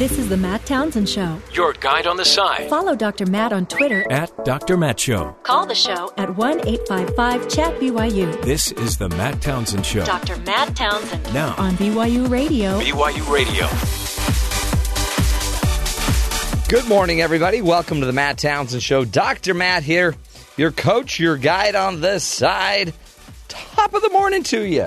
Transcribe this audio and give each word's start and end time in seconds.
This 0.00 0.18
is 0.18 0.30
the 0.30 0.36
Matt 0.38 0.64
Townsend 0.64 1.10
Show. 1.10 1.38
Your 1.52 1.74
guide 1.74 2.06
on 2.06 2.16
the 2.16 2.24
side. 2.24 2.70
Follow 2.70 2.96
Dr. 2.96 3.26
Matt 3.26 3.52
on 3.52 3.66
Twitter. 3.66 4.10
At 4.10 4.46
Dr. 4.46 4.78
Matt 4.78 4.98
Show. 4.98 5.36
Call 5.42 5.66
the 5.66 5.74
show 5.74 6.10
at 6.16 6.34
1 6.36 6.66
855 6.66 7.48
Chat 7.50 7.78
BYU. 7.78 8.42
This 8.42 8.72
is 8.72 8.96
the 8.96 9.10
Matt 9.10 9.42
Townsend 9.42 9.84
Show. 9.84 10.02
Dr. 10.06 10.38
Matt 10.38 10.74
Townsend. 10.74 11.34
Now. 11.34 11.54
On 11.58 11.72
BYU 11.72 12.30
Radio. 12.30 12.80
BYU 12.80 13.30
Radio. 13.30 13.66
Good 16.70 16.88
morning, 16.88 17.20
everybody. 17.20 17.60
Welcome 17.60 18.00
to 18.00 18.06
the 18.06 18.14
Matt 18.14 18.38
Townsend 18.38 18.82
Show. 18.82 19.04
Dr. 19.04 19.52
Matt 19.52 19.82
here, 19.82 20.14
your 20.56 20.70
coach, 20.72 21.20
your 21.20 21.36
guide 21.36 21.74
on 21.74 22.00
this 22.00 22.24
side. 22.24 22.94
Top 23.48 23.92
of 23.92 24.00
the 24.00 24.08
morning 24.08 24.44
to 24.44 24.62
you. 24.62 24.86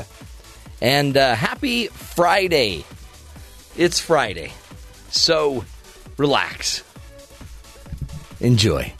And 0.81 1.15
uh, 1.15 1.35
happy 1.35 1.85
Friday. 1.85 2.83
It's 3.77 3.99
Friday. 3.99 4.53
So 5.13 5.63
relax. 6.17 6.83
Enjoy. 8.39 8.91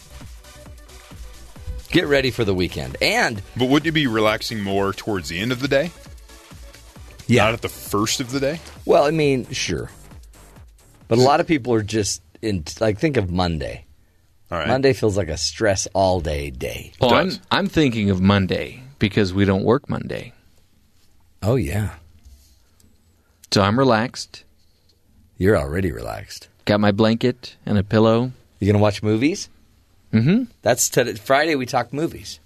Get 1.89 2.05
ready 2.07 2.31
for 2.31 2.45
the 2.45 2.53
weekend. 2.53 2.97
And 3.01 3.41
But 3.57 3.65
wouldn't 3.69 3.85
you 3.85 3.91
be 3.91 4.07
relaxing 4.07 4.61
more 4.61 4.93
towards 4.93 5.29
the 5.29 5.39
end 5.39 5.51
of 5.51 5.59
the 5.59 5.67
day? 5.67 5.91
yeah, 7.27 7.45
Not 7.45 7.53
at 7.53 7.61
the 7.61 7.69
first 7.69 8.19
of 8.19 8.31
the 8.31 8.39
day? 8.39 8.59
well, 8.85 9.03
I 9.05 9.11
mean, 9.11 9.49
sure. 9.51 9.89
But 11.07 11.17
a 11.17 11.21
lot 11.21 11.39
of 11.39 11.47
people 11.47 11.73
are 11.73 11.83
just 11.83 12.21
in 12.41 12.63
like 12.79 12.97
think 12.99 13.17
of 13.17 13.29
Monday. 13.31 13.85
All 14.51 14.57
right. 14.57 14.67
Monday 14.67 14.93
feels 14.93 15.17
like 15.17 15.29
a 15.29 15.37
stress 15.37 15.87
all 15.93 16.19
day 16.21 16.49
day. 16.51 16.91
Well, 17.01 17.13
I'm. 17.13 17.31
I'm 17.51 17.67
thinking 17.67 18.09
of 18.11 18.21
Monday 18.21 18.81
because 18.99 19.33
we 19.33 19.45
don't 19.45 19.63
work 19.63 19.89
Monday, 19.89 20.33
Oh 21.41 21.55
yeah. 21.55 21.95
so 23.51 23.61
I'm 23.63 23.77
relaxed. 23.79 24.43
You're 25.37 25.57
already 25.57 25.91
relaxed. 25.91 26.47
Got 26.65 26.79
my 26.79 26.91
blanket 26.91 27.55
and 27.65 27.77
a 27.77 27.83
pillow. 27.83 28.31
You 28.59 28.71
gonna 28.71 28.81
watch 28.81 29.03
movies? 29.03 29.49
Mm-hmm. 30.13 30.43
That's 30.61 30.89
Friday. 31.19 31.55
We 31.55 31.65
talk 31.65 31.91
movies. 31.91 32.39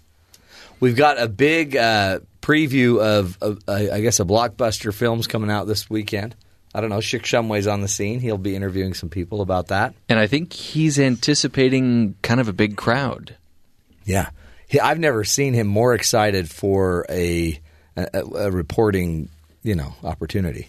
We've 0.79 0.95
got 0.95 1.19
a 1.19 1.27
big 1.27 1.75
uh, 1.75 2.19
preview 2.41 2.99
of, 3.01 3.37
of 3.41 3.59
uh, 3.67 3.73
I 3.91 4.01
guess, 4.01 4.19
a 4.19 4.25
blockbuster 4.25 4.93
films 4.93 5.27
coming 5.27 5.49
out 5.49 5.67
this 5.67 5.89
weekend. 5.89 6.35
I 6.73 6.81
don't 6.81 6.89
know. 6.89 6.97
Schick 6.97 7.21
Shumway's 7.21 7.67
on 7.67 7.81
the 7.81 7.87
scene. 7.87 8.19
He'll 8.19 8.37
be 8.37 8.55
interviewing 8.55 8.93
some 8.93 9.09
people 9.09 9.41
about 9.41 9.67
that. 9.67 9.95
And 10.07 10.19
I 10.19 10.27
think 10.27 10.53
he's 10.53 10.99
anticipating 10.99 12.15
kind 12.21 12.39
of 12.39 12.47
a 12.47 12.53
big 12.53 12.77
crowd. 12.77 13.35
Yeah, 14.05 14.29
he, 14.67 14.79
I've 14.79 14.99
never 14.99 15.23
seen 15.23 15.53
him 15.53 15.67
more 15.67 15.93
excited 15.93 16.49
for 16.49 17.05
a, 17.09 17.59
a, 17.95 18.07
a 18.13 18.51
reporting, 18.51 19.29
you 19.63 19.75
know, 19.75 19.95
opportunity. 20.03 20.67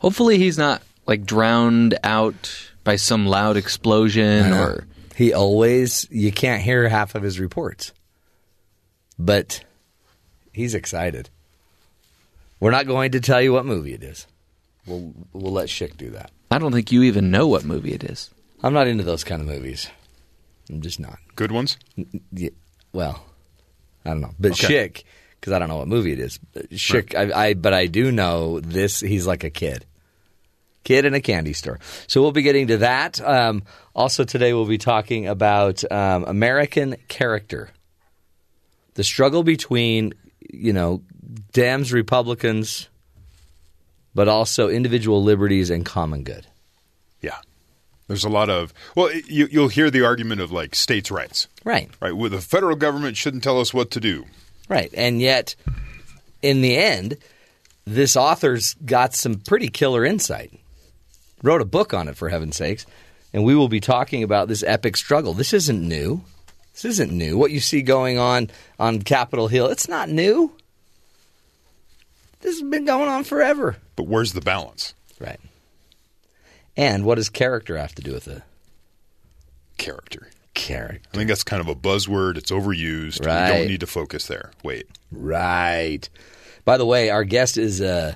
Hopefully, 0.00 0.38
he's 0.38 0.58
not 0.58 0.82
like 1.06 1.24
drowned 1.24 1.98
out 2.02 2.70
by 2.84 2.96
some 2.96 3.26
loud 3.26 3.56
explosion 3.56 4.52
or 4.52 4.86
He 5.16 5.32
always 5.32 6.06
you 6.10 6.32
can't 6.32 6.62
hear 6.62 6.88
half 6.88 7.14
of 7.14 7.22
his 7.22 7.38
reports. 7.40 7.92
But 9.18 9.64
he's 10.52 10.74
excited. 10.74 11.30
We're 12.60 12.70
not 12.70 12.86
going 12.86 13.12
to 13.12 13.20
tell 13.20 13.40
you 13.40 13.52
what 13.52 13.66
movie 13.66 13.94
it 13.94 14.02
is. 14.02 14.26
We'll 14.86 15.12
we'll 15.32 15.52
let 15.52 15.68
Schick 15.68 15.96
do 15.96 16.10
that. 16.10 16.30
I 16.50 16.58
don't 16.58 16.72
think 16.72 16.92
you 16.92 17.02
even 17.04 17.30
know 17.30 17.46
what 17.46 17.64
movie 17.64 17.92
it 17.92 18.04
is. 18.04 18.30
I'm 18.62 18.72
not 18.72 18.86
into 18.86 19.04
those 19.04 19.24
kind 19.24 19.40
of 19.42 19.48
movies. 19.48 19.88
I'm 20.70 20.80
just 20.80 20.98
not. 20.98 21.18
Good 21.36 21.52
ones? 21.52 21.76
Yeah, 22.32 22.50
well, 22.92 23.22
I 24.04 24.10
don't 24.10 24.20
know. 24.20 24.34
But 24.38 24.52
Okay. 24.52 24.88
Schick, 24.88 25.02
because 25.40 25.52
I 25.52 25.58
don't 25.58 25.68
know 25.68 25.76
what 25.76 25.88
movie 25.88 26.12
it 26.12 26.18
is. 26.20 26.38
But 26.52 26.70
Schick, 26.70 27.14
I, 27.14 27.48
I 27.48 27.54
but 27.54 27.74
I 27.74 27.86
do 27.86 28.10
know 28.10 28.60
this. 28.60 29.00
He's 29.00 29.26
like 29.26 29.44
a 29.44 29.50
kid, 29.50 29.84
kid 30.84 31.04
in 31.04 31.14
a 31.14 31.20
candy 31.20 31.52
store. 31.52 31.78
So 32.06 32.20
we'll 32.22 32.32
be 32.32 32.42
getting 32.42 32.68
to 32.68 32.76
that. 32.78 33.20
Um, 33.20 33.62
also 33.94 34.24
today 34.24 34.52
we'll 34.52 34.66
be 34.66 34.78
talking 34.78 35.26
about 35.26 35.90
um, 35.90 36.24
American 36.24 36.96
character, 37.08 37.70
the 38.94 39.04
struggle 39.04 39.42
between 39.42 40.14
you 40.52 40.72
know 40.72 41.02
Dems, 41.52 41.92
Republicans, 41.92 42.88
but 44.14 44.28
also 44.28 44.68
individual 44.68 45.22
liberties 45.22 45.70
and 45.70 45.84
common 45.84 46.22
good. 46.22 46.46
Yeah. 47.20 47.38
There's 48.06 48.24
a 48.24 48.28
lot 48.28 48.50
of, 48.50 48.74
well, 48.94 49.10
you, 49.12 49.48
you'll 49.50 49.68
hear 49.68 49.90
the 49.90 50.04
argument 50.04 50.40
of 50.42 50.52
like 50.52 50.74
states' 50.74 51.10
rights, 51.10 51.48
Right. 51.64 51.88
right? 52.00 52.14
Well, 52.14 52.28
the 52.30 52.40
federal 52.40 52.76
government 52.76 53.16
shouldn't 53.16 53.42
tell 53.42 53.58
us 53.58 53.72
what 53.72 53.90
to 53.92 54.00
do. 54.00 54.26
Right. 54.68 54.92
And 54.94 55.20
yet, 55.22 55.56
in 56.42 56.60
the 56.60 56.76
end, 56.76 57.16
this 57.86 58.14
author's 58.16 58.74
got 58.74 59.14
some 59.14 59.36
pretty 59.36 59.68
killer 59.68 60.04
insight. 60.04 60.52
Wrote 61.44 61.60
a 61.60 61.64
book 61.66 61.92
on 61.94 62.08
it, 62.08 62.16
for 62.16 62.28
heaven's 62.30 62.56
sakes. 62.56 62.86
And 63.32 63.44
we 63.44 63.54
will 63.54 63.68
be 63.68 63.80
talking 63.80 64.22
about 64.22 64.48
this 64.48 64.62
epic 64.62 64.96
struggle. 64.96 65.34
This 65.34 65.52
isn't 65.52 65.80
new. 65.86 66.22
This 66.72 66.84
isn't 66.86 67.12
new. 67.12 67.36
What 67.36 67.50
you 67.50 67.60
see 67.60 67.82
going 67.82 68.18
on 68.18 68.50
on 68.80 69.02
Capitol 69.02 69.46
Hill, 69.48 69.66
it's 69.68 69.88
not 69.88 70.08
new. 70.08 70.52
This 72.40 72.58
has 72.60 72.68
been 72.68 72.84
going 72.84 73.08
on 73.08 73.24
forever. 73.24 73.76
But 73.94 74.06
where's 74.06 74.32
the 74.32 74.40
balance? 74.40 74.94
Right. 75.20 75.38
And 76.76 77.04
what 77.04 77.16
does 77.16 77.28
character 77.28 77.76
have 77.76 77.94
to 77.96 78.02
do 78.02 78.12
with 78.12 78.26
it? 78.26 78.42
Character. 79.76 80.28
Character. 80.54 81.08
I 81.12 81.16
think 81.16 81.28
that's 81.28 81.44
kind 81.44 81.60
of 81.60 81.68
a 81.68 81.74
buzzword. 81.74 82.36
It's 82.36 82.50
overused. 82.50 83.20
We 83.20 83.26
Right. 83.26 83.48
don't 83.48 83.66
need 83.68 83.80
to 83.80 83.86
focus 83.86 84.26
there. 84.28 84.50
Wait. 84.62 84.86
Right. 85.12 86.08
By 86.64 86.78
the 86.78 86.86
way, 86.86 87.10
our 87.10 87.24
guest 87.24 87.58
is 87.58 87.80
uh, 87.80 88.14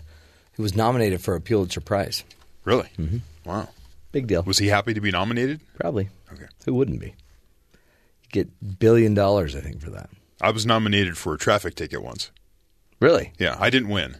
he 0.57 0.63
was 0.63 0.75
nominated 0.75 1.21
for 1.21 1.35
a 1.35 1.41
Pulitzer 1.41 1.81
Prize. 1.81 2.25
Really? 2.69 2.91
Mm-hmm. 2.99 3.19
Wow. 3.49 3.69
Big 4.13 4.27
deal. 4.27 4.43
Was 4.43 4.59
he 4.59 4.67
happy 4.69 4.93
to 4.93 5.01
be 5.01 5.11
nominated? 5.11 5.61
Probably. 5.81 6.11
Okay. 6.33 6.45
Who 6.67 6.75
wouldn't 6.75 7.01
be? 7.01 7.07
You 7.07 8.29
get 8.31 8.79
billion 8.79 9.15
dollars, 9.15 9.57
I 9.57 9.61
think, 9.61 9.81
for 9.81 9.89
that. 9.91 10.11
I 10.43 10.51
was 10.51 10.67
nominated 10.67 11.17
for 11.17 11.33
a 11.33 11.39
traffic 11.39 11.75
ticket 11.77 12.03
once. 12.03 12.31
Really? 13.01 13.33
Yeah, 13.39 13.57
I 13.59 13.71
didn't 13.71 13.89
win. 13.89 14.17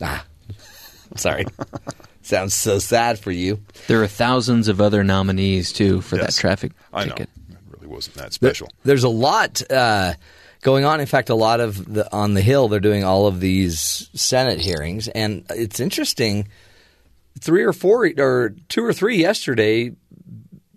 Ah, 0.00 0.24
sorry. 1.16 1.44
Sounds 2.22 2.54
so 2.54 2.78
sad 2.78 3.18
for 3.18 3.30
you. 3.30 3.60
There 3.88 4.02
are 4.02 4.06
thousands 4.06 4.68
of 4.68 4.80
other 4.80 5.04
nominees 5.04 5.70
too 5.72 6.00
for 6.00 6.16
that 6.16 6.32
traffic 6.34 6.72
I 6.94 7.04
know. 7.04 7.10
ticket. 7.10 7.28
It 7.50 7.56
really 7.68 7.88
wasn't 7.88 8.14
that 8.16 8.22
There- 8.40 8.54
special. 8.54 8.70
There's 8.84 9.04
a 9.04 9.08
lot 9.10 9.60
uh, 9.70 10.14
going 10.62 10.86
on. 10.86 11.00
In 11.00 11.06
fact, 11.06 11.28
a 11.28 11.34
lot 11.34 11.60
of 11.60 11.92
the 11.92 12.10
on 12.10 12.32
the 12.32 12.40
Hill, 12.40 12.68
they're 12.68 12.80
doing 12.80 13.04
all 13.04 13.26
of 13.26 13.40
these 13.40 14.08
Senate 14.14 14.60
hearings, 14.60 15.08
and 15.08 15.44
it's 15.50 15.78
interesting. 15.78 16.48
Three 17.40 17.62
or 17.64 17.72
four, 17.72 18.10
or 18.18 18.54
two 18.68 18.84
or 18.84 18.92
three 18.92 19.16
yesterday, 19.16 19.92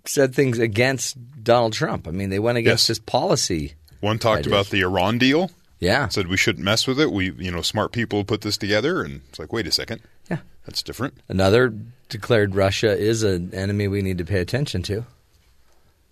said 0.05 0.33
things 0.33 0.57
against 0.59 1.17
Donald 1.43 1.73
Trump. 1.73 2.07
I 2.07 2.11
mean, 2.11 2.29
they 2.29 2.39
went 2.39 2.57
against 2.57 2.83
Yes. 2.83 2.87
his 2.97 2.99
policy. 2.99 3.73
One 4.01 4.19
talked 4.19 4.45
about 4.47 4.67
the 4.69 4.81
Iran 4.81 5.17
deal. 5.17 5.51
Yeah, 5.79 6.07
said 6.07 6.27
we 6.27 6.37
shouldn't 6.37 6.63
mess 6.63 6.87
with 6.87 6.99
it. 6.99 7.11
We, 7.11 7.31
you 7.31 7.51
know, 7.51 7.61
smart 7.61 7.91
people 7.91 8.23
put 8.23 8.41
this 8.41 8.57
together, 8.57 9.03
and 9.03 9.21
it's 9.29 9.37
like, 9.39 9.51
wait 9.51 9.67
a 9.67 9.71
second, 9.71 10.01
yeah. 10.31 10.37
that's 10.65 10.81
different. 10.81 11.15
Another 11.27 11.73
declared 12.07 12.55
Russia 12.55 12.97
is 12.97 13.23
an 13.23 13.53
enemy 13.53 13.87
we 13.87 14.01
need 14.01 14.17
to 14.19 14.25
pay 14.25 14.39
attention 14.39 14.81
to. 14.83 15.05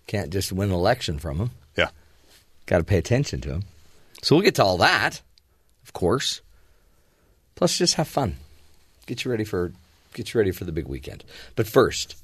Can't 0.06 0.30
just 0.30 0.52
win 0.52 0.68
an 0.68 0.74
election 0.74 1.18
from 1.18 1.38
him. 1.38 1.50
Yeah, 1.76 1.88
Got 2.66 2.78
to 2.78 2.84
pay 2.84 2.98
attention 2.98 3.40
to 3.40 3.50
him. 3.54 3.62
So 4.22 4.36
we'll 4.36 4.44
get 4.44 4.54
to 4.56 4.64
all 4.64 4.76
that, 4.78 5.22
of 5.82 5.92
course. 5.94 6.42
Plus, 7.54 7.76
just 7.78 7.94
have 7.94 8.06
fun. 8.08 8.36
Get 9.06 9.24
you 9.24 9.30
ready 9.30 9.44
for 9.44 9.72
get 10.14 10.32
you 10.32 10.38
ready 10.38 10.52
for 10.52 10.64
the 10.64 10.72
big 10.72 10.86
weekend. 10.86 11.24
But 11.56 11.66
first, 11.66 12.16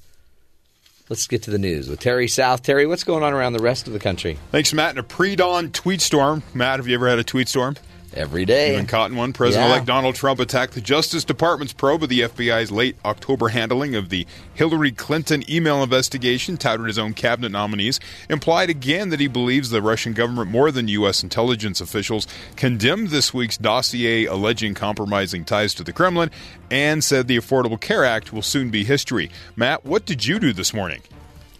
let's 1.09 1.27
get 1.27 1.43
to 1.43 1.51
the 1.51 1.59
news 1.59 1.89
with 1.89 1.99
Terry 1.99 2.27
South. 2.27 2.63
Terry, 2.63 2.87
what's 2.87 3.03
going 3.03 3.23
on 3.23 3.33
around 3.33 3.53
the 3.53 3.59
rest 3.59 3.87
of 3.87 3.93
the 3.93 3.99
country 3.99 4.37
thanks, 4.51 4.73
Matt. 4.73 4.91
In 4.91 4.97
a 4.97 5.03
pre-dawn 5.03 5.71
tweet 5.71 6.01
storm, 6.01 6.43
Matt, 6.53 6.79
have 6.79 6.87
you 6.87 6.95
ever 6.95 7.09
had 7.09 7.19
a 7.19 7.23
tweet 7.23 7.47
storm? 7.47 7.75
Every 8.13 8.45
day? 8.45 8.83
caught 8.85 9.11
in 9.11 9.17
one. 9.17 9.33
President-elect 9.33 9.87
Yeah. 9.87 9.93
Donald 9.93 10.15
Trump 10.15 10.39
attacked 10.39 10.73
the 10.73 10.81
Justice 10.81 11.23
Department's 11.23 11.73
probe 11.73 12.03
of 12.03 12.09
the 12.09 12.21
FBI's 12.21 12.71
late 12.71 12.95
October 13.05 13.49
handling 13.49 13.95
of 13.95 14.09
the 14.09 14.25
Hillary 14.53 14.91
Clinton 14.91 15.43
email 15.49 15.83
investigation, 15.83 16.57
touted 16.57 16.87
his 16.87 16.99
own 16.99 17.13
cabinet 17.13 17.51
nominees, 17.51 17.99
implied 18.29 18.69
again 18.69 19.09
that 19.09 19.19
he 19.19 19.27
believes 19.27 19.69
the 19.69 19.81
Russian 19.81 20.13
government 20.13 20.49
more 20.49 20.71
than 20.71 20.87
U.S. 20.87 21.23
intelligence 21.23 21.81
officials, 21.81 22.27
condemned 22.55 23.09
this 23.09 23.33
week's 23.33 23.57
dossier 23.57 24.25
alleging 24.25 24.73
compromising 24.73 25.45
ties 25.45 25.73
to 25.75 25.83
the 25.83 25.93
Kremlin, 25.93 26.31
and 26.69 27.03
said 27.03 27.27
the 27.27 27.37
Affordable 27.37 27.79
Care 27.79 28.05
Act 28.05 28.33
will 28.33 28.41
soon 28.41 28.69
be 28.69 28.83
history. 28.83 29.29
Matt, 29.55 29.85
what 29.85 30.05
did 30.05 30.25
you 30.25 30.39
do 30.39 30.53
this 30.53 30.73
morning? 30.73 31.01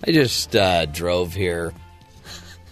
I 0.06 0.12
just 0.12 0.56
uh, 0.56 0.88
drove 0.88 1.33
here, 1.33 1.74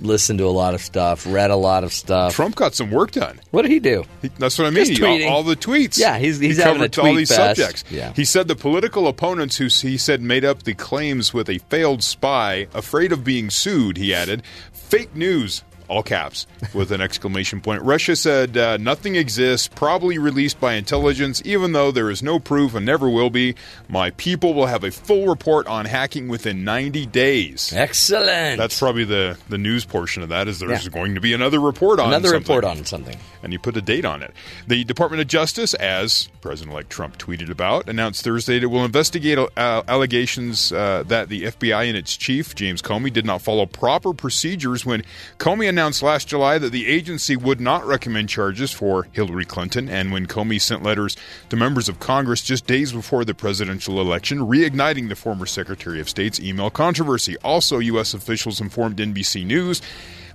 listened 0.02 0.40
to 0.40 0.46
a 0.46 0.50
lot 0.50 0.74
of 0.74 0.82
stuff, 0.82 1.26
read 1.28 1.52
a 1.52 1.56
lot 1.56 1.84
of 1.84 1.94
stuff. 1.94 2.34
Trump 2.36 2.56
got 2.56 2.74
some 2.76 2.92
work 2.92 3.12
done. 3.12 3.40
What 3.52 3.64
did 3.64 3.72
he 3.72 3.80
do? 3.80 4.04
He- 4.22 4.32
That's 4.40 4.58
what 4.58 4.68
I 4.68 4.70
mean. 4.70 4.86
He- 4.86 5.26
all, 5.26 5.36
all 5.38 5.44
the 5.44 5.56
tweets. 5.56 5.98
Yeah, 5.98 6.18
he's- 6.18 6.40
he's 6.40 6.58
he 6.58 6.62
having 6.64 6.82
covered 6.90 7.00
all 7.00 7.16
these 7.16 7.30
fest. 7.36 7.58
subjects. 7.60 7.84
Yeah. 7.92 8.14
He 8.16 8.26
said 8.26 8.48
the 8.48 8.56
political 8.56 9.08
opponents 9.08 9.58
who 9.58 9.66
he 9.66 9.98
said 9.98 10.22
made 10.22 10.46
up 10.46 10.64
the 10.64 10.74
claims 10.74 11.34
with 11.34 11.50
a 11.50 11.58
failed 11.70 12.04
spy, 12.04 12.68
afraid 12.74 13.12
of 13.12 13.24
being 13.24 13.50
sued. 13.50 13.98
He 13.98 14.14
added, 14.14 14.44
"Fake 14.72 15.16
news." 15.16 15.64
All 15.90 16.04
caps, 16.04 16.48
with 16.74 16.92
an 16.92 17.02
exclamation 17.02 17.60
point. 17.62 17.82
Russia 17.84 18.16
said 18.16 18.56
uh, 18.58 18.78
nothing 18.78 19.16
exists, 19.16 19.68
probably 19.68 20.18
released 20.18 20.60
by 20.60 20.74
intelligence, 20.76 21.42
even 21.46 21.72
though 21.74 21.92
there 21.92 22.10
is 22.10 22.22
no 22.24 22.40
proof 22.40 22.76
and 22.76 22.86
never 22.86 23.10
will 23.10 23.30
be. 23.30 23.56
My 23.88 24.12
people 24.12 24.54
will 24.54 24.68
have 24.68 24.84
a 24.84 24.92
full 24.92 25.28
report 25.28 25.68
on 25.68 25.86
hacking 25.86 26.28
within 26.28 26.64
90 26.64 27.06
days. 27.08 27.74
Excellent. 27.76 28.58
That's 28.58 28.78
probably 28.78 29.04
the, 29.04 29.38
the 29.50 29.58
news 29.58 29.84
portion 29.86 30.24
of 30.24 30.30
that. 30.30 30.48
Is 30.48 30.60
there's 30.60 30.84
Yeah. 30.86 30.90
going 30.92 31.16
to 31.16 31.22
be 31.22 31.34
another 31.34 31.60
report 31.60 32.00
on 32.00 32.08
another 32.10 32.30
something. 32.30 32.56
report 32.56 32.78
on 32.78 32.86
something. 32.86 33.18
and 33.44 33.52
you 33.52 33.58
put 33.60 33.76
a 33.76 33.82
date 33.82 34.06
on 34.06 34.22
it. 34.22 34.32
The 34.68 34.84
Department 34.84 35.22
of 35.22 35.28
Justice, 35.28 35.74
as 35.74 36.30
President-elect 36.42 36.90
Trump 36.90 37.18
tweeted 37.18 37.50
about, 37.50 37.90
announced 37.90 38.24
Thursday 38.24 38.60
that 38.60 38.64
it 38.64 38.68
will 38.68 38.86
investigate 38.86 39.38
uh, 39.40 39.84
allegations 39.88 40.72
uh, 40.72 41.04
that 41.08 41.30
the 41.30 41.44
FBI 41.44 41.88
and 41.88 41.98
its 41.98 42.16
chief 42.18 42.54
James 42.56 42.82
Comey 42.82 43.12
did 43.12 43.26
not 43.26 43.42
follow 43.42 43.66
proper 43.66 44.14
procedures 44.14 44.86
when 44.86 45.04
Comey 45.38 45.68
announced 45.70 45.79
last 45.80 46.28
July 46.28 46.58
that 46.58 46.74
the 46.74 46.88
agency 46.88 47.38
would 47.38 47.62
not 47.62 47.86
recommend 47.86 48.28
charges 48.28 48.70
for 48.72 49.08
Hillary 49.14 49.46
Clinton, 49.46 49.88
and 49.88 50.12
when 50.12 50.28
Comey 50.28 50.60
sent 50.60 50.84
letters 50.84 51.16
to 51.48 51.56
members 51.56 51.88
of 51.88 52.02
Congress 52.02 52.44
just 52.44 52.68
days 52.68 52.92
before 52.92 53.24
the 53.24 53.34
presidential 53.34 54.02
election, 54.02 54.40
reigniting 54.40 55.08
the 55.08 55.16
former 55.16 55.46
Secretary 55.46 56.02
of 56.02 56.10
State's 56.10 56.38
email 56.40 56.70
controversy. 56.70 57.38
Also, 57.38 57.80
U.S. 57.80 58.14
officials 58.14 58.60
informed 58.60 58.98
NBC 58.98 59.46
News 59.46 59.82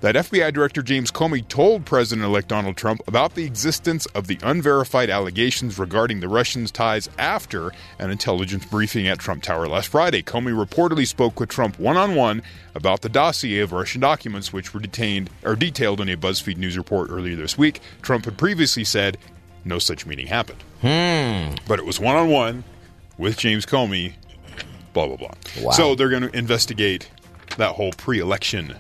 that 0.04 0.16
FBI 0.16 0.52
Director 0.52 0.82
James 0.82 1.10
Comey 1.10 1.48
told 1.48 1.86
President 1.86 2.26
elect 2.26 2.48
Donald 2.48 2.76
Trump 2.76 3.00
about 3.06 3.34
the 3.34 3.44
existence 3.44 4.04
of 4.08 4.26
the 4.26 4.38
unverified 4.42 5.08
allegations 5.08 5.78
regarding 5.78 6.20
the 6.20 6.28
Russians' 6.28 6.70
ties 6.70 7.08
after 7.18 7.72
an 7.98 8.10
intelligence 8.10 8.66
briefing 8.66 9.08
at 9.08 9.18
Trump 9.18 9.42
Tower 9.42 9.66
last 9.66 9.88
Friday. 9.88 10.22
Comey 10.22 10.52
reportedly 10.52 11.06
spoke 11.06 11.40
with 11.40 11.48
Trump 11.48 11.78
one 11.78 11.96
on 11.96 12.14
one 12.14 12.42
about 12.74 13.00
the 13.00 13.08
dossier 13.08 13.60
of 13.60 13.72
Russian 13.72 14.02
documents 14.02 14.52
which 14.52 14.74
were 14.74 14.80
detained 14.80 15.30
or 15.42 15.56
detailed 15.56 16.02
in 16.02 16.10
a 16.10 16.18
BuzzFeed 16.18 16.58
News 16.58 16.76
report 16.76 17.08
earlier 17.10 17.34
this 17.34 17.56
week. 17.56 17.80
Trump 18.02 18.26
had 18.26 18.36
previously 18.36 18.84
said 18.84 19.16
no 19.64 19.78
such 19.78 20.04
meeting 20.04 20.26
happened. 20.26 20.62
Hmm. 20.82 21.54
But 21.66 21.78
it 21.78 21.86
was 21.86 21.98
one 21.98 22.16
on 22.16 22.28
one 22.28 22.64
with 23.16 23.38
James 23.38 23.64
Comey, 23.64 24.12
blah, 24.92 25.06
blah, 25.06 25.16
blah. 25.16 25.32
Wow. 25.62 25.70
So 25.70 25.94
they're 25.94 26.10
going 26.10 26.28
to 26.28 26.36
investigate 26.36 27.08
that 27.56 27.76
whole 27.76 27.92
pre 27.92 28.18
election 28.18 28.76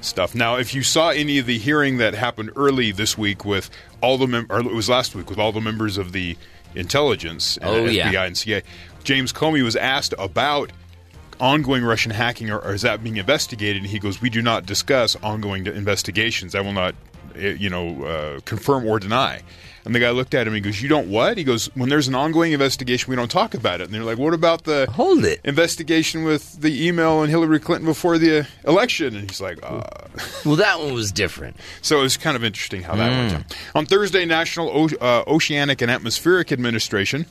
stuff. 0.00 0.34
Now, 0.34 0.56
if 0.56 0.74
you 0.74 0.82
saw 0.82 1.10
any 1.10 1.38
of 1.38 1.46
the 1.46 1.58
hearing 1.58 1.98
that 1.98 2.14
happened 2.14 2.50
early 2.56 2.92
this 2.92 3.16
week 3.18 3.44
with 3.44 3.70
all 4.00 4.18
the 4.18 4.26
mem- 4.26 4.46
or 4.50 4.60
it 4.60 4.66
was 4.74 4.88
last 4.88 5.14
week 5.14 5.28
with 5.30 5.38
all 5.38 5.52
the 5.52 5.60
members 5.60 5.98
of 5.98 6.12
the 6.12 6.36
intelligence 6.74 7.58
uh, 7.58 7.66
oh, 7.66 7.74
and 7.74 7.84
Oh, 7.84 7.86
the 7.88 7.94
yeah. 7.94 8.12
FBI 8.12 8.26
and 8.26 8.36
CIA, 8.38 8.62
James 9.04 9.32
Comey 9.32 9.62
was 9.62 9.76
asked 9.76 10.14
about 10.18 10.70
ongoing 11.40 11.82
Russian 11.84 12.12
hacking 12.12 12.50
or, 12.50 12.58
or 12.58 12.74
is 12.74 12.82
that 12.82 13.02
being 13.02 13.16
investigated? 13.16 13.82
And 13.82 13.90
he 13.90 13.98
goes, 13.98 14.20
"We 14.20 14.30
do 14.30 14.42
not 14.42 14.66
discuss 14.66 15.16
ongoing 15.16 15.66
investigations. 15.66 16.54
I 16.54 16.60
will 16.60 16.72
not, 16.72 16.94
you 17.36 17.70
know, 17.70 18.04
uh, 18.04 18.40
confirm 18.44 18.86
or 18.86 18.98
deny." 18.98 19.42
And 19.82 19.94
the 19.94 19.98
guy 19.98 20.10
looked 20.10 20.34
at 20.34 20.46
him. 20.46 20.48
and 20.54 20.56
He 20.62 20.70
goes, 20.70 20.82
"You 20.82 20.90
don't 20.90 21.08
what?" 21.08 21.38
He 21.38 21.44
goes, 21.44 21.70
"When 21.74 21.88
there's 21.88 22.06
an 22.06 22.14
ongoing 22.14 22.52
investigation, 22.52 23.08
we 23.08 23.16
don't 23.16 23.30
talk 23.30 23.54
about 23.54 23.80
it." 23.80 23.84
And 23.84 23.94
they're 23.94 24.04
like, 24.04 24.18
"What 24.18 24.34
about 24.34 24.64
the 24.64 24.86
Hold 24.92 25.24
it. 25.24 25.40
investigation 25.42 26.22
with 26.24 26.60
the 26.60 26.86
email 26.86 27.22
and 27.22 27.30
Hillary 27.30 27.58
Clinton 27.60 27.86
before 27.86 28.18
the 28.18 28.46
election?" 28.66 29.16
And 29.16 29.30
he's 29.30 29.40
like, 29.40 29.58
uh. 29.62 29.80
Well, 30.44 30.56
that 30.56 30.80
one 30.80 30.92
was 30.92 31.10
different. 31.12 31.56
So 31.80 31.98
it 32.00 32.02
was 32.02 32.18
kind 32.18 32.36
of 32.36 32.44
interesting 32.44 32.82
how 32.82 32.94
that 32.96 33.10
Hmm. 33.10 33.18
went 33.18 33.30
down. 33.32 33.44
On 33.74 33.86
Thursday, 33.86 34.26
National 34.26 34.68
o- 34.68 34.96
uh, 35.00 35.24
Oceanic 35.26 35.80
and 35.80 35.90
Atmospheric 35.90 36.52
Administration, 36.52 37.24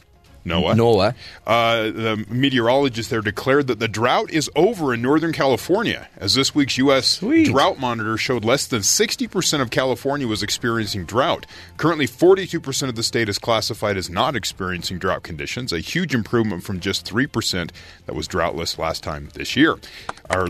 NOAA, 0.46 0.76
Noah. 0.76 1.16
uh, 1.46 1.84
the 1.84 2.26
meteorologist 2.30 3.10
there 3.10 3.22
declared 3.22 3.68
that 3.68 3.80
the 3.80 3.88
drought 3.88 4.32
is 4.32 4.50
over 4.56 4.94
in 4.94 5.02
Northern 5.02 5.34
California, 5.34 6.08
as 6.18 6.36
this 6.36 6.56
week's 6.56 6.78
U.S. 6.78 7.08
Sweet. 7.08 7.46
drought 7.48 7.80
monitor 7.80 8.18
showed 8.18 8.44
less 8.46 8.66
than 8.68 8.82
60% 8.82 9.62
of 9.62 9.70
California 9.70 10.28
was 10.28 10.42
experiencing 10.44 11.06
drought. 11.06 11.46
Currently, 11.78 12.08
42% 12.08 12.90
of 12.90 12.96
the 12.96 13.04
state 13.04 13.30
is 13.30 13.38
classified 13.38 13.98
as 13.98 14.10
not 14.10 14.36
experiencing 14.36 14.98
drought 14.98 15.24
conditions, 15.24 15.74
a 15.74 15.80
huge 15.80 16.14
improvement 16.16 16.64
from 16.64 16.80
just 16.80 17.06
3% 17.06 17.72
that 18.06 18.16
was 18.16 18.28
droughtless 18.28 18.78
last 18.78 19.04
time 19.04 19.30
this 19.34 19.56
year. 19.56 19.78
Our, 20.30 20.50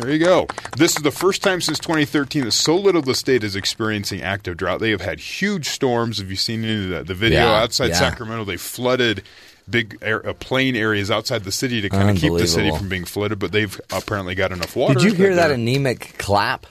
there 0.00 0.10
you 0.12 0.18
go. 0.18 0.46
This 0.76 0.96
is 0.96 1.02
the 1.02 1.10
first 1.10 1.42
time 1.42 1.60
since 1.60 1.78
2013 1.78 2.44
that 2.44 2.52
so 2.52 2.76
little 2.76 2.98
of 3.00 3.04
the 3.04 3.14
state 3.14 3.44
is 3.44 3.56
experiencing 3.56 4.22
active 4.22 4.56
drought. 4.56 4.80
They 4.80 4.90
have 4.90 5.00
had 5.00 5.20
huge 5.20 5.68
storms. 5.68 6.18
Have 6.18 6.30
you 6.30 6.36
seen 6.36 6.64
any 6.64 6.84
of 6.84 6.88
the, 6.90 7.04
the 7.04 7.14
video 7.14 7.40
Yeah, 7.40 7.62
outside 7.62 7.88
yeah. 7.88 7.98
Sacramento? 7.98 8.44
They 8.44 8.56
flooded 8.56 9.22
big 9.68 9.98
air, 10.02 10.26
uh, 10.26 10.32
plain 10.34 10.76
areas 10.76 11.10
outside 11.10 11.44
the 11.44 11.52
city 11.52 11.80
to 11.82 11.88
kind 11.90 12.10
of 12.10 12.16
keep 12.16 12.32
the 12.32 12.46
city 12.46 12.70
from 12.76 12.88
being 12.88 13.04
flooded, 13.04 13.38
but 13.38 13.52
they've 13.52 13.78
apparently 13.90 14.34
got 14.34 14.52
enough 14.52 14.74
water. 14.76 14.94
Did 14.94 15.02
you 15.04 15.12
hear 15.14 15.34
that 15.34 15.48
they're- 15.48 15.54
anemic 15.56 16.14
clap? 16.18 16.66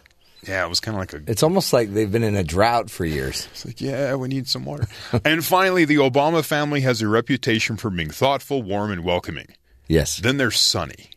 Yeah, 0.47 0.65
it 0.65 0.69
was 0.69 0.79
kind 0.79 0.95
of 0.95 0.99
like 0.99 1.13
a. 1.13 1.29
It's 1.29 1.43
almost 1.43 1.73
like 1.73 1.93
they've 1.93 2.11
been 2.11 2.23
in 2.23 2.35
a 2.37 2.43
drought 2.43 2.89
for 2.89 3.03
years. 3.03 3.47
It's 3.51 3.65
like, 3.65 3.81
yeah, 3.81 4.15
we 4.15 4.29
need 4.29 4.47
some 4.47 4.63
water. 4.63 4.87
and 5.25 5.43
finally, 5.43 5.83
the 5.83 5.95
Obama 5.97 6.45
family 6.45 6.81
has 6.81 7.01
a 7.01 7.07
reputation 7.07 7.75
for 7.75 7.89
being 7.89 8.11
thoughtful, 8.11 8.63
warm, 8.63 8.91
and 8.91 9.03
welcoming. 9.03 9.47
Yes. 9.87 10.17
Then 10.17 10.37
there's 10.37 10.57
Sunny. 10.57 11.09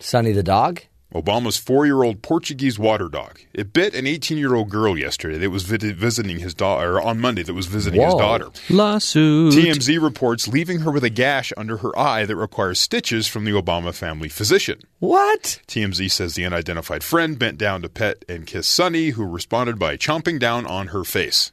Sunny 0.00 0.32
the 0.32 0.42
dog? 0.42 0.80
Obama's 1.14 1.56
four-year-old 1.56 2.22
Portuguese 2.22 2.76
water 2.76 3.08
dog. 3.08 3.40
It 3.52 3.72
bit 3.72 3.94
an 3.94 4.04
18-year-old 4.04 4.68
girl 4.68 4.98
yesterday 4.98 5.38
that 5.38 5.50
was 5.50 5.62
visiting 5.62 6.40
his 6.40 6.54
daughter, 6.54 7.00
on 7.00 7.20
Monday 7.20 7.44
that 7.44 7.54
was 7.54 7.66
visiting 7.66 8.00
his 8.00 8.14
Whoa. 8.14 8.18
daughter. 8.18 8.48
Lawsuit. 8.68 9.52
TMZ 9.52 10.02
reports 10.02 10.48
leaving 10.48 10.80
her 10.80 10.90
with 10.90 11.04
a 11.04 11.10
gash 11.10 11.52
under 11.56 11.76
her 11.78 11.96
eye 11.96 12.26
that 12.26 12.34
requires 12.34 12.80
stitches 12.80 13.28
from 13.28 13.44
the 13.44 13.52
Obama 13.52 13.94
family 13.94 14.28
physician. 14.28 14.80
What? 14.98 15.60
TMZ 15.68 16.10
says 16.10 16.34
the 16.34 16.44
unidentified 16.46 17.04
friend 17.04 17.38
bent 17.38 17.58
down 17.58 17.82
to 17.82 17.88
pet 17.88 18.24
and 18.28 18.44
kiss 18.44 18.66
Sunny, 18.66 19.10
who 19.10 19.24
responded 19.24 19.78
by 19.78 19.96
chomping 19.96 20.40
down 20.40 20.66
on 20.66 20.88
her 20.88 21.04
face. 21.04 21.52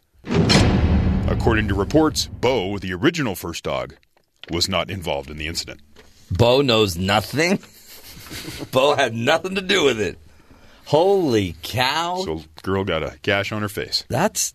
According 1.27 1.67
to 1.67 1.75
reports, 1.75 2.25
Bo, 2.25 2.79
the 2.79 2.93
original 2.93 3.35
first 3.35 3.63
dog, 3.63 3.95
was 4.49 4.67
not 4.67 4.89
involved 4.89 5.29
in 5.29 5.37
the 5.37 5.47
incident. 5.47 5.81
Bo 6.31 6.61
knows 6.61 6.97
nothing? 6.97 7.59
Bo 8.71 8.95
had 8.95 9.13
nothing 9.13 9.55
to 9.55 9.61
do 9.61 9.83
with 9.83 9.99
it. 9.99 10.17
Holy 10.85 11.55
cow. 11.61 12.21
So, 12.25 12.43
girl 12.63 12.83
got 12.83 13.03
a 13.03 13.17
gash 13.21 13.51
on 13.51 13.61
her 13.61 13.69
face. 13.69 14.03
that's 14.09 14.53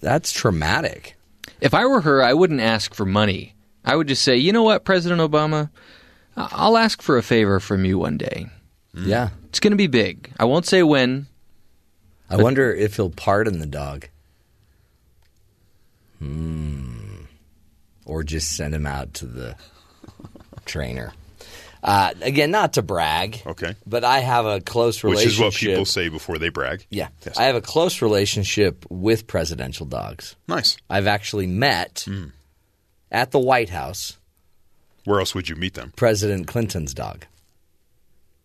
that's 0.00 0.32
traumatic. 0.32 1.16
If 1.60 1.72
I 1.74 1.86
were 1.86 2.00
her, 2.02 2.22
I 2.22 2.34
wouldn't 2.34 2.60
ask 2.60 2.94
for 2.94 3.06
money. 3.06 3.54
I 3.84 3.96
would 3.96 4.08
just 4.08 4.22
say, 4.22 4.36
you 4.36 4.52
know 4.52 4.62
what, 4.62 4.84
President 4.84 5.20
Obama, 5.20 5.70
I- 6.36 6.48
I'll 6.52 6.76
ask 6.76 7.00
for 7.02 7.16
a 7.16 7.22
favor 7.22 7.60
from 7.60 7.84
you 7.84 7.98
one 7.98 8.16
day. 8.18 8.46
Yeah. 8.94 9.30
It's 9.48 9.60
going 9.60 9.70
to 9.72 9.76
be 9.76 9.86
big. 9.86 10.30
I 10.38 10.44
won't 10.44 10.66
say 10.66 10.82
when. 10.82 11.26
I 12.30 12.36
wonder 12.36 12.72
if 12.74 12.96
he'll 12.96 13.10
pardon 13.10 13.58
the 13.58 13.66
dog. 13.66 14.08
Hmm. 16.18 17.24
Or 18.04 18.22
just 18.22 18.56
send 18.56 18.74
him 18.74 18.86
out 18.86 19.14
to 19.14 19.26
the 19.26 19.56
trainer. 20.64 21.12
Uh, 21.84 22.12
again, 22.22 22.50
not 22.50 22.72
to 22.72 22.82
brag. 22.82 23.42
Okay. 23.46 23.74
But 23.86 24.04
I 24.04 24.20
have 24.20 24.46
a 24.46 24.60
close 24.62 25.04
relationship. 25.04 25.26
Which 25.26 25.34
is 25.34 25.66
what 25.66 25.70
people 25.70 25.84
say 25.84 26.08
before 26.08 26.38
they 26.38 26.48
brag. 26.48 26.86
Yeah. 26.88 27.08
Yes. 27.26 27.36
I 27.36 27.42
have 27.44 27.56
a 27.56 27.60
close 27.60 28.00
relationship 28.00 28.86
with 28.88 29.26
presidential 29.26 29.84
dogs. 29.84 30.34
Nice. 30.48 30.78
I've 30.88 31.06
actually 31.06 31.46
met 31.46 32.04
Hmm. 32.06 32.28
at 33.12 33.32
the 33.32 33.38
White 33.38 33.68
House 33.68 34.16
Where 35.04 35.20
else 35.20 35.34
would 35.34 35.50
you 35.50 35.56
meet 35.56 35.74
them? 35.74 35.92
President 35.94 36.46
Clinton's 36.46 36.94
dog 36.94 37.26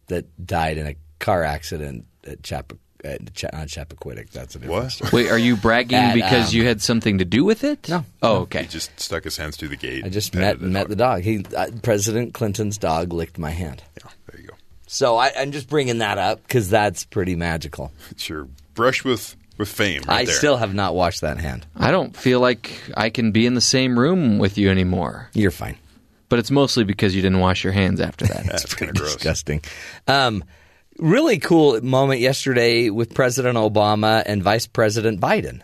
that 0.08 0.26
died 0.46 0.78
in 0.78 0.86
a 0.88 0.96
car 1.20 1.44
accident 1.44 2.06
at 2.28 2.42
Chappa, 2.42 2.78
at 3.04 3.34
Cha- 3.34 3.50
not 3.54 3.68
Chappaquiddick. 3.68 4.30
That's 4.32 4.56
a 4.56 4.60
different 4.60 4.84
What? 4.84 4.92
story. 4.92 5.10
Wait, 5.14 5.32
are 5.32 5.38
you 5.38 5.56
bragging 5.56 5.98
At, 5.98 6.14
because 6.16 6.50
um, 6.50 6.56
you 6.58 6.66
had 6.66 6.82
something 6.82 7.18
to 7.20 7.26
do 7.26 7.44
with 7.46 7.64
it? 7.64 7.88
No. 7.90 8.06
Oh, 8.22 8.38
okay. 8.42 8.64
He 8.64 8.68
just 8.68 9.00
stuck 9.00 9.24
his 9.24 9.38
hands 9.38 9.58
through 9.58 9.70
the 9.70 9.76
gate. 9.78 10.04
I 10.06 10.10
just 10.10 10.34
met 10.36 10.56
petted 10.58 10.62
met 10.72 10.82
dog. 10.82 10.90
the 10.90 10.96
dog. 10.96 11.22
He 11.22 11.46
uh, 11.56 11.68
President 11.82 12.34
Clinton's 12.34 12.78
dog 12.78 13.14
licked 13.14 13.38
my 13.38 13.52
hand. 13.52 13.84
Yeah, 13.98 14.10
there 14.32 14.42
you 14.42 14.48
go. 14.48 14.54
So 14.88 15.18
I, 15.18 15.32
I'm 15.38 15.52
just 15.52 15.70
bringing 15.70 16.00
that 16.00 16.18
up 16.18 16.42
because 16.44 16.70
that's 16.70 17.06
pretty 17.06 17.36
magical. 17.36 17.92
It's 18.12 18.28
your 18.28 18.48
brush 18.74 19.04
with, 19.04 19.36
with 19.58 19.70
fame 19.70 20.02
right 20.08 20.22
I 20.22 20.26
there. 20.26 20.34
still 20.36 20.58
have 20.58 20.74
not 20.74 20.96
washed 20.96 21.22
that 21.22 21.38
hand. 21.38 21.66
I 21.76 21.92
don't 21.92 22.16
feel 22.16 22.40
like 22.40 22.82
I 22.98 23.10
can 23.10 23.32
be 23.32 23.46
in 23.46 23.54
the 23.54 23.62
same 23.62 23.98
room 24.00 24.40
with 24.40 24.58
you 24.58 24.70
anymore. 24.70 25.30
You're 25.34 25.52
fine. 25.52 25.78
But 26.28 26.38
it's 26.40 26.52
mostly 26.52 26.84
because 26.84 27.16
you 27.16 27.22
didn't 27.24 27.40
wash 27.40 27.64
your 27.64 27.74
hands 27.74 28.00
after 28.00 28.26
that. 28.28 28.46
That's 28.46 28.74
kind 28.76 28.90
of 28.92 28.96
gross. 28.98 29.16
Disgusting. 29.16 29.62
Um, 30.08 30.44
really 31.00 31.40
cool 31.40 31.80
moment 31.82 32.20
yesterday 32.22 32.90
with 32.90 33.14
President 33.14 33.58
Obama 33.58 34.24
and 34.26 34.44
Vice 34.44 34.68
President 34.68 35.20
Biden. 35.20 35.62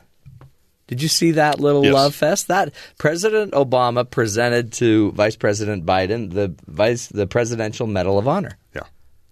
Did 0.87 1.01
you 1.01 1.07
see 1.07 1.31
that 1.31 1.59
little 1.59 1.83
Yes. 1.83 1.93
love 1.93 2.15
fest? 2.15 2.47
That 2.47 2.71
President 2.99 3.53
Obama 3.53 4.09
presented 4.09 4.71
to 4.73 5.11
Vice 5.13 5.35
President 5.35 5.85
Biden 5.85 6.31
the 6.31 6.53
vice 6.67 7.07
the 7.07 7.25
Presidential 7.27 7.87
Medal 7.87 8.19
of 8.19 8.27
Honor, 8.27 8.57
Yeah. 8.75 8.83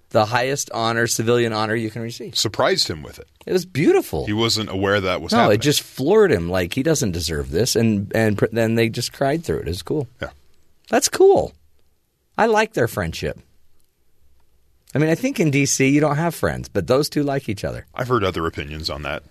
the 0.09 0.25
highest 0.25 0.71
honor, 0.73 1.05
civilian 1.05 1.53
honor 1.53 1.75
you 1.75 1.91
can 1.91 2.01
receive. 2.01 2.35
Surprised 2.35 2.87
him 2.89 3.03
with 3.03 3.19
it. 3.19 3.27
It 3.45 3.53
was 3.53 3.65
beautiful. 3.67 4.25
He 4.25 4.33
wasn't 4.33 4.71
aware 4.71 4.99
that 4.99 5.21
was 5.21 5.31
no, 5.31 5.39
happening. 5.39 5.55
it 5.59 5.61
just 5.61 5.81
floored 5.83 6.31
him 6.31 6.49
like 6.49 6.73
he 6.73 6.81
doesn't 6.81 7.11
deserve 7.11 7.51
this, 7.51 7.75
and 7.75 8.11
and 8.15 8.35
pr- 8.37 8.45
then 8.51 8.73
they 8.75 8.89
just 8.89 9.13
cried 9.13 9.43
through 9.43 9.57
it. 9.59 9.67
It 9.67 9.71
was 9.71 9.83
cool. 9.83 10.07
Yeah. 10.21 10.29
That's 10.89 11.07
cool. 11.07 11.53
I 12.35 12.47
like 12.47 12.73
their 12.73 12.87
friendship. 12.87 13.39
I 14.95 14.99
mean, 14.99 15.09
I 15.09 15.15
think 15.15 15.39
in 15.39 15.49
D.C. 15.49 15.87
you 15.87 15.99
don't 15.99 16.17
have 16.17 16.35
friends, 16.35 16.69
but 16.69 16.87
those 16.87 17.09
two 17.09 17.23
like 17.23 17.49
each 17.49 17.63
other. 17.63 17.85
I've 17.95 18.07
heard 18.07 18.23
other 18.23 18.45
opinions 18.45 18.89
on 18.89 19.01
that 19.03 19.23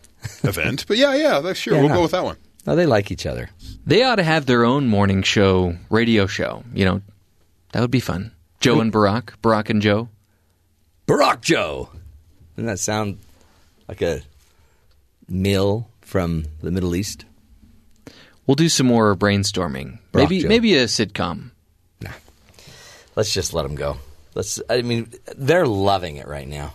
event, 0.43 0.87
but 0.89 0.97
yeah, 0.97 1.15
yeah, 1.15 1.41
that's 1.41 1.59
sure. 1.59 1.75
Yeah, 1.75 1.81
we'll 1.81 1.89
no. 1.91 1.95
go 1.97 2.03
with 2.03 2.11
that 2.13 2.25
one. 2.25 2.37
No, 2.67 2.77
they 2.77 2.87
like 2.87 3.11
each 3.11 3.27
other. 3.27 3.51
They 3.87 4.03
ought 4.03 4.17
to 4.17 4.23
have 4.23 4.47
their 4.47 4.65
own 4.65 4.87
morning 4.89 5.23
show, 5.23 5.77
radio 5.91 6.27
show. 6.27 6.65
You 6.75 6.85
know, 6.85 7.03
that 7.73 7.81
would 7.81 7.91
be 7.91 8.01
fun. 8.01 8.33
Joe 8.61 8.81
and 8.81 8.93
Barack, 8.93 9.31
Barack 9.43 9.71
and 9.71 9.83
Joe. 9.83 10.09
Barack 11.07 11.41
Joe. 11.41 11.91
Doesn't 12.55 12.67
that 12.67 12.79
sound 12.79 13.19
like 13.89 14.03
a 14.03 14.23
meal 15.29 15.89
from 16.01 16.45
the 16.61 16.71
Middle 16.71 16.95
East? 16.95 17.25
We'll 18.47 18.55
do 18.55 18.69
some 18.69 18.87
more 18.87 19.17
brainstorming. 19.17 19.99
Barack 20.13 20.15
maybe 20.15 20.41
Joe. 20.41 20.49
maybe 20.49 20.77
a 20.77 20.85
sitcom. 20.85 21.51
Nah. 22.01 22.11
Let's 23.17 23.33
just 23.33 23.55
let 23.55 23.63
them 23.63 23.75
go. 23.75 23.97
Let's. 24.35 24.61
I 24.71 24.83
mean, 24.83 25.13
they're 25.37 25.67
loving 25.67 26.17
it 26.17 26.27
right 26.27 26.49
now. 26.49 26.75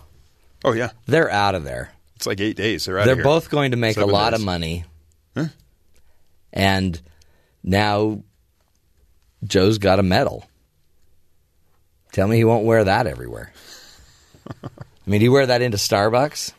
Oh 0.64 0.72
yeah, 0.72 0.90
They're 1.06 1.30
out 1.30 1.54
of 1.54 1.64
there. 1.64 1.90
it's 2.16 2.26
like 2.26 2.40
eight 2.40 2.56
days. 2.56 2.84
They're 2.86 2.98
out. 2.98 3.04
They're 3.04 3.12
of 3.12 3.18
here. 3.18 3.24
both 3.24 3.48
going 3.50 3.70
to 3.70 3.76
make 3.76 3.94
Seven 3.94 4.08
a 4.10 4.12
lot 4.12 4.30
days. 4.30 4.40
of 4.40 4.46
money. 4.46 4.84
Huh? 5.36 5.46
And 6.52 7.00
now 7.62 8.22
Joe's 9.44 9.78
got 9.78 9.98
a 10.00 10.02
medal. 10.02 10.44
Tell 12.12 12.26
me 12.26 12.36
he 12.36 12.44
won't 12.44 12.64
wear 12.64 12.84
that 12.84 13.06
everywhere. 13.06 13.52
I 14.64 14.68
mean, 15.06 15.20
do 15.20 15.24
you 15.24 15.32
wear 15.32 15.46
that 15.46 15.62
into 15.62 15.76
Starbucks? 15.76 16.52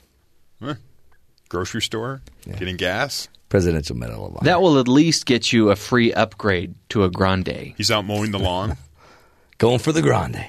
grocery 1.49 1.81
store, 1.81 2.21
getting 2.45 2.77
gas. 2.77 3.27
Presidential 3.49 3.95
Medal 3.97 4.27
of 4.27 4.35
Honor. 4.37 4.45
That 4.45 4.61
will 4.61 4.77
at 4.79 4.87
least 4.87 5.25
get 5.25 5.51
you 5.51 5.71
a 5.71 5.75
free 5.75 6.13
upgrade 6.13 6.75
to 6.89 7.03
a 7.03 7.09
grande. 7.09 7.73
He's 7.75 7.89
out 7.89 8.05
mowing 8.05 8.29
the 8.31 8.37
lawn. 8.37 8.77
going 9.57 9.79
for 9.79 9.91
the 9.91 10.03
grande. 10.03 10.45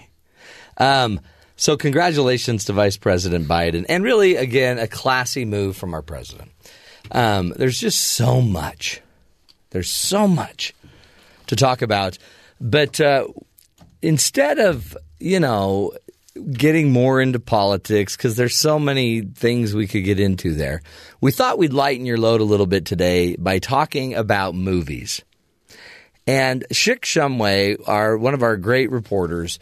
Um, 0.80 1.20
so 1.56 1.76
congratulations 1.76 2.64
to 2.64 2.72
Vice 2.72 2.96
President 2.96 3.46
Biden, 3.46 3.84
and 3.88 4.02
really, 4.02 4.36
again, 4.36 4.78
a 4.78 4.88
classy 4.88 5.44
move 5.44 5.76
from 5.76 5.92
our 5.92 6.00
president. 6.00 6.50
Um, 7.12 7.52
there's 7.54 7.78
just 7.78 8.00
so 8.00 8.40
much. 8.40 9.02
There's 9.68 9.90
so 9.90 10.26
much 10.26 10.74
to 11.48 11.56
talk 11.56 11.82
about, 11.82 12.16
but 12.60 12.98
uh, 13.00 13.28
instead 14.00 14.58
of 14.58 14.96
you 15.18 15.38
know 15.38 15.92
getting 16.52 16.90
more 16.90 17.20
into 17.20 17.38
politics 17.38 18.16
because 18.16 18.36
there's 18.36 18.56
so 18.56 18.78
many 18.78 19.20
things 19.20 19.74
we 19.74 19.86
could 19.86 20.04
get 20.04 20.18
into 20.18 20.54
there, 20.54 20.80
we 21.20 21.30
thought 21.30 21.58
we'd 21.58 21.74
lighten 21.74 22.06
your 22.06 22.18
load 22.18 22.40
a 22.40 22.44
little 22.44 22.66
bit 22.66 22.86
today 22.86 23.36
by 23.36 23.58
talking 23.58 24.14
about 24.14 24.54
movies. 24.54 25.22
And 26.26 26.64
Schick 26.72 27.00
Shumway, 27.00 27.76
our 27.86 28.16
one 28.16 28.34
of 28.34 28.42
our 28.42 28.56
great 28.56 28.90
reporters, 28.90 29.58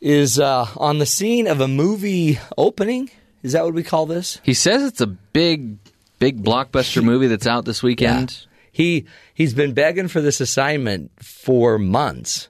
is 0.00 0.38
uh, 0.38 0.68
on 0.76 0.98
the 0.98 1.06
scene 1.06 1.46
of 1.46 1.60
a 1.60 1.68
movie 1.68 2.38
opening. 2.56 3.10
Is 3.42 3.52
that 3.52 3.64
what 3.64 3.74
we 3.74 3.82
call 3.82 4.06
this? 4.06 4.40
He 4.42 4.54
says 4.54 4.82
it's 4.82 5.00
a 5.00 5.06
big, 5.06 5.78
big 6.18 6.42
blockbuster 6.42 7.02
movie 7.02 7.28
that's 7.28 7.46
out 7.46 7.64
this 7.64 7.82
weekend. 7.82 8.46
He 8.70 9.06
he's 9.34 9.54
been 9.54 9.74
begging 9.74 10.08
for 10.08 10.20
this 10.20 10.40
assignment 10.40 11.10
for 11.22 11.78
months, 11.78 12.48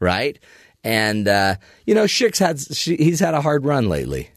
right? 0.00 0.38
And 0.84 1.28
uh, 1.28 1.56
you 1.86 1.94
know, 1.94 2.04
Schick's 2.04 2.38
had 2.38 2.60
she, 2.60 2.96
he's 2.96 3.20
had 3.20 3.34
a 3.34 3.40
hard 3.40 3.64
run 3.64 3.88
lately. 3.88 4.30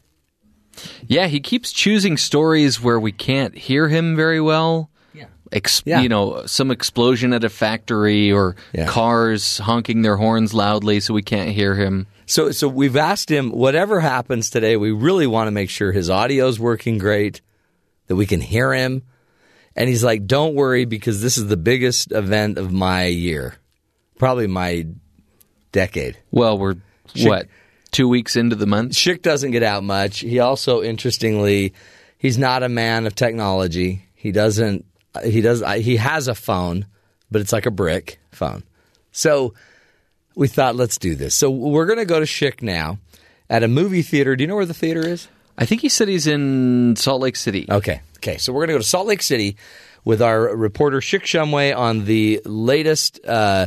Yeah, 1.06 1.26
he 1.26 1.40
keeps 1.40 1.72
choosing 1.72 2.16
stories 2.16 2.80
where 2.80 2.98
we 2.98 3.12
can't 3.12 3.56
hear 3.56 3.88
him 3.88 4.16
very 4.16 4.40
well. 4.40 4.90
Ex- 5.52 5.82
Yeah. 5.84 6.00
You 6.00 6.08
know, 6.08 6.44
some 6.46 6.70
explosion 6.70 7.32
at 7.32 7.44
a 7.44 7.50
factory 7.50 8.32
or 8.32 8.56
Yeah. 8.72 8.86
cars 8.86 9.58
honking 9.58 10.02
their 10.02 10.16
horns 10.16 10.54
loudly 10.54 11.00
so 11.00 11.12
we 11.14 11.22
can't 11.22 11.50
hear 11.50 11.74
him. 11.74 12.06
So 12.26 12.50
so 12.52 12.68
we've 12.68 12.96
asked 12.96 13.30
him 13.30 13.50
whatever 13.50 14.00
happens 14.00 14.48
today, 14.48 14.76
we 14.76 14.90
really 14.90 15.26
want 15.26 15.48
to 15.48 15.52
make 15.52 15.68
sure 15.70 15.92
his 15.92 16.08
audio's 16.08 16.58
working 16.58 16.96
great, 16.98 17.40
that 18.06 18.16
we 18.16 18.26
can 18.26 18.40
hear 18.40 18.72
him. 18.72 19.02
And 19.76 19.88
he's 19.88 20.04
like, 20.04 20.26
"Don't 20.26 20.54
worry 20.54 20.84
because 20.84 21.20
this 21.22 21.36
is 21.38 21.46
the 21.46 21.56
biggest 21.56 22.12
event 22.12 22.58
of 22.58 22.72
my 22.72 23.06
year. 23.06 23.54
Probably 24.18 24.46
my 24.46 24.86
decade." 25.72 26.16
Well, 26.30 26.58
we're, 26.58 26.76
what, 27.22 27.48
two 27.90 28.06
weeks 28.08 28.36
into 28.36 28.54
the 28.56 28.66
month? 28.66 28.92
Schick 28.92 29.22
doesn't 29.22 29.50
get 29.50 29.62
out 29.62 29.82
much. 29.82 30.20
He 30.20 30.38
also, 30.40 30.82
interestingly, 30.82 31.72
he's 32.18 32.36
not 32.38 32.62
a 32.62 32.68
man 32.68 33.06
of 33.06 33.14
technology. 33.14 34.06
He 34.14 34.30
doesn't. 34.32 34.84
He 35.24 35.40
does. 35.40 35.62
He 35.82 35.96
has 35.96 36.28
a 36.28 36.34
phone, 36.34 36.86
but 37.30 37.40
it's 37.40 37.52
like 37.52 37.66
a 37.66 37.70
brick 37.70 38.18
phone. 38.30 38.62
So 39.10 39.54
we 40.34 40.48
thought, 40.48 40.76
let's 40.76 40.98
do 40.98 41.14
this. 41.14 41.34
So 41.34 41.50
we're 41.50 41.86
going 41.86 41.98
to 41.98 42.04
go 42.04 42.18
to 42.20 42.26
Schick 42.26 42.62
now 42.62 42.98
at 43.50 43.62
a 43.62 43.68
movie 43.68 44.02
theater. 44.02 44.34
Do 44.36 44.42
you 44.42 44.48
know 44.48 44.56
where 44.56 44.66
the 44.66 44.74
theater 44.74 45.06
is? 45.06 45.28
I 45.58 45.66
think 45.66 45.82
he 45.82 45.88
said 45.88 46.08
he's 46.08 46.26
in 46.26 46.96
Salt 46.96 47.20
Lake 47.20 47.36
City. 47.36 47.66
Okay. 47.70 48.00
Okay. 48.18 48.38
So 48.38 48.52
we're 48.52 48.60
going 48.60 48.68
to 48.68 48.74
go 48.74 48.78
to 48.78 48.84
Salt 48.84 49.06
Lake 49.06 49.22
City 49.22 49.56
with 50.04 50.22
our 50.22 50.56
reporter 50.56 51.00
Schick 51.00 51.22
Shumway 51.22 51.76
on 51.76 52.06
the 52.06 52.40
latest 52.44 53.20
uh, 53.26 53.66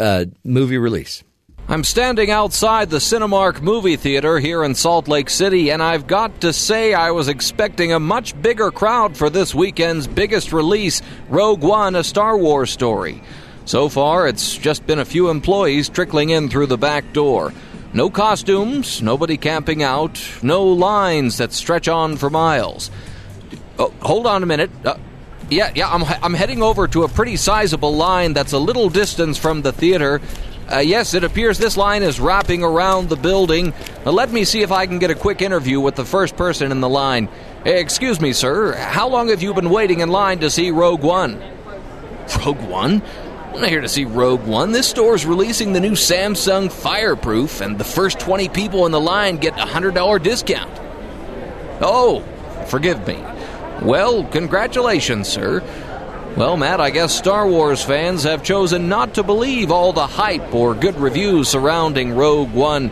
uh, 0.00 0.24
movie 0.42 0.78
release. 0.78 1.22
I'm 1.66 1.82
standing 1.82 2.30
outside 2.30 2.90
the 2.90 2.98
Cinemark 2.98 3.62
movie 3.62 3.96
theater 3.96 4.38
here 4.38 4.62
in 4.64 4.74
Salt 4.74 5.08
Lake 5.08 5.30
City, 5.30 5.70
and 5.70 5.82
I've 5.82 6.06
got 6.06 6.42
to 6.42 6.52
say 6.52 6.92
I 6.92 7.12
was 7.12 7.28
expecting 7.28 7.90
a 7.90 7.98
much 7.98 8.40
bigger 8.42 8.70
crowd 8.70 9.16
for 9.16 9.30
this 9.30 9.54
weekend's 9.54 10.06
biggest 10.06 10.52
release, 10.52 11.00
Rogue 11.30 11.62
One, 11.62 11.96
a 11.96 12.04
Star 12.04 12.36
Wars 12.36 12.70
story. 12.70 13.22
So 13.64 13.88
far, 13.88 14.28
it's 14.28 14.54
just 14.54 14.86
been 14.86 14.98
a 14.98 15.06
few 15.06 15.30
employees 15.30 15.88
trickling 15.88 16.28
in 16.28 16.50
through 16.50 16.66
the 16.66 16.76
back 16.76 17.14
door. 17.14 17.54
No 17.94 18.10
costumes, 18.10 19.00
nobody 19.00 19.38
camping 19.38 19.82
out, 19.82 20.20
no 20.42 20.64
lines 20.64 21.38
that 21.38 21.54
stretch 21.54 21.88
on 21.88 22.18
for 22.18 22.28
miles. 22.28 22.90
Oh, 23.78 23.90
hold 24.02 24.26
on 24.26 24.42
a 24.42 24.46
minute. 24.46 24.70
Uh, 24.84 24.98
yeah, 25.48 25.72
yeah, 25.74 25.88
I'm, 25.88 26.04
I'm 26.22 26.34
heading 26.34 26.62
over 26.62 26.86
to 26.88 27.04
a 27.04 27.08
pretty 27.08 27.36
sizable 27.36 27.94
line 27.96 28.34
that's 28.34 28.52
a 28.52 28.58
little 28.58 28.90
distance 28.90 29.38
from 29.38 29.62
the 29.62 29.72
theater. 29.72 30.20
Uh, 30.70 30.78
yes, 30.78 31.14
it 31.14 31.24
appears 31.24 31.58
this 31.58 31.76
line 31.76 32.02
is 32.02 32.18
wrapping 32.18 32.62
around 32.62 33.08
the 33.08 33.16
building. 33.16 33.72
Uh, 34.04 34.12
let 34.12 34.30
me 34.30 34.44
see 34.44 34.62
if 34.62 34.72
I 34.72 34.86
can 34.86 34.98
get 34.98 35.10
a 35.10 35.14
quick 35.14 35.42
interview 35.42 35.78
with 35.78 35.94
the 35.94 36.04
first 36.04 36.36
person 36.36 36.72
in 36.72 36.80
the 36.80 36.88
line. 36.88 37.28
Excuse 37.64 38.20
me, 38.20 38.32
sir. 38.32 38.74
How 38.74 39.08
long 39.08 39.28
have 39.28 39.42
you 39.42 39.52
been 39.54 39.70
waiting 39.70 40.00
in 40.00 40.08
line 40.08 40.40
to 40.40 40.50
see 40.50 40.70
Rogue 40.70 41.02
One? 41.02 41.38
Rogue 42.44 42.60
One? 42.62 43.02
I'm 43.54 43.60
not 43.60 43.68
here 43.68 43.82
to 43.82 43.88
see 43.88 44.04
Rogue 44.04 44.44
One. 44.46 44.72
This 44.72 44.88
store 44.88 45.14
is 45.14 45.24
releasing 45.24 45.72
the 45.72 45.80
new 45.80 45.92
Samsung 45.92 46.72
Fireproof, 46.72 47.60
and 47.60 47.78
the 47.78 47.84
first 47.84 48.18
20 48.18 48.48
people 48.48 48.84
in 48.86 48.92
the 48.92 49.00
line 49.00 49.36
get 49.36 49.54
a 49.54 49.64
$100 49.64 50.22
discount. 50.22 50.72
Oh, 51.80 52.20
forgive 52.68 53.06
me. 53.06 53.22
Well, 53.82 54.24
congratulations, 54.24 55.28
sir. 55.28 55.60
Well, 56.36 56.56
Matt, 56.56 56.80
I 56.80 56.90
guess 56.90 57.16
Star 57.16 57.46
Wars 57.46 57.80
fans 57.80 58.24
have 58.24 58.42
chosen 58.42 58.88
not 58.88 59.14
to 59.14 59.22
believe 59.22 59.70
all 59.70 59.92
the 59.92 60.08
hype 60.08 60.52
or 60.52 60.74
good 60.74 60.96
reviews 60.96 61.48
surrounding 61.48 62.16
Rogue 62.16 62.52
One. 62.52 62.90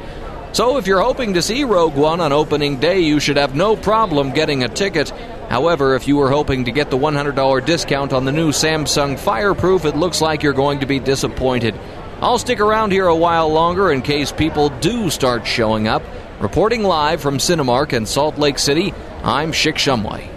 So, 0.53 0.77
if 0.77 0.87
you're 0.87 1.01
hoping 1.01 1.35
to 1.35 1.43
see 1.43 1.65
Rogue 1.65 1.97
One 1.97 2.21
on 2.21 2.33
opening 2.33 2.79
day, 2.79 3.01
you 3.01 3.19
should 3.19 3.39
have 3.39 3.57
no 3.57 3.75
problem 3.75 4.31
getting 4.31 4.63
a 4.63 4.69
ticket. 4.69 5.11
However, 5.49 5.97
if 5.97 6.07
you 6.07 6.15
were 6.17 6.31
hoping 6.31 6.67
to 6.67 6.71
get 6.71 6.91
the 6.91 6.97
$100 6.97 7.67
discount 7.67 8.13
on 8.13 8.25
the 8.25 8.31
new 8.31 8.51
Samsung 8.51 9.19
Fireproof, 9.19 9.87
it 9.87 9.97
looks 9.97 10.21
like 10.21 10.45
you're 10.45 10.53
going 10.53 10.79
to 10.79 10.87
be 10.87 11.01
disappointed. 11.01 11.75
I'll 12.21 12.39
stick 12.39 12.61
around 12.61 12.93
here 12.93 13.09
a 13.09 13.17
while 13.17 13.53
longer 13.53 13.91
in 13.91 14.03
case 14.03 14.31
people 14.31 14.69
do 14.69 15.11
start 15.11 15.49
showing 15.49 15.89
up. 15.89 16.05
Reporting 16.39 16.85
live 16.85 17.21
from 17.21 17.39
Cinemark 17.39 17.93
in 17.93 18.07
Salt 18.07 18.39
Lake 18.39 18.61
City, 18.61 18.95
I'm 19.25 19.51
Schick 19.51 19.75
Shumway. 19.75 20.29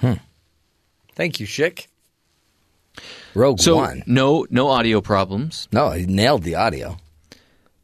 Hmm. 0.00 0.22
Thank 1.16 1.40
you, 1.40 1.46
Schick. 1.48 1.88
Rogue 3.34 3.60
So 3.60 3.76
One. 3.76 4.02
no 4.06 4.46
no 4.50 4.68
audio 4.68 5.00
problems. 5.00 5.68
No, 5.72 5.90
he 5.90 6.06
nailed 6.06 6.42
the 6.42 6.54
audio. 6.56 6.96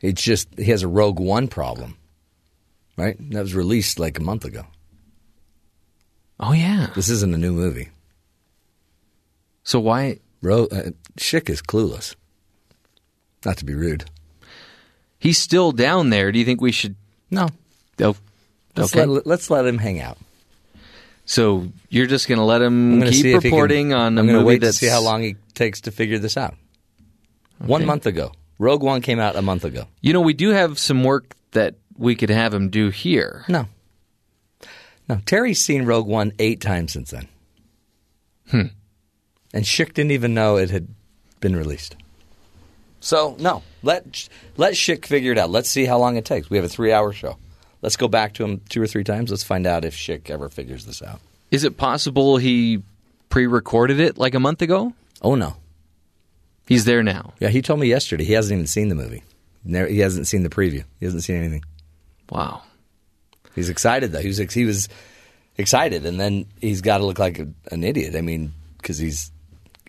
It's 0.01 0.23
just 0.23 0.49
he 0.59 0.65
has 0.67 0.83
a 0.83 0.89
Rogue 0.89 1.19
One 1.21 1.49
problem, 1.49 1.97
right? 2.97 3.17
That 3.31 3.41
was 3.43 3.55
released 3.55 3.99
like 3.99 4.19
a 4.19 4.23
month 4.23 4.45
ago. 4.45 4.67
Oh 6.41 6.53
yeah. 6.53 6.89
This 6.95 7.09
isn't 7.09 7.35
a 7.35 7.39
new 7.39 7.53
movie. 7.53 7.91
So 9.63 9.79
why 9.81 10.19
Ro- 10.43 10.69
uh, 10.71 10.91
Schick 11.17 11.49
is 11.49 11.63
clueless. 11.63 12.15
Not 13.45 13.57
to 13.59 13.65
be 13.65 13.75
rude. 13.75 14.05
he's 15.19 15.39
still 15.39 15.73
down 15.73 16.11
there? 16.11 16.33
Do 16.33 16.39
you 16.39 16.45
think 16.45 16.61
we 16.61 16.73
should? 16.73 16.97
No, 17.31 17.49
Oh, 18.01 18.17
let's, 18.77 18.95
okay. 18.95 19.07
let, 19.07 19.27
let's 19.27 19.51
let 19.51 19.67
him 19.67 19.79
hang 19.79 20.01
out. 20.01 20.19
So 21.25 21.69
you're 21.89 22.07
just 22.07 22.29
going 22.29 22.39
to 22.39 22.45
let 22.45 22.61
him 22.63 23.01
keep 23.03 23.13
he 23.13 23.33
can- 23.33 23.41
reporting 23.41 23.93
on 23.93 24.19
a 24.19 24.21
I'm 24.21 24.27
movie 24.27 24.45
wait 24.45 24.61
that's 24.61 24.79
to 24.79 24.87
see 24.87 24.91
how 24.91 25.01
long 25.01 25.23
he 25.23 25.37
takes 25.55 25.83
to 25.83 25.91
figure 25.91 26.19
this 26.19 26.37
out. 26.37 26.55
One 27.59 27.87
month 27.87 28.07
ago, 28.07 28.33
Rogue 28.59 28.83
One 28.83 29.01
came 29.01 29.19
out 29.21 29.37
a 29.37 29.43
month 29.43 29.65
ago. 29.65 29.87
You 30.01 30.13
know, 30.13 30.21
we 30.21 30.35
do 30.35 30.51
have 30.51 30.79
some 30.79 31.03
work 31.05 31.35
that 31.53 31.77
we 31.97 32.15
could 32.15 32.31
have 32.31 32.53
him 32.53 32.69
do 32.69 32.91
here. 32.91 33.45
No, 33.49 33.67
no. 35.09 35.21
Terry's 35.25 35.61
seen 35.61 35.85
Rogue 35.85 36.07
One 36.07 36.33
eight 36.39 36.61
times 36.61 36.93
since 36.93 37.11
then. 37.11 37.29
Hmm. 38.51 38.63
And 39.55 39.65
Schick 39.65 39.95
didn't 39.95 40.11
even 40.11 40.35
know 40.35 40.57
it 40.57 40.71
had 40.71 40.89
been 41.41 41.55
released. 41.57 41.97
So 43.01 43.37
no, 43.39 43.63
let 43.83 44.29
let 44.57 44.75
Schick 44.75 45.07
figure 45.07 45.33
it 45.33 45.39
out. 45.39 45.51
Let's 45.51 45.71
see 45.71 45.85
how 45.85 45.99
long 45.99 46.17
it 46.17 46.25
takes. 46.25 46.51
We 46.51 46.57
have 46.57 46.65
a 46.65 46.69
three-hour 46.69 47.13
show. 47.13 47.37
Let's 47.85 47.97
go 47.97 48.09
back 48.09 48.33
to 48.35 48.45
him 48.45 48.63
two 48.71 48.81
or 48.81 48.87
three 48.87 49.05
times. 49.05 49.31
Let's 49.31 49.43
find 49.43 49.67
out 49.67 49.85
if 49.85 49.95
Schick 49.95 50.31
ever 50.31 50.49
figures 50.49 50.87
this 50.87 51.03
out. 51.03 51.21
Is 51.51 51.65
it 51.65 51.77
possible 51.77 52.39
he 52.39 52.83
pre-recorded 53.29 54.01
it 54.01 54.17
like 54.17 54.35
a 54.35 54.41
month 54.41 54.63
ago? 54.63 54.95
Oh 55.21 55.35
no. 55.35 55.57
He's 56.67 56.87
there 56.87 57.03
now. 57.03 57.35
Yeah, 57.41 57.51
he 57.51 57.61
told 57.61 57.81
me 57.81 57.87
yesterday 57.87 58.25
he 58.25 58.33
hasn't 58.33 58.57
even 58.57 58.67
seen 58.67 58.89
the 58.89 58.95
movie. 58.95 59.23
Never, 59.67 59.87
he 59.87 59.99
hasn't 59.99 60.27
seen 60.27 60.45
the 60.45 60.49
preview. 60.49 60.83
He 60.99 61.05
hasn't 61.05 61.25
seen 61.25 61.37
anything. 61.37 61.63
Wow. 62.31 62.63
He's 63.55 63.69
excited 63.69 64.13
though. 64.13 64.21
He 64.21 64.29
was 64.29 64.39
he 64.39 64.65
was 64.65 64.89
excited, 65.59 66.07
and 66.07 66.19
then 66.19 66.47
he's 66.63 66.81
got 66.81 66.99
to 66.99 67.05
look 67.05 67.19
like 67.19 67.39
a, 67.39 67.49
an 67.71 67.85
idiot. 67.85 68.17
I 68.17 68.23
mean, 68.23 68.55
because 68.79 68.97
he's 68.97 69.31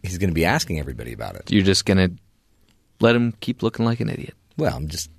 he's 0.04 0.18
going 0.18 0.32
to 0.32 0.36
be 0.36 0.44
asking 0.44 0.80
everybody 0.80 1.14
about 1.14 1.36
it. 1.38 1.50
You're 1.50 1.64
just 1.64 1.86
gonna 1.86 2.10
let 3.00 3.16
him 3.16 3.32
keep 3.40 3.64
looking 3.64 3.86
like 3.86 4.02
an 4.02 4.10
idiot. 4.10 4.34
Well, 4.58 4.76
I'm 4.76 4.90
just. 4.90 5.10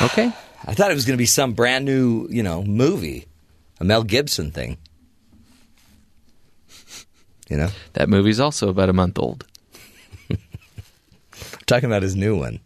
Okay. 0.00 0.32
I 0.64 0.74
thought 0.74 0.90
it 0.90 0.94
was 0.94 1.04
going 1.04 1.16
to 1.16 1.22
be 1.22 1.26
some 1.26 1.52
brand 1.52 1.84
new, 1.84 2.26
you 2.30 2.42
know, 2.42 2.62
movie, 2.62 3.26
a 3.80 3.84
Mel 3.84 4.02
Gibson 4.02 4.50
thing. 4.50 4.78
You 7.48 7.56
know, 7.56 7.68
That 7.94 8.10
movie's 8.10 8.40
also 8.40 8.68
about 8.68 8.90
a 8.90 8.92
month 8.92 9.18
old. 9.18 9.46
I'm 10.30 10.38
talking 11.66 11.86
about 11.86 12.02
his 12.02 12.14
new 12.14 12.36
one. 12.36 12.60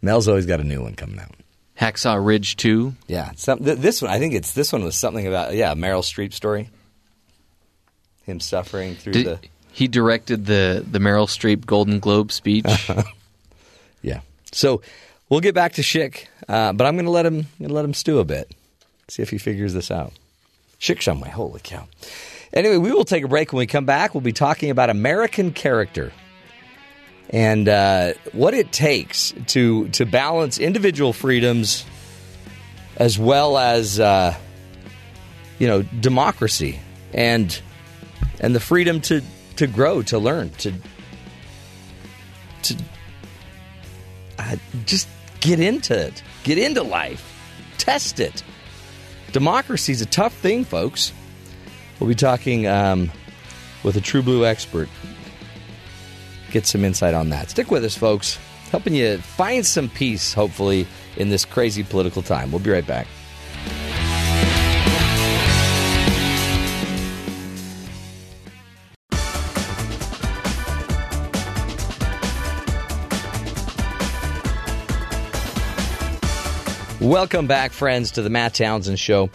Mel's 0.00 0.28
always 0.28 0.46
got 0.46 0.60
a 0.60 0.64
new 0.64 0.82
one 0.82 0.94
coming 0.94 1.18
out. 1.18 1.32
Hacksaw 1.78 2.24
Ridge 2.24 2.56
2. 2.56 2.94
Yeah, 3.06 3.32
some, 3.36 3.58
th- 3.58 3.78
this 3.78 4.00
one. 4.00 4.10
I 4.10 4.18
think 4.18 4.32
it's 4.32 4.52
this 4.52 4.72
one 4.72 4.82
was 4.82 4.96
something 4.96 5.26
about 5.26 5.54
yeah, 5.54 5.74
Meryl 5.74 6.00
Streep 6.00 6.32
story. 6.32 6.70
Him 8.22 8.40
suffering 8.40 8.94
through 8.94 9.12
Did, 9.12 9.26
the 9.26 9.38
he 9.76 9.88
directed 9.88 10.46
the, 10.46 10.82
the 10.90 10.98
Meryl 10.98 11.26
Streep 11.28 11.66
Golden 11.66 12.00
Globe 12.00 12.32
speech. 12.32 12.64
yeah. 14.02 14.20
So 14.50 14.80
we'll 15.28 15.40
get 15.40 15.54
back 15.54 15.74
to 15.74 15.82
Schick, 15.82 16.26
uh, 16.48 16.72
but 16.72 16.86
I'm 16.86 16.94
going 16.94 17.06
to 17.06 17.10
let 17.10 17.26
him 17.26 17.46
let 17.58 17.84
him 17.84 17.94
stew 17.94 18.18
a 18.18 18.24
bit, 18.24 18.54
see 19.08 19.22
if 19.22 19.30
he 19.30 19.38
figures 19.38 19.74
this 19.74 19.90
out. 19.90 20.12
Schick 20.80 20.98
Shumway, 20.98 21.28
holy 21.28 21.60
cow! 21.62 21.86
Anyway, 22.52 22.76
we 22.76 22.92
will 22.92 23.04
take 23.04 23.24
a 23.24 23.28
break. 23.28 23.52
When 23.52 23.58
we 23.58 23.66
come 23.66 23.86
back, 23.86 24.14
we'll 24.14 24.20
be 24.20 24.32
talking 24.32 24.70
about 24.70 24.90
American 24.90 25.52
character 25.52 26.12
and 27.30 27.68
uh, 27.68 28.12
what 28.32 28.54
it 28.54 28.72
takes 28.72 29.34
to 29.48 29.88
to 29.88 30.06
balance 30.06 30.58
individual 30.58 31.12
freedoms 31.12 31.84
as 32.96 33.18
well 33.18 33.58
as 33.58 34.00
uh, 34.00 34.34
you 35.58 35.66
know 35.66 35.82
democracy 35.82 36.80
and 37.12 37.60
and 38.40 38.54
the 38.54 38.60
freedom 38.60 39.00
to 39.02 39.22
to 39.56 39.66
grow, 39.66 40.02
to 40.02 40.18
learn, 40.18 40.50
to 40.50 40.72
to 42.62 42.76
uh, 44.38 44.56
just 44.84 45.08
get 45.46 45.60
into 45.60 45.96
it, 45.96 46.22
get 46.42 46.58
into 46.58 46.82
life, 46.82 47.22
test 47.78 48.18
it. 48.18 48.42
Democracy 49.30 49.92
is 49.92 50.02
a 50.02 50.06
tough 50.06 50.34
thing, 50.34 50.64
folks. 50.64 51.12
We'll 52.00 52.08
be 52.08 52.16
talking 52.16 52.66
um, 52.66 53.12
with 53.84 53.96
a 53.96 54.00
true 54.00 54.22
blue 54.22 54.44
expert. 54.44 54.88
Get 56.50 56.66
some 56.66 56.84
insight 56.84 57.14
on 57.14 57.28
that. 57.30 57.50
Stick 57.50 57.70
with 57.70 57.84
us, 57.84 57.96
folks. 57.96 58.38
Helping 58.70 58.94
you 58.94 59.18
find 59.18 59.64
some 59.64 59.88
peace, 59.88 60.34
hopefully, 60.34 60.86
in 61.16 61.28
this 61.28 61.44
crazy 61.44 61.84
political 61.84 62.22
time. 62.22 62.50
We'll 62.50 62.60
be 62.60 62.70
right 62.70 62.86
back. 62.86 63.06
Welcome 77.00 77.46
back, 77.46 77.72
friends, 77.72 78.12
to 78.12 78.22
the 78.22 78.30
Matt 78.30 78.54
Townsend 78.54 78.98
Show. 78.98 79.28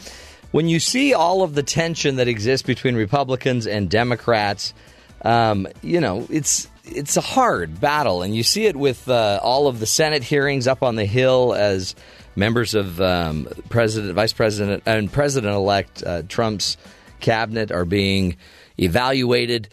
When 0.50 0.68
you 0.68 0.80
see 0.80 1.14
all 1.14 1.44
of 1.44 1.54
the 1.54 1.62
tension 1.62 2.16
that 2.16 2.28
exists 2.28 2.66
between 2.66 2.96
Republicans 2.96 3.68
and 3.68 3.88
Democrats, 3.88 4.74
um, 5.22 5.68
you 5.84 6.02
know 6.02 6.26
it's 6.32 6.68
it's 6.86 7.18
a 7.18 7.22
hard 7.22 7.80
battle, 7.80 8.24
and 8.24 8.36
you 8.36 8.42
see 8.42 8.66
it 8.66 8.76
with 8.76 9.08
uh, 9.08 9.40
all 9.44 9.68
of 9.68 9.80
the 9.80 9.86
Senate 9.86 10.24
hearings 10.24 10.66
up 10.66 10.82
on 10.82 10.96
the 10.96 11.06
Hill 11.06 11.54
as 11.54 11.94
members 12.36 12.74
of 12.74 13.00
um, 13.00 13.48
President, 13.70 14.16
Vice 14.16 14.34
President, 14.34 14.82
and 14.88 15.14
President-elect 15.14 16.04
uh, 16.04 16.24
Trump's 16.28 16.78
cabinet 17.20 17.72
are 17.72 17.86
being 17.86 18.38
evaluated. 18.80 19.70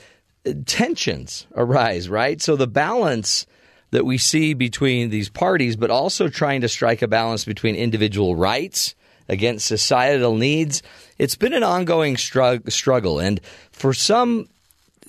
Tensions 0.66 1.46
arise, 1.57 2.11
right? 2.11 2.40
So 2.42 2.55
the 2.55 2.66
balance 2.66 3.46
that 3.90 4.05
we 4.05 4.18
see 4.18 4.55
between 4.55 5.11
these 5.11 5.29
parties, 5.29 5.77
but 5.77 5.90
also 5.90 6.29
trying 6.29 6.61
to 6.61 6.68
strike 6.68 7.03
a 7.03 7.09
balance 7.09 7.44
between 7.44 7.74
individual 7.74 8.37
rights 8.37 8.94
against 9.29 9.66
societal 9.66 10.37
needs. 10.37 10.83
It's 11.18 11.37
been 11.37 11.53
an 11.53 11.62
ongoing 11.62 12.16
strug- 12.16 12.70
struggle. 12.70 13.18
And 13.18 13.40
for 13.72 13.92
some, 13.92 14.48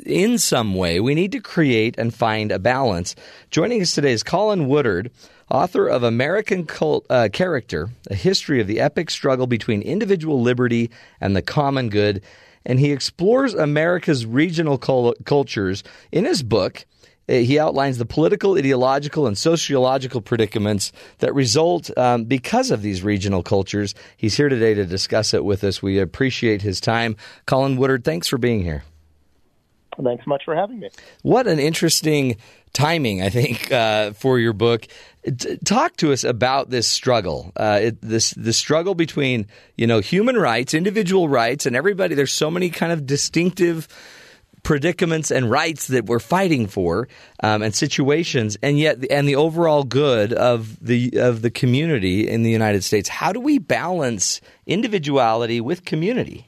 in 0.06 0.38
some 0.38 0.76
way, 0.76 1.00
we 1.00 1.15
need 1.15 1.32
to 1.34 1.39
create 1.39 1.98
and 1.98 2.13
find 2.13 2.52
a 2.52 2.60
balance. 2.60 3.15
Joining 3.52 3.82
us 3.82 3.94
today 3.94 4.12
is 4.12 4.24
Colin 4.24 4.68
Woodard, 4.68 5.12
author 5.50 5.88
of 5.88 6.04
American 6.04 6.65
Cult, 6.65 7.06
uh, 7.10 7.30
Character, 7.32 7.89
a 8.10 8.15
history 8.15 8.62
of 8.62 8.68
the 8.68 8.80
epic 8.80 9.10
struggle 9.10 9.48
between 9.48 9.82
individual 9.82 10.42
liberty 10.42 10.89
and 11.20 11.36
the 11.36 11.42
common 11.42 11.89
good. 11.89 12.22
And 12.65 12.80
he 12.80 12.92
explores 12.92 13.54
America's 13.54 14.26
regional 14.26 14.78
cul- 14.78 15.15
cultures 15.26 15.84
in 16.12 16.26
his 16.26 16.44
book. 16.44 16.86
He 17.30 17.60
outlines 17.60 18.00
the 18.00 18.06
political, 18.06 18.58
ideological, 18.58 19.28
and 19.28 19.38
sociological 19.38 20.20
predicaments 20.20 20.92
that 21.20 21.34
result 21.36 21.96
um, 21.96 22.24
because 22.24 22.72
of 22.72 22.82
these 22.82 23.04
regional 23.04 23.44
cultures. 23.44 23.94
He's 24.18 24.36
here 24.36 24.50
today 24.50 24.74
to 24.74 24.86
discuss 24.86 25.34
it 25.34 25.46
with 25.46 25.63
us. 25.63 25.82
We 25.82 26.00
appreciate 26.00 26.63
his 26.63 26.82
time. 26.82 27.18
Colin 27.46 27.78
Woodard, 27.78 28.04
thanks 28.04 28.28
for 28.28 28.39
being 28.39 28.63
here. 28.63 28.84
Thanks 30.04 30.26
much 30.26 30.44
for 30.46 30.56
having 30.56 30.80
me. 30.80 30.89
What 31.24 31.46
an 31.48 31.60
interesting 31.60 32.38
timing, 32.74 33.22
I 33.22 33.30
think, 33.30 33.72
uh, 33.72 34.12
for 34.13 34.39
your 34.39 34.54
book. 34.54 34.88
T- 35.38 35.58
talk 35.58 35.98
to 35.98 36.13
us 36.13 36.24
about 36.24 36.70
this 36.70 36.88
struggle, 36.88 37.52
uh, 37.58 37.80
it, 37.84 38.02
this 38.02 38.32
the 38.32 38.54
struggle 38.54 38.96
between 38.96 39.48
you 39.76 39.86
know 39.86 40.00
human 40.00 40.38
rights, 40.38 40.74
individual 40.74 41.28
rights, 41.28 41.65
and 41.65 41.76
everybody. 41.76 42.15
There's 42.15 42.34
so 42.34 42.50
many 42.50 42.70
kind 42.70 42.94
of 42.94 43.06
distinctive 43.06 43.88
predicaments 44.63 45.32
and 45.32 45.50
rights 45.50 45.88
that 45.88 46.06
we're 46.06 46.19
fighting 46.19 46.67
for 46.67 47.08
um, 47.43 47.62
and 47.62 47.74
situations 47.74 48.58
and 48.62 48.78
yet 48.78 48.98
and 49.10 49.28
the 49.28 49.36
overall 49.36 49.84
good 49.84 50.34
of 50.34 50.78
the 50.86 51.12
of 51.17 51.41
the 51.41 51.50
community 51.50 52.28
in 52.28 52.43
the 52.43 52.52
United 52.52 52.84
States 52.84 53.10
how 53.10 53.32
do 53.32 53.39
we 53.39 53.58
balance 53.58 54.41
individuality 54.65 55.62
with 55.62 55.86
community 55.86 56.45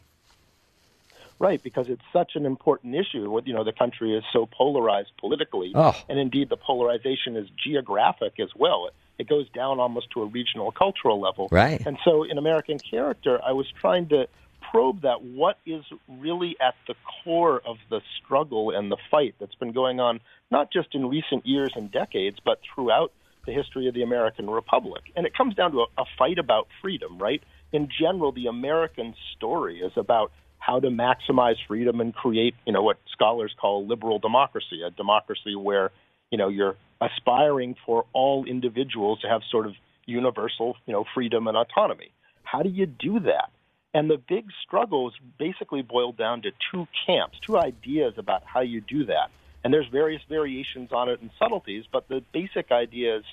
Right, 1.40 1.64
because 1.64 1.90
it's 1.90 2.04
such 2.14 2.34
an 2.36 2.46
important 2.46 2.94
issue. 2.94 3.42
You 3.46 3.54
know, 3.56 3.64
the 3.64 3.72
country 3.74 4.16
is 4.16 4.24
so 4.32 4.46
polarized 4.46 5.10
politically, 5.20 5.72
Oh. 5.74 5.96
and 6.08 6.20
indeed 6.20 6.50
the 6.50 6.56
polarization 6.56 7.36
is 7.36 7.48
geographic 7.64 8.40
as 8.40 8.50
well. 8.56 8.90
It 9.18 9.28
goes 9.28 9.50
down 9.50 9.80
almost 9.80 10.12
to 10.12 10.22
a 10.22 10.26
regional 10.28 10.72
cultural 10.72 11.20
level. 11.20 11.48
Right. 11.52 11.82
And 11.84 11.98
so, 12.06 12.22
in 12.26 12.38
American 12.38 12.78
Character, 12.78 13.42
I 13.44 13.54
was 13.54 13.66
trying 13.72 14.08
to 14.10 14.28
probe 14.72 15.02
that 15.02 15.22
what 15.22 15.58
is 15.66 15.84
really 16.08 16.56
at 16.62 16.76
the 16.88 16.96
core 17.24 17.62
of 17.66 17.78
the 17.90 18.02
struggle 18.18 18.72
and 18.72 18.92
the 18.92 18.98
fight 19.10 19.36
that's 19.40 19.56
been 19.56 19.74
going 19.74 20.00
on, 20.00 20.20
not 20.50 20.72
just 20.72 20.96
in 20.96 21.08
recent 21.08 21.46
years 21.46 21.74
and 21.76 21.92
decades, 21.92 22.38
but 22.44 22.60
throughout 22.74 23.12
the 23.46 23.52
history 23.52 23.88
of 23.88 23.94
the 23.94 24.04
American 24.04 24.50
Republic. 24.50 25.04
And 25.16 25.26
it 25.26 25.36
comes 25.36 25.56
down 25.56 25.72
to 25.72 25.80
a, 25.80 25.86
a 26.02 26.06
fight 26.18 26.38
about 26.38 26.68
freedom, 26.82 27.18
right? 27.18 27.42
In 27.72 27.90
general, 28.00 28.32
the 28.32 28.48
American 28.48 29.16
story 29.36 29.80
is 29.80 29.92
about 29.96 30.32
how 30.60 30.80
to 30.80 30.90
maximize 30.90 31.56
freedom 31.68 32.00
and 32.00 32.14
create, 32.14 32.54
you 32.66 32.74
know, 32.74 32.84
what 32.84 32.98
scholars 33.12 33.54
call 33.60 33.88
liberal 33.88 34.20
democracy, 34.20 34.82
a 34.86 34.92
democracy 34.92 35.56
where, 35.56 35.92
you 36.30 36.38
know, 36.38 36.50
you're 36.50 36.76
aspiring 37.02 37.76
for 37.86 38.06
all 38.14 38.46
individuals 38.46 39.20
to 39.22 39.28
have 39.28 39.42
sort 39.50 39.66
of 39.66 39.74
universal, 40.06 40.78
you 40.86 40.94
know, 40.94 41.04
freedom 41.16 41.48
and 41.48 41.58
autonomy. 41.58 42.12
How 42.44 42.62
do 42.62 42.70
you 42.70 42.86
do 42.86 43.22
that? 43.22 43.50
And 43.94 44.10
the 44.10 44.18
big 44.18 44.46
struggles 44.66 45.14
basically 45.38 45.82
boiled 45.82 46.18
down 46.18 46.44
to 46.44 46.52
two 46.72 46.88
camps, 47.06 47.40
two 47.46 47.58
ideas 47.58 48.14
about 48.18 48.44
how 48.46 48.62
you 48.62 48.82
do 48.82 49.06
that. 49.06 49.32
And 49.64 49.74
there's 49.74 49.88
various 49.88 50.22
variations 50.30 50.92
on 50.92 51.10
it 51.10 51.22
and 51.22 51.30
subtleties, 51.38 51.86
but 51.92 52.08
the 52.08 52.24
basic 52.34 52.72
idea 52.72 53.18
is, 53.18 53.24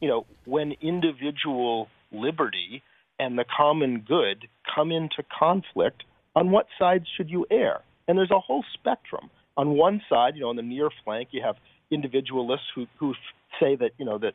you 0.00 0.08
know, 0.08 0.26
when 0.44 0.72
individual 0.80 1.88
liberty 2.12 2.82
and 3.18 3.38
the 3.38 3.44
common 3.44 4.00
good 4.00 4.48
come 4.74 4.92
into 4.92 5.24
conflict, 5.36 6.04
on 6.36 6.50
what 6.50 6.66
side 6.78 7.04
should 7.16 7.30
you 7.30 7.46
err? 7.50 7.80
And 8.06 8.18
there's 8.18 8.30
a 8.30 8.38
whole 8.38 8.64
spectrum. 8.74 9.30
On 9.56 9.70
one 9.70 10.02
side, 10.08 10.34
you 10.34 10.42
know, 10.42 10.50
on 10.50 10.56
the 10.56 10.62
near 10.62 10.90
flank, 11.04 11.28
you 11.32 11.42
have 11.42 11.56
individualists 11.90 12.66
who, 12.74 12.86
who 12.98 13.14
say 13.58 13.76
that, 13.76 13.92
you 13.98 14.04
know, 14.04 14.18
that 14.18 14.34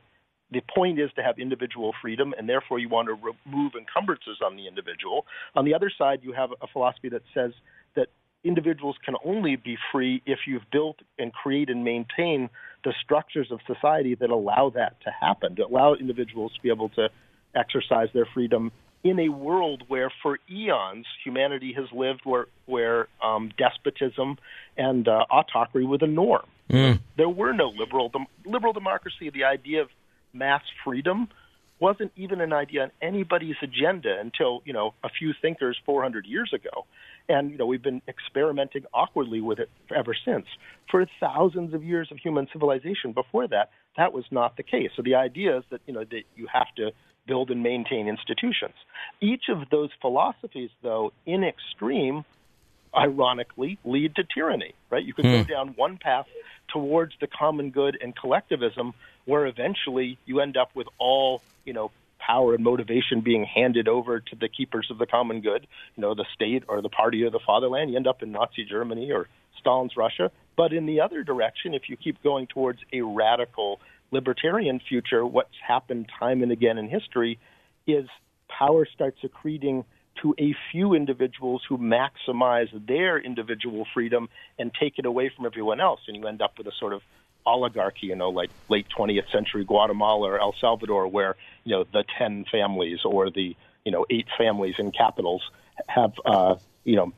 the 0.53 0.61
point 0.73 0.99
is 0.99 1.11
to 1.15 1.23
have 1.23 1.39
individual 1.39 1.93
freedom, 2.01 2.33
and 2.37 2.47
therefore 2.47 2.79
you 2.79 2.89
want 2.89 3.07
to 3.07 3.13
remove 3.13 3.73
encumbrances 3.77 4.37
on 4.45 4.55
the 4.55 4.67
individual. 4.67 5.25
On 5.55 5.65
the 5.65 5.73
other 5.73 5.91
side, 5.95 6.19
you 6.21 6.33
have 6.33 6.51
a 6.61 6.67
philosophy 6.67 7.09
that 7.09 7.23
says 7.33 7.51
that 7.95 8.07
individuals 8.43 8.95
can 9.05 9.15
only 9.23 9.55
be 9.55 9.77
free 9.91 10.21
if 10.25 10.39
you've 10.47 10.69
built 10.71 10.97
and 11.17 11.33
create 11.33 11.69
and 11.69 11.83
maintain 11.83 12.49
the 12.83 12.93
structures 13.03 13.51
of 13.51 13.59
society 13.65 14.15
that 14.15 14.29
allow 14.29 14.71
that 14.73 14.99
to 15.01 15.09
happen, 15.11 15.55
to 15.55 15.65
allow 15.65 15.93
individuals 15.93 16.53
to 16.55 16.61
be 16.61 16.69
able 16.69 16.89
to 16.89 17.09
exercise 17.55 18.09
their 18.13 18.27
freedom 18.33 18.71
in 19.03 19.19
a 19.19 19.29
world 19.29 19.83
where, 19.87 20.11
for 20.21 20.39
eons, 20.49 21.05
humanity 21.23 21.73
has 21.73 21.85
lived 21.91 22.21
where 22.23 22.47
where 22.65 23.07
um, 23.21 23.51
despotism 23.57 24.37
and 24.77 25.07
uh, 25.07 25.25
autocracy 25.29 25.85
were 25.85 25.97
the 25.97 26.07
norm. 26.07 26.45
There 27.17 27.29
were 27.29 27.53
no 27.53 27.69
liberal 27.69 28.09
dem- 28.09 28.27
liberal 28.45 28.73
democracy. 28.73 29.29
The 29.29 29.43
idea 29.43 29.81
of 29.81 29.89
mass 30.33 30.61
freedom 30.83 31.27
wasn't 31.79 32.11
even 32.15 32.39
an 32.39 32.53
idea 32.53 32.83
on 32.83 32.91
anybody's 33.01 33.55
agenda 33.61 34.17
until 34.19 34.61
you 34.65 34.73
know 34.73 34.93
a 35.03 35.09
few 35.09 35.33
thinkers 35.41 35.77
400 35.85 36.25
years 36.25 36.51
ago, 36.53 36.85
and 37.27 37.51
you 37.51 37.57
know 37.57 37.65
we've 37.65 37.83
been 37.83 38.01
experimenting 38.07 38.85
awkwardly 38.93 39.41
with 39.41 39.59
it 39.59 39.69
ever 39.93 40.15
since. 40.25 40.45
For 40.89 41.05
thousands 41.19 41.73
of 41.73 41.83
years 41.83 42.09
of 42.11 42.17
human 42.17 42.47
civilization 42.53 43.11
before 43.11 43.47
that, 43.47 43.71
that 43.97 44.13
was 44.13 44.25
not 44.31 44.55
the 44.55 44.63
case. 44.63 44.91
So 44.95 45.01
the 45.01 45.15
idea 45.15 45.57
is 45.57 45.63
that 45.71 45.81
you 45.85 45.93
know 45.93 46.05
that 46.05 46.23
you 46.35 46.47
have 46.51 46.73
to 46.77 46.91
build 47.27 47.51
and 47.51 47.63
maintain 47.63 48.07
institutions. 48.07 48.75
Each 49.21 49.45
of 49.49 49.69
those 49.69 49.89
philosophies, 50.01 50.69
though, 50.81 51.13
in 51.25 51.43
extreme, 51.43 52.25
ironically, 52.95 53.77
lead 53.84 54.15
to 54.15 54.23
tyranny. 54.23 54.73
Right? 54.89 55.03
You 55.03 55.13
could 55.13 55.25
go 55.25 55.43
hmm. 55.43 55.49
down 55.49 55.67
one 55.69 55.97
path 55.97 56.27
towards 56.71 57.13
the 57.19 57.27
common 57.27 57.71
good 57.71 57.97
and 58.01 58.15
collectivism, 58.15 58.93
where 59.25 59.45
eventually 59.45 60.17
you 60.25 60.39
end 60.39 60.58
up 60.58 60.69
with 60.75 60.88
all 60.97 61.41
you 61.65 61.73
know 61.73 61.91
power 62.19 62.53
and 62.53 62.63
motivation 62.63 63.21
being 63.21 63.43
handed 63.43 63.88
over 63.88 64.19
to 64.19 64.36
the 64.36 64.47
keepers 64.47 64.88
of 64.89 64.97
the 64.97 65.06
common 65.06 65.41
good, 65.41 65.67
you 65.95 66.01
know, 66.01 66.15
the 66.15 66.25
state 66.34 66.63
or 66.67 66.82
the 66.82 66.89
party 66.89 67.23
or 67.23 67.29
the 67.29 67.39
fatherland. 67.45 67.91
You 67.91 67.97
end 67.97 68.08
up 68.08 68.23
in 68.23 68.32
Nazi 68.32 68.63
Germany 68.63 69.12
or 69.12 69.27
Stalin's 69.60 69.97
Russia. 69.97 70.32
But 70.56 70.71
in 70.71 70.86
the 70.86 71.01
other 71.01 71.23
direction, 71.23 71.73
if 71.73 71.89
you 71.89 71.97
keep 71.97 72.21
going 72.23 72.47
towards 72.47 72.79
a 72.91 73.01
radical 73.01 73.79
libertarian 74.12 74.79
future, 74.79 75.25
what's 75.25 75.56
happened 75.65 76.10
time 76.19 76.43
and 76.43 76.51
again 76.51 76.77
in 76.77 76.88
history 76.88 77.39
is 77.88 78.08
power 78.47 78.86
starts 78.86 79.17
accreting 79.23 79.84
to 80.21 80.36
a 80.39 80.56
few 80.71 80.93
individuals 80.93 81.63
who 81.67 81.78
maximize 81.78 82.69
their 82.88 83.19
individual 83.19 83.86
freedom 83.93 84.30
and 84.60 84.71
take 84.73 84.97
it 84.97 85.06
away 85.06 85.32
from 85.36 85.45
everyone 85.45 85.80
else. 85.80 86.02
And 86.08 86.15
you 86.15 86.28
end 86.28 86.41
up 86.41 86.58
with 86.58 86.67
a 86.67 86.71
sort 86.80 86.93
of 86.93 87.02
oligarchy, 87.45 88.08
you 88.08 88.15
know, 88.15 88.30
like 88.30 88.49
late 88.69 88.88
20th 88.97 89.32
century 89.32 89.65
Guatemala 89.65 90.30
or 90.30 90.39
El 90.39 90.56
Salvador, 90.60 91.08
where, 91.08 91.36
you 91.63 91.76
know, 91.76 91.86
the 91.91 92.04
10 92.17 92.45
families 92.52 92.99
or 93.04 93.30
the, 93.30 93.56
you 93.86 93.91
know, 93.91 94.06
eight 94.10 94.28
families 94.38 94.76
in 94.78 94.91
capitals 94.91 95.41
have, 95.88 96.13
uh, 96.26 96.56
you 96.84 96.95
know, 96.95 97.12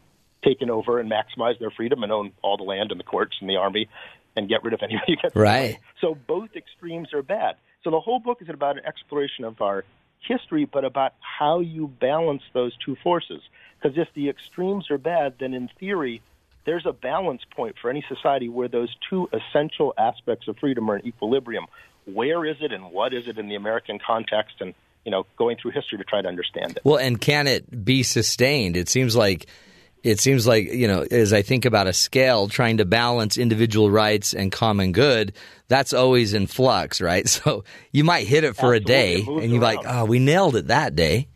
taken 0.43 0.69
over 0.69 0.99
and 0.99 1.11
maximize 1.11 1.59
their 1.59 1.71
freedom 1.71 2.03
and 2.03 2.11
own 2.11 2.31
all 2.41 2.57
the 2.57 2.63
land 2.63 2.91
and 2.91 2.99
the 2.99 3.03
courts 3.03 3.35
and 3.41 3.49
the 3.49 3.55
army 3.55 3.87
and 4.35 4.47
get 4.47 4.63
rid 4.63 4.73
of 4.73 4.81
anybody 4.83 5.13
who 5.13 5.15
gets 5.15 5.35
in 5.35 5.39
the 5.39 5.45
Right. 5.45 5.79
So 6.01 6.15
both 6.15 6.55
extremes 6.55 7.13
are 7.13 7.23
bad. 7.23 7.55
So 7.83 7.91
the 7.91 7.99
whole 7.99 8.19
book 8.19 8.41
is 8.41 8.49
about 8.49 8.77
an 8.77 8.85
exploration 8.85 9.45
of 9.45 9.61
our 9.61 9.85
history, 10.19 10.65
but 10.65 10.85
about 10.85 11.13
how 11.19 11.59
you 11.59 11.87
balance 11.87 12.43
those 12.53 12.73
two 12.83 12.95
forces. 13.03 13.41
Because 13.81 13.97
if 13.97 14.07
the 14.13 14.29
extremes 14.29 14.89
are 14.89 14.97
bad, 14.97 15.35
then 15.39 15.53
in 15.53 15.69
theory, 15.79 16.21
there's 16.65 16.85
a 16.85 16.93
balance 16.93 17.41
point 17.55 17.75
for 17.81 17.89
any 17.89 18.03
society 18.07 18.49
where 18.49 18.67
those 18.67 18.95
two 19.09 19.29
essential 19.31 19.93
aspects 19.97 20.47
of 20.47 20.57
freedom 20.57 20.89
are 20.89 20.97
in 20.97 21.05
equilibrium. 21.05 21.65
Where 22.05 22.45
is 22.45 22.57
it 22.61 22.71
and 22.71 22.91
what 22.91 23.13
is 23.13 23.27
it 23.27 23.37
in 23.37 23.47
the 23.47 23.55
American 23.55 23.99
context? 23.99 24.55
And, 24.59 24.73
you 25.03 25.11
know, 25.11 25.25
going 25.37 25.57
through 25.57 25.71
history 25.71 25.97
to 25.99 26.03
try 26.03 26.21
to 26.21 26.27
understand 26.27 26.77
it. 26.77 26.79
Well, 26.83 26.97
and 26.97 27.19
can 27.21 27.47
it 27.47 27.85
be 27.85 28.03
sustained? 28.03 28.77
It 28.77 28.89
seems 28.89 29.15
like 29.15 29.47
it 30.05 30.19
seems 30.19 30.45
like 30.45 30.71
you 30.71 30.87
know, 30.87 31.05
as 31.09 31.33
I 31.33 31.41
think 31.41 31.65
about 31.65 31.87
a 31.87 31.93
scale, 31.93 32.47
trying 32.47 32.77
to 32.77 32.85
balance 32.85 33.37
individual 33.37 33.89
rights 33.89 34.33
and 34.33 34.51
common 34.51 34.91
good, 34.91 35.33
that's 35.67 35.93
always 35.93 36.33
in 36.33 36.45
flux, 36.47 37.01
right? 37.11 37.27
So 37.27 37.63
you 37.91 38.03
might 38.03 38.27
hit 38.27 38.43
it 38.43 38.55
for 38.55 38.75
Absolutely. 38.75 38.77
a 38.77 38.85
day, 38.85 39.25
and 39.43 39.51
you're 39.51 39.61
like, 39.61 39.83
around. 39.83 39.99
"Oh, 39.99 40.05
we 40.05 40.19
nailed 40.19 40.55
it 40.55 40.67
that 40.67 40.95
day." 40.95 41.27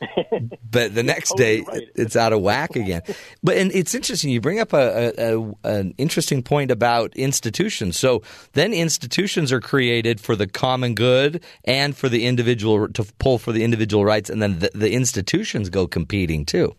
but 0.70 0.94
the 0.94 1.02
next 1.02 1.30
totally 1.30 1.62
day 1.62 1.64
right. 1.66 1.88
it's 1.94 2.14
out 2.14 2.32
of 2.32 2.40
whack 2.42 2.76
again. 2.76 3.02
But 3.42 3.56
and 3.56 3.72
it's 3.72 3.94
interesting. 3.94 4.30
You 4.30 4.40
bring 4.40 4.60
up 4.60 4.72
a, 4.72 5.12
a, 5.18 5.38
a 5.38 5.54
an 5.64 5.94
interesting 5.98 6.42
point 6.42 6.70
about 6.70 7.16
institutions. 7.16 7.98
So 7.98 8.22
then 8.52 8.72
institutions 8.72 9.50
are 9.50 9.60
created 9.60 10.20
for 10.20 10.36
the 10.36 10.46
common 10.46 10.94
good 10.94 11.42
and 11.64 11.96
for 11.96 12.08
the 12.08 12.26
individual 12.26 12.86
to 12.88 13.04
pull 13.18 13.38
for 13.38 13.50
the 13.52 13.64
individual 13.64 14.04
rights, 14.04 14.30
and 14.30 14.40
then 14.40 14.60
the, 14.60 14.70
the 14.74 14.92
institutions 14.92 15.68
go 15.68 15.86
competing 15.86 16.44
too. 16.44 16.76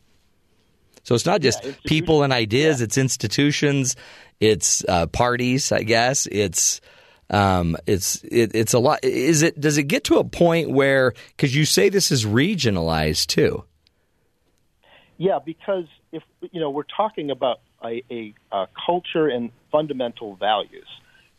So 1.06 1.16
it's 1.16 1.26
not 1.26 1.40
just 1.42 1.60
institutions- 1.60 1.90
people 1.90 2.24
and 2.24 2.34
ideas; 2.34 2.82
it's 2.82 2.98
institutions, 2.98 3.96
it's 4.40 4.84
uh, 4.88 5.08
parties, 5.08 5.72
I 5.72 5.84
guess. 5.84 6.28
It's 6.32 6.82
um, 7.30 7.78
it's 7.86 8.24
it, 8.24 8.52
it's 8.54 8.74
a 8.74 8.80
lot. 8.80 9.04
Is 9.04 9.42
it? 9.42 9.60
Does 9.60 9.78
it 9.78 9.84
get 9.84 10.04
to 10.06 10.18
a 10.18 10.24
point 10.24 10.72
where 10.72 11.14
because 11.30 11.56
you 11.56 11.66
say 11.66 11.90
this 11.90 12.12
is 12.12 12.26
regionalized 12.26 13.28
too? 13.28 13.64
Yeah, 15.18 15.40
because 15.44 15.86
if 16.12 16.24
you 16.52 16.60
know 16.60 16.72
we're 16.72 16.84
talking 16.84 17.32
about 17.32 17.62
a, 17.84 18.04
a, 18.12 18.34
a 18.52 18.68
culture 18.86 19.28
and 19.28 19.52
fundamental 19.72 20.36
values, 20.36 20.88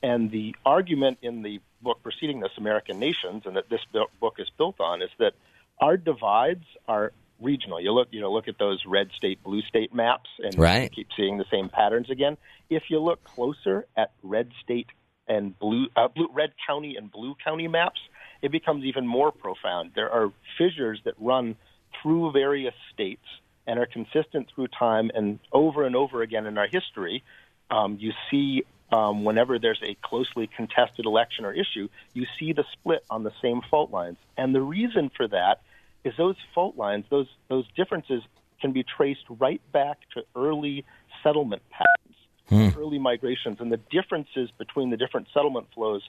and 0.02 0.30
the 0.30 0.54
argument 0.64 1.18
in 1.22 1.42
the 1.42 1.60
book 1.82 2.02
preceding 2.02 2.40
this, 2.40 2.52
American 2.56 2.98
Nations, 2.98 3.42
and 3.46 3.56
that 3.56 3.68
this 3.68 3.80
book 4.20 4.36
is 4.38 4.48
built 4.56 4.80
on, 4.80 5.02
is 5.02 5.10
that 5.18 5.34
our 5.80 5.96
divides 5.96 6.64
are 6.88 7.12
regional. 7.40 7.80
You 7.80 7.92
look, 7.92 8.08
you 8.10 8.20
know, 8.20 8.32
look 8.32 8.48
at 8.48 8.58
those 8.58 8.82
red 8.86 9.10
state, 9.16 9.42
blue 9.42 9.62
state 9.62 9.94
maps, 9.94 10.30
and 10.38 10.58
Right. 10.58 10.90
keep 10.92 11.08
seeing 11.16 11.38
the 11.38 11.44
same 11.50 11.68
patterns 11.68 12.10
again. 12.10 12.36
If 12.70 12.90
you 12.90 12.98
look 12.98 13.22
closer 13.24 13.86
at 13.96 14.12
red 14.22 14.50
state 14.62 14.88
and 15.28 15.58
blue, 15.58 15.88
uh, 15.96 16.08
blue 16.08 16.28
red 16.32 16.52
county 16.66 16.96
and 16.96 17.10
blue 17.10 17.34
county 17.42 17.68
maps, 17.68 18.00
it 18.42 18.50
becomes 18.50 18.84
even 18.84 19.06
more 19.06 19.32
profound. 19.32 19.92
There 19.94 20.10
are 20.10 20.32
fissures 20.58 21.00
that 21.04 21.14
run 21.18 21.56
through 22.02 22.32
various 22.32 22.74
states 22.92 23.24
and 23.66 23.78
are 23.78 23.86
consistent 23.86 24.48
through 24.54 24.68
time 24.68 25.10
and 25.14 25.40
over 25.52 25.84
and 25.84 25.96
over 25.96 26.22
again 26.22 26.46
in 26.46 26.56
our 26.58 26.68
history. 26.68 27.22
Um, 27.70 27.96
you 27.98 28.12
see, 28.30 28.64
um, 28.92 29.24
whenever 29.24 29.58
there's 29.58 29.82
a 29.82 29.96
closely 30.02 30.46
contested 30.46 31.06
election 31.06 31.44
or 31.44 31.52
issue, 31.52 31.88
you 32.14 32.26
see 32.38 32.52
the 32.52 32.64
split 32.72 33.04
on 33.10 33.24
the 33.24 33.32
same 33.42 33.60
fault 33.68 33.90
lines. 33.90 34.18
And 34.36 34.54
the 34.54 34.62
reason 34.62 35.10
for 35.16 35.26
that 35.28 35.60
is 36.06 36.14
those 36.16 36.36
fault 36.54 36.76
lines, 36.76 37.04
those 37.10 37.28
those 37.48 37.66
differences 37.76 38.22
can 38.60 38.72
be 38.72 38.82
traced 38.84 39.24
right 39.28 39.60
back 39.72 39.98
to 40.14 40.22
early 40.34 40.84
settlement 41.22 41.62
patterns, 41.70 42.16
early 42.78 42.98
migrations, 42.98 43.58
and 43.60 43.70
the 43.70 43.80
differences 43.90 44.50
between 44.56 44.90
the 44.90 44.96
different 44.96 45.26
settlement 45.34 45.66
flows. 45.74 46.02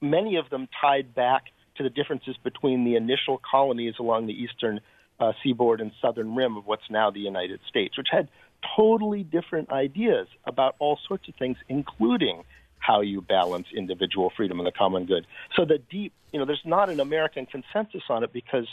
Many 0.00 0.36
of 0.36 0.48
them 0.50 0.68
tied 0.80 1.14
back 1.14 1.44
to 1.76 1.82
the 1.82 1.90
differences 1.90 2.36
between 2.44 2.84
the 2.84 2.94
initial 2.94 3.40
colonies 3.50 3.94
along 3.98 4.26
the 4.26 4.32
eastern 4.32 4.80
uh, 5.18 5.32
seaboard 5.42 5.80
and 5.80 5.90
southern 6.00 6.34
rim 6.34 6.56
of 6.56 6.66
what's 6.66 6.88
now 6.90 7.10
the 7.10 7.20
United 7.20 7.60
States, 7.68 7.96
which 7.96 8.08
had 8.10 8.28
totally 8.76 9.22
different 9.22 9.70
ideas 9.70 10.28
about 10.44 10.76
all 10.78 10.98
sorts 11.08 11.26
of 11.28 11.34
things, 11.36 11.56
including 11.68 12.44
how 12.78 13.00
you 13.00 13.20
balance 13.20 13.66
individual 13.74 14.30
freedom 14.36 14.60
and 14.60 14.66
the 14.66 14.72
common 14.72 15.04
good. 15.04 15.26
So 15.56 15.64
the 15.64 15.78
deep, 15.78 16.12
you 16.32 16.38
know, 16.38 16.44
there's 16.44 16.62
not 16.64 16.90
an 16.90 17.00
American 17.00 17.46
consensus 17.46 18.02
on 18.08 18.22
it 18.22 18.32
because 18.32 18.68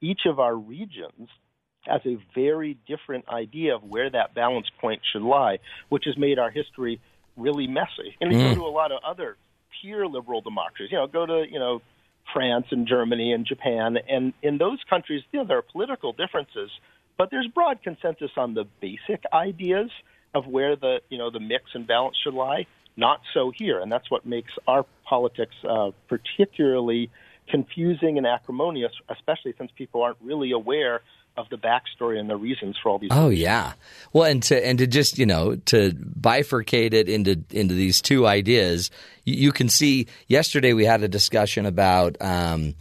each 0.00 0.20
of 0.26 0.38
our 0.38 0.54
regions 0.54 1.28
has 1.82 2.00
a 2.04 2.18
very 2.34 2.78
different 2.86 3.28
idea 3.28 3.74
of 3.74 3.82
where 3.82 4.10
that 4.10 4.34
balance 4.34 4.66
point 4.80 5.00
should 5.12 5.22
lie, 5.22 5.58
which 5.88 6.04
has 6.04 6.16
made 6.18 6.38
our 6.38 6.50
history 6.50 7.00
really 7.36 7.66
messy. 7.66 8.16
And 8.20 8.30
we 8.30 8.38
go 8.38 8.54
to 8.54 8.66
a 8.66 8.68
lot 8.68 8.92
of 8.92 9.00
other 9.06 9.36
pure 9.80 10.06
liberal 10.06 10.40
democracies. 10.40 10.92
You 10.92 10.98
know, 10.98 11.06
go 11.06 11.26
to 11.26 11.44
you 11.50 11.58
know 11.58 11.80
France 12.32 12.66
and 12.70 12.86
Germany 12.86 13.32
and 13.32 13.46
Japan, 13.46 13.96
and 14.08 14.32
in 14.42 14.58
those 14.58 14.78
countries, 14.88 15.22
you 15.32 15.40
know, 15.40 15.46
there 15.46 15.58
are 15.58 15.62
political 15.62 16.12
differences, 16.12 16.70
but 17.16 17.30
there's 17.30 17.46
broad 17.46 17.82
consensus 17.82 18.30
on 18.36 18.54
the 18.54 18.64
basic 18.80 19.24
ideas 19.32 19.90
of 20.34 20.46
where 20.46 20.76
the 20.76 21.00
you 21.08 21.18
know 21.18 21.30
the 21.30 21.40
mix 21.40 21.64
and 21.74 21.86
balance 21.86 22.16
should 22.22 22.34
lie. 22.34 22.66
Not 22.96 23.20
so 23.32 23.52
here, 23.56 23.80
and 23.80 23.90
that's 23.90 24.10
what 24.10 24.26
makes 24.26 24.52
our 24.66 24.84
politics 25.04 25.54
uh, 25.68 25.92
particularly 26.08 27.10
confusing 27.50 28.18
and 28.18 28.26
acrimonious, 28.26 28.92
especially 29.08 29.54
since 29.58 29.70
people 29.76 30.02
aren't 30.02 30.18
really 30.22 30.52
aware 30.52 31.02
of 31.36 31.48
the 31.48 31.56
backstory 31.56 32.18
and 32.18 32.28
the 32.28 32.36
reasons 32.36 32.76
for 32.82 32.90
all 32.90 32.98
these. 32.98 33.10
Oh 33.12 33.28
yeah. 33.28 33.72
Well, 34.12 34.24
and 34.24 34.42
to 34.44 34.66
and 34.66 34.78
to 34.78 34.86
just 34.86 35.18
you 35.18 35.26
know 35.26 35.56
to 35.56 35.92
bifurcate 35.92 36.92
it 36.92 37.08
into 37.08 37.42
into 37.50 37.74
these 37.74 38.00
two 38.00 38.26
ideas, 38.26 38.90
you, 39.24 39.34
you 39.34 39.52
can 39.52 39.68
see. 39.68 40.06
Yesterday 40.26 40.72
we 40.72 40.84
had 40.84 41.02
a 41.02 41.08
discussion 41.08 41.66
about 41.66 42.16
um, 42.20 42.74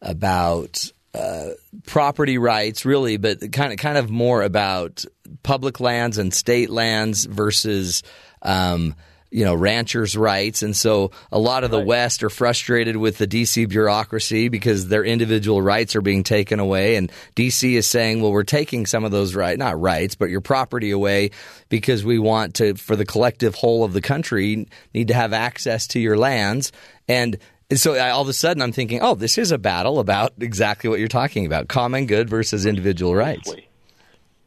about 0.00 0.90
uh, 1.14 1.50
property 1.86 2.38
rights, 2.38 2.84
really, 2.84 3.16
but 3.16 3.52
kind 3.52 3.72
of 3.72 3.78
kind 3.78 3.98
of 3.98 4.10
more 4.10 4.42
about 4.42 5.04
public 5.42 5.80
lands 5.80 6.18
and 6.18 6.32
state 6.34 6.70
lands 6.70 7.24
versus. 7.24 8.02
Um, 8.42 8.94
you 9.30 9.44
know, 9.44 9.54
ranchers' 9.54 10.16
rights. 10.16 10.62
And 10.62 10.76
so 10.76 11.12
a 11.30 11.38
lot 11.38 11.64
of 11.64 11.70
the 11.70 11.80
West 11.80 12.22
are 12.22 12.30
frustrated 12.30 12.96
with 12.96 13.18
the 13.18 13.26
DC 13.26 13.68
bureaucracy 13.68 14.48
because 14.48 14.88
their 14.88 15.04
individual 15.04 15.62
rights 15.62 15.94
are 15.94 16.02
being 16.02 16.24
taken 16.24 16.58
away. 16.58 16.96
And 16.96 17.12
DC 17.36 17.74
is 17.74 17.86
saying, 17.86 18.22
well, 18.22 18.32
we're 18.32 18.42
taking 18.42 18.86
some 18.86 19.04
of 19.04 19.12
those 19.12 19.34
rights, 19.34 19.58
not 19.58 19.80
rights, 19.80 20.14
but 20.14 20.30
your 20.30 20.40
property 20.40 20.90
away 20.90 21.30
because 21.68 22.04
we 22.04 22.18
want 22.18 22.54
to, 22.56 22.74
for 22.74 22.96
the 22.96 23.04
collective 23.04 23.54
whole 23.54 23.84
of 23.84 23.92
the 23.92 24.00
country, 24.00 24.66
need 24.94 25.08
to 25.08 25.14
have 25.14 25.32
access 25.32 25.86
to 25.88 26.00
your 26.00 26.16
lands. 26.16 26.72
And 27.08 27.38
And 27.70 27.78
so 27.78 27.94
I, 27.94 28.10
all 28.10 28.22
of 28.22 28.28
a 28.28 28.32
sudden, 28.32 28.62
I'm 28.62 28.72
thinking, 28.72 29.00
oh, 29.00 29.14
this 29.14 29.38
is 29.38 29.52
a 29.52 29.58
battle 29.58 30.00
about 30.00 30.32
exactly 30.40 30.90
what 30.90 30.98
you're 30.98 31.06
talking 31.06 31.46
about: 31.46 31.68
common 31.68 32.06
good 32.06 32.28
versus 32.28 32.66
individual 32.66 33.14
rights. 33.14 33.48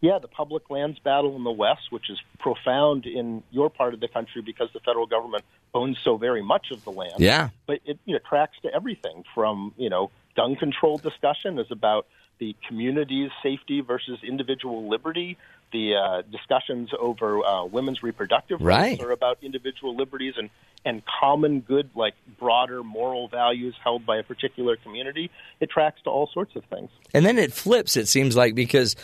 Yeah, 0.04 0.20
the 0.20 0.28
public 0.28 0.70
lands 0.70 1.00
battle 1.00 1.34
in 1.38 1.46
the 1.46 1.52
West, 1.52 1.84
which 1.90 2.10
is 2.10 2.20
profound 2.38 3.06
in 3.06 3.42
your 3.52 3.70
part 3.70 3.94
of 3.94 4.02
the 4.02 4.10
country 4.10 4.42
because 4.42 4.70
the 4.74 4.82
federal 4.82 5.06
government 5.06 5.46
owns 5.74 5.98
so 5.98 6.18
very 6.18 6.44
much 6.44 6.72
of 6.72 6.84
the 6.84 6.92
land. 6.92 7.14
Yeah. 7.20 7.50
But 7.68 7.80
it 7.86 7.98
you 8.04 8.14
know, 8.14 8.20
tracks 8.28 8.58
to 8.64 8.74
everything 8.76 9.24
from, 9.34 9.74
you 9.78 9.90
know, 9.90 10.12
gun 10.36 10.58
control 10.58 10.98
discussion 10.98 11.58
is 11.58 11.68
about 11.72 12.06
the 12.40 12.54
community's 12.68 13.32
safety 13.42 13.80
versus 13.80 14.20
individual 14.24 14.90
liberty. 14.90 15.38
The 15.72 15.96
uh, 15.96 16.22
discussions 16.30 16.90
over 17.00 17.40
uh, 17.44 17.64
women's 17.64 18.04
reproductive 18.04 18.60
rights 18.62 19.00
Right. 19.00 19.08
are 19.08 19.12
about 19.12 19.38
individual 19.42 19.96
liberties 19.96 20.34
and, 20.38 20.50
and 20.84 21.02
common 21.22 21.62
good, 21.62 21.90
like 21.96 22.14
broader 22.38 22.84
moral 22.84 23.30
values 23.30 23.74
held 23.82 24.06
by 24.06 24.18
a 24.18 24.24
particular 24.24 24.76
community. 24.76 25.32
It 25.62 25.70
tracks 25.70 26.02
to 26.04 26.10
all 26.10 26.28
sorts 26.32 26.56
of 26.58 26.66
things. 26.66 26.90
And 27.14 27.26
then 27.26 27.40
it 27.40 27.54
flips, 27.54 27.96
it 27.96 28.08
seems 28.08 28.36
like, 28.36 28.54
because 28.54 28.96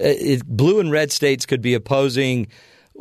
Uh, 0.00 0.04
it, 0.04 0.46
blue 0.46 0.80
and 0.80 0.90
red 0.90 1.12
states 1.12 1.46
could 1.46 1.62
be 1.62 1.74
opposing, 1.74 2.48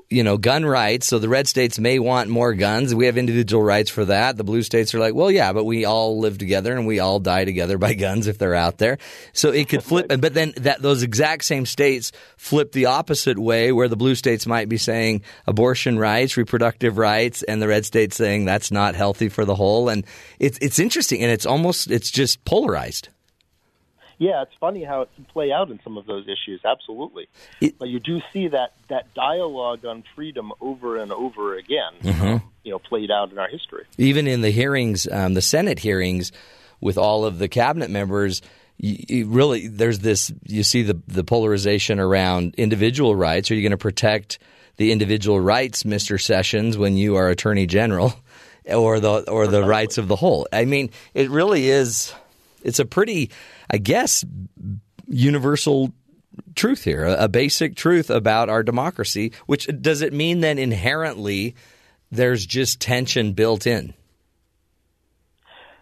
you 0.09 0.23
know, 0.23 0.37
gun 0.37 0.65
rights. 0.65 1.07
So 1.07 1.19
the 1.19 1.29
red 1.29 1.47
states 1.47 1.79
may 1.79 1.99
want 1.99 2.29
more 2.29 2.53
guns. 2.53 2.93
We 2.93 3.05
have 3.05 3.17
individual 3.17 3.63
rights 3.63 3.89
for 3.89 4.05
that. 4.05 4.37
The 4.37 4.43
blue 4.43 4.61
states 4.61 4.93
are 4.93 4.99
like, 4.99 5.13
well, 5.13 5.31
yeah, 5.31 5.53
but 5.53 5.65
we 5.65 5.85
all 5.85 6.19
live 6.19 6.37
together 6.37 6.75
and 6.75 6.85
we 6.87 6.99
all 6.99 7.19
die 7.19 7.45
together 7.45 7.77
by 7.77 7.93
guns 7.93 8.27
if 8.27 8.37
they're 8.37 8.55
out 8.55 8.77
there. 8.77 8.97
So 9.33 9.51
it 9.51 9.69
could 9.69 9.83
flip. 9.83 10.07
But 10.07 10.33
then 10.33 10.53
that 10.57 10.81
those 10.81 11.03
exact 11.03 11.45
same 11.45 11.65
states 11.65 12.11
flip 12.37 12.71
the 12.71 12.87
opposite 12.87 13.39
way, 13.39 13.71
where 13.71 13.87
the 13.87 13.97
blue 13.97 14.15
states 14.15 14.45
might 14.45 14.69
be 14.69 14.77
saying 14.77 15.23
abortion 15.45 15.97
rights, 15.99 16.37
reproductive 16.37 16.97
rights, 16.97 17.43
and 17.43 17.61
the 17.61 17.67
red 17.67 17.85
states 17.85 18.15
saying 18.17 18.45
that's 18.45 18.71
not 18.71 18.95
healthy 18.95 19.29
for 19.29 19.45
the 19.45 19.55
whole. 19.55 19.89
And 19.89 20.05
it's 20.39 20.57
it's 20.61 20.79
interesting, 20.79 21.21
and 21.21 21.31
it's 21.31 21.45
almost 21.45 21.89
it's 21.89 22.11
just 22.11 22.43
polarized. 22.45 23.09
Yeah, 24.21 24.43
it's 24.43 24.53
funny 24.59 24.83
how 24.83 25.01
it 25.01 25.09
can 25.15 25.25
play 25.25 25.51
out 25.51 25.71
in 25.71 25.79
some 25.83 25.97
of 25.97 26.05
those 26.05 26.25
issues. 26.27 26.61
Absolutely, 26.63 27.27
It- 27.59 27.79
but 27.79 27.89
you 27.89 27.99
do 27.99 28.21
see 28.31 28.49
that 28.49 28.73
that 28.87 29.11
dialogue 29.15 29.83
on 29.83 30.03
freedom 30.15 30.51
over 30.61 30.97
and 30.97 31.11
over 31.11 31.57
again. 31.57 31.93
Mm-hmm. 32.03 32.27
um, 32.27 32.43
you 32.63 32.71
know, 32.71 32.77
played 32.77 33.09
out 33.09 33.31
in 33.31 33.39
our 33.39 33.47
history. 33.47 33.85
even 33.97 34.27
in 34.27 34.41
the 34.41 34.51
hearings, 34.51 35.07
um, 35.11 35.33
the 35.33 35.41
Senate 35.41 35.79
hearings, 35.79 36.31
with 36.79 36.99
all 36.99 37.25
of 37.25 37.39
the 37.39 37.47
cabinet 37.47 37.89
members, 37.89 38.43
you, 38.77 38.97
you 39.09 39.27
really 39.27 39.67
there's 39.67 39.99
this. 39.99 40.31
You 40.45 40.61
see 40.61 40.83
the 40.83 41.01
the 41.07 41.23
polarization 41.23 41.99
around 41.99 42.53
individual 42.59 43.15
rights. 43.15 43.49
Are 43.49 43.55
you 43.55 43.63
going 43.63 43.71
to 43.71 43.77
protect 43.77 44.37
the 44.77 44.91
individual 44.91 45.39
rights, 45.39 45.83
Mister 45.83 46.19
Sessions, 46.19 46.77
when 46.77 46.95
you 46.95 47.15
are 47.15 47.27
Attorney 47.29 47.65
General, 47.65 48.13
or 48.67 48.99
the 48.99 49.27
or 49.31 49.47
the 49.47 49.63
rights 49.63 49.97
of 49.97 50.07
the 50.07 50.15
whole? 50.15 50.47
I 50.53 50.65
mean, 50.65 50.91
it 51.15 51.31
really 51.31 51.67
is. 51.69 52.13
It's 52.63 52.77
a 52.77 52.85
pretty, 52.85 53.31
I 53.69 53.77
guess, 53.77 54.25
universal 55.07 55.93
truth 56.55 56.83
here, 56.83 57.05
a, 57.05 57.27
basic 57.27 57.75
truth 57.75 58.09
about 58.09 58.49
our 58.49 58.63
democracy. 58.63 59.33
Which 59.45 59.67
does 59.81 60.01
it 60.01 60.13
mean 60.13 60.39
then 60.39 60.57
inherently 60.57 61.55
there's 62.11 62.45
just 62.45 62.79
tension 62.79 63.33
built 63.33 63.67
in? 63.67 63.93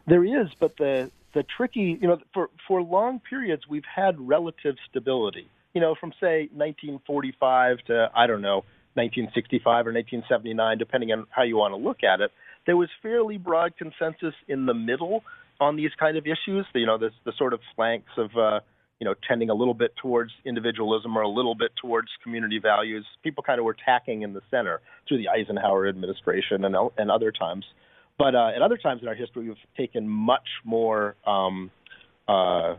There 0.08 0.26
is, 0.26 0.48
but 0.60 0.76
the 0.78 1.12
the 1.34 1.44
tricky, 1.44 1.98
you 2.02 2.08
know, 2.08 2.20
for 2.34 2.50
for 2.68 2.82
long 2.82 3.20
periods 3.20 3.68
we've 3.68 3.86
had 3.86 4.20
relative 4.20 4.76
stability. 4.90 5.48
You 5.74 5.82
know, 5.82 5.96
from 6.00 6.12
say 6.20 6.50
1945 6.52 7.78
to 7.88 8.10
I 8.16 8.26
don't 8.26 8.42
know 8.42 8.64
1965 8.96 9.64
or 9.88 9.94
1979, 9.94 10.78
depending 10.78 11.12
on 11.12 11.28
how 11.30 11.44
you 11.44 11.58
want 11.58 11.74
to 11.74 11.78
look 11.78 12.04
at 12.04 12.22
it. 12.22 12.32
There 12.66 12.76
was 12.76 12.90
fairly 13.02 13.38
broad 13.38 13.78
consensus 13.78 14.34
in 14.48 14.66
the 14.66 14.74
middle 14.74 15.24
on 15.60 15.76
these 15.76 15.92
kind 16.00 16.18
of 16.18 16.26
issues. 16.26 16.66
You 16.74 16.86
know, 16.86 16.98
the 16.98 17.12
the 17.26 17.34
sort 17.38 17.54
of 17.54 17.60
flanks 17.76 18.12
of 18.18 18.36
uh, 18.38 18.60
you 19.00 19.06
know 19.06 19.14
tending 19.28 19.50
a 19.50 19.54
little 19.54 19.74
bit 19.74 19.94
towards 20.02 20.32
individualism 20.46 21.18
or 21.18 21.22
a 21.22 21.30
little 21.30 21.56
bit 21.56 21.72
towards 21.82 22.10
community 22.24 22.60
values. 22.60 23.06
People 23.24 23.44
kind 23.44 23.60
of 23.60 23.66
were 23.66 23.76
tacking 23.86 24.22
in 24.22 24.34
the 24.34 24.42
center 24.52 24.82
through 25.08 25.18
the 25.18 25.30
Eisenhower 25.30 25.88
administration 25.88 26.66
and 26.66 26.76
and 26.98 27.12
other 27.12 27.32
times. 27.32 27.66
But 28.18 28.36
uh, 28.36 28.52
at 28.54 28.62
other 28.62 28.78
times 28.78 29.02
in 29.02 29.08
our 29.08 29.16
history, 29.16 29.48
we've 29.48 29.58
taken 29.78 30.08
much 30.08 30.48
more 30.66 31.16
um, 31.26 31.72
uh, 32.28 32.76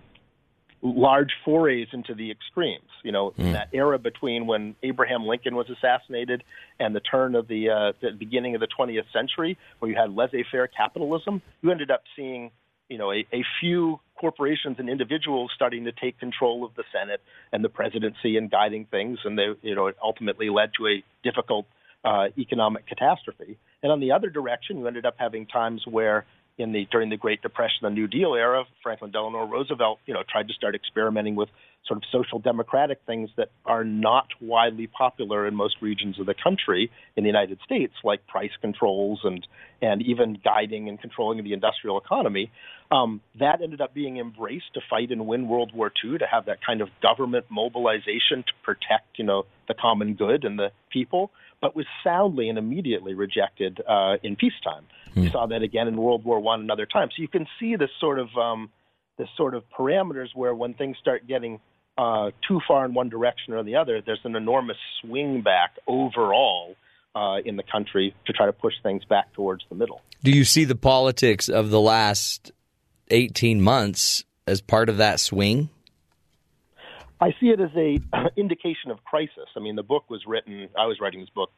large 0.83 1.31
forays 1.47 1.89
into 1.93 2.15
the 2.15 2.31
extremes. 2.31 2.85
You 3.03 3.13
know, 3.13 3.33
in 3.39 3.53
that 3.53 3.69
era 3.73 3.99
between 3.99 4.47
when 4.47 4.77
Abraham 4.83 5.27
Lincoln 5.27 5.55
was 5.55 5.67
assassinated 5.71 6.45
and 6.79 6.95
the 6.95 7.01
turn 7.01 7.35
of 7.35 7.49
the, 7.49 7.71
uh, 7.71 7.93
the 8.03 8.11
beginning 8.11 8.55
of 8.55 8.61
the 8.61 8.69
20th 8.79 9.11
century, 9.13 9.57
where 9.79 9.91
you 9.91 9.97
had 9.97 10.15
laissez-faire 10.15 10.69
capitalism, 10.69 11.41
you 11.63 11.71
ended 11.71 11.91
up 11.91 12.03
seeing 12.15 12.51
you 12.91 12.99
know 12.99 13.11
a, 13.11 13.27
a 13.33 13.43
few 13.61 14.01
corporations 14.21 14.77
and 14.79 14.91
individuals 14.91 15.51
starting 15.55 15.85
to 15.85 15.93
take 15.93 16.19
control 16.19 16.65
of 16.65 16.75
the 16.75 16.85
Senate 16.93 17.23
and 17.53 17.65
the 17.65 17.71
presidency 17.71 18.37
and 18.37 18.51
guiding 18.51 18.85
things, 18.85 19.19
and 19.25 19.39
they 19.39 19.49
you 19.63 19.75
know 19.75 19.87
it 19.87 19.97
ultimately 20.03 20.51
led 20.51 20.73
to 20.77 20.87
a 20.89 21.03
difficult 21.25 21.65
uh, 22.05 22.27
economic 22.37 22.87
catastrophe. 22.87 23.57
And 23.83 23.91
on 23.93 24.01
the 24.01 24.13
other 24.13 24.29
direction, 24.29 24.79
you 24.79 24.87
ended 24.87 25.07
up 25.07 25.15
having 25.19 25.47
times 25.47 25.83
where, 25.87 26.27
in 26.61 26.73
the 26.73 26.87
during 26.91 27.11
the 27.11 27.17
Great 27.17 27.43
Depression, 27.43 27.79
the 27.83 27.91
New 27.91 28.07
Deal 28.07 28.35
era, 28.35 28.65
Franklin 28.83 29.11
Delano 29.11 29.47
Roosevelt, 29.47 29.99
you 30.07 30.15
know, 30.15 30.23
tried 30.31 30.49
to 30.49 30.55
start 30.55 30.75
experimenting 30.75 31.35
with 31.35 31.49
sort 31.87 31.97
of 31.97 32.03
social 32.13 32.39
democratic 32.39 33.01
things 33.07 33.31
that 33.37 33.51
are 33.65 33.85
not 33.85 34.27
widely 34.41 34.87
popular 34.87 35.47
in 35.47 35.55
most 35.55 35.77
regions 35.81 36.21
of 36.21 36.27
the 36.27 36.35
country 36.35 36.91
in 37.17 37.25
the 37.25 37.29
United 37.29 37.59
States, 37.65 37.95
like 38.05 38.27
price 38.27 38.51
controls 38.61 39.21
and 39.25 39.47
and 39.83 40.03
even 40.03 40.39
guiding 40.45 40.89
and 40.89 41.01
controlling 41.01 41.43
the 41.43 41.53
industrial 41.53 41.99
economy. 41.99 42.51
Um, 42.91 43.21
that 43.39 43.63
ended 43.63 43.81
up 43.81 43.95
being 43.95 44.19
embraced 44.19 44.75
to 44.75 44.81
fight 44.91 45.11
and 45.11 45.27
win 45.27 45.49
World 45.49 45.73
War 45.75 45.93
II, 46.05 46.19
to 46.19 46.27
have 46.27 46.47
that 46.47 46.59
kind 46.65 46.81
of 46.81 46.89
government 47.01 47.47
mobilization 47.49 48.43
to 48.47 48.53
protect, 48.63 49.17
you 49.17 49.25
know, 49.25 49.47
the 49.69 49.75
common 49.75 50.15
good 50.15 50.45
and 50.45 50.59
the 50.59 50.73
people, 50.91 51.31
but 51.61 51.77
was 51.77 51.87
soundly 52.03 52.49
and 52.49 52.59
immediately 52.59 53.15
rejected 53.15 53.81
uh, 53.87 54.17
in 54.23 54.37
peacetime. 54.37 54.87
We 55.15 55.29
saw 55.31 55.47
that 55.47 55.63
again 55.63 55.89
in 55.89 55.97
World 55.97 56.25
War 56.25 56.41
One 56.41 56.61
and 56.61 56.71
other 56.71 56.87
times. 56.87 57.13
So 57.17 57.23
you 57.23 57.29
can 57.29 57.47
see 57.59 57.77
this 57.77 57.91
sort 57.99 58.19
of 58.19 58.29
um, 58.37 58.71
this 59.19 59.29
sort 59.37 59.55
of 59.55 59.65
parameters 59.77 60.29
where 60.35 60.55
when 60.55 60.75
things 60.75 60.97
start 61.01 61.27
getting 61.27 61.61
uh, 61.99 62.31
too 62.47 62.61
far 62.67 62.85
in 62.85 62.95
one 62.95 63.09
direction 63.09 63.53
or 63.53 63.63
the 63.63 63.77
other, 63.77 64.01
there's 64.05 64.21
an 64.25 64.37
enormous 64.37 64.79
swing 65.01 65.43
back 65.43 65.77
overall 65.87 66.77
uh, 67.15 67.37
in 67.45 67.57
the 67.57 67.63
country 67.63 68.15
to 68.27 68.33
try 68.33 68.47
to 68.47 68.53
push 68.53 68.75
things 68.83 69.05
back 69.05 69.33
towards 69.35 69.65
the 69.69 69.75
middle. 69.75 70.01
Do 70.23 70.31
you 70.31 70.45
see 70.45 70.65
the 70.65 70.77
politics 70.77 71.49
of 71.49 71.71
the 71.71 71.81
last 71.81 72.53
18 73.11 73.61
months 73.61 74.25
as 74.47 74.61
part 74.61 74.89
of 74.89 74.99
that 74.99 75.21
swing? 75.21 75.69
I 77.21 77.35
see 77.41 77.49
it 77.49 77.61
as 77.61 77.71
a 77.77 78.01
indication 78.37 78.91
of 78.91 79.05
crisis. 79.05 79.49
I 79.57 79.61
mean, 79.61 79.77
the 79.77 79.83
book 79.83 80.09
was 80.09 80.23
written. 80.27 80.69
I 80.79 80.87
was 80.87 81.01
writing 81.01 81.21
this 81.21 81.31
book 81.31 81.51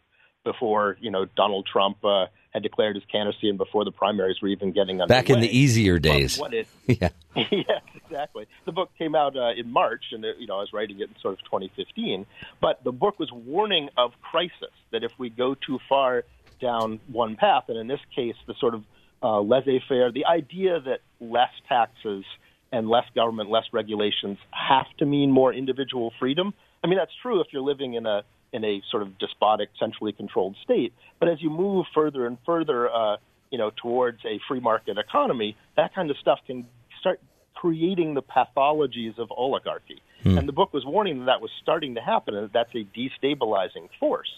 before 0.44 0.96
you 1.00 1.10
know 1.10 1.24
Donald 1.36 1.66
Trump 1.70 2.04
uh, 2.04 2.26
had 2.50 2.62
declared 2.62 2.96
his 2.96 3.04
candidacy 3.10 3.48
and 3.48 3.58
before 3.58 3.84
the 3.84 3.92
primaries 3.92 4.36
were 4.42 4.48
even 4.48 4.72
getting 4.72 5.00
underway. 5.00 5.20
Back 5.20 5.30
in 5.30 5.40
the 5.40 5.56
easier 5.56 5.98
days. 5.98 6.38
What 6.38 6.54
it, 6.54 6.66
Yeah. 6.86 7.10
yes, 7.50 7.82
exactly. 7.94 8.46
The 8.66 8.72
book 8.72 8.90
came 8.98 9.14
out 9.14 9.36
uh, 9.36 9.52
in 9.56 9.70
March, 9.70 10.06
and 10.12 10.24
uh, 10.24 10.28
you 10.38 10.46
know 10.46 10.56
I 10.56 10.60
was 10.60 10.72
writing 10.72 11.00
it 11.00 11.08
in 11.08 11.14
sort 11.20 11.34
of 11.34 11.40
2015. 11.44 12.26
But 12.60 12.82
the 12.84 12.92
book 12.92 13.18
was 13.18 13.30
warning 13.32 13.88
of 13.96 14.12
crisis 14.20 14.74
that 14.90 15.04
if 15.04 15.12
we 15.18 15.30
go 15.30 15.54
too 15.54 15.78
far 15.88 16.24
down 16.60 17.00
one 17.06 17.36
path, 17.36 17.64
and 17.68 17.78
in 17.78 17.86
this 17.86 18.00
case, 18.14 18.36
the 18.46 18.54
sort 18.60 18.74
of 18.74 18.84
uh, 19.22 19.40
laissez-faire, 19.40 20.12
the 20.12 20.26
idea 20.26 20.80
that 20.80 21.00
less 21.20 21.50
taxes 21.68 22.24
and 22.72 22.88
less 22.88 23.04
government, 23.14 23.50
less 23.50 23.66
regulations 23.72 24.38
have 24.50 24.86
to 24.98 25.06
mean 25.06 25.30
more 25.30 25.52
individual 25.52 26.12
freedom. 26.18 26.54
I 26.82 26.88
mean 26.88 26.98
that's 26.98 27.12
true 27.22 27.40
if 27.40 27.48
you're 27.52 27.62
living 27.62 27.94
in 27.94 28.06
a 28.06 28.22
in 28.52 28.64
a 28.64 28.82
sort 28.90 29.02
of 29.02 29.18
despotic, 29.18 29.70
centrally 29.78 30.12
controlled 30.12 30.56
state. 30.62 30.92
But 31.18 31.28
as 31.28 31.40
you 31.40 31.50
move 31.50 31.86
further 31.94 32.26
and 32.26 32.36
further, 32.44 32.90
uh, 32.90 33.16
you 33.50 33.58
know, 33.58 33.70
towards 33.80 34.18
a 34.24 34.40
free 34.46 34.60
market 34.60 34.98
economy, 34.98 35.56
that 35.76 35.94
kind 35.94 36.10
of 36.10 36.16
stuff 36.18 36.38
can 36.46 36.66
start 37.00 37.20
creating 37.54 38.14
the 38.14 38.22
pathologies 38.22 39.18
of 39.18 39.30
oligarchy. 39.30 40.02
And 40.38 40.48
the 40.48 40.52
book 40.52 40.72
was 40.72 40.84
warning 40.84 41.20
that 41.20 41.26
that 41.26 41.40
was 41.40 41.50
starting 41.62 41.94
to 41.94 42.00
happen, 42.00 42.34
and 42.34 42.44
that 42.44 42.52
that's 42.52 42.74
a 42.74 42.86
destabilizing 42.96 43.88
force. 43.98 44.30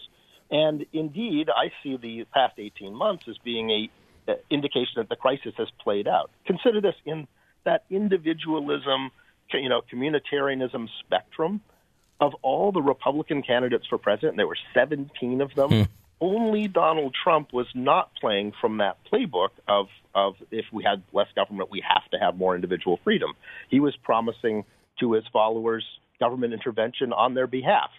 And 0.51 0.87
indeed, 0.93 1.49
I 1.51 1.73
see 1.83 1.97
the 1.97 2.25
past 2.33 2.55
18 2.59 2.95
months 2.95 3.25
as 3.29 3.37
being 3.39 3.71
a 3.71 3.91
uh, 4.27 4.35
indication 4.51 4.95
that 4.97 5.09
the 5.09 5.17
crisis 5.17 5.53
has 5.59 5.69
played 5.83 6.09
out. 6.09 6.31
Consider 6.47 6.81
this 6.81 6.95
in 7.05 7.27
that 7.65 7.85
individualism, 7.91 9.11
you 9.53 9.69
know, 9.69 9.83
communitarianism 9.93 10.89
spectrum 11.01 11.61
of 12.21 12.35
all 12.43 12.73
the 12.73 12.83
Republican 12.83 13.43
candidates 13.43 13.87
for 13.87 13.99
president, 13.99 14.37
there 14.37 14.47
were 14.47 14.59
17 14.73 15.41
of 15.41 15.55
them. 15.55 15.89
Only 16.21 16.69
Donald 16.69 17.15
Trump 17.23 17.53
was 17.53 17.67
not 17.75 18.11
playing 18.21 18.53
from 18.61 18.79
that 18.79 18.99
playbook 19.13 19.51
of 19.69 19.89
of 20.15 20.35
if 20.53 20.65
we 20.73 20.85
had 20.85 21.03
less 21.13 21.27
government, 21.35 21.71
we 21.71 21.83
have 21.87 22.09
to 22.13 22.19
have 22.19 22.37
more 22.37 22.55
individual 22.55 23.01
freedom. 23.03 23.33
He 23.69 23.81
was 23.81 23.97
promising 23.97 24.65
to 25.01 25.13
his 25.13 25.25
followers 25.33 25.85
government 26.21 26.53
intervention 26.53 27.13
on 27.13 27.35
their 27.35 27.49
behalf, 27.49 27.91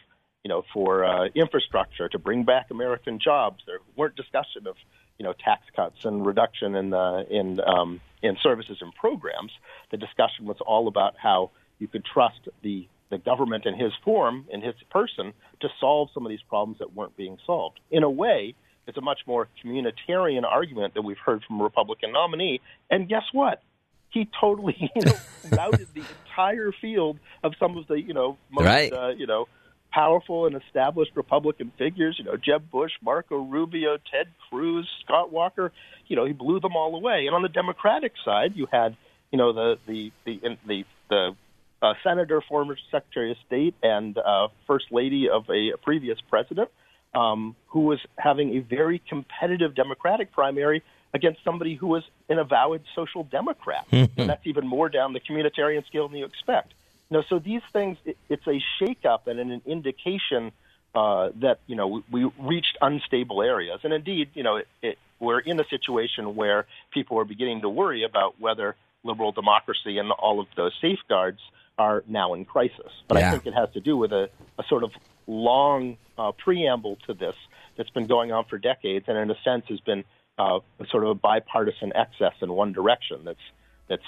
you 0.43 0.49
know, 0.49 0.63
for 0.73 1.03
uh, 1.03 1.27
infrastructure 1.35 2.07
to 2.07 2.17
bring 2.17 2.45
back 2.45 2.67
American 2.71 3.19
jobs. 3.19 3.61
There 3.67 3.79
weren't 3.97 4.15
discussion 4.15 4.65
of 4.65 4.75
you 5.17 5.23
know 5.25 5.33
tax 5.33 5.63
cuts 5.75 6.03
and 6.05 6.25
reduction 6.25 6.75
in 6.75 6.89
the 6.89 7.25
in 7.29 7.59
um, 7.61 8.01
in 8.21 8.37
services 8.41 8.77
and 8.81 8.93
programs. 8.95 9.51
The 9.91 9.97
discussion 9.97 10.45
was 10.45 10.57
all 10.65 10.87
about 10.87 11.15
how 11.17 11.51
you 11.79 11.87
could 11.87 12.05
trust 12.05 12.39
the 12.61 12.87
the 13.09 13.17
government 13.19 13.65
in 13.65 13.75
his 13.77 13.93
form, 14.03 14.45
in 14.49 14.61
his 14.61 14.73
person, 14.89 15.33
to 15.61 15.69
solve 15.79 16.09
some 16.13 16.25
of 16.25 16.29
these 16.29 16.41
problems 16.49 16.79
that 16.79 16.93
weren't 16.95 17.15
being 17.15 17.37
solved. 17.45 17.79
In 17.91 18.03
a 18.03 18.09
way, 18.09 18.55
it's 18.87 18.97
a 18.97 19.01
much 19.01 19.19
more 19.27 19.47
communitarian 19.63 20.43
argument 20.43 20.95
that 20.95 21.03
we've 21.03 21.17
heard 21.23 21.43
from 21.47 21.61
a 21.61 21.63
Republican 21.63 22.11
nominee. 22.11 22.61
And 22.89 23.07
guess 23.07 23.23
what? 23.31 23.61
He 24.09 24.27
totally, 24.39 24.75
you 24.95 25.03
know, 25.03 25.19
routed 25.51 25.87
the 25.93 26.01
entire 26.29 26.71
field 26.81 27.19
of 27.43 27.53
some 27.59 27.77
of 27.77 27.85
the, 27.87 28.01
you 28.01 28.13
know, 28.13 28.37
most, 28.49 28.65
Right. 28.65 28.91
uh, 28.91 29.09
you 29.09 29.27
know, 29.27 29.47
powerful 29.95 30.45
and 30.45 30.61
established 30.61 31.11
Republican 31.15 31.71
figures. 31.77 32.17
You 32.19 32.25
know, 32.25 32.35
Jeb 32.35 32.69
Bush, 32.69 32.91
Marco 33.01 33.37
Rubio, 33.37 33.97
Ted 34.11 34.27
Cruz, 34.49 34.87
Scott 35.03 35.31
Walker. 35.31 35.71
You 36.07 36.17
know, 36.17 36.25
he 36.25 36.33
blew 36.33 36.59
them 36.59 36.75
all 36.75 36.95
away. 36.95 37.25
And 37.27 37.35
on 37.35 37.41
the 37.41 37.49
Democratic 37.49 38.11
side, 38.23 38.55
you 38.55 38.67
had, 38.69 38.97
you 39.31 39.37
know, 39.37 39.53
the 39.53 39.79
the 39.87 40.11
the 40.25 40.57
the 40.67 40.85
the 41.09 41.35
uh, 41.81 41.93
senator, 42.03 42.41
former 42.41 42.77
Secretary 42.91 43.31
of 43.31 43.37
State, 43.47 43.75
and 43.81 44.17
uh, 44.17 44.49
First 44.67 44.85
Lady 44.91 45.29
of 45.29 45.49
a 45.49 45.77
previous 45.81 46.19
president, 46.29 46.69
um, 47.13 47.55
who 47.67 47.81
was 47.81 47.99
having 48.17 48.57
a 48.57 48.59
very 48.59 49.01
competitive 49.07 49.75
Democratic 49.75 50.33
primary 50.33 50.83
against 51.13 51.41
somebody 51.45 51.75
who 51.75 51.87
was 51.87 52.03
an 52.27 52.37
avowed 52.37 52.81
social 52.93 53.23
democrat. 53.23 53.85
and 53.91 54.09
that's 54.17 54.45
even 54.45 54.67
more 54.67 54.89
down 54.89 55.13
the 55.13 55.21
communitarian 55.21 55.85
scale 55.87 56.09
than 56.09 56.17
you 56.17 56.25
expect. 56.25 56.73
Know, 57.09 57.23
so 57.29 57.39
these 57.39 57.61
things, 57.71 57.97
it, 58.05 58.17
it's 58.29 58.45
a 58.47 58.59
shakeup 58.81 59.27
and 59.27 59.39
an 59.39 59.61
indication 59.65 60.51
uh, 60.95 61.29
that 61.41 61.59
you 61.67 61.75
know 61.75 61.87
we, 61.87 62.25
we 62.25 62.31
reached 62.39 62.77
unstable 62.81 63.41
areas, 63.41 63.81
and 63.83 63.93
indeed, 63.93 64.29
you 64.33 64.43
know, 64.43 64.57
it, 64.57 64.67
it, 64.81 64.97
we're 65.19 65.39
in 65.39 65.59
a 65.59 65.65
situation 65.65 66.35
where 66.35 66.65
people 66.93 67.19
are 67.19 67.25
beginning 67.25 67.61
to 67.61 67.69
worry 67.69 68.03
about 68.03 68.39
whether 68.39 68.75
liberal 69.03 69.31
democracy 69.31 69.97
and 69.97 70.11
all 70.11 70.39
of 70.39 70.47
those 70.55 70.73
safeguards 70.81 71.39
are 71.77 72.03
now 72.07 72.33
in 72.33 72.45
crisis. 72.45 72.91
But 73.07 73.19
Yeah. 73.19 73.27
I 73.27 73.31
think 73.31 73.45
it 73.45 73.53
has 73.53 73.69
to 73.73 73.81
do 73.81 73.97
with 73.97 74.11
a, 74.11 74.29
a 74.57 74.63
sort 74.67 74.83
of 74.83 74.91
long 75.27 75.97
uh, 76.17 76.31
preamble 76.31 76.97
to 77.07 77.13
this 77.13 77.35
that's 77.77 77.89
been 77.89 78.07
going 78.07 78.31
on 78.31 78.45
for 78.45 78.57
decades, 78.57 79.05
and 79.07 79.17
in 79.17 79.29
a 79.29 79.37
sense 79.43 79.65
has 79.69 79.79
been 79.81 80.03
uh, 80.37 80.59
a 80.79 80.87
sort 80.87 81.03
of 81.03 81.09
a 81.09 81.15
bipartisan 81.15 81.91
excess 81.95 82.33
in 82.41 82.51
one 82.51 82.73
direction 82.73 83.21
that's 83.23 83.39
that's 83.87 84.03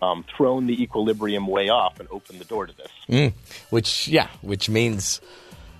um, 0.00 0.24
thrown 0.36 0.66
the 0.66 0.82
equilibrium 0.82 1.46
way 1.46 1.68
off 1.68 2.00
and 2.00 2.08
opened 2.10 2.40
the 2.40 2.44
door 2.44 2.66
to 2.66 2.76
this. 2.76 2.90
which 3.70 4.08
yeah, 4.08 4.28
which 4.42 4.68
means 4.68 5.20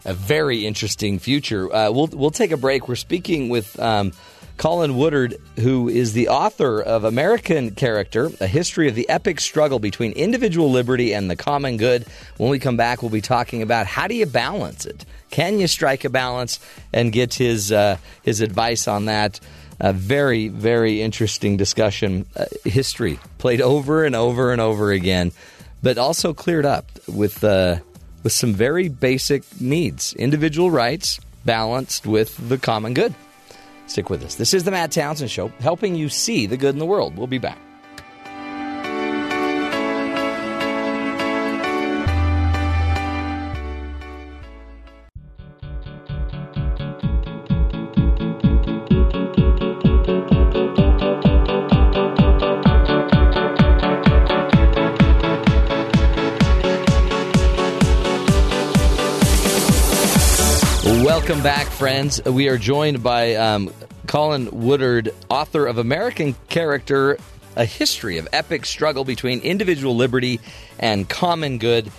a 0.05 0.15
very 0.15 0.67
interesting 0.67 1.19
future. 1.19 1.73
Uh, 1.73 1.91
we'll 1.91 2.09
we'll 2.09 2.31
take 2.31 2.51
a 2.51 2.57
break. 2.57 2.89
We're 2.89 2.97
speaking 2.97 3.49
with 3.49 3.79
um, 3.79 4.13
Colin 4.57 4.97
Woodard, 4.97 5.37
who 5.57 5.89
is 5.89 6.15
the 6.15 6.29
author 6.29 6.81
of 6.81 7.05
American 7.05 7.73
Character: 7.73 8.31
A 8.41 8.47
History 8.47 8.89
of 8.89 8.95
the 8.95 9.09
Epic 9.09 9.41
Struggle 9.41 9.79
Between 9.79 10.13
Individual 10.13 10.71
Liberty 10.71 11.13
and 11.13 11.31
the 11.31 11.37
Common 11.37 11.77
Good. 11.77 12.07
When 12.39 12.51
we 12.51 12.59
come 12.59 12.77
back, 12.77 13.03
we'll 13.03 13.11
be 13.11 13.21
talking 13.21 13.63
about 13.63 13.87
how 13.87 14.09
do 14.09 14.15
you 14.15 14.27
balance 14.27 14.85
it? 14.87 15.05
Can 15.31 15.61
you 15.61 15.67
strike 15.69 16.05
a 16.05 16.11
balance? 16.11 16.59
And 16.93 17.13
get 17.13 17.35
his 17.35 17.71
uh, 17.71 17.99
his 18.23 18.41
advice 18.41 18.89
on 18.89 19.05
that. 19.07 19.41
A 19.81 19.93
very, 19.93 20.49
very 20.49 21.03
interesting 21.03 21.57
discussion. 21.57 22.27
Uh, 22.35 22.47
history 22.65 23.21
played 23.39 23.61
over 23.61 24.05
and 24.05 24.17
over 24.17 24.51
and 24.51 24.61
over 24.61 24.91
again, 24.91 25.33
but 25.83 25.99
also 25.99 26.35
cleared 26.35 26.67
up 26.67 26.91
with 27.07 27.45
uh, 27.45 27.79
with 28.25 28.33
some 28.33 28.55
very 28.55 28.89
basic 28.89 29.45
needs, 29.61 30.15
individual 30.15 30.71
rights 30.71 31.21
balanced 31.45 32.07
with 32.07 32.49
the 32.49 32.59
common 32.59 32.95
good. 32.95 33.15
Stick 33.87 34.11
with 34.11 34.25
us. 34.25 34.35
This 34.35 34.53
is 34.53 34.65
the 34.65 34.71
Matt 34.71 34.93
Townsend 34.93 35.31
Show, 35.31 35.49
helping 35.61 35.95
you 35.95 36.09
see 36.09 36.47
the 36.47 36.57
good 36.57 36.75
in 36.75 36.79
the 36.79 36.87
world. 36.87 37.17
We'll 37.17 37.27
be 37.27 37.39
back. 37.39 37.59
Welcome 61.29 61.45
back, 61.45 61.67
friends. 61.67 62.25
We 62.25 62.49
are 62.49 62.57
joined 62.57 63.03
by 63.03 63.35
um, 63.35 63.71
Colin 64.07 64.49
Woodard, 64.51 65.11
author 65.29 65.67
of 65.67 65.77
American 65.77 66.35
Character 66.49 67.19
A 67.55 67.67
History 67.67 68.17
of 68.17 68.27
Epic 68.33 68.65
Struggle 68.65 69.05
Between 69.05 69.41
Individual 69.41 69.95
Liberty 69.95 70.41
and 70.79 71.07
Common 71.07 71.59
Good. 71.59 71.93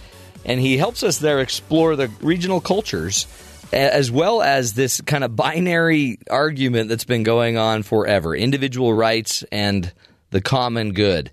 And 0.45 0.59
he 0.59 0.77
helps 0.77 1.03
us 1.03 1.19
there 1.19 1.41
explore 1.41 1.95
the 1.95 2.07
regional 2.21 2.59
cultures 2.59 3.27
as 3.71 4.09
well 4.09 4.41
as 4.41 4.73
this 4.73 4.99
kind 5.01 5.23
of 5.23 5.35
binary 5.35 6.17
argument 6.31 6.89
that's 6.89 7.05
been 7.05 7.21
going 7.21 7.55
on 7.55 7.83
forever 7.83 8.35
individual 8.35 8.95
rights 8.95 9.43
and 9.51 9.93
the 10.31 10.41
common 10.41 10.93
good. 10.93 11.29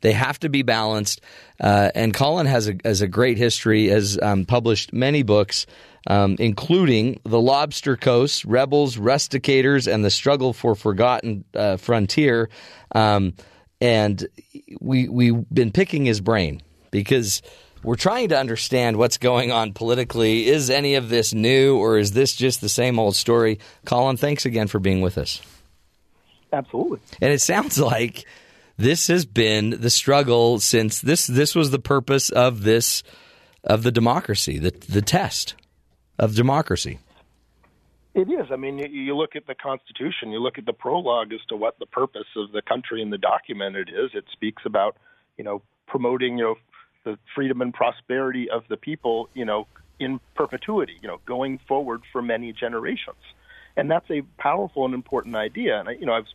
They 0.00 0.12
have 0.12 0.38
to 0.40 0.48
be 0.48 0.62
balanced. 0.62 1.20
Uh, 1.60 1.90
and 1.94 2.12
Colin 2.12 2.46
has 2.46 2.68
a, 2.68 2.76
has 2.84 3.00
a 3.00 3.08
great 3.08 3.38
history, 3.38 3.88
has 3.88 4.18
um, 4.20 4.44
published 4.44 4.92
many 4.92 5.22
books, 5.22 5.66
um, 6.06 6.36
including 6.38 7.20
The 7.24 7.40
Lobster 7.40 7.96
Coast, 7.96 8.44
Rebels, 8.44 8.96
Rusticators, 8.96 9.92
and 9.92 10.04
the 10.04 10.10
Struggle 10.10 10.52
for 10.52 10.74
Forgotten 10.74 11.44
uh, 11.54 11.76
Frontier. 11.76 12.48
Um, 12.92 13.34
and 13.80 14.26
we, 14.80 15.08
we've 15.08 15.44
been 15.52 15.72
picking 15.72 16.06
his 16.06 16.20
brain 16.20 16.62
because 16.90 17.42
we're 17.82 17.96
trying 17.96 18.30
to 18.30 18.38
understand 18.38 18.96
what's 18.96 19.18
going 19.18 19.52
on 19.52 19.72
politically. 19.72 20.46
Is 20.46 20.70
any 20.70 20.94
of 20.94 21.08
this 21.08 21.32
new 21.32 21.76
or 21.76 21.98
is 21.98 22.12
this 22.12 22.34
just 22.34 22.60
the 22.60 22.68
same 22.68 22.98
old 22.98 23.14
story? 23.16 23.58
Colin, 23.84 24.16
thanks 24.16 24.46
again 24.46 24.66
for 24.66 24.78
being 24.78 25.00
with 25.02 25.18
us. 25.18 25.40
Absolutely. 26.52 27.00
And 27.20 27.32
it 27.32 27.40
sounds 27.40 27.78
like 27.78 28.24
this 28.76 29.06
has 29.08 29.24
been 29.24 29.70
the 29.80 29.90
struggle 29.90 30.60
since 30.60 31.00
this 31.00 31.26
this 31.26 31.54
was 31.54 31.70
the 31.70 31.78
purpose 31.78 32.30
of 32.30 32.62
this 32.62 33.02
of 33.64 33.82
the 33.82 33.92
democracy, 33.92 34.58
the 34.58 34.70
the 34.88 35.02
test 35.02 35.54
of 36.18 36.34
democracy. 36.34 36.98
It 38.14 38.30
is. 38.30 38.46
I 38.50 38.56
mean, 38.56 38.78
you, 38.78 39.14
look 39.14 39.36
at 39.36 39.46
the 39.46 39.54
Constitution, 39.54 40.30
you 40.30 40.38
look 40.38 40.56
at 40.56 40.64
the 40.64 40.72
prologue 40.72 41.34
as 41.34 41.40
to 41.50 41.56
what 41.56 41.78
the 41.78 41.84
purpose 41.84 42.24
of 42.34 42.50
the 42.50 42.62
country 42.62 43.02
and 43.02 43.12
the 43.12 43.18
document 43.18 43.76
it 43.76 43.90
is. 43.90 44.10
It 44.14 44.24
speaks 44.32 44.62
about, 44.64 44.96
you 45.36 45.44
know, 45.44 45.60
promoting, 45.86 46.38
you 46.38 46.44
know, 46.44 46.54
the 47.04 47.18
freedom 47.34 47.60
and 47.60 47.74
prosperity 47.74 48.48
of 48.50 48.62
the 48.70 48.78
people, 48.78 49.28
you 49.34 49.44
know, 49.44 49.66
in 50.00 50.18
perpetuity, 50.34 50.96
you 51.02 51.08
know, 51.08 51.20
going 51.26 51.60
forward 51.68 52.00
for 52.10 52.22
many 52.22 52.54
generations. 52.54 53.20
And 53.76 53.90
that's 53.90 54.10
a 54.10 54.22
powerful 54.38 54.86
and 54.86 54.94
important 54.94 55.36
idea. 55.36 55.78
And, 55.78 55.90
I, 55.90 55.92
you 55.92 56.06
know, 56.06 56.14
I 56.14 56.20
was 56.20 56.34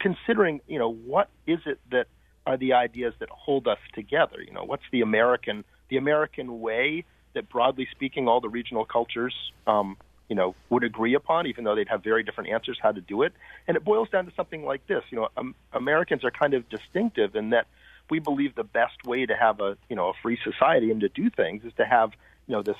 considering, 0.00 0.60
you 0.66 0.78
know, 0.78 0.92
what 0.92 1.28
is 1.46 1.60
it 1.66 1.78
that 1.90 2.06
are 2.46 2.56
the 2.56 2.72
ideas 2.72 3.14
that 3.20 3.28
hold 3.28 3.68
us 3.68 3.78
together? 3.94 4.42
You 4.44 4.52
know, 4.52 4.64
what's 4.64 4.82
the 4.90 5.02
American, 5.02 5.64
the 5.88 5.98
American 5.98 6.60
way 6.60 7.04
that, 7.34 7.48
broadly 7.48 7.86
speaking, 7.92 8.26
all 8.26 8.40
the 8.40 8.48
regional 8.48 8.84
cultures, 8.84 9.34
um, 9.66 9.96
you 10.28 10.34
know, 10.34 10.54
would 10.70 10.84
agree 10.84 11.14
upon, 11.14 11.46
even 11.46 11.64
though 11.64 11.74
they'd 11.74 11.88
have 11.88 12.02
very 12.02 12.22
different 12.22 12.50
answers 12.50 12.78
how 12.80 12.92
to 12.92 13.00
do 13.00 13.22
it. 13.22 13.32
And 13.68 13.76
it 13.76 13.84
boils 13.84 14.08
down 14.10 14.26
to 14.26 14.32
something 14.34 14.64
like 14.64 14.86
this: 14.86 15.04
you 15.10 15.18
know, 15.18 15.28
um, 15.36 15.54
Americans 15.72 16.24
are 16.24 16.30
kind 16.30 16.54
of 16.54 16.68
distinctive 16.68 17.36
in 17.36 17.50
that 17.50 17.66
we 18.10 18.18
believe 18.18 18.54
the 18.54 18.64
best 18.64 19.04
way 19.04 19.26
to 19.26 19.36
have 19.36 19.60
a, 19.60 19.76
you 19.88 19.96
know, 19.96 20.08
a 20.08 20.12
free 20.22 20.38
society 20.42 20.90
and 20.90 21.00
to 21.00 21.08
do 21.08 21.30
things 21.30 21.64
is 21.64 21.72
to 21.74 21.84
have, 21.84 22.10
you 22.46 22.54
know, 22.54 22.62
this 22.62 22.76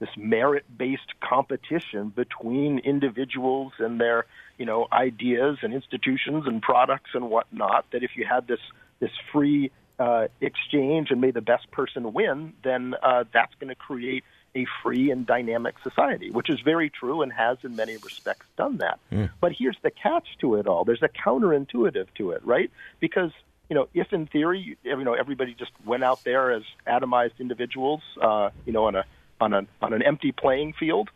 this 0.00 0.08
merit-based 0.16 1.14
competition 1.20 2.08
between 2.08 2.80
individuals 2.80 3.72
and 3.78 4.00
their, 4.00 4.26
you 4.58 4.66
know, 4.66 4.86
ideas 4.92 5.58
and 5.62 5.74
institutions 5.74 6.44
and 6.46 6.62
products 6.62 7.10
and 7.14 7.30
whatnot. 7.30 7.86
That 7.92 8.02
if 8.02 8.12
you 8.16 8.24
had 8.24 8.46
this 8.46 8.60
this 9.00 9.10
free 9.32 9.70
uh, 9.98 10.28
exchange 10.40 11.10
and 11.10 11.20
may 11.20 11.30
the 11.30 11.40
best 11.40 11.70
person 11.70 12.12
win, 12.12 12.52
then 12.62 12.94
uh, 13.02 13.24
that's 13.32 13.54
going 13.60 13.68
to 13.68 13.74
create 13.74 14.24
a 14.56 14.66
free 14.82 15.10
and 15.10 15.26
dynamic 15.26 15.74
society, 15.82 16.30
which 16.30 16.48
is 16.48 16.60
very 16.60 16.88
true 16.88 17.22
and 17.22 17.32
has 17.32 17.58
in 17.64 17.74
many 17.74 17.96
respects 17.96 18.46
done 18.56 18.78
that. 18.78 19.00
But 19.40 19.52
here's 19.52 19.76
the 19.82 19.90
catch 19.90 20.26
to 20.40 20.56
it 20.56 20.66
all: 20.66 20.84
there's 20.84 21.02
a 21.02 21.08
counterintuitive 21.08 22.06
to 22.18 22.30
it, 22.30 22.44
right? 22.44 22.70
Because 23.00 23.32
you 23.68 23.74
know, 23.74 23.88
if 23.94 24.12
in 24.12 24.26
theory, 24.26 24.76
you 24.82 25.04
know, 25.04 25.14
everybody 25.14 25.54
just 25.54 25.72
went 25.84 26.04
out 26.04 26.24
there 26.24 26.52
as 26.52 26.62
atomized 26.86 27.38
individuals, 27.40 28.02
uh, 28.20 28.50
you 28.66 28.72
know, 28.72 28.84
on 28.84 28.94
a 28.94 29.04
on 29.40 29.52
a 29.52 29.66
on 29.82 29.92
an 29.92 30.02
empty 30.02 30.32
playing 30.32 30.74
field, 30.78 31.10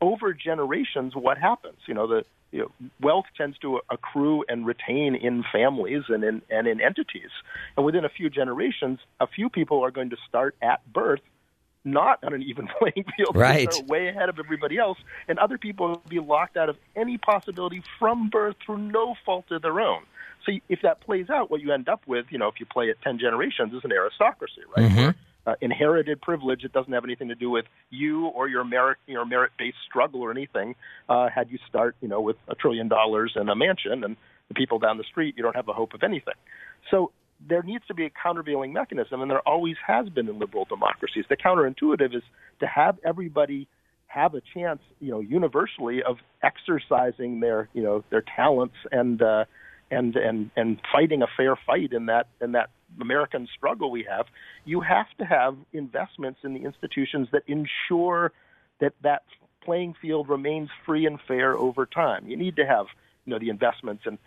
over 0.00 0.32
generations, 0.32 1.14
what 1.14 1.38
happens? 1.38 1.78
You 1.86 1.94
know, 1.94 2.06
the 2.06 2.24
you 2.54 2.60
know, 2.60 2.88
wealth 3.00 3.26
tends 3.36 3.58
to 3.58 3.80
accrue 3.90 4.44
and 4.48 4.64
retain 4.64 5.16
in 5.16 5.44
families 5.52 6.04
and 6.08 6.22
in 6.22 6.40
and 6.48 6.68
in 6.68 6.80
entities, 6.80 7.30
and 7.76 7.84
within 7.84 8.04
a 8.04 8.08
few 8.08 8.30
generations, 8.30 9.00
a 9.20 9.26
few 9.26 9.50
people 9.50 9.84
are 9.84 9.90
going 9.90 10.10
to 10.10 10.16
start 10.28 10.54
at 10.62 10.80
birth 10.92 11.20
not 11.84 12.22
on 12.22 12.32
an 12.32 12.42
even 12.42 12.68
playing 12.78 13.04
field. 13.16 13.34
Right. 13.34 13.68
They're 13.70 13.84
way 13.84 14.08
ahead 14.08 14.28
of 14.28 14.38
everybody 14.38 14.78
else, 14.78 14.98
and 15.26 15.38
other 15.38 15.58
people 15.58 15.88
will 15.88 16.02
be 16.08 16.20
locked 16.20 16.56
out 16.56 16.68
of 16.68 16.76
any 16.94 17.18
possibility 17.18 17.82
from 17.98 18.30
birth 18.30 18.56
through 18.64 18.78
no 18.78 19.16
fault 19.26 19.50
of 19.50 19.60
their 19.60 19.80
own. 19.80 20.02
So 20.46 20.52
if 20.68 20.82
that 20.82 21.00
plays 21.00 21.30
out, 21.30 21.50
what 21.50 21.60
you 21.60 21.72
end 21.72 21.88
up 21.88 22.02
with, 22.06 22.26
you 22.30 22.38
know, 22.38 22.48
if 22.48 22.60
you 22.60 22.66
play 22.66 22.86
it 22.86 22.98
ten 23.02 23.18
generations, 23.18 23.74
is 23.74 23.84
an 23.84 23.92
aristocracy, 23.92 24.62
right? 24.76 24.90
Mm-hmm. 24.90 25.10
Uh, 25.46 25.54
inherited 25.60 26.22
privilege. 26.22 26.64
It 26.64 26.72
doesn't 26.72 26.92
have 26.92 27.04
anything 27.04 27.28
to 27.28 27.34
do 27.34 27.50
with 27.50 27.66
you 27.90 28.28
or 28.28 28.48
your 28.48 28.64
merit, 28.64 28.96
your 29.06 29.26
merit-based 29.26 29.76
struggle 29.86 30.22
or 30.22 30.30
anything. 30.30 30.74
Uh, 31.06 31.28
had 31.28 31.50
you 31.50 31.58
start, 31.68 31.96
you 32.00 32.08
know, 32.08 32.22
with 32.22 32.36
a 32.48 32.54
trillion 32.54 32.88
dollars 32.88 33.32
and 33.36 33.50
a 33.50 33.54
mansion, 33.54 34.04
and 34.04 34.16
the 34.48 34.54
people 34.54 34.78
down 34.78 34.96
the 34.96 35.04
street, 35.04 35.34
you 35.36 35.42
don't 35.42 35.56
have 35.56 35.68
a 35.68 35.74
hope 35.74 35.92
of 35.92 36.02
anything. 36.02 36.34
So 36.90 37.12
there 37.46 37.62
needs 37.62 37.84
to 37.88 37.94
be 37.94 38.06
a 38.06 38.10
countervailing 38.10 38.72
mechanism, 38.72 39.20
and 39.20 39.30
there 39.30 39.46
always 39.46 39.76
has 39.86 40.08
been 40.08 40.28
in 40.28 40.38
liberal 40.38 40.64
democracies. 40.64 41.24
The 41.28 41.36
counterintuitive 41.36 42.14
is 42.14 42.22
to 42.60 42.66
have 42.66 42.98
everybody 43.04 43.68
have 44.06 44.34
a 44.34 44.42
chance, 44.54 44.80
you 45.00 45.10
know, 45.10 45.20
universally 45.20 46.02
of 46.02 46.16
exercising 46.42 47.40
their, 47.40 47.68
you 47.74 47.82
know, 47.82 48.04
their 48.10 48.24
talents 48.36 48.76
and 48.92 49.20
uh, 49.20 49.44
and 49.90 50.16
and 50.16 50.50
and 50.56 50.80
fighting 50.92 51.22
a 51.22 51.26
fair 51.36 51.56
fight 51.56 51.92
in 51.92 52.06
that 52.06 52.26
in 52.40 52.52
that 52.52 52.70
American 53.00 53.48
struggle 53.56 53.90
we 53.90 54.06
have. 54.08 54.26
You 54.64 54.80
have 54.80 55.06
to 55.18 55.24
have 55.24 55.56
investments 55.72 56.40
in 56.42 56.54
the 56.54 56.64
institutions 56.64 57.28
that 57.32 57.42
ensure 57.46 58.32
that 58.80 58.92
that 59.02 59.22
playing 59.62 59.94
field 60.00 60.28
remains 60.28 60.68
free 60.84 61.06
and 61.06 61.18
fair 61.26 61.56
over 61.56 61.86
time. 61.86 62.26
You 62.28 62.36
need 62.36 62.56
to 62.56 62.66
have, 62.66 62.86
you 63.24 63.32
know, 63.32 63.38
the 63.38 63.48
investments 63.48 64.04
in 64.06 64.18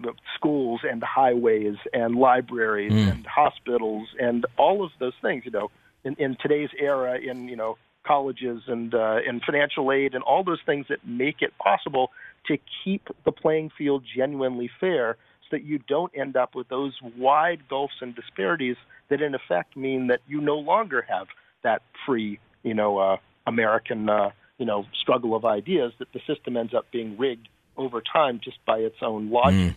the 0.00 0.12
schools 0.36 0.80
and 0.88 1.00
the 1.02 1.06
highways 1.06 1.76
and 1.92 2.16
libraries 2.16 2.92
and 2.92 3.26
hospitals 3.26 4.08
and 4.18 4.46
all 4.56 4.84
of 4.84 4.90
those 4.98 5.14
things. 5.22 5.44
You 5.44 5.50
know, 5.50 5.70
in, 6.04 6.14
in 6.16 6.36
today's 6.40 6.70
era, 6.78 7.18
in 7.18 7.48
you 7.48 7.56
know 7.56 7.76
colleges 8.04 8.62
and 8.66 8.94
uh, 8.94 9.18
and 9.26 9.42
financial 9.42 9.92
aid 9.92 10.14
and 10.14 10.22
all 10.22 10.44
those 10.44 10.60
things 10.64 10.86
that 10.88 11.06
make 11.06 11.42
it 11.42 11.56
possible 11.58 12.10
to 12.46 12.58
keep 12.84 13.08
the 13.24 13.32
playing 13.32 13.70
field 13.76 14.04
genuinely 14.16 14.70
fair, 14.80 15.16
so 15.42 15.56
that 15.56 15.64
you 15.64 15.78
don't 15.78 16.12
end 16.14 16.36
up 16.36 16.54
with 16.54 16.68
those 16.68 16.94
wide 17.16 17.68
gulfs 17.68 17.94
and 18.00 18.14
disparities 18.14 18.76
that, 19.08 19.20
in 19.20 19.34
effect, 19.34 19.76
mean 19.76 20.06
that 20.08 20.20
you 20.26 20.40
no 20.40 20.56
longer 20.56 21.04
have 21.08 21.26
that 21.62 21.82
free, 22.06 22.38
you 22.62 22.74
know, 22.74 22.98
uh, 22.98 23.16
American, 23.46 24.08
uh, 24.08 24.30
you 24.58 24.66
know, 24.66 24.86
struggle 24.94 25.34
of 25.34 25.44
ideas. 25.44 25.92
That 25.98 26.12
the 26.12 26.20
system 26.26 26.56
ends 26.56 26.74
up 26.74 26.90
being 26.90 27.18
rigged 27.18 27.48
over 27.76 28.00
time 28.00 28.40
just 28.42 28.64
by 28.64 28.78
its 28.78 28.96
own 29.02 29.30
logic. 29.30 29.74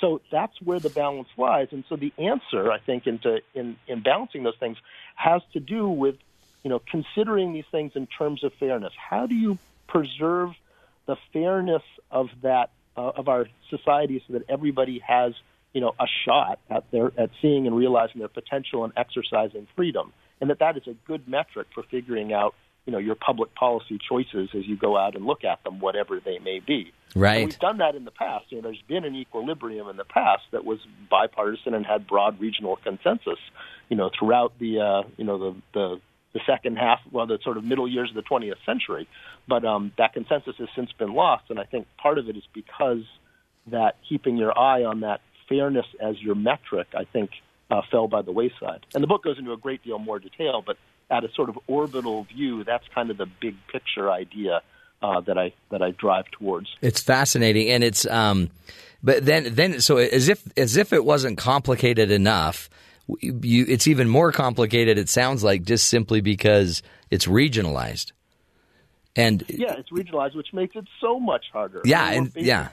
So 0.00 0.20
that's 0.32 0.60
where 0.60 0.80
the 0.80 0.90
balance 0.90 1.28
lies. 1.36 1.68
And 1.70 1.84
so 1.88 1.94
the 1.94 2.12
answer, 2.18 2.72
I 2.72 2.78
think, 2.78 3.06
into 3.06 3.40
in, 3.54 3.76
in 3.86 4.02
balancing 4.02 4.42
those 4.42 4.56
things 4.58 4.76
has 5.14 5.42
to 5.52 5.60
do 5.60 5.88
with, 5.88 6.16
you 6.64 6.70
know, 6.70 6.80
considering 6.90 7.52
these 7.52 7.66
things 7.70 7.92
in 7.94 8.08
terms 8.08 8.42
of 8.42 8.52
fairness. 8.54 8.92
How 8.96 9.26
do 9.26 9.36
you 9.36 9.58
preserve 9.86 10.50
the 11.06 11.16
fairness 11.32 11.82
of 12.10 12.28
that 12.42 12.70
uh, 12.96 13.12
of 13.16 13.28
our 13.28 13.46
society 13.70 14.22
so 14.26 14.34
that 14.34 14.42
everybody 14.48 15.00
has, 15.06 15.32
you 15.72 15.80
know, 15.80 15.94
a 15.98 16.06
shot 16.24 16.58
at 16.70 16.90
their 16.90 17.12
at 17.18 17.30
seeing 17.40 17.66
and 17.66 17.76
realizing 17.76 18.18
their 18.18 18.28
potential 18.28 18.84
and 18.84 18.92
exercising 18.96 19.66
freedom, 19.74 20.12
and 20.40 20.50
that 20.50 20.58
that 20.58 20.76
is 20.76 20.86
a 20.86 20.94
good 21.06 21.26
metric 21.26 21.68
for 21.74 21.82
figuring 21.84 22.32
out, 22.32 22.54
you 22.86 22.92
know, 22.92 22.98
your 22.98 23.14
public 23.14 23.54
policy 23.54 23.98
choices 24.08 24.50
as 24.54 24.66
you 24.66 24.76
go 24.76 24.96
out 24.96 25.14
and 25.14 25.24
look 25.24 25.44
at 25.44 25.62
them, 25.64 25.80
whatever 25.80 26.20
they 26.20 26.38
may 26.38 26.60
be. 26.60 26.92
Right. 27.14 27.36
And 27.36 27.46
we've 27.46 27.58
done 27.58 27.78
that 27.78 27.94
in 27.94 28.04
the 28.04 28.10
past. 28.10 28.46
You 28.50 28.58
know, 28.58 28.62
there's 28.62 28.82
been 28.88 29.04
an 29.04 29.14
equilibrium 29.14 29.88
in 29.88 29.96
the 29.96 30.04
past 30.04 30.42
that 30.52 30.64
was 30.64 30.78
bipartisan 31.10 31.74
and 31.74 31.84
had 31.84 32.06
broad 32.06 32.40
regional 32.40 32.76
consensus. 32.76 33.38
You 33.88 33.96
know, 33.96 34.10
throughout 34.18 34.58
the 34.58 34.80
uh, 34.80 35.08
you 35.16 35.24
know 35.24 35.38
the 35.38 35.62
the 35.74 36.00
the 36.32 36.40
second 36.46 36.76
half, 36.76 37.00
well, 37.10 37.26
the 37.26 37.38
sort 37.42 37.56
of 37.56 37.64
middle 37.64 37.88
years 37.88 38.10
of 38.10 38.14
the 38.14 38.22
20th 38.22 38.64
century. 38.64 39.08
But 39.48 39.64
um, 39.64 39.92
that 39.98 40.14
consensus 40.14 40.56
has 40.58 40.68
since 40.74 40.90
been 40.92 41.12
lost, 41.12 41.44
and 41.50 41.58
I 41.58 41.64
think 41.64 41.86
part 42.00 42.18
of 42.18 42.28
it 42.28 42.36
is 42.36 42.44
because 42.54 43.02
that 43.66 43.96
keeping 44.08 44.36
your 44.36 44.56
eye 44.58 44.84
on 44.84 45.00
that 45.00 45.20
fairness 45.48 45.86
as 46.00 46.20
your 46.20 46.34
metric, 46.34 46.88
I 46.96 47.04
think, 47.04 47.30
uh, 47.70 47.82
fell 47.90 48.08
by 48.08 48.22
the 48.22 48.32
wayside. 48.32 48.86
And 48.94 49.02
the 49.02 49.06
book 49.06 49.24
goes 49.24 49.38
into 49.38 49.52
a 49.52 49.56
great 49.56 49.82
deal 49.82 49.98
more 49.98 50.18
detail, 50.18 50.62
but 50.64 50.76
at 51.10 51.24
a 51.24 51.28
sort 51.34 51.48
of 51.48 51.58
orbital 51.66 52.24
view, 52.24 52.64
that's 52.64 52.84
kind 52.94 53.10
of 53.10 53.18
the 53.18 53.26
big 53.40 53.56
picture 53.70 54.10
idea 54.10 54.62
uh, 55.02 55.20
that 55.22 55.36
I 55.36 55.52
that 55.70 55.82
I 55.82 55.90
drive 55.90 56.26
towards. 56.30 56.68
It's 56.80 57.02
fascinating, 57.02 57.68
and 57.70 57.82
it's 57.82 58.06
um, 58.06 58.50
but 59.02 59.24
then 59.24 59.54
then 59.54 59.80
so 59.80 59.96
as 59.96 60.28
if 60.28 60.42
as 60.56 60.76
if 60.76 60.92
it 60.92 61.04
wasn't 61.04 61.38
complicated 61.38 62.10
enough, 62.10 62.70
you 63.20 63.64
it's 63.68 63.86
even 63.86 64.08
more 64.08 64.32
complicated. 64.32 64.98
It 64.98 65.08
sounds 65.08 65.42
like 65.44 65.62
just 65.64 65.88
simply 65.88 66.20
because 66.20 66.82
it's 67.10 67.26
regionalized, 67.26 68.12
and 69.16 69.44
Yeah, 69.48 69.74
it's 69.74 69.90
regionalized, 69.90 70.34
which 70.34 70.52
makes 70.52 70.76
it 70.76 70.86
so 71.00 71.20
much 71.20 71.46
harder. 71.52 71.82
Yeah, 71.84 72.04
I 72.04 72.20
mean, 72.20 72.32
and- 72.34 72.46
yeah. 72.46 72.68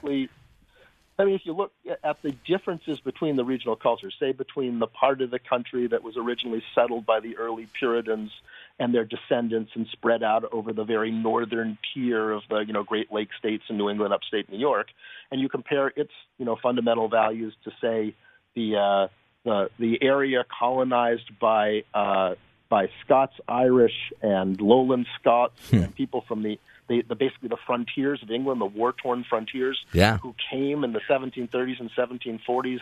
I 1.20 1.24
mean, 1.26 1.34
if 1.34 1.42
you 1.44 1.52
look 1.52 1.72
at 2.02 2.22
the 2.22 2.32
differences 2.46 2.98
between 2.98 3.36
the 3.36 3.44
regional 3.44 3.76
cultures, 3.76 4.14
say 4.18 4.32
between 4.32 4.78
the 4.78 4.86
part 4.86 5.20
of 5.20 5.30
the 5.30 5.38
country 5.38 5.86
that 5.86 6.02
was 6.02 6.16
originally 6.16 6.62
settled 6.74 7.04
by 7.04 7.20
the 7.20 7.36
early 7.36 7.66
Puritans 7.78 8.30
and 8.78 8.94
their 8.94 9.04
descendants 9.04 9.72
and 9.74 9.86
spread 9.92 10.22
out 10.22 10.50
over 10.50 10.72
the 10.72 10.84
very 10.84 11.10
northern 11.10 11.76
tier 11.92 12.30
of 12.30 12.42
the 12.48 12.60
you 12.60 12.72
know 12.72 12.82
Great 12.84 13.12
Lake 13.12 13.28
states 13.38 13.64
in 13.68 13.76
New 13.76 13.90
England, 13.90 14.14
upstate 14.14 14.50
New 14.50 14.58
York, 14.58 14.86
and 15.30 15.42
you 15.42 15.50
compare 15.50 15.92
its 15.94 16.12
you 16.38 16.46
know 16.46 16.56
fundamental 16.56 17.08
values 17.10 17.54
to 17.64 17.70
say 17.82 18.14
the 18.54 18.76
uh, 18.76 19.08
the 19.44 19.70
the 19.78 20.02
area 20.02 20.44
colonized 20.58 21.38
by 21.38 21.84
uh, 21.94 22.34
by 22.68 22.88
Scots, 23.04 23.34
Irish, 23.48 24.12
and 24.22 24.60
Lowland 24.60 25.06
Scots 25.18 25.72
and 25.72 25.92
people 25.94 26.20
from 26.28 26.42
the, 26.44 26.56
the, 26.86 27.02
the 27.02 27.16
basically 27.16 27.48
the 27.48 27.56
frontiers 27.66 28.22
of 28.22 28.30
England, 28.30 28.60
the 28.60 28.64
war 28.66 28.92
torn 28.92 29.24
frontiers, 29.28 29.84
Yeah. 29.92 30.18
who 30.18 30.36
came 30.50 30.84
in 30.84 30.92
the 30.92 31.00
1730s 31.00 31.80
and 31.80 31.90
1740s 31.90 32.78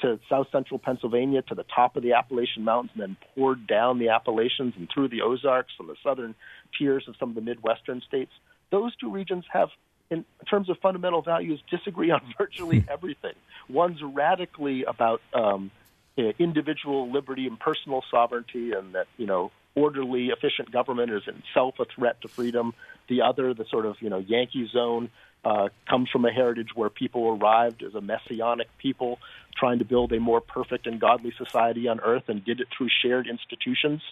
to 0.00 0.18
south 0.28 0.48
central 0.52 0.78
Pennsylvania 0.78 1.42
to 1.42 1.54
the 1.54 1.64
top 1.64 1.96
of 1.96 2.02
the 2.02 2.14
Appalachian 2.14 2.64
Mountains 2.64 2.92
and 2.94 3.02
then 3.02 3.16
poured 3.34 3.66
down 3.66 3.98
the 3.98 4.08
Appalachians 4.08 4.72
and 4.78 4.88
through 4.90 5.08
the 5.08 5.20
Ozarks 5.22 5.72
and 5.78 5.88
the 5.88 5.96
southern 6.02 6.34
tiers 6.78 7.06
of 7.08 7.16
some 7.18 7.28
of 7.30 7.34
the 7.34 7.40
Midwestern 7.42 8.00
states. 8.02 8.32
Those 8.70 8.96
two 8.96 9.10
regions 9.10 9.44
have, 9.52 9.68
in 10.10 10.24
terms 10.48 10.70
of 10.70 10.78
fundamental 10.78 11.20
values, 11.20 11.60
disagree 11.70 12.10
on 12.10 12.22
virtually 12.38 12.84
everything. 12.88 13.34
One's 13.68 14.02
radically 14.02 14.84
about 14.84 15.20
um, 15.34 15.70
individual 16.16 17.10
liberty 17.10 17.46
and 17.46 17.58
personal 17.58 18.02
sovereignty, 18.10 18.72
and 18.72 18.94
that 18.94 19.06
you 19.16 19.26
know 19.26 19.50
orderly, 19.74 20.28
efficient 20.28 20.72
government 20.72 21.12
is 21.12 21.22
itself 21.26 21.74
a 21.78 21.84
threat 21.84 22.20
to 22.22 22.28
freedom. 22.28 22.74
The 23.08 23.22
other, 23.22 23.54
the 23.54 23.66
sort 23.66 23.86
of 23.86 23.96
you 24.00 24.10
know 24.10 24.18
Yankee 24.18 24.68
zone, 24.72 25.10
uh, 25.44 25.68
comes 25.88 26.10
from 26.10 26.24
a 26.24 26.32
heritage 26.32 26.70
where 26.74 26.90
people 26.90 27.38
arrived 27.40 27.82
as 27.82 27.94
a 27.94 28.00
messianic 28.00 28.68
people 28.78 29.18
trying 29.56 29.78
to 29.78 29.84
build 29.84 30.12
a 30.12 30.20
more 30.20 30.40
perfect 30.40 30.86
and 30.86 31.00
godly 31.00 31.32
society 31.38 31.88
on 31.88 32.00
earth, 32.00 32.24
and 32.28 32.44
did 32.44 32.60
it 32.60 32.68
through 32.76 32.88
shared 33.02 33.26
institutions 33.26 34.02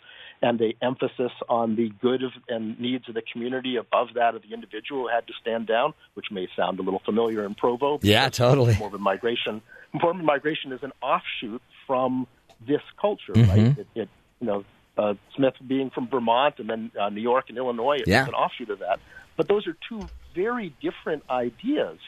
and 0.42 0.58
the 0.58 0.76
emphasis 0.82 1.32
on 1.48 1.76
the 1.76 1.90
good 2.00 2.22
of 2.22 2.32
and 2.48 2.78
needs 2.78 3.08
of 3.08 3.14
the 3.14 3.22
community 3.32 3.76
above 3.76 4.08
that 4.14 4.34
of 4.34 4.42
the 4.42 4.52
individual 4.52 5.08
had 5.08 5.26
to 5.26 5.32
stand 5.40 5.66
down, 5.66 5.94
which 6.14 6.26
may 6.30 6.46
sound 6.56 6.78
a 6.78 6.82
little 6.82 7.02
familiar 7.04 7.44
in 7.44 7.54
Provo. 7.54 7.98
Yeah, 8.02 8.28
totally. 8.28 8.76
Mormon 8.76 9.00
migration. 9.00 9.62
Mormon 9.92 10.26
migration 10.26 10.72
is 10.72 10.82
an 10.82 10.92
offshoot 11.02 11.62
from 11.86 12.26
this 12.66 12.82
culture, 13.00 13.34
Mm-hmm. 13.34 13.50
right? 13.50 13.78
It, 13.78 13.86
it, 13.94 14.08
you 14.40 14.46
know, 14.46 14.64
uh, 14.96 15.14
Smith 15.36 15.54
being 15.66 15.90
from 15.90 16.08
Vermont 16.08 16.54
and 16.58 16.68
then 16.70 16.90
uh, 17.00 17.08
New 17.08 17.20
York 17.20 17.46
and 17.48 17.58
Illinois 17.58 17.98
is 18.00 18.06
Yeah. 18.08 18.26
an 18.26 18.34
offshoot 18.34 18.70
of 18.70 18.78
that. 18.80 19.00
But 19.36 19.48
those 19.48 19.66
are 19.66 19.76
two 19.88 20.08
very 20.34 20.74
different 20.80 21.24
ideas 21.28 21.98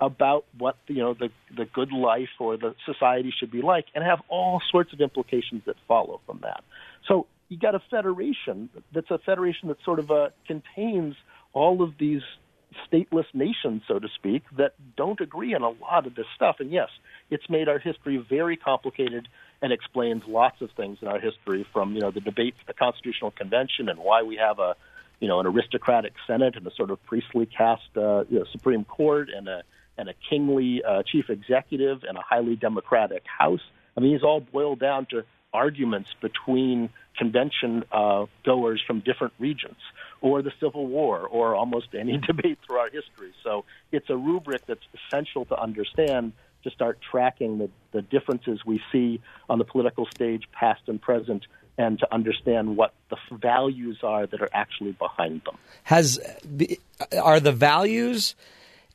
about 0.00 0.44
what 0.58 0.76
you 0.88 0.96
know 0.96 1.14
the 1.14 1.30
the 1.56 1.64
good 1.64 1.92
life 1.92 2.30
or 2.40 2.56
the 2.56 2.74
society 2.84 3.32
should 3.38 3.52
be 3.52 3.62
like, 3.62 3.86
and 3.94 4.02
have 4.02 4.20
all 4.28 4.60
sorts 4.70 4.92
of 4.92 5.00
implications 5.00 5.62
that 5.66 5.76
follow 5.86 6.20
from 6.26 6.40
that. 6.42 6.64
So 7.06 7.26
you 7.48 7.56
got 7.58 7.74
a 7.76 7.82
federation 7.90 8.68
that's 8.92 9.10
a 9.10 9.18
federation 9.18 9.68
that 9.68 9.76
sort 9.84 10.00
of 10.00 10.10
uh, 10.10 10.30
contains 10.46 11.14
all 11.52 11.82
of 11.82 11.90
these 11.98 12.22
stateless 12.90 13.26
nations, 13.34 13.82
so 13.86 13.98
to 13.98 14.08
speak, 14.16 14.42
that 14.56 14.72
don't 14.96 15.20
agree 15.20 15.54
on 15.54 15.62
a 15.62 15.68
lot 15.68 16.06
of 16.06 16.14
this 16.14 16.26
stuff. 16.34 16.56
And 16.58 16.72
yes, 16.72 16.88
it's 17.32 17.48
made 17.48 17.68
our 17.68 17.78
history 17.78 18.18
very 18.28 18.56
complicated 18.56 19.26
and 19.62 19.72
explains 19.72 20.22
lots 20.28 20.60
of 20.60 20.70
things 20.76 20.98
in 21.00 21.08
our 21.08 21.18
history, 21.18 21.66
from 21.72 21.94
you 21.94 22.00
know 22.00 22.10
the 22.10 22.20
debates 22.20 22.58
at 22.60 22.66
the 22.66 22.74
Constitutional 22.74 23.30
Convention 23.30 23.88
and 23.88 23.98
why 23.98 24.22
we 24.22 24.36
have 24.36 24.58
a 24.58 24.76
you 25.18 25.28
know 25.28 25.40
an 25.40 25.46
aristocratic 25.46 26.12
Senate 26.26 26.56
and 26.56 26.66
a 26.66 26.74
sort 26.74 26.90
of 26.90 27.02
priestly 27.06 27.46
caste 27.46 27.82
uh, 27.96 28.24
you 28.28 28.40
know, 28.40 28.44
Supreme 28.52 28.84
Court 28.84 29.30
and 29.34 29.48
a 29.48 29.62
and 29.96 30.08
a 30.08 30.14
kingly 30.28 30.82
uh, 30.84 31.02
chief 31.10 31.30
executive 31.30 32.02
and 32.06 32.18
a 32.18 32.22
highly 32.22 32.56
democratic 32.56 33.22
House. 33.26 33.60
I 33.96 34.00
mean, 34.00 34.12
these 34.12 34.22
all 34.22 34.40
boil 34.40 34.76
down 34.76 35.06
to 35.10 35.24
arguments 35.54 36.08
between 36.20 36.90
convention 37.16 37.84
uh, 37.92 38.24
goers 38.44 38.82
from 38.86 39.00
different 39.00 39.34
regions, 39.38 39.76
or 40.20 40.42
the 40.42 40.52
Civil 40.60 40.86
War, 40.86 41.20
or 41.20 41.54
almost 41.54 41.88
any 41.98 42.18
debate 42.26 42.58
through 42.66 42.78
our 42.78 42.90
history. 42.90 43.32
So 43.44 43.64
it's 43.90 44.08
a 44.08 44.16
rubric 44.16 44.66
that's 44.66 44.84
essential 44.94 45.44
to 45.46 45.60
understand 45.60 46.32
to 46.64 46.70
start 46.70 46.98
tracking 47.10 47.58
the, 47.58 47.70
the 47.92 48.02
differences 48.02 48.60
we 48.64 48.80
see 48.90 49.20
on 49.48 49.58
the 49.58 49.64
political 49.64 50.06
stage, 50.06 50.42
past 50.52 50.82
and 50.86 51.00
present, 51.00 51.46
and 51.78 51.98
to 51.98 52.14
understand 52.14 52.76
what 52.76 52.92
the 53.10 53.16
values 53.32 53.98
are 54.02 54.26
that 54.26 54.40
are 54.40 54.50
actually 54.52 54.92
behind 54.92 55.42
them. 55.44 55.56
Has 55.84 56.18
are 57.20 57.40
the 57.40 57.52
values 57.52 58.34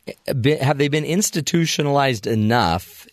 eh, 0.08 0.58
have 0.62 0.78
they 0.78 0.88
been 0.88 1.06
institutionalized 1.06 2.28
enough 2.28 3.08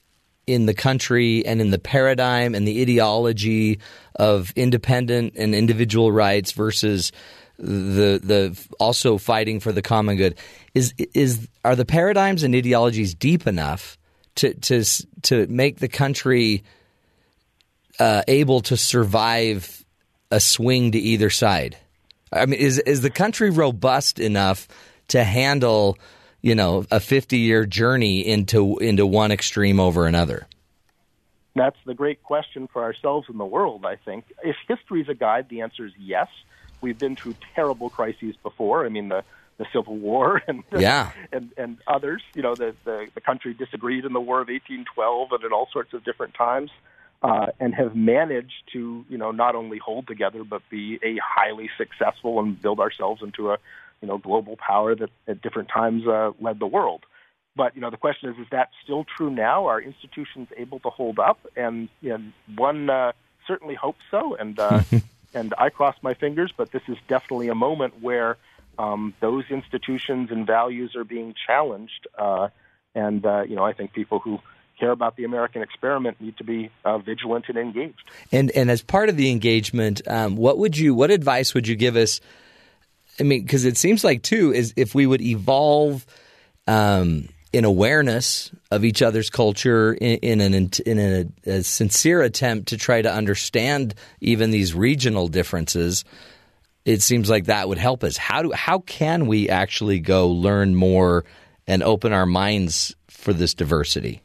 in 0.47 0.67
the 0.67 0.75
country 0.75 1.45
and 1.47 1.61
in 1.61 1.71
the 1.71 1.79
paradigm 1.79 2.55
and 2.55 2.69
the 2.69 2.83
ideology 2.83 3.79
of 4.17 4.53
independent 4.57 5.35
and 5.37 5.55
individual 5.55 6.13
rights 6.13 6.53
versus 6.53 7.13
the 7.59 8.21
the 8.23 8.67
also 8.81 9.17
fighting 9.17 9.61
for 9.61 9.73
the 9.73 9.83
common 9.83 10.17
good 10.17 10.37
is 10.75 10.93
is 11.15 11.49
are 11.65 11.77
the 11.77 11.85
paradigms 11.85 12.43
and 12.43 12.55
ideologies 12.55 13.15
deep 13.15 13.47
enough 13.47 13.97
to 14.37 14.55
to 14.55 14.85
to 15.23 15.47
make 15.47 15.79
the 15.79 15.89
country 15.89 16.65
uh, 17.99 18.23
able 18.29 18.61
to 18.63 18.77
survive 18.77 19.85
a 20.31 20.41
swing 20.41 20.93
to 20.93 20.99
either 20.99 21.31
side? 21.31 21.77
I 22.33 22.47
mean, 22.47 22.59
is 22.59 22.79
is 22.81 23.01
the 23.01 23.11
country 23.11 23.51
robust 23.51 24.19
enough 24.19 24.67
to 25.09 25.23
handle, 25.23 25.99
you 26.43 26.55
know, 26.55 26.85
a 26.91 27.01
fifty 27.01 27.39
year 27.39 27.67
journey 27.67 28.27
into 28.27 28.79
into 28.79 29.07
one 29.07 29.31
extreme 29.31 29.79
over 29.79 30.07
another? 30.07 30.47
That's 31.57 31.77
the 31.87 31.95
great 31.95 32.23
question 32.25 32.69
for 32.73 32.83
ourselves 32.83 33.29
and 33.29 33.39
the 33.39 33.45
world. 33.45 33.87
I 33.87 33.97
think 33.97 34.25
if 34.43 34.57
history 34.67 35.03
is 35.03 35.09
a 35.09 35.15
guide, 35.15 35.49
the 35.49 35.61
answer 35.61 35.87
is 35.87 35.93
yes. 35.97 36.29
We've 36.81 36.99
been 36.99 37.15
through 37.15 37.37
terrible 37.55 37.89
crises 37.89 38.35
before. 38.43 38.85
I 38.85 38.89
mean, 38.89 39.09
the 39.09 39.25
the 39.59 39.67
Civil 39.73 39.97
War 39.97 40.43
and 40.49 40.63
yeah. 40.77 41.13
and 41.33 41.53
and 41.57 41.79
others. 41.87 42.23
You 42.35 42.43
know, 42.43 42.55
the, 42.55 42.75
the 42.85 43.09
the 43.15 43.21
country 43.21 43.55
disagreed 43.55 44.05
in 44.05 44.13
the 44.13 44.21
War 44.21 44.41
of 44.41 44.49
1812 44.49 45.33
and 45.33 45.45
at 45.45 45.53
all 45.53 45.69
sorts 45.73 45.93
of 45.93 46.05
different 46.05 46.35
times 46.35 46.71
uh, 47.25 47.47
and 47.59 47.75
have 47.75 47.97
managed 47.97 48.71
to, 48.75 49.05
you 49.09 49.17
know, 49.17 49.31
not 49.31 49.55
only 49.55 49.79
hold 49.79 50.07
together 50.07 50.45
but 50.45 50.61
be 50.69 50.99
a 51.03 51.17
highly 51.25 51.71
successful 51.79 52.39
and 52.39 52.61
build 52.61 52.81
ourselves 52.81 53.23
into 53.23 53.51
a, 53.51 53.57
you 54.03 54.09
know, 54.09 54.19
global 54.19 54.57
power 54.57 54.95
that 54.95 55.09
at 55.27 55.41
different 55.41 55.71
times 55.71 56.07
uh, 56.07 56.33
led 56.39 56.59
the 56.59 56.67
world. 56.67 57.07
But 57.57 57.75
you 57.75 57.81
know, 57.81 57.89
the 57.91 57.97
question 57.97 58.29
is: 58.31 58.39
Is 58.39 58.49
that 58.51 58.71
still 58.83 59.05
true 59.05 59.31
now? 59.31 59.67
Are 59.67 59.81
institutions 59.81 60.49
able 60.57 60.81
to 60.81 60.91
hold 60.91 61.19
up? 61.19 61.39
And 61.57 61.89
you 62.01 62.11
know, 62.11 62.21
one 62.57 62.91
uh, 62.91 63.13
certainly 63.47 63.77
hopes 63.77 64.03
so, 64.11 64.35
and 64.35 64.59
uh, 64.59 64.83
and 65.35 65.55
I 65.57 65.71
cross 65.71 65.97
my 66.03 66.15
fingers. 66.15 66.53
But 66.55 66.73
this 66.73 66.83
is 66.89 66.97
definitely 67.09 67.49
a 67.49 67.55
moment 67.55 68.03
where 68.03 68.37
um, 68.79 69.15
those 69.21 69.45
institutions 69.51 70.31
and 70.31 70.47
values 70.47 70.95
are 70.97 71.05
being 71.05 71.35
challenged. 71.47 72.07
Uh, 72.19 72.49
and 72.95 73.25
uh, 73.25 73.43
you 73.43 73.57
know, 73.57 73.65
I 73.65 73.73
think 73.73 73.93
people 73.93 74.19
who 74.19 74.41
care 74.79 74.91
about 74.91 75.17
the 75.17 75.25
American 75.25 75.63
experiment 75.63 76.21
need 76.21 76.37
to 76.39 76.45
be 76.45 76.71
uh, 76.85 76.99
vigilant 76.99 77.47
and 77.49 77.59
engaged. 77.59 78.11
And 78.33 78.51
and 78.53 78.71
as 78.71 78.83
part 78.83 79.09
of 79.09 79.17
the 79.17 79.31
engagement, 79.31 80.03
um, 80.09 80.37
what 80.37 80.59
would 80.59 80.77
you 80.77 80.95
what 80.95 81.11
advice 81.11 81.55
would 81.55 81.69
you 81.69 81.77
give 81.77 81.97
us? 81.97 82.21
I 83.21 83.23
mean, 83.23 83.43
because 83.43 83.65
it 83.65 83.77
seems 83.77 84.03
like 84.03 84.23
too 84.23 84.53
is 84.53 84.75
if 84.77 84.95
we 84.95 85.07
would 85.07 85.21
evolve 85.21 86.05
um, 86.67 87.29
in 87.53 87.65
awareness 87.65 88.51
of 88.73 88.85
each 88.85 89.01
other's 89.01 89.31
culture 89.31 89.95
in, 89.95 90.41
in 90.41 90.55
an 90.55 90.71
in 90.85 90.99
a, 90.99 91.51
a, 91.51 91.63
sincere 91.63 92.23
attempt 92.23 92.69
to 92.69 92.77
try 92.77 93.01
to 93.01 93.13
understand 93.13 93.95
even 94.21 94.51
these 94.51 94.75
regional 94.75 95.29
differences. 95.29 96.05
It 96.85 97.01
seems 97.01 97.31
like 97.31 97.47
that 97.47 97.69
would 97.69 97.79
help 97.79 98.05
us. 98.05 98.17
How 98.17 98.43
do 98.43 98.53
how 98.53 98.81
can 98.81 99.27
we 99.27 99.49
actually 99.49 100.01
go 100.01 100.29
learn 100.29 100.75
more 100.75 101.25
and 101.67 101.83
open 101.83 102.13
our 102.13 102.27
minds 102.27 102.95
for 103.09 103.33
this 103.33 103.55
diversity? 103.55 104.21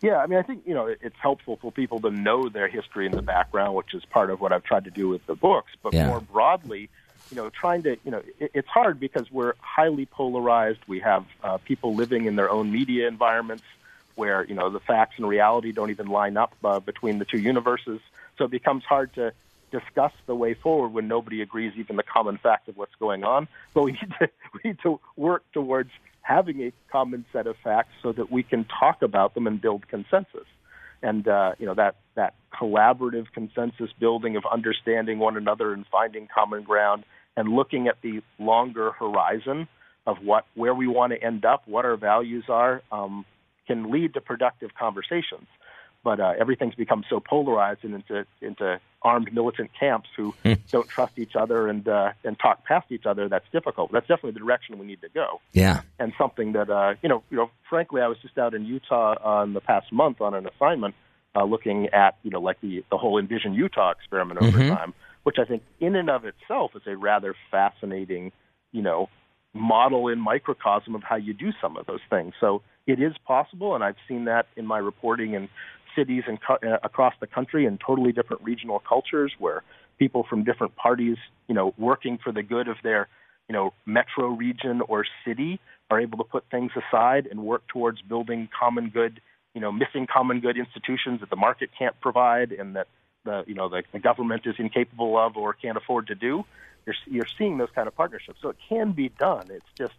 Yeah, 0.00 0.16
I 0.16 0.26
mean, 0.26 0.38
I 0.40 0.42
think 0.42 0.64
you 0.66 0.74
know 0.74 0.86
it's 0.86 1.16
helpful 1.20 1.58
for 1.62 1.70
people 1.70 2.00
to 2.00 2.10
know 2.10 2.48
their 2.48 2.66
history 2.66 3.06
and 3.06 3.14
the 3.14 3.22
background, 3.22 3.76
which 3.76 3.94
is 3.94 4.04
part 4.04 4.30
of 4.30 4.40
what 4.40 4.52
I've 4.52 4.64
tried 4.64 4.84
to 4.84 4.90
do 4.90 5.08
with 5.08 5.24
the 5.26 5.36
books. 5.36 5.70
But 5.80 5.94
yeah. 5.94 6.08
more 6.08 6.20
broadly, 6.20 6.90
you 7.30 7.36
know, 7.36 7.50
trying 7.50 7.84
to 7.84 7.96
you 8.04 8.10
know, 8.10 8.22
it, 8.40 8.50
it's 8.52 8.68
hard 8.68 8.98
because 8.98 9.30
we're 9.30 9.54
highly 9.60 10.06
polarized. 10.06 10.80
We 10.88 10.98
have 11.00 11.24
uh, 11.44 11.58
people 11.58 11.94
living 11.94 12.24
in 12.24 12.34
their 12.34 12.50
own 12.50 12.72
media 12.72 13.06
environments 13.06 13.64
where 14.16 14.44
you 14.44 14.56
know 14.56 14.70
the 14.70 14.80
facts 14.80 15.14
and 15.18 15.28
reality 15.28 15.70
don't 15.70 15.90
even 15.90 16.08
line 16.08 16.36
up 16.36 16.52
uh, 16.64 16.80
between 16.80 17.20
the 17.20 17.24
two 17.24 17.38
universes. 17.38 18.00
So 18.38 18.46
it 18.46 18.50
becomes 18.50 18.82
hard 18.82 19.14
to 19.14 19.32
discuss 19.72 20.12
the 20.26 20.34
way 20.34 20.54
forward 20.54 20.92
when 20.92 21.08
nobody 21.08 21.42
agrees 21.42 21.72
even 21.76 21.96
the 21.96 22.04
common 22.04 22.38
facts 22.38 22.68
of 22.68 22.76
what's 22.76 22.94
going 23.00 23.24
on. 23.24 23.48
But 23.74 23.82
we 23.84 23.92
need 23.92 24.12
to 24.20 24.28
we 24.54 24.70
need 24.70 24.78
to 24.84 25.00
work 25.16 25.42
towards 25.52 25.90
having 26.20 26.62
a 26.62 26.72
common 26.90 27.24
set 27.32 27.48
of 27.48 27.56
facts 27.64 27.92
so 28.02 28.12
that 28.12 28.30
we 28.30 28.44
can 28.44 28.64
talk 28.64 29.02
about 29.02 29.34
them 29.34 29.48
and 29.48 29.60
build 29.60 29.88
consensus. 29.88 30.46
And 31.02 31.26
uh, 31.26 31.52
you 31.58 31.66
know 31.66 31.74
that 31.74 31.96
that 32.14 32.34
collaborative 32.54 33.32
consensus 33.32 33.90
building 33.98 34.36
of 34.36 34.44
understanding 34.50 35.18
one 35.18 35.36
another 35.36 35.72
and 35.72 35.84
finding 35.90 36.28
common 36.32 36.62
ground 36.62 37.04
and 37.36 37.48
looking 37.48 37.88
at 37.88 37.96
the 38.02 38.22
longer 38.38 38.92
horizon 38.92 39.66
of 40.06 40.18
what 40.22 40.44
where 40.54 40.74
we 40.74 40.86
want 40.86 41.12
to 41.12 41.22
end 41.22 41.44
up, 41.44 41.66
what 41.66 41.84
our 41.84 41.96
values 41.96 42.44
are, 42.48 42.82
um, 42.92 43.24
can 43.66 43.90
lead 43.90 44.14
to 44.14 44.20
productive 44.20 44.70
conversations 44.78 45.46
but 46.04 46.20
uh, 46.20 46.32
everything's 46.38 46.74
become 46.74 47.04
so 47.08 47.20
polarized 47.20 47.84
and 47.84 47.94
into 47.94 48.26
into 48.40 48.80
armed 49.02 49.32
militant 49.32 49.70
camps 49.78 50.08
who 50.16 50.34
Hmm. 50.44 50.54
don't 50.70 50.88
trust 50.88 51.12
each 51.18 51.34
other 51.36 51.68
and 51.68 51.86
uh, 51.88 52.12
and 52.24 52.38
talk 52.38 52.64
past 52.64 52.86
each 52.90 53.06
other. 53.06 53.28
That's 53.28 53.44
difficult. 53.52 53.92
That's 53.92 54.06
definitely 54.06 54.32
the 54.32 54.40
direction 54.40 54.78
we 54.78 54.86
need 54.86 55.00
to 55.02 55.08
go, 55.08 55.40
Yeah. 55.52 55.80
and 55.98 56.12
something 56.18 56.52
that 56.52 56.70
uh, 56.70 56.94
you 57.02 57.08
know, 57.08 57.22
you 57.30 57.36
know, 57.36 57.50
frankly, 57.68 58.00
I 58.02 58.08
was 58.08 58.18
just 58.22 58.38
out 58.38 58.54
in 58.54 58.64
Utah 58.64 59.16
on 59.22 59.52
the 59.54 59.60
past 59.60 59.92
month 59.92 60.20
on 60.20 60.34
an 60.34 60.46
assignment, 60.46 60.94
uh, 61.34 61.44
looking 61.44 61.88
at 61.88 62.16
you 62.22 62.30
know 62.30 62.40
like 62.40 62.60
the 62.60 62.84
the 62.90 62.96
whole 62.98 63.18
Envision 63.18 63.54
Utah 63.54 63.90
experiment 63.90 64.40
over 64.40 64.58
Mhm. 64.58 64.68
time, 64.68 64.94
which 65.24 65.38
I 65.38 65.44
think 65.44 65.62
in 65.80 65.94
and 65.96 66.08
of 66.10 66.24
itself 66.24 66.74
is 66.76 66.82
a 66.86 66.96
rather 66.96 67.34
fascinating, 67.50 68.32
you 68.72 68.82
know, 68.82 69.08
model 69.54 70.08
in 70.08 70.18
microcosm 70.18 70.94
of 70.94 71.02
how 71.02 71.16
you 71.16 71.34
do 71.34 71.52
some 71.60 71.76
of 71.76 71.86
those 71.86 72.00
things. 72.08 72.34
So 72.40 72.62
it 72.86 73.00
is 73.00 73.12
possible, 73.26 73.74
and 73.74 73.84
I've 73.84 73.96
seen 74.08 74.24
that 74.24 74.46
in 74.56 74.66
my 74.66 74.78
reporting 74.78 75.34
in 75.34 75.48
cities 75.96 76.24
and 76.26 76.38
co- 76.40 76.58
uh, 76.62 76.78
across 76.82 77.14
the 77.20 77.26
country 77.26 77.66
in 77.66 77.78
totally 77.78 78.12
different 78.12 78.42
regional 78.42 78.78
cultures 78.80 79.32
where 79.38 79.62
people 79.98 80.24
from 80.28 80.44
different 80.44 80.74
parties, 80.76 81.16
you 81.48 81.54
know, 81.54 81.74
working 81.78 82.18
for 82.18 82.32
the 82.32 82.42
good 82.42 82.68
of 82.68 82.76
their, 82.82 83.08
you 83.48 83.52
know, 83.52 83.72
metro 83.86 84.28
region 84.28 84.80
or 84.88 85.04
city 85.24 85.60
are 85.90 86.00
able 86.00 86.18
to 86.18 86.24
put 86.24 86.44
things 86.50 86.72
aside 86.76 87.26
and 87.30 87.40
work 87.40 87.66
towards 87.68 88.00
building 88.02 88.48
common 88.58 88.88
good, 88.88 89.20
you 89.54 89.60
know, 89.60 89.70
missing 89.70 90.06
common 90.06 90.40
good 90.40 90.56
institutions 90.56 91.20
that 91.20 91.30
the 91.30 91.36
market 91.36 91.70
can't 91.78 91.98
provide 92.00 92.52
and 92.52 92.76
that 92.76 92.88
the, 93.24 93.44
you 93.46 93.54
know, 93.54 93.68
the, 93.68 93.82
the 93.92 93.98
government 93.98 94.42
is 94.46 94.54
incapable 94.58 95.16
of 95.18 95.36
or 95.36 95.52
can't 95.52 95.76
afford 95.76 96.06
to 96.08 96.14
do. 96.14 96.44
You're, 96.86 96.96
you're 97.06 97.26
seeing 97.38 97.58
those 97.58 97.70
kind 97.74 97.86
of 97.86 97.94
partnerships. 97.94 98.40
So 98.42 98.48
it 98.48 98.56
can 98.68 98.92
be 98.92 99.08
done. 99.10 99.48
It's 99.50 99.72
just 99.78 99.94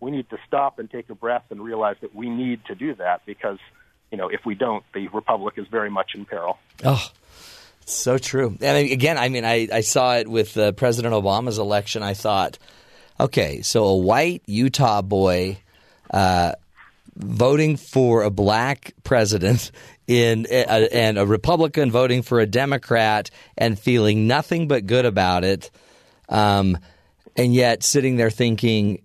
we 0.00 0.10
need 0.10 0.28
to 0.30 0.38
stop 0.46 0.78
and 0.78 0.90
take 0.90 1.08
a 1.08 1.14
breath 1.14 1.44
and 1.50 1.62
realize 1.62 1.96
that 2.02 2.14
we 2.14 2.28
need 2.28 2.64
to 2.66 2.74
do 2.74 2.94
that 2.94 3.24
because– 3.24 3.58
you 4.10 4.18
know, 4.18 4.28
if 4.28 4.44
we 4.44 4.54
don't, 4.54 4.84
the 4.94 5.08
republic 5.08 5.54
is 5.56 5.66
very 5.68 5.90
much 5.90 6.14
in 6.14 6.24
peril. 6.24 6.58
Oh, 6.84 7.10
so 7.84 8.18
true. 8.18 8.56
And 8.60 8.90
again, 8.90 9.18
I 9.18 9.28
mean, 9.28 9.44
I, 9.44 9.68
I 9.72 9.80
saw 9.80 10.16
it 10.16 10.28
with 10.28 10.56
uh, 10.56 10.72
President 10.72 11.14
Obama's 11.14 11.58
election. 11.58 12.02
I 12.02 12.14
thought, 12.14 12.58
okay, 13.18 13.62
so 13.62 13.84
a 13.84 13.96
white 13.96 14.42
Utah 14.46 15.02
boy 15.02 15.58
uh, 16.10 16.52
voting 17.16 17.76
for 17.76 18.22
a 18.22 18.30
black 18.30 18.92
president 19.04 19.70
in 20.06 20.46
uh, 20.50 20.86
and 20.92 21.18
a 21.18 21.26
Republican 21.26 21.90
voting 21.90 22.22
for 22.22 22.40
a 22.40 22.46
Democrat 22.46 23.30
and 23.56 23.78
feeling 23.78 24.26
nothing 24.26 24.68
but 24.68 24.86
good 24.86 25.04
about 25.04 25.44
it, 25.44 25.70
um, 26.28 26.78
and 27.36 27.54
yet 27.54 27.82
sitting 27.82 28.16
there 28.16 28.30
thinking, 28.30 29.02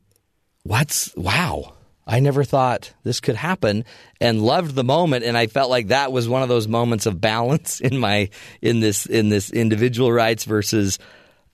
"What's 0.63 1.15
wow." 1.15 1.73
I 2.05 2.19
never 2.19 2.43
thought 2.43 2.93
this 3.03 3.19
could 3.19 3.35
happen 3.35 3.85
and 4.19 4.41
loved 4.41 4.75
the 4.75 4.83
moment. 4.83 5.23
And 5.23 5.37
I 5.37 5.47
felt 5.47 5.69
like 5.69 5.89
that 5.89 6.11
was 6.11 6.27
one 6.27 6.43
of 6.43 6.49
those 6.49 6.67
moments 6.67 7.05
of 7.05 7.21
balance 7.21 7.79
in 7.79 7.97
my 7.97 8.29
in 8.61 8.79
this 8.79 9.05
in 9.05 9.29
this 9.29 9.51
individual 9.51 10.11
rights 10.11 10.43
versus 10.43 10.99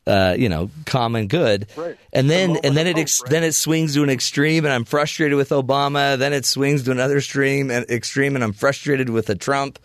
uh, 0.05 0.35
you 0.37 0.49
know 0.49 0.69
common 0.85 1.27
good. 1.27 1.67
Right. 1.75 1.97
and 2.13 2.29
then 2.29 2.53
the 2.53 2.65
and 2.65 2.77
then 2.77 2.87
it 2.87 2.95
hope, 2.95 3.01
ex- 3.01 3.21
right? 3.21 3.31
then 3.31 3.43
it 3.43 3.53
swings 3.53 3.93
to 3.95 4.03
an 4.03 4.09
extreme 4.09 4.65
and 4.65 4.73
I'm 4.73 4.85
frustrated 4.85 5.37
with 5.37 5.49
Obama. 5.49 6.17
Then 6.17 6.33
it 6.33 6.45
swings 6.45 6.83
to 6.83 6.91
another 6.91 7.17
extreme 7.17 7.69
and 7.69 7.89
extreme 7.89 8.35
and 8.35 8.43
I'm 8.43 8.53
frustrated 8.53 9.09
with 9.09 9.29
a 9.29 9.35
Trump. 9.35 9.79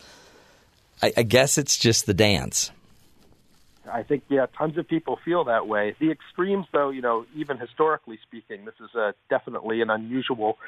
I, 1.02 1.12
I 1.16 1.22
guess 1.24 1.58
it's 1.58 1.76
just 1.76 2.06
the 2.06 2.14
dance 2.14 2.70
I 3.92 4.02
think 4.02 4.24
yeah, 4.28 4.46
tons 4.56 4.78
of 4.78 4.88
people 4.88 5.18
feel 5.24 5.44
that 5.44 5.66
way. 5.66 5.94
The 5.98 6.10
extremes, 6.10 6.66
though, 6.72 6.90
you 6.90 7.02
know, 7.02 7.26
even 7.36 7.58
historically 7.58 8.18
speaking, 8.26 8.64
this 8.64 8.74
is 8.80 8.94
uh, 8.94 9.12
definitely 9.28 9.82
an 9.82 9.90
unusual 9.90 10.58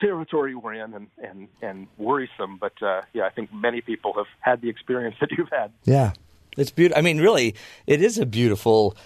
territory 0.00 0.54
we're 0.54 0.74
in, 0.74 0.94
and 0.94 1.06
and 1.22 1.48
and 1.60 1.86
worrisome. 1.98 2.58
But 2.60 2.80
uh, 2.82 3.02
yeah, 3.12 3.24
I 3.24 3.30
think 3.30 3.52
many 3.52 3.80
people 3.80 4.14
have 4.14 4.26
had 4.40 4.62
the 4.62 4.68
experience 4.68 5.16
that 5.20 5.30
you've 5.32 5.50
had. 5.50 5.72
Yeah, 5.84 6.12
it's 6.56 6.70
beautiful. 6.70 6.98
I 6.98 7.02
mean, 7.02 7.18
really, 7.20 7.54
it 7.86 8.00
is 8.02 8.18
a 8.18 8.26
beautiful 8.26 8.96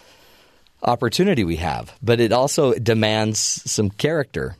opportunity 0.82 1.44
we 1.44 1.56
have, 1.56 1.96
but 2.02 2.20
it 2.20 2.32
also 2.32 2.74
demands 2.74 3.38
some 3.38 3.90
character. 3.90 4.56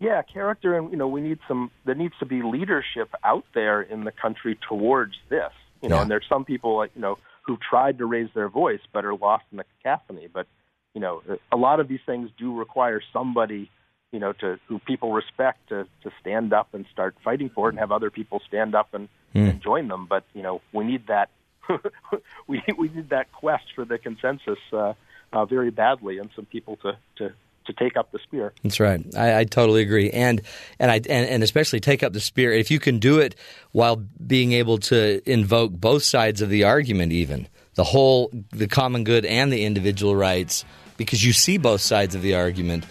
Yeah, 0.00 0.22
character, 0.22 0.76
and 0.76 0.90
you 0.90 0.96
know, 0.96 1.08
we 1.08 1.20
need 1.20 1.38
some. 1.46 1.70
There 1.84 1.94
needs 1.94 2.14
to 2.18 2.26
be 2.26 2.42
leadership 2.42 3.14
out 3.22 3.44
there 3.54 3.80
in 3.80 4.04
the 4.04 4.12
country 4.12 4.58
towards 4.68 5.14
this. 5.28 5.52
You 5.84 5.90
know, 5.90 5.96
Yeah. 5.96 6.02
and 6.02 6.10
there's 6.10 6.26
some 6.28 6.44
people 6.46 6.76
like 6.78 6.92
you 6.96 7.02
know 7.02 7.18
who 7.42 7.58
tried 7.58 7.98
to 7.98 8.06
raise 8.06 8.30
their 8.34 8.48
voice 8.48 8.80
but 8.94 9.04
are 9.04 9.14
lost 9.14 9.44
in 9.52 9.58
the 9.58 9.64
cacophony. 9.82 10.28
But 10.32 10.46
you 10.94 11.00
know, 11.02 11.22
a 11.52 11.56
lot 11.56 11.78
of 11.78 11.88
these 11.88 12.00
things 12.06 12.30
do 12.38 12.56
require 12.56 13.02
somebody 13.12 13.70
you 14.10 14.18
know 14.18 14.32
to 14.32 14.58
who 14.66 14.78
people 14.78 15.12
respect 15.12 15.68
to 15.68 15.86
to 16.02 16.10
stand 16.22 16.54
up 16.54 16.68
and 16.72 16.86
start 16.90 17.14
fighting 17.22 17.50
for 17.54 17.68
it, 17.68 17.72
and 17.72 17.78
have 17.80 17.92
other 17.92 18.10
people 18.10 18.40
stand 18.48 18.74
up 18.74 18.94
and, 18.94 19.08
and 19.34 19.60
join 19.62 19.88
them. 19.88 20.06
But 20.08 20.24
you 20.32 20.42
know, 20.42 20.62
we 20.72 20.84
need 20.84 21.06
that. 21.08 21.28
we 22.48 22.62
we 22.78 22.88
need 22.88 23.10
that 23.10 23.30
quest 23.32 23.64
for 23.74 23.84
the 23.84 23.98
consensus 23.98 24.58
uh, 24.72 24.94
uh, 25.34 25.44
very 25.44 25.70
badly, 25.70 26.16
and 26.18 26.30
some 26.34 26.46
people 26.46 26.76
to 26.76 26.96
to 27.18 27.34
to 27.66 27.72
take 27.72 27.96
up 27.96 28.12
the 28.12 28.18
spear. 28.18 28.52
That's 28.62 28.80
right. 28.80 29.04
I, 29.16 29.40
I 29.40 29.44
totally 29.44 29.82
agree, 29.82 30.10
and 30.10 30.42
and 30.78 30.90
I 30.90 30.96
and, 30.96 31.28
and 31.28 31.42
especially 31.42 31.80
take 31.80 32.02
up 32.02 32.12
the 32.12 32.20
spear 32.20 32.52
If 32.52 32.70
you 32.70 32.78
can 32.78 32.98
do 32.98 33.18
it 33.18 33.34
while 33.72 33.96
being 33.96 34.52
able 34.52 34.78
to 34.78 35.20
invoke 35.30 35.72
both 35.72 36.02
sides 36.02 36.40
of 36.40 36.50
the 36.50 36.64
argument, 36.64 37.12
even 37.12 37.48
the 37.74 37.84
whole, 37.84 38.30
the 38.50 38.68
common 38.68 39.04
good 39.04 39.24
and 39.24 39.52
the 39.52 39.64
individual 39.64 40.14
rights, 40.14 40.64
because 40.96 41.24
you 41.24 41.32
see 41.32 41.58
both 41.58 41.80
sides 41.80 42.14
of 42.14 42.22
the 42.22 42.34
argument. 42.34 42.86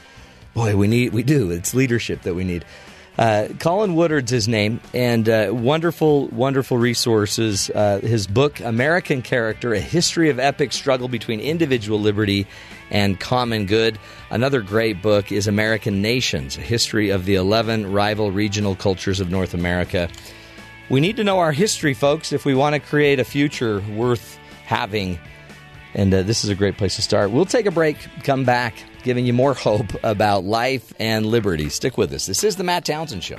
Boy, 0.53 0.75
we 0.75 0.87
need 0.87 1.13
we 1.13 1.23
do. 1.23 1.51
It's 1.51 1.73
leadership 1.73 2.23
that 2.23 2.35
we 2.35 2.43
need. 2.43 2.65
Uh, 3.17 3.47
Colin 3.59 3.93
Woodard's 3.93 4.31
his 4.31 4.47
name, 4.47 4.81
and 4.93 5.29
uh, 5.29 5.49
wonderful, 5.51 6.27
wonderful 6.29 6.79
resources. 6.79 7.69
Uh, 7.69 7.99
his 7.99 8.25
book, 8.25 8.59
American 8.59 9.21
Character 9.21 9.73
A 9.73 9.79
History 9.79 10.29
of 10.29 10.39
Epic 10.39 10.73
Struggle 10.73 11.07
Between 11.07 11.39
Individual 11.39 11.99
Liberty 11.99 12.47
and 12.89 13.19
Common 13.19 13.67
Good. 13.67 13.99
Another 14.33 14.61
great 14.61 14.99
book 14.99 15.31
is 15.31 15.45
American 15.45 16.01
Nations 16.01 16.57
A 16.57 16.61
History 16.61 17.11
of 17.11 17.25
the 17.25 17.35
11 17.35 17.91
Rival 17.91 18.31
Regional 18.31 18.75
Cultures 18.75 19.19
of 19.19 19.29
North 19.29 19.53
America. 19.53 20.09
We 20.89 21.01
need 21.01 21.17
to 21.17 21.23
know 21.23 21.37
our 21.37 21.51
history, 21.51 21.93
folks, 21.93 22.33
if 22.33 22.43
we 22.43 22.55
want 22.55 22.73
to 22.73 22.79
create 22.79 23.19
a 23.19 23.23
future 23.23 23.81
worth 23.95 24.39
having. 24.65 25.19
And 25.93 26.11
uh, 26.11 26.23
this 26.23 26.43
is 26.43 26.49
a 26.49 26.55
great 26.55 26.77
place 26.77 26.95
to 26.95 27.03
start. 27.03 27.29
We'll 27.29 27.45
take 27.45 27.67
a 27.67 27.71
break, 27.71 27.97
come 28.23 28.43
back, 28.43 28.73
giving 29.03 29.27
you 29.27 29.33
more 29.33 29.53
hope 29.53 29.93
about 30.03 30.45
life 30.45 30.91
and 30.99 31.27
liberty. 31.27 31.69
Stick 31.69 31.99
with 31.99 32.11
us. 32.11 32.25
This 32.25 32.43
is 32.43 32.55
the 32.55 32.63
Matt 32.63 32.85
Townsend 32.85 33.23
Show. 33.23 33.37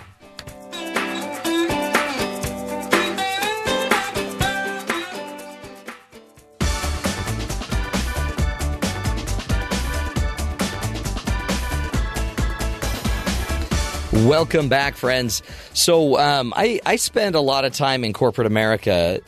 Welcome 14.25 14.71
back, 14.71 14.97
friends. 14.97 15.43
So, 15.75 16.19
um, 16.19 16.55
I, 16.57 16.81
I 16.87 16.97
spend 16.97 17.35
a 17.35 17.43
lot 17.43 17.67
of 17.67 17.75
time 17.75 18.05
in 18.05 18.15
corporate 18.15 18.47
America 18.47 19.21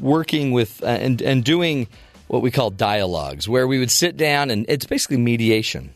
working 0.00 0.52
with 0.52 0.82
uh, 0.82 0.86
and, 0.86 1.20
and 1.20 1.44
doing 1.44 1.88
what 2.28 2.40
we 2.40 2.50
call 2.50 2.70
dialogues, 2.70 3.46
where 3.50 3.66
we 3.66 3.78
would 3.78 3.90
sit 3.90 4.16
down 4.16 4.48
and 4.48 4.64
it's 4.66 4.86
basically 4.86 5.18
mediation. 5.18 5.92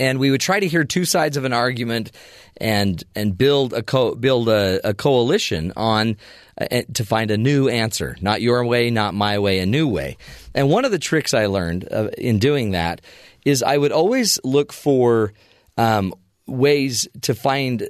And 0.00 0.18
we 0.18 0.32
would 0.32 0.40
try 0.40 0.58
to 0.58 0.66
hear 0.66 0.82
two 0.82 1.04
sides 1.04 1.36
of 1.36 1.44
an 1.44 1.52
argument 1.52 2.10
and 2.56 3.02
and 3.14 3.38
build 3.38 3.74
a 3.74 3.84
co- 3.84 4.16
build 4.16 4.48
a, 4.48 4.88
a 4.88 4.92
coalition 4.92 5.72
on 5.76 6.16
uh, 6.60 6.82
to 6.94 7.04
find 7.04 7.30
a 7.30 7.38
new 7.38 7.68
answer, 7.68 8.16
not 8.20 8.42
your 8.42 8.64
way, 8.64 8.90
not 8.90 9.14
my 9.14 9.38
way, 9.38 9.60
a 9.60 9.66
new 9.66 9.86
way. 9.86 10.16
And 10.52 10.68
one 10.68 10.84
of 10.84 10.90
the 10.90 10.98
tricks 10.98 11.32
I 11.32 11.46
learned 11.46 11.86
uh, 11.92 12.08
in 12.18 12.40
doing 12.40 12.72
that 12.72 13.00
is 13.44 13.62
I 13.62 13.78
would 13.78 13.92
always 13.92 14.40
look 14.42 14.72
for 14.72 15.32
um, 15.78 16.12
ways 16.50 17.08
to 17.22 17.34
find 17.34 17.88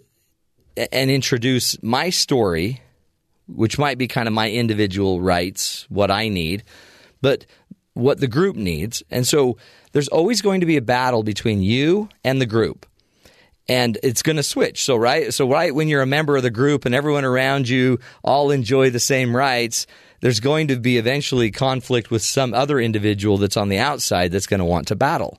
and 0.92 1.10
introduce 1.10 1.82
my 1.82 2.10
story 2.10 2.80
which 3.54 3.78
might 3.78 3.98
be 3.98 4.08
kind 4.08 4.28
of 4.28 4.34
my 4.34 4.50
individual 4.50 5.20
rights, 5.20 5.86
what 5.88 6.10
I 6.10 6.28
need, 6.28 6.62
but 7.20 7.46
what 7.94 8.20
the 8.20 8.28
group 8.28 8.56
needs. 8.56 9.02
And 9.10 9.26
so 9.26 9.56
there's 9.92 10.08
always 10.08 10.42
going 10.42 10.60
to 10.60 10.66
be 10.66 10.76
a 10.76 10.82
battle 10.82 11.22
between 11.22 11.62
you 11.62 12.08
and 12.24 12.40
the 12.40 12.46
group. 12.46 12.86
And 13.68 13.98
it's 14.02 14.22
going 14.22 14.36
to 14.36 14.42
switch. 14.42 14.82
So 14.82 14.96
right, 14.96 15.32
so 15.32 15.48
right 15.48 15.74
when 15.74 15.88
you're 15.88 16.02
a 16.02 16.06
member 16.06 16.36
of 16.36 16.42
the 16.42 16.50
group 16.50 16.84
and 16.84 16.94
everyone 16.94 17.24
around 17.24 17.68
you 17.68 17.98
all 18.24 18.50
enjoy 18.50 18.90
the 18.90 19.00
same 19.00 19.36
rights, 19.36 19.86
there's 20.20 20.40
going 20.40 20.68
to 20.68 20.76
be 20.76 20.98
eventually 20.98 21.50
conflict 21.50 22.10
with 22.10 22.22
some 22.22 22.52
other 22.52 22.80
individual 22.80 23.38
that's 23.38 23.56
on 23.56 23.68
the 23.68 23.78
outside 23.78 24.32
that's 24.32 24.46
going 24.46 24.58
to 24.58 24.64
want 24.64 24.88
to 24.88 24.96
battle. 24.96 25.38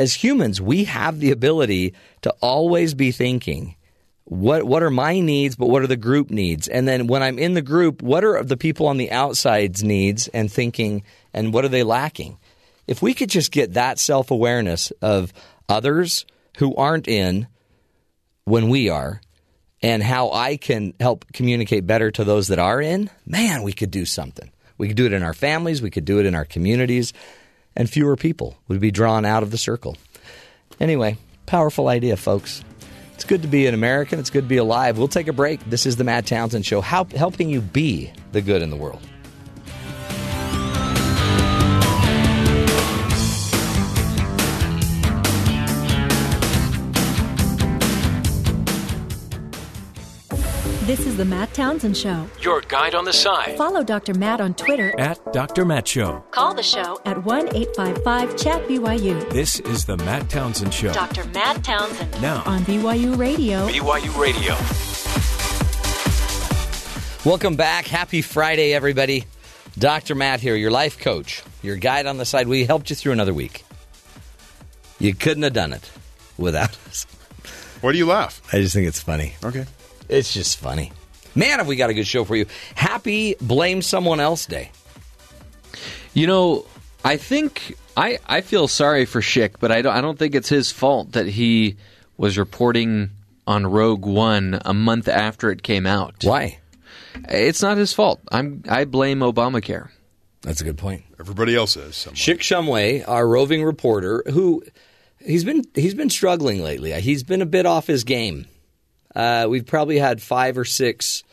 As 0.00 0.14
humans, 0.14 0.62
we 0.62 0.84
have 0.84 1.20
the 1.20 1.30
ability 1.30 1.92
to 2.22 2.34
always 2.40 2.94
be 2.94 3.12
thinking, 3.12 3.76
what 4.24 4.64
what 4.64 4.82
are 4.82 4.88
my 4.88 5.20
needs 5.20 5.56
but 5.56 5.68
what 5.68 5.82
are 5.82 5.86
the 5.86 5.94
group 5.94 6.30
needs? 6.30 6.68
And 6.68 6.88
then 6.88 7.06
when 7.06 7.22
i'm 7.22 7.38
in 7.38 7.52
the 7.52 7.60
group 7.60 8.00
what 8.00 8.24
are 8.24 8.42
the 8.42 8.56
people 8.56 8.86
on 8.86 8.96
the 8.96 9.10
outside's 9.10 9.84
needs 9.84 10.26
and 10.28 10.50
thinking 10.50 11.02
and 11.34 11.52
what 11.52 11.66
are 11.66 11.68
they 11.68 11.82
lacking? 11.82 12.38
If 12.86 13.02
we 13.02 13.12
could 13.12 13.28
just 13.28 13.52
get 13.52 13.74
that 13.74 13.98
self-awareness 13.98 14.90
of 15.02 15.34
others 15.68 16.24
who 16.56 16.74
aren't 16.76 17.06
in 17.06 17.46
when 18.44 18.70
we 18.70 18.88
are 18.88 19.20
and 19.82 20.02
how 20.02 20.30
i 20.30 20.56
can 20.56 20.94
help 20.98 21.30
communicate 21.34 21.86
better 21.86 22.10
to 22.10 22.24
those 22.24 22.48
that 22.48 22.58
are 22.58 22.80
in 22.80 23.10
man 23.26 23.62
we 23.64 23.74
could 23.74 23.90
do 23.90 24.06
something. 24.06 24.50
We 24.78 24.88
could 24.88 24.96
do 24.96 25.04
it 25.04 25.12
in 25.12 25.22
our 25.22 25.34
families. 25.34 25.82
We 25.82 25.90
could 25.90 26.06
do 26.06 26.20
it 26.20 26.24
in 26.24 26.34
our 26.34 26.46
communities 26.46 27.12
and 27.80 27.88
fewer 27.88 28.14
people 28.14 28.58
would 28.68 28.80
be 28.80 28.90
drawn 28.90 29.24
out 29.24 29.42
of 29.42 29.50
the 29.50 29.58
circle 29.58 29.96
anyway 30.78 31.16
powerful 31.46 31.88
idea 31.88 32.16
folks 32.16 32.62
it's 33.20 33.26
good 33.26 33.42
to 33.42 33.48
be 33.48 33.66
an 33.66 33.74
American. 33.74 34.18
It's 34.18 34.30
good 34.30 34.44
to 34.44 34.48
be 34.48 34.56
alive. 34.56 34.96
We'll 34.96 35.06
take 35.06 35.28
a 35.28 35.34
break. 35.34 35.60
This 35.68 35.84
is 35.84 35.96
the 35.96 36.04
Matt 36.04 36.24
Townsend 36.24 36.64
Show, 36.64 36.80
how, 36.80 37.04
helping 37.04 37.50
you 37.50 37.60
be 37.60 38.10
the 38.32 38.40
good 38.40 38.62
in 38.62 38.70
the 38.70 38.76
world. 38.76 39.06
This 50.90 51.06
is 51.06 51.16
the 51.16 51.24
Matt 51.24 51.54
Townsend 51.54 51.96
Show. 51.96 52.26
Your 52.40 52.62
guide 52.62 52.96
on 52.96 53.04
the 53.04 53.12
side 53.12 53.56
Follow 53.56 53.84
Dr. 53.84 54.12
Matt 54.12 54.40
on 54.40 54.54
Twitter. 54.54 54.92
at 54.98 55.20
Dr. 55.32 55.64
Matt 55.64 55.86
Show. 55.86 56.24
Call 56.32 56.52
the 56.52 56.64
show 56.64 57.00
at 57.04 57.24
1 57.24 57.54
855 57.54 58.36
Chat 58.36 58.66
BYU. 58.66 59.30
This 59.30 59.60
is 59.60 59.84
the 59.84 59.96
Matt 59.98 60.28
Townsend 60.28 60.74
Show. 60.74 60.92
Dr. 60.92 61.26
Matt 61.26 61.62
Townsend 61.62 62.20
Now, 62.20 62.42
on 62.44 62.62
BYU 62.62 63.16
Radio. 63.16 63.68
BYU 63.68 64.18
Radio. 64.18 64.56
Welcome 67.24 67.54
back. 67.54 67.86
Happy 67.86 68.20
Friday, 68.20 68.74
everybody. 68.74 69.26
Dr. 69.78 70.16
Matt 70.16 70.40
here, 70.40 70.56
your 70.56 70.72
life 70.72 70.98
coach, 70.98 71.44
your 71.62 71.76
guide 71.76 72.06
on 72.06 72.18
the 72.18 72.24
side. 72.24 72.48
We 72.48 72.64
helped 72.64 72.90
you 72.90 72.96
through 72.96 73.12
another 73.12 73.32
week. 73.32 73.64
You 74.98 75.14
couldn't 75.14 75.44
have 75.44 75.52
done 75.52 75.72
it 75.72 75.88
without 76.36 76.76
us. 76.88 77.06
Why 77.80 77.92
do 77.92 77.98
you 77.98 78.06
laugh? 78.06 78.42
I 78.52 78.58
just 78.58 78.74
think 78.74 78.88
it's 78.88 79.00
funny. 79.00 79.36
Okay. 79.44 79.66
It's 80.10 80.32
just 80.32 80.58
funny. 80.58 80.92
Man, 81.34 81.58
have 81.58 81.68
we 81.68 81.76
got 81.76 81.90
a 81.90 81.94
good 81.94 82.06
show 82.06 82.24
for 82.24 82.34
you. 82.34 82.46
Happy 82.74 83.36
Blame 83.40 83.80
Someone 83.82 84.18
Else 84.18 84.46
Day. 84.46 84.72
You 86.12 86.26
know, 86.26 86.66
I 87.04 87.16
think 87.16 87.76
I, 87.96 88.18
I 88.26 88.40
feel 88.40 88.66
sorry 88.66 89.04
for 89.04 89.20
Schick, 89.20 89.54
but 89.60 89.70
I 89.70 89.82
don't 89.82 89.94
I 89.94 90.00
don't 90.00 90.18
think 90.18 90.34
it's 90.34 90.48
his 90.48 90.72
fault 90.72 91.12
that 91.12 91.26
he 91.26 91.76
was 92.16 92.36
reporting 92.36 93.10
on 93.46 93.66
Rogue 93.66 94.04
One 94.04 94.60
a 94.64 94.74
month 94.74 95.06
after 95.06 95.50
it 95.50 95.62
came 95.62 95.86
out. 95.86 96.16
Why? 96.24 96.58
It's 97.28 97.62
not 97.62 97.76
his 97.78 97.92
fault. 97.92 98.20
I'm 98.32 98.64
I 98.68 98.84
blame 98.84 99.20
Obamacare. 99.20 99.90
That's 100.42 100.60
a 100.60 100.64
good 100.64 100.78
point. 100.78 101.04
Everybody 101.20 101.54
else 101.54 101.76
is. 101.76 101.96
something. 101.96 102.16
Schick 102.18 102.40
Shumway, 102.40 103.06
our 103.06 103.28
roving 103.28 103.62
reporter, 103.62 104.24
who 104.32 104.64
he's 105.24 105.44
been 105.44 105.64
he's 105.74 105.94
been 105.94 106.10
struggling 106.10 106.62
lately. 106.62 106.92
He's 107.00 107.22
been 107.22 107.42
a 107.42 107.46
bit 107.46 107.66
off 107.66 107.86
his 107.86 108.02
game. 108.02 108.46
Uh, 109.14 109.46
we've 109.48 109.66
probably 109.66 109.98
had 109.98 110.22
five 110.22 110.56
or 110.56 110.64
six 110.64 111.24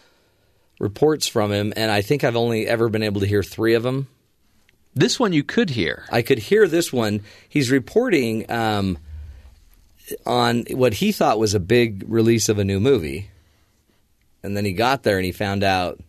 reports 0.80 1.28
from 1.28 1.52
him, 1.52 1.74
and 1.76 1.92
I 1.92 2.02
think 2.02 2.24
I've 2.24 2.36
only 2.36 2.68
ever 2.68 2.90
been 2.90 3.04
able 3.04 3.22
to 3.22 3.28
hear 3.28 3.44
three 3.44 3.74
of 3.74 3.84
them. 3.84 4.08
This 4.96 5.20
one 5.20 5.34
you 5.34 5.44
could 5.44 5.70
hear. 5.70 6.06
I 6.12 6.22
could 6.22 6.40
hear 6.40 6.68
this 6.68 6.92
one. 6.92 7.22
He's 7.48 7.70
reporting 7.70 8.50
um, 8.52 8.98
on 10.26 10.66
what 10.72 10.96
he 10.96 11.12
thought 11.12 11.40
was 11.40 11.54
a 11.54 11.60
big 11.60 12.04
release 12.08 12.50
of 12.50 12.58
a 12.58 12.64
new 12.64 12.80
movie, 12.80 13.30
and 14.42 14.58
then 14.58 14.66
he 14.66 14.74
got 14.74 15.04
there 15.04 15.18
and 15.18 15.26
he 15.26 15.32
found 15.32 15.64
out. 15.64 16.00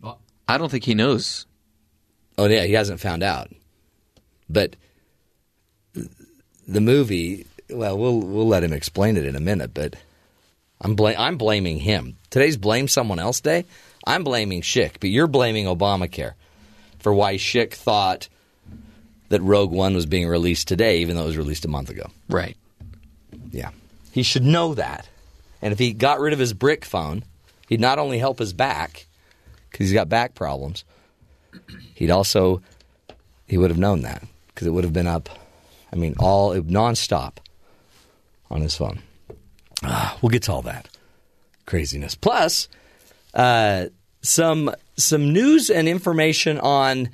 Well, 0.00 0.20
I 0.46 0.58
don't 0.58 0.70
think 0.70 0.84
he 0.84 0.94
knows. 0.94 1.46
Oh 2.36 2.46
yeah, 2.46 2.64
he 2.64 2.74
hasn't 2.74 3.00
found 3.00 3.22
out, 3.22 3.50
but 4.48 4.76
the 6.66 6.80
movie. 6.80 7.46
Well, 7.70 7.96
we'll 7.96 8.20
we'll 8.20 8.48
let 8.48 8.64
him 8.64 8.72
explain 8.74 9.16
it 9.16 9.24
in 9.24 9.36
a 9.36 9.40
minute, 9.40 9.72
but 9.72 9.96
I'm 10.82 10.94
bla- 10.96 11.14
I'm 11.16 11.38
blaming 11.38 11.78
him. 11.78 12.16
Today's 12.28 12.56
blame 12.56 12.88
someone 12.88 13.18
else 13.18 13.40
day. 13.40 13.64
I'm 14.04 14.24
blaming 14.24 14.62
Schick, 14.62 14.94
but 15.00 15.10
you're 15.10 15.28
blaming 15.28 15.66
Obamacare 15.66 16.32
for 16.98 17.14
why 17.14 17.36
Schick 17.36 17.72
thought 17.72 18.28
that 19.28 19.40
Rogue 19.40 19.70
One 19.70 19.94
was 19.94 20.06
being 20.06 20.26
released 20.26 20.68
today, 20.68 20.98
even 20.98 21.16
though 21.16 21.22
it 21.22 21.26
was 21.26 21.36
released 21.36 21.64
a 21.64 21.68
month 21.68 21.88
ago. 21.88 22.10
Right. 22.28 22.56
Yeah. 23.50 23.70
He 24.10 24.22
should 24.24 24.44
know 24.44 24.74
that. 24.74 25.08
And 25.62 25.72
if 25.72 25.78
he 25.78 25.92
got 25.92 26.20
rid 26.20 26.32
of 26.32 26.40
his 26.40 26.52
brick 26.52 26.84
phone, 26.84 27.24
he'd 27.68 27.80
not 27.80 28.00
only 28.00 28.18
help 28.18 28.40
his 28.40 28.52
back, 28.52 29.06
because 29.70 29.86
he's 29.86 29.94
got 29.94 30.08
back 30.08 30.34
problems. 30.34 30.84
He'd 31.94 32.10
also 32.10 32.60
he 33.46 33.58
would 33.58 33.70
have 33.70 33.78
known 33.78 34.02
that 34.02 34.22
because 34.48 34.66
it 34.66 34.70
would 34.70 34.84
have 34.84 34.92
been 34.92 35.06
up. 35.06 35.28
I 35.92 35.96
mean, 35.96 36.14
all 36.18 36.54
nonstop 36.54 37.34
on 38.50 38.62
his 38.62 38.74
phone. 38.76 39.00
Ah, 39.82 40.16
we'll 40.20 40.30
get 40.30 40.44
to 40.44 40.52
all 40.52 40.62
that 40.62 40.88
craziness. 41.66 42.14
Plus, 42.14 42.68
uh, 43.34 43.86
some 44.22 44.70
some 44.96 45.32
news 45.32 45.70
and 45.70 45.88
information 45.88 46.58
on 46.60 47.08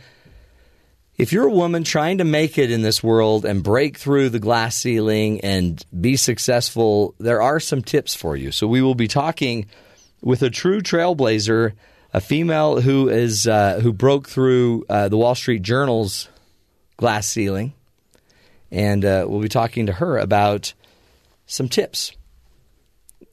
if 1.16 1.32
you're 1.32 1.46
a 1.46 1.52
woman 1.52 1.82
trying 1.82 2.18
to 2.18 2.24
make 2.24 2.58
it 2.58 2.70
in 2.70 2.82
this 2.82 3.02
world 3.02 3.44
and 3.44 3.62
break 3.62 3.96
through 3.96 4.30
the 4.30 4.38
glass 4.38 4.76
ceiling 4.76 5.40
and 5.40 5.84
be 6.00 6.16
successful, 6.16 7.14
there 7.18 7.42
are 7.42 7.58
some 7.58 7.82
tips 7.82 8.14
for 8.14 8.36
you. 8.36 8.52
So 8.52 8.68
we 8.68 8.82
will 8.82 8.94
be 8.94 9.08
talking 9.08 9.66
with 10.22 10.42
a 10.42 10.50
true 10.50 10.80
trailblazer, 10.80 11.72
a 12.14 12.20
female 12.20 12.80
who 12.80 13.08
is 13.08 13.48
uh, 13.48 13.80
who 13.80 13.92
broke 13.92 14.28
through 14.28 14.84
uh, 14.88 15.08
the 15.08 15.16
Wall 15.16 15.34
Street 15.34 15.62
Journal's 15.62 16.28
glass 16.96 17.26
ceiling, 17.26 17.72
and 18.70 19.04
uh, 19.04 19.26
we'll 19.28 19.40
be 19.40 19.48
talking 19.48 19.86
to 19.86 19.92
her 19.94 20.18
about 20.18 20.72
some 21.46 21.68
tips. 21.68 22.12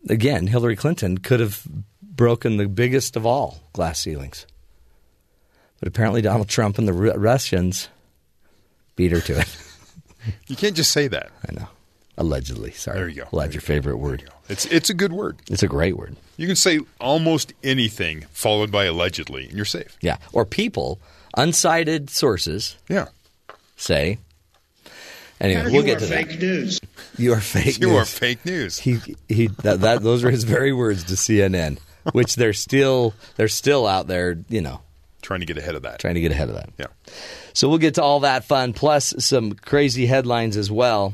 Again, 0.09 0.47
Hillary 0.47 0.75
Clinton 0.75 1.17
could 1.17 1.39
have 1.39 1.65
broken 2.01 2.57
the 2.57 2.67
biggest 2.67 3.15
of 3.15 3.25
all 3.25 3.59
glass 3.73 3.99
ceilings. 3.99 4.45
But 5.79 5.87
apparently, 5.89 6.21
Donald 6.21 6.47
Trump 6.47 6.77
and 6.77 6.87
the 6.87 6.93
Russians 6.93 7.89
beat 8.95 9.11
her 9.11 9.21
to 9.21 9.39
it. 9.39 9.57
You 10.47 10.55
can't 10.55 10.75
just 10.75 10.89
say 10.91 11.07
that. 11.07 11.29
I 11.47 11.53
know. 11.53 11.67
Allegedly. 12.17 12.71
Sorry. 12.71 12.97
There 12.97 13.07
you 13.09 13.21
go. 13.21 13.27
There 13.31 13.45
your 13.45 13.53
you 13.53 13.59
favorite 13.59 13.97
word. 13.97 14.27
It's 14.49 14.65
it's 14.65 14.89
a 14.89 14.95
good 14.95 15.13
word. 15.13 15.37
It's 15.51 15.61
a 15.61 15.67
great 15.67 15.95
word. 15.97 16.15
You 16.35 16.47
can 16.47 16.55
say 16.55 16.79
almost 16.99 17.53
anything 17.63 18.25
followed 18.31 18.71
by 18.71 18.85
allegedly, 18.85 19.45
and 19.45 19.53
you're 19.53 19.65
safe. 19.65 19.95
Yeah. 20.01 20.17
Or 20.33 20.43
people, 20.43 20.99
uncited 21.37 22.09
sources, 22.09 22.75
Yeah. 22.89 23.09
say. 23.75 24.17
Anyway, 25.41 25.69
we'll 25.71 25.83
get 25.83 25.99
to 25.99 26.05
that. 26.05 26.39
news. 26.39 26.79
You 27.17 27.33
are 27.33 27.41
fake 27.41 27.79
You 27.79 27.89
news. 27.89 27.97
are 27.97 28.05
fake 28.05 28.45
news. 28.45 28.77
He 28.79 28.99
he. 29.27 29.47
That, 29.63 29.81
that 29.81 30.01
those 30.01 30.23
were 30.23 30.31
his 30.31 30.43
very 30.45 30.71
words 30.71 31.03
to 31.05 31.13
CNN, 31.13 31.79
which 32.13 32.35
they're 32.35 32.53
still 32.53 33.13
they're 33.35 33.47
still 33.49 33.85
out 33.85 34.07
there. 34.07 34.37
You 34.49 34.61
know, 34.61 34.81
Trying 35.21 35.41
to 35.41 35.45
get 35.45 35.57
ahead 35.57 35.75
of 35.75 35.81
that. 35.83 35.99
trying 35.99 36.15
to 36.15 36.21
get 36.21 36.31
ahead 36.31 36.49
of 36.49 36.55
that. 36.55 36.69
Yeah. 36.77 36.85
So 37.53 37.67
we'll 37.67 37.79
get 37.79 37.95
to 37.95 38.03
all 38.03 38.21
that 38.21 38.45
fun, 38.45 38.73
plus 38.73 39.13
some 39.19 39.53
crazy 39.53 40.05
headlines 40.05 40.55
as 40.57 40.71
well. 40.71 41.13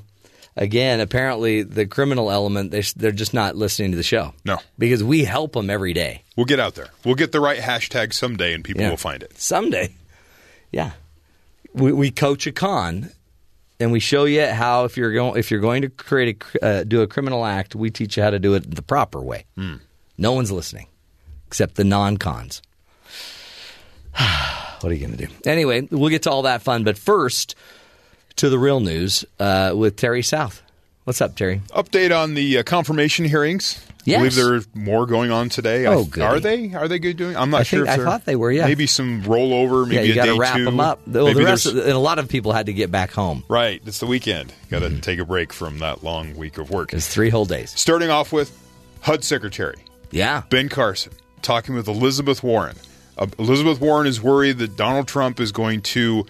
Again, 0.58 1.00
apparently 1.00 1.64
the 1.64 1.86
criminal 1.86 2.30
element 2.30 2.72
they 2.72 2.82
they're 2.96 3.12
just 3.14 3.34
not 3.34 3.56
listening 3.56 3.92
to 3.92 3.98
the 3.98 4.04
show. 4.04 4.34
No. 4.46 4.58
because 4.78 5.02
we 5.04 5.24
help 5.24 5.54
them 5.54 5.70
every 5.70 5.94
day. 5.94 6.24
We'll 6.36 6.46
get 6.46 6.60
out 6.60 6.76
there. 6.76 6.90
We'll 7.06 7.16
get 7.16 7.32
the 7.32 7.40
right 7.40 7.60
hashtag 7.60 8.14
someday, 8.14 8.54
and 8.54 8.64
people 8.64 8.82
Yeah. 8.82 8.90
will 8.90 8.98
find 8.98 9.24
it. 9.24 9.40
someday. 9.40 9.96
Yeah, 10.72 10.92
we, 11.74 11.92
we 11.94 12.12
coach 12.12 12.46
a 12.48 12.52
con, 12.52 13.12
and 13.82 13.92
we 13.92 14.00
show 14.00 14.26
you 14.26 14.46
how 14.46 14.86
if 14.86 14.96
you're 14.96 15.12
going 15.12 15.38
if 15.38 15.52
you're 15.52 15.60
going 15.60 15.82
to 15.82 15.90
create 15.90 16.44
a 16.62 16.66
uh, 16.66 16.84
do 16.84 17.02
a 17.02 17.08
criminal 17.08 17.46
act, 17.46 17.76
we 17.76 17.90
teach 17.90 18.16
you 18.16 18.24
how 18.24 18.30
to 18.30 18.40
do 18.40 18.54
it 18.54 18.74
the 18.74 18.82
proper 18.82 19.20
way. 19.22 19.46
No 20.18 20.34
one's 20.34 20.52
listening 20.52 20.88
except 21.48 21.76
the 21.76 21.84
non 21.84 22.18
cons. 22.18 22.62
what 24.16 24.92
are 24.92 24.94
you 24.94 25.06
going 25.06 25.18
to 25.18 25.26
do? 25.26 25.34
Anyway, 25.46 25.88
we'll 25.92 26.10
get 26.10 26.24
to 26.24 26.32
all 26.32 26.44
that 26.44 26.62
fun, 26.62 26.84
but 26.84 26.98
first 26.98 27.56
to 28.38 28.50
the 28.50 28.60
real 28.60 28.80
news 28.80 29.26
uh, 29.40 29.74
with 29.76 29.96
Terry 29.96 30.22
South. 30.22 30.62
What's 31.04 31.20
up, 31.20 31.36
Terry? 31.36 31.62
Update 31.70 32.16
on 32.16 32.36
the 32.36 32.60
uh, 32.60 32.64
confirmation 32.64 33.26
hearings. 33.26 33.84
Yes. 34.04 34.16
I 34.16 34.20
believe 34.20 34.36
there 34.36 34.56
are 34.56 34.62
more 34.74 35.06
going 35.06 35.32
on 35.32 35.50
today. 35.50 35.86
Oh, 35.86 36.06
goody. 36.06 36.22
are 36.26 36.40
they? 36.40 36.74
Are 36.74 36.88
they 36.88 36.98
good 37.00 37.18
doing? 37.18 37.36
I'm 37.38 37.50
not 37.52 37.62
I 37.62 37.64
sure. 37.64 37.86
think- 37.86 38.00
if 38.00 38.02
I 38.02 38.04
thought 38.10 38.26
they 38.26 38.36
were, 38.36 38.52
yeah. 38.52 38.66
Maybe 38.66 38.88
some 38.88 39.22
rollover. 39.24 39.84
Maybe 39.88 39.96
yeah, 39.98 40.02
you 40.04 40.16
got 40.16 40.26
to 40.26 40.38
wrap 40.40 40.56
two. 40.58 40.66
them 40.66 40.80
up. 40.80 41.00
Well, 41.08 41.26
Maybe 41.26 41.40
the 41.40 41.46
rest, 41.46 41.66
of, 41.68 41.78
and 41.78 41.90
a 41.90 41.98
lot 42.00 42.18
of 42.20 42.28
people 42.30 42.52
had 42.54 42.66
to 42.66 42.74
get 42.74 42.90
back 42.92 43.12
home. 43.12 43.44
right. 43.48 43.82
It's 43.86 44.00
the 44.00 44.08
weekend. 44.08 44.54
Got 44.70 44.80
to 44.80 44.88
Mm-hmm. 44.90 45.00
take 45.02 45.20
a 45.20 45.26
break 45.26 45.54
from 45.54 45.80
that 45.80 46.04
long 46.04 46.36
week 46.36 46.58
of 46.58 46.70
work. 46.72 46.94
It's 46.94 47.08
three 47.14 47.30
whole 47.30 47.46
days. 47.46 47.72
Starting 47.80 48.10
off 48.10 48.32
with 48.34 48.58
HUD 49.02 49.24
Secretary 49.24 49.76
Yeah, 50.12 50.44
Ben 50.50 50.68
Carson 50.70 51.14
talking 51.42 51.76
with 51.76 51.88
Elizabeth 51.88 52.44
Warren. 52.44 52.76
Uh, 53.18 53.28
Elizabeth 53.40 53.80
Warren 53.82 54.08
is 54.08 54.22
worried 54.22 54.58
that 54.60 54.76
Donald 54.78 55.08
Trump 55.08 55.40
is 55.40 55.52
going 55.52 55.82
to 55.82 56.26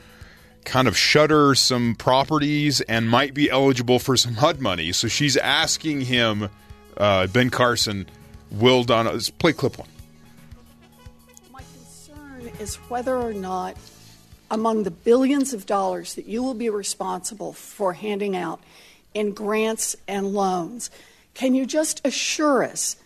kind 0.66 0.88
of 0.88 0.96
shutter 0.98 1.56
some 1.56 1.96
properties 1.96 2.82
and 2.82 3.10
might 3.10 3.34
be 3.34 3.50
eligible 3.50 3.98
for 4.00 4.16
some 4.18 4.36
HUD 4.36 4.60
money. 4.62 4.92
So 4.92 5.08
she's 5.08 5.36
asking 5.38 6.02
him, 6.02 6.50
uh, 6.98 7.28
Ben 7.28 7.50
Carson, 7.50 8.08
will 8.52 8.84
Donald 8.84 9.16
let's 9.16 9.30
play 9.30 9.54
clip 9.54 9.78
one? 9.78 9.88
My 11.52 11.62
concern 11.62 12.52
is 12.60 12.76
whether 12.76 13.16
or 13.16 13.34
not, 13.34 13.78
among 14.50 14.84
the 14.84 14.92
billions 14.92 15.54
of 15.54 15.66
dollars 15.66 16.16
that 16.16 16.26
you 16.26 16.44
will 16.44 16.54
be 16.54 16.70
responsible 16.70 17.54
for 17.54 17.94
handing 17.94 18.36
out 18.36 18.62
in 19.14 19.34
grants 19.34 19.96
and 20.08 20.34
loans, 20.34 20.90
can 21.34 21.56
you 21.56 21.66
just 21.66 22.06
assure 22.06 22.64
us 22.64 22.98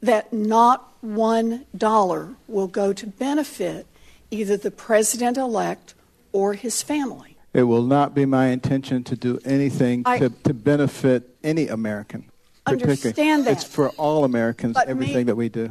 that 0.00 0.32
not 0.32 0.92
one 1.00 1.64
dollar 1.76 2.34
will 2.48 2.66
go 2.66 2.92
to 2.92 3.06
benefit 3.06 3.86
either 4.30 4.56
the 4.56 4.70
president 4.70 5.36
elect 5.36 5.94
or 6.32 6.54
his 6.54 6.82
family? 6.82 7.36
It 7.52 7.62
will 7.64 7.82
not 7.84 8.14
be 8.14 8.26
my 8.26 8.46
intention 8.48 9.04
to 9.04 9.16
do 9.16 9.38
anything 9.44 10.02
I- 10.04 10.18
to, 10.18 10.30
to 10.30 10.54
benefit 10.54 11.34
any 11.44 11.68
American. 11.68 12.24
Particularly. 12.64 12.92
Understand 12.92 13.44
that. 13.46 13.52
It's 13.52 13.64
for 13.64 13.90
all 13.90 14.24
Americans, 14.24 14.74
But 14.74 14.88
everything 14.88 15.16
may- 15.16 15.22
that 15.24 15.36
we 15.36 15.48
do. 15.48 15.70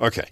Okay. 0.00 0.26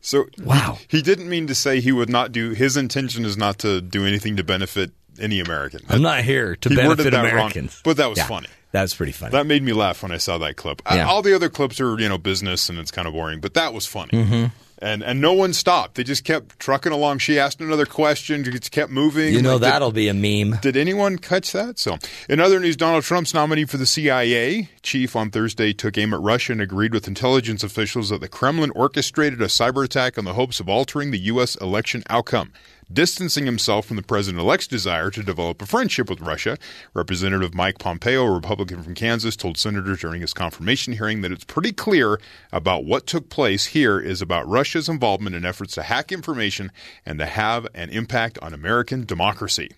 So 0.00 0.26
Wow. 0.38 0.78
he 0.88 1.02
didn't 1.02 1.28
mean 1.28 1.46
to 1.48 1.54
say 1.54 1.80
he 1.80 1.92
would 1.92 2.08
not 2.08 2.30
do. 2.32 2.50
His 2.52 2.76
intention 2.76 3.24
is 3.24 3.36
not 3.36 3.58
to 3.60 3.80
do 3.80 4.06
anything 4.06 4.36
to 4.36 4.44
benefit 4.44 4.92
any 5.20 5.40
American. 5.40 5.80
I'm 5.88 6.02
not 6.02 6.22
here 6.22 6.54
to 6.56 6.68
He 6.68 6.76
worded 6.76 6.88
benefit 6.98 7.10
that 7.10 7.22
wrong, 7.24 7.32
Americans. 7.32 7.80
but 7.84 7.96
that 7.96 8.08
was 8.08 8.18
Yeah, 8.18 8.26
funny. 8.28 8.46
was 8.72 8.94
pretty 8.94 9.10
funny. 9.12 9.32
That 9.32 9.46
made 9.46 9.64
me 9.64 9.72
laugh 9.72 10.02
when 10.04 10.12
I 10.12 10.18
saw 10.18 10.38
that 10.38 10.56
clip. 10.56 10.80
I- 10.86 11.00
all 11.00 11.22
the 11.22 11.34
other 11.34 11.48
clips 11.48 11.80
are, 11.80 11.98
you 11.98 12.08
know, 12.08 12.18
business 12.18 12.68
and 12.68 12.78
it's 12.78 12.92
kind 12.92 13.08
of 13.08 13.14
boring, 13.14 13.40
but 13.40 13.54
that 13.54 13.74
was 13.74 13.86
funny. 13.86 14.10
Mm-hmm. 14.12 14.44
And 14.80 15.02
and 15.02 15.20
no 15.20 15.32
one 15.32 15.52
stopped. 15.54 15.96
They 15.96 16.04
just 16.04 16.22
kept 16.22 16.60
trucking 16.60 16.92
along. 16.92 17.18
She 17.18 17.36
asked 17.36 17.60
another 17.60 17.84
question. 17.84 18.44
Just 18.44 18.70
kept 18.70 18.92
moving. 18.92 19.34
you 19.34 19.42
know 19.42 19.54
Like, 19.54 19.62
that'll 19.62 19.90
be 19.90 20.06
a 20.06 20.14
meme. 20.14 20.60
Did 20.62 20.76
anyone 20.76 21.18
catch 21.18 21.50
that? 21.50 21.80
So, 21.80 21.98
in 22.28 22.38
other 22.38 22.60
news, 22.60 22.76
Donald 22.76 23.02
Trump's 23.02 23.34
nominee 23.34 23.64
for 23.64 23.76
the 23.76 23.86
CIA 23.86 24.68
chief 24.88 25.14
on 25.14 25.30
Thursday 25.30 25.74
took 25.74 25.98
aim 25.98 26.14
at 26.14 26.20
Russia 26.20 26.50
and 26.50 26.62
agreed 26.62 26.94
with 26.94 27.06
intelligence 27.06 27.62
officials 27.62 28.08
that 28.08 28.22
the 28.22 28.28
Kremlin 28.28 28.72
orchestrated 28.74 29.42
a 29.42 29.44
cyber 29.44 29.84
attack 29.84 30.16
in 30.16 30.24
the 30.24 30.32
hopes 30.32 30.60
of 30.60 30.68
altering 30.70 31.10
the 31.10 31.18
U.S. 31.32 31.56
election 31.56 32.02
outcome. 32.08 32.54
Distancing 32.90 33.44
himself 33.44 33.84
from 33.84 33.96
the 33.96 34.02
president 34.02 34.40
elect's 34.40 34.66
desire 34.66 35.10
to 35.10 35.22
develop 35.22 35.60
a 35.60 35.66
friendship 35.66 36.08
with 36.08 36.22
Russia, 36.22 36.56
Representative 36.94 37.54
Mike 37.54 37.78
Pompeo, 37.78 38.24
a 38.24 38.30
Republican 38.30 38.82
from 38.82 38.94
Kansas, 38.94 39.36
told 39.36 39.58
senators 39.58 40.00
during 40.00 40.22
his 40.22 40.32
confirmation 40.32 40.94
hearing 40.94 41.20
that 41.20 41.32
it's 41.32 41.44
pretty 41.44 41.72
clear 41.72 42.18
about 42.50 42.86
what 42.86 43.06
took 43.06 43.28
place 43.28 43.66
here 43.66 44.00
is 44.00 44.22
about 44.22 44.48
Russia's 44.48 44.88
involvement 44.88 45.36
in 45.36 45.44
efforts 45.44 45.74
to 45.74 45.82
hack 45.82 46.10
information 46.10 46.72
and 47.04 47.18
to 47.18 47.26
have 47.26 47.66
an 47.74 47.90
impact 47.90 48.38
on 48.40 48.54
American 48.54 49.04
democracy. 49.04 49.70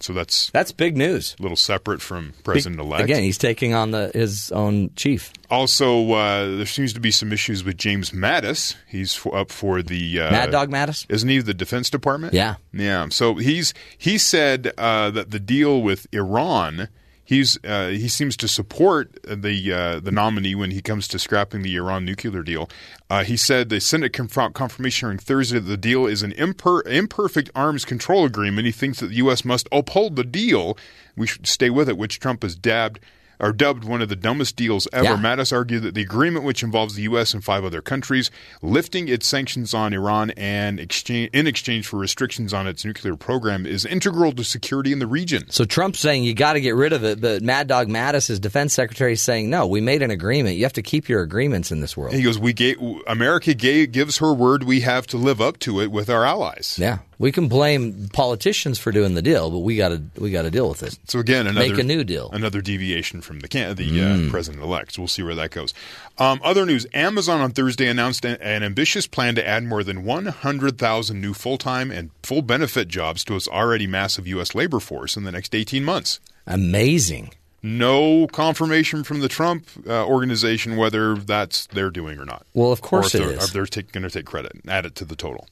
So 0.00 0.12
that's 0.12 0.50
That's 0.50 0.72
big 0.72 0.96
news. 0.96 1.36
a 1.38 1.42
little 1.42 1.56
separate 1.56 2.00
from 2.00 2.32
President 2.42 2.80
elect. 2.80 3.04
Again, 3.04 3.22
he's 3.22 3.38
taking 3.38 3.74
on 3.74 3.90
the 3.90 4.10
his 4.14 4.50
own 4.52 4.90
chief. 4.96 5.32
Also, 5.50 6.12
uh, 6.12 6.56
there 6.56 6.66
seems 6.66 6.92
to 6.94 7.00
be 7.00 7.10
some 7.10 7.32
issues 7.32 7.62
with 7.62 7.76
James 7.76 8.10
Mattis. 8.10 8.76
He's 8.88 9.14
f- 9.16 9.32
up 9.32 9.50
for 9.50 9.82
the 9.82 10.20
uh, 10.20 10.30
Mad 10.30 10.50
Dog 10.50 10.70
Mattis. 10.70 11.04
Isn't 11.08 11.28
he 11.28 11.38
the 11.40 11.54
Defense 11.54 11.90
Department? 11.90 12.32
Yeah. 12.32 12.56
yeah. 12.72 13.08
So 13.10 13.34
he's 13.34 13.74
he 13.98 14.16
said 14.18 14.72
uh, 14.78 15.10
that 15.10 15.30
the 15.30 15.40
deal 15.40 15.82
with 15.82 16.06
Iran. 16.12 16.88
He's 17.32 17.58
uh, 17.64 17.88
he 17.88 18.08
seems 18.08 18.36
to 18.36 18.46
support 18.46 19.18
the 19.22 19.72
uh, 19.72 20.00
the 20.00 20.12
nominee 20.12 20.54
when 20.54 20.70
he 20.70 20.82
comes 20.82 21.08
to 21.08 21.18
scrapping 21.18 21.62
the 21.62 21.74
Iran 21.76 22.04
nuclear 22.04 22.42
deal. 22.42 22.68
Uh, 23.08 23.24
he 23.24 23.38
said 23.38 23.70
the 23.70 23.80
Senate 23.80 24.12
conf- 24.12 24.52
confirmation 24.52 25.06
hearing 25.06 25.18
Thursday 25.18 25.58
that 25.58 25.66
the 25.66 25.78
deal 25.78 26.04
is 26.04 26.22
an 26.22 26.32
imper- 26.32 26.86
imperfect 26.86 27.48
arms 27.54 27.86
control 27.86 28.26
agreement. 28.26 28.66
He 28.66 28.72
thinks 28.72 29.00
that 29.00 29.06
the 29.06 29.14
U.S. 29.14 29.46
must 29.46 29.66
uphold 29.72 30.16
the 30.16 30.24
deal. 30.24 30.76
We 31.16 31.26
should 31.26 31.46
stay 31.46 31.70
with 31.70 31.88
it, 31.88 31.96
which 31.96 32.20
Trump 32.20 32.42
has 32.42 32.54
dabbed 32.54 33.00
or 33.42 33.52
dubbed 33.52 33.84
one 33.84 34.00
of 34.00 34.08
the 34.08 34.16
dumbest 34.16 34.56
deals 34.56 34.86
ever. 34.92 35.04
Yeah. 35.04 35.16
Mattis 35.16 35.52
argued 35.52 35.82
that 35.82 35.94
the 35.94 36.00
agreement, 36.00 36.44
which 36.44 36.62
involves 36.62 36.94
the 36.94 37.02
U.S. 37.02 37.34
and 37.34 37.44
five 37.44 37.64
other 37.64 37.82
countries 37.82 38.30
lifting 38.62 39.08
its 39.08 39.26
sanctions 39.26 39.74
on 39.74 39.92
Iran 39.92 40.30
and 40.36 40.78
exchange, 40.78 41.28
in 41.32 41.48
exchange 41.48 41.88
for 41.88 41.98
restrictions 41.98 42.54
on 42.54 42.68
its 42.68 42.84
nuclear 42.84 43.16
program, 43.16 43.66
is 43.66 43.84
integral 43.84 44.32
to 44.32 44.44
security 44.44 44.92
in 44.92 45.00
the 45.00 45.06
region. 45.08 45.50
So 45.50 45.64
Trump's 45.64 45.98
saying 45.98 46.22
you 46.22 46.34
got 46.34 46.52
to 46.52 46.60
get 46.60 46.76
rid 46.76 46.92
of 46.92 47.04
it, 47.04 47.20
but 47.20 47.42
Mad 47.42 47.66
Dog 47.66 47.88
Mattis, 47.88 48.28
his 48.28 48.38
defense 48.38 48.72
secretary, 48.72 49.14
is 49.14 49.22
saying 49.22 49.50
no. 49.50 49.66
We 49.66 49.80
made 49.80 50.02
an 50.02 50.12
agreement. 50.12 50.56
You 50.56 50.62
have 50.62 50.72
to 50.74 50.82
keep 50.82 51.08
your 51.08 51.22
agreements 51.22 51.72
in 51.72 51.80
this 51.80 51.96
world. 51.96 52.14
He 52.14 52.22
goes, 52.22 52.38
"We 52.38 52.52
gave 52.52 52.76
America 53.08 53.54
gave, 53.54 53.90
gives 53.90 54.18
her 54.18 54.32
word. 54.32 54.62
We 54.62 54.80
have 54.80 55.08
to 55.08 55.16
live 55.16 55.40
up 55.40 55.58
to 55.60 55.80
it 55.80 55.90
with 55.90 56.08
our 56.08 56.24
allies." 56.24 56.78
Yeah. 56.80 56.98
We 57.22 57.30
can 57.30 57.46
blame 57.46 58.08
politicians 58.12 58.80
for 58.80 58.90
doing 58.90 59.14
the 59.14 59.22
deal, 59.22 59.48
but 59.48 59.60
we 59.60 59.76
got 59.76 59.90
to 59.90 60.02
we 60.20 60.32
got 60.32 60.42
to 60.42 60.50
deal 60.50 60.68
with 60.68 60.82
it. 60.82 60.98
So 61.06 61.20
again, 61.20 61.46
another 61.46 61.68
Make 61.68 61.78
a 61.78 61.84
new 61.84 62.02
deal. 62.02 62.28
Mm. 62.30 62.34
another 62.34 62.60
deviation 62.60 63.20
from 63.20 63.38
the 63.38 63.46
can- 63.46 63.76
the 63.76 64.02
uh, 64.02 64.28
president 64.28 64.64
elect. 64.64 64.98
We'll 64.98 65.06
see 65.06 65.22
where 65.22 65.36
that 65.36 65.52
goes. 65.52 65.72
Um, 66.18 66.40
other 66.42 66.66
news: 66.66 66.84
Amazon 66.92 67.40
on 67.40 67.52
Thursday 67.52 67.86
announced 67.86 68.24
an, 68.24 68.42
an 68.42 68.64
ambitious 68.64 69.06
plan 69.06 69.36
to 69.36 69.46
add 69.46 69.62
more 69.62 69.84
than 69.84 70.04
100,000 70.04 71.20
new 71.20 71.32
full 71.32 71.58
time 71.58 71.92
and 71.92 72.10
full 72.24 72.42
benefit 72.42 72.88
jobs 72.88 73.22
to 73.26 73.36
its 73.36 73.46
already 73.46 73.86
massive 73.86 74.26
U.S. 74.26 74.52
labor 74.56 74.80
force 74.80 75.16
in 75.16 75.22
the 75.22 75.30
next 75.30 75.54
18 75.54 75.84
months. 75.84 76.18
Amazing. 76.48 77.34
No 77.62 78.26
confirmation 78.26 79.04
from 79.04 79.20
the 79.20 79.28
Trump 79.28 79.68
uh, 79.86 80.04
organization 80.04 80.76
whether 80.76 81.14
that's 81.14 81.66
they're 81.66 81.90
doing 81.90 82.18
or 82.18 82.24
not. 82.24 82.44
Well, 82.52 82.72
of 82.72 82.80
course 82.80 83.14
or 83.14 83.18
if 83.18 83.24
they're, 83.24 83.36
is. 83.36 83.44
If 83.44 83.52
they're 83.52 83.82
going 83.92 84.02
to 84.02 84.10
take 84.10 84.26
credit 84.26 84.54
and 84.54 84.68
add 84.68 84.86
it 84.86 84.96
to 84.96 85.04
the 85.04 85.14
total. 85.14 85.46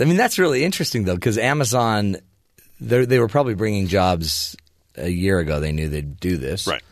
I 0.00 0.04
mean, 0.04 0.16
that's 0.16 0.38
really 0.38 0.64
interesting 0.64 1.04
though, 1.04 1.14
because 1.16 1.38
Amazon, 1.38 2.16
they 2.80 3.04
they 3.04 3.18
were 3.18 3.28
probably 3.28 3.54
bringing 3.54 3.86
jobs 3.88 4.56
a 4.96 5.08
year 5.08 5.38
ago. 5.38 5.60
They 5.60 5.72
knew 5.72 5.88
they'd 5.88 6.18
do 6.20 6.36
this, 6.36 6.66
Right. 6.66 6.82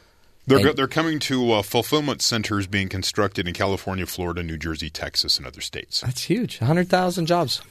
They're, 0.48 0.68
And- 0.68 0.78
they're 0.78 0.86
coming 0.86 1.18
to 1.20 1.52
uh, 1.54 1.62
fulfillment 1.62 2.22
centers 2.22 2.66
being 2.68 2.88
constructed 2.88 3.48
in 3.48 3.54
California, 3.54 4.06
Florida, 4.06 4.42
New 4.44 4.56
Jersey, 4.56 4.90
Texas, 4.90 5.38
and 5.38 5.46
other 5.46 5.60
states. 5.60 6.02
That's 6.02 6.22
huge. 6.22 6.58
hundred 6.58 6.88
thousand 6.88 7.26
jobs. 7.26 7.62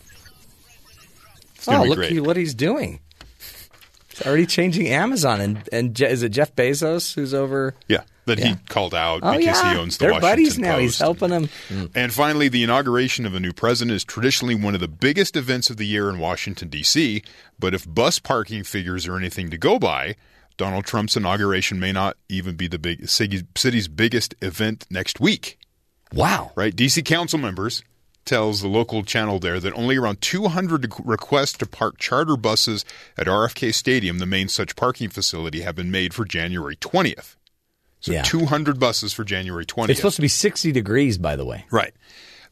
It's 1.56 1.68
Oh, 1.70 1.84
look 1.84 2.04
he- 2.06 2.20
what 2.20 2.36
he's 2.38 2.54
doing. 2.54 3.00
He's 4.18 4.26
already 4.28 4.46
changing 4.46 4.88
Amazon, 4.88 5.42
and 5.42 5.70
and 5.72 5.96
Je- 5.96 6.10
is 6.10 6.24
it 6.24 6.30
Jeff 6.30 6.56
Bezos 6.56 7.14
who's 7.16 7.34
over? 7.34 7.76
Yeah, 7.88 8.02
that 8.26 8.40
Yeah. 8.40 8.48
he 8.50 8.56
called 8.70 8.94
out 8.96 9.20
Oh 9.24 9.32
because 9.38 9.46
yeah, 9.46 9.74
he 9.74 9.80
owns 9.80 9.98
the 9.98 10.06
they're 10.06 10.14
Washington 10.14 10.30
buddies 10.32 10.60
now. 10.60 10.72
Post. 10.76 10.82
He's 10.82 11.00
helping 11.00 11.30
them. 11.30 11.50
Mm. 11.70 11.92
And 11.96 12.14
finally, 12.14 12.48
the 12.48 12.64
inauguration 12.64 13.26
of 13.26 13.34
a 13.36 13.40
new 13.40 13.52
president 13.54 13.96
is 13.96 14.04
traditionally 14.04 14.56
one 14.56 14.74
of 14.74 14.82
the 14.82 14.88
biggest 14.88 15.36
events 15.36 15.70
of 15.70 15.78
the 15.78 15.86
year 15.86 16.10
in 16.10 16.18
Washington, 16.20 16.70
D.C. 16.70 17.22
But 17.60 17.74
if 17.74 17.86
bus 17.94 18.20
parking 18.20 18.64
figures 18.64 19.08
are 19.08 19.18
anything 19.18 19.50
to 19.50 19.58
go 19.58 19.80
by, 19.80 20.16
Donald 20.58 20.86
Trump's 20.86 21.18
inauguration 21.18 21.80
may 21.80 21.92
not 21.92 22.16
even 22.30 22.56
be 22.56 22.68
the 22.68 22.80
big 22.80 23.10
city's 23.10 23.88
biggest 23.90 24.36
event 24.42 24.86
next 24.90 25.20
week. 25.20 25.58
Wow. 26.14 26.52
Right? 26.56 26.74
D.C. 26.74 27.02
council 27.02 27.38
members 27.40 27.84
tells 28.26 28.62
the 28.62 28.68
local 28.68 29.04
channel 29.04 29.40
there 29.40 29.60
that 29.60 29.74
only 29.74 29.98
around 29.98 30.22
200 30.22 30.92
requests 31.04 31.54
to 31.54 31.66
park 31.66 31.98
charter 31.98 32.36
buses 32.36 32.84
at 33.18 33.28
RFK 33.28 33.74
Stadium, 33.74 34.20
the 34.20 34.26
main 34.26 34.48
such 34.48 34.76
parking 34.76 35.10
facility, 35.10 35.62
have 35.62 35.76
been 35.76 35.92
made 35.92 36.14
for 36.14 36.26
January 36.26 36.76
20th. 36.76 37.36
So 38.00 38.12
Yeah. 38.12 38.24
200 38.24 38.80
buses 38.80 39.14
for 39.14 39.24
January 39.24 39.66
20th. 39.66 39.90
It's 39.92 40.00
supposed 40.00 40.18
to 40.18 40.22
be 40.22 40.28
sixty 40.28 40.72
degrees, 40.72 41.18
by 41.18 41.36
the 41.36 41.46
way. 41.46 41.66
Right. 41.72 41.94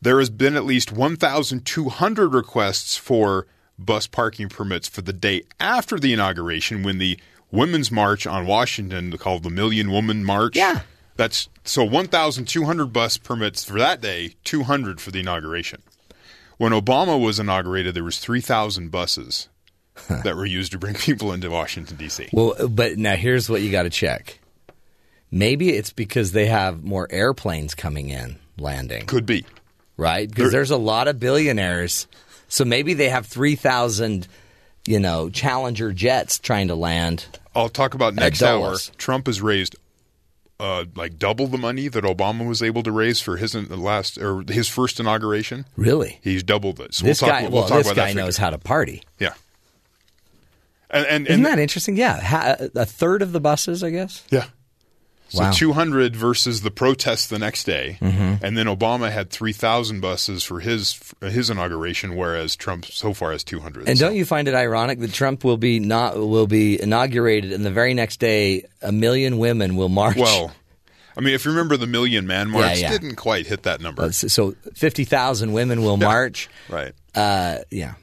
There 0.01 0.19
has 0.19 0.29
been 0.29 0.55
at 0.55 0.65
least 0.65 0.91
1,200 0.91 2.33
requests 2.33 2.97
for 2.97 3.47
bus 3.79 4.07
parking 4.07 4.49
permits 4.49 4.87
for 4.87 5.01
the 5.01 5.13
day 5.13 5.43
after 5.59 5.99
the 5.99 6.13
inauguration 6.13 6.83
when 6.83 6.97
the 6.97 7.19
Women's 7.51 7.91
March 7.91 8.25
on 8.25 8.47
Washington, 8.47 9.15
called 9.17 9.43
the 9.43 9.49
Million 9.51 9.91
Woman 9.91 10.23
March. 10.25 10.55
Yeah. 10.55 10.81
That's 11.15 11.47
so 11.63 11.83
1,200 11.83 12.87
bus 12.87 13.17
permits 13.17 13.63
for 13.63 13.77
that 13.79 14.01
day, 14.01 14.35
200 14.43 14.99
for 14.99 15.11
the 15.11 15.19
inauguration. 15.19 15.83
When 16.57 16.71
Obama 16.71 17.21
was 17.21 17.39
inaugurated, 17.39 17.93
there 17.95 18.03
was 18.03 18.19
3,000 18.19 18.89
buses 18.89 19.49
that 20.09 20.35
were 20.35 20.45
used 20.45 20.71
to 20.71 20.79
bring 20.79 20.95
people 20.95 21.31
into 21.33 21.49
Washington, 21.49 21.97
D.C. 21.97 22.29
Well, 22.33 22.67
but 22.67 22.97
now 22.97 23.15
here's 23.15 23.49
what 23.49 23.61
you 23.61 23.71
got 23.71 23.83
to 23.83 23.89
check. 23.89 24.39
Maybe 25.31 25.69
it's 25.71 25.91
because 25.91 26.31
they 26.31 26.45
have 26.47 26.83
more 26.83 27.07
airplanes 27.09 27.73
coming 27.73 28.09
in, 28.09 28.37
landing, 28.57 29.05
Could 29.07 29.25
be. 29.25 29.45
right? 29.97 30.29
Because 30.29 30.51
there's 30.51 30.71
a 30.71 30.77
lot 30.77 31.07
of 31.07 31.19
billionaires. 31.19 32.07
So 32.47 32.65
maybe 32.65 32.93
they 32.93 33.09
have 33.09 33.25
3,000, 33.25 34.27
you 34.87 34.99
know, 34.99 35.29
Challenger 35.29 35.91
jets 35.91 36.37
trying 36.37 36.67
to 36.67 36.75
land. 36.75 37.25
I'll 37.55 37.69
talk 37.69 37.95
about 37.95 38.13
next 38.13 38.43
hour. 38.43 38.75
Trump 38.97 39.25
has 39.25 39.41
raised 39.41 39.75
uh, 40.59 40.85
like 40.95 41.17
double 41.17 41.47
the 41.47 41.57
money 41.57 41.87
that 41.87 42.03
Obama 42.03 42.47
was 42.47 42.61
able 42.61 42.83
to 42.83 42.91
raise 42.91 43.19
for 43.19 43.37
his 43.37 43.55
last 43.55 44.17
or 44.17 44.43
his 44.47 44.67
first 44.67 44.99
inauguration. 44.99 45.65
Really? 45.75 46.19
He's 46.23 46.43
doubled 46.43 46.79
it. 46.79 46.93
So 46.93 47.05
this 47.05 47.21
we'll 47.21 47.29
talk, 47.31 47.39
guy, 47.41 47.47
we'll 47.49 47.61
well, 47.63 47.77
this 47.77 47.87
about 47.87 47.95
guy 47.95 48.13
knows 48.13 48.37
how 48.37 48.49
to 48.49 48.57
party. 48.57 49.03
Yeah. 49.19 49.33
And 50.89 51.05
and, 51.07 51.27
Isn't 51.27 51.43
that 51.43 51.59
interesting? 51.59 51.97
Yeah, 51.97 52.21
ha- 52.21 52.55
a 52.75 52.85
third 52.85 53.21
of 53.21 53.31
the 53.31 53.39
buses, 53.39 53.83
I 53.83 53.89
guess. 53.89 54.23
yeah. 54.29 54.45
So 55.33 55.41
Wow. 55.41 55.51
200 55.51 56.15
versus 56.15 56.61
the 56.61 56.69
protests 56.69 57.25
the 57.25 57.39
next 57.39 57.63
day, 57.63 57.97
Mm-hmm. 57.99 58.45
and 58.45 58.55
then 58.55 58.67
Obama 58.67 59.11
had 59.11 59.31
3,000 59.31 59.99
buses 59.99 60.43
for 60.43 60.59
his 60.59 60.99
his 61.21 61.49
inauguration, 61.49 62.15
whereas 62.15 62.55
Trump 62.55 62.85
so 62.85 63.15
far 63.15 63.31
has 63.31 63.43
200. 63.43 63.87
And 63.89 63.97
So- 63.97 64.05
don't 64.05 64.15
you 64.15 64.25
find 64.25 64.47
it 64.47 64.53
ironic 64.53 64.99
that 64.99 65.11
Trump 65.11 65.43
will 65.43 65.57
be 65.57 65.79
not 65.79 66.15
will 66.17 66.45
be 66.45 66.79
inaugurated, 66.79 67.51
and 67.51 67.65
the 67.65 67.71
very 67.71 67.95
next 67.95 68.19
day, 68.19 68.65
a 68.83 68.91
million 68.91 69.39
women 69.39 69.75
will 69.75 69.89
march? 69.89 70.17
well, 70.17 70.51
I 71.17 71.21
mean, 71.21 71.33
if 71.33 71.45
you 71.45 71.51
remember 71.51 71.77
the 71.77 71.87
Million 71.87 72.27
Man 72.27 72.49
March, 72.51 72.79
yeah. 72.79 72.91
didn't 72.91 73.15
quite 73.15 73.47
hit 73.47 73.63
that 73.63 73.81
number. 73.81 74.11
So- 74.11 74.27
so 74.27 74.55
fifty 74.75 75.03
thousand 75.03 75.53
women 75.53 75.81
will 75.83 75.97
march. 75.97 76.47
right. 76.69 76.93
Uh, 77.15 77.57
yeah, 77.71 77.93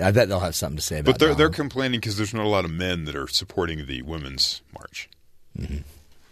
I 0.00 0.10
bet 0.12 0.28
they'll 0.28 0.38
have 0.40 0.54
something 0.54 0.76
to 0.76 0.82
say 0.82 0.98
about. 1.00 1.12
But 1.12 1.18
they're 1.18 1.34
they're 1.34 1.50
complaining 1.50 1.98
because 1.98 2.16
there's 2.16 2.34
not 2.34 2.44
a 2.44 2.48
lot 2.48 2.64
of 2.64 2.70
men 2.70 3.04
that 3.06 3.16
are 3.16 3.26
supporting 3.26 3.86
the 3.86 4.02
women's 4.02 4.62
march. 4.72 5.08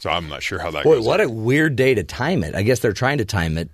So 0.03 0.11
I'm 0.11 0.28
not 0.28 0.42
sure 0.42 0.59
how 0.59 0.72
that. 0.72 0.82
Boy, 0.82 1.00
what 1.00 1.20
a 1.20 1.28
weird 1.28 1.76
day 1.76 1.94
to 1.94 2.03
time 2.03 2.42
it. 2.42 2.57
I 2.57 2.62
guess 2.62 2.80
they're 2.80 2.92
trying 2.92 3.18
to 3.18 3.24
time 3.24 3.57
it 3.57 3.70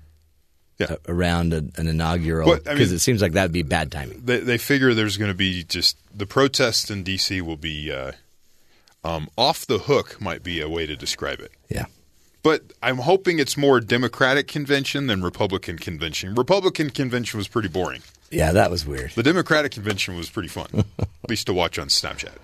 Yeah. 0.78 0.96
a- 1.06 1.10
around 1.10 1.54
a, 1.54 1.64
an 1.80 1.88
inaugural 1.88 2.46
But, 2.46 2.68
I 2.68 2.74
because 2.74 2.90
mean- 2.90 2.96
it 2.96 3.00
seems 3.00 3.22
like 3.22 3.32
that'd 3.32 3.50
be 3.50 3.62
bad 3.62 3.90
timing. 3.90 4.20
they, 4.26 4.40
they 4.40 4.58
figure 4.58 4.92
there's 4.92 5.16
going 5.16 5.30
to 5.30 5.34
be 5.34 5.64
just 5.64 5.96
the 6.14 6.26
protests 6.26 6.90
in 6.90 7.02
D.C. 7.02 7.40
will 7.40 7.56
be 7.56 7.90
uh, 7.90 8.12
um, 9.04 9.30
off 9.38 9.66
the 9.66 9.78
hook. 9.78 10.20
Might 10.20 10.42
be 10.42 10.60
a 10.60 10.68
way 10.68 10.84
to 10.84 10.96
describe 10.96 11.40
it. 11.40 11.50
Yeah. 11.70 11.86
But 12.42 12.62
I'm 12.82 12.98
hoping 12.98 13.38
it's 13.38 13.56
more 13.56 13.80
Democratic 13.80 14.48
convention 14.48 15.06
than 15.06 15.22
Republican 15.22 15.78
convention. 15.78 16.34
Republican 16.34 16.90
convention 16.90 17.38
was 17.38 17.48
pretty 17.48 17.68
boring. 17.68 18.02
Yeah, 18.30 18.52
that 18.52 18.70
was 18.70 18.84
weird. 18.84 19.12
The 19.12 19.22
Democratic 19.22 19.72
convention 19.72 20.14
was 20.14 20.28
pretty 20.28 20.48
fun, 20.50 20.84
at 20.98 21.08
least 21.30 21.46
to 21.46 21.54
watch 21.54 21.78
on 21.78 21.88
Snapchat. 21.88 22.34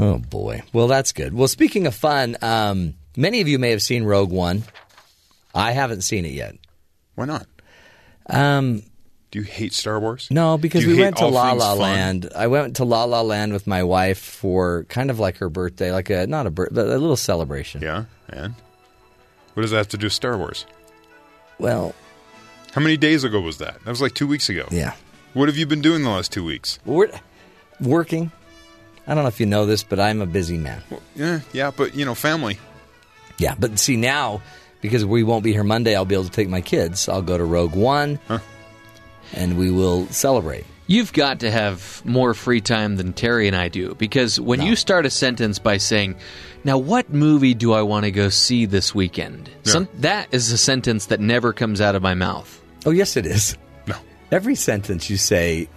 Oh 0.00 0.18
boy. 0.18 0.62
Well, 0.72 0.86
that's 0.86 1.12
good. 1.12 1.34
Well, 1.34 1.48
speaking 1.48 1.86
of 1.86 1.94
fun, 1.94 2.36
um, 2.40 2.94
many 3.18 3.40
of 3.42 3.48
you 3.48 3.58
may 3.58 3.70
have 3.70 3.82
seen 3.82 4.04
Rogue 4.04 4.30
One. 4.30 4.62
I 5.54 5.72
haven't 5.72 6.02
seen 6.02 6.24
it 6.24 6.32
yet. 6.32 6.54
Why 7.16 7.24
not? 7.26 7.46
Um, 8.30 8.82
Do 9.30 9.40
you 9.40 9.44
hate 9.44 9.72
Star 9.72 9.98
Wars? 9.98 10.28
no, 10.30 10.56
because 10.58 10.86
we 10.86 10.98
went 10.98 11.16
to 11.18 11.26
La 11.26 11.52
La 11.52 11.70
fun? 11.72 11.78
Land. 11.78 12.30
I 12.36 12.46
went 12.46 12.76
to 12.76 12.84
La 12.84 13.04
La 13.04 13.22
Land 13.22 13.52
with 13.52 13.66
my 13.66 13.82
wife 13.82 14.18
for 14.18 14.84
kind 14.84 15.10
of 15.10 15.18
like 15.18 15.38
her 15.38 15.48
birthday, 15.50 15.90
like 15.92 16.10
a 16.10 16.26
not 16.26 16.46
a 16.46 16.50
birth, 16.50 16.68
but 16.72 16.86
a 16.86 16.96
little 16.98 17.16
celebration. 17.16 17.82
Yeah, 17.82 18.04
and 18.28 18.54
what 19.54 19.62
does 19.62 19.70
that 19.72 19.78
have 19.78 19.88
to 19.88 19.98
do 19.98 20.06
with 20.06 20.12
Star 20.12 20.36
Wars? 20.38 20.64
Well, 21.58 21.94
How 22.72 22.80
many 22.80 22.96
days 22.96 23.24
ago 23.24 23.40
was 23.40 23.58
that? 23.58 23.82
That 23.84 23.90
was 23.90 24.00
like 24.00 24.14
two 24.14 24.26
weeks 24.28 24.48
ago. 24.48 24.66
yeah, 24.70 24.92
What 25.34 25.48
have 25.48 25.56
you 25.56 25.66
been 25.66 25.80
doing 25.82 26.04
the 26.04 26.10
last 26.10 26.30
two 26.30 26.44
weeks? 26.44 26.78
we're 26.84 27.10
working. 27.80 28.30
I 29.06 29.14
don't 29.14 29.24
know 29.24 29.28
if 29.28 29.40
you 29.40 29.46
know 29.46 29.64
this, 29.66 29.82
but 29.82 29.98
I'm 29.98 30.20
a 30.20 30.26
busy 30.26 30.58
man. 30.58 30.82
Yeah, 31.16 31.40
yeah, 31.52 31.70
but 31.74 31.94
you 31.96 32.04
know, 32.04 32.14
family. 32.14 32.58
Yeah, 33.38 33.54
but 33.58 33.78
see 33.78 33.96
now 33.96 34.42
because 34.80 35.04
we 35.04 35.22
won't 35.22 35.42
be 35.44 35.52
here 35.52 35.64
Monday, 35.64 35.94
I'll 35.96 36.04
be 36.04 36.14
able 36.14 36.24
to 36.24 36.30
take 36.30 36.48
my 36.48 36.60
kids. 36.60 37.08
I'll 37.08 37.22
go 37.22 37.36
to 37.38 37.44
Rogue 37.44 37.74
One, 37.74 38.18
Huh. 38.28 38.38
and 39.34 39.58
we 39.58 39.70
will 39.70 40.06
celebrate. 40.08 40.64
You've 40.86 41.12
got 41.12 41.40
to 41.40 41.50
have 41.50 42.00
more 42.04 42.32
free 42.32 42.60
time 42.62 42.96
than 42.96 43.12
Terry 43.12 43.46
and 43.46 43.54
I 43.56 43.68
do 43.68 43.94
because 43.96 44.40
when 44.40 44.62
you 44.62 44.74
start 44.74 45.04
a 45.04 45.10
sentence 45.10 45.58
by 45.58 45.76
saying, 45.76 46.14
"Now, 46.64 46.78
what 46.78 47.12
movie 47.12 47.52
do 47.52 47.72
I 47.74 47.82
want 47.82 48.04
to 48.04 48.10
go 48.10 48.30
see 48.30 48.64
this 48.64 48.94
weekend?" 48.94 49.50
Some, 49.64 49.86
that 49.98 50.28
is 50.32 50.50
a 50.50 50.56
sentence 50.56 51.06
that 51.06 51.20
never 51.20 51.52
comes 51.52 51.82
out 51.82 51.94
of 51.94 52.00
my 52.02 52.14
mouth. 52.14 52.58
Oh, 52.86 52.90
yes, 52.90 53.16
it 53.18 53.26
is. 53.26 53.54
No. 53.86 53.96
Every 54.32 54.54
sentence 54.54 55.10
you 55.10 55.18
say, 55.18 55.68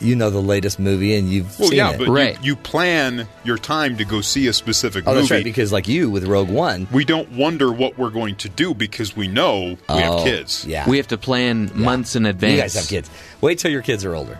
you 0.00 0.14
know 0.16 0.30
the 0.30 0.40
latest 0.42 0.78
movie 0.78 1.16
and 1.16 1.28
you've 1.28 1.58
Well, 1.58 1.68
seen 1.68 1.78
yeah, 1.78 1.90
it. 1.92 1.98
but 1.98 2.08
Right. 2.08 2.36
you, 2.36 2.52
you 2.52 2.56
plan 2.56 3.26
your 3.44 3.58
time 3.58 3.96
to 3.98 4.04
go 4.04 4.20
see 4.20 4.46
a 4.46 4.52
specific 4.52 5.04
oh, 5.06 5.10
movie. 5.10 5.20
that's 5.20 5.30
right. 5.30 5.44
Because 5.44 5.72
like 5.72 5.88
you 5.88 6.08
with 6.10 6.24
Rogue 6.24 6.48
One, 6.50 6.86
we 6.92 7.04
don't 7.04 7.30
wonder 7.32 7.72
what 7.72 7.98
we're 7.98 8.10
going 8.10 8.36
to 8.36 8.48
do 8.48 8.74
because 8.74 9.16
we 9.16 9.28
know 9.28 9.62
we 9.70 9.78
oh, 9.88 9.96
have 9.98 10.24
kids. 10.24 10.64
Yeah, 10.64 10.88
We 10.88 10.96
have 10.98 11.08
to 11.08 11.18
plan 11.18 11.70
months 11.74 12.16
in 12.16 12.26
advance. 12.26 12.52
You 12.52 12.60
guys 12.60 12.74
have 12.74 12.88
kids. 12.88 13.10
Wait 13.40 13.58
till 13.58 13.70
your 13.70 13.82
kids 13.82 14.04
are 14.04 14.14
older, 14.14 14.38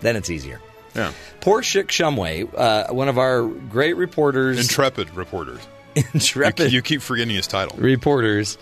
then 0.00 0.16
it's 0.16 0.30
easier. 0.30 0.60
Yeah. 0.94 1.12
Poor 1.40 1.60
Schick 1.62 1.88
Shumway, 1.88 2.48
uh, 2.56 2.92
one 2.92 3.08
of 3.08 3.18
our 3.18 3.46
great 3.46 3.96
reporters, 3.96 4.58
Intrepid 4.58 5.14
reporters. 5.14 5.60
You, 5.94 6.02
intrepid 6.14 6.72
you 6.72 6.82
keep 6.82 7.00
forgetting 7.02 7.34
his 7.34 7.46
title. 7.46 7.76
reporters. 7.78 8.58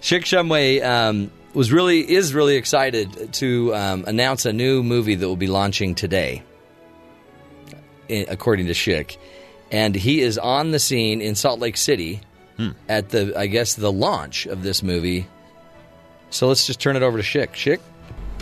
Schick 0.00 0.22
Shumway 0.24 0.82
um, 0.84 1.30
was 1.54 1.72
really 1.72 2.00
is 2.00 2.34
really 2.34 2.56
excited 2.56 3.32
to 3.34 3.74
um, 3.74 4.04
announce 4.06 4.44
a 4.44 4.52
new 4.52 4.82
movie 4.82 5.14
that 5.14 5.26
will 5.26 5.36
be 5.36 5.46
launching 5.46 5.94
today, 5.94 6.42
according 8.10 8.66
to 8.66 8.72
Schick, 8.72 9.16
and 9.70 9.94
he 9.94 10.20
is 10.20 10.36
on 10.38 10.72
the 10.72 10.78
scene 10.78 11.20
in 11.20 11.34
Salt 11.34 11.60
Lake 11.60 11.76
City 11.76 12.20
at 12.88 13.08
the 13.10 13.38
I 13.38 13.46
guess 13.46 13.74
the 13.74 13.92
launch 13.92 14.46
of 14.46 14.62
this 14.62 14.82
movie. 14.82 15.26
So 16.30 16.48
let's 16.48 16.66
just 16.66 16.80
turn 16.80 16.96
it 16.96 17.02
over 17.02 17.20
to 17.20 17.24
Schick. 17.24 17.52
Schick. 17.52 17.80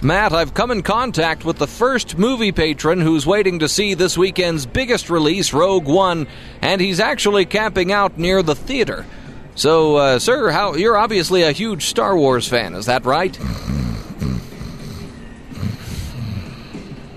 Matt, 0.02 0.32
I've 0.32 0.52
come 0.52 0.72
in 0.72 0.82
contact 0.82 1.44
with 1.44 1.58
the 1.58 1.68
first 1.68 2.18
movie 2.18 2.50
patron 2.50 3.00
who's 3.00 3.24
waiting 3.24 3.60
to 3.60 3.68
see 3.68 3.94
this 3.94 4.18
weekend's 4.18 4.66
biggest 4.66 5.10
release, 5.10 5.52
Rogue 5.52 5.86
One, 5.86 6.26
and 6.60 6.80
he's 6.80 6.98
actually 6.98 7.44
camping 7.44 7.92
out 7.92 8.18
near 8.18 8.42
the 8.42 8.56
theater. 8.56 9.06
So, 9.54 9.96
uh, 9.96 10.18
sir, 10.18 10.50
how 10.50 10.74
you're 10.74 10.96
obviously 10.96 11.42
a 11.42 11.52
huge 11.52 11.86
Star 11.86 12.16
Wars 12.16 12.48
fan, 12.48 12.74
is 12.74 12.86
that 12.86 13.04
right? 13.04 13.38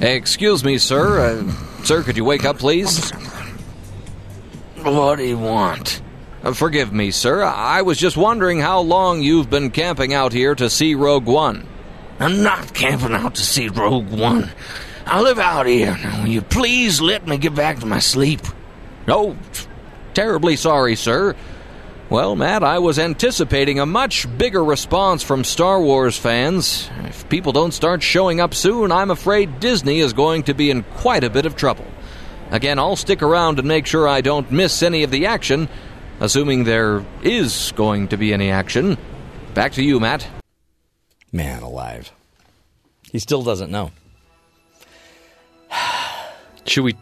Excuse 0.02 0.64
me, 0.64 0.78
sir. 0.78 1.20
Uh, 1.20 1.84
sir, 1.84 2.04
could 2.04 2.18
you 2.18 2.26
wake 2.26 2.44
up, 2.46 2.60
please? 2.60 3.12
What 4.82 5.16
do 5.16 5.24
you 5.24 5.38
want? 5.38 6.02
Uh, 6.44 6.54
forgive 6.54 6.94
me, 6.94 7.10
sir. 7.10 7.42
I 7.44 7.82
was 7.82 7.98
just 7.98 8.18
wondering 8.18 8.60
how 8.60 8.82
long 8.82 9.22
you've 9.22 9.50
been 9.50 9.72
camping 9.72 10.14
out 10.14 10.32
here 10.32 10.54
to 10.56 10.70
see 10.70 10.94
Rogue 10.94 11.26
One. 11.26 11.66
I'm 12.20 12.44
not 12.44 12.74
camping 12.74 13.14
out 13.14 13.36
to 13.36 13.42
see 13.42 13.70
Rogue 13.70 14.12
One. 14.12 14.52
I 15.06 15.22
live 15.22 15.40
out 15.40 15.66
here. 15.66 15.98
Now, 16.04 16.22
will 16.22 16.30
you 16.30 16.42
please 16.42 17.00
let 17.02 17.28
me 17.28 17.38
get 17.38 17.56
back 17.56 17.80
to 17.80 17.86
my 17.86 18.00
sleep? 18.00 18.42
Oh, 19.08 19.36
terribly 20.14 20.56
sorry, 20.56 20.96
sir. 20.96 21.36
Well, 22.08 22.36
Matt, 22.36 22.64
I 22.64 22.78
was 22.78 23.00
anticipating 23.00 23.80
a 23.80 23.86
much 23.86 24.28
bigger 24.38 24.64
response 24.64 25.24
from 25.24 25.44
Star 25.44 25.82
Wars 25.82 26.16
fans. 26.16 26.88
If 27.06 27.28
people 27.30 27.52
don't 27.52 27.74
start 27.74 28.04
showing 28.04 28.40
up 28.40 28.54
soon, 28.54 28.92
I'm 28.92 29.10
afraid 29.10 29.60
Disney 29.60 30.02
is 30.02 30.14
going 30.14 30.44
to 30.44 30.54
be 30.54 30.70
in 30.70 30.84
quite 30.84 31.24
a 31.24 31.32
bit 31.32 31.48
of 31.48 31.56
trouble. 31.56 31.86
Again, 32.52 32.78
I'll 32.78 32.96
stick 32.96 33.24
around 33.24 33.58
and 33.58 33.68
make 33.68 33.88
sure 33.88 34.08
I 34.08 34.22
don't 34.22 34.52
miss 34.52 34.84
any 34.84 35.02
of 35.02 35.10
the 35.10 35.26
action, 35.26 35.68
assuming 36.20 36.64
there 36.64 37.04
is 37.24 37.74
going 37.76 38.10
to 38.10 38.18
be 38.18 38.32
any 38.34 38.52
action. 38.52 39.00
Back 39.56 39.72
to 39.74 39.84
you, 39.84 40.00
Matt. 40.00 40.28
Man 41.32 41.64
alive. 41.64 42.12
He 43.12 43.18
still 43.18 43.42
doesn't 43.42 43.72
know. 43.72 43.92
Should 46.66 46.84
we? 46.84 46.96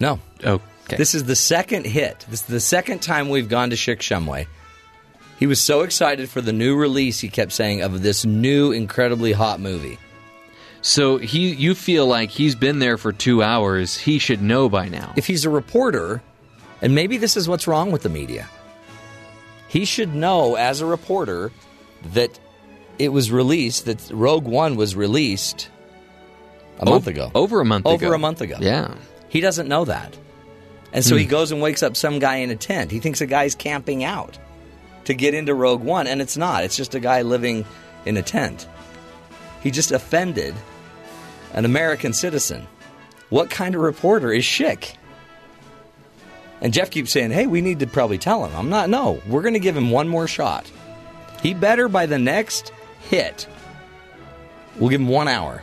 No. 0.00 0.20
Oh, 0.42 0.62
okay. 0.88 0.96
This 0.96 1.14
is 1.14 1.24
the 1.24 1.36
second 1.36 1.86
hit. 1.86 2.26
This 2.28 2.40
is 2.40 2.46
the 2.46 2.60
second 2.60 3.00
time 3.00 3.28
we've 3.28 3.48
gone 3.48 3.70
to 3.70 3.76
Schick 3.76 3.98
Shumway. 3.98 4.46
He 5.38 5.46
was 5.46 5.60
so 5.60 5.82
excited 5.82 6.28
for 6.28 6.40
the 6.40 6.52
new 6.52 6.74
release, 6.76 7.20
he 7.20 7.28
kept 7.28 7.52
saying, 7.52 7.82
of 7.82 8.02
this 8.02 8.24
new, 8.24 8.72
incredibly 8.72 9.32
hot 9.32 9.60
movie. 9.60 9.98
So 10.82 11.16
he, 11.18 11.52
you 11.52 11.74
feel 11.74 12.06
like 12.06 12.30
he's 12.30 12.54
been 12.54 12.78
there 12.80 12.98
for 12.98 13.12
two 13.12 13.42
hours. 13.42 13.96
He 13.96 14.18
should 14.18 14.42
know 14.42 14.68
by 14.68 14.88
now. 14.88 15.12
If 15.16 15.26
he's 15.26 15.44
a 15.44 15.50
reporter, 15.50 16.22
and 16.82 16.94
maybe 16.94 17.18
this 17.18 17.36
is 17.36 17.48
what's 17.48 17.66
wrong 17.68 17.92
with 17.92 18.02
the 18.02 18.08
media, 18.08 18.48
he 19.68 19.84
should 19.84 20.14
know 20.14 20.54
as 20.56 20.80
a 20.80 20.86
reporter 20.86 21.52
that 22.14 22.38
it 22.98 23.10
was 23.10 23.30
released, 23.30 23.84
that 23.84 24.10
Rogue 24.12 24.46
One 24.46 24.74
was 24.76 24.96
released 24.96 25.68
a 26.80 26.84
month 26.84 27.06
ago. 27.06 27.30
over 27.34 27.60
a 27.60 27.64
month 27.64 27.86
Over 27.86 28.06
ago. 28.06 28.14
a 28.14 28.18
month 28.18 28.40
ago. 28.40 28.56
Yeah. 28.60 28.94
He 29.28 29.40
doesn't 29.40 29.68
know 29.68 29.84
that. 29.84 30.16
And 30.92 31.04
so 31.04 31.16
he 31.16 31.24
Hmm. 31.24 31.30
goes 31.30 31.52
and 31.52 31.60
wakes 31.60 31.82
up 31.82 31.96
some 31.96 32.18
guy 32.18 32.36
in 32.36 32.50
a 32.50 32.56
tent. 32.56 32.90
He 32.90 32.98
thinks 33.00 33.20
a 33.20 33.26
guy's 33.26 33.54
camping 33.54 34.04
out 34.04 34.38
to 35.04 35.14
get 35.14 35.34
into 35.34 35.54
Rogue 35.54 35.82
One, 35.82 36.06
and 36.06 36.20
it's 36.22 36.36
not. 36.36 36.64
It's 36.64 36.76
just 36.76 36.94
a 36.94 37.00
guy 37.00 37.22
living 37.22 37.64
in 38.06 38.16
a 38.16 38.22
tent. 38.22 38.66
He 39.62 39.70
just 39.70 39.92
offended 39.92 40.54
an 41.52 41.64
American 41.64 42.12
citizen. 42.12 42.66
What 43.28 43.50
kind 43.50 43.74
of 43.74 43.80
reporter 43.82 44.32
is 44.32 44.44
Schick? 44.44 44.94
And 46.60 46.72
Jeff 46.72 46.90
keeps 46.90 47.12
saying, 47.12 47.30
hey, 47.30 47.46
we 47.46 47.60
need 47.60 47.78
to 47.80 47.86
probably 47.86 48.18
tell 48.18 48.44
him. 48.44 48.54
I'm 48.56 48.68
not, 48.70 48.88
no, 48.88 49.20
we're 49.28 49.42
going 49.42 49.54
to 49.54 49.60
give 49.60 49.76
him 49.76 49.90
one 49.90 50.08
more 50.08 50.26
shot. 50.26 50.70
He 51.42 51.54
better 51.54 51.88
by 51.88 52.06
the 52.06 52.18
next 52.18 52.72
hit, 53.10 53.46
we'll 54.76 54.90
give 54.90 55.00
him 55.00 55.08
one 55.08 55.28
hour. 55.28 55.62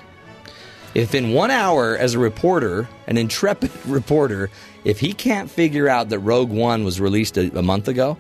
If 0.93 1.13
in 1.13 1.34
one 1.34 1.51
hour, 1.51 1.97
as 1.97 2.13
a 2.13 2.19
reporter, 2.19 2.88
an 3.07 3.17
intrepid 3.17 3.71
reporter, 3.86 4.49
if 4.86 4.99
he 4.99 5.13
can't 5.13 5.49
figure 5.49 5.89
out 5.89 6.09
that 6.09 6.19
Rogue 6.19 6.51
One 6.51 6.86
was 6.86 7.01
released 7.01 7.38
a, 7.38 7.57
a 7.57 7.61
month 7.61 7.88
ago, 7.88 8.17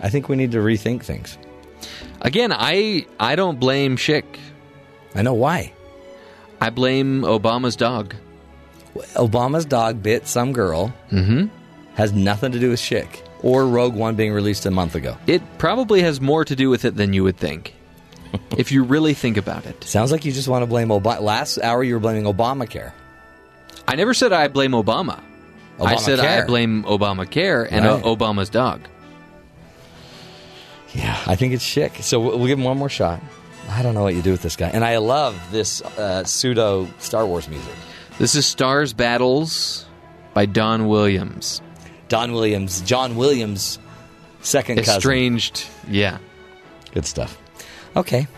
I 0.00 0.10
think 0.10 0.28
we 0.28 0.36
need 0.36 0.52
to 0.52 0.58
rethink 0.58 1.02
things. 1.02 1.36
Again, 2.20 2.52
I 2.52 3.06
I 3.18 3.34
don't 3.34 3.58
blame 3.58 3.96
Schick. 3.96 4.24
I 5.14 5.22
know 5.22 5.34
why. 5.34 5.72
I 6.60 6.70
blame 6.70 7.22
Obama's 7.22 7.74
dog. 7.74 8.14
Obama's 9.14 9.64
dog 9.64 10.02
bit 10.02 10.26
some 10.26 10.52
girl. 10.52 10.94
Mm-hmm. 11.10 11.46
Has 11.94 12.12
nothing 12.12 12.52
to 12.52 12.60
do 12.60 12.70
with 12.70 12.80
Schick 12.80 13.22
or 13.42 13.66
Rogue 13.66 13.94
One 13.94 14.14
being 14.14 14.32
released 14.32 14.66
a 14.66 14.70
month 14.70 14.94
ago. 14.94 15.16
It 15.26 15.42
probably 15.58 16.02
has 16.02 16.20
more 16.20 16.44
to 16.44 16.54
do 16.56 16.70
with 16.70 16.84
it 16.84 16.96
than 16.96 17.12
you 17.12 17.24
would 17.24 17.36
think. 17.36 17.74
if 18.58 18.72
you 18.72 18.82
really 18.82 19.14
think 19.14 19.36
about 19.36 19.66
it. 19.66 19.84
Sounds 19.84 20.10
like 20.10 20.24
you 20.24 20.32
just 20.32 20.48
want 20.48 20.62
to 20.62 20.66
blame 20.66 20.88
Obama. 20.88 21.20
Last 21.20 21.58
hour, 21.58 21.84
you 21.84 21.94
were 21.94 22.00
blaming 22.00 22.24
Obamacare. 22.24 22.92
I 23.86 23.96
never 23.96 24.14
said 24.14 24.32
I 24.32 24.48
blame 24.48 24.72
Obama. 24.72 25.20
I 25.80 25.96
said 25.96 26.20
I 26.20 26.44
blame 26.46 26.84
Obamacare 26.84 27.66
and 27.70 27.84
Right. 27.84 28.02
Obama's 28.02 28.50
dog. 28.50 28.80
Yeah, 30.94 31.18
I 31.26 31.34
think 31.34 31.52
it's 31.54 31.64
Schick. 31.64 32.02
So 32.02 32.20
we'll 32.20 32.46
give 32.46 32.58
him 32.58 32.64
one 32.64 32.78
more 32.78 32.88
shot. 32.88 33.20
I 33.68 33.82
don't 33.82 33.94
know 33.94 34.02
what 34.02 34.14
you 34.14 34.22
do 34.22 34.30
with 34.30 34.42
this 34.42 34.56
guy. 34.56 34.68
And 34.68 34.84
I 34.84 34.98
love 34.98 35.36
this 35.50 35.82
uh, 35.82 36.24
pseudo 36.24 36.88
Star 36.98 37.26
Wars 37.26 37.48
music. 37.48 37.74
This 38.18 38.34
is 38.36 38.46
Stars 38.46 38.92
Battles 38.92 39.86
by 40.34 40.46
Don 40.46 40.86
Williams. 40.86 41.60
Don 42.08 42.32
Williams, 42.32 42.80
John 42.82 43.16
Williams' 43.16 43.78
second 44.42 44.76
cousin. 44.76 44.96
Estranged, 44.96 45.66
yeah. 45.88 46.18
Good 46.92 47.06
stuff. 47.06 47.36
Okay. 47.96 48.28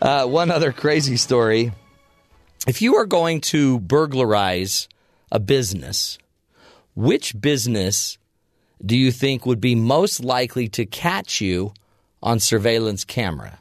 Uh, 0.00 0.24
one 0.26 0.50
other 0.50 0.72
crazy 0.72 1.16
story. 1.16 1.72
If 2.66 2.80
you 2.80 2.96
are 2.96 3.06
going 3.06 3.40
to 3.42 3.80
burglarize 3.80 4.88
a 5.30 5.40
business, 5.40 6.18
which 6.98 7.40
business 7.40 8.18
do 8.84 8.96
you 8.96 9.12
think 9.12 9.46
would 9.46 9.60
be 9.60 9.76
most 9.76 10.18
likely 10.18 10.66
to 10.66 10.84
catch 10.84 11.40
you 11.40 11.72
on 12.20 12.40
surveillance 12.40 13.04
camera? 13.04 13.60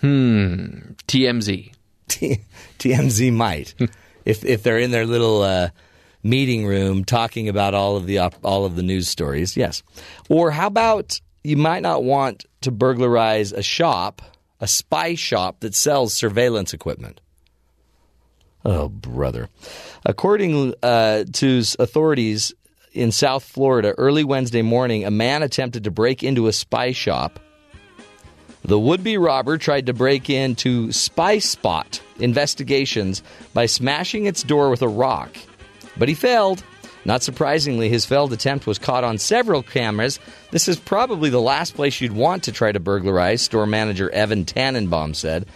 Hmm. 0.00 0.92
TMZ. 1.08 1.72
T- 2.06 2.40
TMZ 2.78 3.32
might, 3.44 3.74
if 4.24 4.44
if 4.44 4.62
they're 4.62 4.78
in 4.78 4.92
their 4.92 5.06
little 5.06 5.42
uh, 5.42 5.70
meeting 6.22 6.66
room 6.66 7.04
talking 7.04 7.48
about 7.48 7.74
all 7.74 7.96
of 7.96 8.06
the 8.06 8.18
op- 8.18 8.44
all 8.44 8.64
of 8.64 8.76
the 8.76 8.84
news 8.84 9.08
stories. 9.08 9.56
Yes. 9.56 9.82
Or 10.28 10.52
how 10.52 10.68
about 10.68 11.20
you 11.42 11.56
might 11.56 11.82
not 11.82 12.04
want 12.04 12.44
to 12.60 12.70
burglarize 12.70 13.50
a 13.52 13.62
shop, 13.62 14.22
a 14.60 14.68
spy 14.68 15.16
shop 15.16 15.60
that 15.60 15.74
sells 15.74 16.14
surveillance 16.14 16.72
equipment. 16.72 17.20
Oh, 18.64 18.88
brother! 18.88 19.48
According 20.04 20.74
uh, 20.82 21.24
to 21.32 21.62
authorities 21.78 22.52
in 22.92 23.12
South 23.12 23.44
Florida, 23.44 23.94
early 23.96 24.24
Wednesday 24.24 24.62
morning, 24.62 25.04
a 25.04 25.10
man 25.10 25.42
attempted 25.42 25.84
to 25.84 25.90
break 25.90 26.22
into 26.22 26.46
a 26.46 26.52
spy 26.52 26.92
shop. 26.92 27.40
The 28.62 28.78
would 28.78 29.02
be 29.02 29.16
robber 29.16 29.56
tried 29.56 29.86
to 29.86 29.94
break 29.94 30.28
into 30.28 30.92
Spy 30.92 31.38
Spot 31.38 32.00
investigations 32.18 33.22
by 33.54 33.66
smashing 33.66 34.26
its 34.26 34.42
door 34.42 34.68
with 34.68 34.82
a 34.82 34.88
rock, 34.88 35.34
but 35.96 36.08
he 36.08 36.14
failed. 36.14 36.62
Not 37.06 37.22
surprisingly, 37.22 37.88
his 37.88 38.04
failed 38.04 38.34
attempt 38.34 38.66
was 38.66 38.78
caught 38.78 39.04
on 39.04 39.16
several 39.16 39.62
cameras. 39.62 40.20
This 40.50 40.68
is 40.68 40.78
probably 40.78 41.30
the 41.30 41.40
last 41.40 41.74
place 41.74 41.98
you'd 41.98 42.12
want 42.12 42.44
to 42.44 42.52
try 42.52 42.70
to 42.72 42.78
burglarize, 42.78 43.40
store 43.40 43.66
manager 43.66 44.10
Evan 44.10 44.44
Tannenbaum 44.44 45.14
said. 45.14 45.46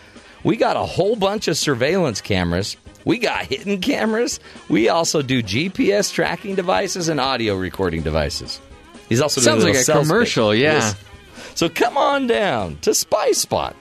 We 0.43 0.57
got 0.57 0.77
a 0.77 0.87
whole 0.87 1.17
bunch 1.17 1.47
of 1.49 1.59
surveillance 1.59 2.23
cameras. 2.23 2.79
We 3.05 3.19
got 3.19 3.45
hidden 3.45 3.81
cameras. 3.81 4.41
We 4.69 4.89
also 4.89 5.23
do 5.23 5.43
GPS 5.43 6.13
tracking 6.13 6.55
devices 6.55 7.09
and 7.09 7.21
audio 7.21 7.55
recording 7.57 8.03
devices. 8.03 8.61
He's 9.09 9.21
also 9.21 9.41
doing 9.41 9.75
Sounds 9.75 9.89
like 9.89 9.97
a 9.97 10.03
commercial, 10.03 10.53
pitch. 10.53 10.61
yeah. 10.63 10.73
Yes. 10.75 10.97
So 11.55 11.69
come 11.69 11.97
on 11.97 12.27
down 12.27 12.79
to 12.83 12.95
Spy 12.95 13.33
Spot. 13.33 13.77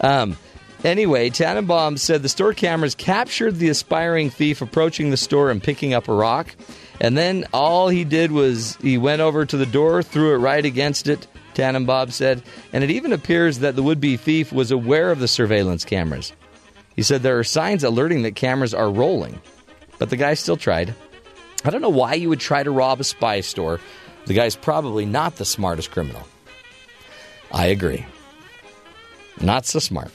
Um, 0.00 0.36
anyway, 0.84 1.30
Tannenbaum 1.30 1.96
said 1.96 2.22
the 2.22 2.28
store 2.28 2.52
cameras 2.52 2.94
captured 2.94 3.56
the 3.56 3.68
aspiring 3.68 4.30
thief 4.30 4.60
approaching 4.60 5.10
the 5.10 5.16
store 5.16 5.50
and 5.50 5.62
picking 5.62 5.94
up 5.94 6.08
a 6.08 6.14
rock. 6.14 6.54
And 7.00 7.16
then 7.16 7.46
all 7.52 7.88
he 7.88 8.04
did 8.04 8.32
was 8.32 8.76
he 8.82 8.98
went 8.98 9.22
over 9.22 9.46
to 9.46 9.56
the 9.56 9.66
door, 9.66 10.02
threw 10.02 10.34
it 10.34 10.38
right 10.38 10.64
against 10.64 11.08
it, 11.08 11.26
Tannenbaum 11.54 12.10
said. 12.10 12.42
And 12.72 12.84
it 12.84 12.90
even 12.90 13.12
appears 13.12 13.60
that 13.60 13.76
the 13.76 13.82
would 13.82 14.00
be 14.00 14.16
thief 14.16 14.52
was 14.52 14.70
aware 14.70 15.10
of 15.10 15.18
the 15.20 15.28
surveillance 15.28 15.84
cameras. 15.84 16.32
He 17.00 17.04
said 17.04 17.22
there 17.22 17.38
are 17.38 17.44
signs 17.44 17.82
alerting 17.82 18.24
that 18.24 18.36
cameras 18.36 18.74
are 18.74 18.90
rolling, 18.90 19.40
but 19.98 20.10
the 20.10 20.18
guy 20.18 20.34
still 20.34 20.58
tried. 20.58 20.94
I 21.64 21.70
don't 21.70 21.80
know 21.80 21.88
why 21.88 22.12
you 22.12 22.28
would 22.28 22.40
try 22.40 22.62
to 22.62 22.70
rob 22.70 23.00
a 23.00 23.04
spy 23.04 23.40
store. 23.40 23.80
The 24.26 24.34
guy's 24.34 24.54
probably 24.54 25.06
not 25.06 25.36
the 25.36 25.46
smartest 25.46 25.92
criminal. 25.92 26.20
I 27.50 27.68
agree. 27.68 28.04
Not 29.40 29.64
so 29.64 29.78
smart. 29.78 30.12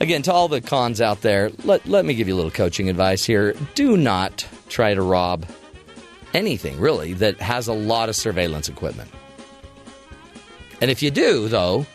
Again, 0.00 0.22
to 0.22 0.32
all 0.32 0.48
the 0.48 0.60
cons 0.60 1.00
out 1.00 1.20
there, 1.20 1.52
let, 1.62 1.86
let 1.86 2.04
me 2.04 2.14
give 2.14 2.26
you 2.26 2.34
a 2.34 2.38
little 2.38 2.50
coaching 2.50 2.90
advice 2.90 3.24
here. 3.24 3.54
Do 3.76 3.96
not 3.96 4.44
try 4.68 4.94
to 4.94 5.02
rob 5.02 5.46
anything, 6.34 6.80
really, 6.80 7.12
that 7.12 7.40
has 7.40 7.68
a 7.68 7.72
lot 7.72 8.08
of 8.08 8.16
surveillance 8.16 8.68
equipment. 8.68 9.12
And 10.80 10.90
if 10.90 11.00
you 11.00 11.12
do, 11.12 11.46
though, 11.46 11.86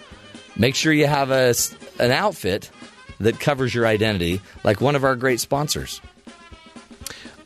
make 0.55 0.76
sure 0.76 0.93
you 0.93 1.08
have 1.08 1.30
a, 1.30 1.53
an 1.99 2.12
outfit 2.12 2.72
that 3.20 3.39
covers 3.39 3.74
your 3.74 3.88
identity, 3.88 4.41
like 4.63 4.82
one 4.82 4.95
of 4.95 5.03
our 5.03 5.15
great 5.15 5.39
sponsors. 5.39 6.01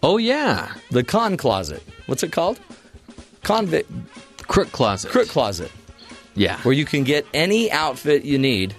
Oh 0.03 0.17
yeah, 0.17 0.73
the 0.89 1.03
Con 1.03 1.37
Closet. 1.37 1.83
What's 2.07 2.23
it 2.23 2.31
called? 2.31 2.59
Convict 3.43 3.89
Crook 4.47 4.71
Closet. 4.71 5.11
Crook 5.11 5.27
Closet. 5.27 5.71
Yeah. 6.35 6.57
Where 6.61 6.73
you 6.73 6.85
can 6.85 7.03
get 7.03 7.25
any 7.33 7.71
outfit 7.71 8.23
you 8.23 8.37
need. 8.37 8.75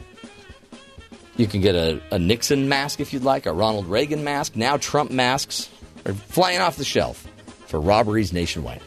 You 1.37 1.47
can 1.47 1.61
get 1.61 1.75
a, 1.75 2.01
a 2.11 2.19
Nixon 2.19 2.69
mask 2.69 3.01
if 3.01 3.13
you'd 3.13 3.25
like, 3.25 3.47
a 3.47 3.53
Ronald 3.53 3.87
Reagan 3.87 4.25
mask. 4.25 4.57
Now 4.57 4.77
Trump 4.77 5.11
masks 5.11 5.71
are 6.05 6.13
flying 6.13 6.61
off 6.61 6.77
the 6.77 6.85
shelf 6.85 7.27
for 7.67 7.81
robberies 7.81 8.33
nationwide. 8.33 8.83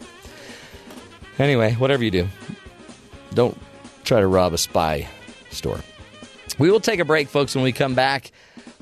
Anyway, 1.40 1.74
whatever 1.74 2.04
you 2.04 2.12
do, 2.12 2.28
don't 3.34 3.58
try 4.04 4.20
to 4.20 4.28
rob 4.28 4.54
a 4.54 4.58
spy 4.58 5.08
store. 5.50 5.80
We 6.58 6.72
will 6.72 6.80
take 6.80 7.00
a 7.00 7.06
break, 7.06 7.28
folks. 7.28 7.56
When 7.56 7.64
we 7.64 7.72
come 7.72 7.96
back, 7.96 8.32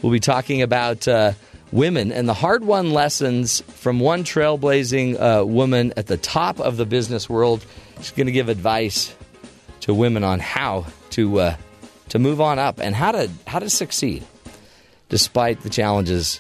we'll 0.02 0.12
be 0.12 0.20
talking 0.20 0.62
about 0.62 1.08
uh, 1.08 1.34
women 1.72 2.12
and 2.12 2.30
the 2.30 2.34
hard 2.34 2.64
won 2.64 2.92
lessons 2.92 3.62
from 3.62 4.00
one 4.00 4.24
trailblazing 4.24 5.20
uh, 5.20 5.46
woman 5.46 5.94
at 5.98 6.08
the 6.08 6.18
top 6.18 6.60
of 6.60 6.78
the 6.78 6.86
business 6.86 7.30
world. 7.30 7.66
She's 7.98 8.12
going 8.12 8.28
to 8.28 8.32
give 8.32 8.50
advice 8.50 9.16
to 9.82 9.94
women 9.94 10.24
on 10.24 10.40
how 10.40 10.86
to 11.12 11.40
uh, 11.40 11.56
to 12.10 12.20
move 12.20 12.40
on 12.40 12.60
up 12.60 12.80
and 12.80 12.96
how 12.96 13.12
to 13.12 13.30
how 13.48 13.60
to 13.60 13.70
succeed 13.70 14.24
despite 15.10 15.62
the 15.62 15.70
challenges 15.70 16.40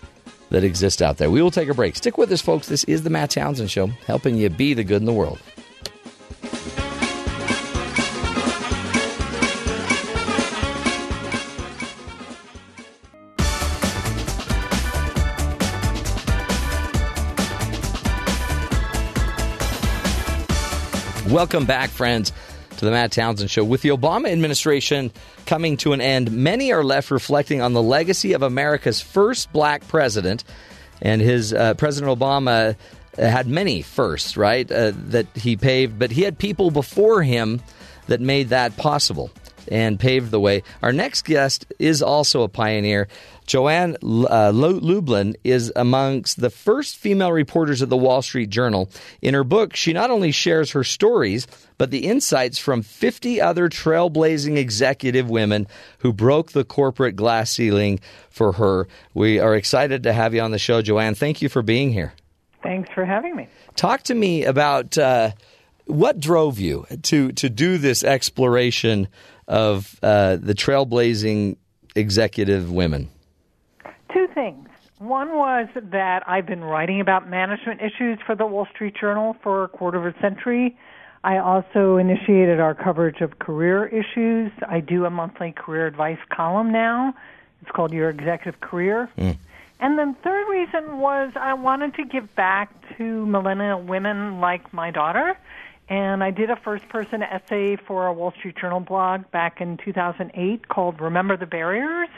that 0.49 0.63
exist 0.63 1.01
out 1.01 1.17
there. 1.17 1.31
We 1.31 1.41
will 1.41 1.51
take 1.51 1.67
a 1.67 1.73
break. 1.73 1.95
Stick 1.95 2.17
with 2.17 2.31
us, 2.31 2.41
folks. 2.41 2.67
This 2.67 2.83
is 2.83 3.03
the 3.03 3.09
Matt 3.09 3.31
Townsend 3.31 3.71
Show, 3.71 3.87
helping 4.05 4.35
you 4.35 4.49
be 4.49 4.75
the 4.75 4.83
good 4.83 5.01
in 5.01 5.05
the 5.05 5.13
world. 5.13 5.39
Welcome 21.33 21.65
back, 21.65 21.89
friends, 21.89 22.31
to 22.77 22.85
the 22.85 22.91
Matt 22.91 23.11
Townsend 23.11 23.49
Show. 23.49 23.63
With 23.63 23.81
the 23.81 23.89
Obama 23.89 24.31
administration 24.31 25.11
coming 25.47 25.77
to 25.77 25.93
an 25.93 25.99
end, 25.99 26.31
many 26.31 26.71
are 26.71 26.83
left 26.83 27.09
reflecting 27.09 27.59
on 27.59 27.73
the 27.73 27.81
legacy 27.81 28.33
of 28.33 28.43
America's 28.43 29.01
first 29.01 29.51
black 29.51 29.87
president. 29.87 30.43
And 31.01 31.23
his 31.23 31.51
uh, 31.51 31.73
President 31.73 32.15
Obama 32.15 32.75
had 33.17 33.47
many 33.47 33.81
firsts, 33.81 34.37
right, 34.37 34.71
uh, 34.71 34.91
that 35.07 35.25
he 35.35 35.57
paved, 35.57 35.97
but 35.97 36.11
he 36.11 36.21
had 36.21 36.37
people 36.37 36.69
before 36.69 37.23
him 37.23 37.63
that 38.05 38.21
made 38.21 38.49
that 38.49 38.77
possible 38.77 39.31
and 39.71 39.99
paved 39.99 40.29
the 40.29 40.39
way. 40.39 40.61
Our 40.83 40.93
next 40.93 41.23
guest 41.25 41.65
is 41.79 42.03
also 42.03 42.43
a 42.43 42.47
pioneer. 42.47 43.07
Joann 43.45 43.95
uh, 44.03 44.51
Lublin 44.51 45.35
is 45.43 45.71
amongst 45.75 46.39
the 46.39 46.49
first 46.49 46.97
female 46.97 47.31
reporters 47.31 47.81
at 47.81 47.89
the 47.89 47.97
Wall 47.97 48.21
Street 48.21 48.49
Journal. 48.49 48.89
In 49.21 49.33
her 49.33 49.43
book, 49.43 49.75
she 49.75 49.93
not 49.93 50.09
only 50.09 50.31
shares 50.31 50.71
her 50.71 50.83
stories, 50.83 51.47
but 51.77 51.91
the 51.91 52.07
insights 52.07 52.57
from 52.57 52.81
50 52.81 53.41
other 53.41 53.69
trailblazing 53.69 54.57
executive 54.57 55.29
women 55.29 55.67
who 55.99 56.13
broke 56.13 56.51
the 56.51 56.63
corporate 56.63 57.15
glass 57.15 57.51
ceiling 57.51 57.99
for 58.29 58.53
her. 58.53 58.87
We 59.13 59.39
are 59.39 59.55
excited 59.55 60.03
to 60.03 60.13
have 60.13 60.33
you 60.33 60.41
on 60.41 60.51
the 60.51 60.59
show, 60.59 60.81
Joann. 60.81 61.17
Thank 61.17 61.41
you 61.41 61.49
for 61.49 61.61
being 61.61 61.91
here. 61.91 62.13
Thanks 62.61 62.89
for 62.93 63.05
having 63.05 63.35
me. 63.35 63.47
Talk 63.75 64.03
to 64.03 64.15
me 64.15 64.45
about 64.45 64.97
uh, 64.97 65.31
what 65.85 66.19
drove 66.19 66.59
you 66.59 66.85
to, 67.03 67.33
to 67.33 67.49
do 67.49 67.77
this 67.77 68.03
exploration 68.03 69.09
of 69.47 69.99
uh, 70.01 70.37
the 70.37 70.53
trailblazing 70.53 71.57
executive 71.95 72.71
women. 72.71 73.09
Two 74.13 74.27
things. 74.33 74.69
One 74.99 75.35
was 75.35 75.67
that 75.75 76.23
I've 76.27 76.45
been 76.45 76.63
writing 76.63 77.01
about 77.01 77.27
management 77.27 77.81
issues 77.81 78.19
for 78.25 78.35
the 78.35 78.45
Wall 78.45 78.67
Street 78.73 78.95
Journal 78.99 79.35
for 79.41 79.63
a 79.63 79.67
quarter 79.67 79.97
of 79.97 80.15
a 80.15 80.19
century. 80.21 80.77
I 81.23 81.39
also 81.39 81.97
initiated 81.97 82.59
our 82.59 82.75
coverage 82.75 83.21
of 83.21 83.39
career 83.39 83.87
issues. 83.87 84.51
I 84.67 84.81
do 84.81 85.05
a 85.05 85.09
monthly 85.09 85.51
career 85.51 85.87
advice 85.87 86.19
column 86.29 86.71
now. 86.71 87.15
It's 87.61 87.71
called 87.71 87.91
Your 87.91 88.09
Executive 88.09 88.61
Career. 88.61 89.09
Mm. 89.17 89.37
And 89.79 89.97
the 89.97 90.15
third 90.23 90.49
reason 90.49 90.99
was 90.99 91.31
I 91.35 91.53
wanted 91.55 91.95
to 91.95 92.05
give 92.05 92.33
back 92.35 92.71
to 92.97 93.25
millennial 93.25 93.81
women 93.81 94.39
like 94.39 94.73
my 94.73 94.91
daughter. 94.91 95.37
And 95.89 96.23
I 96.23 96.31
did 96.31 96.49
a 96.49 96.55
first 96.55 96.87
person 96.89 97.23
essay 97.23 97.77
for 97.77 98.07
a 98.07 98.13
Wall 98.13 98.31
Street 98.31 98.57
Journal 98.57 98.79
blog 98.79 99.29
back 99.31 99.59
in 99.59 99.77
2008 99.77 100.67
called 100.67 101.01
Remember 101.01 101.35
the 101.35 101.45
Barriers 101.45 102.09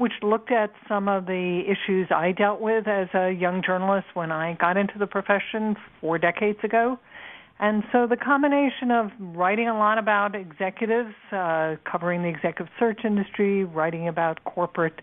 which 0.00 0.14
looked 0.22 0.50
at 0.50 0.72
some 0.88 1.08
of 1.08 1.26
the 1.26 1.60
issues 1.66 2.08
I 2.10 2.32
dealt 2.32 2.58
with 2.58 2.88
as 2.88 3.08
a 3.12 3.32
young 3.32 3.62
journalist 3.62 4.06
when 4.14 4.32
I 4.32 4.54
got 4.54 4.78
into 4.78 4.98
the 4.98 5.06
profession 5.06 5.76
four 6.00 6.16
decades 6.16 6.58
ago. 6.64 6.98
And 7.58 7.84
so 7.92 8.06
the 8.06 8.16
combination 8.16 8.90
of 8.90 9.10
writing 9.20 9.68
a 9.68 9.76
lot 9.76 9.98
about 9.98 10.34
executives, 10.34 11.14
uh, 11.30 11.76
covering 11.84 12.22
the 12.22 12.28
executive 12.28 12.72
search 12.78 13.04
industry, 13.04 13.64
writing 13.64 14.08
about 14.08 14.42
corporate 14.44 15.02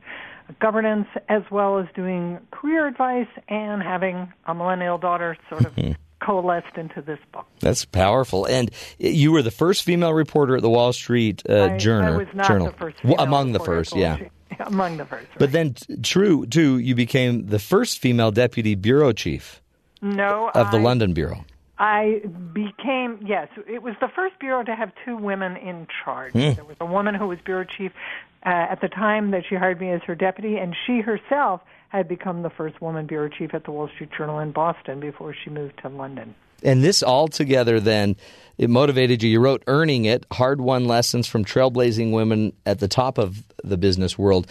governance, 0.60 1.06
as 1.30 1.44
well 1.52 1.78
as 1.78 1.86
doing 1.94 2.40
career 2.50 2.88
advice 2.88 3.28
and 3.50 3.84
having 3.84 4.34
a 4.48 4.56
millennial 4.56 4.98
daughter 4.98 5.38
sort 5.48 5.66
of 5.68 5.78
coalesced 6.26 6.76
into 6.76 7.04
this 7.04 7.20
book. 7.32 7.46
That's 7.60 7.86
powerful. 7.86 8.46
And 8.46 8.72
you 8.98 9.32
were 9.32 9.44
the 9.44 9.52
first 9.52 9.84
female 9.84 10.16
reporter 10.16 10.56
at 10.56 10.64
the 10.64 10.72
Wall 10.72 10.92
Street 10.92 11.44
uh, 11.48 11.66
I, 11.66 11.78
Journal. 11.78 12.16
I 12.16 12.18
was 12.18 12.28
not 12.34 12.48
Journal. 12.48 12.72
the 12.72 12.78
first 12.78 12.98
among 13.20 13.52
the 13.52 13.60
first, 13.60 13.96
yeah. 13.96 14.16
Street. 14.16 14.32
Among 14.66 14.98
the 14.98 15.06
first. 15.06 15.28
But 15.38 15.52
then, 15.52 15.76
true, 16.04 16.46
too, 16.46 16.78
you 16.80 16.96
became 16.96 17.48
the 17.48 17.60
first 17.60 18.00
female 18.00 18.32
deputy 18.32 18.76
bureau 18.76 19.12
chief. 19.12 19.62
No, 20.02 20.52
of 20.54 20.72
the 20.72 20.78
I, 20.78 20.82
London 20.82 21.14
bureau. 21.14 21.44
I 21.80 22.22
became 22.54 23.20
yes. 23.26 23.50
It 23.68 23.82
was 23.82 23.96
the 24.00 24.10
first 24.16 24.40
bureau 24.40 24.64
to 24.64 24.76
have 24.76 24.92
two 25.06 25.18
women 25.18 25.58
in 25.58 25.88
charge. 26.04 26.34
Hmm. 26.34 26.54
There 26.54 26.66
was 26.66 26.78
a 26.80 26.86
woman 26.86 27.16
who 27.16 27.28
was 27.28 27.40
bureau 27.44 27.66
chief 27.66 27.92
uh, 28.46 28.50
at 28.50 28.82
the 28.82 28.90
time 28.90 29.32
that 29.32 29.44
she 29.48 29.56
hired 29.56 29.80
me 29.80 29.92
as 29.92 30.02
her 30.04 30.16
deputy, 30.16 30.58
and 30.58 30.76
she 30.86 31.02
herself 31.02 31.62
had 31.90 32.08
become 32.08 32.44
the 32.44 32.50
first 32.50 32.82
woman 32.82 33.06
bureau 33.06 33.30
chief 33.30 33.54
at 33.54 33.64
the 33.64 33.72
Wall 33.72 33.90
Street 33.96 34.10
Journal 34.16 34.40
in 34.40 34.52
Boston 34.52 35.00
before 35.00 35.34
she 35.44 35.50
moved 35.50 35.80
to 35.82 35.90
London. 35.90 36.36
And 36.64 36.84
this 36.84 37.04
all 37.04 37.28
together 37.28 37.80
then 37.80 38.16
it 38.58 38.70
motivated 38.70 39.22
you. 39.22 39.30
You 39.30 39.40
wrote 39.40 39.64
Earning 39.68 40.06
It, 40.06 40.26
hard 40.32 40.62
won 40.62 40.86
lessons 40.86 41.28
from 41.28 41.46
trailblazing 41.46 42.12
women 42.12 42.54
at 42.66 42.80
the 42.80 42.88
top 42.88 43.18
of 43.18 43.44
the 43.64 43.78
business 43.78 44.18
world. 44.18 44.48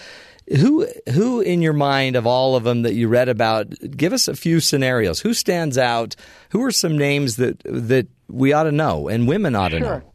Who 0.61 0.86
who 1.12 1.40
in 1.40 1.61
your 1.61 1.72
mind 1.72 2.14
of 2.14 2.24
all 2.24 2.54
of 2.54 2.62
them 2.62 2.82
that 2.82 2.94
you 2.94 3.09
read 3.09 3.28
about, 3.28 3.68
give 3.96 4.12
us 4.12 4.28
a 4.28 4.36
few 4.36 4.61
scenarios. 4.61 5.18
Who 5.20 5.34
stands 5.34 5.76
out? 5.76 6.14
Who 6.50 6.62
are 6.62 6.70
some 6.70 6.96
names 6.96 7.34
that 7.36 7.61
that 7.64 8.07
we 8.28 8.52
ought 8.52 8.64
to 8.64 8.72
know 8.72 9.09
and 9.09 9.26
women 9.26 9.57
ought 9.57 9.70
to 9.70 9.78
sure. 9.78 9.88
know? 9.88 10.12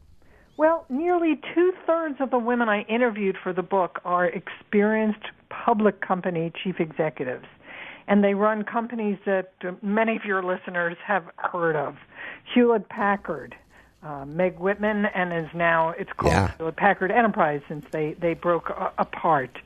Well, 0.55 0.85
nearly 0.89 1.41
two 1.53 1.73
thirds 1.85 2.21
of 2.21 2.29
the 2.29 2.37
women 2.39 2.69
I 2.69 2.83
interviewed 2.83 3.35
for 3.43 3.51
the 3.51 3.63
book 3.63 3.99
are 4.05 4.25
experienced 4.25 5.25
public 5.49 5.99
company 5.99 6.53
chief 6.63 6.79
executives 6.79 7.45
and 8.11 8.21
they 8.25 8.33
run 8.33 8.65
companies 8.65 9.17
that 9.25 9.53
uh, 9.63 9.71
many 9.81 10.17
of 10.17 10.25
your 10.25 10.43
listeners 10.43 10.97
have 11.05 11.23
heard 11.37 11.77
of. 11.77 11.95
Hewlett 12.53 12.89
Packard, 12.89 13.55
uh, 14.03 14.25
Meg 14.25 14.59
Whitman, 14.59 15.05
and 15.05 15.31
is 15.31 15.49
now 15.55 15.91
it's 15.91 16.11
called 16.17 16.33
yeah. 16.33 16.51
Hewlett 16.57 16.75
Packard 16.75 17.09
Enterprise 17.09 17.61
since 17.69 17.85
they 17.91 18.13
they 18.19 18.33
broke 18.33 18.69
uh, 18.69 18.89
apart. 18.97 19.57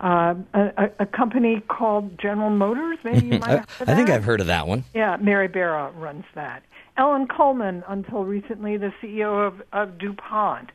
Uh, 0.00 0.36
a, 0.54 0.90
a, 1.00 1.06
company 1.06 1.60
called 1.68 2.18
General 2.18 2.50
Motors, 2.50 2.98
maybe 3.04 3.26
you 3.26 3.38
might 3.40 3.50
have 3.50 3.82
I, 3.86 3.92
I 3.92 3.94
think 3.96 4.10
I've 4.10 4.24
heard 4.24 4.40
of 4.40 4.46
that 4.46 4.68
one. 4.68 4.84
Yeah, 4.94 5.16
Mary 5.16 5.48
Barra 5.48 5.90
runs 5.90 6.24
that. 6.34 6.62
Ellen 6.96 7.26
Kullman, 7.26 7.84
until 7.88 8.24
recently 8.24 8.76
the 8.76 8.92
CEO 9.02 9.46
of, 9.46 9.60
of 9.72 9.98
DuPont. 9.98 10.70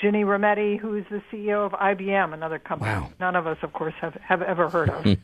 Ginny 0.00 0.24
Rometty, 0.24 0.78
who 0.78 0.94
is 0.94 1.04
the 1.10 1.22
CEO 1.32 1.64
of 1.64 1.72
IBM, 1.72 2.34
another 2.34 2.58
company 2.58 2.90
wow. 2.90 3.10
none 3.18 3.34
of 3.34 3.46
us, 3.46 3.56
of 3.62 3.72
course, 3.72 3.94
have, 4.00 4.14
have 4.14 4.42
ever 4.42 4.68
heard 4.68 4.90
of. 4.90 5.04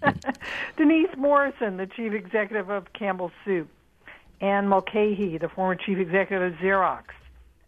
Denise 0.76 1.14
Morrison, 1.16 1.76
the 1.76 1.86
chief 1.86 2.12
executive 2.12 2.70
of 2.70 2.92
Campbell 2.92 3.30
Soup. 3.44 3.68
Anne 4.42 4.66
Mulcahy, 4.68 5.38
the 5.38 5.48
former 5.48 5.76
chief 5.76 5.98
executive 5.98 6.52
of 6.52 6.58
Xerox. 6.58 7.04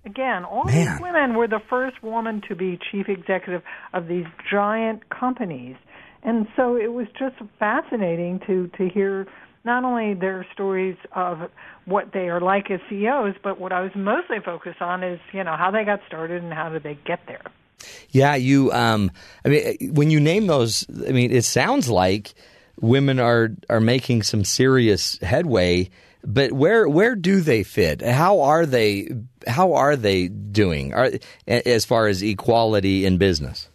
Again, 0.05 0.45
all 0.45 0.65
Man. 0.65 0.75
these 0.75 1.01
women 1.01 1.35
were 1.35 1.47
the 1.47 1.61
first 1.71 2.03
woman 2.03 2.43
to 2.49 2.57
be 2.57 2.79
chief 2.91 3.09
executive 3.09 3.63
of 3.93 4.09
these 4.09 4.27
giant 4.51 5.09
companies. 5.09 5.77
And 6.23 6.47
so 6.57 6.77
it 6.77 6.93
was 6.93 7.07
just 7.19 7.37
fascinating 7.59 8.41
to, 8.47 8.69
to 8.77 8.89
hear 8.89 9.27
not 9.65 9.85
only 9.85 10.15
their 10.15 10.47
stories 10.53 10.97
of 11.13 11.51
what 11.87 12.13
they 12.13 12.29
are 12.29 12.41
like 12.41 12.71
as 12.71 12.81
CEOs, 12.89 13.35
but 13.43 13.59
what 13.59 13.73
I 13.73 13.81
was 13.81 13.93
mostly 13.95 14.39
focused 14.45 14.83
on 14.83 15.03
is, 15.03 15.19
you 15.33 15.43
know, 15.43 15.57
how 15.57 15.71
they 15.71 15.85
got 15.85 16.01
started 16.07 16.43
and 16.43 16.53
how 16.53 16.69
did 16.69 16.83
they 16.83 16.99
get 17.07 17.21
there. 17.27 17.43
Yeah, 18.11 18.35
you. 18.35 18.71
Um, 18.73 19.11
I 19.45 19.49
mean, 19.49 19.95
when 19.95 20.11
you 20.11 20.21
name 20.21 20.47
those, 20.47 20.87
I 21.07 21.13
mean, 21.13 21.31
it 21.31 21.45
sounds 21.45 21.89
like 21.89 22.35
women 22.81 23.19
are 23.19 23.51
are 23.69 23.81
making 23.81 24.23
some 24.23 24.45
serious 24.45 25.19
headway. 25.19 25.91
But 26.23 26.53
where 26.53 26.89
where 26.89 27.17
do 27.17 27.41
they 27.41 27.63
fit? 27.63 28.01
How 28.01 28.41
are 28.41 28.65
they? 28.65 29.11
How 29.47 29.75
are 29.75 29.97
they 29.97 30.29
doing? 30.29 30.95
Are, 30.95 31.11
as 31.47 31.85
far 31.85 32.07
as 32.07 32.23
equality 32.23 33.05
in 33.05 33.19
business? 33.19 33.69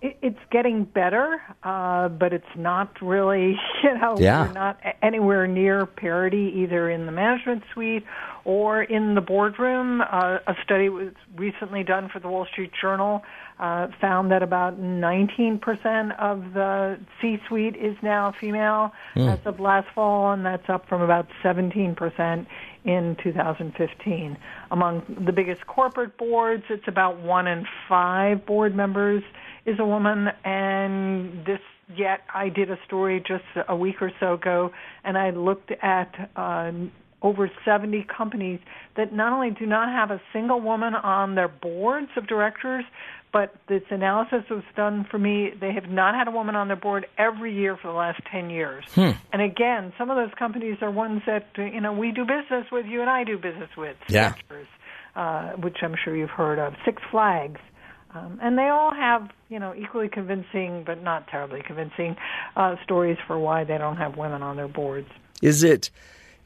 It's 0.00 0.38
getting 0.52 0.84
better, 0.84 1.42
uh, 1.64 2.08
but 2.08 2.32
it's 2.32 2.46
not 2.56 3.02
really, 3.02 3.58
you 3.82 3.98
know, 3.98 4.16
Yeah. 4.18 4.46
we're 4.46 4.52
not 4.52 4.78
anywhere 5.02 5.48
near 5.48 5.86
parity 5.86 6.52
either 6.58 6.88
in 6.88 7.06
the 7.06 7.10
management 7.12 7.64
suite 7.72 8.04
or 8.44 8.80
in 8.82 9.16
the 9.16 9.20
boardroom. 9.20 10.00
Uh, 10.00 10.38
a 10.46 10.54
study 10.62 10.88
was 10.88 11.12
recently 11.36 11.82
done 11.82 12.08
for 12.08 12.20
the 12.20 12.28
Wall 12.28 12.46
Street 12.46 12.70
Journal 12.80 13.24
uh, 13.58 13.88
found 14.00 14.30
that 14.30 14.42
about 14.44 14.80
19% 14.80 16.16
of 16.20 16.54
the 16.54 16.96
C-suite 17.20 17.74
is 17.74 17.96
now 18.00 18.30
female 18.40 18.92
Hmm. 19.14 19.28
as 19.30 19.40
of 19.46 19.58
last 19.58 19.88
fall, 19.96 20.30
and 20.32 20.46
that's 20.46 20.68
up 20.68 20.88
from 20.88 21.02
about 21.02 21.26
17% 21.42 22.46
in 22.84 23.16
2015. 23.16 24.36
Among 24.70 25.02
the 25.08 25.32
biggest 25.32 25.66
corporate 25.66 26.16
boards, 26.16 26.62
it's 26.70 26.86
about 26.86 27.18
one 27.18 27.48
in 27.48 27.66
five 27.88 28.46
board 28.46 28.76
members 28.76 29.24
is 29.68 29.78
a 29.78 29.86
woman, 29.86 30.28
and 30.44 31.44
this 31.44 31.60
yet 31.96 32.20
I 32.32 32.48
did 32.48 32.70
a 32.70 32.78
story 32.86 33.22
just 33.26 33.44
a 33.68 33.76
week 33.76 33.96
or 34.00 34.12
so 34.20 34.34
ago, 34.34 34.72
and 35.04 35.16
I 35.16 35.30
looked 35.30 35.72
at 35.82 36.30
uh, 36.36 36.72
over 37.22 37.50
70 37.64 38.06
companies 38.16 38.60
that 38.96 39.12
not 39.12 39.32
only 39.32 39.50
do 39.50 39.66
not 39.66 39.88
have 39.88 40.10
a 40.10 40.20
single 40.32 40.60
woman 40.60 40.94
on 40.94 41.34
their 41.34 41.48
boards 41.48 42.10
of 42.16 42.26
directors, 42.26 42.84
but 43.32 43.54
this 43.68 43.82
analysis 43.90 44.44
was 44.50 44.62
done 44.76 45.06
for 45.10 45.18
me. 45.18 45.50
They 45.60 45.72
have 45.72 45.88
not 45.88 46.14
had 46.14 46.28
a 46.28 46.30
woman 46.30 46.54
on 46.54 46.68
their 46.68 46.76
board 46.76 47.06
every 47.18 47.54
year 47.54 47.76
for 47.76 47.88
the 47.88 47.94
last 47.98 48.20
10 48.32 48.50
years. 48.50 48.84
Hmm. 48.94 49.10
And 49.32 49.42
again, 49.42 49.92
some 49.98 50.10
of 50.10 50.16
those 50.16 50.32
companies 50.38 50.78
are 50.80 50.90
ones 50.90 51.22
that 51.26 51.48
you 51.56 51.80
know 51.80 51.92
we 51.92 52.12
do 52.12 52.22
business 52.24 52.66
with. 52.72 52.86
You 52.86 53.00
and 53.02 53.10
I 53.10 53.24
do 53.24 53.36
business 53.36 53.70
with. 53.76 53.96
Yeah. 54.08 54.34
Uh, 55.14 55.50
which 55.56 55.78
I'm 55.82 55.96
sure 56.04 56.16
you've 56.16 56.30
heard 56.30 56.58
of. 56.58 56.74
Six 56.84 57.02
Flags. 57.10 57.60
Um, 58.14 58.38
and 58.42 58.56
they 58.56 58.68
all 58.68 58.92
have, 58.92 59.30
you 59.48 59.58
know, 59.58 59.74
equally 59.74 60.08
convincing, 60.08 60.82
but 60.84 61.02
not 61.02 61.28
terribly 61.28 61.62
convincing, 61.62 62.16
uh, 62.56 62.76
stories 62.82 63.18
for 63.26 63.38
why 63.38 63.64
they 63.64 63.76
don't 63.76 63.96
have 63.96 64.16
women 64.16 64.42
on 64.42 64.56
their 64.56 64.68
boards. 64.68 65.08
Is 65.42 65.62
it? 65.62 65.90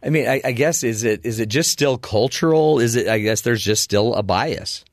I 0.04 0.10
mean, 0.10 0.26
I, 0.28 0.40
I 0.44 0.52
guess 0.52 0.82
is 0.82 1.04
it 1.04 1.24
is 1.24 1.38
it 1.38 1.48
just 1.48 1.70
still 1.70 1.96
cultural? 1.96 2.80
Is 2.80 2.96
it? 2.96 3.06
I 3.06 3.18
guess 3.18 3.42
there's 3.42 3.62
just 3.62 3.82
still 3.82 4.14
a 4.14 4.22
bias. 4.22 4.84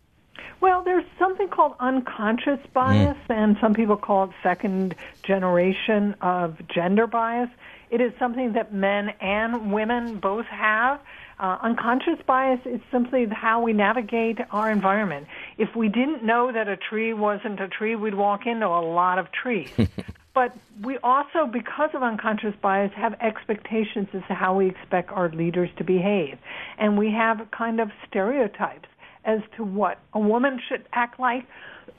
Well, 0.61 0.83
there's 0.83 1.05
something 1.17 1.47
called 1.47 1.73
unconscious 1.79 2.59
bias, 2.73 3.17
and 3.29 3.57
some 3.61 3.73
people 3.73 3.95
call 3.95 4.25
it 4.25 4.31
second 4.43 4.93
generation 5.23 6.15
of 6.21 6.57
gender 6.67 7.07
bias. 7.07 7.49
It 7.89 8.01
is 8.01 8.11
something 8.19 8.53
that 8.53 8.73
men 8.73 9.09
and 9.21 9.71
women 9.71 10.19
both 10.19 10.45
have. 10.47 10.99
Uh, 11.39 11.57
unconscious 11.61 12.19
bias 12.27 12.59
is 12.65 12.81
simply 12.91 13.25
how 13.31 13.61
we 13.61 13.71
navigate 13.71 14.39
our 14.51 14.69
environment. 14.69 15.25
If 15.57 15.73
we 15.73 15.87
didn't 15.87 16.21
know 16.21 16.51
that 16.51 16.67
a 16.67 16.75
tree 16.75 17.13
wasn't 17.13 17.61
a 17.61 17.69
tree, 17.69 17.95
we'd 17.95 18.15
walk 18.15 18.45
into 18.45 18.65
a 18.65 18.83
lot 18.83 19.19
of 19.19 19.31
trees. 19.31 19.71
but 20.33 20.53
we 20.83 20.97
also, 20.97 21.45
because 21.45 21.91
of 21.93 22.03
unconscious 22.03 22.53
bias, 22.61 22.91
have 22.93 23.15
expectations 23.21 24.09
as 24.13 24.21
to 24.27 24.33
how 24.33 24.57
we 24.57 24.67
expect 24.67 25.11
our 25.11 25.29
leaders 25.29 25.69
to 25.77 25.85
behave. 25.85 26.37
And 26.77 26.97
we 26.97 27.09
have 27.11 27.49
kind 27.51 27.79
of 27.79 27.89
stereotypes 28.05 28.89
as 29.23 29.39
to 29.55 29.63
what 29.63 29.99
a 30.11 30.19
woman 30.19 30.59
should 30.67 30.85
act 30.91 31.21
like, 31.21 31.45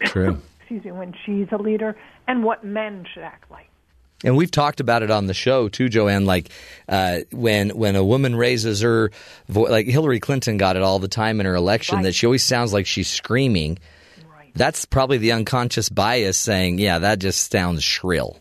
True. 0.01 0.39
excuse 0.61 0.85
me, 0.85 0.93
when 0.93 1.15
she's 1.25 1.49
a 1.51 1.57
leader, 1.57 1.97
and 2.29 2.45
what 2.45 2.63
men 2.63 3.07
should 3.15 3.23
act 3.23 3.51
like. 3.51 3.70
And 4.23 4.37
we've 4.37 4.51
talked 4.51 4.81
about 4.81 5.03
it 5.03 5.11
on 5.11 5.27
the 5.27 5.35
show 5.35 5.69
too, 5.69 5.89
Joann. 5.89 6.27
Like 6.27 6.51
uh, 6.89 7.21
when 7.33 7.71
when 7.71 7.97
a 7.97 8.05
woman 8.05 8.37
raises 8.37 8.83
her 8.83 9.11
voice, 9.49 9.71
like 9.71 9.87
Hillary 9.87 10.21
Clinton 10.21 10.59
got 10.59 10.77
it 10.77 10.83
all 10.83 10.99
the 10.99 11.09
time 11.09 11.41
in 11.41 11.47
her 11.47 11.55
election, 11.55 12.03
that 12.03 12.15
she 12.15 12.27
always 12.27 12.45
sounds 12.45 12.73
like 12.73 12.87
she's 12.87 13.09
screaming. 13.09 13.79
That's 14.55 14.85
probably 14.85 15.19
the 15.19 15.33
unconscious 15.33 15.89
bias 15.89 16.37
saying, 16.37 16.79
"Yeah, 16.79 16.99
that 16.99 17.19
just 17.19 17.51
sounds 17.51 17.83
shrill." 17.83 18.39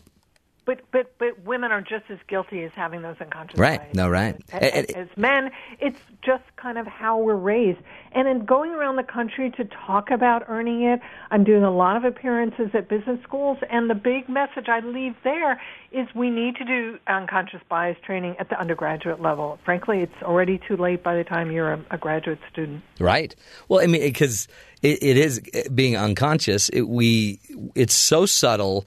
But 0.70 0.82
but 0.92 1.18
but 1.18 1.44
women 1.44 1.72
are 1.72 1.80
just 1.80 2.04
as 2.10 2.18
guilty 2.28 2.62
as 2.62 2.70
having 2.76 3.02
those 3.02 3.16
unconscious 3.20 3.58
Right? 3.58 3.80
biases. 3.80 3.96
No, 3.96 4.08
right. 4.08 4.36
as, 4.52 4.84
as 4.92 5.08
men, 5.16 5.50
it's 5.80 5.98
just 6.24 6.44
kind 6.54 6.78
of 6.78 6.86
how 6.86 7.18
we're 7.18 7.34
raised. 7.34 7.80
And 8.12 8.28
in 8.28 8.44
going 8.44 8.70
around 8.70 8.94
the 8.94 9.02
country 9.02 9.50
to 9.56 9.64
talk 9.64 10.12
about 10.12 10.44
earning 10.46 10.82
it, 10.82 11.00
I'm 11.32 11.42
doing 11.42 11.64
a 11.64 11.72
lot 11.72 11.96
of 11.96 12.04
appearances 12.04 12.70
at 12.72 12.88
business 12.88 13.20
schools, 13.24 13.58
and 13.68 13.90
the 13.90 13.96
big 13.96 14.28
message 14.28 14.68
I 14.68 14.78
leave 14.78 15.16
there 15.24 15.60
is 15.90 16.06
we 16.14 16.30
need 16.30 16.54
to 16.56 16.64
do 16.64 16.98
unconscious 17.08 17.62
bias 17.68 17.96
training 18.06 18.36
at 18.38 18.48
the 18.48 18.60
undergraduate 18.60 19.20
level. 19.20 19.58
Frankly, 19.64 20.02
it's 20.02 20.22
already 20.22 20.60
too 20.68 20.76
late 20.76 21.02
by 21.02 21.16
the 21.16 21.24
time 21.24 21.50
you're 21.50 21.72
a, 21.72 21.84
a 21.90 21.98
graduate 21.98 22.38
student. 22.48 22.84
Right. 23.00 23.34
Well, 23.68 23.80
I 23.82 23.88
mean, 23.88 24.02
because 24.02 24.46
it, 24.82 25.02
it 25.02 25.16
is 25.16 25.40
eh, 25.52 25.64
being 25.74 25.96
unconscious. 25.96 26.68
It, 26.68 26.82
we 26.82 27.40
it's 27.74 27.94
so 27.94 28.24
subtle. 28.24 28.86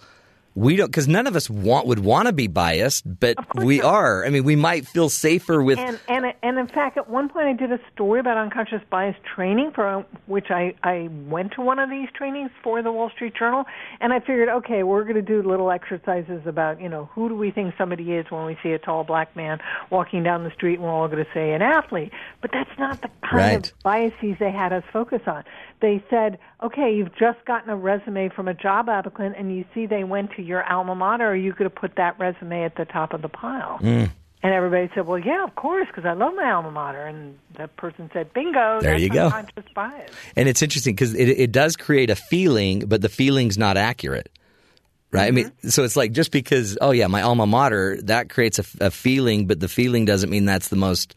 We 0.56 0.76
don't 0.76 0.88
because 0.88 1.08
none 1.08 1.26
of 1.26 1.36
us 1.36 1.50
want 1.50 1.88
would 1.88 2.00
want 2.00 2.28
to 2.28 2.34
be 2.34 2.48
biased, 2.48 3.04
but 3.20 3.38
we 3.56 3.82
are. 3.82 4.24
I 4.26 4.30
mean, 4.30 4.44
we 4.44 4.56
might 4.56 4.88
feel 4.88 5.10
safer 5.10 5.64
with. 5.64 5.80
And 5.80 6.00
and 6.08 6.34
and 6.44 6.60
in 6.60 6.68
fact, 6.68 6.98
at 6.98 7.10
one 7.10 7.28
point, 7.30 7.48
I 7.48 7.54
did 7.54 7.72
a 7.72 7.80
story 7.94 8.20
about 8.20 8.38
unconscious 8.38 8.82
bias 8.90 9.16
training, 9.36 9.72
for 9.74 9.88
uh, 9.88 10.04
which 10.28 10.52
I 10.52 10.76
I 10.84 11.10
went 11.28 11.54
to 11.54 11.62
one 11.62 11.80
of 11.80 11.90
these 11.90 12.08
trainings 12.16 12.52
for 12.62 12.82
the 12.84 12.92
Wall 12.92 13.10
Street 13.10 13.34
Journal, 13.36 13.66
and 14.00 14.14
I 14.14 14.20
figured, 14.20 14.50
okay, 14.50 14.84
we're 14.84 15.04
going 15.04 15.16
to 15.16 15.22
do 15.22 15.42
little 15.42 15.72
exercises 15.72 16.42
about 16.46 16.80
you 16.80 16.90
know 16.90 17.10
who 17.14 17.30
do 17.30 17.36
we 17.36 17.50
think 17.50 17.74
somebody 17.78 18.12
is 18.14 18.28
when 18.30 18.46
we 18.46 18.58
see 18.62 18.74
a 18.74 18.80
tall 18.80 19.04
black 19.04 19.36
man 19.36 19.60
walking 19.90 20.22
down 20.22 20.44
the 20.44 20.52
street, 20.52 20.76
and 20.76 20.84
we're 20.84 20.92
all 20.92 21.08
going 21.08 21.24
to 21.24 21.32
say 21.34 21.54
an 21.54 21.62
athlete, 21.64 22.12
but 22.42 22.52
that's 22.54 22.78
not 22.78 23.02
the 23.02 23.10
kind 23.22 23.34
Right. 23.34 23.68
of 23.72 23.80
biases 23.84 24.36
they 24.40 24.52
had 24.52 24.72
us 24.72 24.84
focus 24.94 25.22
on. 25.26 25.44
They 25.82 26.04
said, 26.10 26.38
okay, 26.62 26.96
you've 26.96 27.14
just 27.18 27.44
gotten 27.46 27.70
a 27.70 27.76
resume 27.76 28.30
from 28.30 28.48
a 28.48 28.54
job 28.54 28.88
applicant, 28.88 29.36
and 29.38 29.54
you 29.56 29.66
see 29.74 29.86
they 29.88 30.04
went 30.04 30.32
to 30.38 30.43
your 30.44 30.64
alma 30.64 30.96
mater. 30.96 31.26
Are 31.32 31.36
you 31.36 31.52
going 31.52 31.70
to 31.70 31.76
put 31.76 31.96
that 31.96 32.20
resume 32.20 32.64
at 32.64 32.76
the 32.76 32.86
top 32.86 33.14
of 33.14 33.22
the 33.22 33.30
pile? 33.30 33.80
Mm. 33.82 34.12
And 34.44 34.54
everybody 34.54 34.90
said, 34.94 35.08
"Well, 35.08 35.20
yeah, 35.20 35.44
of 35.46 35.56
course, 35.56 35.88
because 35.88 36.06
I 36.06 36.14
love 36.14 36.36
my 36.36 36.52
alma 36.52 36.70
mater." 36.70 37.06
And 37.06 37.40
that 37.56 37.76
person 37.78 38.10
said, 38.12 38.34
"Bingo, 38.34 38.82
There 38.82 38.98
you 38.98 39.10
go. 39.10 39.26
unconscious 39.28 39.66
bias." 39.74 40.12
And 40.36 40.50
it's 40.50 40.62
interesting 40.62 40.96
because 40.96 41.14
it, 41.14 41.30
it 41.30 41.52
does 41.54 41.78
create 41.78 42.10
a 42.10 42.16
feeling, 42.16 42.80
but 42.80 43.02
the 43.02 43.08
feeling's 43.10 43.58
not 43.58 43.78
accurate. 43.78 44.30
Right? 45.12 45.28
I 45.28 45.32
mean, 45.32 45.52
so 45.70 45.84
it's 45.84 45.96
like 45.96 46.12
just 46.12 46.32
because, 46.32 46.76
oh, 46.82 46.90
yeah, 46.90 47.06
my 47.06 47.22
alma 47.22 47.46
mater, 47.46 48.02
that 48.06 48.30
creates 48.30 48.58
a, 48.58 48.66
a 48.88 48.90
feeling, 48.90 49.46
but 49.46 49.60
the 49.60 49.68
feeling 49.68 50.06
doesn't 50.06 50.32
mean 50.32 50.46
that's 50.46 50.70
the 50.70 50.76
most, 50.76 51.14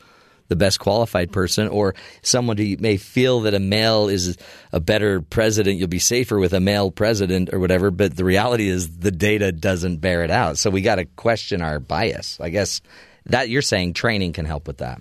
the 0.48 0.56
best 0.56 0.80
qualified 0.80 1.32
person. 1.32 1.68
Or 1.68 1.94
someone 2.22 2.56
who 2.56 2.76
may 2.78 2.96
feel 2.96 3.40
that 3.42 3.54
a 3.54 3.60
male 3.60 4.08
is 4.08 4.36
a 4.72 4.80
better 4.80 5.20
president, 5.20 5.78
you'll 5.78 5.88
be 5.88 5.98
safer 5.98 6.38
with 6.38 6.52
a 6.52 6.60
male 6.60 6.90
president 6.90 7.52
or 7.52 7.58
whatever. 7.58 7.90
But 7.90 8.16
the 8.16 8.24
reality 8.24 8.68
is 8.68 8.98
the 8.98 9.10
data 9.10 9.52
doesn't 9.52 9.98
bear 9.98 10.24
it 10.24 10.30
out. 10.30 10.58
So 10.58 10.70
we 10.70 10.82
got 10.82 10.96
to 10.96 11.04
question 11.04 11.62
our 11.62 11.80
bias. 11.80 12.38
I 12.40 12.50
guess 12.50 12.80
that 13.26 13.48
you're 13.48 13.62
saying 13.62 13.94
training 13.94 14.32
can 14.32 14.46
help 14.46 14.66
with 14.66 14.78
that. 14.78 15.00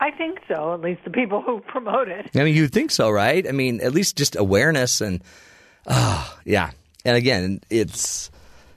I 0.00 0.10
think 0.10 0.40
so. 0.46 0.74
At 0.74 0.80
least 0.80 1.04
the 1.04 1.10
people 1.10 1.42
who 1.42 1.60
promote 1.66 2.08
it. 2.08 2.30
I 2.34 2.44
mean, 2.44 2.54
you'd 2.54 2.72
think 2.72 2.90
so, 2.90 3.10
right? 3.10 3.46
I 3.46 3.52
mean, 3.52 3.80
at 3.80 3.92
least 3.92 4.16
just 4.16 4.36
awareness 4.36 5.00
and, 5.00 5.22
oh, 5.86 6.38
yeah. 6.44 6.70
And 7.04 7.16
again, 7.16 7.60
it's 7.70 8.30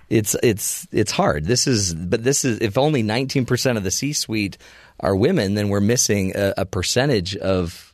it's 0.10 0.36
it's 0.42 0.88
it's 0.92 1.12
hard. 1.12 1.46
This 1.46 1.68
is, 1.68 1.94
but 1.94 2.24
this 2.24 2.46
is 2.46 2.60
if 2.60 2.78
only 2.78 3.04
nineteen 3.04 3.46
percent 3.46 3.78
of 3.78 3.84
the 3.84 3.92
C-suite 3.92 4.58
are 5.02 5.16
women, 5.16 5.54
then 5.56 5.70
we're 5.70 5.80
missing 5.82 6.34
a, 6.36 6.54
a 6.58 6.66
percentage 6.66 7.36
of 7.38 7.94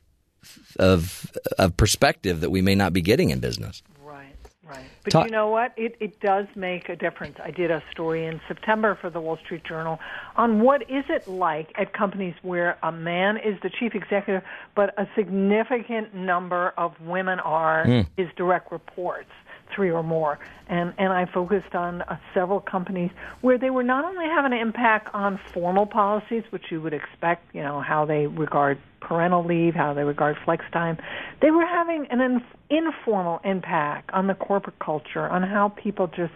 of 0.77 1.31
of 1.57 1.75
perspective 1.77 2.41
that 2.41 2.49
we 2.49 2.61
may 2.61 2.75
not 2.75 2.93
be 2.93 3.01
getting 3.01 3.29
in 3.29 3.39
business. 3.39 3.81
Right, 4.03 4.35
right. 4.67 4.83
But 5.03 5.11
Ta- 5.11 5.23
you 5.25 5.31
know 5.31 5.47
what? 5.49 5.73
It 5.77 5.95
it 6.01 6.19
does 6.19 6.47
make 6.55 6.89
a 6.89 6.95
difference. 6.95 7.37
I 7.43 7.51
did 7.51 7.71
a 7.71 7.81
story 7.91 8.25
in 8.25 8.41
September 8.47 8.97
for 8.99 9.09
the 9.09 9.21
Wall 9.21 9.37
Street 9.37 9.63
Journal 9.63 9.99
on 10.35 10.61
what 10.61 10.81
is 10.89 11.05
it 11.09 11.27
like 11.27 11.71
at 11.77 11.93
companies 11.93 12.33
where 12.41 12.77
a 12.83 12.91
man 12.91 13.37
is 13.37 13.57
the 13.63 13.69
chief 13.69 13.95
executive, 13.95 14.43
but 14.75 14.93
a 14.99 15.07
significant 15.15 16.13
number 16.13 16.73
of 16.77 16.99
women 16.99 17.39
are 17.39 17.85
Mm. 17.85 18.07
his 18.17 18.27
direct 18.35 18.71
reports, 18.71 19.29
three 19.75 19.91
or 19.91 20.03
more. 20.03 20.39
And 20.67 20.93
and 20.97 21.13
I 21.13 21.25
focused 21.25 21.75
on 21.75 22.01
uh, 22.01 22.17
several 22.33 22.59
companies 22.59 23.11
where 23.41 23.57
they 23.57 23.69
were 23.69 23.83
not 23.83 24.05
only 24.05 24.25
having 24.25 24.53
an 24.53 24.59
impact 24.59 25.09
on 25.13 25.39
formal 25.53 25.85
policies, 25.85 26.43
which 26.49 26.63
you 26.71 26.81
would 26.81 26.93
expect, 26.93 27.53
you 27.53 27.61
know, 27.61 27.81
how 27.81 28.05
they 28.05 28.27
regard 28.27 28.79
parental 29.01 29.45
leave, 29.45 29.75
how 29.75 29.93
they 29.93 30.03
regard 30.03 30.37
flex 30.43 30.65
time, 30.71 30.97
they 31.41 31.51
were 31.51 31.65
having 31.65 32.07
an 32.09 32.21
inf- 32.21 32.43
informal 32.69 33.39
impact 33.43 34.09
on 34.11 34.27
the 34.27 34.33
corporate 34.33 34.79
culture, 34.79 35.27
on 35.27 35.43
how 35.43 35.69
people 35.69 36.07
just 36.07 36.33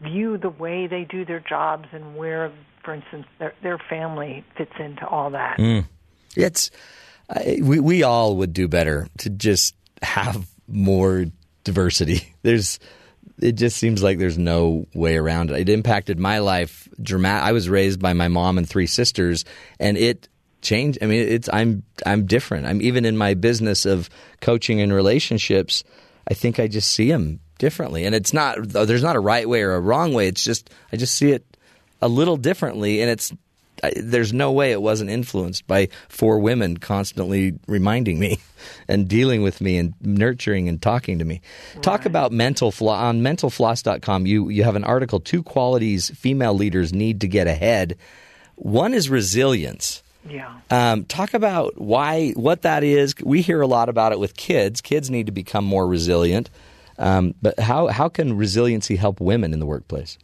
view 0.00 0.38
the 0.38 0.50
way 0.50 0.86
they 0.86 1.04
do 1.04 1.24
their 1.24 1.40
jobs 1.40 1.88
and 1.92 2.16
where, 2.16 2.52
for 2.84 2.94
instance, 2.94 3.26
their 3.38 3.54
their 3.62 3.78
family 3.78 4.44
fits 4.56 4.72
into 4.78 5.06
all 5.06 5.30
that. 5.30 5.58
Mm. 5.58 5.86
It's 6.36 6.70
we 7.60 7.80
we 7.80 8.02
all 8.02 8.36
would 8.36 8.52
do 8.52 8.68
better 8.68 9.08
to 9.18 9.30
just 9.30 9.74
have 10.02 10.46
more 10.68 11.26
diversity. 11.64 12.34
There's 12.42 12.78
it 13.40 13.52
just 13.52 13.76
seems 13.76 14.02
like 14.02 14.18
there's 14.18 14.38
no 14.38 14.86
way 14.94 15.16
around 15.16 15.50
it. 15.50 15.60
It 15.60 15.68
impacted 15.68 16.18
my 16.18 16.38
life 16.38 16.88
dramatic. 17.00 17.48
I 17.48 17.52
was 17.52 17.68
raised 17.68 18.00
by 18.00 18.12
my 18.12 18.28
mom 18.28 18.58
and 18.58 18.68
three 18.68 18.86
sisters, 18.86 19.44
and 19.80 19.96
it 19.96 20.28
changed. 20.60 20.98
I 21.02 21.06
mean, 21.06 21.26
it's 21.28 21.48
I'm 21.52 21.82
I'm 22.06 22.26
different. 22.26 22.66
I'm 22.66 22.80
even 22.82 23.04
in 23.04 23.16
my 23.16 23.34
business 23.34 23.84
of 23.84 24.08
coaching 24.40 24.80
and 24.80 24.92
relationships. 24.92 25.84
I 26.28 26.34
think 26.34 26.60
I 26.60 26.68
just 26.68 26.90
see 26.90 27.10
them 27.10 27.40
differently, 27.58 28.04
and 28.04 28.14
it's 28.14 28.32
not. 28.32 28.56
There's 28.68 29.02
not 29.02 29.16
a 29.16 29.20
right 29.20 29.48
way 29.48 29.62
or 29.62 29.74
a 29.74 29.80
wrong 29.80 30.12
way. 30.14 30.28
It's 30.28 30.44
just 30.44 30.70
I 30.92 30.96
just 30.96 31.14
see 31.14 31.32
it 31.32 31.44
a 32.00 32.08
little 32.08 32.36
differently, 32.36 33.02
and 33.02 33.10
it's. 33.10 33.32
I, 33.82 33.92
there's 33.96 34.32
no 34.32 34.52
way 34.52 34.72
it 34.72 34.80
wasn't 34.80 35.10
influenced 35.10 35.66
by 35.66 35.88
four 36.08 36.38
women 36.38 36.76
constantly 36.76 37.58
reminding 37.66 38.18
me 38.18 38.38
and 38.88 39.08
dealing 39.08 39.42
with 39.42 39.60
me 39.60 39.76
and 39.78 39.94
nurturing 40.00 40.68
and 40.68 40.80
talking 40.80 41.18
to 41.18 41.24
me. 41.24 41.40
Talk 41.80 42.06
about 42.06 42.32
mental 42.32 42.70
flaw 42.70 43.08
on 43.08 43.20
mentalfloss.com. 43.22 44.26
You 44.26 44.48
you 44.48 44.64
have 44.64 44.76
an 44.76 44.84
article 44.84 45.20
two 45.20 45.42
qualities 45.42 46.10
female 46.10 46.54
leaders 46.54 46.92
need 46.92 47.20
to 47.22 47.28
get 47.28 47.46
ahead. 47.46 47.96
One 48.56 48.94
is 48.94 49.10
resilience. 49.10 50.02
Yeah. 50.28 50.54
Um, 50.70 51.04
talk 51.04 51.34
about 51.34 51.80
why 51.80 52.30
what 52.30 52.62
that 52.62 52.84
is. 52.84 53.14
We 53.22 53.42
hear 53.42 53.60
a 53.60 53.66
lot 53.66 53.88
about 53.88 54.12
it 54.12 54.20
with 54.20 54.36
kids. 54.36 54.80
Kids 54.80 55.10
need 55.10 55.26
to 55.26 55.32
become 55.32 55.64
more 55.64 55.86
resilient. 55.86 56.50
Um, 56.98 57.34
but 57.42 57.58
how 57.58 57.88
how 57.88 58.08
can 58.08 58.36
resiliency 58.36 58.96
help 58.96 59.20
women 59.20 59.52
in 59.52 59.58
the 59.58 59.66
workplace? 59.66 60.18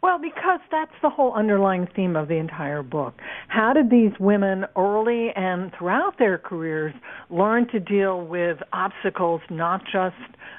Well, 0.00 0.18
because 0.20 0.60
that's 0.70 0.92
the 1.02 1.10
whole 1.10 1.32
underlying 1.32 1.88
theme 1.96 2.14
of 2.14 2.28
the 2.28 2.36
entire 2.36 2.84
book. 2.84 3.14
How 3.48 3.72
did 3.72 3.90
these 3.90 4.12
women 4.20 4.64
early 4.76 5.30
and 5.34 5.72
throughout 5.76 6.18
their 6.18 6.38
careers 6.38 6.94
learn 7.30 7.66
to 7.68 7.80
deal 7.80 8.24
with 8.24 8.58
obstacles 8.72 9.40
not 9.50 9.82
just 9.84 10.14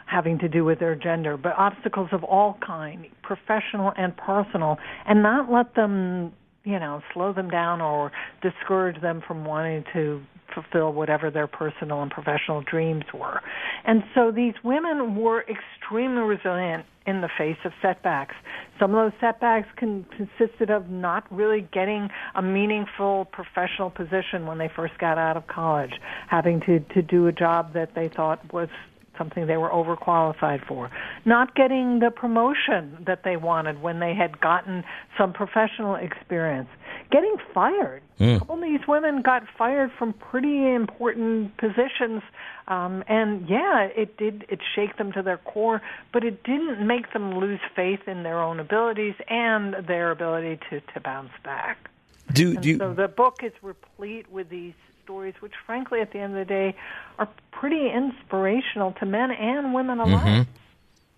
having 0.07 0.39
to 0.39 0.49
do 0.49 0.65
with 0.65 0.79
their 0.79 0.95
gender, 0.95 1.37
but 1.37 1.53
obstacles 1.57 2.09
of 2.11 2.23
all 2.25 2.57
kind, 2.65 3.05
professional 3.23 3.93
and 3.97 4.15
personal, 4.17 4.77
and 5.07 5.23
not 5.23 5.49
let 5.49 5.73
them, 5.73 6.33
you 6.65 6.77
know, 6.77 7.01
slow 7.13 7.31
them 7.31 7.49
down 7.49 7.79
or 7.79 8.11
discourage 8.41 9.01
them 9.01 9.23
from 9.25 9.45
wanting 9.45 9.85
to 9.93 10.21
fulfill 10.53 10.93
whatever 10.93 11.29
their 11.31 11.47
personal 11.47 12.01
and 12.01 12.11
professional 12.11 12.61
dreams 12.61 13.03
were. 13.13 13.41
And 13.85 14.03
so 14.15 14.31
these 14.31 14.53
women 14.63 15.15
were 15.15 15.45
extremely 15.47 16.21
resilient 16.21 16.85
in 17.05 17.21
the 17.21 17.29
face 17.37 17.57
of 17.65 17.71
setbacks. 17.81 18.35
Some 18.79 18.93
of 18.93 19.11
those 19.11 19.19
setbacks 19.19 19.67
con- 19.79 20.05
consisted 20.15 20.69
of 20.69 20.89
not 20.89 21.25
really 21.31 21.67
getting 21.73 22.09
a 22.35 22.41
meaningful 22.41 23.25
professional 23.31 23.89
position 23.89 24.45
when 24.45 24.57
they 24.57 24.69
first 24.75 24.97
got 24.99 25.17
out 25.17 25.35
of 25.35 25.47
college, 25.47 25.93
having 26.29 26.61
to, 26.61 26.79
to 26.93 27.01
do 27.01 27.27
a 27.27 27.31
job 27.31 27.73
that 27.73 27.95
they 27.95 28.09
thought 28.15 28.53
was 28.53 28.69
something 29.17 29.45
they 29.45 29.57
were 29.57 29.69
overqualified 29.69 30.65
for, 30.65 30.89
not 31.25 31.53
getting 31.53 31.99
the 31.99 32.09
promotion 32.09 33.03
that 33.05 33.21
they 33.23 33.35
wanted 33.35 33.81
when 33.81 33.99
they 33.99 34.15
had 34.15 34.39
gotten 34.39 34.83
some 35.17 35.33
professional 35.33 35.95
experience, 35.95 36.69
getting 37.11 37.35
fired. 37.53 38.01
Mm. 38.19 38.35
A 38.35 38.39
couple 38.39 38.55
of 38.55 38.61
these 38.61 38.87
women 38.87 39.21
got 39.21 39.43
fired 39.57 39.91
from 39.97 40.13
pretty 40.13 40.73
important 40.73 41.57
positions, 41.57 42.21
um, 42.67 43.03
and 43.07 43.47
yeah, 43.49 43.83
it 43.95 44.17
did 44.17 44.45
it 44.49 44.59
shake 44.75 44.97
them 44.97 45.11
to 45.13 45.21
their 45.21 45.37
core, 45.37 45.81
but 46.13 46.23
it 46.23 46.43
didn't 46.43 46.85
make 46.85 47.13
them 47.13 47.39
lose 47.39 47.59
faith 47.75 48.07
in 48.07 48.23
their 48.23 48.41
own 48.41 48.59
abilities 48.59 49.15
and 49.27 49.75
their 49.87 50.11
ability 50.11 50.59
to 50.69 50.81
to 50.93 50.99
bounce 50.99 51.31
back. 51.43 51.89
Do 52.33 52.55
do 52.57 52.69
you, 52.69 52.77
so 52.77 52.93
the 52.93 53.07
book 53.07 53.39
is 53.43 53.53
replete 53.61 54.31
with 54.31 54.49
these 54.49 54.73
stories, 55.03 55.33
which 55.39 55.53
frankly, 55.65 56.01
at 56.01 56.11
the 56.11 56.19
end 56.19 56.37
of 56.37 56.47
the 56.47 56.53
day, 56.53 56.75
are 57.17 57.27
pretty 57.51 57.89
inspirational 57.89 58.91
to 58.99 59.05
men 59.05 59.31
and 59.31 59.73
women 59.73 59.99
alike. 59.99 60.23
Mhm. 60.23 60.47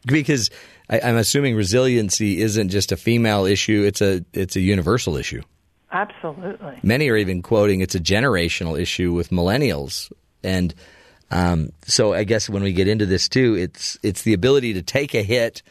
because 0.06 0.50
I, 0.90 1.02
I'm 1.02 1.18
assuming 1.18 1.56
resiliency 1.56 2.42
isn't 2.42 2.70
just 2.70 2.92
a 2.94 2.98
female 2.98 3.46
issue; 3.46 3.84
it's 3.86 4.02
a 4.02 4.24
it's 4.34 4.56
a 4.56 4.62
universal 4.62 5.18
issue. 5.18 5.42
Absolutely. 5.92 6.80
Many 6.84 7.10
are 7.10 7.18
even 7.18 7.42
quoting 7.42 7.82
it's 7.82 7.96
a 7.96 8.00
generational 8.00 8.80
issue 8.80 9.12
with 9.14 9.30
millennials, 9.30 10.12
and 10.44 10.74
um, 11.32 11.72
so 11.84 12.14
I 12.14 12.24
guess 12.24 12.50
when 12.50 12.64
we 12.64 12.74
get 12.74 12.88
into 12.88 13.06
this 13.06 13.28
too, 13.28 13.56
it's 13.56 13.98
it's 14.04 14.22
the 14.24 14.34
ability 14.34 14.74
to 14.74 14.82
take 14.82 15.14
a 15.14 15.24
hit 15.24 15.62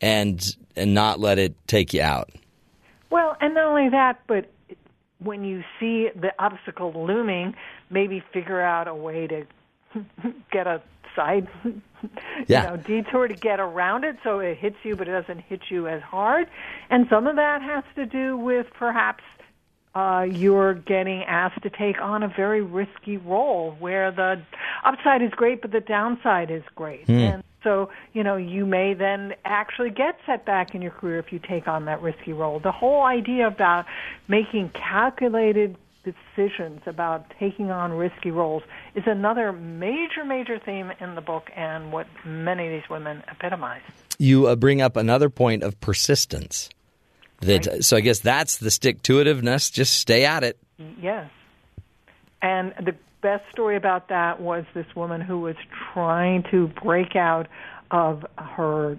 and 0.00 0.44
and 0.76 0.92
not 0.94 1.20
let 1.20 1.38
it 1.38 1.54
take 1.66 1.94
you 1.94 2.02
out. 2.02 2.30
Well, 3.10 3.36
and 3.40 3.54
not 3.54 3.66
only 3.66 3.88
that, 3.90 4.20
but 4.26 4.50
when 5.18 5.44
you 5.44 5.62
see 5.80 6.08
the 6.14 6.32
obstacle 6.38 6.92
looming, 6.92 7.54
maybe 7.90 8.22
figure 8.32 8.60
out 8.60 8.88
a 8.88 8.94
way 8.94 9.26
to 9.26 9.46
get 10.50 10.66
a 10.66 10.82
side 11.14 11.48
Yeah. 12.48 12.64
you 12.64 12.68
know 12.70 12.76
detour 12.76 13.28
to 13.28 13.34
get 13.34 13.60
around 13.60 14.04
it 14.04 14.16
so 14.22 14.40
it 14.40 14.58
hits 14.58 14.76
you 14.82 14.94
but 14.96 15.08
it 15.08 15.12
doesn't 15.12 15.38
hit 15.38 15.60
you 15.70 15.86
as 15.86 16.02
hard 16.02 16.48
and 16.90 17.06
some 17.08 17.26
of 17.26 17.36
that 17.36 17.62
has 17.62 17.84
to 17.94 18.04
do 18.04 18.36
with 18.36 18.66
perhaps 18.74 19.22
uh, 19.94 20.26
you're 20.28 20.74
getting 20.74 21.22
asked 21.24 21.62
to 21.62 21.70
take 21.70 22.00
on 22.00 22.22
a 22.22 22.28
very 22.28 22.62
risky 22.62 23.16
role 23.16 23.76
where 23.78 24.10
the 24.10 24.40
upside 24.84 25.22
is 25.22 25.30
great 25.30 25.62
but 25.62 25.70
the 25.70 25.80
downside 25.80 26.50
is 26.50 26.62
great 26.74 27.06
Hmm. 27.06 27.12
and 27.18 27.44
so 27.62 27.88
you 28.12 28.22
know 28.22 28.36
you 28.36 28.66
may 28.66 28.94
then 28.94 29.34
actually 29.44 29.90
get 29.90 30.18
set 30.26 30.44
back 30.44 30.74
in 30.74 30.82
your 30.82 30.90
career 30.90 31.18
if 31.18 31.32
you 31.32 31.38
take 31.38 31.66
on 31.68 31.84
that 31.86 32.02
risky 32.02 32.32
role 32.32 32.58
the 32.60 32.72
whole 32.72 33.02
idea 33.02 33.46
about 33.46 33.86
making 34.28 34.70
calculated 34.70 35.76
decisions 36.04 36.80
about 36.86 37.24
taking 37.40 37.70
on 37.70 37.90
risky 37.92 38.30
roles 38.30 38.62
is 38.94 39.04
another 39.06 39.52
major 39.52 40.22
major 40.26 40.58
theme 40.58 40.92
in 41.00 41.14
the 41.14 41.20
book 41.22 41.50
and 41.56 41.92
what 41.92 42.06
many 42.26 42.66
of 42.66 42.72
these 42.72 42.90
women 42.90 43.22
epitomize 43.28 43.80
You 44.18 44.46
uh, 44.46 44.54
bring 44.56 44.80
up 44.82 44.96
another 44.96 45.28
point 45.28 45.62
of 45.62 45.80
persistence. 45.80 46.68
That 47.44 47.84
so 47.84 47.96
I 47.96 48.00
guess 48.00 48.20
that's 48.20 48.58
the 48.58 48.70
stick 48.70 49.02
to 49.02 49.14
itiveness. 49.14 49.72
Just 49.72 49.96
stay 49.96 50.24
at 50.24 50.44
it. 50.44 50.58
Yes. 51.00 51.30
And 52.42 52.74
the 52.84 52.94
best 53.22 53.44
story 53.50 53.76
about 53.76 54.08
that 54.08 54.40
was 54.40 54.64
this 54.74 54.86
woman 54.94 55.20
who 55.20 55.40
was 55.40 55.56
trying 55.92 56.44
to 56.50 56.68
break 56.82 57.16
out 57.16 57.48
of 57.90 58.24
her 58.36 58.98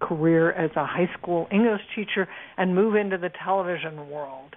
career 0.00 0.52
as 0.52 0.70
a 0.76 0.84
high 0.84 1.08
school 1.18 1.48
English 1.50 1.82
teacher 1.94 2.28
and 2.56 2.74
move 2.74 2.96
into 2.96 3.18
the 3.18 3.30
television 3.30 4.10
world. 4.10 4.56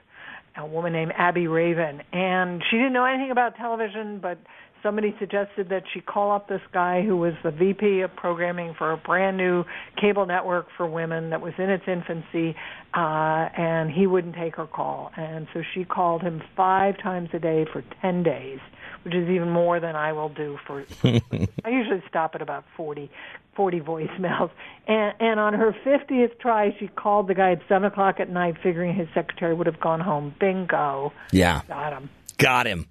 A 0.58 0.66
woman 0.66 0.92
named 0.92 1.14
Abbe 1.16 1.48
Raven. 1.48 2.02
And 2.12 2.64
she 2.70 2.78
didn't 2.78 2.94
know 2.94 3.06
anything 3.06 3.32
about 3.32 3.56
television, 3.56 4.20
but 4.20 4.40
somebody 4.84 5.16
suggested 5.20 5.70
that 5.70 5.84
she 5.94 6.02
call 6.02 6.32
up 6.32 6.48
this 6.48 6.62
guy 6.74 7.02
who 7.02 7.18
was 7.18 7.34
the 7.44 7.52
VP 7.52 8.02
of 8.02 8.16
programming 8.16 8.74
for 8.78 8.92
a 8.92 8.98
brand 8.98 9.38
new 9.38 9.64
cable 10.00 10.26
network 10.26 10.68
for 10.78 10.86
women 10.88 11.30
that 11.32 11.42
was 11.42 11.54
in 11.58 11.70
its 11.70 11.84
infancy, 11.88 12.56
uh, 12.94 13.50
and 13.58 13.92
he 13.92 14.08
wouldn't 14.08 14.36
take 14.36 14.56
her 14.56 14.68
call. 14.68 15.12
And 15.18 15.48
so 15.54 15.62
she 15.74 15.84
called 15.86 16.22
him 16.22 16.42
five 16.56 16.98
times 16.98 17.30
a 17.34 17.40
day 17.40 17.66
for 17.72 17.84
10 18.02 18.24
days, 18.24 18.60
which 19.04 19.14
is 19.14 19.30
even 19.30 19.50
more 19.50 19.80
than 19.80 19.96
I 19.96 20.14
will 20.14 20.30
do 20.30 20.58
for. 20.66 20.86
I 21.04 21.70
usually 21.70 22.04
stop 22.08 22.36
at 22.36 22.42
about 22.42 22.66
40, 22.76 23.10
40 23.56 23.80
voicemails. 23.82 24.50
And, 24.88 25.14
and 25.20 25.40
on 25.40 25.54
her 25.54 25.76
50th 25.86 26.40
try, 26.40 26.76
she 26.80 26.88
called 26.88 27.28
the 27.28 27.36
guy 27.36 27.52
at 27.52 27.62
7 27.68 27.86
o'clock 27.86 28.20
at 28.20 28.30
night, 28.30 28.56
figuring 28.64 28.96
his 28.96 29.08
secretary 29.14 29.54
would 29.54 29.68
have 29.68 29.80
gone 29.80 30.00
home. 30.00 30.34
Bingo. 30.40 31.14
Yeah, 31.32 31.62
Got 31.68 31.94
him. 31.94 32.10
got 32.38 32.66
him, 32.68 32.88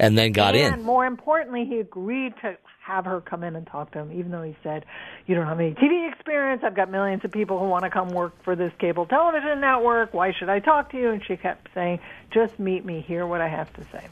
and 0.00 0.16
then 0.16 0.32
got 0.32 0.56
and 0.56 0.66
in. 0.66 0.72
And 0.74 0.84
more 0.84 1.04
importantly, 1.06 1.64
he 1.66 1.78
agreed 1.78 2.34
to 2.42 2.56
have 2.82 3.04
her 3.04 3.20
come 3.20 3.44
in 3.44 3.54
and 3.54 3.66
talk 3.66 3.92
to 3.92 3.98
him, 3.98 4.10
even 4.12 4.32
though 4.32 4.42
he 4.42 4.56
said, 4.62 4.84
"You 5.26 5.34
don't 5.34 5.46
have 5.46 5.60
any 5.60 5.74
TV 5.74 6.10
experience. 6.10 6.62
I've 6.64 6.74
got 6.74 6.90
millions 6.90 7.24
of 7.24 7.30
people 7.30 7.58
who 7.58 7.66
want 7.66 7.84
to 7.84 7.90
come 7.90 8.08
work 8.08 8.42
for 8.42 8.56
this 8.56 8.72
cable 8.78 9.06
television 9.06 9.60
network. 9.60 10.12
Why 10.14 10.32
should 10.32 10.48
I 10.48 10.58
talk 10.58 10.90
to 10.92 10.98
you?" 10.98 11.10
And 11.10 11.24
she 11.24 11.36
kept 11.36 11.68
saying, 11.74 12.00
"Just 12.30 12.58
meet 12.58 12.84
me. 12.84 13.00
Hear 13.00 13.26
what 13.26 13.40
I 13.40 13.48
have 13.48 13.72
to 13.74 13.84
say." 13.92 14.08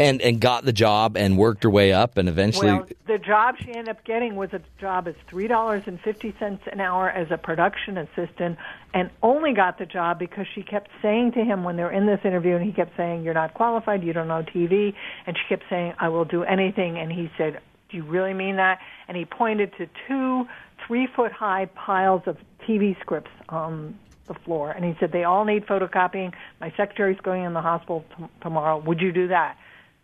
And 0.00 0.22
and 0.22 0.40
got 0.40 0.64
the 0.64 0.72
job 0.72 1.16
and 1.18 1.36
worked 1.36 1.62
her 1.62 1.68
way 1.68 1.92
up 1.92 2.16
and 2.16 2.26
eventually. 2.26 2.68
Well, 2.68 2.86
the 3.06 3.18
job 3.18 3.56
she 3.58 3.68
ended 3.68 3.90
up 3.90 4.02
getting 4.04 4.34
was 4.34 4.50
a 4.54 4.62
job 4.80 5.06
as 5.06 5.14
three 5.28 5.46
dollars 5.46 5.82
and 5.84 6.00
fifty 6.00 6.34
cents 6.38 6.62
an 6.72 6.80
hour 6.80 7.10
as 7.10 7.30
a 7.30 7.36
production 7.36 7.98
assistant, 7.98 8.56
and 8.94 9.10
only 9.22 9.52
got 9.52 9.78
the 9.78 9.84
job 9.84 10.18
because 10.18 10.46
she 10.54 10.62
kept 10.62 10.88
saying 11.02 11.32
to 11.32 11.44
him 11.44 11.64
when 11.64 11.76
they 11.76 11.82
were 11.82 11.92
in 11.92 12.06
this 12.06 12.20
interview, 12.24 12.56
and 12.56 12.64
he 12.64 12.72
kept 12.72 12.96
saying, 12.96 13.24
"You're 13.24 13.34
not 13.34 13.52
qualified. 13.52 14.02
You 14.02 14.14
don't 14.14 14.28
know 14.28 14.42
TV," 14.42 14.94
and 15.26 15.36
she 15.36 15.42
kept 15.50 15.64
saying, 15.68 15.92
"I 15.98 16.08
will 16.08 16.24
do 16.24 16.44
anything," 16.44 16.96
and 16.98 17.12
he 17.12 17.30
said, 17.36 17.60
"Do 17.90 17.98
you 17.98 18.04
really 18.04 18.32
mean 18.32 18.56
that?" 18.56 18.78
And 19.06 19.18
he 19.18 19.26
pointed 19.26 19.76
to 19.76 19.86
two 20.08 20.48
three 20.86 21.08
foot 21.14 21.30
high 21.30 21.66
piles 21.74 22.22
of 22.24 22.38
TV 22.66 22.98
scripts 23.00 23.30
on 23.50 23.98
the 24.28 24.34
floor, 24.34 24.70
and 24.70 24.82
he 24.82 24.96
said, 24.98 25.12
"They 25.12 25.24
all 25.24 25.44
need 25.44 25.66
photocopying. 25.66 26.32
My 26.58 26.70
secretary's 26.70 27.20
going 27.20 27.44
in 27.44 27.52
the 27.52 27.60
hospital 27.60 28.02
t- 28.16 28.24
tomorrow. 28.40 28.78
Would 28.78 29.02
you 29.02 29.12
do 29.12 29.28
that?" 29.28 29.58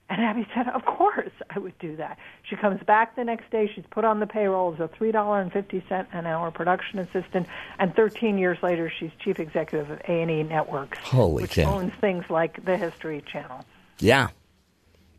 And 0.09 0.23
Abby 0.23 0.47
said, 0.55 0.69
Of 0.69 0.85
course 0.85 1.33
I 1.51 1.59
would 1.59 1.77
do 1.81 1.97
that. 1.97 2.17
She 2.49 2.55
comes 2.55 2.81
back 2.85 3.17
the 3.17 3.25
next 3.25 3.51
day, 3.51 3.69
she's 3.75 3.85
put 3.91 4.05
on 4.05 4.21
the 4.21 4.27
payroll 4.27 4.73
as 4.73 4.79
a 4.81 4.87
three 4.89 5.11
dollar 5.11 5.41
and 5.41 5.53
fifty 5.53 5.85
cent 5.89 6.09
an 6.13 6.27
hour 6.27 6.51
production 6.53 7.01
assistant, 7.01 7.49
and 7.81 7.95
thirteen 7.97 8.39
years 8.39 8.59
later 8.63 8.89
she's 9.01 9.11
chief 9.19 9.41
executive 9.41 9.91
of 9.91 9.99
A 10.09 10.23
and 10.23 10.31
E 10.31 10.43
Networks, 10.45 10.99
Holy 10.99 11.43
which 11.43 11.53
cow. 11.57 11.75
owns 11.75 11.93
things 12.01 12.25
like 12.31 12.65
the 12.65 12.77
History 12.77 13.23
Channel. 13.31 13.65
yeah, 13.99 14.29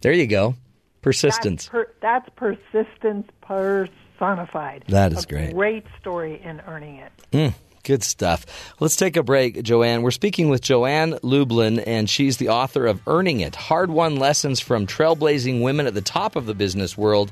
there 0.02 0.14
you 0.14 0.26
go. 0.28 0.56
Persistence. 1.02 1.66
That's, 1.66 1.70
per, 1.72 1.92
that's 2.02 2.30
persistence 2.36 3.28
personified. 3.42 4.84
That 4.88 5.12
is 5.14 5.24
A 5.26 5.28
great. 5.28 5.54
Great 5.54 5.86
story 6.00 6.42
in 6.44 6.62
earning 6.68 6.98
it. 6.98 7.12
Mm, 7.32 7.54
good 7.88 8.04
stuff. 8.04 8.46
Let's 8.82 8.98
take 8.98 9.16
a 9.16 9.24
break, 9.24 9.56
Joann. 9.64 10.02
We're 10.02 10.12
speaking 10.12 10.50
with 10.50 10.62
Joann 10.62 11.18
Lublin, 11.24 11.80
and 11.80 12.10
she's 12.10 12.36
the 12.36 12.50
author 12.50 12.86
of 12.86 13.00
Earning 13.08 13.40
It 13.40 13.56
Hard 13.56 13.90
Won 13.90 14.18
Lessons 14.18 14.60
from 14.60 14.86
Trailblazing 14.86 15.62
Women 15.62 15.88
at 15.88 15.94
the 15.94 16.02
Top 16.02 16.36
of 16.36 16.46
the 16.46 16.54
Business 16.54 16.98
World. 16.98 17.32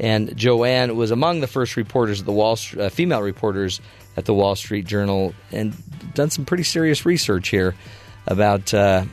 And 0.00 0.30
Joann 0.30 0.96
was 0.96 1.10
among 1.10 1.40
the 1.40 1.46
first 1.46 1.76
reporters 1.76 2.20
at 2.20 2.26
the 2.26 2.32
Wall 2.32 2.58
uh, 2.80 2.88
female 2.88 3.20
reporters 3.20 3.82
at 4.16 4.24
the 4.24 4.32
Wall 4.32 4.56
Street 4.56 4.86
Journal, 4.86 5.34
and 5.52 5.74
done 6.14 6.30
some 6.30 6.46
pretty 6.46 6.64
serious 6.64 7.04
research 7.04 7.48
here 7.48 7.74
about 8.26 8.72
uh, 8.72 9.04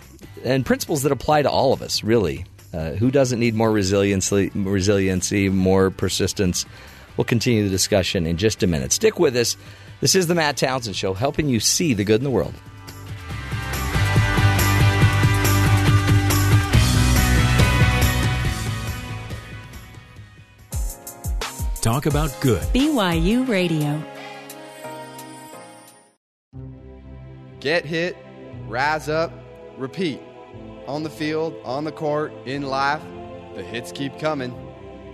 and 0.46 0.66
principles 0.66 1.04
that 1.04 1.12
apply 1.12 1.42
to 1.42 1.50
all 1.50 1.74
of 1.74 1.82
us. 1.82 2.06
Really, 2.06 2.46
uh, 2.74 2.92
who 2.92 3.12
doesn't 3.12 3.40
need 3.40 3.54
more 3.54 3.70
resiliency, 3.70 4.50
resiliency, 4.56 5.50
more 5.50 5.92
persistence? 5.92 6.66
We'll 7.18 7.26
continue 7.26 7.66
the 7.66 7.70
discussion 7.70 8.26
in 8.26 8.38
just 8.38 8.64
a 8.64 8.68
minute. 8.68 8.94
Stick 8.94 9.20
with 9.20 9.36
us. 9.36 9.58
This 10.02 10.16
is 10.16 10.28
the 10.28 10.36
Matt 10.36 10.56
Townsend 10.56 10.96
Show, 10.96 11.14
helping 11.14 11.50
you 11.50 11.60
see 11.60 11.94
the 11.94 12.06
good 12.06 12.22
in 12.22 12.24
the 12.24 12.32
world. 12.32 12.54
Talk 21.82 22.06
about 22.06 22.34
good. 22.40 22.62
BYU 22.74 23.46
Radio. 23.48 24.02
Get 27.60 27.84
hit, 27.84 28.16
rise 28.70 29.10
up, 29.10 29.34
repeat. 29.78 30.22
On 30.88 31.04
the 31.04 31.10
field, 31.10 31.54
on 31.66 31.84
the 31.84 31.92
court, 31.92 32.32
in 32.46 32.62
life, 32.62 33.02
the 33.54 33.64
hits 33.64 33.92
keep 33.92 34.18
coming. 34.18 34.56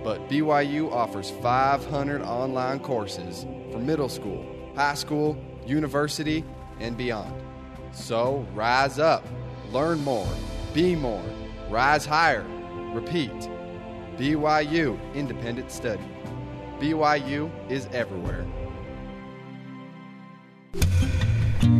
But 0.03 0.29
BYU 0.29 0.91
offers 0.91 1.31
500 1.41 2.21
online 2.21 2.79
courses 2.81 3.47
for 3.71 3.79
middle 3.79 4.09
school, 4.09 4.45
high 4.75 4.93
school, 4.95 5.37
university, 5.65 6.43
and 6.79 6.97
beyond. 6.97 7.33
So 7.93 8.45
rise 8.53 8.99
up, 8.99 9.25
learn 9.71 10.03
more, 10.03 10.27
be 10.73 10.95
more, 10.95 11.23
rise 11.69 12.05
higher, 12.05 12.45
repeat. 12.93 13.31
BYU 14.17 14.97
Independent 15.13 15.71
Study. 15.71 16.03
BYU 16.79 17.51
is 17.69 17.87
everywhere. 17.91 18.45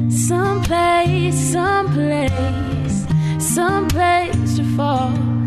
Someplace, 0.10 1.36
someplace, 1.52 3.06
someplace 3.40 4.58
to 4.58 4.64
fall. 4.76 5.45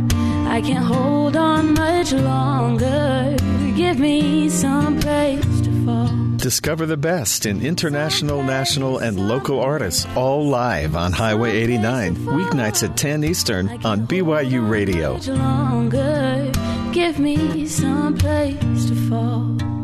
I 0.48 0.60
can't 0.60 0.84
hold 0.84 1.36
on 1.36 1.74
much 1.74 2.12
longer. 2.12 3.36
Give 3.76 3.98
me 3.98 4.48
someplace 4.48 5.60
to 5.60 5.84
fall. 5.84 6.08
Discover 6.36 6.86
the 6.86 6.96
best 6.96 7.46
in 7.46 7.60
international, 7.60 8.42
national, 8.42 8.98
and 8.98 9.28
local 9.28 9.60
artists, 9.60 10.06
all 10.16 10.48
live 10.48 10.96
on 10.96 11.12
Highway 11.12 11.50
89, 11.50 12.16
weeknights 12.16 12.82
at 12.88 12.96
10 12.96 13.24
Eastern 13.24 13.68
on 13.84 14.06
BYU 14.06 14.68
Radio. 14.68 15.18
Give 16.92 17.18
me 17.18 17.66
someplace 17.66 18.86
to 18.86 18.94
fall. 19.08 19.77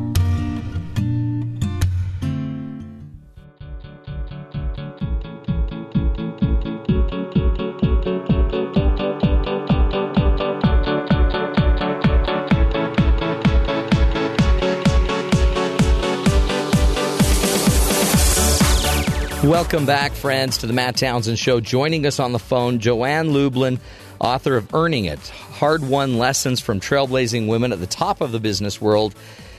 Welcome 19.45 19.85
back, 19.85 20.13
friends, 20.13 20.57
to 20.59 20.67
the 20.67 20.73
Matt 20.73 20.97
Townsend 20.97 21.39
Show. 21.39 21.61
Joining 21.61 22.07
us 22.07 22.19
on 22.19 22.33
the 22.33 22.39
phone, 22.39 22.79
Joann 22.79 23.35
Lublin, 23.35 23.79
author 24.19 24.57
of 24.57 24.73
Earning 24.73 25.05
It 25.05 25.19
Hard 25.29 25.87
Won 25.87 26.17
Lessons 26.17 26.61
from 26.61 26.81
Trailblazing 26.81 27.47
Women 27.47 27.71
at 27.71 27.79
the 27.79 27.87
Top 27.87 28.23
of 28.23 28.33
the 28.33 28.41
Business 28.41 28.81
World. 28.81 29.15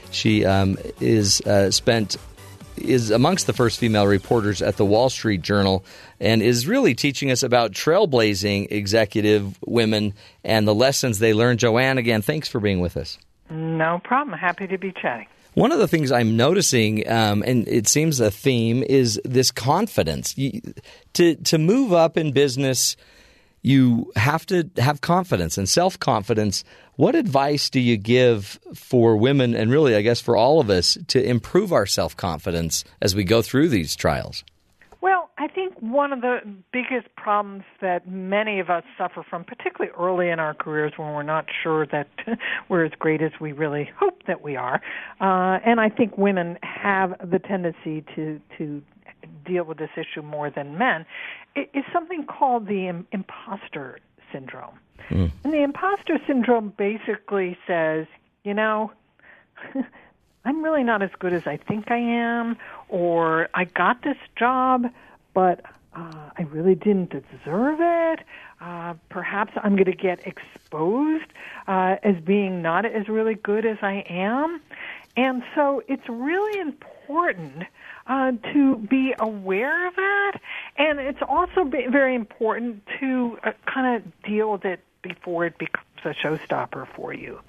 She 0.10 0.44
um, 0.44 0.80
is 1.00 1.40
uh, 1.42 1.70
spent 1.70 2.18
is 2.78 3.12
amongst 3.12 3.46
the 3.46 3.54
first 3.54 3.80
female 3.80 4.08
reporters 4.08 4.64
at 4.64 4.78
the 4.78 4.86
Wall 4.86 5.12
Street 5.12 5.44
Journal 5.44 5.86
and 6.20 6.42
is 6.42 6.68
really 6.68 6.96
teaching 6.96 7.30
us 7.30 7.44
about 7.44 7.72
trailblazing 7.72 8.72
executive 8.72 9.56
women 9.68 10.16
and 10.44 10.68
the 10.68 10.74
lessons 10.74 11.20
they 11.20 11.36
learned. 11.36 11.60
Joann, 11.60 12.00
again, 12.00 12.24
thanks 12.24 12.48
for 12.48 12.60
being 12.60 12.80
with 12.80 12.98
us. 12.98 13.20
No 13.52 14.02
problem. 14.04 14.36
Happy 14.36 14.66
to 14.66 14.80
be 14.80 14.92
chatting. 14.92 15.28
One 15.56 15.72
of 15.72 15.80
the 15.80 15.88
things 15.88 16.12
I'm 16.12 16.36
noticing, 16.36 17.10
um, 17.10 17.42
and 17.46 17.66
it 17.68 17.88
seems 17.88 18.20
a 18.20 18.30
theme, 18.30 18.84
is 18.84 19.22
this 19.24 19.52
confidence. 19.52 20.38
You, 20.38 20.62
to 21.14 21.36
to 21.36 21.58
move 21.58 21.94
up 21.94 22.18
in 22.18 22.34
business, 22.34 22.98
you 23.62 24.12
have 24.18 24.46
to 24.48 24.70
have 24.78 25.00
confidence 25.00 25.58
and 25.58 25.68
self 25.68 25.98
confidence. 25.98 26.66
What 26.98 27.16
advice 27.16 27.70
do 27.70 27.80
you 27.80 27.96
give 27.96 28.60
for 28.74 29.16
women, 29.16 29.56
and 29.56 29.72
really, 29.72 29.96
I 29.96 30.02
guess, 30.02 30.20
for 30.20 30.36
all 30.36 30.60
of 30.60 30.70
us, 30.70 30.98
to 31.08 31.24
improve 31.24 31.72
our 31.72 31.86
self 31.86 32.18
confidence 32.18 32.84
as 33.02 33.16
we 33.16 33.24
go 33.24 33.42
through 33.42 33.70
these 33.70 33.96
trials? 33.96 34.44
I 35.38 35.48
think 35.48 35.74
one 35.82 36.14
of 36.14 36.22
the 36.22 36.40
biggest 36.72 37.14
problems 37.18 37.64
that 37.82 38.08
many 38.08 38.60
of 38.60 38.70
us 38.70 38.84
suffer 38.98 39.22
from, 39.30 39.44
particularly 39.44 39.92
early 40.00 40.30
in 40.30 40.40
our 40.40 40.54
careers 40.54 40.94
when 40.96 41.14
we're 41.14 41.24
not 41.24 41.46
sure 41.62 41.86
that 41.88 42.08
we're 42.70 42.86
as 42.86 42.94
great 42.98 43.22
as 43.22 43.32
we 43.42 43.52
really 43.52 43.90
hope 44.00 44.24
that 44.28 44.42
we 44.42 44.56
are, 44.56 44.82
uh, 45.20 45.60
and 45.66 45.82
I 45.82 45.90
think 45.90 46.18
women 46.18 46.58
have 46.64 47.16
the 47.30 47.40
tendency 47.40 48.06
to 48.16 48.40
to 48.58 48.82
deal 49.46 49.66
with 49.66 49.78
this 49.78 49.90
issue 49.98 50.22
more 50.22 50.50
than 50.50 50.78
men, 50.78 51.06
is 51.56 51.84
something 51.92 52.26
called 52.26 52.68
the 52.68 52.88
Im- 52.88 53.08
imposter 53.12 54.00
syndrome. 54.32 54.78
Mm. 55.10 55.32
And 55.44 55.54
the 55.54 55.64
imposter 55.64 56.20
syndrome 56.28 56.74
basically 56.78 57.58
says, 57.68 58.08
you 58.44 58.54
know, 58.54 58.92
I'm 60.46 60.64
really 60.64 60.84
not 60.84 61.02
as 61.02 61.10
good 61.20 61.34
as 61.34 61.48
I 61.48 61.58
think 61.58 61.92
I 61.92 61.98
am, 61.98 62.58
or 62.88 63.50
I 63.54 63.66
got 63.66 64.04
this 64.04 64.18
job, 64.38 64.86
but 65.36 65.62
uh, 65.96 66.30
I 66.38 66.42
really 66.50 66.74
didn't 66.74 67.12
deserve 67.12 67.78
it. 67.80 68.20
Uh, 68.60 68.96
perhaps 69.10 69.54
I'm 69.62 69.76
going 69.76 69.86
to 69.86 69.94
get 69.94 70.26
exposed 70.26 71.26
uh, 71.68 71.98
as 72.02 72.16
being 72.24 72.64
not 72.64 72.86
as 72.86 73.08
really 73.08 73.36
good 73.36 73.66
as 73.66 73.78
I 73.84 74.04
am. 74.10 74.62
And 75.16 75.44
so 75.54 75.84
it's 75.88 76.08
really 76.10 76.60
important 76.60 77.64
uh, 78.08 78.34
to 78.54 78.76
be 78.78 79.14
aware 79.20 79.88
of 79.88 79.96
that. 79.96 80.42
And 80.78 81.00
it's 81.00 81.22
also 81.28 81.64
very 81.64 82.16
important 82.16 82.84
to 83.00 83.38
uh, 83.44 83.52
kind 83.66 83.96
of 83.96 84.22
deal 84.24 84.52
with 84.52 84.66
it 84.66 84.82
before 85.02 85.46
it 85.46 85.58
becomes 85.58 85.86
a 86.04 86.10
showstopper 86.10 86.88
for 86.96 87.14
you. 87.14 87.40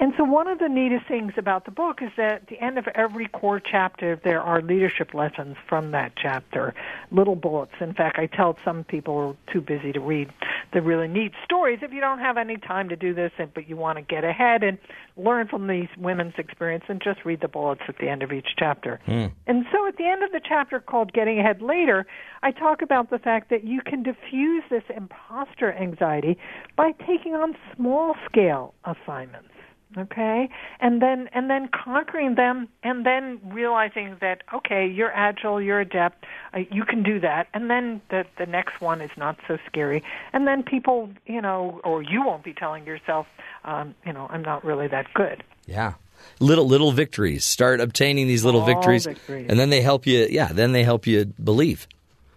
And 0.00 0.12
so, 0.16 0.22
one 0.22 0.46
of 0.46 0.60
the 0.60 0.68
neatest 0.68 1.06
things 1.08 1.32
about 1.36 1.64
the 1.64 1.72
book 1.72 2.02
is 2.02 2.10
that 2.16 2.32
at 2.32 2.46
the 2.46 2.60
end 2.60 2.78
of 2.78 2.86
every 2.94 3.26
core 3.26 3.60
chapter, 3.60 4.20
there 4.22 4.40
are 4.40 4.62
leadership 4.62 5.12
lessons 5.12 5.56
from 5.68 5.90
that 5.90 6.12
chapter, 6.16 6.72
little 7.10 7.34
bullets. 7.34 7.72
In 7.80 7.94
fact, 7.94 8.16
I 8.16 8.26
tell 8.26 8.56
some 8.64 8.84
people 8.84 9.14
who 9.14 9.30
are 9.30 9.52
too 9.52 9.60
busy 9.60 9.92
to 9.92 9.98
read 9.98 10.30
the 10.72 10.82
really 10.82 11.08
neat 11.08 11.32
stories 11.44 11.80
if 11.82 11.92
you 11.92 12.00
don't 12.00 12.20
have 12.20 12.36
any 12.36 12.58
time 12.58 12.88
to 12.90 12.96
do 12.96 13.12
this, 13.12 13.32
but 13.54 13.68
you 13.68 13.76
want 13.76 13.98
to 13.98 14.02
get 14.02 14.22
ahead 14.22 14.62
and 14.62 14.78
learn 15.16 15.48
from 15.48 15.66
these 15.66 15.88
women's 15.98 16.34
experience, 16.38 16.84
and 16.86 17.02
just 17.02 17.24
read 17.24 17.40
the 17.40 17.48
bullets 17.48 17.82
at 17.88 17.98
the 17.98 18.08
end 18.08 18.22
of 18.22 18.30
each 18.30 18.50
chapter. 18.56 19.00
Mm. 19.08 19.32
And 19.48 19.66
so, 19.72 19.84
at 19.88 19.96
the 19.96 20.06
end 20.06 20.22
of 20.22 20.30
the 20.30 20.40
chapter 20.46 20.78
called 20.78 21.12
Getting 21.12 21.40
Ahead 21.40 21.60
Later, 21.60 22.06
I 22.44 22.52
talk 22.52 22.82
about 22.82 23.10
the 23.10 23.18
fact 23.18 23.50
that 23.50 23.64
you 23.64 23.80
can 23.80 24.04
diffuse 24.04 24.62
this 24.70 24.84
imposter 24.94 25.72
anxiety 25.72 26.38
by 26.76 26.92
taking 27.04 27.34
on 27.34 27.56
small 27.74 28.14
scale 28.30 28.74
assignments 28.84 29.48
okay 29.96 30.48
and 30.80 31.00
then 31.00 31.28
and 31.32 31.48
then 31.48 31.68
conquering 31.68 32.34
them 32.34 32.68
and 32.82 33.06
then 33.06 33.40
realizing 33.46 34.16
that 34.20 34.42
okay 34.52 34.86
you're 34.86 35.12
agile 35.12 35.60
you're 35.62 35.80
adept 35.80 36.24
uh, 36.54 36.58
you 36.70 36.84
can 36.84 37.02
do 37.02 37.18
that 37.18 37.48
and 37.54 37.70
then 37.70 38.00
the 38.10 38.24
the 38.38 38.46
next 38.46 38.80
one 38.80 39.00
is 39.00 39.10
not 39.16 39.36
so 39.46 39.56
scary 39.66 40.02
and 40.32 40.46
then 40.46 40.62
people 40.62 41.08
you 41.26 41.40
know 41.40 41.80
or 41.84 42.02
you 42.02 42.22
won't 42.22 42.44
be 42.44 42.52
telling 42.52 42.84
yourself 42.86 43.26
um 43.64 43.94
you 44.04 44.12
know 44.12 44.26
I'm 44.30 44.42
not 44.42 44.64
really 44.64 44.88
that 44.88 45.06
good 45.14 45.42
Yeah. 45.66 45.94
Little 46.40 46.66
little 46.66 46.90
victories. 46.92 47.44
Start 47.44 47.80
obtaining 47.80 48.26
these 48.26 48.44
little 48.44 48.64
victories, 48.64 49.06
victories. 49.06 49.46
and 49.48 49.58
then 49.58 49.70
they 49.70 49.80
help 49.80 50.04
you. 50.06 50.26
Yeah, 50.28 50.48
then 50.52 50.72
they 50.72 50.82
help 50.82 51.06
you 51.06 51.26
believe. 51.26 51.86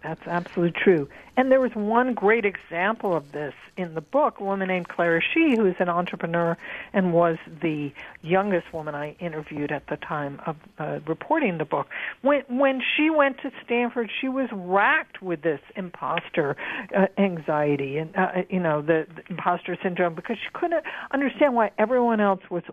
That's 0.02 0.26
absolutely 0.26 0.80
true. 0.82 1.08
And 1.36 1.50
there 1.50 1.60
was 1.60 1.70
one 1.74 2.12
great 2.12 2.44
example 2.44 3.14
of 3.16 3.32
this 3.32 3.54
in 3.76 3.94
the 3.94 4.00
book, 4.00 4.40
a 4.40 4.44
woman 4.44 4.68
named 4.68 4.88
Clara 4.88 5.20
Shih, 5.22 5.56
who 5.56 5.64
is 5.66 5.76
an 5.78 5.88
entrepreneur 5.88 6.58
and 6.92 7.12
was 7.12 7.38
the 7.62 7.92
youngest 8.20 8.72
woman 8.72 8.94
I 8.94 9.12
interviewed 9.20 9.70
at 9.70 9.86
the 9.86 9.96
time 9.96 10.40
of 10.44 10.56
uh, 10.78 11.00
reporting 11.06 11.58
the 11.58 11.64
book. 11.64 11.88
When 12.20 12.42
when 12.48 12.82
she 12.96 13.10
went 13.10 13.38
to 13.42 13.50
Stanford, 13.64 14.10
she 14.20 14.28
was 14.28 14.48
racked 14.52 15.22
with 15.22 15.42
this 15.42 15.60
imposter 15.76 16.56
uh, 16.94 17.06
anxiety 17.16 17.98
and 17.98 18.14
uh, 18.16 18.42
you 18.50 18.60
know 18.60 18.82
the, 18.82 19.06
the 19.14 19.22
imposter 19.30 19.76
syndrome 19.82 20.14
because 20.14 20.36
she 20.36 20.50
couldn't 20.52 20.84
understand 21.12 21.54
why 21.54 21.70
everyone 21.78 22.20
else 22.20 22.40
was 22.50 22.64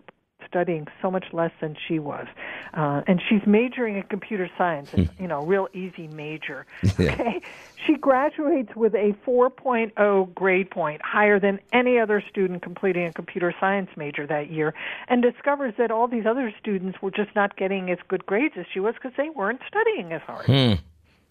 studying 0.46 0.86
so 1.00 1.10
much 1.10 1.26
less 1.32 1.52
than 1.60 1.76
she 1.88 1.98
was, 1.98 2.26
uh, 2.74 3.02
and 3.06 3.20
she's 3.28 3.46
majoring 3.46 3.96
in 3.96 4.02
computer 4.04 4.48
science. 4.56 4.90
It's, 4.94 5.10
you 5.18 5.26
know, 5.26 5.42
real 5.42 5.68
easy 5.72 6.08
major. 6.08 6.66
Okay, 7.00 7.40
she 7.86 7.96
graduates 7.96 8.76
with 8.76 8.94
a 8.94 9.14
4.0 9.26 10.34
grade 10.34 10.70
point, 10.70 11.00
higher 11.02 11.40
than 11.40 11.58
any 11.72 11.98
other 11.98 12.22
student 12.28 12.62
completing 12.62 13.06
a 13.06 13.12
computer 13.12 13.54
science 13.58 13.88
major 13.96 14.26
that 14.26 14.50
year, 14.50 14.74
and 15.08 15.22
discovers 15.22 15.74
that 15.78 15.90
all 15.90 16.06
these 16.06 16.26
other 16.26 16.52
students 16.60 17.00
were 17.00 17.10
just 17.10 17.34
not 17.34 17.56
getting 17.56 17.90
as 17.90 17.98
good 18.08 18.26
grades 18.26 18.54
as 18.58 18.66
she 18.72 18.80
was 18.80 18.94
because 18.94 19.12
they 19.16 19.30
weren't 19.30 19.60
studying 19.66 20.12
as 20.12 20.20
hard. 20.22 20.46
Hmm. 20.46 20.74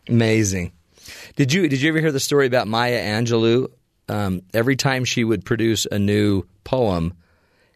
Amazing. 0.08 0.72
Did 1.36 1.54
you 1.54 1.68
did 1.68 1.82
you 1.82 1.90
ever 1.90 2.00
hear 2.00 2.12
the 2.12 2.20
story 2.20 2.48
about 2.48 2.68
Maya 2.68 3.00
Angelou? 3.00 3.68
Um, 4.08 4.42
every 4.54 4.76
time 4.76 5.06
she 5.06 5.24
would 5.24 5.46
produce 5.46 5.86
a 5.86 6.00
new 6.00 6.44
poem 6.64 7.14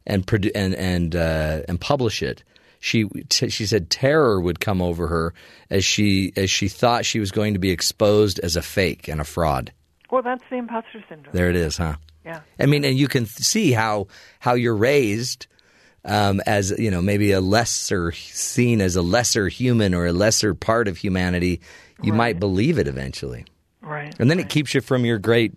and 0.05 0.25
produ- 0.25 0.51
and 0.55 0.75
and 0.75 1.15
uh, 1.15 1.61
and 1.67 1.79
publish 1.79 2.21
it, 2.21 2.43
she 2.79 3.05
t- 3.29 3.49
she 3.49 3.65
said 3.65 3.89
terror 3.89 4.39
would 4.41 4.59
come 4.59 4.81
over 4.81 5.07
her 5.07 5.33
as 5.69 5.85
she 5.85 6.33
as 6.35 6.49
she 6.49 6.67
thought 6.67 7.05
she 7.05 7.19
was 7.19 7.31
going 7.31 7.53
to 7.53 7.59
be 7.59 7.71
exposed 7.71 8.39
as 8.39 8.55
a 8.55 8.61
fake 8.61 9.07
and 9.07 9.21
a 9.21 9.23
fraud. 9.23 9.71
Well, 10.11 10.21
that's 10.21 10.43
the 10.49 10.57
imposter 10.57 11.03
syndrome. 11.09 11.33
There 11.35 11.49
it 11.49 11.55
is, 11.55 11.77
huh? 11.77 11.95
Yeah. 12.25 12.41
I 12.59 12.65
mean, 12.67 12.85
and 12.85 12.97
you 12.97 13.07
can 13.07 13.25
see 13.25 13.71
how 13.71 14.07
how 14.39 14.53
you're 14.53 14.75
raised 14.75 15.47
um, 16.05 16.41
as 16.45 16.71
you 16.77 16.91
know 16.91 17.01
maybe 17.01 17.31
a 17.31 17.41
lesser 17.41 18.11
seen 18.11 18.81
as 18.81 18.95
a 18.95 19.01
lesser 19.01 19.47
human 19.47 19.93
or 19.93 20.05
a 20.05 20.13
lesser 20.13 20.53
part 20.53 20.87
of 20.87 20.97
humanity. 20.97 21.61
You 22.01 22.11
might 22.11 22.37
believe 22.37 22.79
it 22.79 22.87
eventually, 22.89 23.45
Right. 23.81 24.13
and 24.19 24.29
then 24.29 24.37
it 24.39 24.49
keeps 24.49 24.73
you 24.73 24.81
from 24.81 25.05
your 25.05 25.19
great 25.19 25.53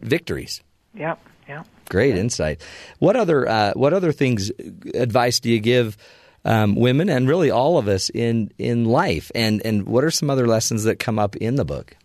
victories. 0.00 0.62
Yep. 0.94 1.18
Yep. 1.48 1.66
Great 1.88 2.16
insight. 2.16 2.60
What 2.98 3.16
other 3.16 3.48
uh, 3.48 3.72
what 3.74 3.92
other 3.92 4.12
things 4.12 4.50
advice 4.94 5.40
do 5.40 5.50
you 5.50 5.60
give 5.60 5.96
um, 6.44 6.74
women 6.74 7.08
and 7.08 7.28
really 7.28 7.50
all 7.50 7.78
of 7.78 7.88
us 7.88 8.10
in 8.10 8.50
in 8.58 8.84
life? 8.84 9.30
And 9.34 9.64
and 9.64 9.86
what 9.86 10.04
are 10.04 10.10
some 10.10 10.30
other 10.30 10.46
lessons 10.46 10.84
that 10.84 10.98
come 10.98 11.18
up 11.18 11.36
in 11.36 11.56
the 11.56 11.64
book? 11.64 11.96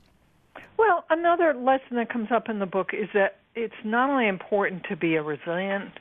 Well, 0.78 1.06
another 1.10 1.54
lesson 1.54 1.98
that 1.98 2.10
comes 2.10 2.32
up 2.32 2.50
in 2.50 2.60
the 2.60 2.66
book 2.66 2.92
is 2.94 3.10
that 3.14 3.38
it's 3.56 3.74
not 3.84 4.10
only 4.10 4.28
important 4.28 4.86
to 4.90 4.96
be 4.96 5.16
a 5.16 5.24
resilient 5.24 5.92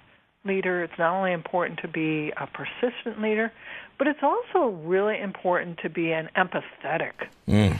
leader, 0.44 0.82
it's 0.82 0.98
not 0.98 1.14
only 1.16 1.32
important 1.32 1.80
to 1.80 1.88
be 1.88 2.32
a 2.36 2.46
persistent 2.46 3.20
leader, 3.20 3.52
but 3.98 4.06
it's 4.06 4.22
also 4.22 4.70
really 4.84 5.20
important 5.20 5.78
to 5.78 5.90
be 5.90 6.12
an 6.12 6.30
empathetic. 6.36 7.12
Mm. 7.46 7.78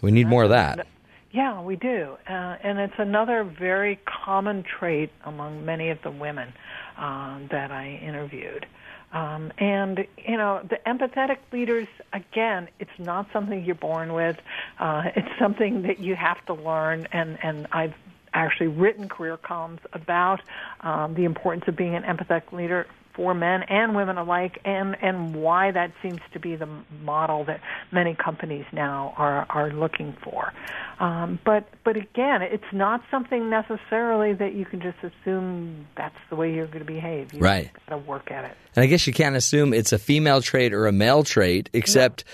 We 0.00 0.12
need 0.12 0.28
more 0.28 0.44
of 0.44 0.50
that. 0.50 0.86
Yeah, 1.30 1.60
we 1.60 1.76
do. 1.76 2.16
Uh, 2.28 2.56
and 2.62 2.78
it's 2.78 2.94
another 2.98 3.44
very 3.44 4.00
common 4.06 4.62
trait 4.62 5.10
among 5.24 5.64
many 5.64 5.90
of 5.90 5.98
the 6.02 6.10
women 6.10 6.52
um, 6.96 7.48
that 7.50 7.70
I 7.70 8.00
interviewed. 8.02 8.66
Um, 9.12 9.52
and, 9.58 10.06
you 10.16 10.36
know, 10.36 10.60
the 10.68 10.78
empathetic 10.86 11.38
leaders, 11.52 11.88
again, 12.12 12.68
it's 12.78 12.90
not 12.98 13.26
something 13.32 13.64
you're 13.64 13.74
born 13.74 14.12
with. 14.12 14.36
Uh, 14.78 15.04
it's 15.16 15.38
something 15.38 15.82
that 15.82 15.98
you 15.98 16.14
have 16.14 16.44
to 16.46 16.54
learn. 16.54 17.06
And, 17.12 17.38
and 17.42 17.66
I've 17.72 17.94
actually 18.32 18.68
written 18.68 19.08
career 19.08 19.36
columns 19.36 19.80
about 19.92 20.40
um, 20.80 21.14
the 21.14 21.24
importance 21.24 21.64
of 21.66 21.76
being 21.76 21.94
an 21.94 22.04
empathetic 22.04 22.52
leader 22.52 22.86
for 23.18 23.34
men 23.34 23.64
and 23.64 23.96
women 23.96 24.16
alike, 24.16 24.60
and 24.64 24.96
and 25.02 25.34
why 25.34 25.72
that 25.72 25.90
seems 26.00 26.20
to 26.32 26.38
be 26.38 26.54
the 26.54 26.68
model 27.02 27.44
that 27.46 27.60
many 27.90 28.14
companies 28.14 28.64
now 28.72 29.12
are 29.18 29.44
are 29.50 29.70
looking 29.72 30.16
for. 30.22 30.52
Um, 31.00 31.40
but 31.44 31.68
but 31.84 31.96
again, 31.96 32.42
it's 32.42 32.72
not 32.72 33.02
something 33.10 33.50
necessarily 33.50 34.34
that 34.34 34.54
you 34.54 34.64
can 34.64 34.80
just 34.80 34.98
assume 35.02 35.86
that's 35.96 36.14
the 36.30 36.36
way 36.36 36.54
you're 36.54 36.66
going 36.66 36.78
to 36.86 36.92
behave. 36.92 37.34
You 37.34 37.40
Right. 37.40 37.70
got 37.88 37.96
to 37.96 38.02
work 38.02 38.30
at 38.30 38.44
it. 38.44 38.56
And 38.76 38.84
I 38.84 38.86
guess 38.86 39.06
you 39.08 39.12
can't 39.12 39.34
assume 39.34 39.74
it's 39.74 39.92
a 39.92 39.98
female 39.98 40.40
trait 40.40 40.72
or 40.72 40.86
a 40.86 40.92
male 40.92 41.24
trait, 41.24 41.68
except 41.72 42.24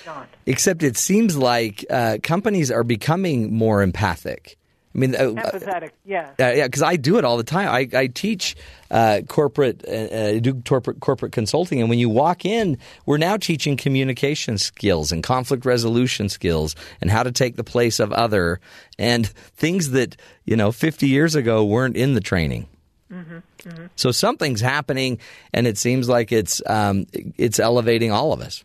except 0.44 0.82
it 0.82 0.98
seems 0.98 1.34
like 1.36 1.84
uh, 1.88 2.18
companies 2.22 2.70
are 2.70 2.84
becoming 2.84 3.54
more 3.54 3.82
empathic. 3.82 4.58
I 4.94 4.98
mean, 4.98 5.14
uh, 5.16 5.18
Empathetic, 5.18 5.90
yeah. 6.04 6.30
Uh, 6.38 6.52
yeah, 6.54 6.66
because 6.66 6.82
I 6.82 6.96
do 6.96 7.18
it 7.18 7.24
all 7.24 7.36
the 7.36 7.42
time. 7.42 7.68
I, 7.68 7.88
I 7.98 8.06
teach 8.06 8.54
uh, 8.92 9.22
corporate, 9.26 9.84
uh, 9.88 9.90
uh, 9.90 10.38
do 10.38 10.62
corporate 10.62 11.00
corporate 11.00 11.32
consulting, 11.32 11.80
and 11.80 11.90
when 11.90 11.98
you 11.98 12.08
walk 12.08 12.44
in, 12.44 12.78
we're 13.04 13.18
now 13.18 13.36
teaching 13.36 13.76
communication 13.76 14.56
skills 14.56 15.10
and 15.10 15.22
conflict 15.22 15.64
resolution 15.64 16.28
skills 16.28 16.76
and 17.00 17.10
how 17.10 17.24
to 17.24 17.32
take 17.32 17.56
the 17.56 17.64
place 17.64 17.98
of 17.98 18.12
other 18.12 18.60
and 18.96 19.26
things 19.26 19.90
that 19.90 20.16
you 20.44 20.56
know 20.56 20.70
50 20.70 21.08
years 21.08 21.34
ago 21.34 21.64
weren't 21.64 21.96
in 21.96 22.14
the 22.14 22.20
training. 22.20 22.68
Mm-hmm, 23.12 23.68
mm-hmm. 23.68 23.86
So 23.96 24.12
something's 24.12 24.60
happening, 24.60 25.18
and 25.52 25.66
it 25.66 25.76
seems 25.76 26.08
like 26.08 26.30
it's 26.30 26.62
um, 26.66 27.06
it's 27.36 27.58
elevating 27.58 28.12
all 28.12 28.32
of 28.32 28.40
us. 28.40 28.62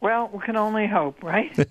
Well, 0.00 0.30
we 0.32 0.40
can 0.40 0.56
only 0.56 0.86
hope, 0.86 1.22
right? 1.22 1.56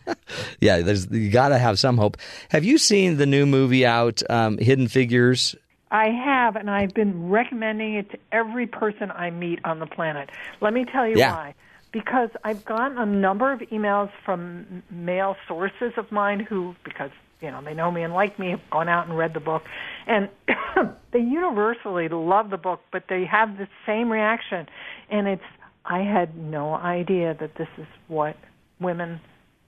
Yeah, 0.60 0.80
there's 0.80 1.10
you 1.11 1.30
got 1.30 1.49
to 1.49 1.57
have 1.57 1.77
some 1.77 1.97
hope. 1.97 2.18
Have 2.49 2.64
you 2.64 2.77
seen 2.77 3.18
the 3.18 3.26
new 3.26 3.45
movie 3.45 3.85
out, 3.85 4.23
um, 4.30 4.57
Hidden 4.57 4.88
Figures? 4.88 5.56
I 5.91 6.10
have, 6.10 6.56
and 6.56 6.69
I've 6.69 6.93
been 6.93 7.30
recommending 7.30 7.95
it 7.95 8.10
to 8.11 8.18
every 8.31 8.65
person 8.65 9.11
I 9.11 9.30
meet 9.30 9.60
on 9.64 9.80
the 9.80 9.85
planet. 9.85 10.30
Let 10.61 10.73
me 10.73 10.85
tell 10.85 11.07
you 11.07 11.18
Yeah. 11.19 11.31
why. 11.31 11.53
Because 11.91 12.30
I've 12.43 12.65
gotten 12.65 12.97
a 12.97 13.06
number 13.06 13.52
of 13.52 13.60
emails 13.72 14.10
from 14.26 14.84
male 14.89 15.38
sources 15.47 15.93
of 15.97 16.11
mine 16.11 16.39
who, 16.39 16.76
because 16.84 17.11
you 17.41 17.52
know 17.52 17.61
they 17.64 17.73
know 17.73 17.91
me 17.91 18.02
and 18.02 18.14
like 18.14 18.39
me, 18.39 18.49
have 18.52 18.69
gone 18.72 18.89
out 18.89 19.07
and 19.07 19.15
read 19.18 19.34
the 19.34 19.39
book, 19.39 19.64
and 20.07 20.30
they 21.11 21.19
universally 21.19 22.07
love 22.10 22.49
the 22.49 22.57
book, 22.57 22.81
but 22.91 23.03
they 23.07 23.23
have 23.26 23.57
the 23.57 23.68
same 23.85 24.11
reaction, 24.11 24.68
and 25.10 25.27
it's 25.27 25.43
I 25.86 25.99
had 25.99 26.36
no 26.38 26.74
idea 26.74 27.36
that 27.40 27.56
this 27.56 27.68
is 27.78 27.86
what 28.07 28.36
women 28.80 29.20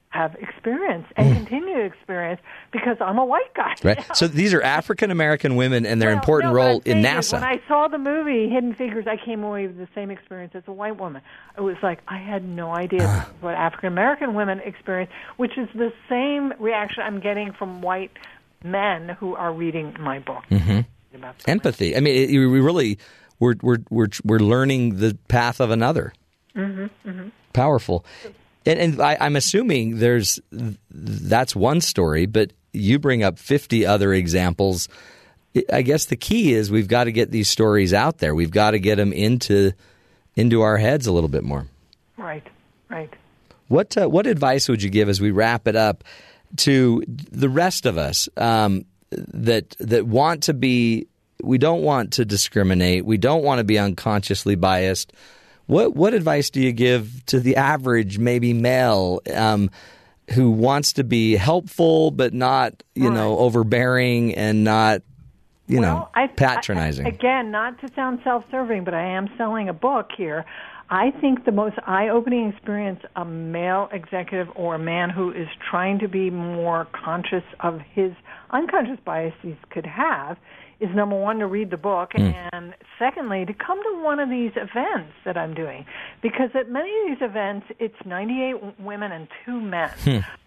have 0.10 0.35
experienced 0.35 1.11
and 1.18 1.34
continue 1.35 1.76
to 1.76 1.84
experience 1.84 2.39
because 2.72 2.98
I'm 3.02 3.18
a 3.18 3.26
white 3.26 3.53
guy. 3.53 3.76
Right. 3.84 4.03
So 4.15 4.27
these 4.27 4.53
are 4.53 4.61
African 4.61 5.11
American 5.11 5.56
women 5.57 5.85
and 5.85 6.02
their 6.02 6.11
important 6.11 6.53
No, 6.53 6.56
role 6.56 6.81
in 6.85 7.03
NASA. 7.03 7.34
When 7.34 7.44
I 7.44 7.61
saw 7.68 7.88
the 7.88 7.98
movie 7.99 8.49
Hidden 8.49 8.73
Figures, 8.73 9.06
I 9.06 9.18
came 9.23 9.44
away 9.44 9.68
with 9.68 9.77
the 9.77 9.88
same 9.94 10.10
experience 10.10 10.56
as 10.56 10.64
a 10.65 10.72
white 10.72 10.98
woman. 10.98 11.22
It 11.57 11.61
was 11.61 11.76
like 11.84 11.99
I 12.07 12.18
had 12.18 12.44
no 12.44 12.72
idea 12.72 12.99
this 12.99 13.41
what 13.41 13.53
African 13.53 13.89
American 13.89 14.34
women 14.34 14.60
experience, 14.61 15.11
which 15.35 15.57
is 15.57 15.68
the 15.76 15.91
same 16.10 16.53
reaction 16.57 17.03
I'm 17.03 17.19
getting 17.19 17.53
from 17.53 17.81
white 17.81 18.11
men 18.64 19.10
who 19.10 19.35
are 19.35 19.53
reading 19.53 19.95
my 19.99 20.19
book. 20.19 20.45
hmm 20.49 20.81
Empathy. 21.48 21.95
I 21.95 21.99
mean, 21.99 22.15
it, 22.15 22.30
we 22.31 22.45
really 22.45 22.99
we're 23.39 23.55
we're 23.61 23.80
we're 23.89 24.09
we're 24.23 24.39
learning 24.39 24.97
the 24.97 25.18
path 25.27 25.59
of 25.59 25.72
another. 25.72 26.14
Mm-hmm, 26.55 27.09
mm-hmm. 27.09 27.30
Powerful. 27.53 28.05
And, 28.65 28.80
and 28.80 29.01
I, 29.01 29.18
I'm 29.19 29.35
assuming 29.35 29.99
there's 29.99 30.39
that's 30.91 31.55
one 31.55 31.81
story, 31.81 32.26
but 32.26 32.51
you 32.73 32.99
bring 32.99 33.23
up 33.23 33.39
50 33.39 33.85
other 33.85 34.14
examples. 34.14 34.89
I 35.72 35.81
guess 35.81 36.05
the 36.05 36.15
key 36.15 36.53
is 36.53 36.69
we've 36.69 36.88
got 36.88 37.05
to 37.05 37.11
get 37.11 37.31
these 37.31 37.49
stories 37.49 37.93
out 37.93 38.19
there. 38.19 38.35
We've 38.35 38.51
got 38.51 38.72
to 38.72 38.80
get 38.80 38.95
them 38.95 39.14
into 39.14 39.72
into 40.35 40.61
our 40.61 40.77
heads 40.77 41.07
a 41.07 41.11
little 41.11 41.30
bit 41.30 41.43
more. 41.43 41.68
Right, 42.18 42.45
right. 42.89 43.11
What 43.68 43.97
uh, 43.97 44.07
what 44.07 44.27
advice 44.27 44.69
would 44.69 44.84
you 44.84 44.89
give 44.89 45.09
as 45.09 45.19
we 45.19 45.31
wrap 45.31 45.68
it 45.68 45.76
up 45.76 46.03
to 46.57 47.03
the 47.07 47.49
rest 47.49 47.85
of 47.85 47.97
us 47.97 48.30
um, 48.38 48.85
that 49.11 49.72
that 49.80 50.05
want 50.05 50.43
to 50.43 50.53
be? 50.53 51.07
We 51.43 51.57
don't 51.57 51.81
want 51.81 52.14
to 52.14 52.26
discriminate. 52.26 53.05
We 53.05 53.18
don't 53.18 53.43
want 53.43 53.59
to 53.59 53.64
be 53.64 53.77
unconsciously 53.77 54.55
biased. 54.55 55.14
What 55.68 55.95
what 55.95 56.14
advice 56.14 56.49
do 56.49 56.61
you 56.61 56.72
give 56.72 57.26
to 57.27 57.39
the 57.39 57.57
average, 57.57 58.18
maybe 58.18 58.53
male, 58.53 59.22
um, 59.34 59.69
who 60.31 60.51
wants 60.51 60.93
to 60.93 61.03
be 61.03 61.35
helpful 61.35 62.11
but 62.11 62.34
not 62.34 62.84
you 62.95 63.11
know 63.11 63.38
overbearing 63.38 64.34
and 64.35 64.64
not 64.64 65.01
you 65.68 65.81
know 65.81 66.07
I- 66.15 66.27
patronizing? 66.27 67.05
I- 67.05 67.09
again, 67.09 67.51
not 67.51 67.80
to 67.81 67.93
sound 67.93 68.19
self-serving, 68.23 68.85
but 68.85 68.93
I 68.93 69.03
am 69.03 69.30
selling 69.38 69.69
a 69.69 69.73
book 69.73 70.11
here. 70.18 70.45
I 70.89 71.11
think 71.11 71.43
the 71.43 71.51
most 71.51 71.76
eye-opening 71.85 72.49
experience 72.49 73.01
a 73.18 73.26
male 73.26 73.89
executive 73.91 74.47
or 74.55 74.76
a 74.76 74.80
man 74.80 75.09
who 75.09 75.31
is 75.31 75.49
trying 75.69 75.99
to 75.99 76.07
be 76.07 76.30
more 76.30 76.88
conscious 76.93 77.43
of 77.59 77.81
his 77.93 78.14
unconscious 78.51 78.99
biases 79.03 79.57
could 79.69 79.85
have 79.85 80.38
is 80.79 80.89
number 80.95 81.15
one 81.19 81.39
to 81.39 81.47
read 81.47 81.71
the 81.71 81.77
book 81.77 82.11
and 82.15 82.73
secondly 82.99 83.45
to 83.45 83.53
come 83.53 83.81
to 83.81 84.03
one 84.03 84.19
of 84.19 84.29
these 84.29 84.51
events 84.55 85.13
that 85.25 85.37
I'm 85.37 85.53
doing. 85.53 85.85
Because 86.21 86.49
at 86.53 86.69
many 86.69 86.89
of 87.01 87.07
these 87.07 87.27
events 87.27 87.67
it's 87.79 87.95
98 88.05 88.79
women 88.79 89.11
and 89.11 89.27
two 89.45 89.59
men. 89.59 89.91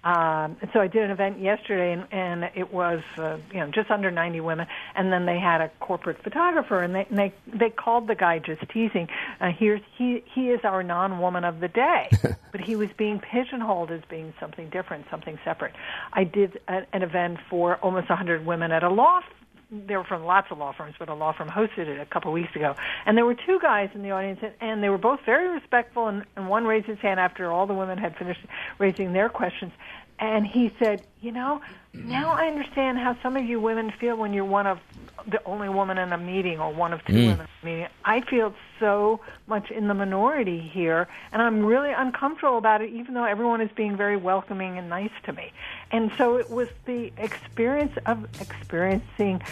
Um, 0.03 0.57
so 0.73 0.81
I 0.81 0.87
did 0.87 1.03
an 1.03 1.11
event 1.11 1.41
yesterday, 1.41 1.93
and, 1.93 2.07
and 2.11 2.51
it 2.55 2.73
was 2.73 3.03
uh, 3.19 3.37
you 3.53 3.61
know 3.61 3.71
just 3.71 3.91
under 3.91 4.11
90 4.11 4.41
women, 4.41 4.67
and 4.95 5.13
then 5.13 5.27
they 5.27 5.39
had 5.39 5.61
a 5.61 5.71
corporate 5.81 6.23
photographer, 6.23 6.83
and 6.83 6.95
they 6.95 7.07
and 7.11 7.19
they, 7.19 7.35
they 7.47 7.69
called 7.69 8.07
the 8.07 8.15
guy 8.15 8.39
just 8.39 8.63
teasing. 8.71 9.09
Uh, 9.41 9.51
here's 9.51 9.83
he 9.99 10.23
he 10.35 10.49
is 10.51 10.61
our 10.65 10.83
non-woman 10.83 11.45
of 11.45 11.61
the 11.61 11.69
day, 11.69 12.09
but 12.53 12.61
he 12.63 12.77
was 12.77 12.89
being 12.97 13.21
pigeonholed 13.21 13.91
as 13.91 14.01
being 14.09 14.33
something 14.41 14.71
different, 14.71 15.05
something 15.11 15.39
separate. 15.45 15.75
I 16.15 16.25
did 16.25 16.59
a, 16.69 16.87
an 16.95 17.03
event 17.03 17.39
for 17.51 17.77
almost 17.77 18.09
100 18.09 18.47
women 18.47 18.73
at 18.73 18.83
a 18.83 18.91
law 18.91 19.21
they 19.71 19.97
were 19.97 20.05
from 20.05 20.25
lots 20.25 20.49
of 20.51 20.59
law 20.59 20.73
firms, 20.73 20.95
but 20.99 21.09
a 21.09 21.15
law 21.15 21.33
firm 21.33 21.49
hosted 21.49 21.87
it 21.87 22.01
a 22.01 22.07
couple 22.07 22.31
of 22.31 22.35
weeks 22.35 22.55
ago. 22.57 22.75
And 23.07 23.17
there 23.17 23.25
were 23.25 23.37
two 23.37 23.61
guys 23.61 23.91
in 23.95 24.03
the 24.03 24.11
audience, 24.11 24.41
and, 24.43 24.53
and 24.61 24.83
they 24.83 24.89
were 24.89 24.99
both 24.99 25.21
very 25.25 25.49
respectful. 25.49 26.09
And, 26.09 26.25
and 26.37 26.49
one 26.49 26.67
raised 26.67 26.87
his 26.87 26.99
hand 26.99 27.21
after 27.21 27.51
all 27.53 27.67
the 27.67 27.75
women 27.75 27.99
had 27.99 28.17
finished 28.17 28.41
raising 28.79 29.13
their 29.13 29.29
questions, 29.29 29.73
and 30.21 30.47
he 30.47 30.71
said, 30.79 31.03
"You 31.21 31.33
know, 31.33 31.61
now 31.95 32.33
I 32.33 32.47
understand 32.47 32.99
how 32.99 33.17
some 33.23 33.37
of 33.37 33.45
you 33.45 33.59
women 33.61 33.91
feel 33.99 34.17
when 34.17 34.33
you're 34.33 34.45
one 34.45 34.67
of 34.67 34.79
the 35.27 35.43
only 35.45 35.69
woman 35.69 35.99
in 35.99 36.13
a 36.13 36.19
meeting 36.19 36.59
or 36.61 36.73
one 36.73 36.93
of 36.95 37.05
two 37.05 37.13
Mm. 37.13 37.27
women 37.27 37.41
in 37.41 37.47
a 37.63 37.65
meeting. 37.73 37.87
I 38.07 38.21
feel 38.23 38.55
so 38.79 39.21
much 39.47 39.71
in 39.71 39.87
the 39.89 39.93
minority 39.95 40.59
here, 40.61 41.09
and 41.33 41.43
I'm 41.43 41.65
really 41.65 41.93
uncomfortable 41.93 42.57
about 42.57 42.81
it, 42.81 42.91
even 42.91 43.13
though 43.15 43.25
everyone 43.25 43.61
is 43.61 43.71
being 43.73 43.97
very 43.97 44.17
welcoming 44.17 44.79
and 44.79 44.89
nice 44.89 45.11
to 45.25 45.33
me. 45.35 45.53
And 45.93 46.11
so 46.17 46.37
it 46.39 46.51
was 46.51 46.69
the 46.87 47.13
experience 47.19 47.93
of 48.07 48.25
experiencing 48.41 49.43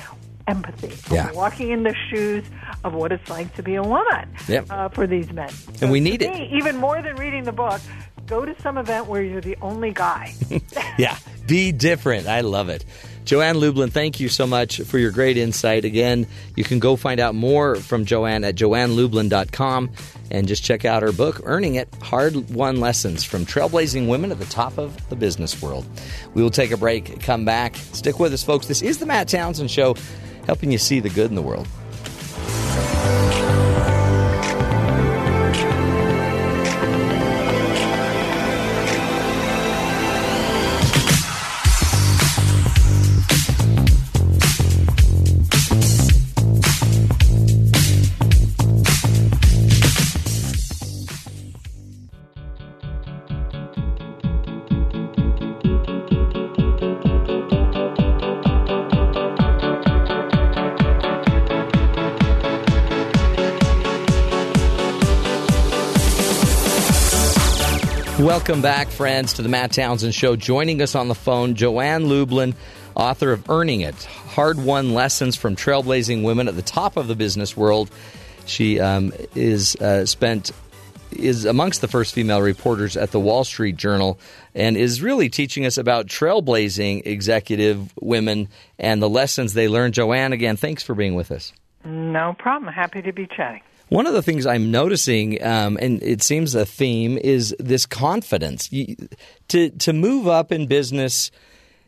empathy, 0.46 0.94
Yeah. 1.14 1.30
walking 1.32 1.68
in 1.70 1.82
the 1.82 1.94
shoes 2.08 2.42
of 2.82 2.94
what 2.94 3.12
it's 3.12 3.28
like 3.28 3.54
to 3.56 3.62
be 3.62 3.74
a 3.74 3.82
woman 3.82 4.30
Yep. 4.48 4.66
uh, 4.70 4.88
for 4.88 5.06
these 5.06 5.30
men. 5.30 5.50
And 5.82 5.90
we 5.90 6.00
need 6.00 6.22
it. 6.22 6.30
even 6.50 6.78
more 6.78 7.02
than 7.02 7.16
reading 7.16 7.44
the 7.44 7.52
book. 7.52 7.80
Go 8.28 8.44
to 8.44 8.54
some 8.60 8.76
event 8.76 9.06
where 9.06 9.22
you're 9.22 9.40
the 9.40 9.56
only 9.62 9.92
guy. 9.92 10.34
Yeah, 10.98 11.16
be 11.46 11.70
different. 11.70 12.26
I 12.26 12.40
love 12.40 12.68
it. 12.68 12.84
Joann 13.24 13.60
Lublin, 13.60 13.90
thank 13.90 14.18
you 14.18 14.28
so 14.28 14.48
much 14.48 14.80
for 14.80 14.98
your 14.98 15.12
great 15.12 15.36
insight. 15.36 15.84
Again, 15.84 16.26
you 16.56 16.64
can 16.64 16.80
go 16.80 16.96
find 16.96 17.20
out 17.20 17.36
more 17.36 17.76
from 17.76 18.04
Joann 18.04 18.44
at 18.44 18.56
joannelublin.com 18.56 19.90
and 20.32 20.48
just 20.48 20.64
check 20.64 20.84
out 20.84 21.02
her 21.02 21.12
book, 21.12 21.40
Earning 21.44 21.76
It 21.76 21.88
Hard 22.02 22.50
Won 22.50 22.80
Lessons 22.80 23.22
from 23.22 23.46
Trailblazing 23.46 24.08
Women 24.08 24.32
at 24.32 24.40
the 24.40 24.46
Top 24.46 24.76
of 24.76 25.08
the 25.08 25.14
Business 25.14 25.62
World. 25.62 25.86
We 26.34 26.42
will 26.42 26.50
take 26.50 26.72
a 26.72 26.76
break, 26.76 27.20
come 27.20 27.44
back. 27.44 27.76
Stick 27.76 28.18
with 28.18 28.32
us, 28.32 28.42
folks. 28.42 28.66
This 28.66 28.82
is 28.82 28.98
the 28.98 29.06
Matt 29.06 29.28
Townsend 29.28 29.70
Show, 29.70 29.94
helping 30.46 30.72
you 30.72 30.78
see 30.78 30.98
the 30.98 31.10
good 31.10 31.28
in 31.30 31.36
the 31.36 31.42
world. 31.42 31.68
Welcome 68.48 68.62
back, 68.62 68.88
friends, 68.88 69.34
to 69.34 69.42
the 69.42 69.48
Matt 69.50 69.72
Townsend 69.72 70.14
Show. 70.14 70.34
Joining 70.34 70.80
us 70.80 70.94
on 70.94 71.08
the 71.08 71.14
phone, 71.14 71.54
Joann 71.54 72.08
Lublin, 72.08 72.54
author 72.94 73.30
of 73.30 73.50
Earning 73.50 73.82
It 73.82 74.04
Hard 74.04 74.56
Won 74.56 74.94
Lessons 74.94 75.36
from 75.36 75.54
Trailblazing 75.54 76.24
Women 76.24 76.48
at 76.48 76.56
the 76.56 76.62
Top 76.62 76.96
of 76.96 77.08
the 77.08 77.14
Business 77.14 77.58
World. 77.58 77.90
She 78.46 78.80
um, 78.80 79.12
is 79.34 79.76
uh, 79.76 80.06
spent 80.06 80.52
is 81.12 81.44
amongst 81.44 81.82
the 81.82 81.88
first 81.88 82.14
female 82.14 82.40
reporters 82.40 82.96
at 82.96 83.10
the 83.10 83.20
Wall 83.20 83.44
Street 83.44 83.76
Journal 83.76 84.18
and 84.54 84.78
is 84.78 85.02
really 85.02 85.28
teaching 85.28 85.66
us 85.66 85.76
about 85.76 86.06
trailblazing 86.06 87.06
executive 87.06 87.92
women 88.00 88.48
and 88.78 89.02
the 89.02 89.10
lessons 89.10 89.52
they 89.52 89.68
learn. 89.68 89.92
Joann, 89.92 90.32
again, 90.32 90.56
thanks 90.56 90.82
for 90.82 90.94
being 90.94 91.14
with 91.14 91.30
us. 91.32 91.52
no 91.84 92.34
problem. 92.38 92.72
Happy 92.72 93.02
to 93.02 93.12
be 93.12 93.26
chatting. 93.26 93.60
One 93.88 94.06
of 94.06 94.12
the 94.12 94.22
things 94.22 94.44
I'm 94.44 94.70
noticing, 94.70 95.42
um, 95.42 95.78
and 95.80 96.02
it 96.02 96.22
seems 96.22 96.54
a 96.54 96.66
theme, 96.66 97.16
is 97.16 97.56
this 97.58 97.86
confidence. 97.86 98.70
You, 98.70 98.96
to 99.48 99.70
to 99.70 99.92
move 99.92 100.28
up 100.28 100.52
in 100.52 100.66
business, 100.66 101.30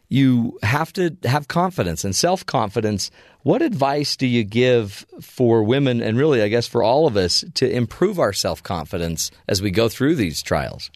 you 0.09 0.59
have 0.63 0.93
to 0.95 1.17
have 1.25 1.49
confidence 1.49 2.05
and 2.05 2.17
self 2.17 2.45
confidence. 2.47 3.11
What 3.43 3.63
advice 3.63 4.17
do 4.17 4.27
you 4.27 4.45
give 4.45 5.07
for 5.21 5.63
women, 5.63 6.03
and 6.03 6.17
really, 6.17 6.43
I 6.43 6.49
guess, 6.49 6.67
for 6.67 6.83
all 6.83 7.07
of 7.07 7.17
us, 7.17 7.45
to 7.55 7.71
improve 7.71 8.19
our 8.19 8.33
self 8.33 8.63
confidence 8.63 9.31
as 9.47 9.61
we 9.61 9.71
go 9.71 9.89
through 9.89 10.15
these 10.15 10.43
trials? 10.43 10.91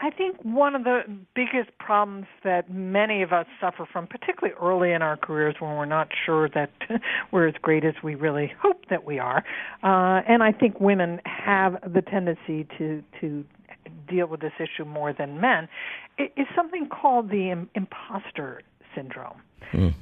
I 0.00 0.10
think 0.10 0.36
one 0.42 0.74
of 0.74 0.84
the 0.84 1.02
biggest 1.34 1.76
problems 1.78 2.26
that 2.44 2.70
many 2.70 3.22
of 3.22 3.32
us 3.32 3.46
suffer 3.60 3.86
from, 3.90 4.06
particularly 4.06 4.54
early 4.60 4.92
in 4.92 5.00
our 5.00 5.16
careers 5.16 5.54
when 5.58 5.76
we're 5.76 5.86
not 5.86 6.08
sure 6.24 6.48
that 6.50 6.70
we're 7.30 7.48
as 7.48 7.54
great 7.62 7.84
as 7.84 7.94
we 8.02 8.14
really 8.14 8.52
hope 8.60 8.84
that 8.90 9.04
we 9.04 9.18
are, 9.18 9.42
uh, 9.82 10.22
and 10.28 10.42
I 10.42 10.52
think 10.52 10.80
women 10.80 11.20
have 11.24 11.78
the 11.92 12.02
tendency 12.02 12.66
to 12.78 13.02
to 13.20 13.44
deal 14.08 14.26
with 14.26 14.40
this 14.40 14.52
issue 14.58 14.84
more 14.84 15.12
than 15.12 15.40
men, 15.40 15.68
is 16.18 16.46
something 16.54 16.88
called 16.88 17.30
the 17.30 17.66
imposter 17.74 18.62
syndrome. 18.94 19.40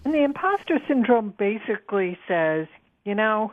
And 0.05 0.15
the 0.15 0.23
imposter 0.23 0.79
syndrome 0.87 1.35
basically 1.39 2.19
says, 2.29 2.67
you 3.05 3.15
know, 3.15 3.53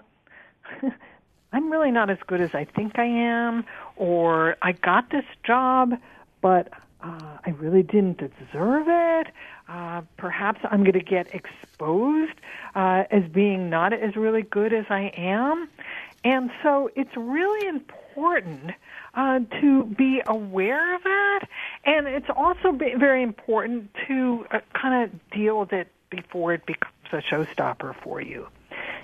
I'm 1.54 1.72
really 1.72 1.92
not 1.92 2.10
as 2.10 2.18
good 2.28 2.42
as 2.42 2.54
I 2.54 2.66
think 2.66 2.98
I 2.98 3.06
am, 3.06 3.66
or 3.96 4.56
I 4.62 4.72
got 4.72 5.10
this 5.10 5.26
job, 5.46 5.94
but 6.42 6.70
uh, 7.04 7.38
I 7.46 7.50
really 7.52 7.84
didn't 7.84 8.18
deserve 8.18 8.88
it. 8.88 9.28
Uh, 9.68 10.02
perhaps 10.18 10.60
I'm 10.70 10.82
going 10.82 10.94
to 10.94 11.00
get 11.00 11.34
exposed 11.34 12.34
uh, 12.76 13.06
as 13.10 13.24
being 13.32 13.70
not 13.70 13.94
as 13.94 14.16
really 14.16 14.44
good 14.44 14.74
as 14.74 14.86
I 14.90 15.12
am. 15.16 15.70
And 16.24 16.52
so 16.62 16.92
it's 16.96 17.16
really 17.16 17.68
important 17.68 18.72
uh, 19.16 19.40
to 19.62 19.84
be 19.86 20.22
aware 20.28 20.96
of 20.96 21.04
that. 21.04 21.48
And 21.86 22.08
it's 22.08 22.30
also 22.36 22.72
very 22.72 23.24
important 23.24 23.90
to 24.08 24.46
uh, 24.52 24.60
kind 24.74 25.04
of 25.04 25.30
deal 25.32 25.60
with 25.60 25.74
it 25.74 25.88
before 26.10 26.54
it 26.54 26.66
becomes 26.66 26.94
a 27.12 27.18
showstopper 27.18 27.96
for 28.04 28.22
you. 28.22 28.48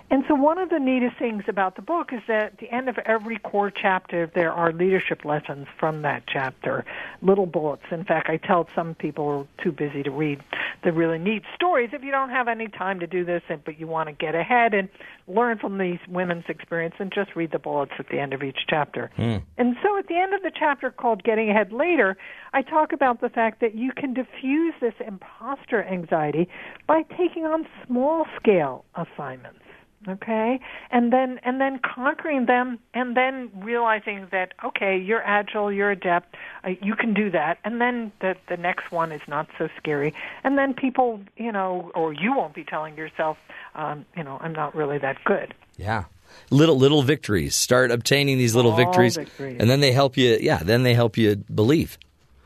And 0.09 0.23
so, 0.29 0.35
one 0.35 0.57
of 0.57 0.69
the 0.69 0.79
neatest 0.79 1.17
things 1.17 1.43
about 1.49 1.75
the 1.75 1.81
book 1.81 2.13
is 2.13 2.21
that 2.29 2.53
at 2.53 2.57
the 2.59 2.73
end 2.73 2.87
of 2.87 2.97
every 2.99 3.37
core 3.39 3.69
chapter, 3.69 4.31
there 4.33 4.53
are 4.53 4.71
leadership 4.71 5.25
lessons 5.25 5.67
from 5.77 6.03
that 6.03 6.23
chapter, 6.27 6.85
little 7.21 7.45
bullets. 7.45 7.83
In 7.91 8.05
fact, 8.05 8.29
I 8.29 8.37
tell 8.37 8.69
some 8.73 8.95
people 8.95 9.25
who 9.25 9.39
are 9.41 9.63
too 9.63 9.73
busy 9.73 10.03
to 10.03 10.11
read 10.11 10.41
the 10.85 10.93
really 10.93 11.17
neat 11.17 11.43
stories. 11.55 11.89
If 11.91 12.03
you 12.03 12.11
don't 12.11 12.29
have 12.29 12.47
any 12.47 12.69
time 12.69 13.01
to 13.01 13.07
do 13.07 13.25
this, 13.25 13.41
but 13.65 13.79
you 13.79 13.87
want 13.87 14.07
to 14.07 14.13
get 14.13 14.33
ahead 14.33 14.73
and 14.73 14.87
learn 15.27 15.57
from 15.57 15.77
these 15.77 15.99
women's 16.07 16.45
experience, 16.47 16.95
then 16.99 17.09
just 17.13 17.35
read 17.35 17.51
the 17.51 17.59
bullets 17.59 17.91
at 17.99 18.07
the 18.07 18.17
end 18.17 18.33
of 18.33 18.43
each 18.43 18.59
chapter. 18.69 19.11
Hmm. 19.17 19.37
And 19.57 19.75
so 19.83 19.97
at 19.97 20.07
the 20.07 20.15
end 20.15 20.33
of 20.33 20.41
the 20.41 20.51
chapter 20.57 20.89
called 20.89 21.23
Getting 21.25 21.49
Ahead 21.49 21.73
Later, 21.73 22.15
I 22.53 22.61
talk 22.61 22.93
about 22.93 23.19
the 23.19 23.29
fact 23.29 23.59
that 23.59 23.75
you 23.75 23.91
can 23.91 24.13
diffuse 24.13 24.73
this 24.79 24.93
imposter 25.05 25.83
anxiety 25.83 26.47
by 26.87 27.01
taking 27.17 27.45
on 27.45 27.67
small 27.85 28.25
scale 28.39 28.85
assignments. 28.95 29.59
Okay? 30.07 30.59
And 30.91 31.11
then 31.11 31.39
and 31.43 31.59
then 31.59 31.79
conquering 31.79 32.45
them 32.45 32.79
and 32.93 33.17
then 33.17 33.49
realizing 33.55 34.27
that 34.31 34.53
okay, 34.63 34.97
you're 34.97 35.23
agile, 35.23 35.71
you're 35.71 35.91
adept, 35.91 36.35
uh, 36.63 36.71
you 36.81 36.95
can 36.95 37.13
do 37.13 37.29
that. 37.31 37.57
And 37.63 37.81
then 37.81 38.11
the 38.21 38.35
the 38.47 38.57
next 38.57 38.91
one 38.91 39.11
is 39.11 39.21
not 39.27 39.47
so 39.57 39.69
scary. 39.77 40.13
And 40.43 40.57
then 40.57 40.73
people, 40.73 41.21
you 41.35 41.51
know, 41.51 41.91
or 41.95 42.13
you 42.13 42.33
won't 42.35 42.53
be 42.53 42.63
telling 42.63 42.95
yourself 42.95 43.37
um, 43.77 44.05
you 44.15 44.23
know, 44.23 44.37
I'm 44.41 44.53
not 44.53 44.75
really 44.75 44.97
that 44.97 45.23
good. 45.23 45.53
Yeah. 45.77 46.05
Little 46.49 46.77
little 46.77 47.03
victories. 47.03 47.55
Start 47.55 47.89
obtaining 47.89 48.37
these 48.37 48.53
little 48.53 48.75
victories, 48.75 49.15
victories. 49.15 49.57
and 49.59 49.69
then 49.69 49.79
they 49.79 49.91
help 49.93 50.17
you. 50.17 50.37
Yeah, 50.39 50.57
then 50.57 50.83
they 50.83 50.93
help 50.93 51.17
you 51.17 51.37
believe. 51.37 51.97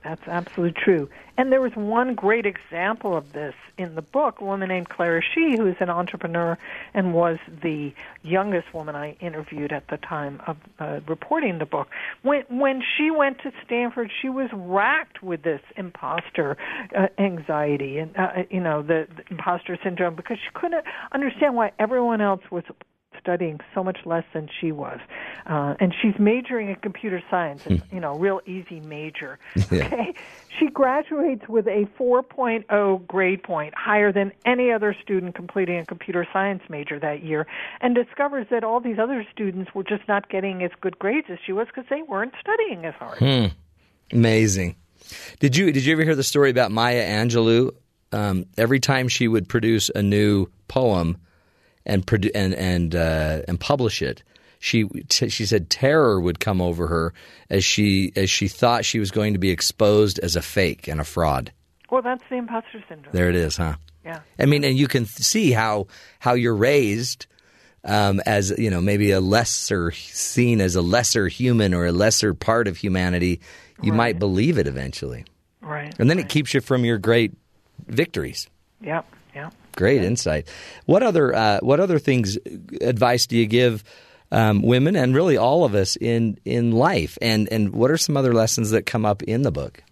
That's 0.03 0.27
absolutely 0.27 0.81
true. 0.81 1.09
And 1.37 1.51
there 1.51 1.61
was 1.61 1.73
one 1.75 2.15
great 2.15 2.45
example 2.45 3.15
of 3.15 3.33
this 3.33 3.53
in 3.77 3.93
the 3.95 4.01
book, 4.01 4.41
a 4.41 4.43
woman 4.43 4.69
named 4.69 4.89
Clara 4.89 5.21
Shih, 5.21 5.57
who 5.57 5.67
is 5.67 5.75
an 5.79 5.89
entrepreneur 5.89 6.57
and 6.93 7.13
was 7.13 7.37
the 7.61 7.93
youngest 8.23 8.73
woman 8.73 8.95
I 8.95 9.11
interviewed 9.19 9.71
at 9.71 9.87
the 9.89 9.97
time 9.97 10.41
of 10.47 10.57
uh, 10.79 10.99
reporting 11.07 11.59
the 11.59 11.65
book. 11.65 11.87
When 12.23 12.43
when 12.49 12.81
she 12.97 13.11
went 13.11 13.39
to 13.39 13.51
Stanford, 13.63 14.11
she 14.21 14.29
was 14.29 14.49
racked 14.53 15.21
with 15.21 15.43
this 15.43 15.61
imposter 15.77 16.57
uh, 16.97 17.07
anxiety 17.19 17.99
and 17.99 18.17
uh, 18.17 18.43
you 18.49 18.59
know 18.59 18.81
the, 18.81 19.07
the 19.15 19.23
imposter 19.29 19.77
syndrome 19.83 20.15
because 20.15 20.37
she 20.37 20.49
couldn't 20.53 20.83
understand 21.11 21.55
why 21.55 21.71
everyone 21.77 22.21
else 22.21 22.41
was 22.49 22.63
studying 23.21 23.59
so 23.73 23.83
much 23.83 23.99
less 24.05 24.23
than 24.33 24.49
she 24.59 24.71
was. 24.71 24.99
Uh, 25.45 25.75
and 25.79 25.93
she's 26.01 26.17
majoring 26.19 26.69
in 26.69 26.75
computer 26.75 27.21
science, 27.29 27.65
and, 27.65 27.81
you 27.91 27.99
know, 27.99 28.15
real 28.17 28.41
easy 28.45 28.79
major. 28.81 29.39
Yeah. 29.71 29.85
Okay. 29.85 30.13
She 30.59 30.67
graduates 30.67 31.47
with 31.47 31.65
a 31.67 31.87
4.0 31.97 33.07
grade 33.07 33.41
point, 33.43 33.73
higher 33.77 34.11
than 34.11 34.33
any 34.45 34.71
other 34.71 34.95
student 35.01 35.33
completing 35.33 35.77
a 35.77 35.85
computer 35.85 36.27
science 36.33 36.61
major 36.67 36.99
that 36.99 37.23
year, 37.23 37.47
and 37.79 37.95
discovers 37.95 38.47
that 38.51 38.63
all 38.63 38.81
these 38.81 38.99
other 38.99 39.25
students 39.31 39.73
were 39.73 39.83
just 39.83 40.05
not 40.09 40.29
getting 40.29 40.61
as 40.63 40.71
good 40.81 40.99
grades 40.99 41.27
as 41.29 41.37
she 41.45 41.53
was 41.53 41.67
because 41.67 41.85
they 41.89 42.01
weren't 42.01 42.33
studying 42.41 42.85
as 42.85 42.93
hard. 42.95 43.17
Hmm. 43.19 43.45
Amazing. 44.11 44.75
Did 45.39 45.55
you 45.55 45.71
did 45.71 45.85
you 45.85 45.93
ever 45.93 46.03
hear 46.03 46.15
the 46.15 46.23
story 46.23 46.49
about 46.49 46.71
Maya 46.71 47.05
Angelou? 47.05 47.71
Um, 48.11 48.45
every 48.57 48.79
time 48.79 49.07
she 49.07 49.27
would 49.27 49.47
produce 49.47 49.89
a 49.89 50.01
new 50.01 50.47
poem, 50.67 51.17
and 51.85 52.05
produ- 52.05 52.31
and 52.35 52.53
and 52.55 52.95
uh, 52.95 53.41
and 53.47 53.59
publish 53.59 54.01
it, 54.01 54.23
she 54.59 54.85
t- 55.09 55.29
she 55.29 55.45
said 55.45 55.69
terror 55.69 56.19
would 56.19 56.39
come 56.39 56.61
over 56.61 56.87
her 56.87 57.13
as 57.49 57.63
she 57.65 58.11
as 58.15 58.29
she 58.29 58.47
thought 58.47 58.85
she 58.85 58.99
was 58.99 59.11
going 59.11 59.33
to 59.33 59.39
be 59.39 59.49
exposed 59.49 60.19
as 60.19 60.35
a 60.35 60.41
fake 60.41 60.87
and 60.87 60.99
a 61.01 61.03
fraud. 61.03 61.51
Well, 61.89 62.01
that's 62.01 62.23
the 62.29 62.35
imposter 62.37 62.83
syndrome. 62.87 63.11
There 63.13 63.29
it 63.29 63.35
is, 63.35 63.57
huh? 63.57 63.75
Yeah. 64.05 64.19
I 64.39 64.45
mean, 64.45 64.63
and 64.63 64.77
you 64.77 64.87
can 64.87 65.05
see 65.05 65.51
how 65.51 65.87
how 66.19 66.33
you're 66.33 66.55
raised 66.55 67.25
um, 67.83 68.21
as 68.25 68.51
you 68.57 68.69
know 68.69 68.81
maybe 68.81 69.11
a 69.11 69.19
lesser 69.19 69.91
seen 69.91 70.61
as 70.61 70.75
a 70.75 70.81
lesser 70.81 71.27
human 71.27 71.73
or 71.73 71.85
a 71.85 71.91
lesser 71.91 72.33
part 72.33 72.67
of 72.67 72.77
humanity. 72.77 73.41
You 73.83 73.93
might 73.93 74.19
believe 74.19 74.59
it 74.59 74.67
eventually, 74.67 75.25
Right. 75.59 75.91
and 75.97 76.07
then 76.07 76.19
it 76.19 76.29
keeps 76.29 76.53
you 76.53 76.61
from 76.61 76.85
your 76.85 76.99
great 76.99 77.31
victories. 77.87 78.47
Yep. 78.81 79.05
Yep. 79.33 79.53
Great 79.75 80.03
insight. 80.03 80.47
What 80.85 81.03
other 81.03 81.33
uh, 81.33 81.59
what 81.61 81.79
other 81.79 81.99
things 81.99 82.37
advice 82.81 83.25
do 83.27 83.37
you 83.37 83.45
give 83.45 83.83
um, 84.31 84.61
women 84.61 84.95
and 84.95 85.15
really 85.15 85.37
all 85.37 85.63
of 85.63 85.75
us 85.75 85.95
in 85.95 86.37
in 86.45 86.71
life? 86.71 87.17
And 87.21 87.47
and 87.51 87.73
what 87.73 87.91
are 87.91 87.97
some 87.97 88.17
other 88.17 88.33
lessons 88.33 88.71
that 88.71 88.85
come 88.85 89.05
up 89.05 89.23
in 89.23 89.43
the 89.43 89.51
book? 89.51 89.83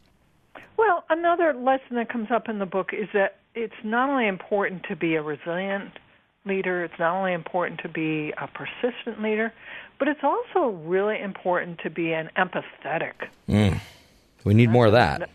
Well, 0.78 1.04
another 1.10 1.54
lesson 1.54 1.96
that 1.96 2.10
comes 2.10 2.32
up 2.32 2.50
in 2.50 2.60
the 2.60 2.66
book 2.66 2.92
is 2.94 3.08
that 3.14 3.38
it's 3.56 3.74
not 3.84 4.10
only 4.10 4.28
important 4.28 4.84
to 4.90 4.96
be 4.96 5.16
a 5.16 5.22
resilient 5.22 5.92
leader, 6.46 6.84
it's 6.84 6.98
not 7.00 7.16
only 7.16 7.34
important 7.34 7.82
to 7.82 7.90
be 7.90 8.34
a 8.38 8.48
persistent 8.48 9.22
leader, 9.22 9.54
but 9.98 10.08
it's 10.08 10.24
also 10.24 10.70
really 10.78 11.20
important 11.20 11.80
to 11.80 11.90
be 11.90 12.14
an 12.14 12.30
empathetic. 12.38 13.14
Mm. 13.48 13.80
We 14.44 14.54
need 14.54 14.70
more 14.70 14.86
of 14.86 14.94
that. 14.94 15.30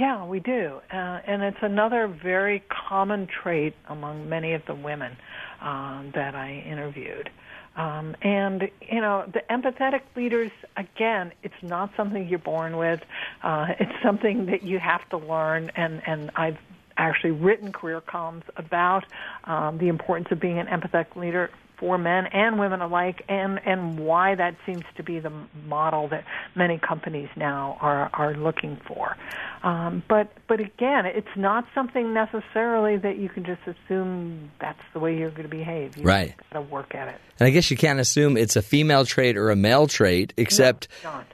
Yeah, 0.00 0.24
we 0.24 0.40
do. 0.40 0.80
Uh, 0.90 0.96
and 1.26 1.42
it's 1.42 1.58
another 1.60 2.08
very 2.08 2.62
common 2.88 3.26
trait 3.26 3.74
among 3.86 4.30
many 4.30 4.54
of 4.54 4.62
the 4.66 4.74
women 4.74 5.14
um, 5.60 6.12
that 6.14 6.34
I 6.34 6.64
interviewed. 6.66 7.28
Um, 7.76 8.16
and, 8.22 8.70
you 8.80 9.02
know, 9.02 9.30
the 9.30 9.42
empathetic 9.50 10.00
leaders, 10.16 10.52
again, 10.78 11.32
it's 11.42 11.62
not 11.62 11.90
something 11.98 12.26
you're 12.26 12.38
born 12.38 12.78
with. 12.78 13.02
Uh, 13.42 13.66
it's 13.78 13.92
something 14.02 14.46
that 14.46 14.62
you 14.62 14.78
have 14.78 15.06
to 15.10 15.18
learn. 15.18 15.70
And, 15.76 16.00
and 16.06 16.30
I've 16.34 16.56
actually 16.96 17.32
written 17.32 17.70
career 17.70 18.00
columns 18.00 18.44
about 18.56 19.04
um, 19.44 19.76
the 19.76 19.88
importance 19.88 20.28
of 20.30 20.40
being 20.40 20.58
an 20.58 20.66
empathetic 20.66 21.14
leader 21.14 21.50
for 21.80 21.98
men 21.98 22.26
and 22.26 22.60
women 22.60 22.82
alike, 22.82 23.24
and 23.28 23.58
and 23.66 23.98
why 23.98 24.34
that 24.34 24.54
seems 24.66 24.84
to 24.96 25.02
be 25.02 25.18
the 25.18 25.32
model 25.66 26.06
that 26.08 26.24
many 26.54 26.78
companies 26.78 27.28
now 27.34 27.78
are 27.80 28.10
are 28.12 28.34
looking 28.34 28.78
for. 28.86 29.16
Um, 29.62 30.02
but 30.06 30.32
but 30.46 30.60
again, 30.60 31.06
it's 31.06 31.36
not 31.36 31.66
something 31.74 32.12
necessarily 32.14 32.98
that 32.98 33.16
you 33.16 33.28
can 33.30 33.44
just 33.44 33.62
assume 33.66 34.50
that's 34.60 34.82
the 34.92 35.00
way 35.00 35.18
you're 35.18 35.30
going 35.30 35.42
to 35.42 35.48
behave. 35.48 35.96
You 35.96 36.04
Right. 36.04 36.34
Got 36.52 36.60
to 36.60 36.66
work 36.66 36.94
at 36.94 37.08
it. 37.08 37.20
And 37.38 37.46
I 37.46 37.50
guess 37.50 37.70
you 37.70 37.76
can't 37.76 37.98
assume 37.98 38.36
it's 38.36 38.56
a 38.56 38.62
female 38.62 39.04
trait 39.06 39.36
or 39.36 39.50
a 39.50 39.56
male 39.56 39.86
trait, 39.86 40.34
except 40.36 40.88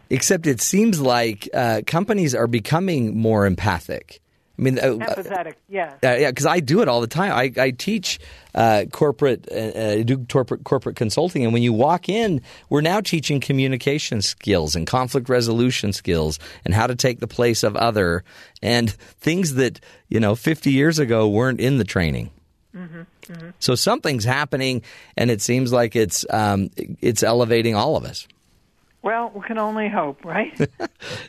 except 0.08 0.46
it 0.46 0.60
seems 0.60 1.00
like 1.00 1.48
uh, 1.52 1.82
companies 1.86 2.34
are 2.34 2.46
becoming 2.46 3.16
more 3.18 3.44
empathic. 3.46 4.20
I 4.58 4.62
mean, 4.62 4.78
uh, 4.78 4.84
Empathetic, 4.84 5.54
yeah. 5.68 5.94
Uh, 6.02 6.16
yeah, 6.16 6.30
because 6.30 6.46
I 6.46 6.60
do 6.60 6.80
it 6.80 6.88
all 6.88 7.02
the 7.02 7.06
time. 7.06 7.32
I, 7.32 7.52
I 7.62 7.70
teach 7.72 8.18
uh, 8.54 8.84
corporate, 8.90 9.46
uh, 9.52 9.54
uh, 9.54 10.02
do 10.02 10.24
corporate 10.24 10.64
corporate 10.64 10.96
consulting, 10.96 11.44
and 11.44 11.52
when 11.52 11.62
you 11.62 11.74
walk 11.74 12.08
in, 12.08 12.40
we're 12.70 12.80
now 12.80 13.02
teaching 13.02 13.38
communication 13.38 14.22
skills 14.22 14.74
and 14.74 14.86
conflict 14.86 15.28
resolution 15.28 15.92
skills 15.92 16.38
and 16.64 16.72
how 16.72 16.86
to 16.86 16.94
take 16.94 17.20
the 17.20 17.26
place 17.26 17.62
of 17.62 17.76
other 17.76 18.24
and 18.62 18.90
things 18.90 19.54
that 19.54 19.80
you 20.08 20.20
know 20.20 20.34
50 20.34 20.72
years 20.72 20.98
ago 20.98 21.28
weren't 21.28 21.60
in 21.60 21.76
the 21.76 21.84
training. 21.84 22.30
Mm-hmm, 22.74 23.32
mm-hmm. 23.32 23.50
So 23.58 23.74
something's 23.74 24.24
happening, 24.24 24.82
and 25.18 25.30
it 25.30 25.42
seems 25.42 25.70
like 25.70 25.96
it's 25.96 26.24
um, 26.30 26.70
it's 27.02 27.22
elevating 27.22 27.74
all 27.74 27.96
of 27.96 28.04
us. 28.04 28.26
Well, 29.06 29.30
we 29.32 29.40
can 29.42 29.56
only 29.56 29.88
hope, 29.88 30.24
right? 30.24 30.52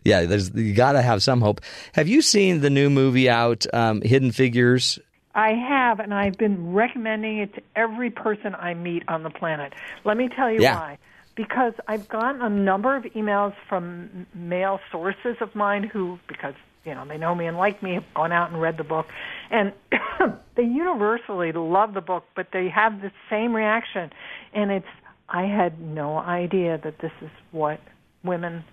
Yeah, 0.04 0.26
there's 0.26 0.50
you 0.56 0.74
got 0.74 0.94
to 0.94 1.02
have 1.02 1.22
some 1.22 1.42
hope. 1.42 1.62
Have 1.94 2.08
you 2.08 2.22
seen 2.22 2.62
the 2.62 2.70
new 2.70 2.90
movie 2.90 3.30
out, 3.30 3.66
um, 3.74 4.02
Hidden 4.02 4.32
Figures? 4.32 4.98
I 5.36 5.50
have, 5.54 6.00
and 6.00 6.14
I've 6.14 6.38
been 6.38 6.74
recommending 6.74 7.38
it 7.40 7.54
to 7.56 7.62
every 7.76 8.10
person 8.10 8.56
I 8.56 8.74
meet 8.74 9.04
on 9.08 9.22
the 9.24 9.30
planet. 9.30 9.74
Let 10.06 10.18
me 10.18 10.30
tell 10.30 10.50
you 10.50 10.62
Yeah. 10.62 10.76
why. 10.76 10.98
Because 11.36 11.74
I've 11.88 12.08
gotten 12.08 12.42
a 12.42 12.50
number 12.50 12.96
of 12.96 13.04
emails 13.04 13.54
from 13.70 14.26
male 14.34 14.80
sources 14.92 15.36
of 15.42 15.54
mine 15.54 15.84
who, 15.84 16.18
because 16.28 16.56
you 16.86 16.96
know 16.96 17.06
they 17.06 17.18
know 17.18 17.36
me 17.36 17.46
and 17.46 17.58
like 17.58 17.84
me, 17.84 17.94
have 17.96 18.06
gone 18.16 18.32
out 18.32 18.50
and 18.50 18.60
read 18.60 18.78
the 18.78 18.84
book, 18.86 19.06
and 19.52 19.74
they 20.56 20.64
universally 20.64 21.52
love 21.52 21.94
the 21.94 22.02
book, 22.02 22.24
but 22.36 22.48
they 22.54 22.70
have 22.70 23.02
the 23.02 23.12
same 23.30 23.56
reaction, 23.56 24.10
and 24.54 24.72
it's 24.72 24.88
I 25.30 25.44
had 25.44 25.80
no 25.82 26.18
idea 26.18 26.80
that 26.84 27.00
this 27.00 27.12
is 27.22 27.30
what 27.52 27.80
women 28.24 28.64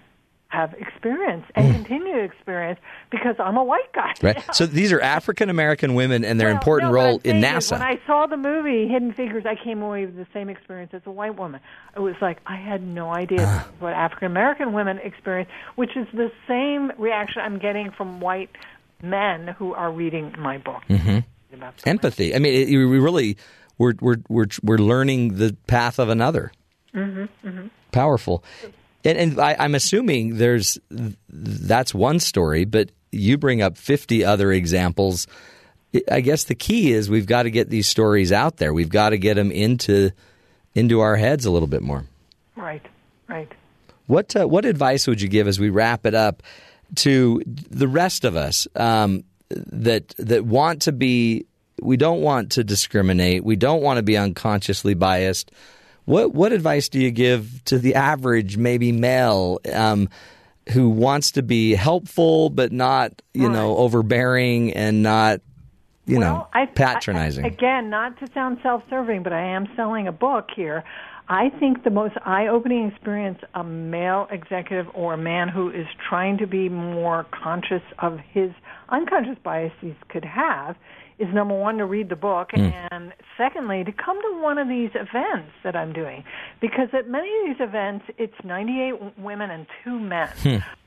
have 0.55 0.73
experienced 0.75 1.51
and 1.57 1.73
continue 1.73 2.13
to 2.13 2.23
experience 2.23 2.79
because 3.11 3.35
I'm 3.41 3.57
a 3.57 3.65
white 3.65 3.93
guy. 3.93 4.13
Right. 4.23 4.55
So 4.55 4.67
these 4.67 4.93
are 4.93 5.01
African 5.01 5.51
American 5.51 5.95
women 5.95 6.25
and 6.25 6.39
their 6.39 6.51
important 6.51 6.93
No, 6.93 6.95
role 6.95 7.21
in 7.25 7.41
NASA. 7.41 7.73
When 7.73 7.83
I 7.83 7.99
saw 8.07 8.27
the 8.27 8.37
movie 8.37 8.87
Hidden 8.87 9.15
Figures, 9.15 9.45
I 9.47 9.57
came 9.57 9.83
away 9.83 10.07
with 10.07 10.17
the 10.17 10.29
same 10.33 10.49
experience 10.49 10.95
as 10.95 11.03
a 11.07 11.11
white 11.11 11.37
woman. 11.37 11.61
It 11.97 11.99
was 11.99 12.15
like 12.21 12.39
I 12.47 12.55
had 12.57 12.83
no 12.83 13.13
idea 13.13 13.43
is 13.43 13.81
what 13.81 13.95
African 13.95 14.27
American 14.27 14.73
women 14.73 14.99
experience, 14.99 15.51
which 15.75 15.97
is 15.97 16.07
the 16.13 16.31
same 16.47 16.93
reaction 16.99 17.43
I'm 17.43 17.59
getting 17.59 17.91
from 17.91 18.21
white 18.21 18.51
men 19.03 19.49
who 19.49 19.75
are 19.75 19.91
reading 19.91 20.37
my 20.39 20.59
book. 20.59 20.85
hmm 20.87 21.19
Empathy. 21.87 22.35
I 22.35 22.39
mean, 22.41 22.53
it, 22.53 22.67
we 22.69 22.99
really 22.99 23.37
we're 23.79 23.95
we're 24.01 24.17
we're 24.29 24.47
we're 24.63 24.79
learning 24.79 25.37
the 25.37 25.57
path 25.67 25.99
of 25.99 26.09
another. 26.09 26.53
hmm 26.93 27.25
hmm 27.43 27.67
Powerful. 27.93 28.43
And, 29.05 29.19
and 29.19 29.41
I, 29.41 29.55
I'm 29.59 29.75
assuming 29.75 30.39
there's 30.39 30.79
that's 31.29 31.95
one 31.95 32.19
story, 32.19 32.65
but 32.65 32.91
you 33.13 33.39
bring 33.39 33.63
up 33.63 33.77
50 33.77 34.25
other 34.25 34.51
examples. 34.51 35.27
I 36.11 36.21
guess 36.21 36.45
the 36.45 36.55
key 36.55 36.93
is 36.93 37.09
we've 37.09 37.27
got 37.27 37.45
to 37.45 37.51
get 37.51 37.71
these 37.71 37.87
stories 37.87 38.33
out 38.33 38.57
there. 38.57 38.75
We've 38.75 38.89
got 38.89 39.11
to 39.11 39.19
get 39.19 39.35
them 39.35 39.53
into 39.53 40.11
into 40.75 41.01
our 41.01 41.17
heads 41.17 41.45
a 41.45 41.51
little 41.51 41.69
bit 41.69 41.83
more. 41.83 42.05
Right, 42.57 42.85
right. 43.29 43.51
What 44.07 44.35
uh, 44.35 44.49
what 44.49 44.65
advice 44.65 45.07
would 45.07 45.21
you 45.21 45.29
give 45.29 45.47
as 45.47 45.61
we 45.61 45.71
wrap 45.71 46.05
it 46.05 46.15
up 46.15 46.43
to 46.97 47.43
the 47.47 47.89
rest 47.89 48.25
of 48.25 48.37
us 48.37 48.67
um, 48.75 49.25
that 49.51 50.09
that 50.19 50.45
want 50.45 50.83
to 50.83 50.93
be? 50.93 51.47
We 51.81 51.97
don't 51.97 52.21
want 52.21 52.53
to 52.53 52.65
discriminate. 52.65 53.45
We 53.45 53.57
don't 53.57 53.83
want 53.83 53.99
to 53.99 54.03
be 54.03 54.17
unconsciously 54.17 54.95
biased. 54.95 55.51
What 56.05 56.35
what 56.35 56.53
advice 56.53 56.89
do 56.89 57.01
you 57.01 57.11
give 57.11 57.65
to 57.67 57.79
the 57.79 57.95
average, 57.95 58.57
maybe 58.57 58.93
male, 58.93 59.61
um, 59.73 60.09
who 60.71 60.91
wants 60.91 61.33
to 61.33 61.43
be 61.43 61.75
helpful 61.75 62.51
but 62.51 62.73
not 62.73 63.23
you 63.33 63.49
know 63.49 63.77
overbearing 63.77 64.73
and 64.75 65.03
not 65.03 65.41
you 66.07 66.19
know 66.19 66.47
I, 66.53 66.67
patronizing? 66.67 67.45
I- 67.45 67.49
again, 67.49 67.91
not 67.91 68.19
to 68.21 68.31
sound 68.33 68.59
self-serving, 68.63 69.23
but 69.23 69.33
I 69.33 69.55
am 69.55 69.67
selling 69.77 70.07
a 70.07 70.13
book 70.13 70.49
here. 70.55 70.85
I 71.27 71.49
think 71.59 71.85
the 71.85 71.91
most 71.91 72.17
eye-opening 72.23 72.89
experience 72.89 73.39
a 73.55 73.65
male 73.65 74.29
executive 74.31 74.87
or 74.93 75.15
a 75.15 75.19
man 75.19 75.49
who 75.49 75.71
is 75.71 75.87
trying 76.07 76.37
to 76.39 76.47
be 76.47 76.69
more 76.69 77.25
conscious 77.31 77.83
of 77.99 78.19
his 78.19 78.51
unconscious 78.91 79.39
biases 79.43 79.95
could 80.11 80.25
have 80.25 80.77
is 81.19 81.33
number 81.33 81.55
one 81.55 81.79
to 81.79 81.87
read 81.87 82.09
the 82.09 82.17
book 82.17 82.51
and 82.55 83.13
secondly 83.37 83.85
to 83.85 83.93
come 83.93 84.21
to 84.21 84.41
one 84.41 84.59
of 84.59 84.69
these 84.69 84.91
events 84.95 85.53
that 85.63 85.77
I'm 85.77 85.93
doing. 85.93 86.25
Because 86.61 86.89
at 86.93 87.09
many 87.09 87.29
of 87.41 87.47
these 87.47 87.67
events 87.67 88.07
it's 88.19 88.35
98 88.45 89.19
women 89.19 89.51
and 89.51 89.67
two 89.83 89.99
men. 89.99 90.31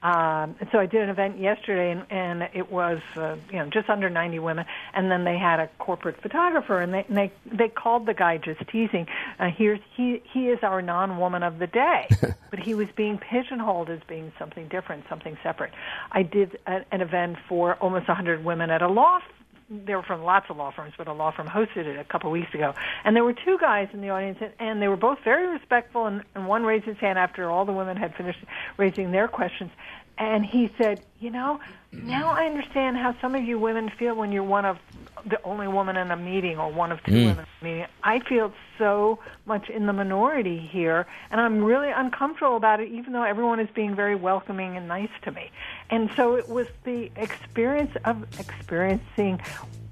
Um, 0.04 0.56
and 0.60 0.70
so 0.72 0.78
I 0.78 0.86
did 0.86 1.02
an 1.02 1.10
event 1.10 1.40
yesterday, 1.40 1.91
and, 1.91 2.06
and 2.12 2.49
it 2.54 2.72
was 2.72 3.02
uh, 3.16 3.36
you 3.52 3.58
know 3.58 3.66
just 3.66 3.90
under 3.90 4.10
90 4.10 4.40
women, 4.40 4.66
and 4.94 5.10
then 5.10 5.24
they 5.24 5.38
had 5.38 5.60
a 5.60 5.68
corporate 5.80 6.22
photographer, 6.22 6.80
and 6.82 6.94
they 6.94 7.04
and 7.08 7.18
they, 7.18 7.32
they 7.52 7.68
called 7.68 8.06
the 8.06 8.14
guy 8.14 8.38
just 8.38 8.62
teasing. 8.70 9.08
Uh, 9.40 9.49
here's 9.49 9.80
he 9.95 10.22
he 10.32 10.49
is 10.49 10.60
our 10.62 10.82
non-woman 10.84 11.41
of 11.41 11.58
the 11.58 11.68
day, 11.68 12.08
but 12.52 12.60
he 12.60 12.76
was 12.76 12.88
being 12.95 13.18
pigeonholed 13.18 13.90
as 13.90 13.99
being 14.08 14.32
something 14.38 14.68
different, 14.68 15.04
something 15.10 15.36
separate. 15.41 15.74
I 16.12 16.22
did 16.22 16.60
a, 16.68 16.86
an 16.91 17.02
event 17.02 17.38
for 17.49 17.74
almost 17.76 18.08
100 18.08 18.45
women 18.45 18.70
at 18.70 18.84
a 18.84 18.88
law 18.88 19.20
they 19.69 19.95
were 19.95 20.03
from 20.03 20.23
lots 20.23 20.49
of 20.49 20.57
law 20.57 20.72
firms, 20.72 20.94
but 20.98 21.07
a 21.07 21.14
law 21.14 21.31
firm 21.31 21.48
hosted 21.48 21.85
it 21.85 21.99
a 21.99 22.03
couple 22.03 22.30
of 22.30 22.31
weeks 22.31 22.53
ago. 22.53 22.73
And 23.03 23.15
there 23.15 23.23
were 23.23 23.34
two 23.34 23.57
guys 23.60 23.89
in 23.94 24.02
the 24.02 24.10
audience, 24.10 24.38
and, 24.41 24.53
and 24.60 24.81
they 24.81 24.88
were 24.88 24.98
both 24.98 25.19
very 25.23 25.48
respectful. 25.48 26.06
And, 26.06 26.23
and 26.35 26.48
one 26.48 26.64
raised 26.64 26.85
his 26.85 26.98
hand 26.98 27.19
after 27.19 27.49
all 27.49 27.65
the 27.65 27.73
women 27.73 27.98
had 27.98 28.15
finished 28.15 28.39
raising 28.77 29.11
their 29.11 29.27
questions. 29.27 29.72
And 30.18 30.45
he 30.45 30.72
said, 30.81 31.02
You 31.19 31.31
know, 31.31 31.60
now 31.91 32.31
I 32.31 32.45
understand 32.45 32.97
how 32.97 33.15
some 33.22 33.35
of 33.35 33.43
you 33.43 33.57
women 33.59 33.89
feel 33.97 34.15
when 34.15 34.31
you're 34.31 34.43
one 34.43 34.65
of 34.65 34.77
the 35.26 35.41
only 35.43 35.68
woman 35.68 35.97
in 35.97 36.11
a 36.11 36.15
meeting 36.15 36.57
or 36.57 36.72
one 36.72 36.91
of 36.91 37.03
two 37.03 37.11
Mm. 37.11 37.26
women 37.26 37.45
in 37.61 37.68
a 37.68 37.72
meeting. 37.72 37.85
I 38.03 38.19
feel 38.19 38.53
so 38.77 39.19
much 39.45 39.69
in 39.69 39.85
the 39.88 39.93
minority 39.93 40.57
here, 40.57 41.05
and 41.31 41.41
I'm 41.41 41.64
really 41.64 41.89
uncomfortable 41.89 42.55
about 42.55 42.80
it, 42.80 42.89
even 42.91 43.14
though 43.14 43.23
everyone 43.23 43.59
is 43.59 43.68
being 43.73 43.95
very 43.95 44.15
welcoming 44.15 44.77
and 44.77 44.88
nice 44.88 45.09
to 45.23 45.31
me. 45.31 45.49
And 45.89 46.09
so 46.15 46.35
it 46.35 46.47
was 46.47 46.68
the 46.84 47.09
experience 47.15 47.91
of 48.05 48.23
experiencing 48.39 49.41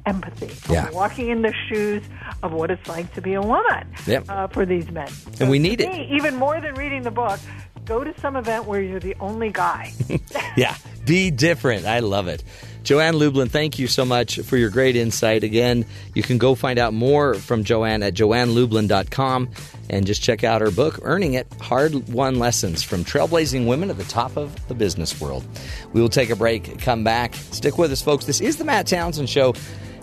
empathy, 0.06 0.52
Yeah. 0.72 0.92
walking 0.92 1.30
in 1.30 1.42
the 1.42 1.54
shoes 1.68 2.04
of 2.44 2.54
what 2.54 2.70
it's 2.70 2.88
like 2.88 3.12
to 3.16 3.22
be 3.22 3.34
a 3.34 3.42
woman 3.42 3.88
Yep. 4.06 4.26
uh, 4.30 4.48
for 4.48 4.66
these 4.66 4.90
men. 4.92 5.10
And 5.40 5.50
we 5.50 5.58
need 5.58 5.82
it. 5.82 5.90
me, 5.90 6.08
even 6.12 6.36
more 6.36 6.62
than 6.62 6.76
reading 6.76 7.02
the 7.04 7.12
book. 7.12 7.40
Go 7.86 8.04
to 8.04 8.20
some 8.20 8.36
event 8.36 8.66
where 8.66 8.82
you're 8.82 9.00
the 9.00 9.16
only 9.20 9.52
guy. 9.52 9.94
Yeah, 10.58 10.78
be 11.06 11.32
different. 11.32 11.86
I 11.86 12.00
love 12.00 12.30
it. 12.30 12.42
Joann 12.84 13.20
Lublin, 13.20 13.50
thank 13.50 13.78
you 13.78 13.88
so 13.88 14.06
much 14.06 14.40
for 14.40 14.56
your 14.56 14.70
great 14.70 14.96
insight. 14.96 15.44
Again, 15.44 15.86
you 16.14 16.24
can 16.24 16.38
go 16.38 16.56
find 16.56 16.80
out 16.80 16.94
more 16.94 17.34
from 17.34 17.66
Joann 17.66 18.02
at 18.06 18.14
joannelublin.com 18.14 19.50
and 19.90 20.08
just 20.08 20.22
check 20.22 20.46
out 20.46 20.62
her 20.62 20.72
book, 20.72 21.00
Earning 21.02 21.34
It 21.34 21.48
Hard 21.60 22.08
Won 22.08 22.40
Lessons 22.40 22.84
from 22.84 23.04
Trailblazing 23.04 23.68
Women 23.68 23.90
at 23.90 23.98
the 23.98 24.06
Top 24.06 24.38
of 24.38 24.66
the 24.70 24.76
Business 24.76 25.20
World. 25.20 25.46
We 25.92 26.00
will 26.00 26.10
take 26.10 26.30
a 26.30 26.38
break, 26.38 26.80
come 26.80 27.04
back. 27.04 27.36
Stick 27.36 27.78
with 27.78 27.92
us, 27.92 28.02
folks. 28.02 28.24
This 28.26 28.40
is 28.40 28.56
the 28.56 28.64
Matt 28.64 28.88
Townsend 28.88 29.30
Show, 29.30 29.56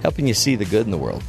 helping 0.02 0.26
you 0.26 0.34
see 0.34 0.54
the 0.56 0.66
good 0.66 0.84
in 0.84 0.90
the 0.90 0.98
world. 0.98 1.22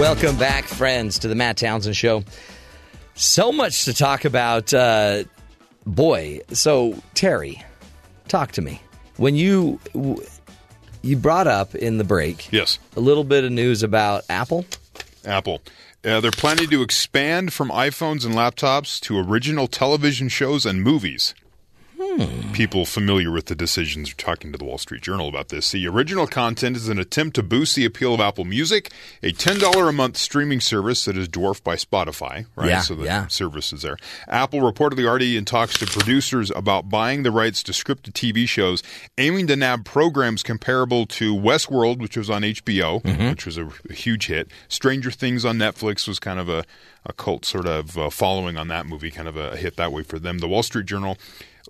Welcome 0.00 0.38
back, 0.38 0.64
friends, 0.64 1.18
to 1.18 1.28
the 1.28 1.34
Matt 1.34 1.58
Townsend 1.58 1.94
Show. 1.94 2.24
So 3.16 3.52
much 3.52 3.84
to 3.84 3.92
talk 3.92 4.24
about. 4.24 4.72
Uh, 4.72 5.24
boy, 5.84 6.40
so 6.48 6.94
Terry, 7.12 7.62
talk 8.26 8.52
to 8.52 8.62
me. 8.62 8.80
When 9.18 9.36
you 9.36 9.78
you 11.02 11.16
brought 11.18 11.46
up 11.48 11.74
in 11.74 11.98
the 11.98 12.04
break, 12.04 12.50
yes, 12.50 12.78
a 12.96 13.00
little 13.00 13.24
bit 13.24 13.44
of 13.44 13.52
news 13.52 13.82
about 13.82 14.24
Apple. 14.30 14.64
Apple. 15.26 15.60
Uh, 16.02 16.18
they're 16.22 16.30
planning 16.30 16.70
to 16.70 16.80
expand 16.80 17.52
from 17.52 17.68
iPhones 17.68 18.24
and 18.24 18.34
laptops 18.34 18.98
to 19.00 19.18
original 19.18 19.66
television 19.66 20.30
shows 20.30 20.64
and 20.64 20.82
movies. 20.82 21.34
People 22.52 22.86
familiar 22.86 23.30
with 23.30 23.46
the 23.46 23.54
decisions 23.54 24.10
are 24.12 24.16
talking 24.16 24.52
to 24.52 24.58
the 24.58 24.64
Wall 24.64 24.78
Street 24.78 25.02
Journal 25.02 25.28
about 25.28 25.48
this. 25.50 25.70
The 25.70 25.86
original 25.86 26.26
content 26.26 26.76
is 26.76 26.88
an 26.88 26.98
attempt 26.98 27.36
to 27.36 27.42
boost 27.42 27.76
the 27.76 27.84
appeal 27.84 28.14
of 28.14 28.20
Apple 28.20 28.44
Music, 28.44 28.90
a 29.22 29.32
$10 29.32 29.88
a 29.88 29.92
month 29.92 30.16
streaming 30.16 30.60
service 30.60 31.04
that 31.04 31.16
is 31.16 31.28
dwarfed 31.28 31.62
by 31.62 31.76
Spotify, 31.76 32.46
right? 32.56 32.68
Yeah, 32.68 32.80
so 32.80 32.94
the 32.94 33.04
yeah. 33.04 33.26
service 33.26 33.72
is 33.72 33.82
there. 33.82 33.96
Apple 34.28 34.60
reportedly 34.60 35.06
already 35.06 35.36
in 35.36 35.44
talks 35.44 35.78
to 35.78 35.86
producers 35.86 36.50
about 36.56 36.88
buying 36.88 37.22
the 37.22 37.30
rights 37.30 37.62
to 37.64 37.72
scripted 37.72 38.12
TV 38.12 38.48
shows, 38.48 38.82
aiming 39.18 39.46
to 39.48 39.56
nab 39.56 39.84
programs 39.84 40.42
comparable 40.42 41.06
to 41.06 41.34
Westworld, 41.34 41.98
which 41.98 42.16
was 42.16 42.30
on 42.30 42.42
HBO, 42.42 43.02
Mm-hmm. 43.02 43.28
which 43.30 43.46
was 43.46 43.56
a, 43.58 43.70
a 43.88 43.92
huge 43.92 44.26
hit. 44.26 44.48
Stranger 44.68 45.10
Things 45.10 45.44
on 45.44 45.58
Netflix 45.58 46.08
was 46.08 46.18
kind 46.18 46.38
of 46.40 46.48
a, 46.48 46.64
a 47.04 47.12
cult 47.12 47.44
sort 47.44 47.66
of 47.66 47.96
uh, 47.98 48.10
following 48.10 48.56
on 48.56 48.68
that 48.68 48.86
movie, 48.86 49.10
kind 49.10 49.28
of 49.28 49.36
a 49.36 49.56
hit 49.56 49.76
that 49.76 49.92
way 49.92 50.02
for 50.02 50.18
them. 50.18 50.38
The 50.38 50.48
Wall 50.48 50.62
Street 50.62 50.86
Journal 50.86 51.16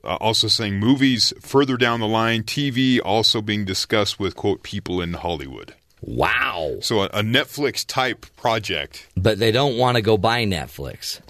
uh, 0.05 0.17
also 0.17 0.49
saying 0.49 0.79
movies 0.79 1.33
further 1.41 1.77
down 1.77 2.01
the 2.01 2.07
line, 2.09 2.43
TV 2.43 3.01
also 3.05 3.41
being 3.43 3.65
discussed 3.65 4.19
with, 4.19 4.37
quote, 4.37 4.63
people 4.63 5.01
in 5.01 5.15
Hollywood. 5.15 5.75
Wow. 6.03 6.77
So 6.81 7.03
a, 7.03 7.07
a 7.07 7.23
Netflix 7.23 7.85
type 7.87 8.25
project. 8.37 9.07
But 9.17 9.39
they 9.39 9.53
don't 9.53 9.77
want 9.77 9.97
to 9.97 10.03
go 10.03 10.17
buy 10.17 10.45
Netflix. 10.45 11.21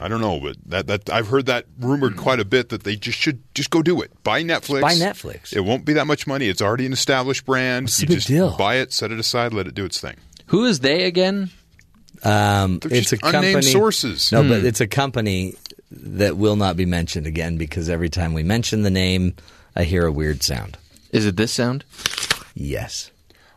I 0.00 0.08
don't 0.08 0.20
know, 0.20 0.40
but 0.40 0.56
that, 0.66 0.86
that 0.88 1.10
I've 1.10 1.28
heard 1.28 1.46
that 1.46 1.64
rumored 1.78 2.16
quite 2.16 2.38
a 2.40 2.44
bit 2.44 2.68
that 2.70 2.84
they 2.84 2.96
just 2.96 3.18
should 3.18 3.42
just 3.54 3.70
go 3.70 3.82
do 3.82 4.02
it. 4.02 4.10
Buy 4.24 4.42
Netflix. 4.42 4.80
buy 4.82 4.94
Netflix. 4.94 5.54
It 5.54 5.60
won't 5.60 5.84
be 5.86 5.94
that 5.94 6.06
much 6.06 6.26
money. 6.26 6.48
It's 6.48 6.60
already 6.62 6.84
an 6.86 6.92
established 6.92 7.46
brand. 7.46 7.84
What's 7.86 8.00
you 8.00 8.06
the 8.06 8.14
big 8.14 8.16
just 8.18 8.28
deal? 8.28 8.56
buy 8.56 8.76
it, 8.76 8.92
set 8.92 9.10
it 9.10 9.18
aside, 9.18 9.52
let 9.54 9.66
it 9.66 9.74
do 9.74 9.84
its 9.84 9.98
thing. 10.00 10.16
Who 10.48 10.64
is 10.66 10.80
they 10.80 11.04
again? 11.04 11.50
Um, 12.22 12.78
They're 12.80 12.92
it's 12.98 13.10
just 13.10 13.12
a 13.14 13.16
company. 13.18 13.48
unnamed 13.48 13.64
sources. 13.64 14.32
No, 14.32 14.42
Hmm. 14.42 14.48
but 14.48 14.64
it's 14.64 14.80
a 14.80 14.86
company 14.86 15.54
that 15.90 16.36
will 16.36 16.56
not 16.56 16.76
be 16.76 16.86
mentioned 16.86 17.26
again 17.26 17.56
because 17.56 17.88
every 17.88 18.08
time 18.08 18.34
we 18.34 18.42
mention 18.42 18.82
the 18.82 18.90
name, 18.90 19.34
I 19.74 19.84
hear 19.84 20.06
a 20.06 20.12
weird 20.12 20.42
sound. 20.42 20.78
Is 21.12 21.26
it 21.26 21.36
this 21.36 21.52
sound? 21.52 21.84
Yes. 22.54 23.10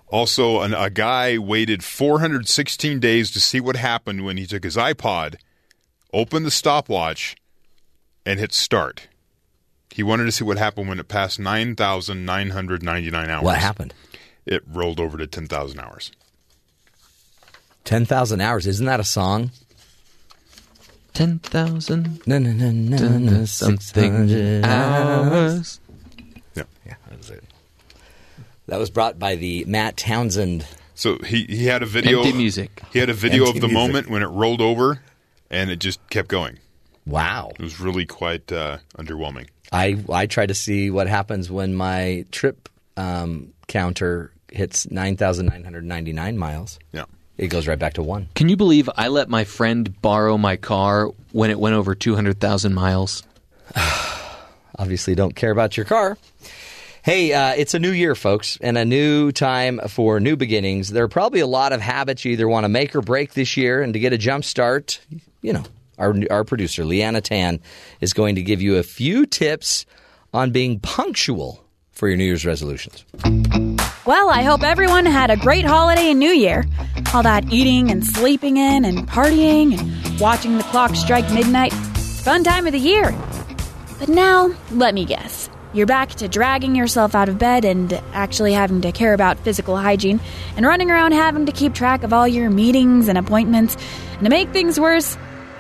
Also, 0.08 0.62
an, 0.62 0.74
a 0.74 0.90
guy 0.90 1.38
waited 1.38 1.84
416 1.84 3.00
days 3.00 3.32
to 3.32 3.40
see 3.40 3.60
what 3.60 3.76
happened 3.76 4.26
when 4.26 4.38
he 4.38 4.46
took 4.46 4.64
his 4.64 4.76
iPod, 4.76 5.36
opened 6.14 6.46
the 6.46 6.52
stopwatch, 6.52 7.36
and 8.26 8.40
hit 8.40 8.54
start. 8.54 9.08
He 9.92 10.04
wanted 10.04 10.26
to 10.26 10.32
see 10.32 10.44
what 10.44 10.58
happened 10.58 10.90
when 10.90 11.00
it 11.00 11.08
passed 11.08 11.40
9,999 11.40 13.30
hours. 13.30 13.44
What 13.44 13.58
happened? 13.58 13.94
It 14.46 14.64
rolled 14.68 15.00
over 15.00 15.18
to 15.18 15.28
10,000 15.28 15.80
hours. 15.80 16.12
10,000 17.86 18.42
hours. 18.42 18.68
Isn't 18.68 18.86
that 18.86 19.00
a 19.00 19.04
song? 19.04 19.52
10,000. 21.20 22.22
No, 22.28 22.40
no, 22.40 22.54
no, 22.54 22.72
no, 22.72 23.18
no. 23.18 23.44
600 23.44 24.64
hours. 24.64 25.82
Yeah. 26.56 26.64
Yeah, 26.86 26.94
that 27.10 27.18
was 27.18 27.30
it. 27.30 27.44
That 28.68 28.80
was 28.80 28.90
brought 28.90 29.20
by 29.20 29.36
the 29.36 29.66
Matt 29.66 29.98
Townsend. 29.98 30.66
So 30.96 31.18
he, 31.18 31.44
he 31.44 31.66
had 31.66 31.84
a 31.84 31.86
video. 31.86 32.20
Empty 32.22 32.38
music. 32.38 32.82
He 32.94 33.00
had 33.00 33.10
a 33.10 33.14
video 33.14 33.48
Empty 33.48 33.58
of 33.58 33.62
the 33.64 33.68
music. 33.68 33.74
moment 33.74 34.10
when 34.10 34.24
it 34.24 34.28
rolled 34.28 34.62
over, 34.62 35.02
and 35.52 35.70
it 35.70 35.80
just 35.80 36.00
kept 36.10 36.30
going. 36.30 36.58
Wow. 37.06 37.52
It 37.52 37.64
was 37.64 37.82
really 37.82 38.06
quite 38.06 38.50
uh, 38.50 38.78
underwhelming. 38.98 39.50
I, 39.74 40.02
I 40.10 40.26
try 40.26 40.46
to 40.46 40.56
see 40.56 40.90
what 40.90 41.08
happens 41.08 41.52
when 41.52 41.76
my 41.76 42.28
trip 42.32 42.70
um, 42.96 43.52
counter 43.68 44.32
hits 44.54 44.90
9,999 44.90 46.38
miles. 46.38 46.80
Yeah. 46.94 47.04
It 47.40 47.48
goes 47.48 47.68
right 47.68 47.80
back 47.80 47.94
to 47.94 48.04
one. 48.04 48.28
Can 48.36 48.50
you 48.50 48.58
believe 48.58 48.90
I 48.98 49.08
let 49.08 49.30
my 49.30 49.46
friend 49.46 50.00
borrow 50.02 50.38
my 50.38 50.58
car 50.58 51.08
when 51.32 51.50
it 51.50 51.60
went 51.60 51.74
over 51.74 51.96
200,000 51.96 52.74
miles? 52.74 53.24
obviously 54.78 55.16
don't 55.16 55.36
care 55.36 55.52
about 55.52 55.78
your 55.78 55.86
car. 55.86 56.18
Hey, 57.02 57.32
uh, 57.32 57.54
it's 57.56 57.74
a 57.74 57.80
new 57.80 57.92
year, 57.92 58.14
folks, 58.14 58.58
and 58.60 58.78
a 58.78 58.84
new 58.84 59.32
time 59.32 59.80
for 59.88 60.20
new 60.20 60.36
beginnings. 60.36 60.90
There 60.90 61.06
are 61.06 61.10
probably 61.10 61.40
a 61.40 61.48
lot 61.48 61.72
of 61.72 61.80
habits 61.80 62.26
you 62.26 62.34
either 62.34 62.48
want 62.48 62.66
to 62.66 62.70
make 62.70 62.94
or 62.94 63.02
break 63.02 63.34
this 63.34 63.56
year, 63.56 63.82
and 63.82 63.94
to 63.94 64.00
get 64.00 64.12
a 64.12 64.18
jump 64.18 64.44
start, 64.44 65.00
you 65.42 65.54
know, 65.54 65.64
our 65.98 66.14
our 66.30 66.44
producer 66.44 66.84
Liana 66.84 67.22
Tan 67.22 67.62
is 68.02 68.12
going 68.12 68.36
to 68.36 68.42
give 68.42 68.62
you 68.62 68.78
a 68.78 68.84
few 68.84 69.26
tips 69.26 69.86
on 70.34 70.52
being 70.52 70.80
punctual 70.82 71.64
for 72.00 72.08
your 72.08 72.16
New 72.16 72.24
Year's 72.24 72.46
resolutions. 72.46 73.04
Well, 74.06 74.30
I 74.30 74.42
hope 74.42 74.64
everyone 74.64 75.06
had 75.06 75.30
a 75.30 75.36
great 75.36 75.66
holiday 75.66 76.10
and 76.12 76.20
New 76.20 76.32
Year. 76.32 76.66
All 77.14 77.24
that 77.24 77.52
eating 77.52 77.92
and 77.92 78.06
sleeping 78.06 78.56
in 78.56 78.86
and 78.86 79.06
partying 79.08 79.78
and 79.78 80.20
watching 80.20 80.58
the 80.58 80.64
clock 80.64 80.96
strike 80.96 81.30
midnight. 81.34 81.74
Fun 81.74 82.46
time 82.46 82.66
of 82.66 82.72
the 82.72 82.80
year. 82.80 83.12
But 84.00 84.08
now, 84.08 84.56
let 84.72 84.94
me 84.94 85.04
guess. 85.04 85.50
You're 85.74 85.88
back 85.88 86.12
to 86.16 86.30
dragging 86.30 86.74
yourself 86.74 87.16
out 87.16 87.28
of 87.28 87.38
bed 87.38 87.66
and 87.66 87.92
actually 88.14 88.54
having 88.54 88.82
to 88.82 88.94
care 88.94 89.14
about 89.14 89.38
physical 89.40 89.76
hygiene 89.76 90.22
and 90.56 90.66
running 90.66 90.90
around 90.90 91.12
having 91.12 91.46
to 91.48 91.52
keep 91.52 91.74
track 91.74 92.04
of 92.04 92.14
all 92.14 92.28
your 92.28 92.50
meetings 92.50 93.10
and 93.10 93.18
appointments. 93.18 93.76
And 94.14 94.24
to 94.24 94.30
make 94.30 94.52
things 94.52 94.80
worse, 94.80 95.18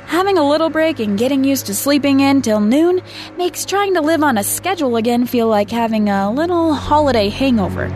having 0.09 0.39
a 0.39 0.49
little 0.49 0.71
break 0.71 0.99
and 0.99 1.19
getting 1.19 1.43
used 1.43 1.67
to 1.67 1.75
sleeping 1.75 2.19
in 2.19 2.41
till 2.41 2.59
noon 2.59 2.99
makes 3.37 3.63
trying 3.63 3.93
to 3.93 4.01
live 4.01 4.23
on 4.23 4.39
a 4.39 4.43
schedule 4.43 4.95
again 4.95 5.27
feel 5.27 5.47
like 5.47 5.69
having 5.69 6.09
a 6.09 6.31
little 6.31 6.73
holiday 6.73 7.29
hangover. 7.29 7.87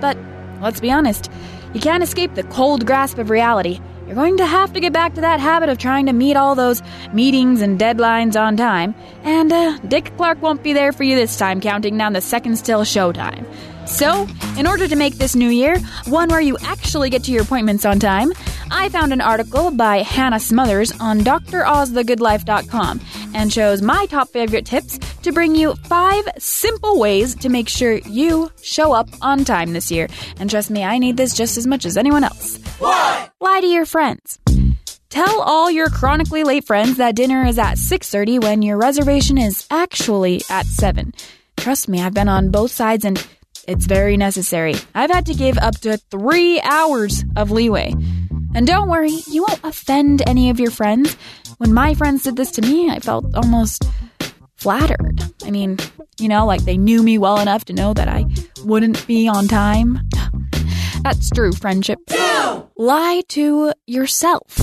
But 0.00 0.16
let's 0.62 0.80
be 0.80 0.90
honest, 0.90 1.30
you 1.74 1.80
can't 1.80 2.02
escape 2.02 2.34
the 2.34 2.42
cold 2.44 2.86
grasp 2.86 3.18
of 3.18 3.28
reality. 3.28 3.80
You're 4.06 4.14
going 4.14 4.38
to 4.38 4.46
have 4.46 4.72
to 4.72 4.80
get 4.80 4.94
back 4.94 5.14
to 5.16 5.20
that 5.20 5.40
habit 5.40 5.68
of 5.68 5.76
trying 5.76 6.06
to 6.06 6.14
meet 6.14 6.36
all 6.36 6.54
those 6.54 6.82
meetings 7.12 7.60
and 7.60 7.78
deadlines 7.78 8.34
on 8.34 8.56
time. 8.56 8.94
And 9.22 9.52
uh, 9.52 9.78
Dick 9.86 10.16
Clark 10.16 10.40
won't 10.40 10.62
be 10.62 10.72
there 10.72 10.92
for 10.92 11.04
you 11.04 11.16
this 11.16 11.36
time, 11.36 11.60
counting 11.60 11.98
down 11.98 12.14
the 12.14 12.22
seconds 12.22 12.62
till 12.62 12.80
showtime. 12.80 13.46
So, 13.90 14.26
in 14.56 14.66
order 14.66 14.88
to 14.88 14.96
make 14.96 15.16
this 15.16 15.34
new 15.34 15.50
year 15.50 15.78
one 16.06 16.28
where 16.28 16.40
you 16.40 16.56
actually 16.62 17.10
get 17.10 17.24
to 17.24 17.32
your 17.32 17.42
appointments 17.42 17.84
on 17.84 17.98
time, 17.98 18.32
I 18.70 18.88
found 18.88 19.12
an 19.12 19.20
article 19.20 19.70
by 19.72 19.98
Hannah 19.98 20.40
Smothers 20.40 20.92
on 21.00 21.20
DrOzTheGoodLife.com 21.20 23.00
and 23.34 23.52
shows 23.52 23.82
my 23.82 24.06
top 24.06 24.28
favorite 24.28 24.64
tips 24.64 24.98
to 25.22 25.32
bring 25.32 25.54
you 25.54 25.74
five 25.84 26.24
simple 26.38 26.98
ways 26.98 27.34
to 27.34 27.48
make 27.48 27.68
sure 27.68 27.94
you 28.06 28.50
show 28.62 28.92
up 28.92 29.08
on 29.20 29.44
time 29.44 29.72
this 29.72 29.90
year. 29.90 30.08
And 30.38 30.48
trust 30.48 30.70
me, 30.70 30.84
I 30.84 30.98
need 30.98 31.16
this 31.16 31.36
just 31.36 31.58
as 31.58 31.66
much 31.66 31.84
as 31.84 31.96
anyone 31.96 32.24
else. 32.24 32.58
What? 32.78 33.32
Lie 33.40 33.60
to 33.60 33.66
your 33.66 33.86
friends. 33.86 34.38
Tell 35.10 35.42
all 35.42 35.70
your 35.70 35.90
chronically 35.90 36.44
late 36.44 36.64
friends 36.64 36.96
that 36.98 37.16
dinner 37.16 37.44
is 37.44 37.58
at 37.58 37.76
6:30 37.76 38.38
when 38.38 38.62
your 38.62 38.78
reservation 38.78 39.36
is 39.36 39.66
actually 39.70 40.42
at 40.48 40.64
7. 40.64 41.12
Trust 41.56 41.88
me, 41.88 42.00
I've 42.00 42.14
been 42.14 42.28
on 42.28 42.50
both 42.50 42.70
sides 42.70 43.04
and 43.04 43.18
it's 43.66 43.86
very 43.86 44.16
necessary. 44.16 44.74
I've 44.94 45.10
had 45.10 45.26
to 45.26 45.34
give 45.34 45.58
up 45.58 45.78
to 45.80 45.96
three 45.96 46.60
hours 46.60 47.24
of 47.36 47.50
leeway. 47.50 47.94
And 48.54 48.66
don't 48.66 48.88
worry, 48.88 49.12
you 49.28 49.42
won't 49.42 49.60
offend 49.62 50.22
any 50.26 50.50
of 50.50 50.58
your 50.58 50.70
friends. 50.70 51.16
When 51.58 51.72
my 51.72 51.94
friends 51.94 52.24
did 52.24 52.36
this 52.36 52.50
to 52.52 52.62
me, 52.62 52.90
I 52.90 52.98
felt 52.98 53.24
almost 53.34 53.84
flattered. 54.56 55.22
I 55.44 55.50
mean, 55.50 55.78
you 56.18 56.28
know, 56.28 56.46
like 56.46 56.64
they 56.64 56.76
knew 56.76 57.02
me 57.02 57.18
well 57.18 57.38
enough 57.38 57.64
to 57.66 57.72
know 57.72 57.94
that 57.94 58.08
I 58.08 58.26
wouldn't 58.64 59.06
be 59.06 59.28
on 59.28 59.48
time. 59.48 60.00
That's 61.02 61.30
true 61.30 61.52
friendship. 61.52 61.98
Lie 62.76 63.22
to 63.28 63.72
yourself. 63.86 64.56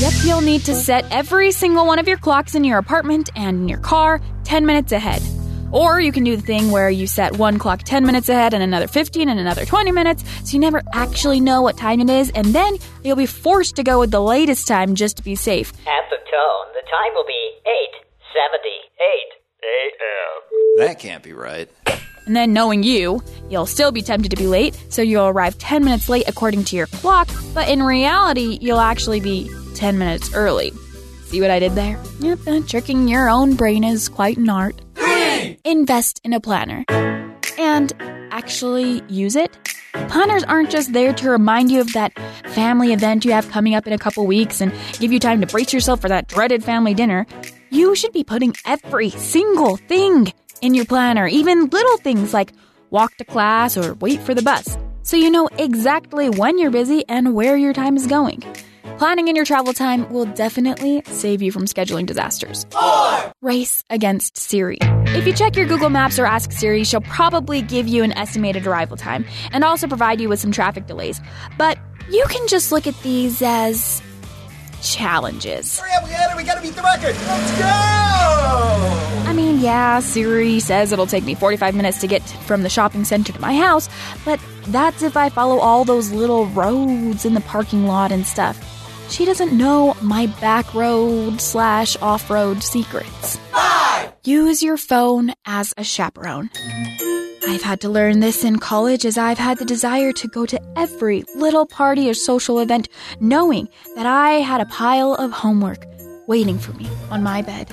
Yep, 0.00 0.12
you'll 0.24 0.40
need 0.40 0.62
to 0.62 0.74
set 0.74 1.04
every 1.10 1.52
single 1.52 1.86
one 1.86 1.98
of 1.98 2.08
your 2.08 2.16
clocks 2.16 2.54
in 2.54 2.64
your 2.64 2.78
apartment 2.78 3.28
and 3.36 3.62
in 3.62 3.68
your 3.68 3.78
car 3.78 4.20
10 4.44 4.64
minutes 4.64 4.92
ahead. 4.92 5.22
Or 5.72 6.00
you 6.00 6.12
can 6.12 6.24
do 6.24 6.36
the 6.36 6.42
thing 6.42 6.70
where 6.70 6.90
you 6.90 7.06
set 7.06 7.38
one 7.38 7.58
clock 7.58 7.82
10 7.84 8.04
minutes 8.04 8.28
ahead 8.28 8.54
and 8.54 8.62
another 8.62 8.86
15 8.88 9.28
and 9.28 9.38
another 9.38 9.64
20 9.64 9.92
minutes, 9.92 10.24
so 10.44 10.54
you 10.54 10.58
never 10.58 10.82
actually 10.92 11.40
know 11.40 11.62
what 11.62 11.76
time 11.76 12.00
it 12.00 12.10
is, 12.10 12.30
and 12.30 12.46
then 12.46 12.76
you'll 13.04 13.16
be 13.16 13.26
forced 13.26 13.76
to 13.76 13.82
go 13.82 14.00
with 14.00 14.10
the 14.10 14.20
latest 14.20 14.66
time 14.66 14.94
just 14.94 15.16
to 15.18 15.22
be 15.22 15.34
safe. 15.34 15.72
At 15.86 16.10
the 16.10 16.16
tone, 16.16 16.66
the 16.74 16.82
time 16.90 17.14
will 17.14 17.26
be 17.26 17.52
878 17.66 19.40
a.m. 19.62 20.86
That 20.86 20.98
can't 20.98 21.22
be 21.22 21.32
right. 21.32 21.68
And 22.26 22.36
then, 22.36 22.52
knowing 22.52 22.82
you, 22.82 23.22
you'll 23.48 23.66
still 23.66 23.90
be 23.90 24.02
tempted 24.02 24.30
to 24.30 24.36
be 24.36 24.46
late, 24.46 24.78
so 24.88 25.02
you'll 25.02 25.26
arrive 25.26 25.58
10 25.58 25.84
minutes 25.84 26.08
late 26.08 26.28
according 26.28 26.64
to 26.64 26.76
your 26.76 26.86
clock, 26.86 27.28
but 27.54 27.68
in 27.68 27.82
reality, 27.82 28.58
you'll 28.60 28.78
actually 28.78 29.20
be 29.20 29.50
10 29.74 29.98
minutes 29.98 30.32
early. 30.34 30.72
See 31.24 31.40
what 31.40 31.50
I 31.50 31.58
did 31.58 31.74
there? 31.74 31.98
Yep, 32.20 32.38
uh, 32.46 32.60
tricking 32.66 33.08
your 33.08 33.28
own 33.30 33.54
brain 33.54 33.84
is 33.84 34.08
quite 34.08 34.36
an 34.36 34.48
art. 34.48 34.80
Invest 35.64 36.20
in 36.24 36.32
a 36.32 36.40
planner 36.40 36.84
and 37.58 37.92
actually 38.30 39.02
use 39.08 39.36
it. 39.36 39.56
Planners 40.08 40.44
aren't 40.44 40.70
just 40.70 40.92
there 40.92 41.12
to 41.14 41.30
remind 41.30 41.70
you 41.70 41.80
of 41.80 41.92
that 41.92 42.12
family 42.46 42.92
event 42.92 43.24
you 43.24 43.32
have 43.32 43.50
coming 43.50 43.74
up 43.74 43.86
in 43.86 43.92
a 43.92 43.98
couple 43.98 44.26
weeks 44.26 44.60
and 44.60 44.72
give 44.98 45.12
you 45.12 45.18
time 45.18 45.40
to 45.40 45.46
brace 45.46 45.72
yourself 45.72 46.00
for 46.00 46.08
that 46.08 46.28
dreaded 46.28 46.62
family 46.64 46.94
dinner. 46.94 47.26
You 47.70 47.94
should 47.94 48.12
be 48.12 48.24
putting 48.24 48.54
every 48.66 49.10
single 49.10 49.76
thing 49.76 50.32
in 50.60 50.74
your 50.74 50.84
planner, 50.84 51.26
even 51.26 51.66
little 51.66 51.96
things 51.98 52.34
like 52.34 52.52
walk 52.90 53.16
to 53.16 53.24
class 53.24 53.76
or 53.76 53.94
wait 53.94 54.20
for 54.20 54.34
the 54.34 54.42
bus, 54.42 54.76
so 55.02 55.16
you 55.16 55.30
know 55.30 55.48
exactly 55.58 56.28
when 56.28 56.58
you're 56.58 56.70
busy 56.70 57.04
and 57.08 57.34
where 57.34 57.56
your 57.56 57.72
time 57.72 57.96
is 57.96 58.06
going. 58.06 58.42
Planning 59.00 59.28
in 59.28 59.34
your 59.34 59.46
travel 59.46 59.72
time 59.72 60.06
will 60.12 60.26
definitely 60.26 61.02
save 61.06 61.40
you 61.40 61.52
from 61.52 61.64
scheduling 61.64 62.04
disasters. 62.04 62.66
Race 63.40 63.82
against 63.88 64.36
Siri. 64.36 64.76
If 65.16 65.26
you 65.26 65.32
check 65.32 65.56
your 65.56 65.64
Google 65.64 65.88
Maps 65.88 66.18
or 66.18 66.26
ask 66.26 66.52
Siri, 66.52 66.84
she'll 66.84 67.00
probably 67.00 67.62
give 67.62 67.88
you 67.88 68.02
an 68.02 68.12
estimated 68.12 68.66
arrival 68.66 68.98
time 68.98 69.24
and 69.52 69.64
also 69.64 69.86
provide 69.86 70.20
you 70.20 70.28
with 70.28 70.38
some 70.38 70.52
traffic 70.52 70.86
delays. 70.86 71.18
But 71.56 71.78
you 72.10 72.26
can 72.28 72.46
just 72.46 72.72
look 72.72 72.86
at 72.86 72.94
these 73.00 73.40
as 73.40 74.02
challenges. 74.82 75.78
Hurry 75.78 75.92
up, 75.94 76.04
we 76.04 76.10
gotta, 76.10 76.36
we 76.36 76.42
gotta 76.44 76.60
beat 76.60 76.74
the 76.76 76.82
record. 76.82 77.16
Let's 77.26 77.58
go! 77.58 79.30
I 79.30 79.32
mean, 79.34 79.60
yeah, 79.60 80.00
Siri 80.00 80.60
says 80.60 80.92
it'll 80.92 81.06
take 81.06 81.24
me 81.24 81.34
45 81.34 81.74
minutes 81.74 82.00
to 82.02 82.06
get 82.06 82.20
from 82.44 82.64
the 82.64 82.68
shopping 82.68 83.04
center 83.04 83.32
to 83.32 83.40
my 83.40 83.56
house, 83.56 83.88
but 84.26 84.38
that's 84.66 85.00
if 85.00 85.16
I 85.16 85.30
follow 85.30 85.58
all 85.58 85.86
those 85.86 86.12
little 86.12 86.44
roads 86.48 87.24
in 87.24 87.32
the 87.32 87.40
parking 87.40 87.86
lot 87.86 88.12
and 88.12 88.26
stuff. 88.26 88.76
She 89.10 89.24
doesn't 89.24 89.52
know 89.52 89.96
my 90.00 90.26
back 90.40 90.72
road 90.72 91.40
slash 91.40 91.96
off 92.00 92.30
road 92.30 92.62
secrets. 92.62 93.38
Five! 93.50 94.12
Use 94.24 94.62
your 94.62 94.76
phone 94.76 95.32
as 95.44 95.74
a 95.76 95.82
chaperone. 95.82 96.48
I've 97.46 97.62
had 97.62 97.80
to 97.80 97.88
learn 97.88 98.20
this 98.20 98.44
in 98.44 98.60
college 98.60 99.04
as 99.04 99.18
I've 99.18 99.36
had 99.38 99.58
the 99.58 99.64
desire 99.64 100.12
to 100.12 100.28
go 100.28 100.46
to 100.46 100.60
every 100.78 101.24
little 101.34 101.66
party 101.66 102.08
or 102.08 102.14
social 102.14 102.60
event 102.60 102.88
knowing 103.18 103.68
that 103.96 104.06
I 104.06 104.34
had 104.34 104.60
a 104.60 104.66
pile 104.66 105.14
of 105.14 105.32
homework 105.32 105.84
waiting 106.28 106.60
for 106.60 106.72
me 106.74 106.88
on 107.10 107.24
my 107.24 107.42
bed. 107.42 107.68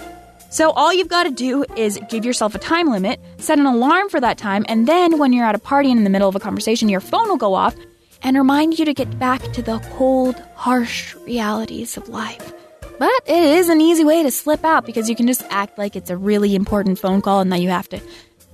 So 0.50 0.72
all 0.72 0.92
you've 0.92 1.08
got 1.08 1.24
to 1.24 1.32
do 1.32 1.66
is 1.76 2.00
give 2.10 2.26
yourself 2.26 2.56
a 2.56 2.60
time 2.60 2.90
limit, 2.90 3.20
set 3.38 3.60
an 3.60 3.68
alarm 3.68 4.10
for 4.10 4.20
that 4.20 4.40
time, 4.40 4.66
and 4.68 4.88
then 4.88 5.20
when 5.20 5.34
you're 5.34 5.46
at 5.46 5.54
a 5.54 5.60
party 5.60 5.92
and 5.92 6.00
in 6.00 6.04
the 6.04 6.10
middle 6.10 6.30
of 6.30 6.36
a 6.36 6.40
conversation, 6.40 6.90
your 6.90 7.02
phone 7.02 7.28
will 7.28 7.38
go 7.38 7.54
off 7.54 7.76
and 8.24 8.38
remind 8.38 8.80
you 8.80 8.86
to 8.86 8.94
get 8.94 9.20
back 9.20 9.42
to 9.54 9.62
the 9.62 9.80
cold, 9.94 10.36
harsh 10.56 11.16
realities 11.26 11.98
of 11.98 12.10
life. 12.10 12.54
But 13.00 13.12
it 13.28 13.44
is 13.44 13.70
an 13.70 13.80
easy 13.80 14.04
way 14.04 14.24
to 14.24 14.32
slip 14.32 14.66
out 14.66 14.86
because 14.86 15.10
you 15.10 15.16
can 15.16 15.28
just 15.28 15.44
act 15.50 15.78
like 15.78 15.96
it's 15.96 16.10
a 16.10 16.18
really 16.18 16.56
important 16.56 16.98
phone 16.98 17.22
call 17.22 17.42
and 17.42 17.52
that 17.52 17.62
you 17.62 17.70
have 17.70 17.88
to 17.90 18.02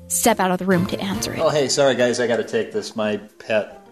step 0.08 0.40
out 0.40 0.52
of 0.52 0.60
the 0.60 0.66
room 0.66 0.86
to 0.88 1.00
answer 1.00 1.34
it. 1.34 1.40
Oh, 1.40 1.50
hey, 1.50 1.70
sorry 1.70 1.96
guys, 1.96 2.20
I 2.20 2.28
gotta 2.28 2.44
take 2.44 2.72
this. 2.72 2.96
My 2.96 3.18
pet 3.40 3.86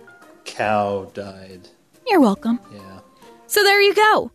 cow 0.45 1.09
died. 1.13 1.69
You're 2.05 2.19
welcome. 2.19 2.59
Yeah. 2.73 2.99
So 3.47 3.63
there 3.63 3.81
you 3.81 3.93
go. 3.93 4.31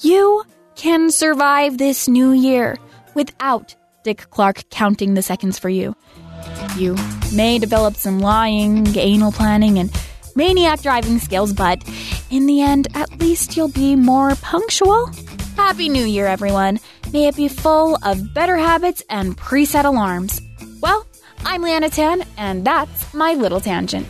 You 0.00 0.44
can 0.76 1.10
survive 1.10 1.78
this 1.78 2.08
new 2.08 2.32
year 2.32 2.76
without 3.14 3.74
Dick 4.02 4.28
Clark 4.30 4.68
counting 4.70 5.14
the 5.14 5.22
seconds 5.22 5.58
for 5.58 5.68
you. 5.68 5.96
You 6.76 6.96
may 7.34 7.58
develop 7.58 7.94
some 7.96 8.20
lying, 8.20 8.86
anal 8.98 9.32
planning, 9.32 9.78
and 9.78 9.90
maniac 10.34 10.82
driving 10.82 11.18
skills, 11.18 11.52
but 11.52 11.82
in 12.30 12.46
the 12.46 12.60
end, 12.62 12.88
at 12.94 13.20
least 13.20 13.56
you'll 13.56 13.68
be 13.68 13.96
more 13.96 14.34
punctual. 14.36 15.10
Happy 15.56 15.88
New 15.88 16.04
Year, 16.04 16.26
everyone. 16.26 16.80
May 17.12 17.28
it 17.28 17.36
be 17.36 17.48
full 17.48 17.96
of 18.02 18.34
better 18.34 18.56
habits 18.56 19.02
and 19.08 19.36
preset 19.36 19.84
alarms. 19.84 20.40
Well, 20.80 21.06
I'm 21.44 21.62
Liana 21.62 21.90
Tan, 21.90 22.24
and 22.36 22.64
that's 22.64 23.14
my 23.14 23.34
little 23.34 23.60
tangent. 23.60 24.06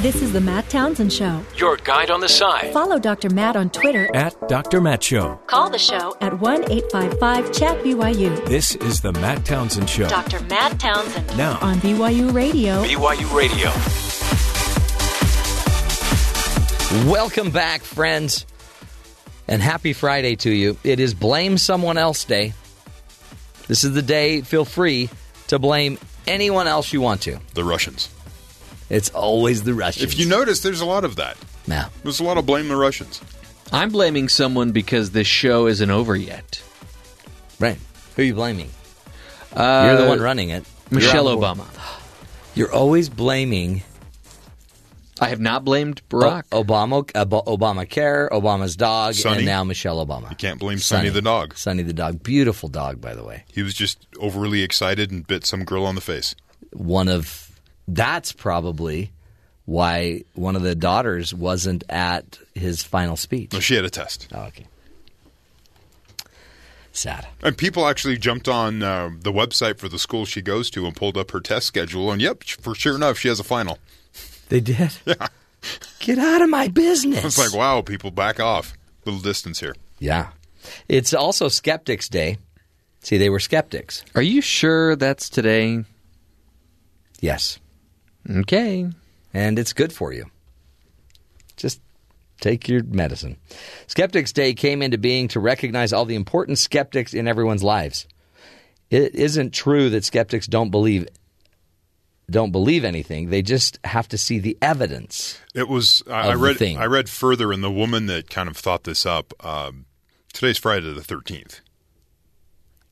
This 0.00 0.22
is 0.22 0.32
the 0.32 0.40
Matt 0.40 0.70
Townsend 0.70 1.12
Show. 1.12 1.44
Your 1.58 1.76
guide 1.76 2.10
on 2.10 2.20
the 2.20 2.28
side 2.30 2.72
Follow 2.72 2.98
Dr. 2.98 3.28
Matt 3.28 3.54
on 3.54 3.68
Twitter 3.68 4.08
at 4.16 4.48
Dr. 4.48 4.80
Matt 4.80 5.02
Show. 5.02 5.38
Call 5.46 5.68
the 5.68 5.78
show 5.78 6.16
at 6.22 6.40
1 6.40 6.72
855 6.72 7.52
Chat 7.52 7.84
BYU. 7.84 8.42
This 8.46 8.76
is 8.76 9.02
the 9.02 9.12
Matt 9.12 9.44
Townsend 9.44 9.90
Show. 9.90 10.08
Dr. 10.08 10.40
Matt 10.44 10.80
Townsend. 10.80 11.36
Now 11.36 11.58
On 11.60 11.74
BYU 11.80 12.32
Radio. 12.32 12.82
BYU 12.82 13.36
Radio. 13.36 13.68
Welcome 17.12 17.50
back, 17.50 17.82
friends, 17.82 18.46
and 19.48 19.60
happy 19.60 19.92
Friday 19.92 20.34
to 20.36 20.50
you. 20.50 20.78
It 20.82 20.98
is 20.98 21.12
Blame 21.12 21.58
Someone 21.58 21.98
Else 21.98 22.24
Day. 22.24 22.54
This 23.68 23.84
is 23.84 23.92
the 23.92 24.00
day, 24.00 24.40
feel 24.40 24.64
free 24.64 25.10
to 25.48 25.58
blame 25.58 25.98
anyone 26.26 26.68
else 26.68 26.90
you 26.90 27.02
want 27.02 27.20
to. 27.22 27.38
The 27.52 27.64
Russians. 27.64 28.08
It's 28.90 29.08
always 29.10 29.62
the 29.62 29.72
Russians. 29.72 30.12
If 30.12 30.18
you 30.18 30.26
notice, 30.26 30.60
there's 30.60 30.80
a 30.80 30.86
lot 30.86 31.04
of 31.04 31.16
that. 31.16 31.36
Yeah. 31.66 31.88
There's 32.02 32.20
a 32.20 32.24
lot 32.24 32.36
of 32.36 32.44
blame 32.44 32.68
the 32.68 32.76
Russians. 32.76 33.20
I'm 33.72 33.90
blaming 33.90 34.28
someone 34.28 34.72
because 34.72 35.12
this 35.12 35.28
show 35.28 35.66
isn't 35.68 35.90
over 35.90 36.16
yet. 36.16 36.60
Right. 37.60 37.78
Who 38.16 38.22
are 38.22 38.24
you 38.24 38.34
blaming? 38.34 38.70
Uh, 39.54 39.84
You're 39.86 40.02
the 40.02 40.08
one 40.08 40.20
running 40.20 40.50
it. 40.50 40.64
You're 40.90 41.00
Michelle. 41.00 41.26
Obama. 41.26 41.66
You're 42.56 42.72
always 42.72 43.08
blaming 43.08 43.82
I 45.20 45.28
have 45.28 45.40
not 45.40 45.64
blamed 45.66 46.00
Barack. 46.08 46.44
O- 46.50 46.64
Obama, 46.64 47.08
Ob- 47.14 47.44
Obamacare, 47.46 48.30
Obama's 48.30 48.74
dog, 48.74 49.12
Sunny. 49.14 49.38
and 49.38 49.46
now 49.46 49.62
Michelle 49.64 50.04
Obama. 50.04 50.30
You 50.30 50.36
can't 50.36 50.58
blame 50.58 50.78
Sunny 50.78 51.10
the 51.10 51.20
dog. 51.20 51.56
Sunny 51.58 51.82
the 51.82 51.92
dog. 51.92 52.22
Beautiful 52.22 52.70
dog, 52.70 53.00
by 53.02 53.14
the 53.14 53.22
way. 53.22 53.44
He 53.52 53.62
was 53.62 53.74
just 53.74 54.06
overly 54.18 54.62
excited 54.62 55.10
and 55.10 55.26
bit 55.26 55.44
some 55.44 55.64
girl 55.64 55.84
on 55.84 55.94
the 55.94 56.00
face. 56.00 56.34
One 56.72 57.08
of 57.08 57.49
that's 57.88 58.32
probably 58.32 59.10
why 59.64 60.22
one 60.34 60.56
of 60.56 60.62
the 60.62 60.74
daughters 60.74 61.32
wasn't 61.32 61.84
at 61.88 62.38
his 62.54 62.82
final 62.82 63.16
speech. 63.16 63.52
No, 63.52 63.60
she 63.60 63.74
had 63.76 63.84
a 63.84 63.90
test. 63.90 64.28
Oh, 64.32 64.42
okay. 64.44 64.66
Sad. 66.92 67.28
And 67.42 67.56
people 67.56 67.86
actually 67.86 68.18
jumped 68.18 68.48
on 68.48 68.82
uh, 68.82 69.10
the 69.20 69.32
website 69.32 69.78
for 69.78 69.88
the 69.88 69.98
school 69.98 70.24
she 70.24 70.42
goes 70.42 70.70
to 70.70 70.86
and 70.86 70.96
pulled 70.96 71.16
up 71.16 71.30
her 71.30 71.40
test 71.40 71.66
schedule. 71.66 72.10
And 72.10 72.20
yep, 72.20 72.42
for 72.42 72.74
sure 72.74 72.96
enough, 72.96 73.18
she 73.18 73.28
has 73.28 73.38
a 73.38 73.44
final. 73.44 73.78
They 74.48 74.60
did. 74.60 74.90
Yeah. 75.06 75.28
Get 75.98 76.18
out 76.18 76.40
of 76.40 76.48
my 76.48 76.68
business. 76.68 77.22
It's 77.22 77.38
like, 77.38 77.52
wow, 77.52 77.82
people 77.82 78.10
back 78.10 78.40
off. 78.40 78.72
Little 79.04 79.20
distance 79.20 79.60
here. 79.60 79.76
Yeah. 79.98 80.30
It's 80.88 81.12
also 81.12 81.48
Skeptics 81.48 82.08
Day. 82.08 82.38
See, 83.02 83.18
they 83.18 83.28
were 83.28 83.40
skeptics. 83.40 84.02
Are 84.14 84.22
you 84.22 84.40
sure 84.40 84.96
that's 84.96 85.28
today? 85.28 85.84
Yes. 87.20 87.58
Okay. 88.28 88.90
And 89.32 89.58
it's 89.58 89.72
good 89.72 89.92
for 89.92 90.12
you. 90.12 90.26
Just 91.56 91.80
take 92.40 92.68
your 92.68 92.82
medicine. 92.82 93.36
Skeptics 93.86 94.32
Day 94.32 94.54
came 94.54 94.82
into 94.82 94.98
being 94.98 95.28
to 95.28 95.40
recognize 95.40 95.92
all 95.92 96.04
the 96.04 96.14
important 96.14 96.58
skeptics 96.58 97.14
in 97.14 97.28
everyone's 97.28 97.62
lives. 97.62 98.06
It 98.90 99.14
isn't 99.14 99.54
true 99.54 99.90
that 99.90 100.04
skeptics 100.04 100.46
don't 100.46 100.70
believe 100.70 101.06
don't 102.30 102.52
believe 102.52 102.84
anything. 102.84 103.30
They 103.30 103.42
just 103.42 103.78
have 103.84 104.08
to 104.08 104.18
see 104.18 104.38
the 104.38 104.56
evidence. 104.62 105.38
It 105.54 105.68
was 105.68 106.02
I, 106.06 106.12
I 106.12 106.32
Of 106.32 106.38
the 106.38 106.46
read 106.46 106.56
thing. 106.58 106.78
I 106.78 106.86
read 106.86 107.08
further, 107.08 107.52
and 107.52 107.62
the 107.62 107.70
woman 107.70 108.06
that 108.06 108.30
kind 108.30 108.48
of 108.48 108.56
thought 108.56 108.84
this 108.84 109.04
up. 109.04 109.34
Um, 109.44 109.86
today's 110.32 110.58
Friday 110.58 110.92
the 110.92 111.02
thirteenth, 111.02 111.60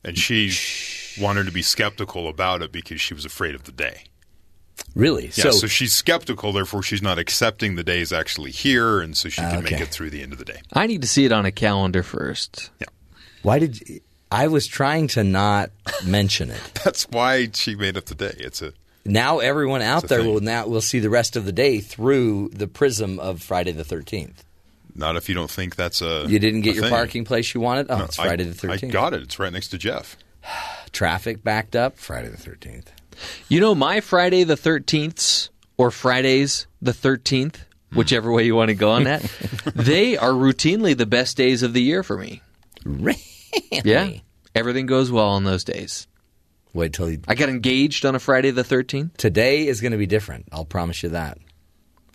and 0.03 0.17
she 0.17 0.51
wanted 1.21 1.45
to 1.45 1.51
be 1.51 1.61
skeptical 1.61 2.27
about 2.27 2.61
it 2.61 2.71
because 2.71 3.01
she 3.01 3.13
was 3.13 3.25
afraid 3.25 3.55
of 3.55 3.63
the 3.63 3.71
day. 3.71 4.03
Really? 4.95 5.25
Yeah, 5.25 5.29
so, 5.45 5.51
so, 5.51 5.67
she's 5.67 5.93
skeptical, 5.93 6.51
therefore 6.51 6.81
she's 6.83 7.01
not 7.01 7.19
accepting 7.19 7.75
the 7.75 7.83
day 7.83 8.01
is 8.01 8.11
actually 8.11 8.51
here, 8.51 8.99
and 8.99 9.15
so 9.15 9.29
she 9.29 9.41
can 9.41 9.63
make 9.63 9.79
it 9.79 9.89
through 9.89 10.09
the 10.09 10.21
end 10.21 10.33
of 10.33 10.39
the 10.39 10.45
day. 10.45 10.61
I 10.73 10.87
need 10.87 11.01
to 11.03 11.07
see 11.07 11.25
it 11.25 11.31
on 11.31 11.45
a 11.45 11.51
calendar 11.51 12.03
first. 12.03 12.69
Yeah. 12.79 12.87
why 13.43 13.59
did 13.59 13.79
you, 13.87 14.01
I 14.31 14.47
was 14.47 14.67
trying 14.67 15.07
to 15.09 15.23
not 15.23 15.71
mention 16.05 16.49
it. 16.51 16.61
That's 16.83 17.03
why 17.09 17.49
she 17.53 17.75
made 17.75 17.97
up 17.97 18.05
the 18.05 18.15
day. 18.15 18.35
It's 18.37 18.61
a 18.61 18.73
Now 19.05 19.39
everyone 19.39 19.81
out 19.81 20.07
there 20.07 20.19
thing. 20.19 20.33
will 20.33 20.41
now 20.41 20.67
will 20.67 20.81
see 20.81 20.99
the 20.99 21.09
rest 21.09 21.35
of 21.35 21.45
the 21.45 21.51
day 21.51 21.79
through 21.79 22.49
the 22.49 22.67
prism 22.67 23.19
of 23.19 23.41
Friday 23.41 23.71
the 23.71 23.83
Thirteenth. 23.83 24.43
not 24.95 25.15
if 25.15 25.29
you 25.29 25.35
don't 25.35 25.49
think 25.49 25.75
that's 25.75 26.01
a. 26.01 26.25
You 26.27 26.37
didn't 26.39 26.61
get 26.61 26.75
your 26.75 26.83
thing. 26.85 26.91
parking 26.91 27.25
place 27.25 27.53
you 27.53 27.61
wanted. 27.61 27.87
Oh, 27.89 27.97
No, 27.99 28.03
it's 28.05 28.19
I- 28.19 28.25
Friday 28.27 28.43
the 28.43 28.53
Thirteenth. 28.53 28.91
I 28.91 28.93
got 28.93 29.13
it. 29.13 29.21
It's 29.23 29.39
right 29.39 29.51
next 29.53 29.69
to 29.69 29.77
Jeff. 29.77 30.15
Traffic 30.91 31.43
backed 31.43 31.75
up. 31.75 31.97
Friday 31.97 32.27
the 32.29 32.37
Thirteenth. 32.37 32.91
You 33.47 33.59
know, 33.59 33.75
my 33.75 34.01
Friday 34.01 34.43
the 34.43 34.55
13th 34.55 35.49
or 35.77 35.91
Fridays 35.91 36.67
the 36.81 36.91
13th, 36.91 37.57
hmm. 37.91 37.97
whichever 37.97 38.31
way 38.31 38.45
you 38.45 38.55
want 38.55 38.69
to 38.69 38.75
go 38.75 38.91
on 38.91 39.05
that, 39.05 39.21
they 39.75 40.17
are 40.17 40.31
routinely 40.31 40.95
the 40.95 41.05
best 41.05 41.37
days 41.37 41.63
of 41.63 41.73
the 41.73 41.81
year 41.81 42.03
for 42.03 42.17
me. 42.17 42.41
Really? 42.85 43.17
Yeah. 43.71 44.11
Everything 44.55 44.85
goes 44.85 45.11
well 45.11 45.29
on 45.29 45.43
those 45.43 45.63
days. 45.63 46.07
Wait 46.73 46.93
till 46.93 47.09
you, 47.09 47.21
I 47.27 47.35
got 47.35 47.49
engaged 47.49 48.05
on 48.05 48.15
a 48.15 48.19
Friday 48.19 48.51
the 48.51 48.63
13th. 48.63 49.17
today 49.17 49.67
is 49.67 49.81
going 49.81 49.91
to 49.91 49.97
be 49.97 50.05
different. 50.05 50.47
I'll 50.51 50.65
promise 50.65 51.01
you 51.01 51.09
that. 51.09 51.39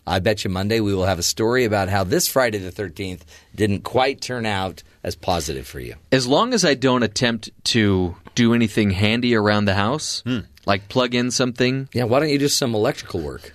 I 0.06 0.18
bet 0.18 0.44
you 0.44 0.51
Monday 0.51 0.81
we 0.81 0.94
will 0.94 1.06
have 1.06 1.18
a 1.18 1.22
story 1.22 1.64
about 1.64 1.89
how 1.89 2.05
this 2.05 2.28
Friday 2.28 2.59
the 2.59 2.70
Thirteenth 2.70 3.24
didn't 3.55 3.85
quite 3.85 4.20
turn 4.20 4.44
out 4.44 4.82
as 5.02 5.16
positive 5.16 5.66
for 5.66 5.81
you. 5.81 5.94
As 6.12 6.26
long 6.26 6.52
as 6.52 6.64
I 6.64 6.74
don't 6.74 7.02
attempt 7.02 7.51
to 7.64 8.14
do 8.35 8.52
anything 8.52 8.90
handy 8.90 9.35
around 9.35 9.64
the 9.64 9.74
house, 9.74 10.22
hmm. 10.26 10.40
Like 10.66 10.89
plug 10.89 11.15
in 11.15 11.31
something, 11.31 11.89
Yeah. 11.93 12.05
Why 12.05 12.20
don't 12.20 12.28
you 12.31 12.39
do 12.39 12.49
some 12.49 12.74
electrical 12.74 13.20
work? 13.20 13.53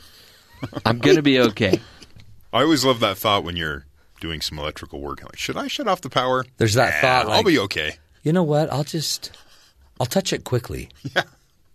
I'm 0.86 1.00
going 1.00 1.16
to 1.16 1.22
be 1.22 1.40
okay. 1.40 1.80
I 2.54 2.64
always 2.64 2.84
love 2.84 3.00
that 3.02 3.18
thought 3.18 3.44
when 3.44 3.56
you're 3.56 3.86
doing 4.20 4.42
some 4.42 4.60
electrical 4.60 5.00
work. 5.00 5.24
Like, 5.24 5.38
should 5.38 5.56
I 5.58 5.68
shut 5.68 5.88
off 5.88 6.02
the 6.02 6.10
power? 6.10 6.46
There's 6.58 6.74
that 6.74 6.96
Nah, 6.96 7.02
thought. 7.24 7.32
I'll 7.34 7.44
be 7.44 7.60
okay. 7.60 7.96
You 8.24 8.34
know 8.34 8.44
what? 8.44 8.72
I'll 8.72 8.84
just 8.84 9.32
I'll 10.00 10.06
touch 10.06 10.34
it 10.34 10.44
quickly. 10.44 10.90
Yeah. 11.16 11.24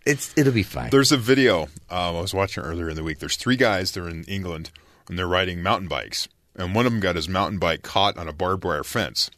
It's 0.05 0.37
it'll 0.37 0.53
be 0.53 0.61
fine. 0.61 0.91
There's 0.91 1.11
a 1.11 1.17
video 1.17 1.63
um, 1.89 2.15
I 2.15 2.21
was 2.21 2.31
watching 2.33 2.63
earlier 2.63 2.89
in 2.89 2.95
the 2.95 3.03
week. 3.03 3.17
There's 3.17 3.37
three 3.37 3.55
guys. 3.55 3.91
They're 3.91 4.07
in 4.07 4.23
England 4.25 4.69
and 5.09 5.17
they're 5.17 5.27
riding 5.27 5.63
mountain 5.63 5.87
bikes. 5.87 6.27
And 6.55 6.75
one 6.75 6.85
of 6.85 6.91
them 6.91 7.01
got 7.01 7.15
his 7.15 7.27
mountain 7.27 7.57
bike 7.57 7.81
caught 7.81 8.15
on 8.15 8.27
a 8.27 8.33
barbed 8.33 8.63
wire 8.63 8.83
fence. 8.83 9.31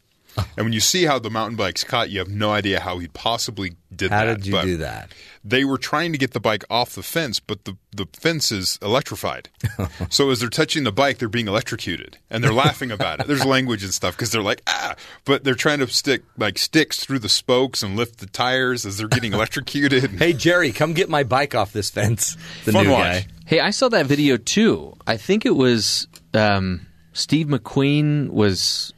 And 0.56 0.64
when 0.66 0.72
you 0.72 0.80
see 0.80 1.04
how 1.04 1.18
the 1.18 1.30
mountain 1.30 1.56
bike's 1.56 1.84
caught, 1.84 2.10
you 2.10 2.18
have 2.18 2.28
no 2.28 2.50
idea 2.52 2.80
how 2.80 2.98
he 2.98 3.08
possibly 3.08 3.76
did 3.94 4.10
How 4.10 4.18
that. 4.20 4.26
How 4.28 4.34
did 4.34 4.46
you 4.46 4.52
But 4.52 4.62
do 4.64 4.76
that? 4.78 5.12
They 5.44 5.64
were 5.64 5.78
trying 5.78 6.12
to 6.12 6.18
get 6.18 6.32
the 6.32 6.40
bike 6.40 6.64
off 6.68 6.94
the 6.94 7.02
fence, 7.02 7.40
but 7.40 7.64
the, 7.64 7.76
the 7.92 8.06
fence 8.12 8.52
is 8.52 8.78
electrified. 8.82 9.48
so 10.10 10.30
as 10.30 10.40
they're 10.40 10.48
touching 10.50 10.84
the 10.84 10.92
bike, 10.92 11.18
they're 11.18 11.28
being 11.28 11.48
electrocuted, 11.48 12.18
and 12.30 12.44
they're 12.44 12.52
laughing 12.52 12.90
about 12.90 13.20
it. 13.20 13.26
There's 13.26 13.46
language 13.46 13.82
and 13.82 13.94
stuff 13.94 14.14
because 14.16 14.30
they're 14.30 14.42
like 14.42 14.60
ah, 14.66 14.94
but 15.24 15.44
they're 15.44 15.54
trying 15.54 15.78
to 15.78 15.86
stick 15.86 16.22
like 16.36 16.58
sticks 16.58 17.00
through 17.02 17.20
the 17.20 17.28
spokes 17.28 17.82
and 17.82 17.96
lift 17.96 18.18
the 18.18 18.26
tires 18.26 18.84
as 18.84 18.98
they're 18.98 19.08
getting 19.08 19.32
electrocuted. 19.38 20.10
Hey 20.10 20.32
Jerry, 20.32 20.72
come 20.72 20.92
get 20.92 21.08
my 21.08 21.22
bike 21.22 21.54
off 21.54 21.72
this 21.72 21.88
fence. 21.90 22.36
The 22.64 22.72
Fun 22.72 22.84
new 22.86 22.92
watch. 22.92 23.02
guy. 23.04 23.26
Hey, 23.46 23.60
I 23.60 23.70
saw 23.70 23.88
that 23.88 24.04
video 24.06 24.36
too. 24.36 24.94
I 25.06 25.16
think 25.16 25.46
it 25.46 25.56
was 25.56 26.06
um, 26.34 26.86
Steve 27.14 27.46
McQueen 27.46 28.28
was 28.28 28.92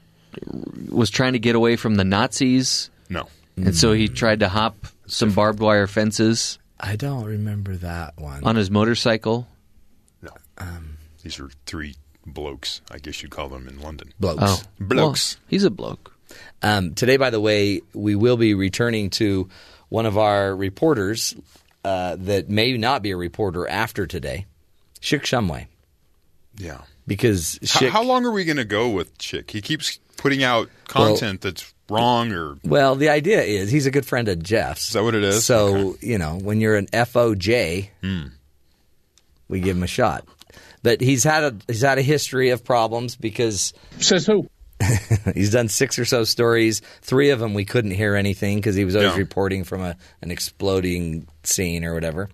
was 0.88 1.10
trying 1.10 1.32
to 1.34 1.38
get 1.38 1.54
away 1.54 1.76
from 1.76 1.94
the 1.96 2.04
Nazis, 2.04 2.90
No, 3.08 3.28
and 3.56 3.74
so 3.76 3.92
he 3.92 4.08
tried 4.08 4.40
to 4.40 4.48
hop 4.48 4.86
some 5.06 5.32
barbed 5.32 5.60
wire 5.60 5.86
fences 5.86 6.58
I 6.78 6.96
don't 6.96 7.24
remember 7.24 7.76
that 7.76 8.16
one. 8.18 8.44
on 8.44 8.56
his 8.56 8.70
motorcycle. 8.70 9.46
No. 10.22 10.30
These 11.22 11.38
are 11.40 11.50
three 11.66 11.94
blokes. 12.26 12.80
I 12.90 12.98
guess 12.98 13.22
you'd 13.22 13.30
call 13.32 13.48
them 13.48 13.68
in 13.68 13.80
London. 13.80 14.12
Blokes. 14.18 14.40
Oh, 14.42 14.62
Blokes. 14.78 15.36
Well, 15.36 15.44
he's 15.48 15.64
a 15.64 15.70
bloke. 15.70 16.16
Um, 16.62 16.94
today, 16.94 17.16
by 17.18 17.30
the 17.30 17.40
way, 17.40 17.82
we 17.92 18.14
will 18.14 18.36
be 18.38 18.54
returning 18.54 19.10
to 19.10 19.48
one 19.90 20.06
of 20.06 20.16
our 20.16 20.54
reporters 20.56 21.34
uh, 21.84 22.16
that 22.20 22.48
may 22.48 22.76
not 22.78 23.02
be 23.02 23.10
a 23.10 23.16
reporter 23.16 23.68
after 23.68 24.06
today, 24.06 24.46
Schick 25.00 25.22
Shumway, 25.22 25.66
Yeah. 26.56 26.82
because 27.06 27.58
How, 27.68 27.80
Schick, 27.80 27.88
how 27.90 28.02
long 28.04 28.24
are 28.24 28.30
we 28.30 28.44
going 28.44 28.58
to 28.58 28.64
go 28.64 28.88
with 28.90 29.16
Schick? 29.18 29.50
He 29.50 29.60
keeps 29.60 29.98
putting 30.20 30.42
out 30.44 30.68
content 30.86 31.40
that's 31.40 31.72
wrong 31.88 32.30
or 32.32 32.56
well, 32.62 32.94
the 32.94 33.08
idea 33.08 33.42
is 33.42 33.70
he's 33.70 33.86
a 33.86 33.90
good 33.90 34.06
friend 34.06 34.28
of 34.28 34.42
Jeff's. 34.42 34.88
Is 34.88 34.92
that 34.92 35.02
what 35.02 35.14
it 35.14 35.24
is? 35.24 35.44
So 35.44 35.96
you 36.00 36.18
know, 36.18 36.38
when 36.40 36.60
you're 36.60 36.76
an 36.76 36.86
FOJ, 36.88 37.88
Hmm. 38.02 38.26
we 39.48 39.60
give 39.60 39.76
him 39.76 39.82
a 39.82 39.86
shot. 39.88 40.24
But 40.82 41.00
he's 41.00 41.24
had 41.24 41.42
a 41.44 41.56
he's 41.66 41.82
had 41.82 41.98
a 41.98 42.02
history 42.02 42.50
of 42.50 42.64
problems 42.64 43.16
because 43.16 43.72
Says 43.98 44.26
who? 44.26 44.48
He's 45.34 45.50
done 45.52 45.68
six 45.68 45.98
or 45.98 46.06
so 46.06 46.24
stories. 46.24 46.80
Three 47.02 47.28
of 47.30 47.38
them 47.38 47.52
we 47.52 47.66
couldn't 47.66 47.90
hear 47.90 48.14
anything 48.14 48.56
because 48.56 48.74
he 48.76 48.86
was 48.86 48.96
always 48.96 49.12
Yeah. 49.12 49.18
reporting 49.18 49.62
from 49.64 49.82
a, 49.82 49.94
an 50.22 50.30
exploding 50.30 51.26
scene 51.42 51.84
or 51.84 51.92
whatever. 51.92 52.30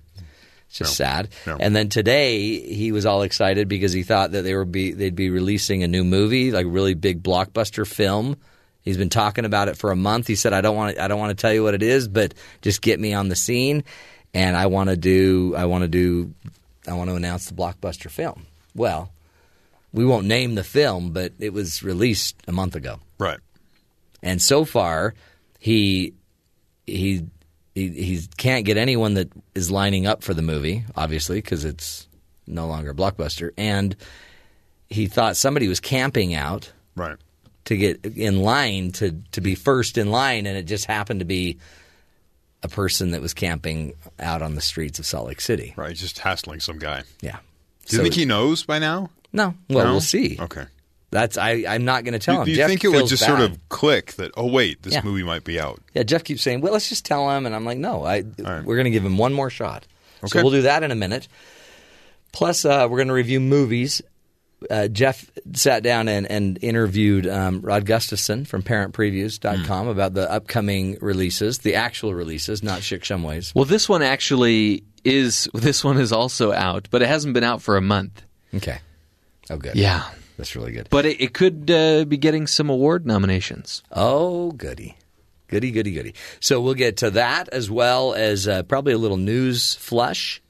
It's 0.81 0.91
just 0.91 0.97
sad. 0.97 1.29
No. 1.47 1.57
And 1.59 1.75
then 1.75 1.89
today 1.89 2.61
he 2.61 2.93
was 2.93 3.07
all 3.07 3.23
excited 3.23 3.69
because 3.69 3.93
he 3.93 4.03
thought 4.03 4.33
that 4.33 4.43
they 4.43 4.55
were 4.55 4.65
be 4.65 4.93
they'd 4.93 5.15
be 5.15 5.31
releasing 5.31 5.83
a 5.83 5.89
new 5.89 6.05
movie, 6.05 6.51
like 6.51 6.67
a 6.67 6.69
really 6.69 6.95
big 6.95 7.23
blockbuster 7.23 7.87
film. 7.87 8.37
He's 8.83 8.97
been 8.97 9.11
talking 9.11 9.45
about 9.45 9.69
it 9.69 9.77
for 9.77 9.91
a 9.91 9.97
month. 9.97 10.27
He 10.27 10.37
said, 10.37 10.53
"I 10.53 10.61
don't 10.61 10.77
want 10.77 10.97
to, 10.97 11.03
I 11.03 11.09
don't 11.09 11.19
want 11.19 11.37
to 11.37 11.41
tell 11.41 11.53
you 11.53 11.63
what 11.63 11.75
it 11.75 11.83
is, 11.83 12.09
but 12.09 12.35
just 12.63 12.83
get 12.83 13.01
me 13.01 13.15
on 13.15 13.29
the 13.29 13.37
scene, 13.37 13.85
and 14.35 14.57
I 14.57 14.67
want 14.67 14.91
to 14.91 14.97
do 14.97 15.55
I 15.57 15.65
want 15.65 15.83
to 15.83 15.89
do 15.89 16.35
I 16.87 16.93
want 16.93 17.11
to 17.11 17.17
announce 17.17 17.47
the 17.47 17.55
blockbuster 17.55 18.11
film." 18.11 18.47
Well, 18.75 19.11
we 19.93 20.05
won't 20.05 20.27
name 20.27 20.55
the 20.55 20.65
film, 20.65 21.13
but 21.13 21.33
it 21.39 21.53
was 21.53 21.83
released 21.83 22.37
a 22.47 22.53
month 22.53 22.77
ago. 22.77 23.01
right. 23.19 23.41
And 24.23 24.43
so 24.43 24.65
far, 24.65 25.15
he 25.59 26.15
he 26.87 27.27
he, 27.77 27.89
he 27.91 28.21
can't 28.37 28.65
get 28.65 28.77
anyone 28.77 29.15
that 29.15 29.31
is 29.55 29.71
lining 29.71 30.07
up 30.07 30.25
for 30.25 30.35
the 30.35 30.43
movie, 30.43 30.85
obviously, 30.97 31.37
because 31.37 31.65
it's 31.65 32.09
no 32.49 32.67
longer 32.67 32.91
a 32.91 32.95
blockbuster. 32.95 33.51
And 33.57 33.95
he 34.89 35.07
thought 35.07 35.37
somebody 35.37 35.69
was 35.69 35.79
camping 35.79 36.35
out 36.35 36.73
Right. 36.97 37.17
to 37.67 37.77
get 37.77 38.05
in 38.05 38.41
line 38.41 38.91
to 38.93 39.21
to 39.33 39.41
be 39.41 39.55
first 39.55 39.99
in 39.99 40.11
line, 40.11 40.47
and 40.47 40.57
it 40.57 40.63
just 40.65 40.87
happened 40.87 41.21
to 41.21 41.27
be 41.27 41.59
a 42.63 42.69
person 42.69 43.11
that 43.11 43.21
was 43.21 43.35
camping 43.35 43.93
out 44.19 44.41
on 44.43 44.55
the 44.55 44.61
streets 44.63 44.99
of 44.99 45.07
Salt 45.07 45.29
Lake 45.29 45.41
City. 45.41 45.75
Right. 45.77 45.95
Just 45.95 46.19
hassling 46.19 46.61
some 46.61 46.79
guy. 46.79 47.05
Yeah. 47.21 47.37
Do 47.87 47.93
you 47.95 47.99
So- 47.99 48.03
think 48.03 48.15
he 48.15 48.25
knows 48.25 48.65
by 48.65 48.79
now? 48.79 49.11
No. 49.33 49.55
Well, 49.69 49.85
No? 49.85 49.91
we'll 49.93 50.01
see. 50.01 50.39
Okay. 50.41 50.65
That's 51.11 51.39
I. 51.39 51.65
I'm 51.69 51.85
not 51.85 52.05
going 52.05 52.13
to 52.15 52.19
tell 52.19 52.37
Do, 52.37 52.41
him. 52.41 52.45
do 52.47 52.51
you 52.51 52.57
Jeff 52.57 52.69
think 52.69 52.85
it 52.85 52.89
would 52.89 52.97
feels 52.99 53.11
just 53.11 53.25
sort 53.25 53.41
of 53.41 53.57
click 53.69 54.15
that, 54.15 54.33
oh, 54.37 54.47
wait, 54.47 54.83
this 54.83 54.95
Yeah. 54.95 55.03
movie 55.03 55.23
might 55.23 55.45
be 55.45 55.59
out? 55.61 55.81
Yeah, 55.95 56.03
Jeff 56.03 56.25
keeps 56.25 56.43
saying, 56.43 56.61
"Well, 56.63 56.73
let's 56.73 56.89
just 56.89 57.05
tell 57.05 57.31
him," 57.31 57.47
and 57.47 57.55
I'm 57.55 57.65
like, 57.65 57.79
"No, 57.79 58.05
I, 58.05 58.25
right. 58.39 58.65
we're 58.65 58.75
going 58.77 58.85
to 58.87 58.91
give 58.91 59.05
him 59.05 59.17
one 59.17 59.33
more 59.33 59.49
shot." 59.49 59.87
Okay. 60.19 60.29
So 60.29 60.39
Okay. 60.39 60.43
we'll 60.43 60.53
do 60.53 60.63
that 60.63 60.83
in 60.83 60.91
a 60.91 60.97
minute. 60.97 61.29
Plus, 62.33 62.65
uh, 62.65 62.87
we're 62.91 62.99
going 62.99 63.09
to 63.09 63.15
review 63.15 63.41
movies. 63.41 64.03
Uh, 64.71 64.89
Jeff 64.89 65.31
sat 65.55 65.83
down 65.83 66.09
and, 66.09 66.29
and 66.31 66.59
interviewed 66.63 67.27
um, 67.27 67.61
Rod 67.61 67.85
Gustafson 67.87 68.45
from 68.47 68.63
ParentPreviews.com 68.63 69.85
Hmm. 69.85 69.89
about 69.91 70.15
the 70.15 70.31
upcoming 70.31 70.97
releases, 71.01 71.59
the 71.59 71.75
actual 71.75 72.15
releases, 72.15 72.63
not 72.63 72.81
Schick 72.81 73.01
Shumway's. 73.03 73.55
Well, 73.55 73.65
this 73.67 73.89
one 73.89 74.03
actually 74.03 74.83
is. 75.05 75.49
This 75.55 75.85
one 75.85 75.99
is 75.99 76.11
also 76.11 76.53
out, 76.53 76.89
but 76.91 77.03
it 77.03 77.07
hasn't 77.09 77.35
been 77.35 77.45
out 77.45 77.63
for 77.63 77.77
a 77.77 77.83
month. 77.83 78.23
Okay. 78.55 78.79
Oh, 79.51 79.57
good. 79.57 79.77
Yeah, 79.77 80.03
That's 80.37 80.55
really 80.55 80.73
good. 80.73 80.89
but 80.91 81.07
it, 81.07 81.21
it 81.21 81.33
could 81.33 81.71
uh, 81.71 82.05
be 82.05 82.17
getting 82.17 82.47
some 82.47 82.69
award 82.69 83.07
nominations. 83.07 83.83
Oh, 83.91 84.53
goody. 84.53 84.97
Goody, 85.49 85.71
goody, 85.71 85.93
goody. 85.93 86.15
So 86.41 86.61
we'll 86.61 86.75
get 86.75 86.99
to 86.99 87.11
that 87.13 87.49
as 87.51 87.71
well 87.71 88.15
as 88.15 88.49
uh, 88.49 88.63
probably 88.65 88.93
a 88.93 88.99
little 88.99 89.17
news 89.17 89.75
flush. 89.77 90.43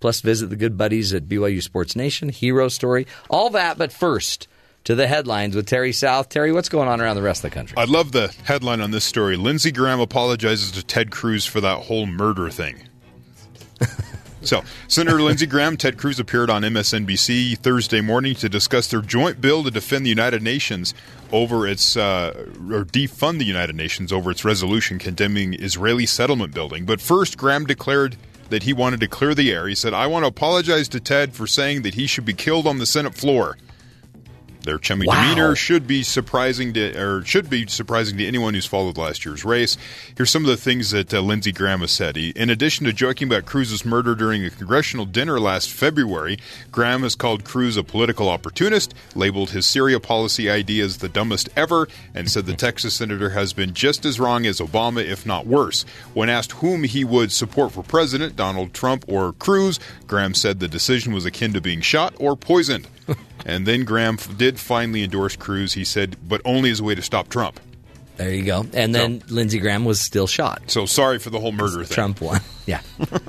Plus, 0.00 0.20
visit 0.20 0.48
the 0.50 0.56
good 0.56 0.76
buddies 0.76 1.14
at 1.14 1.26
BYU 1.26 1.62
Sports 1.62 1.96
Nation, 1.96 2.28
Hero 2.28 2.68
Story, 2.68 3.06
all 3.30 3.48
that. 3.50 3.78
But 3.78 3.90
first, 3.90 4.46
to 4.84 4.94
the 4.94 5.06
headlines 5.06 5.56
with 5.56 5.66
Terry 5.66 5.92
South. 5.92 6.28
Terry, 6.28 6.52
what's 6.52 6.68
going 6.68 6.88
on 6.88 7.00
around 7.00 7.16
the 7.16 7.22
rest 7.22 7.42
of 7.42 7.50
the 7.50 7.54
country? 7.54 7.76
I 7.78 7.84
love 7.84 8.12
the 8.12 8.34
headline 8.44 8.80
on 8.80 8.90
this 8.90 9.04
story. 9.04 9.36
Lindsey 9.36 9.72
Graham 9.72 10.00
apologizes 10.00 10.72
to 10.72 10.82
Ted 10.84 11.10
Cruz 11.10 11.46
for 11.46 11.60
that 11.62 11.78
whole 11.84 12.06
murder 12.06 12.50
thing. 12.50 12.76
so, 14.44 14.62
Senator 14.88 15.20
Lindsey 15.22 15.46
Graham, 15.46 15.76
Ted 15.76 15.98
Cruz 15.98 16.18
appeared 16.20 16.50
on 16.50 16.62
MSNBC 16.62 17.58
Thursday 17.58 18.00
morning 18.00 18.34
to 18.36 18.48
discuss 18.48 18.88
their 18.88 19.00
joint 19.00 19.40
bill 19.40 19.64
to 19.64 19.70
defend 19.70 20.04
the 20.04 20.10
United 20.10 20.42
Nations 20.42 20.94
over 21.32 21.66
its 21.66 21.96
uh, 21.96 22.32
or 22.70 22.84
defund 22.84 23.38
the 23.38 23.44
United 23.44 23.74
Nations 23.74 24.12
over 24.12 24.30
its 24.30 24.44
resolution 24.44 24.98
condemning 24.98 25.54
Israeli 25.54 26.06
settlement 26.06 26.54
building. 26.54 26.84
But 26.84 27.00
first, 27.00 27.36
Graham 27.36 27.66
declared 27.66 28.16
that 28.50 28.64
he 28.64 28.72
wanted 28.72 29.00
to 29.00 29.08
clear 29.08 29.34
the 29.34 29.50
air. 29.50 29.66
He 29.66 29.74
said, 29.74 29.94
"I 29.94 30.06
want 30.06 30.24
to 30.24 30.28
apologize 30.28 30.88
to 30.88 31.00
Ted 31.00 31.34
for 31.34 31.46
saying 31.46 31.82
that 31.82 31.94
he 31.94 32.06
should 32.06 32.24
be 32.24 32.34
killed 32.34 32.66
on 32.66 32.78
the 32.78 32.86
Senate 32.86 33.14
floor." 33.14 33.56
Their 34.64 34.78
chummy 34.78 35.06
Wow. 35.06 35.22
demeanor 35.22 35.54
should 35.56 35.86
be 35.86 36.02
surprising 36.02 36.72
to, 36.74 36.98
or 37.00 37.24
should 37.24 37.48
be 37.48 37.66
surprising 37.66 38.18
to 38.18 38.26
anyone 38.26 38.54
who's 38.54 38.66
followed 38.66 38.96
last 38.98 39.24
year's 39.24 39.44
race. 39.44 39.76
Here's 40.16 40.30
some 40.30 40.44
of 40.44 40.48
the 40.48 40.56
things 40.56 40.90
that 40.90 41.12
uh, 41.12 41.20
Lindsey 41.20 41.52
Graham 41.52 41.80
has 41.80 41.90
said. 41.92 42.16
He, 42.16 42.30
in 42.30 42.50
addition 42.50 42.86
to 42.86 42.92
joking 42.92 43.28
about 43.28 43.44
Cruz's 43.46 43.84
murder 43.84 44.14
during 44.14 44.44
a 44.44 44.50
congressional 44.50 45.06
dinner 45.06 45.38
last 45.38 45.70
February, 45.70 46.38
Graham 46.72 47.02
has 47.02 47.14
called 47.14 47.44
Cruz 47.44 47.76
a 47.76 47.84
political 47.84 48.28
opportunist, 48.28 48.94
labeled 49.14 49.50
his 49.50 49.66
Syria 49.66 50.00
policy 50.00 50.48
ideas 50.50 50.98
the 50.98 51.08
dumbest 51.08 51.48
ever, 51.56 51.86
and 52.14 52.30
said 52.30 52.46
the 52.46 52.54
Texas 52.54 52.94
senator 52.94 53.30
has 53.30 53.52
been 53.52 53.74
just 53.74 54.04
as 54.04 54.18
wrong 54.18 54.46
as 54.46 54.60
Obama, 54.60 55.04
if 55.04 55.26
not 55.26 55.46
worse. 55.46 55.84
When 56.14 56.28
asked 56.28 56.52
whom 56.52 56.84
he 56.84 57.04
would 57.04 57.32
support 57.32 57.72
for 57.72 57.82
president, 57.82 58.36
Donald 58.36 58.72
Trump 58.72 59.04
or 59.08 59.32
Cruz, 59.34 59.78
Graham 60.06 60.34
said 60.34 60.58
the 60.60 60.68
decision 60.68 61.12
was 61.12 61.24
akin 61.26 61.52
to 61.52 61.60
being 61.60 61.80
shot 61.82 62.14
or 62.18 62.34
poisoned. 62.36 62.86
And 63.44 63.66
then 63.66 63.84
Graham 63.84 64.16
did 64.36 64.58
finally 64.58 65.02
endorse 65.02 65.36
Cruz. 65.36 65.74
He 65.74 65.84
said, 65.84 66.16
but 66.26 66.40
only 66.44 66.70
as 66.70 66.80
a 66.80 66.84
way 66.84 66.94
to 66.94 67.02
stop 67.02 67.28
Trump. 67.28 67.60
There 68.16 68.32
you 68.32 68.44
go. 68.44 68.64
And 68.72 68.94
then 68.94 69.22
Lindsey 69.28 69.58
Graham 69.58 69.84
was 69.84 70.00
still 70.00 70.26
shot. 70.26 70.70
So 70.70 70.86
sorry 70.86 71.18
for 71.18 71.30
the 71.30 71.40
whole 71.40 71.52
murder 71.52 71.84
thing. 71.84 71.94
Trump 71.94 72.20
won. 72.20 72.40
Yeah. 72.66 72.80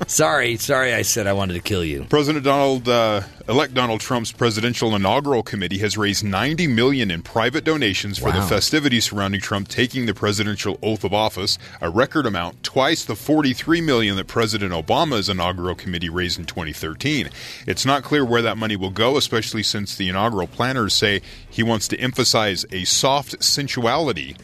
sorry, 0.06 0.56
sorry. 0.56 0.94
I 0.94 1.02
said 1.02 1.26
I 1.26 1.34
wanted 1.34 1.54
to 1.54 1.60
kill 1.60 1.84
you. 1.84 2.04
President 2.08 2.42
Donald, 2.42 2.88
uh, 2.88 3.20
elect 3.46 3.74
Donald 3.74 4.00
Trump's 4.00 4.32
presidential 4.32 4.96
inaugural 4.96 5.42
committee 5.42 5.76
has 5.80 5.98
raised 5.98 6.24
90 6.24 6.66
million 6.68 7.10
in 7.10 7.20
private 7.20 7.62
donations 7.62 8.18
for 8.18 8.32
the 8.32 8.40
festivities 8.40 9.04
surrounding 9.04 9.42
Trump 9.42 9.68
taking 9.68 10.06
the 10.06 10.14
presidential 10.14 10.78
oath 10.82 11.04
of 11.04 11.12
office, 11.12 11.58
a 11.82 11.90
record 11.90 12.24
amount, 12.24 12.62
twice 12.62 13.04
the 13.04 13.14
43 13.14 13.82
million 13.82 14.16
that 14.16 14.26
President 14.26 14.72
Obama's 14.72 15.28
inaugural 15.28 15.74
committee 15.74 16.08
raised 16.08 16.38
in 16.38 16.46
2013. 16.46 17.28
It's 17.66 17.84
not 17.84 18.04
clear 18.04 18.24
where 18.24 18.40
that 18.40 18.56
money 18.56 18.76
will 18.76 18.88
go, 18.88 19.18
especially 19.18 19.62
since 19.62 19.94
the 19.96 20.08
inaugural 20.08 20.46
planners 20.46 20.94
say 20.94 21.20
he 21.50 21.62
wants 21.62 21.88
to 21.88 22.00
emphasize 22.00 22.64
a 22.72 22.84
soft 22.84 23.44
sensuality 23.44 24.34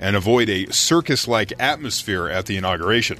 and 0.00 0.16
avoid 0.16 0.48
a 0.48 0.66
circus-like 0.72 1.52
atmosphere 1.60 2.28
at 2.28 2.46
the 2.46 2.56
inauguration. 2.56 3.18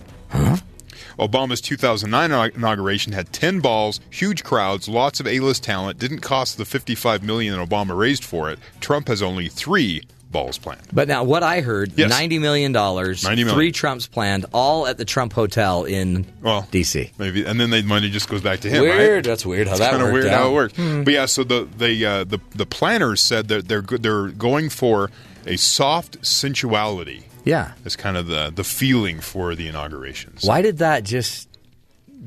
Obama's 1.19 1.61
2009 1.61 2.53
inauguration 2.55 3.13
had 3.13 3.33
10 3.33 3.61
balls, 3.61 4.01
huge 4.11 4.43
crowds, 4.43 4.89
lots 4.89 5.21
of 5.21 5.27
A-list 5.27 5.63
talent, 5.63 5.99
didn't 5.99 6.21
cost 6.21 6.57
the 6.57 6.65
55 6.65 7.23
million 7.23 7.55
that 7.57 7.69
Obama 7.69 7.97
raised 7.97 8.25
for 8.25 8.51
it. 8.51 8.59
Trump 8.81 9.09
has 9.09 9.21
only 9.23 9.49
3 9.49 10.03
balls 10.31 10.57
planned. 10.57 10.81
But 10.93 11.09
now, 11.09 11.25
what 11.25 11.43
I 11.43 11.61
heard, 11.61 11.93
Yes. 11.97 12.09
ninety 12.09 12.39
million 12.39 12.71
dollars, 12.71 13.25
90 13.25 13.43
million. 13.43 13.57
three 13.59 13.73
Trumps 13.73 14.07
planned, 14.07 14.47
all 14.53 14.87
at 14.87 14.97
the 14.97 15.05
Trump 15.05 15.33
Hotel 15.33 15.83
in 15.85 16.25
well, 16.41 16.69
D.C. 16.71 17.11
Maybe, 17.19 17.45
and 17.45 17.59
then 17.61 17.71
the 17.71 17.83
money 17.83 18.09
just 18.11 18.29
goes 18.29 18.41
back 18.41 18.61
to 18.61 18.71
him. 18.71 18.83
Weird. 18.83 19.15
Right? 19.17 19.25
That's 19.29 19.45
weird 19.45 19.67
how 19.67 19.73
It's 19.73 19.81
that 19.81 19.99
worked 19.99 20.13
weird 20.15 20.27
out. 20.27 20.39
how 20.41 20.51
it 20.51 20.53
works. 20.55 20.77
Hmm. 20.77 21.03
But 21.03 21.15
yeah, 21.15 21.27
so 21.27 21.43
the 21.43 21.69
the 21.77 22.07
uh, 22.07 22.25
the 22.25 22.39
the 22.55 22.65
planners 22.65 23.21
said 23.21 23.49
that 23.49 23.67
they're 23.67 23.83
they're 23.83 24.29
going 24.29 24.71
for 24.71 25.11
a 25.47 25.57
soft 25.57 26.25
sensuality. 26.25 27.25
Yeah. 27.45 27.73
As 27.85 27.97
kind 27.97 28.17
of 28.17 28.27
the 28.27 28.51
the 28.55 28.65
feeling 28.65 29.21
for 29.21 29.55
the 29.55 29.69
inaugurations. 29.69 30.45
Why 30.45 30.63
did 30.63 30.79
that 30.79 31.05
just 31.05 31.49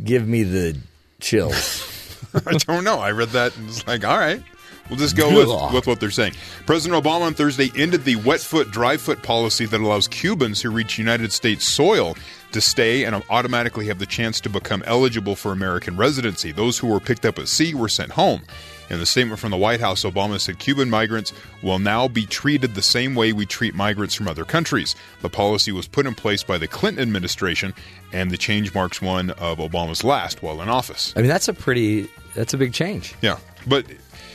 give 0.03 0.27
me 0.27 0.43
the 0.43 0.77
chills? 1.19 1.89
I 2.47 2.57
don't 2.57 2.83
know. 2.83 2.99
I 2.99 3.11
read 3.11 3.29
that 3.29 3.55
and 3.57 3.69
it's 3.69 3.85
like, 3.85 4.03
all 4.03 4.17
right. 4.17 4.41
We'll 4.89 4.99
just 4.99 5.15
go 5.15 5.29
with, 5.33 5.73
with 5.73 5.87
what 5.87 6.01
they're 6.01 6.11
saying. 6.11 6.33
President 6.65 7.01
Obama 7.01 7.21
on 7.21 7.33
Thursday 7.33 7.71
ended 7.75 8.03
the 8.03 8.17
wet 8.17 8.41
foot, 8.41 8.69
dry 8.69 8.97
foot 8.97 9.23
policy 9.23 9.65
that 9.65 9.79
allows 9.79 10.09
Cubans 10.09 10.61
who 10.61 10.71
reach 10.71 10.97
United 10.97 11.31
States 11.31 11.63
soil 11.63 12.17
to 12.53 12.61
stay 12.61 13.03
and 13.03 13.21
automatically 13.29 13.87
have 13.87 13.99
the 13.99 14.05
chance 14.05 14.39
to 14.41 14.49
become 14.49 14.83
eligible 14.85 15.35
for 15.35 15.51
American 15.51 15.97
residency. 15.97 16.51
Those 16.51 16.77
who 16.77 16.87
were 16.87 16.99
picked 16.99 17.25
up 17.25 17.37
at 17.39 17.47
sea 17.47 17.73
were 17.73 17.89
sent 17.89 18.11
home. 18.11 18.43
In 18.89 18.99
the 18.99 19.05
statement 19.05 19.39
from 19.39 19.51
the 19.51 19.57
White 19.57 19.79
House, 19.79 20.03
Obama 20.03 20.39
said 20.39 20.59
Cuban 20.59 20.89
migrants 20.89 21.33
will 21.63 21.79
now 21.79 22.07
be 22.07 22.25
treated 22.25 22.75
the 22.75 22.81
same 22.81 23.15
way 23.15 23.31
we 23.33 23.45
treat 23.45 23.73
migrants 23.73 24.13
from 24.13 24.27
other 24.27 24.43
countries. 24.45 24.95
The 25.21 25.29
policy 25.29 25.71
was 25.71 25.87
put 25.87 26.05
in 26.05 26.13
place 26.15 26.43
by 26.43 26.57
the 26.57 26.67
Clinton 26.67 27.01
administration, 27.01 27.73
and 28.11 28.29
the 28.29 28.37
change 28.37 28.73
marks 28.75 29.01
one 29.01 29.31
of 29.31 29.57
Obama's 29.57 30.03
last 30.03 30.43
while 30.43 30.61
in 30.61 30.69
office. 30.69 31.13
I 31.15 31.21
mean, 31.21 31.29
that's 31.29 31.47
a 31.47 31.53
pretty, 31.53 32.09
that's 32.35 32.53
a 32.53 32.57
big 32.57 32.73
change. 32.73 33.15
Yeah, 33.21 33.37
but 33.65 33.85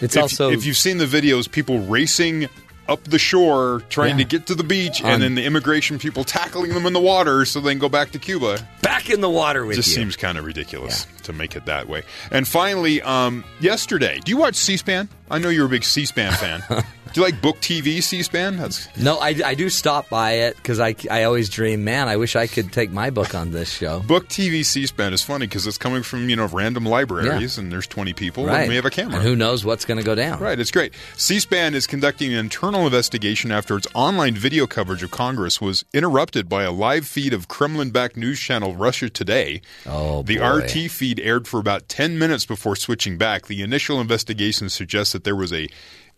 It's 0.01 0.17
if, 0.17 0.23
also- 0.23 0.51
if 0.51 0.65
you've 0.65 0.77
seen 0.79 0.97
the 0.99 1.07
videos, 1.07 1.49
people 1.49 1.81
racing 1.81 2.49
up 2.89 3.05
the 3.05 3.19
shore 3.19 3.83
trying 3.91 4.19
Yeah. 4.19 4.25
to 4.25 4.25
get 4.25 4.47
to 4.47 4.55
the 4.55 4.65
beach, 4.65 5.03
On- 5.03 5.11
and 5.11 5.23
then 5.23 5.35
the 5.35 5.45
immigration 5.45 5.99
people 5.99 6.25
tackling 6.25 6.73
them 6.75 6.87
in 6.87 6.93
the 6.93 7.01
water 7.01 7.45
so 7.45 7.61
they 7.61 7.73
can 7.73 7.79
go 7.79 7.89
back 7.89 8.13
to 8.13 8.19
Cuba. 8.19 8.67
Back 8.83 9.11
in 9.11 9.21
the 9.21 9.29
water 9.31 9.65
with 9.67 9.77
just 9.77 9.91
you. 9.91 9.95
seems 9.97 10.17
kind 10.17 10.39
of 10.39 10.45
ridiculous 10.45 11.07
to 11.25 11.33
make 11.33 11.55
it 11.57 11.67
that 11.67 11.89
way. 11.89 12.03
And 12.31 12.49
finally, 12.49 13.03
um, 13.03 13.45
yesterday, 13.61 14.21
do 14.25 14.31
you 14.31 14.37
watch 14.39 14.55
C-SPAN? 14.55 15.09
I 15.31 15.39
know 15.39 15.49
you're 15.49 15.67
a 15.67 15.69
big 15.69 15.85
C-SPAN 15.85 16.33
fan. 16.33 16.63
do 17.13 17.21
you 17.21 17.23
like 17.23 17.41
Book 17.43 17.57
TV 17.61 18.03
C-SPAN? 18.03 18.57
That's 18.57 18.89
No, 18.97 19.19
I, 19.19 19.35
I 19.45 19.55
do 19.55 19.69
stop 19.69 20.09
by 20.09 20.33
it 20.33 20.57
because 20.57 20.81
I, 20.81 20.95
I 21.11 21.25
always 21.25 21.49
dream, 21.51 21.85
man, 21.85 22.09
I 22.09 22.17
wish 22.17 22.35
I 22.37 22.47
could 22.47 22.73
take 22.73 22.91
my 22.91 23.11
book 23.11 23.35
on 23.35 23.51
this 23.51 23.71
show. 23.71 24.01
Book 24.01 24.29
TV 24.29 24.65
C-SPAN 24.65 25.13
is 25.13 25.23
funny 25.23 25.47
because 25.47 25.67
it's 25.67 25.79
coming 25.79 26.03
from 26.03 26.29
you 26.31 26.37
know 26.37 26.47
random 26.47 26.85
libraries, 26.87 27.59
and 27.59 27.71
there's 27.71 27.87
20 27.87 28.13
people, 28.15 28.47
Right. 28.47 28.61
and 28.61 28.69
we 28.69 28.77
have 28.77 28.85
a 28.87 28.91
camera. 28.91 29.17
And 29.17 29.23
who 29.23 29.37
knows 29.37 29.65
what's 29.65 29.85
going 29.85 29.99
to 29.99 30.05
go 30.05 30.15
down? 30.15 30.39
Right, 30.41 30.59
it's 30.59 30.71
great. 30.71 30.95
C 31.17 31.39
SPAN 31.41 31.75
is 31.75 31.87
conducting 31.87 32.33
an 32.33 32.39
internal 32.39 32.85
investigation 32.87 33.53
after 33.53 33.77
its 33.77 33.87
online 33.95 34.35
video 34.35 34.67
coverage 34.67 35.03
of 35.03 35.11
Congress 35.11 35.61
was 35.61 35.85
interrupted 35.93 36.49
by 36.49 36.63
a 36.65 36.73
live 36.73 37.07
feed 37.07 37.33
of 37.35 37.49
Kremlin 37.49 37.91
backed 37.91 38.17
news 38.17 38.41
channel 38.41 38.75
Russia 38.75 39.11
Today. 39.11 39.61
Oh, 39.87 40.23
The 40.23 40.39
boy. 40.39 40.57
RT 40.59 40.91
feed 40.91 41.21
aired 41.21 41.47
for 41.47 41.61
about 41.61 41.89
10 41.89 42.19
minutes 42.19 42.47
before 42.47 42.77
switching 42.77 43.19
back. 43.19 43.47
The 43.47 43.63
initial 43.63 44.01
investigation 44.01 44.69
suggests 44.69 45.15
that 45.19 45.25
there 45.25 45.37
was 45.37 45.53
a 45.53 45.69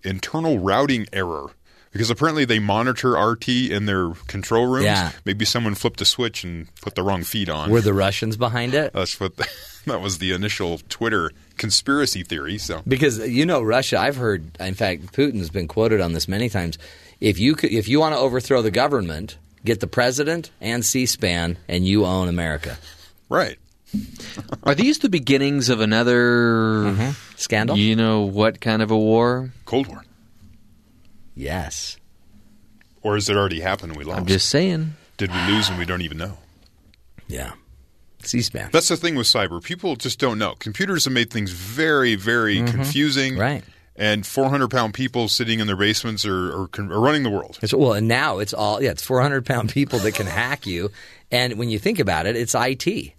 internal 0.03 0.59
routing 0.59 1.07
error. 1.13 1.51
Because 1.93 2.09
apparently 2.09 2.45
they 2.45 2.61
monitor 2.61 3.15
RT 3.15 3.49
in 3.49 3.87
their 3.87 4.11
control 4.29 4.67
rooms. 4.67 4.85
Yeah. 4.85 5.11
Maybe 5.25 5.45
someone 5.45 5.75
flipped 5.75 6.01
a 6.01 6.05
switch 6.05 6.45
and 6.45 6.73
put 6.83 6.95
the 6.95 7.03
wrong 7.03 7.25
feed 7.25 7.51
on. 7.51 7.69
Were 7.69 7.81
the 7.81 7.93
Russians 7.93 8.37
behind 8.37 8.75
it? 8.75 8.93
That's 8.93 9.19
what 9.19 9.37
that 9.87 10.01
was 10.01 10.19
the 10.19 10.31
initial 10.31 10.79
Twitter 10.89 11.33
conspiracy 11.57 12.23
theory. 12.23 12.59
So 12.59 12.83
Because 12.87 13.19
you 13.19 13.45
know 13.45 13.61
Russia, 13.61 13.99
I've 13.99 14.15
heard. 14.15 14.57
In 14.61 14.75
fact, 14.75 15.13
Putin's 15.13 15.51
been 15.51 15.67
quoted 15.67 16.01
on 16.01 16.13
this 16.13 16.29
many 16.29 16.49
times. 16.49 16.79
If 17.21 17.41
you 17.41 17.57
could, 17.57 17.73
if 17.73 17.89
you 17.89 17.99
want 17.99 18.15
to 18.15 18.21
overthrow 18.21 18.63
the 18.63 18.71
government, 18.71 19.37
get 19.65 19.81
the 19.81 19.89
president 19.89 20.53
and 20.61 20.85
C-SPAN, 20.85 21.59
and 21.67 21.85
you 21.85 22.07
own 22.07 22.29
America. 22.29 22.79
Right. 23.29 23.59
Are 24.65 24.75
these 24.75 24.99
the 25.01 25.09
beginnings 25.09 25.69
of 25.69 25.81
another 25.81 26.85
Mm-hmm. 26.85 27.11
scandal? 27.37 27.77
You 27.77 27.97
know 27.97 28.23
what 28.23 28.61
kind 28.61 28.83
of 28.83 28.91
a 28.91 28.97
war? 28.99 29.53
Cold 29.65 29.87
War. 29.89 30.05
Yes. 31.35 31.97
Or 33.03 33.15
has 33.15 33.29
it 33.29 33.37
already 33.37 33.61
happened 33.61 33.93
and 33.93 33.99
we 33.99 34.05
lost? 34.05 34.21
I'm 34.21 34.27
just 34.27 34.49
saying. 34.49 34.95
Did 35.17 35.31
we 35.33 35.41
lose 35.53 35.69
and 35.69 35.79
we 35.79 35.85
don't 35.85 36.03
even 36.03 36.19
know? 36.19 36.39
Yeah. 37.29 37.53
C-SPAN. 38.23 38.71
That's 38.73 38.89
the 38.89 38.97
thing 38.99 39.15
with 39.15 39.27
cyber. 39.27 39.63
People 39.63 39.97
just 39.97 40.19
don't 40.19 40.39
know. 40.39 40.55
Computers 40.59 41.05
have 41.07 41.15
made 41.15 41.31
things 41.31 41.53
very, 41.53 42.15
very 42.17 42.57
Mhm. 42.59 42.71
confusing. 42.71 43.39
Right. 43.39 43.65
And 43.97 44.27
400 44.27 44.69
pound 44.71 44.93
people 44.95 45.29
sitting 45.29 45.59
in 45.61 45.67
their 45.67 45.77
basements 45.77 46.25
are, 46.27 46.53
are, 46.53 46.69
are 46.79 47.01
running 47.01 47.23
the 47.23 47.31
world. 47.31 47.59
It's, 47.63 47.73
well, 47.73 47.95
and 47.95 48.07
now 48.09 48.39
it's 48.39 48.53
all 48.55 48.83
yeah, 48.83 48.91
it's 48.91 49.03
400 49.03 49.45
pound 49.47 49.71
people 49.71 49.99
that 50.01 50.13
can 50.15 50.27
hack 50.27 50.67
you, 50.67 50.91
and 51.31 51.59
when 51.59 51.69
you 51.71 51.79
think 51.79 51.99
about 51.99 52.27
it, 52.27 52.37
it's 52.37 52.55
IT. 52.55 53.13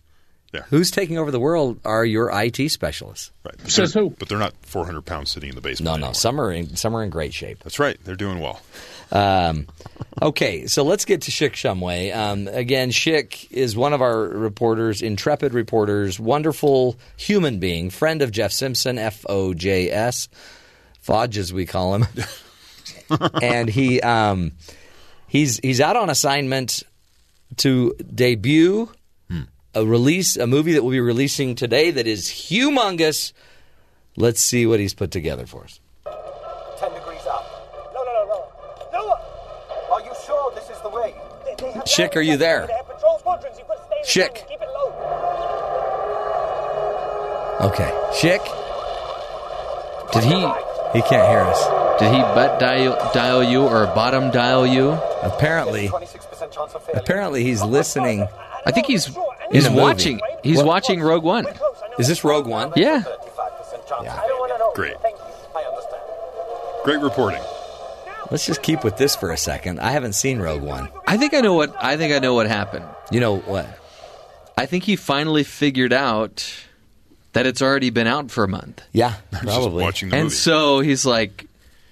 Yeah. 0.54 0.64
Who's 0.70 0.92
taking 0.92 1.18
over 1.18 1.32
the 1.32 1.40
world 1.40 1.80
are 1.86 2.04
your 2.04 2.30
IT 2.34 2.70
specialists. 2.70 3.32
Right. 3.46 3.56
But 3.58 3.70
they're- 3.94 4.10
But 4.20 4.28
they're 4.30 4.38
not 4.38 4.54
400 4.64 5.06
pounds 5.06 5.32
sitting 5.32 5.50
in 5.50 5.56
the 5.56 5.62
basement. 5.62 6.00
No, 6.02 6.08
no, 6.08 6.14
some 6.14 6.40
are 6.42 6.52
in 6.52 6.76
some 6.76 6.96
are 6.96 7.04
in 7.04 7.10
great 7.10 7.34
shape. 7.34 7.60
That's 7.64 7.80
right. 7.80 7.98
They're 8.04 8.16
doing 8.18 8.40
well. 8.40 8.62
Um, 9.14 9.68
okay, 10.22 10.68
so 10.68 10.84
let's 10.84 11.04
get 11.04 11.22
to 11.24 11.32
Schick 11.32 11.52
Shumway. 11.52 12.16
Um, 12.16 12.48
again, 12.48 12.92
Schick 12.92 13.46
is 13.52 13.76
one 13.76 13.92
of 13.92 14.02
our 14.02 14.22
reporters, 14.22 15.02
intrepid 15.02 15.54
reporters, 15.54 16.18
wonderful 16.20 16.98
human 17.18 17.60
being, 17.60 17.90
friend 17.90 18.22
of 18.22 18.32
Jeff 18.32 18.52
Simpson, 18.54 18.98
F 18.98 19.26
O 19.28 19.54
J 19.54 19.90
S, 19.92 20.30
Fodge 21.02 21.38
as 21.38 21.52
we 21.52 21.66
call 21.66 21.96
him, 21.96 22.06
and 23.42 23.70
he 23.70 24.00
um, 24.02 24.52
he's 25.28 25.58
he's 25.60 25.82
out 25.82 25.96
on 25.98 26.10
assignment 26.10 26.84
to 27.58 27.94
debut 28.14 28.90
a 29.74 29.86
release 29.86 30.36
a 30.36 30.48
movie 30.48 30.74
that 30.74 30.84
we'll 30.84 30.92
be 30.92 31.00
releasing 31.00 31.56
today 31.56 31.92
that 31.92 32.08
is 32.08 32.28
humongous. 32.28 33.34
Let's 34.18 34.42
see 34.42 34.66
what 34.66 34.80
he's 34.80 34.94
put 34.94 35.12
together 35.12 35.46
for 35.46 35.64
us. 35.64 35.80
10 36.80 36.94
degrees 36.94 37.22
up. 37.28 37.46
No, 37.94 38.04
no, 38.04 38.14
no, 38.14 38.26
no. 38.28 38.48
No! 38.92 39.18
Are 39.94 40.02
you 40.02 40.12
sure 40.26 40.52
this 40.56 40.70
is 40.70 40.82
the 40.82 40.90
way? 40.90 41.16
They, 41.46 41.56
they 41.56 41.72
have 41.72 42.16
are 42.16 42.22
you 42.22 42.38
there? 42.38 42.68
They 42.68 42.74
have 42.74 42.88
patrol 42.88 43.20
squadrons. 43.20 43.58
You've 43.58 43.68
stay 44.04 44.22
in 44.24 44.30
Keep 44.34 44.62
it 44.62 44.68
low. 44.68 44.92
Okay, 47.62 47.92
Schick. 48.12 48.44
Did 50.12 50.24
he? 50.24 50.40
He 50.94 51.02
can't 51.08 51.30
hear 51.30 51.42
us. 51.42 52.00
Did 52.02 52.12
he 52.12 52.20
butt 52.20 52.60
dial, 52.60 53.12
dial 53.14 53.44
you 53.44 53.62
or 53.62 53.86
bottom 53.88 54.32
dial 54.32 54.66
you? 54.68 54.90
Apparently, 55.22 55.88
26% 55.88 56.52
chance 56.52 56.74
of 56.74 56.84
failure. 56.84 57.00
apparently 57.00 57.44
he's 57.44 57.62
listening. 57.64 58.28
I 58.66 58.72
think 58.72 58.88
he's 58.88 59.08
In 59.08 59.14
he's 59.52 59.66
a 59.66 59.70
movie. 59.70 59.82
watching. 59.82 60.22
He's 60.44 60.58
What? 60.58 60.66
watching 60.66 61.02
Rogue 61.02 61.24
One. 61.24 61.46
Is 62.00 62.08
this 62.08 62.24
Rogue 62.24 62.46
One? 62.48 62.72
Yeah. 62.76 63.02
35% 63.02 63.06
chance 63.06 63.92
of 63.92 64.26
failure. 64.26 64.58
Great. 64.76 65.00
Thank 65.02 65.18
you. 65.18 65.24
I 65.56 65.64
understand. 65.64 66.02
Great 66.84 67.00
reporting. 67.00 67.42
Let's 68.30 68.46
just 68.46 68.62
keep 68.64 68.84
with 68.84 68.98
this 68.98 69.16
for 69.16 69.32
a 69.32 69.38
second. 69.38 69.80
I 69.82 69.92
haven't 69.92 70.14
seen 70.14 70.40
Rogue 70.40 70.62
One. 70.64 70.88
I 71.06 71.18
think 71.18 71.34
I 71.34 71.42
know 71.42 71.54
what 71.54 71.76
I 71.84 71.98
think 71.98 72.14
I 72.14 72.20
know 72.20 72.34
what 72.34 72.48
happened. 72.48 72.86
You 73.12 73.20
know 73.20 73.38
what? 73.40 73.68
I 74.58 74.66
think 74.66 74.84
he 74.86 74.96
finally 74.96 75.44
figured 75.44 75.92
out 75.92 76.50
that 77.34 77.46
it's 77.46 77.62
already 77.62 77.90
been 77.90 78.08
out 78.08 78.32
for 78.32 78.44
a 78.44 78.48
month. 78.48 78.82
Yeah, 78.94 79.16
probably. 79.32 79.84
watching 79.84 80.10
the 80.10 80.16
and 80.16 80.26
movie. 80.26 80.36
so 80.36 80.80
he's 80.80 81.06
like, 81.06 81.46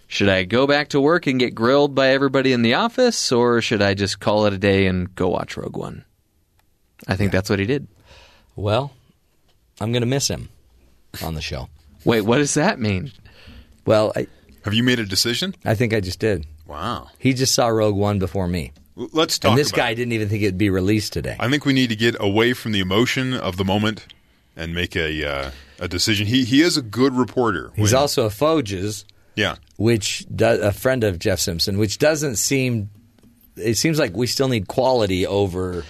should 0.07 0.29
I 0.29 0.43
go 0.43 0.65
back 0.67 0.89
to 0.89 1.01
work 1.01 1.27
and 1.27 1.39
get 1.39 1.55
grilled 1.55 1.93
by 1.95 2.09
everybody 2.09 2.53
in 2.53 2.61
the 2.61 2.75
office, 2.75 3.31
or 3.31 3.61
should 3.61 3.81
I 3.81 3.93
just 3.93 4.19
call 4.19 4.45
it 4.45 4.53
a 4.53 4.57
day 4.57 4.85
and 4.87 5.13
go 5.15 5.27
watch 5.29 5.57
Rogue 5.57 5.75
One? 5.77 6.05
I 7.07 7.15
think 7.15 7.31
that's 7.31 7.49
what 7.49 7.59
he 7.59 7.65
did. 7.65 7.88
Well, 8.55 8.91
I'm 9.80 9.91
going 9.91 10.01
to 10.01 10.07
miss 10.07 10.27
him 10.27 10.49
on 11.23 11.34
the 11.35 11.41
show. 11.41 11.69
Wait, 12.05 12.21
what 12.21 12.38
does 12.38 12.53
that 12.55 12.80
mean? 12.80 13.11
Well, 13.85 14.11
I, 14.15 14.27
Have 14.65 14.73
you 14.73 14.84
made 14.84 14.99
a 14.99 15.05
decision? 15.05 15.55
I 15.65 15.76
think 15.76 15.93
I 15.93 15.99
just 16.01 16.19
did. 16.19 16.45
Wow. 16.67 17.07
He 17.17 17.34
just 17.34 17.55
saw 17.55 17.67
Rogue 17.67 17.95
One 17.95 18.19
before 18.19 18.47
me. 18.47 18.71
L- 18.97 19.09
Let's 19.13 19.39
talk 19.39 19.51
And 19.51 19.59
this 19.59 19.69
about 19.69 19.77
guy 19.77 19.89
it. 19.91 19.95
didn't 19.95 20.13
even 20.13 20.30
think 20.30 20.43
it'd 20.43 20.57
be 20.57 20.69
released 20.69 21.13
today. 21.13 21.35
I 21.39 21.49
think 21.49 21.65
we 21.65 21.73
need 21.73 21.89
to 21.89 21.95
get 21.95 22.15
away 22.19 22.53
from 22.53 22.73
the 22.73 22.80
emotion 22.80 23.34
of 23.34 23.57
the 23.57 23.65
moment 23.65 24.05
and 24.55 24.73
make 24.73 24.95
a 24.95 25.26
uh, 25.27 25.51
a 25.80 25.88
decision. 25.88 26.27
He 26.27 26.43
he 26.43 26.61
is 26.61 26.76
a 26.77 26.81
good 26.81 27.13
reporter. 27.15 27.71
He's 27.76 27.93
when- 27.93 28.01
also 28.01 28.26
a 28.26 28.30
Foges, 28.30 29.05
yeah. 29.35 29.55
which 29.77 30.26
does, 30.35 30.59
a 30.59 30.71
friend 30.73 31.03
of 31.03 31.17
Jeff 31.17 31.39
Simpson, 31.39 31.77
which 31.77 31.97
doesn't 31.97 32.35
seem. 32.35 32.89
It 33.55 33.76
seems 33.76 33.97
like 33.99 34.15
we 34.15 34.27
still 34.27 34.47
need 34.49 34.67
quality 34.67 35.26
over. 35.26 35.85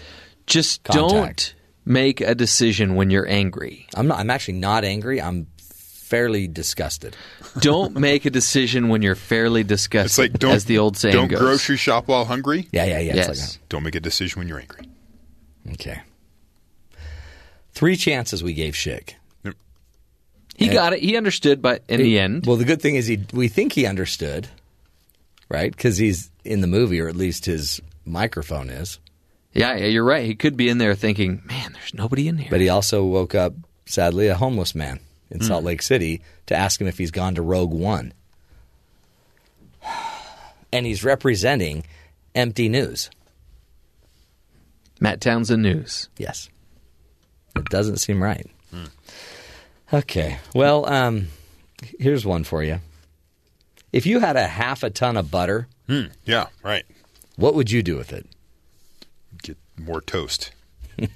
Just 0.49 0.83
Contact. 0.83 1.09
don't 1.13 1.53
make 1.85 2.19
a 2.21 2.35
decision 2.35 2.95
when 2.95 3.09
you're 3.09 3.27
angry. 3.27 3.87
I'm 3.95 4.07
not. 4.07 4.19
I'm 4.19 4.29
actually 4.29 4.55
not 4.55 4.83
angry. 4.83 5.21
I'm 5.21 5.47
fairly 5.57 6.47
disgusted. 6.47 7.15
Don't 7.59 7.95
make 7.95 8.25
a 8.25 8.31
decision 8.31 8.89
when 8.89 9.03
you're 9.03 9.13
fairly 9.15 9.63
disgusted, 9.63 10.05
It's 10.07 10.17
like 10.33 10.39
don't 10.39 10.53
as 10.55 10.65
the 10.65 10.79
old 10.79 10.97
saying 10.97 11.13
don't 11.15 11.27
goes. 11.27 11.39
grocery 11.39 11.77
shop 11.77 12.07
while 12.07 12.25
hungry. 12.25 12.67
Yeah, 12.71 12.85
yeah, 12.85 12.97
yeah. 12.99 13.13
Yes. 13.15 13.29
It's 13.29 13.53
like 13.57 13.69
Don't 13.69 13.83
make 13.83 13.93
a 13.93 13.99
decision 13.99 14.39
when 14.39 14.47
you're 14.47 14.59
angry. 14.59 14.89
Okay. 15.73 16.01
Three 17.73 17.95
chances 17.95 18.43
we 18.43 18.53
gave 18.53 18.73
Schick. 18.73 19.13
He 20.55 20.67
got 20.67 20.93
it. 20.93 20.99
He 21.01 21.15
understood, 21.15 21.61
but 21.61 21.83
in 21.87 22.01
the 22.01 22.19
end, 22.19 22.45
Well, 22.45 22.57
the 22.57 22.65
good 22.65 22.81
thing 22.81 22.95
is 22.95 23.05
he. 23.07 23.19
We 23.31 23.47
think 23.47 23.73
he 23.73 23.85
understood, 23.85 24.49
right? 25.47 25.71
Because 25.71 25.97
he's 25.97 26.31
in 26.43 26.59
the 26.61 26.67
movie, 26.67 26.99
or 26.99 27.07
at 27.07 27.15
least 27.15 27.45
his 27.45 27.79
microphone 28.03 28.69
is. 28.69 28.99
Yeah, 29.53 29.75
yeah, 29.75 29.85
you're 29.85 30.03
right. 30.03 30.25
He 30.25 30.35
could 30.35 30.55
be 30.57 30.69
in 30.69 30.77
there 30.77 30.95
thinking, 30.95 31.41
"Man, 31.45 31.73
there's 31.73 31.93
nobody 31.93 32.27
in 32.27 32.37
here." 32.37 32.49
But 32.49 32.61
he 32.61 32.69
also 32.69 33.03
woke 33.03 33.33
up, 33.35 33.53
sadly, 33.85 34.27
a 34.27 34.35
homeless 34.35 34.73
man 34.75 34.99
in 35.31 35.41
Salt 35.41 35.63
Lake 35.63 35.81
City 35.81 36.21
to 36.47 36.55
ask 36.55 36.79
him 36.81 36.87
if 36.87 36.97
he's 36.97 37.11
gone 37.11 37.35
to 37.35 37.41
Rogue 37.41 37.73
One. 37.73 38.13
And 40.71 40.85
he's 40.85 41.03
representing 41.03 41.83
empty 42.35 42.69
news. 42.69 43.09
Matt 44.99 45.19
Townsend 45.19 45.63
News. 45.63 46.09
Yes. 46.17 46.47
It 47.55 47.65
doesn't 47.65 47.97
seem 47.97 48.21
right. 48.21 48.45
Okay. 49.91 50.37
Well, 50.53 50.85
um, 50.87 51.29
here's 51.97 52.23
one 52.23 52.43
for 52.43 52.61
you. 52.63 52.81
If 53.91 54.05
you 54.05 54.19
had 54.19 54.35
a 54.35 54.45
half 54.45 54.83
a 54.83 54.91
ton 54.91 55.17
of 55.17 55.31
butter, 55.31 55.67
Hmm. 55.87 56.03
Yeah. 56.23 56.49
Right. 56.61 56.85
what 57.35 57.55
would 57.55 57.71
you 57.71 57.81
do 57.81 57.97
with 57.97 58.13
it? 58.13 58.27
More 59.79 60.01
toast. 60.01 60.51
I 61.01 61.07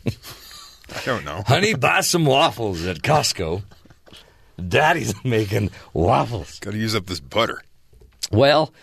don't 1.05 1.25
know. 1.25 1.43
Honey, 1.45 1.73
buy 1.73 2.01
some 2.01 2.25
waffles 2.25 2.85
at 2.85 3.01
Costco. 3.01 3.63
Daddy's 4.67 5.13
making 5.25 5.71
waffles. 5.93 6.59
Got 6.59 6.71
to 6.71 6.77
use 6.77 6.95
up 6.95 7.05
this 7.07 7.19
butter. 7.19 7.61
Well, 8.31 8.73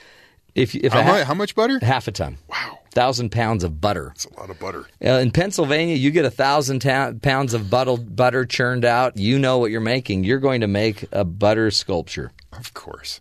if 0.55 0.74
if 0.74 0.93
How 0.93 1.02
ha- 1.02 1.24
how 1.24 1.35
much 1.35 1.55
butter? 1.55 1.78
Half 1.81 2.09
a 2.09 2.12
ton. 2.12 2.39
Wow. 2.48 2.78
Thousand 2.93 3.31
pounds 3.31 3.62
of 3.62 3.81
butter. 3.81 4.07
That's 4.09 4.24
a 4.27 4.35
lot 4.40 4.51
of 4.51 4.59
butter. 4.59 4.85
Uh, 5.05 5.11
in 5.19 5.31
Pennsylvania, 5.31 5.94
you 5.94 6.11
get 6.11 6.24
a 6.24 6.31
thousand 6.31 6.81
ta- 6.81 7.12
pounds 7.23 7.55
of 7.55 7.70
butter, 7.70 7.97
butter 7.97 8.44
churned 8.44 8.85
out. 8.85 9.16
You 9.16 9.39
know 9.39 9.59
what 9.59 9.70
you're 9.70 9.81
making. 9.81 10.24
You're 10.24 10.40
going 10.40 10.62
to 10.62 10.66
make 10.66 11.05
a 11.12 11.24
butter 11.24 11.70
sculpture. 11.70 12.32
Of 12.52 12.74
course. 12.74 13.20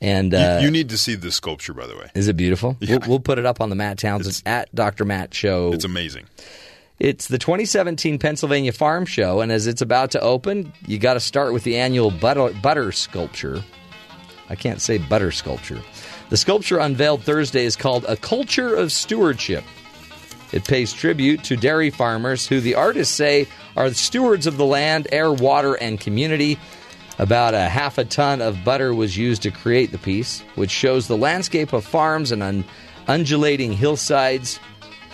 And 0.00 0.32
You- 0.32 0.38
uh, 0.38 0.60
you, 0.62 0.70
need 0.70 0.88
to 0.90 0.98
see 0.98 1.14
this 1.14 1.34
sculpture, 1.34 1.74
by 1.74 1.86
the 1.86 1.96
way. 1.96 2.10
is 2.14 2.26
it 2.28 2.36
beautiful? 2.36 2.76
Yeah. 2.80 2.98
We'll, 2.98 3.08
we'll 3.08 3.20
put 3.20 3.38
it 3.38 3.44
up 3.46 3.60
on 3.60 3.68
the 3.68 3.76
Matt 3.76 3.98
Townsend 3.98 4.42
at 4.46 4.74
Dr. 4.74 5.04
Matt 5.04 5.34
Show. 5.34 5.72
It's 5.72 5.84
amazing. 5.84 6.26
It's 6.98 7.28
the 7.28 7.38
2017 7.38 8.18
Pennsylvania 8.18 8.72
Farm 8.72 9.06
Show, 9.06 9.40
and 9.40 9.50
as 9.50 9.66
it's 9.66 9.80
about 9.82 10.10
to 10.12 10.20
open, 10.20 10.72
you 10.86 10.98
got 10.98 11.14
to 11.14 11.20
start 11.20 11.52
with 11.52 11.64
the 11.64 11.76
annual 11.78 12.10
butter, 12.10 12.50
butter 12.62 12.92
sculpture. 12.92 13.62
I 14.50 14.54
can't 14.54 14.80
say 14.80 14.98
butter 14.98 15.30
sculpture. 15.32 15.80
The 16.28 16.36
sculpture 16.36 16.78
unveiled 16.78 17.22
Thursday 17.22 17.64
is 17.64 17.76
called 17.76 18.04
A 18.06 18.16
Culture 18.16 18.74
of 18.74 18.92
Stewardship. 18.92 19.64
It 20.52 20.64
pays 20.64 20.92
tribute 20.92 21.44
to 21.44 21.56
dairy 21.56 21.90
farmers 21.90 22.46
who 22.46 22.60
the 22.60 22.74
artists 22.74 23.14
say 23.14 23.46
are 23.76 23.88
the 23.88 23.94
stewards 23.94 24.46
of 24.46 24.56
the 24.56 24.64
land, 24.66 25.08
air, 25.12 25.32
water, 25.32 25.74
and 25.74 25.98
community. 26.00 26.58
About 27.20 27.52
a 27.52 27.68
half 27.68 27.98
a 27.98 28.04
ton 28.06 28.40
of 28.40 28.64
butter 28.64 28.94
was 28.94 29.14
used 29.14 29.42
to 29.42 29.50
create 29.50 29.92
the 29.92 29.98
piece, 29.98 30.40
which 30.54 30.70
shows 30.70 31.06
the 31.06 31.18
landscape 31.18 31.74
of 31.74 31.84
farms 31.84 32.32
and 32.32 32.42
un- 32.42 32.64
undulating 33.08 33.74
hillsides 33.74 34.58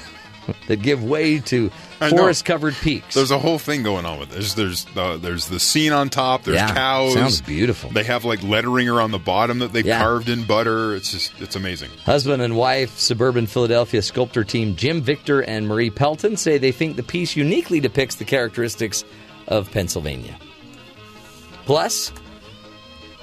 that 0.68 0.82
give 0.82 1.02
way 1.02 1.40
to 1.40 1.68
forest 1.98 2.44
covered 2.44 2.74
peaks. 2.74 3.16
There's 3.16 3.32
a 3.32 3.38
whole 3.40 3.58
thing 3.58 3.82
going 3.82 4.06
on 4.06 4.20
with 4.20 4.28
this. 4.30 4.54
There's 4.54 4.86
uh, 4.96 5.16
there's 5.16 5.48
the 5.48 5.58
scene 5.58 5.92
on 5.92 6.08
top. 6.08 6.44
There's 6.44 6.58
Yeah, 6.58 6.72
cows. 6.72 7.14
sounds 7.14 7.40
beautiful. 7.40 7.90
They 7.90 8.04
have 8.04 8.24
like 8.24 8.40
lettering 8.44 8.88
around 8.88 9.10
the 9.10 9.18
bottom 9.18 9.58
that 9.58 9.72
they 9.72 9.82
Yeah. 9.82 9.98
carved 9.98 10.28
in 10.28 10.44
butter. 10.44 10.94
It's 10.94 11.10
just 11.10 11.32
it's 11.40 11.56
amazing. 11.56 11.90
Husband 12.04 12.40
and 12.40 12.56
wife, 12.56 12.96
suburban 13.00 13.48
Philadelphia 13.48 14.00
sculptor 14.00 14.44
team 14.44 14.76
Jim 14.76 15.02
Victor 15.02 15.40
and 15.42 15.66
Marie 15.66 15.90
Pelton 15.90 16.36
say 16.36 16.56
they 16.56 16.70
think 16.70 16.94
the 16.94 17.02
piece 17.02 17.34
uniquely 17.34 17.80
depicts 17.80 18.14
the 18.14 18.24
characteristics 18.24 19.02
of 19.48 19.68
Pennsylvania. 19.72 20.38
Plus, 21.66 22.12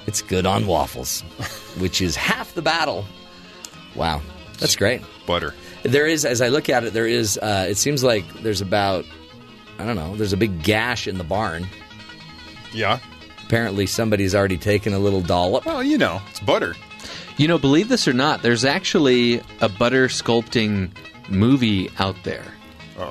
it's 0.06 0.22
good 0.22 0.46
on 0.46 0.66
waffles, 0.66 1.22
which 1.78 2.00
is 2.00 2.14
half 2.14 2.54
the 2.54 2.62
battle. 2.62 3.04
Wow, 3.96 4.22
that's 4.58 4.76
great. 4.76 5.00
Butter. 5.26 5.54
There 5.82 6.06
is, 6.06 6.24
as 6.24 6.40
I 6.40 6.48
look 6.48 6.68
at 6.68 6.84
it, 6.84 6.92
there 6.92 7.06
is. 7.06 7.38
Uh, 7.38 7.66
it 7.68 7.76
seems 7.76 8.04
like 8.04 8.24
there's 8.42 8.60
about, 8.60 9.04
I 9.78 9.84
don't 9.86 9.96
know, 9.96 10.14
there's 10.16 10.32
a 10.32 10.36
big 10.36 10.62
gash 10.62 11.06
in 11.08 11.18
the 11.18 11.24
barn. 11.24 11.66
Yeah. 12.72 12.98
Apparently, 13.46 13.86
somebody's 13.86 14.34
already 14.34 14.56
taken 14.58 14.92
a 14.94 14.98
little 14.98 15.20
dollop. 15.20 15.66
Well, 15.66 15.82
you 15.82 15.98
know, 15.98 16.20
it's 16.30 16.40
butter. 16.40 16.74
You 17.36 17.48
know, 17.48 17.58
believe 17.58 17.88
this 17.88 18.06
or 18.08 18.12
not, 18.12 18.42
there's 18.42 18.64
actually 18.64 19.42
a 19.60 19.68
butter 19.68 20.08
sculpting 20.08 20.90
movie 21.28 21.90
out 21.98 22.16
there. 22.24 22.44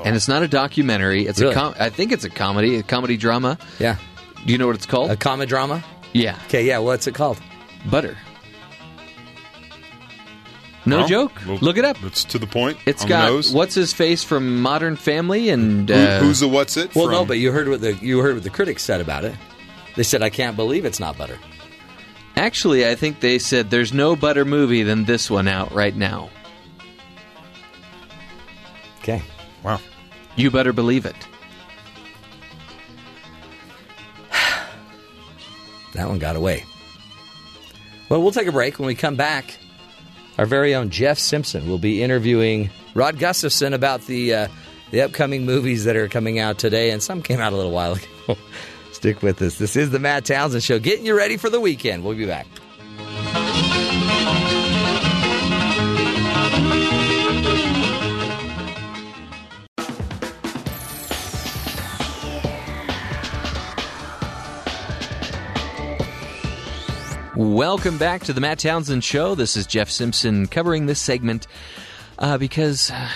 And 0.05 0.15
it's 0.15 0.27
not 0.30 0.41
a 0.43 0.47
documentary. 0.47 1.27
It's 1.27 1.39
Really? 1.41 1.53
a 1.53 1.57
com- 1.57 1.76
I 1.77 1.89
think 1.89 2.11
it's 2.14 2.23
a 2.23 2.30
comedy, 2.30 2.77
a 2.77 2.84
comedy 2.84 3.18
drama. 3.18 3.57
Yeah. 3.80 3.97
Do 4.45 4.52
you 4.52 4.57
know 4.57 4.68
what 4.68 4.76
it's 4.76 4.86
called? 4.86 5.11
A 5.11 5.15
comedy 5.15 5.49
drama? 5.49 5.84
yeah. 6.14 6.38
Okay, 6.48 6.65
yeah. 6.65 6.78
What's 6.80 7.07
it 7.07 7.15
called? 7.15 7.40
Butter. 7.90 8.18
No 10.86 10.98
Well, 10.99 11.07
joke. 11.07 11.32
well, 11.48 11.57
Look 11.61 11.78
it 11.78 11.86
up. 11.86 11.95
It's 12.03 12.26
to 12.26 12.38
the 12.38 12.45
point. 12.48 12.78
It's 12.86 13.03
on 13.03 13.07
got 13.10 13.26
nose. 13.30 13.53
what's 13.53 13.74
his 13.74 13.94
face 13.94 14.22
from 14.24 14.61
Modern 14.61 14.98
Family 14.98 15.48
and 15.49 15.88
Who- 15.90 15.95
uh, 15.95 16.20
who's 16.20 16.41
the 16.41 16.48
what's 16.49 16.76
it? 16.76 16.94
Well, 16.94 17.06
from? 17.06 17.14
no, 17.14 17.26
but 17.26 17.38
you 17.38 17.53
heard 17.53 17.70
what 17.70 17.80
the 17.80 17.94
you 17.95 18.20
heard 18.20 18.34
what 18.36 18.44
the 18.44 18.49
critics 18.49 18.84
said 18.84 18.99
about 18.99 19.24
it. 19.24 19.34
They 19.95 20.03
said, 20.03 20.22
"I 20.22 20.30
can't 20.30 20.57
believe 20.57 20.84
it's 20.84 20.99
not 20.99 21.18
butter." 21.18 21.40
Actually, 22.36 22.86
I 22.88 22.95
think 22.95 23.22
they 23.22 23.40
said 23.40 23.70
there's 23.70 23.94
no 23.94 24.15
better 24.18 24.44
movie 24.44 24.84
than 24.84 25.06
this 25.06 25.30
one 25.32 25.48
out 25.48 25.72
right 25.74 25.95
now. 25.95 26.30
Okay. 28.99 29.22
Wow. 29.64 29.80
You 30.36 30.49
better 30.52 30.74
believe 30.74 31.06
it. 31.06 31.15
That 35.94 36.07
one 36.10 36.20
got 36.20 36.36
away. 36.36 36.65
Well, 38.10 38.22
we'll 38.22 38.32
take 38.32 38.48
a 38.48 38.52
break. 38.52 38.80
When 38.80 38.88
we 38.88 38.95
come 38.95 39.15
back, 39.15 39.57
our 40.38 40.45
very 40.45 40.76
own 40.76 40.90
Jeff 40.90 41.18
Simpson 41.18 41.68
will 41.68 41.78
be 41.80 42.03
interviewing 42.03 42.70
Rod 42.94 43.18
Gustafson 43.20 43.74
about 43.74 44.02
the 44.02 44.34
uh, 44.34 44.48
the 44.91 45.02
upcoming 45.02 45.45
movies 45.45 45.86
that 45.86 45.95
are 45.95 46.07
coming 46.07 46.40
out 46.40 46.57
today, 46.60 46.91
and 46.91 47.02
some 47.02 47.22
came 47.22 47.40
out 47.40 47.53
a 47.53 47.56
little 47.56 47.72
while 47.72 47.94
ago. 48.28 48.38
Stick 48.91 49.22
with 49.22 49.41
us. 49.41 49.57
This 49.57 49.76
is 49.76 49.90
the 49.90 49.99
Matt 49.99 50.26
Townsend 50.26 50.64
Show, 50.64 50.80
getting 50.80 51.06
you 51.06 51.15
ready 51.18 51.38
for 51.38 51.49
the 51.49 51.60
weekend. 51.60 52.03
We'll 52.03 52.15
be 52.15 52.26
back. 52.26 52.45
Welcome 67.35 67.97
back 67.97 68.22
to 68.26 68.34
the 68.34 68.41
Matt 68.41 68.60
Townsend 68.60 69.03
Show. 69.03 69.34
This 69.34 69.57
is 69.57 69.65
Jeff 69.65 69.89
Simpson 69.89 70.45
covering 70.45 70.85
this 70.85 70.99
segment 70.99 71.47
uh, 72.19 72.38
because, 72.38 72.91
uh, 72.91 73.10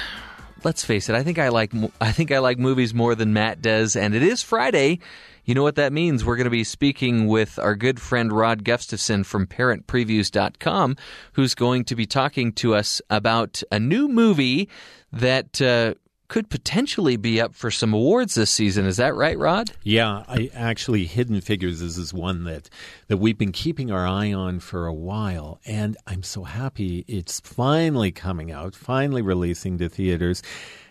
let's 0.63 0.83
face 0.83 1.07
it, 1.07 1.13
I 1.13 1.21
think 1.21 1.37
I 1.37 1.49
like 1.49 1.71
I 2.01 2.11
think 2.11 2.31
I 2.31 2.39
like 2.39 2.57
movies 2.57 2.95
more 2.95 3.13
than 3.13 3.33
Matt 3.33 3.61
does, 3.61 3.95
and 3.95 4.15
it 4.15 4.23
is 4.23 4.41
Friday. 4.41 5.01
You 5.45 5.53
know 5.53 5.61
what 5.61 5.75
that 5.75 5.93
means? 5.93 6.25
We're 6.25 6.35
going 6.35 6.45
to 6.45 6.49
be 6.49 6.63
speaking 6.63 7.27
with 7.27 7.59
our 7.59 7.75
good 7.75 8.01
friend 8.01 8.33
Rod 8.33 8.63
Gustafson 8.63 9.23
from 9.23 9.45
ParentPreviews.com, 9.45 10.95
who's 11.33 11.53
going 11.53 11.83
to 11.85 11.95
be 11.95 12.07
talking 12.07 12.53
to 12.53 12.73
us 12.73 13.03
about 13.11 13.61
a 13.71 13.79
new 13.79 14.07
movie 14.07 14.67
that 15.13 15.61
uh, 15.61 15.93
could 16.27 16.49
potentially 16.49 17.15
be 17.15 17.39
up 17.39 17.55
for 17.55 17.71
some 17.71 17.93
awards 17.93 18.35
this 18.35 18.51
season. 18.51 18.85
Is 18.85 18.97
that 18.97 19.15
right, 19.15 19.37
Rod? 19.37 19.71
Yeah, 19.83 20.23
I 20.27 20.49
actually 20.53 21.05
Hidden 21.05 21.41
Figures 21.41 21.81
is, 21.81 21.97
is 21.97 22.13
one 22.13 22.43
that 22.43 22.69
that 23.07 23.17
we've 23.17 23.37
been 23.37 23.51
keeping 23.51 23.91
our 23.91 24.05
eye 24.05 24.33
on 24.33 24.59
for 24.59 24.85
a 24.85 24.93
while, 24.93 25.59
and 25.65 25.95
I'm 26.05 26.23
so 26.23 26.43
happy 26.43 27.05
it's 27.07 27.39
finally 27.39 28.11
coming 28.11 28.51
out, 28.51 28.75
finally 28.75 29.21
releasing 29.21 29.77
to 29.77 29.89
theaters. 29.89 30.43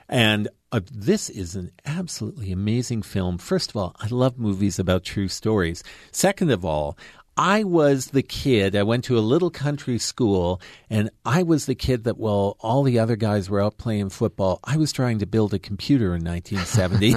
And 0.09 0.49
uh, 0.73 0.81
this 0.93 1.31
is 1.31 1.57
an 1.57 1.73
absolutely 1.85 2.53
amazing 2.53 3.03
film. 3.03 3.39
First 3.39 3.71
of 3.71 3.77
all, 3.77 3.97
I 3.99 4.07
love 4.09 4.39
movies 4.39 4.79
about 4.79 5.05
true 5.05 5.29
stories. 5.29 5.83
Second 6.13 6.51
of 6.51 6.65
all, 6.65 6.97
I 7.37 7.65
was 7.65 8.07
the 8.09 8.23
kid. 8.23 8.75
I 8.75 8.83
went 8.83 9.05
to 9.05 9.19
a 9.19 9.21
little 9.21 9.51
country 9.51 9.99
school, 9.99 10.61
and 10.89 11.11
I 11.25 11.43
was 11.43 11.67
the 11.67 11.75
kid 11.75 12.05
that, 12.05 12.17
while 12.17 12.57
all 12.61 12.83
the 12.83 12.99
other 12.99 13.17
guys 13.17 13.51
were 13.51 13.61
out 13.61 13.77
playing 13.77 14.09
football, 14.09 14.59
I 14.65 14.79
was 14.79 14.91
trying 14.91 15.19
to 15.19 15.27
build 15.27 15.53
a 15.53 15.59
computer 15.59 16.15
in 16.15 16.25
1970. 16.25 17.15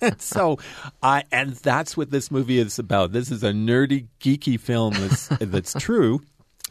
and 0.00 0.20
so, 0.22 0.58
I 1.02 1.24
and 1.32 1.54
that's 1.54 1.96
what 1.96 2.10
this 2.10 2.30
movie 2.30 2.58
is 2.58 2.78
about. 2.78 3.12
This 3.12 3.30
is 3.30 3.42
a 3.42 3.50
nerdy, 3.50 4.06
geeky 4.20 4.58
film 4.58 4.94
that's 4.94 5.28
that's 5.40 5.74
true. 5.74 6.20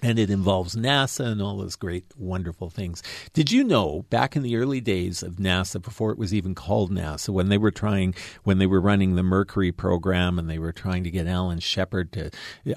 And 0.04 0.20
it 0.20 0.30
involves 0.30 0.76
NASA 0.76 1.26
and 1.26 1.42
all 1.42 1.58
those 1.58 1.78
great, 1.78 2.04
wonderful 2.18 2.70
things. 2.70 3.02
Did 3.32 3.50
you 3.50 3.64
know 3.64 4.06
back 4.10 4.36
in 4.36 4.44
the 4.44 4.58
early 4.58 4.82
days 4.82 5.24
of 5.24 5.36
NASA, 5.36 5.82
before 5.82 6.12
it 6.12 6.18
was 6.18 6.34
even 6.34 6.54
called 6.54 6.92
NASA, 6.92 7.30
when 7.30 7.48
they 7.48 7.58
were 7.58 7.72
trying, 7.72 8.14
when 8.44 8.58
they 8.58 8.68
were 8.68 8.82
running 8.82 9.16
the 9.16 9.24
Mercury 9.24 9.72
program 9.72 10.38
and 10.38 10.50
they 10.50 10.60
were 10.60 10.74
trying 10.74 11.06
to 11.06 11.12
get 11.12 11.28
Alan 11.28 11.60
Shepard 11.60 12.12
to 12.12 12.30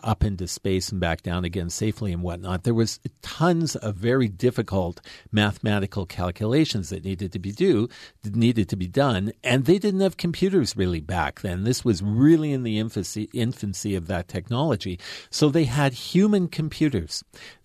up 0.04 0.22
into 0.22 0.46
space 0.46 0.90
and 0.90 1.00
back 1.00 1.22
down 1.22 1.44
again 1.44 1.70
safely 1.70 2.12
and 2.12 2.22
whatnot, 2.22 2.62
there 2.62 2.72
was 2.72 3.00
tons 3.20 3.74
of 3.74 3.96
very 3.96 4.28
difficult 4.28 5.00
mathematical 5.32 6.06
calculations 6.06 6.90
that 6.90 7.04
needed 7.04 7.32
to 7.32 7.40
be 7.40 7.50
do 7.50 7.88
needed 8.24 8.68
to 8.68 8.76
be 8.76 8.86
done, 8.86 9.32
and 9.42 9.64
they 9.64 9.78
didn't 9.78 10.00
have 10.00 10.16
computers 10.16 10.76
really 10.76 11.00
back 11.00 11.40
then. 11.40 11.64
This 11.64 11.84
was 11.84 12.00
really 12.00 12.52
in 12.52 12.62
the 12.62 12.78
infancy 12.78 13.28
infancy 13.32 13.96
of 13.96 14.06
that 14.06 14.28
technology, 14.28 15.00
so 15.30 15.48
they 15.48 15.64
had 15.64 15.92
human 15.92 16.46
computers. 16.46 17.07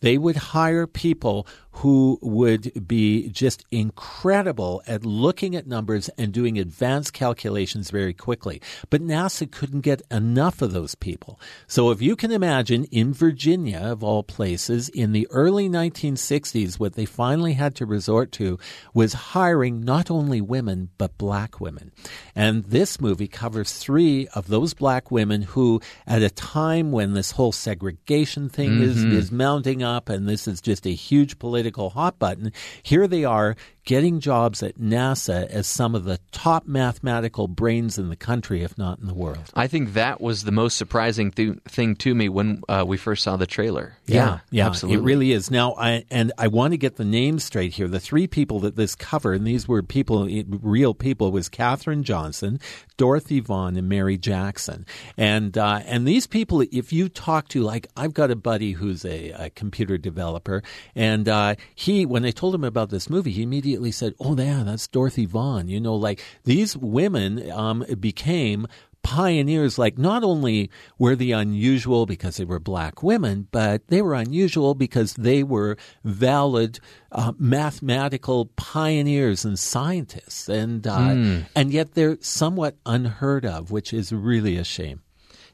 They 0.02 0.18
would 0.18 0.36
hire 0.36 0.88
people 0.88 1.48
who 1.78 2.20
would 2.22 2.88
be 2.88 3.30
just 3.30 3.66
incredible 3.72 4.82
at 4.86 5.04
looking 5.06 5.56
at 5.56 5.66
numbers 5.66 6.08
and 6.18 6.32
doing 6.32 6.60
advanced 6.60 7.14
calculations 7.14 7.90
very 7.90 8.14
quickly. 8.14 8.62
But 8.90 9.02
NASA 9.02 9.50
couldn't 9.50 9.82
get 9.82 10.04
enough 10.12 10.62
of 10.62 10.72
those 10.72 10.94
people. 10.94 11.40
So 11.68 11.90
if 11.90 12.02
you 12.02 12.16
can 12.16 12.32
imagine 12.32 12.86
in 12.86 13.12
Virginia, 13.12 13.80
of 13.80 14.04
all 14.04 14.22
places, 14.24 14.88
in 14.90 15.14
the 15.14 15.28
early 15.32 15.68
1960s, 15.68 16.80
what 16.80 16.94
they 16.94 17.06
finally 17.06 17.54
had 17.54 17.76
to 17.76 17.86
resort 17.86 18.32
to 18.34 18.60
was 18.94 19.14
hiring 19.14 19.82
not 19.82 20.12
only 20.12 20.42
women, 20.42 20.90
but 21.00 21.18
black 21.18 21.60
women. 21.60 21.92
And 22.36 22.66
this 22.66 23.02
movie 23.02 23.28
covers 23.28 23.74
three 23.74 24.28
of 24.28 24.48
those 24.48 24.76
black 24.76 25.10
women 25.10 25.42
who, 25.42 25.82
at 26.06 26.22
a 26.22 26.30
time 26.30 26.92
when 26.92 27.14
this 27.14 27.32
whole 27.32 27.52
segregation 27.52 28.48
thing 28.48 28.72
mm-hmm. 28.74 28.84
is, 28.84 29.04
is 29.04 29.32
mounting 29.32 29.82
up 29.82 30.08
and 30.08 30.30
this 30.30 30.48
is 30.48 30.62
just 30.62 30.86
a 30.86 30.92
huge 30.92 31.40
political 31.40 31.63
political 31.64 31.92
hot 31.92 32.20
button. 32.20 32.52
Here 32.84 33.08
they 33.08 33.24
are 33.24 33.56
getting 33.86 34.20
jobs 34.20 34.64
at 34.64 34.78
NASA 34.78 35.46
as 35.48 35.68
some 35.68 35.94
of 35.94 36.06
the 36.06 36.20
top 36.32 36.66
mathematical 36.66 37.48
brains 37.48 37.98
in 37.98 38.10
the 38.10 38.16
country, 38.16 38.64
if 38.64 38.78
not 38.78 39.00
in 39.00 39.08
the 39.08 39.14
world. 39.14 39.52
I 39.54 39.68
think 39.68 39.94
that 39.94 40.22
was 40.22 40.44
the 40.44 40.52
most 40.52 40.78
surprising 40.78 41.32
th- 41.32 41.58
thing 41.68 41.96
to 41.98 42.16
me 42.16 42.30
when 42.30 42.62
uh, 42.70 42.86
we 42.88 42.98
first 42.98 43.24
saw 43.24 43.36
the 43.36 43.46
trailer. 43.46 43.98
Yeah, 44.06 44.16
yeah, 44.16 44.40
yeah, 44.52 44.66
absolutely. 44.68 45.02
It 45.02 45.06
really 45.06 45.32
is. 45.34 45.52
Now, 45.52 45.74
I, 45.74 46.06
and 46.10 46.32
I 46.38 46.48
want 46.48 46.72
to 46.72 46.78
get 46.78 46.96
the 46.96 47.06
names 47.06 47.44
straight 47.44 47.74
here. 47.74 47.88
The 47.88 48.00
three 48.00 48.28
people 48.28 48.62
that 48.62 48.76
this 48.76 48.96
covered, 48.96 49.36
and 49.36 49.48
these 49.48 49.68
were 49.68 49.84
people, 49.84 50.30
real 50.48 50.94
people, 50.94 51.32
was 51.32 51.50
Katherine 51.50 52.04
Johnson, 52.04 52.60
Dorothy 52.96 53.42
Vaughan, 53.42 53.76
and 53.76 53.90
Mary 53.90 54.18
Jackson. 54.18 54.86
And 55.18 55.58
uh, 55.58 55.82
and 55.86 56.08
these 56.08 56.26
people, 56.26 56.62
if 56.72 56.94
you 56.94 57.10
talk 57.10 57.50
to, 57.50 57.62
like, 57.62 57.88
I've 57.98 58.14
got 58.14 58.32
a 58.32 58.36
buddy 58.36 58.72
who's 58.72 59.04
a, 59.04 59.32
a 59.32 59.50
computer 59.50 59.98
developer, 59.98 60.64
and 60.96 61.28
uh, 61.28 61.56
he, 61.76 62.06
when 62.06 62.24
they 62.24 62.32
told 62.32 62.56
him 62.56 62.64
about 62.64 62.90
this 62.90 63.10
movie, 63.10 63.32
he 63.32 63.44
immediately 63.44 63.73
immediately 63.74 63.92
said, 63.92 64.14
"Oh, 64.20 64.36
yeah, 64.38 64.64
that's 64.64 64.88
Dorothy 64.88 65.26
Vaughan." 65.26 65.68
You 65.68 65.80
know, 65.80 65.96
like 65.96 66.22
these 66.44 66.78
women 66.78 67.52
um, 67.52 67.84
became 68.00 68.68
pioneers. 69.02 69.78
Like 69.78 69.98
not 69.98 70.24
only 70.24 70.70
were 70.98 71.16
they 71.16 71.32
unusual 71.32 72.06
because 72.06 72.38
they 72.38 72.46
were 72.46 72.60
black 72.60 73.04
women, 73.04 73.48
but 73.52 73.88
they 73.88 74.02
were 74.02 74.14
unusual 74.14 74.76
because 74.76 75.16
they 75.16 75.44
were 75.44 75.78
valid 76.04 76.80
uh, 77.12 77.34
mathematical 77.38 78.46
pioneers 78.56 79.44
and 79.44 79.58
scientists, 79.58 80.48
and 80.48 80.86
uh, 80.88 80.98
mm. 80.98 81.46
and 81.56 81.72
yet 81.72 81.94
they're 81.94 82.18
somewhat 82.22 82.78
unheard 82.86 83.46
of, 83.46 83.72
which 83.72 83.94
is 83.94 84.12
really 84.12 84.58
a 84.58 84.64
shame. 84.64 85.03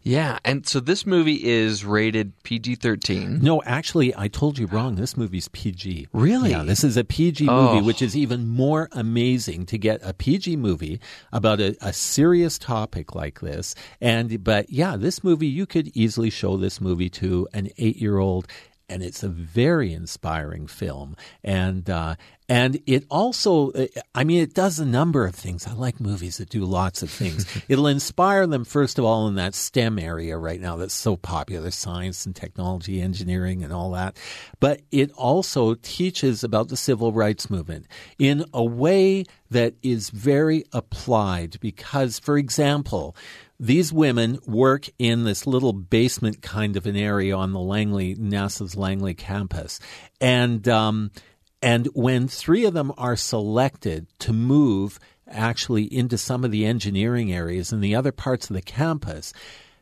Yeah, 0.02 0.40
and 0.46 0.66
so 0.66 0.80
this 0.80 1.06
movie 1.06 1.44
is 1.44 1.84
rated 1.84 2.32
PG 2.44 2.76
13. 2.76 3.40
No, 3.42 3.62
actually, 3.64 4.16
I 4.16 4.28
told 4.28 4.58
you 4.58 4.66
wrong. 4.68 4.96
This 4.96 5.18
movie's 5.18 5.50
PG. 5.50 6.08
Really? 6.14 6.52
Yeah, 6.52 6.64
this 6.64 6.84
is 6.84 6.96
a 6.96 7.04
PG 7.04 7.48
oh. 7.50 7.74
movie, 7.74 7.86
which 7.86 8.02
is 8.02 8.16
even 8.16 8.48
more 8.48 8.90
amazing 8.94 9.66
to 9.68 9.78
get 9.78 10.00
a 10.04 10.14
PG 10.14 10.56
movie 10.56 11.00
about 11.34 11.60
a, 11.60 11.76
a 11.82 11.92
serious 11.92 12.58
topic 12.58 13.14
like 13.14 13.42
this. 13.42 13.76
And, 14.00 14.44
but 14.44 14.70
yeah, 14.70 14.96
this 14.96 15.24
movie, 15.24 15.48
you 15.48 15.66
could 15.66 15.96
easily 15.96 16.30
show 16.30 16.56
this 16.56 16.80
movie 16.80 17.10
to 17.12 17.48
an 17.54 17.70
eight 17.78 17.98
year 17.98 18.18
old 18.18 18.48
and 18.90 19.04
it's 19.04 19.22
a 19.24 19.30
very 19.30 19.94
inspiring 19.94 20.66
film. 20.68 21.16
And 21.44 21.90
uh, 21.90 22.16
and 22.50 22.82
it 22.88 23.06
also, 23.12 23.72
I 24.16 24.24
mean, 24.24 24.42
it 24.42 24.56
does 24.56 24.80
a 24.80 24.86
number 24.86 25.28
of 25.28 25.36
things. 25.36 25.68
I 25.68 25.74
like 25.74 26.00
movies 26.00 26.38
that 26.38 26.50
do 26.50 26.66
lots 26.66 27.04
of 27.04 27.12
things. 27.12 27.46
It'll 27.70 27.86
inspire 27.86 28.48
them, 28.48 28.66
first 28.66 28.98
of 28.98 29.06
all, 29.06 29.28
in 29.28 29.36
that 29.36 29.54
STEM 29.54 30.00
area 30.00 30.36
right 30.36 30.60
now 30.60 30.76
that's 30.76 30.96
so 30.96 31.16
popular 31.16 31.70
science 31.70 32.26
and 32.26 32.36
technology, 32.36 33.02
engineering, 33.02 33.64
and 33.64 33.72
all 33.72 33.92
that. 33.92 34.18
But 34.60 34.82
it 34.92 35.12
also 35.12 35.76
teaches 35.76 36.44
about 36.44 36.70
the 36.70 36.78
civil 36.78 37.14
rights 37.14 37.52
movement 37.52 37.86
in 38.18 38.44
a 38.52 38.64
way 38.64 39.26
that 39.52 39.76
is 39.84 40.10
very 40.10 40.64
applied 40.74 41.60
because, 41.60 42.18
for 42.18 42.36
example, 42.36 43.16
these 43.60 43.94
women 43.94 44.40
work 44.48 44.88
in 44.98 45.24
this 45.24 45.46
little 45.46 45.74
basement 45.74 46.42
kind 46.42 46.76
of 46.76 46.88
an 46.88 46.96
area 46.96 47.36
on 47.36 47.54
the 47.54 47.60
Langley, 47.60 48.16
NASA's 48.16 48.76
Langley 48.76 49.14
campus. 49.14 49.80
And, 50.20 50.68
um, 50.68 51.12
and 51.62 51.88
when 51.94 52.28
three 52.28 52.66
of 52.66 52.74
them 52.74 52.94
are 52.98 53.16
selected 53.16 54.08
to 54.20 54.34
move 54.34 55.00
actually 55.28 55.84
into 55.94 56.18
some 56.18 56.44
of 56.44 56.52
the 56.52 56.66
engineering 56.66 57.32
areas 57.32 57.72
and 57.72 57.84
the 57.84 57.96
other 57.96 58.12
parts 58.12 58.50
of 58.50 58.56
the 58.56 58.62
campus, 58.62 59.34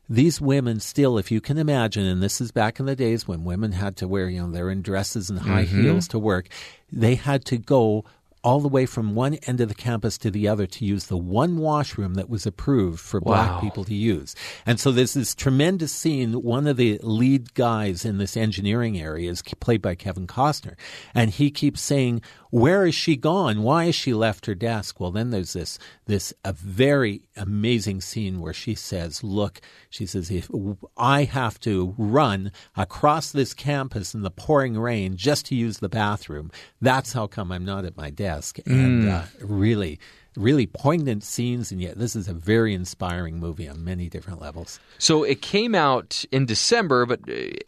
these 0.09 0.39
women 0.39 0.79
still, 0.79 1.17
if 1.17 1.31
you 1.31 1.41
can 1.41 1.57
imagine, 1.57 2.05
and 2.05 2.23
this 2.23 2.39
is 2.39 2.51
back 2.51 2.79
in 2.79 2.85
the 2.85 2.95
days 2.95 3.27
when 3.27 3.43
women 3.43 3.73
had 3.73 3.97
to 3.97 4.07
wear, 4.07 4.29
you 4.29 4.41
know, 4.41 4.49
they're 4.49 4.69
in 4.69 4.81
dresses 4.81 5.29
and 5.29 5.39
high 5.39 5.65
mm-hmm. 5.65 5.83
heels 5.83 6.07
to 6.09 6.19
work, 6.19 6.47
they 6.91 7.15
had 7.15 7.45
to 7.45 7.57
go 7.57 8.05
all 8.47 8.61
the 8.61 8.69
way 8.69 8.85
from 8.85 9.13
one 9.13 9.33
end 9.45 9.59
of 9.59 9.67
the 9.67 9.75
campus 9.75 10.17
to 10.17 10.31
the 10.31 10.47
other 10.47 10.65
to 10.65 10.85
use 10.85 11.07
the 11.07 11.17
one 11.17 11.57
washroom 11.57 12.13
that 12.13 12.29
was 12.29 12.45
approved 12.45 12.97
for 12.97 13.19
wow. 13.19 13.33
black 13.33 13.61
people 13.61 13.83
to 13.83 13.93
use. 13.93 14.37
And 14.65 14.79
so 14.79 14.89
there's 14.89 15.15
this 15.15 15.35
tremendous 15.35 15.91
scene. 15.91 16.31
One 16.31 16.65
of 16.65 16.77
the 16.77 16.97
lead 17.03 17.53
guys 17.55 18.05
in 18.05 18.19
this 18.19 18.37
engineering 18.37 18.97
area 18.97 19.29
is 19.29 19.41
played 19.59 19.81
by 19.81 19.95
Kevin 19.95 20.27
Costner. 20.27 20.75
And 21.13 21.29
he 21.29 21.51
keeps 21.51 21.81
saying, 21.81 22.21
where 22.49 22.85
is 22.85 22.95
she 22.95 23.15
gone? 23.15 23.63
Why 23.63 23.85
has 23.85 23.95
she 23.95 24.13
left 24.13 24.45
her 24.45 24.55
desk? 24.55 24.99
Well, 24.99 25.11
then 25.11 25.31
there's 25.31 25.53
this 25.53 25.79
this 26.05 26.33
a 26.43 26.53
very 26.53 27.23
amazing 27.35 28.01
scene 28.01 28.39
where 28.39 28.53
she 28.53 28.75
says, 28.75 29.23
"Look," 29.23 29.61
she 29.89 30.05
says, 30.05 30.31
"if 30.31 30.49
I 30.97 31.23
have 31.23 31.59
to 31.61 31.95
run 31.97 32.51
across 32.75 33.31
this 33.31 33.53
campus 33.53 34.13
in 34.13 34.21
the 34.21 34.31
pouring 34.31 34.77
rain 34.77 35.17
just 35.17 35.45
to 35.47 35.55
use 35.55 35.79
the 35.79 35.89
bathroom, 35.89 36.51
that's 36.81 37.13
how 37.13 37.27
come 37.27 37.51
I'm 37.51 37.65
not 37.65 37.85
at 37.85 37.97
my 37.97 38.09
desk." 38.09 38.59
And 38.65 39.03
mm. 39.03 39.11
uh, 39.11 39.25
really, 39.45 39.99
really 40.37 40.67
poignant 40.67 41.23
scenes, 41.23 41.71
and 41.71 41.81
yet 41.81 41.97
this 41.97 42.15
is 42.15 42.27
a 42.27 42.33
very 42.33 42.73
inspiring 42.73 43.39
movie 43.39 43.67
on 43.67 43.83
many 43.83 44.09
different 44.09 44.41
levels. 44.41 44.79
So 44.97 45.23
it 45.23 45.41
came 45.41 45.75
out 45.75 46.23
in 46.31 46.45
December, 46.45 47.05
but 47.05 47.21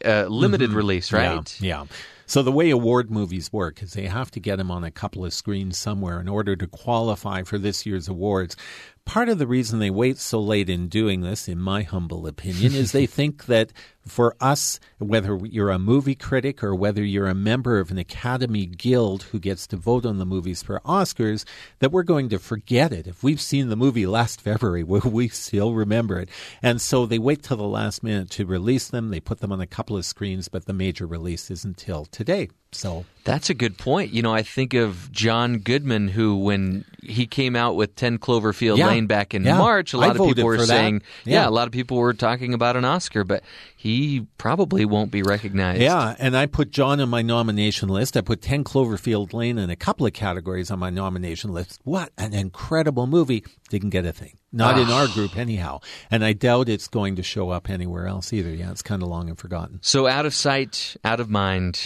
uh, 0.04 0.26
limited 0.26 0.70
mm-hmm. 0.70 0.76
release, 0.76 1.12
right? 1.12 1.60
Yeah. 1.60 1.82
yeah. 1.82 1.86
So 2.30 2.44
the 2.44 2.52
way 2.52 2.70
award 2.70 3.10
movies 3.10 3.52
work 3.52 3.82
is 3.82 3.92
they 3.92 4.06
have 4.06 4.30
to 4.30 4.40
get 4.40 4.58
them 4.58 4.70
on 4.70 4.84
a 4.84 4.90
couple 4.92 5.24
of 5.24 5.34
screens 5.34 5.76
somewhere 5.76 6.20
in 6.20 6.28
order 6.28 6.54
to 6.54 6.68
qualify 6.68 7.42
for 7.42 7.58
this 7.58 7.84
year's 7.84 8.06
awards. 8.06 8.56
part 9.04 9.28
of 9.28 9.38
the 9.38 9.48
reason 9.48 9.80
they 9.80 9.90
wait 9.90 10.16
so 10.16 10.38
late 10.38 10.70
in 10.70 10.86
doing 10.86 11.22
this, 11.22 11.48
in 11.48 11.58
my 11.58 11.82
humble 11.82 12.28
opinion, 12.28 12.72
is 12.72 12.92
they 12.92 13.06
think 13.18 13.46
that 13.46 13.72
for 14.06 14.34
us, 14.40 14.80
whether 14.98 15.36
you're 15.44 15.70
a 15.70 15.78
movie 15.78 16.14
critic 16.14 16.64
or 16.64 16.74
whether 16.74 17.04
you're 17.04 17.26
a 17.28 17.34
member 17.34 17.78
of 17.78 17.90
an 17.90 17.98
Academy 17.98 18.66
Guild 18.66 19.24
who 19.24 19.38
gets 19.38 19.66
to 19.68 19.76
vote 19.76 20.06
on 20.06 20.18
the 20.18 20.24
movies 20.26 20.62
for 20.62 20.80
Oscars, 20.80 21.44
that 21.80 21.92
we're 21.92 22.02
going 22.02 22.28
to 22.30 22.38
forget 22.38 22.92
it. 22.92 23.06
If 23.06 23.22
we've 23.22 23.40
seen 23.40 23.68
the 23.68 23.76
movie 23.76 24.06
last 24.06 24.40
February, 24.42 24.82
will 24.82 25.00
we 25.10 25.28
still 25.28 25.74
remember 25.74 26.18
it? 26.18 26.28
And 26.62 26.80
so 26.80 27.06
they 27.06 27.18
wait 27.18 27.42
till 27.42 27.56
the 27.58 27.64
last 27.64 28.02
minute 28.02 28.30
to 28.30 28.46
release 28.46 28.88
them. 28.88 29.10
They 29.10 29.20
put 29.20 29.40
them 29.40 29.52
on 29.52 29.60
a 29.60 29.66
couple 29.66 29.96
of 29.96 30.04
screens, 30.04 30.48
but 30.48 30.64
the 30.64 30.72
major 30.72 31.06
release 31.06 31.50
is 31.50 31.64
until 31.64 32.06
today. 32.06 32.48
So 32.72 33.04
That's 33.24 33.50
a 33.50 33.54
good 33.54 33.78
point. 33.78 34.12
You 34.12 34.22
know, 34.22 34.32
I 34.32 34.42
think 34.42 34.74
of 34.74 35.10
John 35.10 35.58
Goodman, 35.58 36.06
who, 36.06 36.36
when 36.36 36.84
he 37.02 37.26
came 37.26 37.56
out 37.56 37.74
with 37.74 37.96
10 37.96 38.18
Cloverfield 38.18 38.78
Yeah. 38.78 38.86
Lane 38.86 39.08
back 39.08 39.34
in 39.34 39.42
Yeah. 39.42 39.58
March, 39.58 39.92
a 39.92 39.98
lot 39.98 40.14
of 40.16 40.24
people 40.24 40.44
were 40.44 40.64
saying, 40.64 41.02
Yeah. 41.24 41.42
yeah, 41.42 41.48
a 41.48 41.50
lot 41.50 41.66
of 41.66 41.72
people 41.72 41.96
were 41.96 42.14
talking 42.14 42.54
about 42.54 42.76
an 42.76 42.84
Oscar, 42.84 43.24
but 43.24 43.42
he 43.76 43.89
probably 44.38 44.84
won't 44.84 45.10
be 45.10 45.22
recognized. 45.22 45.80
Yeah, 45.82 46.14
and 46.18 46.36
I 46.36 46.46
put 46.46 46.70
John 46.70 47.00
on 47.00 47.08
my 47.08 47.22
nomination 47.22 47.88
list. 47.88 48.16
I 48.16 48.20
put 48.20 48.42
10 48.42 48.64
Cloverfield 48.64 49.32
Lane 49.32 49.58
in 49.58 49.70
a 49.70 49.76
couple 49.76 50.06
of 50.06 50.12
categories 50.12 50.70
on 50.70 50.78
my 50.78 50.90
nomination 50.90 51.52
list. 51.52 51.80
What 51.84 52.12
an 52.18 52.32
incredible 52.34 53.06
movie. 53.06 53.44
Didn't 53.68 53.90
get 53.90 54.04
a 54.04 54.12
thing. 54.12 54.36
Not 54.52 54.78
in 54.80 54.88
Ah. 54.88 55.02
our 55.02 55.06
group, 55.08 55.36
anyhow. 55.36 55.78
And 56.10 56.24
I 56.24 56.32
doubt 56.32 56.68
it's 56.68 56.88
going 56.88 57.14
to 57.16 57.22
show 57.22 57.50
up 57.50 57.70
anywhere 57.70 58.08
else 58.08 58.32
either. 58.32 58.52
Yeah, 58.52 58.72
it's 58.72 58.82
kind 58.82 59.00
of 59.02 59.08
long 59.08 59.28
and 59.28 59.38
forgotten. 59.38 59.78
So 59.82 60.08
out 60.08 60.26
of 60.26 60.34
sight, 60.34 60.96
out 61.04 61.20
of 61.20 61.30
mind. 61.30 61.80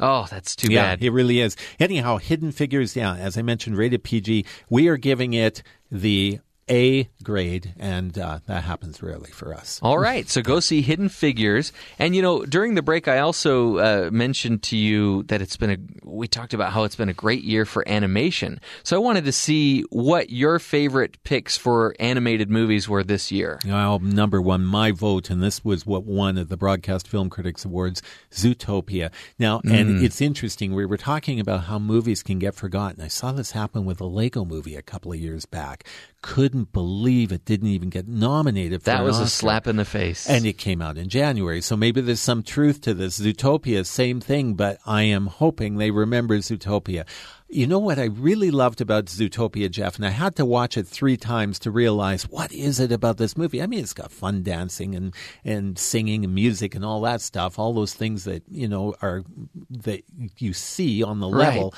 Oh, 0.00 0.26
that's 0.28 0.56
too 0.56 0.66
Mm-hmm. 0.66 0.74
yeah, 0.74 0.82
bad. 0.96 1.02
it 1.04 1.10
really 1.10 1.38
is. 1.40 1.56
Anyhow, 1.78 2.16
Hidden 2.18 2.50
Figures, 2.52 2.96
yeah, 2.96 3.14
as 3.14 3.38
I 3.38 3.42
mentioned, 3.42 3.76
rated 3.76 4.02
PG. 4.02 4.44
We 4.68 4.88
are 4.88 4.96
giving 4.96 5.32
it 5.34 5.62
the 5.92 6.40
A 6.70 7.08
grade, 7.22 7.74
and 7.78 8.18
uh, 8.18 8.40
that 8.46 8.64
happens 8.64 9.02
rarely 9.02 9.30
for 9.30 9.54
us. 9.54 9.78
All 9.82 9.98
right, 9.98 10.28
so 10.28 10.42
go 10.42 10.60
see 10.60 10.82
Hidden 10.82 11.08
Figures, 11.08 11.72
and 11.98 12.14
you 12.14 12.22
know 12.22 12.44
during 12.44 12.74
the 12.74 12.82
break 12.82 13.08
I 13.08 13.18
also 13.20 13.78
uh, 13.78 14.10
mentioned 14.12 14.62
to 14.64 14.76
you 14.76 15.22
that 15.24 15.40
it's 15.42 15.56
been 15.56 15.70
a. 15.70 15.76
We 16.08 16.28
talked 16.28 16.54
about 16.54 16.72
how 16.72 16.84
it's 16.84 16.96
been 16.96 17.08
a 17.08 17.14
great 17.14 17.42
year 17.42 17.64
for 17.64 17.86
animation. 17.88 18.60
So 18.82 18.96
I 18.96 18.98
wanted 19.00 19.24
to 19.24 19.32
see 19.32 19.82
what 19.90 20.30
your 20.30 20.58
favorite 20.58 21.22
picks 21.24 21.56
for 21.56 21.94
animated 22.00 22.50
movies 22.50 22.88
were 22.88 23.02
this 23.04 23.30
year. 23.32 23.58
Well, 23.64 23.98
number 24.00 24.40
one, 24.42 24.64
my 24.64 24.90
vote, 24.90 25.30
and 25.30 25.42
this 25.42 25.64
was 25.64 25.86
what 25.86 26.04
won 26.04 26.38
at 26.38 26.48
the 26.48 26.56
Broadcast 26.56 27.08
Film 27.08 27.30
Critics 27.30 27.64
Awards, 27.64 28.02
Zootopia. 28.32 29.10
Now, 29.38 29.60
and 29.64 29.88
Mm. 30.00 30.02
it's 30.02 30.20
interesting, 30.20 30.74
we 30.74 30.84
were 30.86 30.96
talking 30.96 31.40
about 31.40 31.64
how 31.64 31.78
movies 31.78 32.22
can 32.22 32.38
get 32.38 32.54
forgotten. 32.54 33.02
I 33.02 33.08
saw 33.08 33.32
this 33.32 33.52
happen 33.52 33.84
with 33.84 34.00
a 34.00 34.04
Lego 34.06 34.44
movie 34.44 34.74
a 34.76 34.82
couple 34.82 35.12
of 35.12 35.18
years 35.18 35.46
back. 35.46 35.84
Couldn't 36.20 36.72
believe 36.72 37.30
it 37.30 37.44
didn't 37.44 37.68
even 37.68 37.90
get 37.90 38.08
nominated 38.08 38.82
for 38.82 38.86
That 38.90 39.04
was 39.04 39.20
a 39.20 39.28
slap 39.28 39.68
in 39.68 39.76
the 39.76 39.84
face. 39.84 40.28
And 40.28 40.44
it 40.46 40.54
came 40.58 40.82
out 40.82 40.98
in 40.98 41.08
January. 41.08 41.60
So 41.60 41.76
maybe 41.76 42.00
there's 42.00 42.18
some 42.18 42.42
truth 42.42 42.80
to 42.82 42.94
this. 42.94 43.20
Zootopia, 43.20 43.86
same 43.86 44.20
thing, 44.20 44.54
but 44.54 44.78
I 44.84 45.02
am 45.02 45.26
hoping 45.26 45.76
they 45.76 45.92
remember 45.92 46.36
Zootopia. 46.38 47.06
You 47.48 47.68
know 47.68 47.78
what 47.78 47.98
I 48.00 48.06
really 48.06 48.50
loved 48.50 48.80
about 48.80 49.06
Zootopia, 49.06 49.70
Jeff, 49.70 49.94
and 49.96 50.04
I 50.04 50.10
had 50.10 50.34
to 50.36 50.44
watch 50.44 50.76
it 50.76 50.88
three 50.88 51.16
times 51.16 51.60
to 51.60 51.70
realize 51.70 52.24
what 52.28 52.52
is 52.52 52.80
it 52.80 52.90
about 52.90 53.16
this 53.16 53.36
movie. 53.36 53.62
I 53.62 53.66
mean, 53.66 53.78
it's 53.78 53.94
got 53.94 54.10
fun 54.10 54.42
dancing 54.42 54.96
and, 54.96 55.14
and 55.44 55.78
singing 55.78 56.24
and 56.24 56.34
music 56.34 56.74
and 56.74 56.84
all 56.84 57.00
that 57.02 57.20
stuff, 57.20 57.58
all 57.60 57.72
those 57.72 57.94
things 57.94 58.24
that, 58.24 58.42
you 58.50 58.66
know, 58.66 58.94
are 59.00 59.22
that 59.70 60.02
you 60.36 60.52
see 60.52 61.02
on 61.02 61.20
the 61.20 61.28
Right. 61.28 61.54
level. 61.54 61.74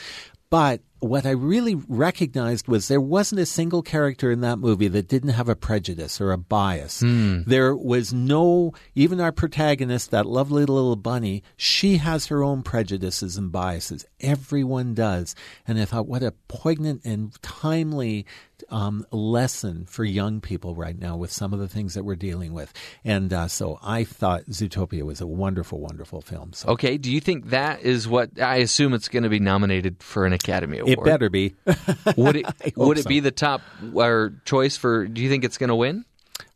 But 0.49 0.81
what 1.01 1.27
I 1.27 1.31
really 1.31 1.75
recognized 1.89 2.69
was 2.69 2.89
there 2.89 3.01
wasn't 3.01 3.41
a 3.41 3.47
single 3.47 3.83
character 3.83 4.31
in 4.31 4.43
that 4.43 4.59
movie 4.59 4.89
that 4.89 5.09
didn't 5.09 5.31
have 5.31 5.49
a 5.49 5.57
prejudice 5.57 6.21
or 6.21 6.31
a 6.31 6.39
bias. 6.39 7.01
Hmm. 7.01 7.43
There 7.47 7.75
was 7.75 8.13
no, 8.13 8.73
even 8.95 9.21
our 9.21 9.33
protagonist, 9.33 10.11
that 10.11 10.27
lovely 10.27 10.67
little 10.67 10.97
bunny, 10.97 11.43
she 11.57 11.97
has 11.97 12.27
her 12.27 12.45
own 12.45 12.63
prejudices 12.63 13.37
and 13.37 13.51
biases. 13.51 14.05
Everyone 14.21 14.95
does. 14.95 15.35
And 15.67 15.79
I 15.79 15.87
thought, 15.87 16.07
what 16.07 16.23
a 16.23 16.33
poignant 16.49 17.05
and 17.05 17.41
timely 17.43 18.27
um, 18.69 19.07
lesson 19.11 19.87
for 19.87 20.05
young 20.05 20.41
people 20.41 20.75
right 20.75 20.99
now 20.99 21.17
with 21.17 21.33
some 21.33 21.53
of 21.53 21.59
the 21.59 21.69
things 21.69 21.95
that 21.95 22.05
we're 22.05 22.17
dealing 22.17 22.53
with. 22.53 22.73
And 23.05 23.33
uh, 23.33 23.49
so 23.49 23.79
I 23.83 24.05
thought 24.05 24.47
Zootopia 24.47 25.03
was 25.03 25.21
a 25.21 25.27
wonderful, 25.27 25.81
wonderful 25.81 26.21
film. 26.21 26.53
So 26.53 26.71
Okay, 26.71 26.99
do 26.99 27.11
you 27.11 27.21
think 27.21 27.51
that 27.51 27.83
is 27.83 28.07
what 28.07 28.41
I 28.41 28.57
assume 28.57 28.95
it's 28.95 29.09
going 29.09 29.23
to 29.23 29.29
be 29.29 29.41
nominated 29.41 30.03
for 30.03 30.27
an 30.27 30.33
Academy 30.33 30.79
Award? 30.79 30.90
It 30.93 31.05
better 31.05 31.31
be. 31.31 31.55
Would 32.17 32.37
it 32.37 32.77
would 32.77 32.99
it 32.99 33.05
so. 33.05 33.09
be 33.09 33.21
the 33.21 33.31
top 33.31 33.63
or 33.95 34.35
choice 34.45 34.77
for? 34.77 35.07
Do 35.07 35.23
you 35.23 35.29
think 35.29 35.45
it's 35.45 35.59
going 35.59 35.69
to 35.69 35.77
win? 35.77 36.05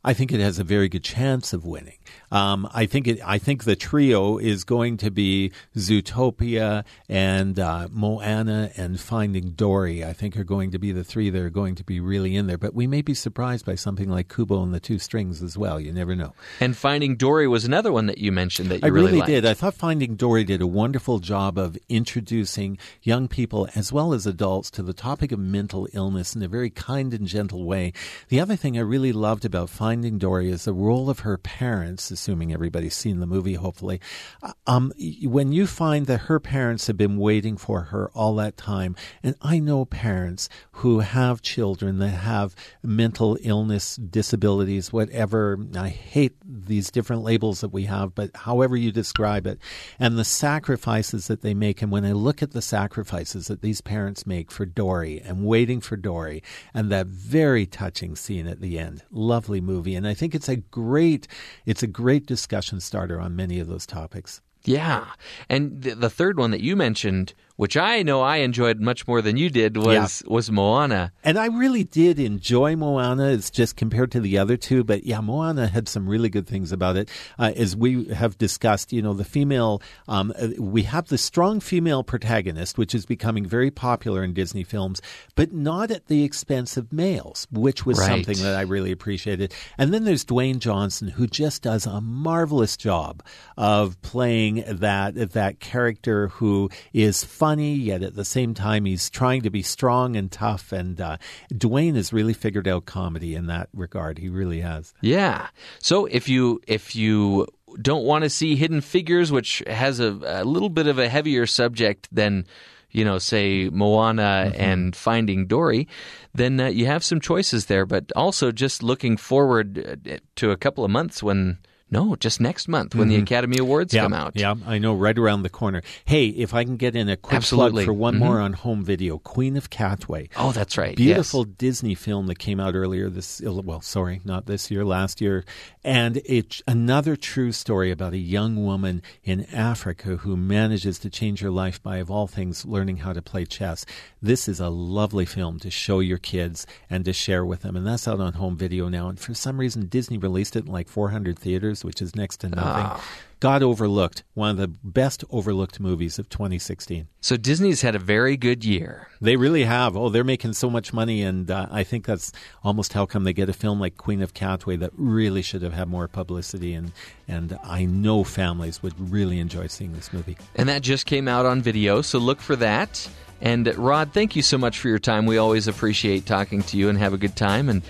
I 0.05 0.12
think 0.12 0.32
it 0.32 0.40
has 0.40 0.59
a 0.59 0.65
very 0.65 0.89
good 0.89 1.05
chance 1.05 1.52
of 1.52 1.65
winning. 1.65 1.98
Um, 2.35 2.69
I 2.74 2.86
think 2.86 3.06
it. 3.06 3.20
I 3.24 3.39
think 3.39 3.62
the 3.62 3.77
trio 3.77 4.39
is 4.39 4.65
going 4.65 4.97
to 4.98 5.11
be 5.12 5.52
Zootopia 5.77 6.85
and 7.09 7.61
uh, 7.61 7.86
Moana 7.93 8.73
and 8.77 8.98
Finding 8.98 9.51
Dory. 9.51 10.05
I 10.05 10.12
think 10.12 10.36
are 10.36 10.43
going 10.43 10.73
to 10.73 10.78
be 10.81 10.90
the 10.90 11.05
three 11.05 11.31
that 11.31 11.40
are 11.40 11.48
going 11.48 11.77
to 11.77 11.85
be 11.85 12.01
really 12.01 12.35
in 12.35 12.48
there. 12.48 12.59
But 12.59 12.74
we 12.74 12.89
may 12.89 13.02
be 13.02 13.15
surprised 13.15 13.65
by 13.65 13.77
something 13.77 14.11
like 14.11 14.28
Kubo 14.35 14.65
and 14.65 14.74
the 14.74 14.81
Two 14.81 14.98
Strings 14.98 15.44
as 15.44 15.56
well. 15.56 15.78
You 15.78 15.93
never 15.93 16.16
know. 16.16 16.35
And 16.59 16.77
Finding 16.77 17.15
Dory 17.15 17.47
was 17.47 17.65
another 17.65 17.93
one 17.93 18.06
that 18.06 18.19
you 18.19 18.32
mentioned 18.32 18.69
that 18.70 18.82
you 18.82 18.86
I 18.86 18.89
really, 18.89 19.12
liked. 19.12 19.28
did. 19.28 19.47
I 19.47 19.55
thought 19.55 19.74
Finding 19.74 20.16
Dory 20.16 20.43
did 20.43 20.61
a 20.61 20.66
wonderful 20.66 21.20
job 21.20 21.56
of 21.56 21.78
introducing 21.89 22.78
young 23.01 23.28
people 23.28 23.69
as 23.77 23.93
well 23.93 24.12
as 24.12 24.27
adults 24.27 24.73
to 24.73 24.82
the 24.82 24.93
topic 24.93 25.31
of 25.31 25.39
mental 25.39 25.86
illness 25.93 26.35
in 26.35 26.43
a 26.43 26.48
very 26.48 26.70
kind 26.70 27.15
and 27.15 27.28
gentle 27.28 27.65
way. 27.65 27.93
The 28.28 28.40
other 28.40 28.56
thing 28.56 28.77
I 28.77 28.81
really 28.81 29.12
loved 29.12 29.44
about 29.44 29.70
Finding 29.70 30.19
Dory 30.19 30.51
is 30.51 30.65
the 30.65 30.73
role 30.73 31.09
of 31.09 31.20
her 31.20 31.39
parents, 31.39 32.11
assuming 32.24 32.55
everybody's 32.55 32.94
seen 32.94 33.20
the 33.20 33.26
movie, 33.26 33.55
hopefully. 33.55 34.01
Uh, 34.42 34.52
Um, 34.66 34.92
when 35.24 35.52
you 35.52 35.66
find 35.66 36.06
that 36.06 36.22
her 36.22 36.40
parents 36.40 36.86
have 36.86 36.96
been 36.96 37.18
waiting 37.18 37.59
for 37.59 37.82
her 37.92 38.10
all 38.14 38.34
that 38.36 38.56
time, 38.56 38.96
and 39.22 39.34
I 39.42 39.59
know 39.59 39.84
parents 39.84 40.48
who 40.80 41.01
have 41.01 41.42
children 41.42 41.98
that 41.98 42.09
have 42.09 42.56
mental 42.82 43.36
illness, 43.42 43.96
disabilities, 43.96 44.90
whatever. 44.90 45.59
I 45.76 45.90
hate 45.90 46.32
these 46.42 46.90
different 46.90 47.22
labels 47.22 47.60
that 47.60 47.74
we 47.74 47.84
have, 47.84 48.14
but 48.14 48.30
however 48.34 48.74
you 48.74 48.90
describe 48.90 49.46
it, 49.46 49.59
and 49.98 50.16
the 50.16 50.24
sacrifices 50.24 51.26
that 51.26 51.42
they 51.42 51.52
make. 51.52 51.82
And 51.82 51.92
when 51.92 52.06
I 52.06 52.12
look 52.12 52.42
at 52.42 52.52
the 52.52 52.62
sacrifices 52.62 53.48
that 53.48 53.60
these 53.60 53.82
parents 53.82 54.26
make 54.26 54.51
for 54.51 54.64
Dory 54.64 55.20
and 55.20 55.44
waiting 55.44 55.82
for 55.82 55.96
Dory, 55.96 56.42
and 56.72 56.90
that 56.90 57.06
very 57.06 57.66
touching 57.66 58.16
scene 58.16 58.46
at 58.46 58.62
the 58.62 58.78
end, 58.78 59.02
lovely 59.10 59.60
movie. 59.60 59.94
And 59.94 60.06
I 60.06 60.14
think 60.14 60.34
it's 60.34 60.48
a 60.48 60.56
great, 60.56 61.28
it's 61.66 61.82
a 61.82 61.86
great 61.86 62.13
discussion 62.20 62.80
starter 62.80 63.20
on 63.20 63.36
many 63.36 63.58
of 63.58 63.68
those 63.68 63.86
topics. 63.86 64.40
Yeah, 64.64 65.06
and 65.48 65.82
the, 65.82 65.94
the 65.94 66.10
third 66.10 66.38
one 66.38 66.50
that 66.50 66.62
you 66.62 66.74
mentioned, 66.76 67.34
which 67.56 67.76
I 67.76 68.02
know 68.02 68.20
I 68.20 68.39
enjoyed 68.39 68.81
much 68.81 69.06
more 69.06 69.22
than 69.22 69.36
you 69.36 69.48
did, 69.51 69.76
was 69.76 70.22
was 70.26 70.51
Moana. 70.51 71.12
And 71.22 71.39
I 71.39 71.47
really 71.47 71.85
did 71.85 72.18
enjoy 72.18 72.76
Moana. 72.76 73.28
It's 73.31 73.51
just 73.51 73.76
compared 73.76 74.10
to 74.12 74.20
the 74.20 74.39
other 74.39 74.56
two, 74.56 74.85
but 74.85 75.05
yeah, 75.05 75.20
Moana 75.20 75.66
had 75.68 75.89
some 75.89 76.09
really 76.09 76.28
good 76.28 76.47
things 76.47 76.72
about 76.72 76.97
it. 76.97 77.09
Uh, 77.39 77.52
as 77.56 77.76
we 77.76 78.06
have 78.06 78.36
discussed, 78.39 78.93
you 78.93 79.02
know, 79.02 79.12
the 79.12 79.24
female, 79.24 79.81
um, 80.09 80.32
uh, 80.39 80.48
we 80.59 80.82
have 80.82 81.09
the 81.09 81.18
strong 81.18 81.60
female 81.60 82.02
protagonist, 82.02 82.76
which 82.78 82.94
is 82.94 83.06
becoming 83.06 83.47
very 83.47 83.70
popular 83.70 84.24
in 84.24 84.32
Disney 84.35 84.64
films, 84.64 85.01
but 85.35 85.52
not 85.52 85.90
at 85.90 86.06
the 86.06 86.24
expense 86.24 86.76
of 86.76 86.93
males, 86.93 87.47
which 87.51 87.86
was 87.86 87.98
Right. 87.98 88.09
something 88.09 88.43
that 88.43 88.56
I 88.56 88.62
really 88.62 88.90
appreciated. 88.93 89.55
And 89.78 89.94
then 89.94 90.05
there's 90.05 90.24
Dwayne 90.24 90.59
Johnson, 90.59 91.09
who 91.09 91.26
just 91.26 91.62
does 91.62 91.86
a 91.86 92.01
marvelous 92.01 92.76
job 92.76 93.22
of 93.56 94.01
playing 94.02 94.64
that 94.66 95.32
that 95.32 95.60
character 95.60 96.28
who 96.28 96.70
is 96.93 97.24
funny, 97.44 97.74
yet 97.74 98.02
at 98.02 98.14
the 98.14 98.24
same 98.24 98.54
time 98.54 98.86
he's 98.86 99.10
trying 99.10 99.42
to 99.42 99.50
be 99.50 99.60
strong 99.60 100.16
and 100.16 100.32
tough. 100.32 100.72
And 100.72 100.98
uh, 100.98 101.18
Dwayne 101.52 101.94
has 101.94 102.10
really 102.10 102.32
figured 102.32 102.66
out 102.66 102.86
comedy 102.86 103.34
in 103.34 103.48
that 103.48 103.68
regard. 103.74 104.16
He 104.16 104.30
really 104.30 104.62
has. 104.62 104.94
Yeah. 105.02 105.48
So 105.78 106.06
if 106.06 106.26
you 106.26 106.62
if 106.66 106.96
you 106.96 107.46
don't 107.82 108.04
want 108.04 108.24
to 108.24 108.30
see 108.30 108.56
Hidden 108.56 108.80
Figures, 108.80 109.30
which 109.30 109.62
has 109.66 110.00
a, 110.00 110.18
a 110.24 110.44
little 110.44 110.70
bit 110.70 110.86
of 110.86 110.98
a 110.98 111.10
heavier 111.10 111.46
subject 111.46 112.08
than 112.10 112.46
you 112.90 113.04
know, 113.04 113.18
say 113.18 113.68
Moana 113.70 114.52
and 114.54 114.96
Finding 114.96 115.46
Dory, 115.46 115.86
then 116.32 116.60
uh, 116.60 116.68
you 116.68 116.86
have 116.86 117.04
some 117.04 117.20
choices 117.20 117.66
there. 117.66 117.84
But 117.84 118.10
also 118.16 118.52
just 118.52 118.82
looking 118.82 119.18
forward 119.18 120.00
uh, 120.08 120.16
to 120.36 120.50
a 120.50 120.56
couple 120.56 120.84
of 120.84 120.90
months 120.90 121.22
when 121.22 121.58
No, 121.90 122.16
just 122.16 122.40
next 122.40 122.66
month 122.66 122.94
when 122.94 123.09
the 123.09 123.16
Mhm. 123.19 123.23
Academy 123.23 123.59
Awards 123.59 123.93
yeah, 123.94 124.02
come 124.02 124.15
out. 124.15 124.32
Yeah, 124.35 124.55
I 124.66 124.78
know, 124.78 124.94
right 124.94 125.16
around 125.16 125.43
the 125.43 125.48
corner. 125.51 125.82
Hey, 126.06 126.27
if 126.28 126.52
I 126.55 126.65
can 126.65 126.77
get 126.77 126.97
in 126.97 127.09
a 127.09 127.16
quick 127.16 127.36
Absolutely. 127.36 127.85
plug 127.85 127.86
for 127.86 127.93
one 127.93 128.15
Mhm. 128.16 128.19
more 128.19 128.40
on 128.40 128.52
home 128.55 128.82
video, 128.85 129.19
Queen 129.19 129.56
of 129.56 129.70
Katwe. 129.70 130.28
Oh, 130.36 130.51
that's 130.51 130.77
right. 130.78 130.97
Beautiful 130.97 131.44
Disney 131.44 131.94
film 131.94 132.27
that 132.27 132.39
came 132.39 132.59
out 132.59 132.74
earlier 132.74 133.09
this. 133.11 133.40
Well, 133.44 133.81
sorry, 133.81 134.20
not 134.24 134.47
this 134.47 134.70
year, 134.70 134.85
last 134.85 135.20
year, 135.20 135.44
and 135.85 136.20
it's 136.24 136.62
another 136.66 137.16
true 137.16 137.52
story 137.52 137.90
about 137.90 138.12
a 138.15 138.19
young 138.19 138.65
woman 138.65 139.02
in 139.23 139.44
Africa 139.52 140.16
who 140.16 140.36
manages 140.36 140.98
to 141.01 141.11
change 141.11 141.40
her 141.40 141.51
life 141.51 141.82
by, 141.82 141.98
of 141.98 142.11
all 142.11 142.27
things, 142.27 142.65
learning 142.65 142.98
how 142.98 143.12
to 143.12 143.23
play 143.23 143.44
chess. 143.44 143.85
This 144.23 144.48
is 144.48 144.59
a 144.59 144.69
lovely 144.70 145.27
film 145.27 145.59
to 145.61 145.70
show 145.70 146.01
your 146.01 146.19
kids 146.19 146.66
and 146.89 147.05
to 147.05 147.12
share 147.12 147.44
with 147.44 147.61
them, 147.61 147.77
and 147.77 147.86
that's 147.86 148.09
out 148.09 148.20
on 148.20 148.32
home 148.35 148.56
video 148.56 148.89
now. 148.89 149.09
And 149.11 149.20
for 149.20 149.35
some 149.35 149.59
reason, 149.61 149.86
Disney 149.86 150.16
released 150.19 150.56
it 150.56 150.65
in 150.66 150.73
like 150.73 150.89
400 150.89 151.39
theaters, 151.39 151.73
which 151.82 152.02
is 152.02 152.14
next 152.14 152.38
to 152.38 152.51
nothing. 152.51 152.86
Ah. 152.86 153.05
Got 153.40 153.62
overlooked. 153.62 154.22
One 154.34 154.51
of 154.51 154.56
the 154.59 154.68
best 154.68 155.24
overlooked 155.30 155.80
movies 155.80 156.18
of 156.18 156.28
2016. 156.28 157.09
So 157.20 157.36
Disney's 157.36 157.82
had 157.82 157.94
a 157.94 157.98
very 157.98 158.36
good 158.36 158.64
year. 158.64 159.09
They 159.20 159.36
really 159.36 159.64
have. 159.64 159.96
Oh, 159.96 160.09
they're 160.09 160.24
making 160.24 160.52
so 160.55 160.70
much 160.70 160.92
money, 160.92 161.22
and 161.22 161.51
uh, 161.51 161.66
I 161.70 161.84
think 161.84 162.06
that's 162.06 162.32
almost 162.62 162.92
how 162.92 163.05
come 163.06 163.24
they 163.24 163.32
get 163.32 163.48
a 163.48 163.52
film 163.52 163.80
like 163.80 163.96
Queen 163.96 164.22
of 164.22 164.34
Katwe 164.34 164.78
that 164.78 164.92
really 164.94 165.42
should 165.42 165.62
have 165.62 165.74
had 165.74 165.88
more 165.88 166.09
publicity. 166.09 166.74
And 166.74 166.92
and 167.26 167.59
I 167.64 167.84
know 167.84 168.24
families 168.24 168.82
would 168.82 168.94
really 169.10 169.40
enjoy 169.40 169.66
seeing 169.66 169.92
this 169.92 170.12
movie. 170.12 170.38
And 170.55 170.68
that 170.68 170.82
just 170.82 171.06
came 171.06 171.28
out 171.28 171.46
on 171.46 171.60
video, 171.60 172.02
so 172.02 172.18
look 172.18 172.40
for 172.40 172.56
that. 172.56 173.09
And 173.40 173.76
Rod, 173.76 174.12
thank 174.14 174.36
you 174.36 174.42
so 174.42 174.56
much 174.56 174.78
for 174.78 174.88
your 174.88 174.98
time. 174.98 175.26
We 175.26 175.36
always 175.36 175.68
appreciate 175.68 176.24
talking 176.24 176.62
to 176.62 176.78
you 176.78 176.88
and 176.88 176.96
have 176.96 177.12
a 177.12 177.18
good 177.18 177.36
time. 177.36 177.68
And 177.68 177.82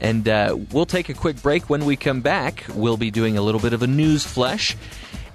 and 0.00 0.28
uh, 0.28 0.56
we'll 0.72 0.86
take 0.86 1.08
a 1.08 1.14
quick 1.14 1.40
break. 1.42 1.68
When 1.68 1.84
we 1.84 1.96
come 1.96 2.20
back, 2.20 2.64
we'll 2.74 2.96
be 2.96 3.10
doing 3.10 3.36
a 3.36 3.42
little 3.42 3.60
bit 3.60 3.72
of 3.72 3.82
a 3.82 3.86
news 3.86 4.24
flesh. 4.24 4.76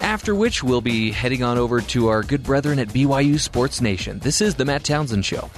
After 0.02 0.36
which, 0.36 0.64
we'll 0.64 0.82
be 0.82 1.12
heading 1.12 1.44
on 1.44 1.58
over 1.58 1.82
to 1.82 2.08
our 2.08 2.22
good 2.24 2.44
brethren 2.44 2.80
at 2.80 2.90
BYU 2.90 3.40
Sports 3.40 3.82
Nation. 3.82 4.20
This 4.20 4.42
is 4.42 4.56
the 4.56 4.66
Matt 4.66 4.84
Townsend 4.84 5.26
Show. 5.26 5.50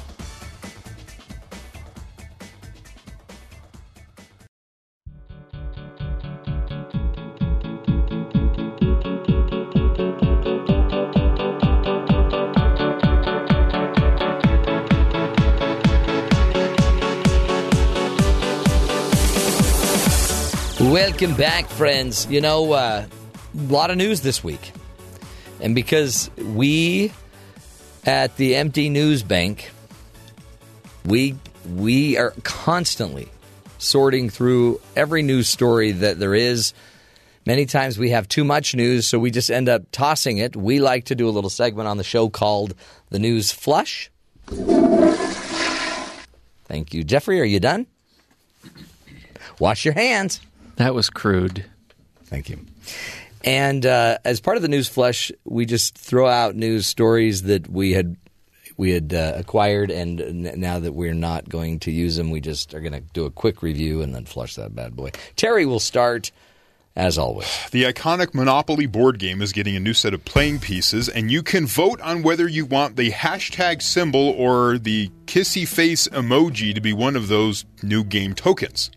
Welcome 21.19 21.35
back, 21.35 21.68
friends. 21.69 22.27
You 22.27 22.41
know, 22.41 22.73
uh, 22.73 23.07
a 23.57 23.73
lot 23.73 23.89
of 23.89 23.98
news 23.98 24.22
this 24.22 24.44
week. 24.44 24.72
And 25.60 25.73
because 25.73 26.30
we 26.38 27.11
at 28.06 28.38
the 28.38 28.56
Empty 28.56 28.89
News 28.89 29.23
Bank, 29.23 29.72
we 31.06 31.35
we 31.73 32.19
are 32.19 32.35
constantly 32.44 33.30
sorting 33.80 34.30
through 34.30 34.80
every 34.95 35.23
news 35.23 35.49
story 35.49 35.91
that 35.91 36.19
there 36.19 36.35
is. 36.35 36.76
Many 37.48 37.65
times 37.65 37.98
we 37.98 38.11
have 38.11 38.27
too 38.27 38.44
much 38.44 38.76
news, 38.76 39.07
so 39.07 39.18
we 39.18 39.31
just 39.31 39.49
end 39.49 39.69
up 39.69 39.91
tossing 39.91 40.38
it. 40.38 40.56
We 40.56 40.80
like 40.80 41.06
to 41.06 41.15
do 41.15 41.27
a 41.27 41.31
little 41.31 41.49
segment 41.49 41.88
on 41.88 41.98
the 41.98 42.03
show 42.03 42.30
called 42.30 42.76
The 43.10 43.18
News 43.18 43.52
Flush. 43.52 44.11
Thank 46.65 46.94
you. 46.94 47.03
Jeffrey, 47.03 47.41
are 47.41 47.44
you 47.44 47.60
done? 47.60 47.88
Wash 49.57 49.84
your 49.84 49.95
hands. 49.95 50.41
That 50.78 50.95
was 50.95 51.10
crude. 51.10 51.66
Thank 52.26 52.49
you. 52.49 52.60
And 53.44 53.86
uh, 53.86 54.18
as 54.26 54.40
part 54.40 54.58
of 54.58 54.64
the 54.64 54.70
news 54.70 54.88
flush, 54.88 55.32
we 55.45 55.66
just 55.66 55.98
throw 55.98 56.28
out 56.28 56.56
news 56.56 56.88
stories 56.88 57.44
that 57.44 57.70
we 57.70 57.94
had 57.94 58.18
we 58.78 58.91
had 58.91 59.12
uh, 59.12 59.34
acquired, 59.36 59.90
and 59.90 60.22
n- 60.22 60.54
now 60.58 60.80
that 60.80 60.94
we're 60.94 61.16
not 61.16 61.49
going 61.49 61.80
to 61.80 61.91
use 61.91 62.16
them, 62.16 62.30
we 62.30 62.40
just 62.40 62.76
are 62.76 62.80
going 62.80 62.94
to 62.94 62.99
do 62.99 63.26
a 63.26 63.32
quick 63.32 63.64
review 63.64 64.04
and 64.04 64.14
then 64.14 64.26
flush 64.26 64.56
that 64.56 64.76
bad 64.76 64.95
boy. 64.95 65.10
Terry 65.36 65.66
will 65.66 65.80
start 65.80 66.32
as 66.95 67.18
always. 67.18 67.48
The 67.72 67.84
iconic 67.84 68.34
Monopoly 68.34 68.86
board 68.86 69.18
game 69.18 69.41
is 69.41 69.52
getting 69.52 69.76
a 69.76 69.80
new 69.80 69.94
set 69.94 70.14
of 70.14 70.26
playing 70.26 70.60
pieces, 70.60 71.10
and 71.10 71.32
you 71.32 71.41
can 71.41 71.66
vote 71.66 72.02
on 72.02 72.22
whether 72.22 72.48
you 72.48 72.66
want 72.66 72.98
the 72.98 73.12
hashtag 73.12 73.82
symbol 73.82 74.36
or 74.38 74.78
the 74.78 75.10
kissy 75.26 75.68
face 75.68 76.08
emoji 76.10 76.76
to 76.76 76.82
be 76.82 76.94
one 76.94 77.16
of 77.16 77.30
those 77.30 77.66
new 77.82 78.04
game 78.04 78.34
tokens. 78.36 78.91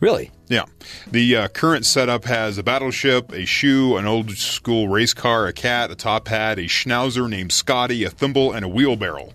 Really? 0.00 0.30
Yeah. 0.48 0.64
The 1.10 1.36
uh, 1.36 1.48
current 1.48 1.84
setup 1.84 2.24
has 2.24 2.58
a 2.58 2.62
battleship, 2.62 3.32
a 3.32 3.44
shoe, 3.44 3.96
an 3.96 4.06
old 4.06 4.30
school 4.32 4.88
race 4.88 5.14
car, 5.14 5.46
a 5.46 5.52
cat, 5.52 5.90
a 5.90 5.94
top 5.94 6.28
hat, 6.28 6.58
a 6.58 6.62
schnauzer 6.62 7.28
named 7.28 7.52
Scotty, 7.52 8.04
a 8.04 8.10
thimble, 8.10 8.52
and 8.52 8.64
a 8.64 8.68
wheelbarrow. 8.68 9.32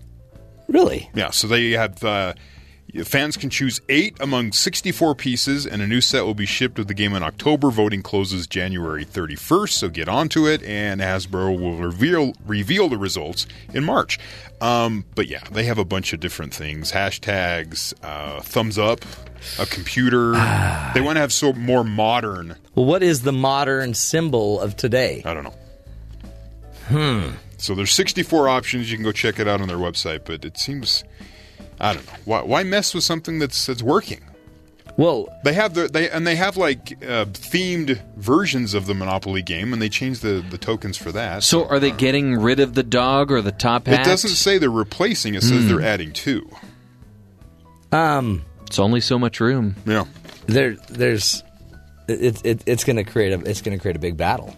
Really? 0.68 1.10
Yeah. 1.14 1.30
So 1.30 1.46
they 1.46 1.70
have. 1.72 2.02
Uh, 2.02 2.34
Fans 3.04 3.36
can 3.36 3.50
choose 3.50 3.80
eight 3.88 4.16
among 4.20 4.52
64 4.52 5.16
pieces, 5.16 5.66
and 5.66 5.82
a 5.82 5.86
new 5.86 6.00
set 6.00 6.24
will 6.24 6.34
be 6.34 6.46
shipped 6.46 6.78
with 6.78 6.86
the 6.86 6.94
game 6.94 7.12
in 7.14 7.24
October. 7.24 7.70
Voting 7.70 8.02
closes 8.02 8.46
January 8.46 9.04
31st, 9.04 9.70
so 9.70 9.88
get 9.88 10.08
onto 10.08 10.46
it, 10.46 10.62
and 10.62 11.00
Hasbro 11.00 11.58
will 11.58 11.76
reveal 11.76 12.34
reveal 12.46 12.88
the 12.88 12.98
results 12.98 13.46
in 13.72 13.84
March. 13.84 14.20
Um, 14.60 15.04
but 15.16 15.26
yeah, 15.26 15.42
they 15.50 15.64
have 15.64 15.78
a 15.78 15.84
bunch 15.84 16.12
of 16.12 16.20
different 16.20 16.54
things: 16.54 16.92
hashtags, 16.92 17.94
uh, 18.04 18.40
thumbs 18.42 18.78
up, 18.78 19.04
a 19.58 19.66
computer. 19.66 20.32
they 20.94 21.00
want 21.00 21.16
to 21.16 21.20
have 21.20 21.32
so 21.32 21.52
more 21.52 21.82
modern. 21.82 22.56
Well, 22.76 22.86
what 22.86 23.02
is 23.02 23.22
the 23.22 23.32
modern 23.32 23.94
symbol 23.94 24.60
of 24.60 24.76
today? 24.76 25.22
I 25.24 25.34
don't 25.34 25.44
know. 25.44 25.54
Hmm. 26.86 27.30
So 27.56 27.74
there's 27.74 27.92
64 27.92 28.48
options. 28.48 28.90
You 28.90 28.96
can 28.98 29.04
go 29.04 29.12
check 29.12 29.38
it 29.38 29.48
out 29.48 29.60
on 29.60 29.68
their 29.68 29.78
website, 29.78 30.24
but 30.24 30.44
it 30.44 30.58
seems 30.58 31.02
I 31.80 31.92
don't 31.94 32.06
know 32.06 32.12
why, 32.24 32.42
why 32.42 32.62
mess 32.62 32.94
with 32.94 33.04
something 33.04 33.38
that's 33.38 33.66
that's 33.66 33.82
working. 33.82 34.20
Well, 34.96 35.28
they 35.42 35.54
have 35.54 35.74
the 35.74 35.88
they 35.88 36.08
and 36.08 36.24
they 36.24 36.36
have 36.36 36.56
like 36.56 36.92
uh, 37.02 37.24
themed 37.26 38.00
versions 38.16 38.74
of 38.74 38.86
the 38.86 38.94
Monopoly 38.94 39.42
game, 39.42 39.72
and 39.72 39.82
they 39.82 39.88
change 39.88 40.20
the 40.20 40.44
the 40.50 40.58
tokens 40.58 40.96
for 40.96 41.10
that. 41.12 41.42
So 41.42 41.66
are 41.66 41.80
they 41.80 41.90
getting 41.90 42.36
rid 42.36 42.60
of 42.60 42.74
the 42.74 42.84
dog 42.84 43.32
or 43.32 43.40
the 43.42 43.50
top 43.50 43.86
hat? 43.88 44.00
It 44.00 44.04
doesn't 44.08 44.30
say 44.30 44.58
they're 44.58 44.70
replacing. 44.70 45.34
It 45.34 45.42
says 45.42 45.62
Hmm. 45.62 45.68
they're 45.68 45.82
adding 45.82 46.12
two. 46.12 46.48
Um, 47.92 48.44
it's 48.66 48.78
only 48.78 49.00
so 49.00 49.18
much 49.18 49.40
room. 49.40 49.76
Yeah, 49.86 50.04
there, 50.46 50.74
there's, 50.88 51.42
it, 52.08 52.44
it, 52.44 52.62
it's 52.66 52.82
going 52.84 52.96
to 52.96 53.04
create 53.04 53.32
a, 53.32 53.40
it's 53.48 53.62
going 53.62 53.76
to 53.76 53.80
create 53.80 53.96
a 53.96 54.00
big 54.00 54.16
battle, 54.16 54.56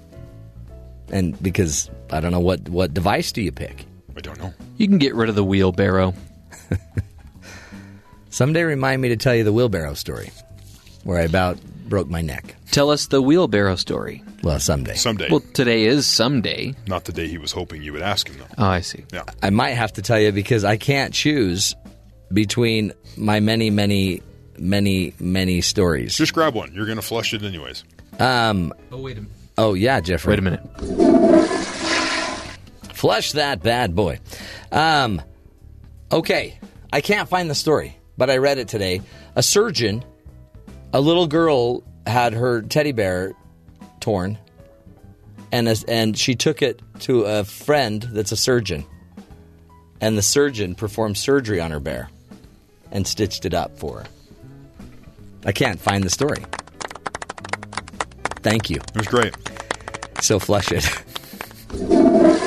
and 1.10 1.40
because 1.42 1.90
I 2.10 2.20
don't 2.20 2.32
know 2.32 2.40
what 2.40 2.68
what 2.68 2.92
device 2.94 3.32
do 3.32 3.42
you 3.42 3.52
pick? 3.52 3.86
I 4.16 4.20
don't 4.20 4.38
know. 4.38 4.52
You 4.76 4.88
can 4.88 4.98
get 4.98 5.14
rid 5.14 5.28
of 5.28 5.34
the 5.34 5.44
wheelbarrow. 5.44 6.14
Someday, 8.30 8.62
remind 8.62 9.00
me 9.00 9.08
to 9.08 9.16
tell 9.16 9.34
you 9.34 9.44
the 9.44 9.52
wheelbarrow 9.52 9.94
story, 9.94 10.30
where 11.04 11.18
I 11.18 11.22
about 11.22 11.58
broke 11.88 12.08
my 12.08 12.20
neck. 12.20 12.54
Tell 12.70 12.90
us 12.90 13.06
the 13.06 13.22
wheelbarrow 13.22 13.76
story. 13.76 14.22
Well, 14.42 14.60
someday. 14.60 14.94
Someday. 14.94 15.28
Well, 15.30 15.40
today 15.54 15.84
is 15.84 16.06
someday. 16.06 16.74
Not 16.86 17.04
the 17.04 17.12
day 17.12 17.26
he 17.28 17.38
was 17.38 17.52
hoping 17.52 17.82
you 17.82 17.92
would 17.94 18.02
ask 18.02 18.28
him, 18.28 18.36
though. 18.38 18.46
Oh, 18.58 18.66
I 18.66 18.80
see. 18.80 19.04
Yeah. 19.12 19.22
I 19.42 19.50
might 19.50 19.70
have 19.70 19.94
to 19.94 20.02
tell 20.02 20.20
you 20.20 20.32
because 20.32 20.64
I 20.64 20.76
can't 20.76 21.14
choose 21.14 21.74
between 22.32 22.92
my 23.16 23.40
many, 23.40 23.70
many, 23.70 24.20
many, 24.58 25.14
many 25.18 25.62
stories. 25.62 26.16
Just 26.16 26.34
grab 26.34 26.54
one. 26.54 26.74
You're 26.74 26.86
going 26.86 26.96
to 26.96 27.02
flush 27.02 27.32
it 27.32 27.42
anyways. 27.42 27.84
Um. 28.18 28.72
Oh 28.92 29.00
wait 29.00 29.18
a 29.18 29.20
minute. 29.22 29.36
Oh 29.58 29.74
yeah, 29.74 30.00
Jeffrey. 30.00 30.30
Wait 30.30 30.38
a 30.38 30.42
minute. 30.42 30.60
Flush 32.94 33.32
that 33.32 33.62
bad 33.62 33.94
boy. 33.94 34.18
Um. 34.72 35.22
Okay, 36.12 36.58
I 36.92 37.00
can't 37.00 37.28
find 37.28 37.50
the 37.50 37.54
story, 37.54 37.96
but 38.16 38.30
I 38.30 38.36
read 38.36 38.58
it 38.58 38.68
today. 38.68 39.02
A 39.34 39.42
surgeon, 39.42 40.04
a 40.92 41.00
little 41.00 41.26
girl 41.26 41.82
had 42.06 42.32
her 42.32 42.62
teddy 42.62 42.92
bear 42.92 43.32
torn, 43.98 44.38
and 45.50 45.68
as, 45.68 45.82
and 45.84 46.16
she 46.16 46.36
took 46.36 46.62
it 46.62 46.80
to 47.00 47.22
a 47.22 47.44
friend 47.44 48.02
that's 48.02 48.30
a 48.30 48.36
surgeon, 48.36 48.86
and 50.00 50.16
the 50.16 50.22
surgeon 50.22 50.76
performed 50.76 51.18
surgery 51.18 51.60
on 51.60 51.72
her 51.72 51.80
bear, 51.80 52.08
and 52.92 53.06
stitched 53.06 53.44
it 53.44 53.54
up 53.54 53.76
for 53.76 54.00
her. 54.00 54.06
I 55.44 55.52
can't 55.52 55.80
find 55.80 56.04
the 56.04 56.10
story. 56.10 56.44
Thank 58.42 58.70
you. 58.70 58.76
It 58.76 58.96
was 58.96 59.08
great. 59.08 59.34
So 60.20 60.38
flush 60.38 60.70
it. 60.70 62.42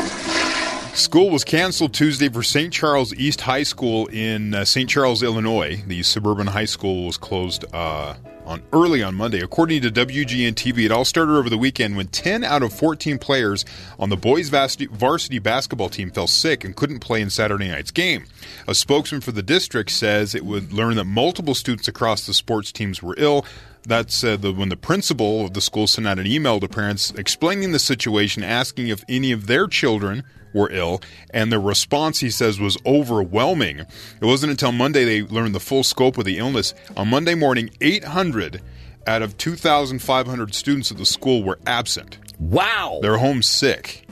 School 1.00 1.30
was 1.30 1.46
canceled 1.46 1.94
Tuesday 1.94 2.28
for 2.28 2.44
St. 2.44 2.74
Charles 2.74 3.14
East 3.14 3.40
High 3.40 3.64
School 3.64 4.08
in 4.08 4.54
uh, 4.54 4.66
St. 4.66 4.90
Charles, 4.90 5.24
Illinois. 5.24 5.82
The 5.88 6.04
suburban 6.04 6.46
high 6.46 6.66
school 6.66 7.06
was 7.06 7.16
closed 7.16 7.64
uh, 7.74 8.16
on 8.46 8.62
early 8.74 9.02
on 9.02 9.16
Monday. 9.16 9.40
According 9.40 9.82
to 9.84 9.92
WGN 9.92 10.56
TV, 10.56 10.86
it 10.86 10.92
all 10.92 11.06
started 11.06 11.32
over 11.38 11.50
the 11.50 11.58
weekend 11.58 11.96
when 11.96 12.08
10 12.08 12.44
out 12.44 12.64
of 12.64 12.74
14 12.74 13.18
players 13.18 13.64
on 13.98 14.10
the 14.10 14.18
boys' 14.18 14.50
varsity, 14.50 15.40
basketball 15.40 15.88
team 15.88 16.12
fell 16.12 16.28
sick 16.28 16.66
and 16.66 16.76
couldn't 16.76 17.00
play 17.00 17.22
in 17.22 17.30
Saturday 17.30 17.70
night's 17.70 17.92
game. 17.92 18.26
A 18.68 18.76
spokesman 18.76 19.22
for 19.22 19.32
the 19.32 19.42
district 19.42 19.92
says 19.92 20.36
it 20.36 20.44
would 20.44 20.74
learn 20.74 20.98
that 20.98 21.06
multiple 21.06 21.56
students 21.56 21.88
across 21.88 22.28
the 22.28 22.34
sports 22.34 22.74
teams 22.74 23.02
were 23.02 23.16
ill. 23.18 23.46
That's 23.84 24.22
uh, 24.22 24.36
the, 24.36 24.52
when 24.52 24.68
the 24.68 24.76
principal 24.76 25.46
of 25.46 25.54
the 25.54 25.62
school 25.62 25.88
sent 25.88 26.08
out 26.08 26.20
an 26.20 26.28
email 26.28 26.60
to 26.60 26.68
parents 26.68 27.12
explaining 27.12 27.72
the 27.72 27.80
situation, 27.80 28.44
asking 28.44 28.90
if 28.90 29.06
any 29.08 29.32
of 29.32 29.48
their 29.48 29.66
children 29.66 30.26
were 30.54 30.72
ill, 30.72 31.02
and 31.32 31.52
the 31.52 31.60
response, 31.60 32.20
he 32.20 32.30
says, 32.30 32.60
was 32.60 32.78
overwhelming. 32.86 33.80
It 33.80 33.88
wasn't 34.22 34.52
until 34.52 34.72
Monday 34.72 35.04
they 35.04 35.22
learned 35.24 35.56
the 35.56 35.60
full 35.60 35.84
scope 35.84 36.18
of 36.18 36.26
the 36.26 36.38
illness. 36.38 36.74
On 36.98 37.08
Monday 37.08 37.36
morning, 37.36 37.70
800 37.82 38.62
out 39.08 39.22
of 39.22 39.38
2,500 39.38 40.54
students 40.54 40.92
at 40.92 40.98
the 40.98 41.06
school 41.06 41.44
were 41.44 41.60
absent. 41.66 42.18
Wow. 42.40 43.00
They're 43.02 43.18
homesick. 43.18 44.06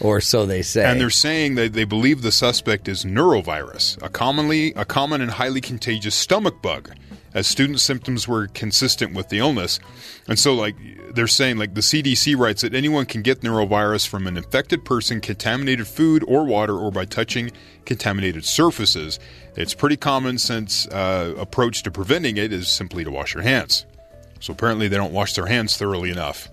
Or 0.00 0.20
so 0.20 0.46
they 0.46 0.62
say. 0.62 0.84
And 0.84 1.00
they're 1.00 1.10
saying 1.10 1.56
that 1.56 1.74
they 1.74 1.84
believe 1.84 2.22
the 2.22 2.32
suspect 2.32 2.88
is 2.88 3.04
norovirus, 3.04 4.02
a 4.02 4.08
commonly 4.08 4.72
a 4.74 4.86
common 4.86 5.20
and 5.20 5.30
highly 5.30 5.60
contagious 5.60 6.14
stomach 6.14 6.62
bug, 6.62 6.90
as 7.34 7.46
student 7.46 7.80
symptoms 7.80 8.26
were 8.26 8.48
consistent 8.48 9.14
with 9.14 9.28
the 9.28 9.38
illness. 9.38 9.78
And 10.28 10.38
so 10.38 10.54
like 10.54 10.74
they're 11.14 11.26
saying 11.26 11.58
like 11.58 11.74
the 11.74 11.80
CDC 11.80 12.36
writes 12.36 12.62
that 12.62 12.74
anyone 12.74 13.06
can 13.06 13.22
get 13.22 13.40
norovirus 13.40 14.06
from 14.06 14.26
an 14.26 14.36
infected 14.36 14.84
person, 14.84 15.20
contaminated 15.20 15.86
food 15.86 16.24
or 16.26 16.44
water 16.44 16.76
or 16.76 16.90
by 16.90 17.04
touching 17.04 17.50
contaminated 17.84 18.44
surfaces. 18.44 19.18
It's 19.56 19.74
pretty 19.74 19.96
common 19.96 20.38
sense 20.38 20.86
uh, 20.88 21.34
approach 21.38 21.82
to 21.84 21.90
preventing 21.90 22.36
it 22.36 22.52
is 22.52 22.68
simply 22.68 23.04
to 23.04 23.10
wash 23.10 23.34
your 23.34 23.42
hands. 23.42 23.86
So 24.40 24.52
apparently 24.52 24.88
they 24.88 24.96
don't 24.96 25.12
wash 25.12 25.34
their 25.34 25.46
hands 25.46 25.76
thoroughly 25.76 26.10
enough 26.10 26.48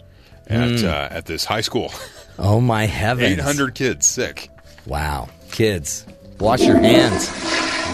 at 0.48 0.70
Mm. 0.70 0.84
uh, 0.86 1.08
at 1.12 1.26
this 1.26 1.46
high 1.46 1.62
school. 1.62 1.92
Oh 2.40 2.62
my 2.62 2.86
heavens! 2.86 3.40
800 3.40 3.74
kids 3.74 4.06
sick. 4.06 4.50
Wow, 4.86 5.28
kids, 5.52 6.06
wash 6.40 6.62
your 6.62 6.78
hands. 6.78 7.28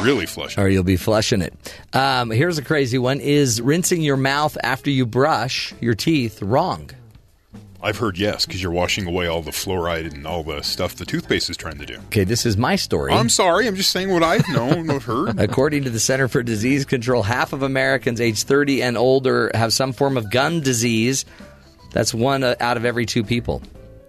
Really 0.03 0.25
flush. 0.25 0.57
Or 0.57 0.67
you'll 0.67 0.83
be 0.83 0.97
flushing 0.97 1.41
it. 1.41 1.53
Um, 1.93 2.29
here's 2.29 2.57
a 2.57 2.63
crazy 2.63 2.97
one: 2.97 3.19
Is 3.19 3.61
rinsing 3.61 4.01
your 4.01 4.17
mouth 4.17 4.57
after 4.63 4.89
you 4.89 5.05
brush 5.05 5.73
your 5.79 5.95
teeth 5.95 6.41
wrong? 6.41 6.89
I've 7.83 7.97
heard 7.97 8.17
yes, 8.17 8.45
because 8.45 8.63
you're 8.63 8.71
washing 8.71 9.05
away 9.07 9.27
all 9.27 9.41
the 9.41 9.51
fluoride 9.51 10.13
and 10.13 10.25
all 10.25 10.41
the 10.41 10.61
stuff 10.61 10.95
the 10.95 11.05
toothpaste 11.05 11.49
is 11.49 11.57
trying 11.57 11.79
to 11.79 11.85
do. 11.85 11.97
Okay, 12.07 12.23
this 12.23 12.45
is 12.45 12.55
my 12.55 12.77
story. 12.77 13.11
I'm 13.11 13.27
sorry, 13.27 13.67
I'm 13.67 13.75
just 13.75 13.91
saying 13.91 14.09
what 14.09 14.23
I've 14.23 14.47
known, 14.47 14.89
I've 14.89 15.03
heard. 15.03 15.37
According 15.39 15.83
to 15.83 15.89
the 15.89 15.99
Center 15.99 16.29
for 16.29 16.41
Disease 16.43 16.85
Control, 16.85 17.23
half 17.23 17.51
of 17.51 17.61
Americans 17.61 18.21
age 18.21 18.43
30 18.43 18.81
and 18.83 18.97
older 18.97 19.51
have 19.53 19.73
some 19.73 19.91
form 19.91 20.15
of 20.15 20.31
gum 20.31 20.61
disease. 20.61 21.25
That's 21.91 22.13
one 22.13 22.45
uh, 22.45 22.55
out 22.61 22.77
of 22.77 22.85
every 22.85 23.05
two 23.05 23.25
people. 23.25 23.61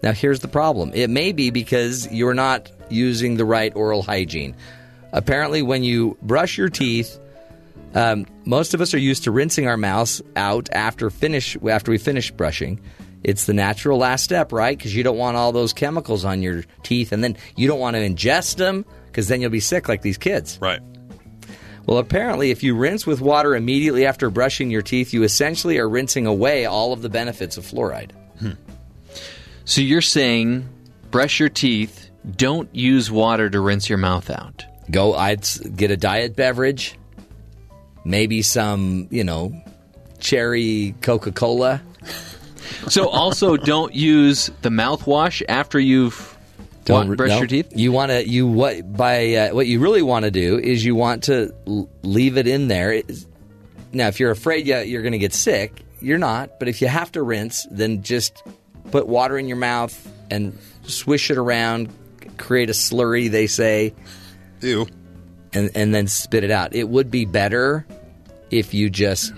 Now, 0.05 0.13
here's 0.13 0.39
the 0.39 0.49
problem 0.49 0.93
it 0.95 1.11
may 1.11 1.33
be 1.33 1.51
because 1.51 2.11
you're 2.13 2.35
not 2.35 2.71
using 2.91 3.37
the 3.37 3.45
right 3.45 3.75
oral 3.75 4.03
hygiene. 4.03 4.55
Apparently, 5.15 5.63
when 5.63 5.85
you 5.85 6.19
brush 6.23 6.59
your 6.59 6.69
teeth, 6.69 7.19
um, 7.95 8.27
most 8.45 8.75
of 8.75 8.81
us 8.81 8.93
are 8.93 8.99
used 8.99 9.25
to 9.25 9.31
rinsing 9.31 9.69
our 9.69 9.77
mouths 9.77 10.21
out 10.35 10.69
after 10.73 11.09
finish 11.09 11.57
after 11.65 11.93
we 11.93 11.99
finish 11.99 12.33
brushing. 12.33 12.81
It's 13.23 13.47
the 13.47 13.55
natural 13.55 13.97
last 13.97 14.25
step, 14.25 14.53
right? 14.53 14.77
Because 14.77 14.95
you 14.95 15.05
don't 15.05 15.17
want 15.17 15.37
all 15.37 15.53
those 15.53 15.73
chemicals 15.73 16.25
on 16.25 16.43
your 16.43 16.65
teeth, 16.83 17.13
and 17.13 17.23
then 17.23 17.37
you 17.57 17.69
don't 17.69 17.79
want 17.79 17.95
to 17.95 18.07
ingest 18.07 18.57
them 18.57 18.85
because 19.07 19.29
then 19.29 19.41
you'll 19.41 19.51
be 19.51 19.61
sick 19.61 19.89
like 19.89 20.03
these 20.03 20.19
kids. 20.19 20.59
Right. 20.61 20.81
Well, 21.87 21.99
apparently, 21.99 22.51
if 22.51 22.63
you 22.63 22.75
rinse 22.75 23.07
with 23.07 23.21
water 23.21 23.55
immediately 23.55 24.07
after 24.07 24.31
brushing 24.31 24.71
your 24.71 24.83
teeth, 24.83 25.13
you 25.15 25.23
essentially 25.23 25.79
are 25.79 25.89
rinsing 25.89 26.27
away 26.27 26.67
all 26.67 26.93
of 26.93 27.03
the 27.03 27.09
benefits 27.09 27.57
of 27.57 27.65
fluoride. 27.65 28.11
So 29.65 29.81
you're 29.81 30.03
saying 30.03 30.69
brush 31.11 31.39
your 31.39 31.49
teeth, 31.49 32.11
don't 32.37 32.75
use 32.75 33.11
water 33.11 33.49
to 33.49 33.61
rinse 33.61 33.89
your 33.89 33.99
mouth 33.99 34.29
out. 34.29 34.65
Go, 34.91 35.15
I'd 35.15 35.47
get 35.77 35.91
a 35.91 35.97
diet 35.97 36.37
beverage, 36.37 36.97
maybe 38.05 38.43
some, 38.43 39.09
you 39.11 39.25
know, 39.25 39.53
cherry 40.19 40.95
Coca 41.01 41.33
Cola. 41.33 41.83
So 42.89 43.09
also 43.09 43.57
don't 43.57 43.95
use 43.95 44.51
the 44.63 44.69
mouthwash 44.69 45.43
after 45.49 45.79
you've 45.81 46.37
wa- 46.89 47.05
brushed 47.05 47.31
no. 47.33 47.39
your 47.39 47.47
teeth? 47.47 47.73
You 47.75 47.93
want 47.93 48.11
to 48.11 48.29
you 48.29 48.47
what 48.47 48.95
by 48.97 49.35
uh, 49.35 49.55
what 49.55 49.67
you 49.67 49.81
really 49.81 50.03
want 50.03 50.25
to 50.27 50.31
do 50.31 50.59
is 50.59 50.85
you 50.85 50.95
want 50.95 51.25
to 51.25 51.55
l- 51.67 51.89
leave 52.03 52.37
it 52.37 52.47
in 52.47 52.69
there. 52.69 52.93
It's- 52.93 53.27
Now, 53.93 54.09
if 54.09 54.21
you're 54.21 54.31
afraid 54.33 54.67
you're 54.67 55.03
going 55.03 55.13
to 55.13 55.19
get 55.19 55.33
sick, 55.33 55.83
you're 56.01 56.19
not. 56.19 56.59
But 56.59 56.69
if 56.69 56.83
you 56.83 56.89
have 56.89 57.11
to 57.13 57.23
rinse, 57.23 57.67
then 57.71 58.03
just 58.03 58.43
put 58.91 59.07
water 59.07 59.39
in 59.39 59.47
your 59.49 59.57
mouth 59.57 59.95
and 60.31 60.59
swish 60.83 61.31
it 61.31 61.39
around, 61.39 61.89
create 62.37 62.69
a 62.71 62.75
slurry. 62.75 63.31
They 63.31 63.47
say, 63.47 63.95
ew, 64.65 64.87
and 65.53 65.71
and 65.75 65.95
then 65.95 66.07
spit 66.07 66.45
it 66.45 66.51
out. 66.51 66.75
It 66.75 66.89
would 66.89 67.11
be 67.11 67.25
better 67.25 67.87
if 68.51 68.75
you 68.75 68.91
just 68.91 69.33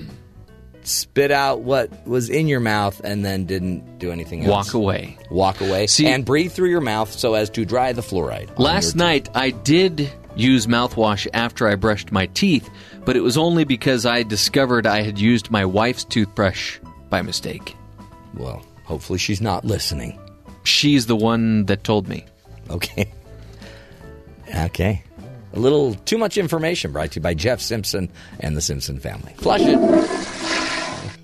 spit 0.83 1.31
out 1.31 1.63
what 1.63 2.07
was 2.07 2.31
in 2.31 2.47
your 2.47 2.61
mouth 2.61 3.01
and 3.03 3.25
then 3.25 3.45
didn't 3.45 3.99
do 3.99 4.13
anything 4.13 4.45
else. 4.45 4.51
Walk 4.51 4.75
away. 4.75 5.19
Walk 5.31 5.61
away. 5.61 5.87
See, 5.87 6.07
and 6.07 6.25
breathe 6.25 6.53
through 6.53 6.71
your 6.71 6.81
mouth 6.81 7.13
so 7.13 7.35
as 7.35 7.51
to 7.51 7.65
dry 7.65 7.93
the 7.93 8.03
fluoride. 8.03 8.57
Last 8.59 8.95
night 8.95 9.29
I 9.35 9.51
did 9.51 10.11
use 10.37 10.67
mouthwash 10.67 11.27
after 11.35 11.67
I 11.67 11.75
brushed 11.75 12.13
my 12.13 12.27
teeth, 12.27 12.71
but 13.05 13.17
it 13.17 13.21
was 13.21 13.37
only 13.37 13.65
because 13.65 14.07
I 14.07 14.23
discovered 14.23 14.87
I 14.87 15.03
had 15.03 15.19
used 15.19 15.51
my 15.51 15.65
wife's 15.65 16.05
toothbrush 16.05 16.79
by 17.09 17.23
mistake. 17.23 17.75
Well, 18.35 18.65
hopefully 18.85 19.19
she's 19.19 19.41
not 19.41 19.65
listening. 19.65 20.19
She's 20.63 21.07
the 21.07 21.17
one 21.17 21.65
that 21.67 21.85
told 21.85 22.09
me. 22.09 22.25
Okay. 22.71 23.11
Okay. 24.55 25.03
A 25.57 25.59
little 25.59 25.95
too 25.95 26.19
much 26.19 26.37
information 26.37 26.93
brought 26.93 27.13
to 27.13 27.17
you 27.17 27.23
by 27.23 27.33
Jeff 27.35 27.61
Simpson 27.61 28.11
and 28.41 28.57
the 28.57 28.61
Simpson 28.61 29.01
family. 29.01 29.33
Flush 29.39 29.63
it. 29.65 29.79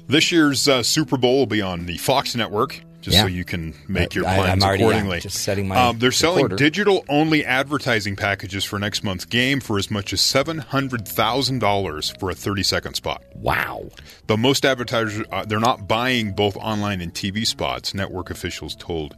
This 0.09 0.33
year's 0.33 0.67
uh, 0.69 0.83
Super 0.83 1.17
Bowl 1.17 1.39
will 1.39 1.47
be 1.47 1.63
on 1.63 1.87
the 1.87 1.97
Fox 1.99 2.35
network, 2.35 2.81
just 3.03 3.15
Yeah. 3.17 3.23
so 3.23 3.27
you 3.29 3.45
can 3.45 3.75
make 3.89 4.13
I- 4.13 4.15
your 4.17 4.27
I- 4.27 4.37
I'm 4.39 4.43
plans 4.45 4.65
already, 4.65 4.83
yeah, 4.83 4.89
accordingly. 4.89 5.21
just 5.21 5.39
setting 5.39 5.69
my 5.69 5.77
um, 5.77 5.99
they're 5.99 6.13
selling 6.13 6.45
recorder. 6.45 6.57
digital 6.57 7.05
only 7.09 7.45
advertising 7.45 8.17
packages 8.17 8.65
for 8.65 8.79
next 8.79 9.05
month's 9.05 9.25
game 9.25 9.61
for 9.61 9.79
as 9.79 9.91
much 9.91 10.13
as 10.13 10.21
seven 10.21 10.59
hundred 10.59 11.07
thousand 11.07 11.61
dollars 11.61 12.11
for 12.19 12.31
a 12.31 12.35
thirty 12.35 12.63
second 12.63 12.95
spot. 12.95 13.23
Wow! 13.35 13.89
But 14.27 14.39
most 14.39 14.65
advertisers 14.67 15.27
uh, 15.31 15.45
they're 15.45 15.61
not 15.61 15.87
buying 15.89 16.33
both 16.33 16.57
online 16.57 17.01
and 17.01 17.13
TV 17.15 17.47
spots. 17.47 17.95
Network 17.95 18.31
officials 18.31 18.75
told. 18.77 19.15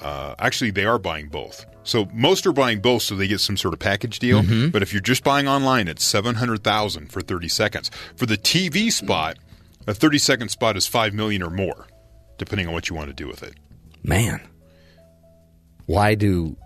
Uh, 0.00 0.34
actually, 0.38 0.70
they 0.70 0.84
are 0.86 0.98
buying 0.98 1.28
both. 1.28 1.66
So 1.82 2.08
most 2.12 2.46
are 2.46 2.52
buying 2.52 2.80
both, 2.80 3.02
so 3.02 3.14
they 3.16 3.26
get 3.26 3.40
some 3.40 3.56
sort 3.56 3.72
of 3.74 3.80
package 3.80 4.18
deal. 4.18 4.42
Mhm. 4.42 4.70
But 4.70 4.82
if 4.82 4.92
you're 4.92 5.00
just 5.02 5.24
buying 5.24 5.48
online, 5.48 5.88
it's 5.88 6.04
seven 6.04 6.34
hundred 6.36 6.62
thousand 6.62 7.10
for 7.10 7.20
thirty 7.20 7.48
seconds. 7.48 7.90
For 8.16 8.26
the 8.26 8.36
TV 8.36 8.90
spot, 8.92 9.38
a 9.86 9.94
thirty 9.94 10.18
second 10.18 10.50
spot 10.50 10.76
is 10.76 10.86
five 10.86 11.14
million 11.14 11.42
or 11.42 11.50
more, 11.50 11.86
depending 12.38 12.66
on 12.68 12.74
what 12.74 12.88
you 12.90 12.96
want 12.96 13.08
to 13.08 13.14
do 13.14 13.26
with 13.26 13.42
it. 13.42 13.54
Man. 14.02 14.40
Why 15.86 16.14
do. 16.14 16.56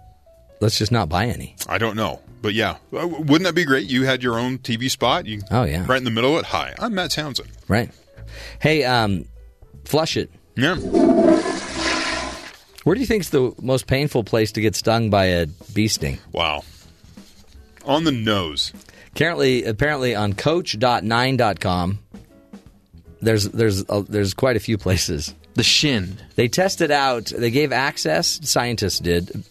Let's 0.60 0.78
just 0.78 0.92
not 0.92 1.08
buy 1.08 1.26
any. 1.26 1.56
I 1.68 1.78
don't 1.78 1.96
know, 1.96 2.20
but 2.42 2.54
yeah, 2.54 2.76
Uh, 2.92 3.06
wouldn't 3.06 3.44
that 3.44 3.54
be 3.54 3.64
great? 3.64 3.86
You 3.88 4.04
had 4.04 4.22
your 4.22 4.38
own 4.38 4.58
TV 4.58 4.88
spot. 4.90 5.26
You 5.26 5.42
Oh, 5.50 5.64
yeah. 5.64 5.84
right 5.86 5.98
in 5.98 6.04
the 6.04 6.10
middle 6.10 6.34
of 6.34 6.40
it. 6.40 6.46
Hi, 6.46 6.74
I'm 6.78 6.94
Matt 6.94 7.10
Townsend. 7.12 7.50
Right. 7.68 7.90
Hey, 8.60 8.84
um, 8.84 9.26
flush 9.84 10.16
it. 10.16 10.30
Yeah. 10.56 10.76
Where 12.84 12.94
do 12.94 13.00
you 13.00 13.06
think's 13.06 13.30
the 13.30 13.54
most 13.60 13.86
painful 13.86 14.24
place 14.24 14.52
to 14.52 14.60
get 14.60 14.76
stung 14.76 15.10
by 15.10 15.24
a 15.26 15.46
bee 15.72 15.88
sting? 15.88 16.18
Wow. 16.32 16.64
On 17.86 18.04
the 18.04 18.12
nose. 18.12 18.72
Currently, 19.14 19.64
apparently 19.64 20.14
on 20.14 20.34
coach.9.com, 20.34 21.98
there's 23.22 23.48
there's 23.48 23.88
uh, 23.88 24.02
there's 24.06 24.34
quite 24.34 24.56
a 24.56 24.60
few 24.60 24.76
places. 24.76 25.34
The 25.54 25.62
shin. 25.62 26.18
They 26.34 26.48
tested 26.48 26.90
out. 26.90 27.26
They 27.26 27.50
gave 27.50 27.72
access. 27.72 28.40
Scientists 28.42 28.98
did 28.98 29.44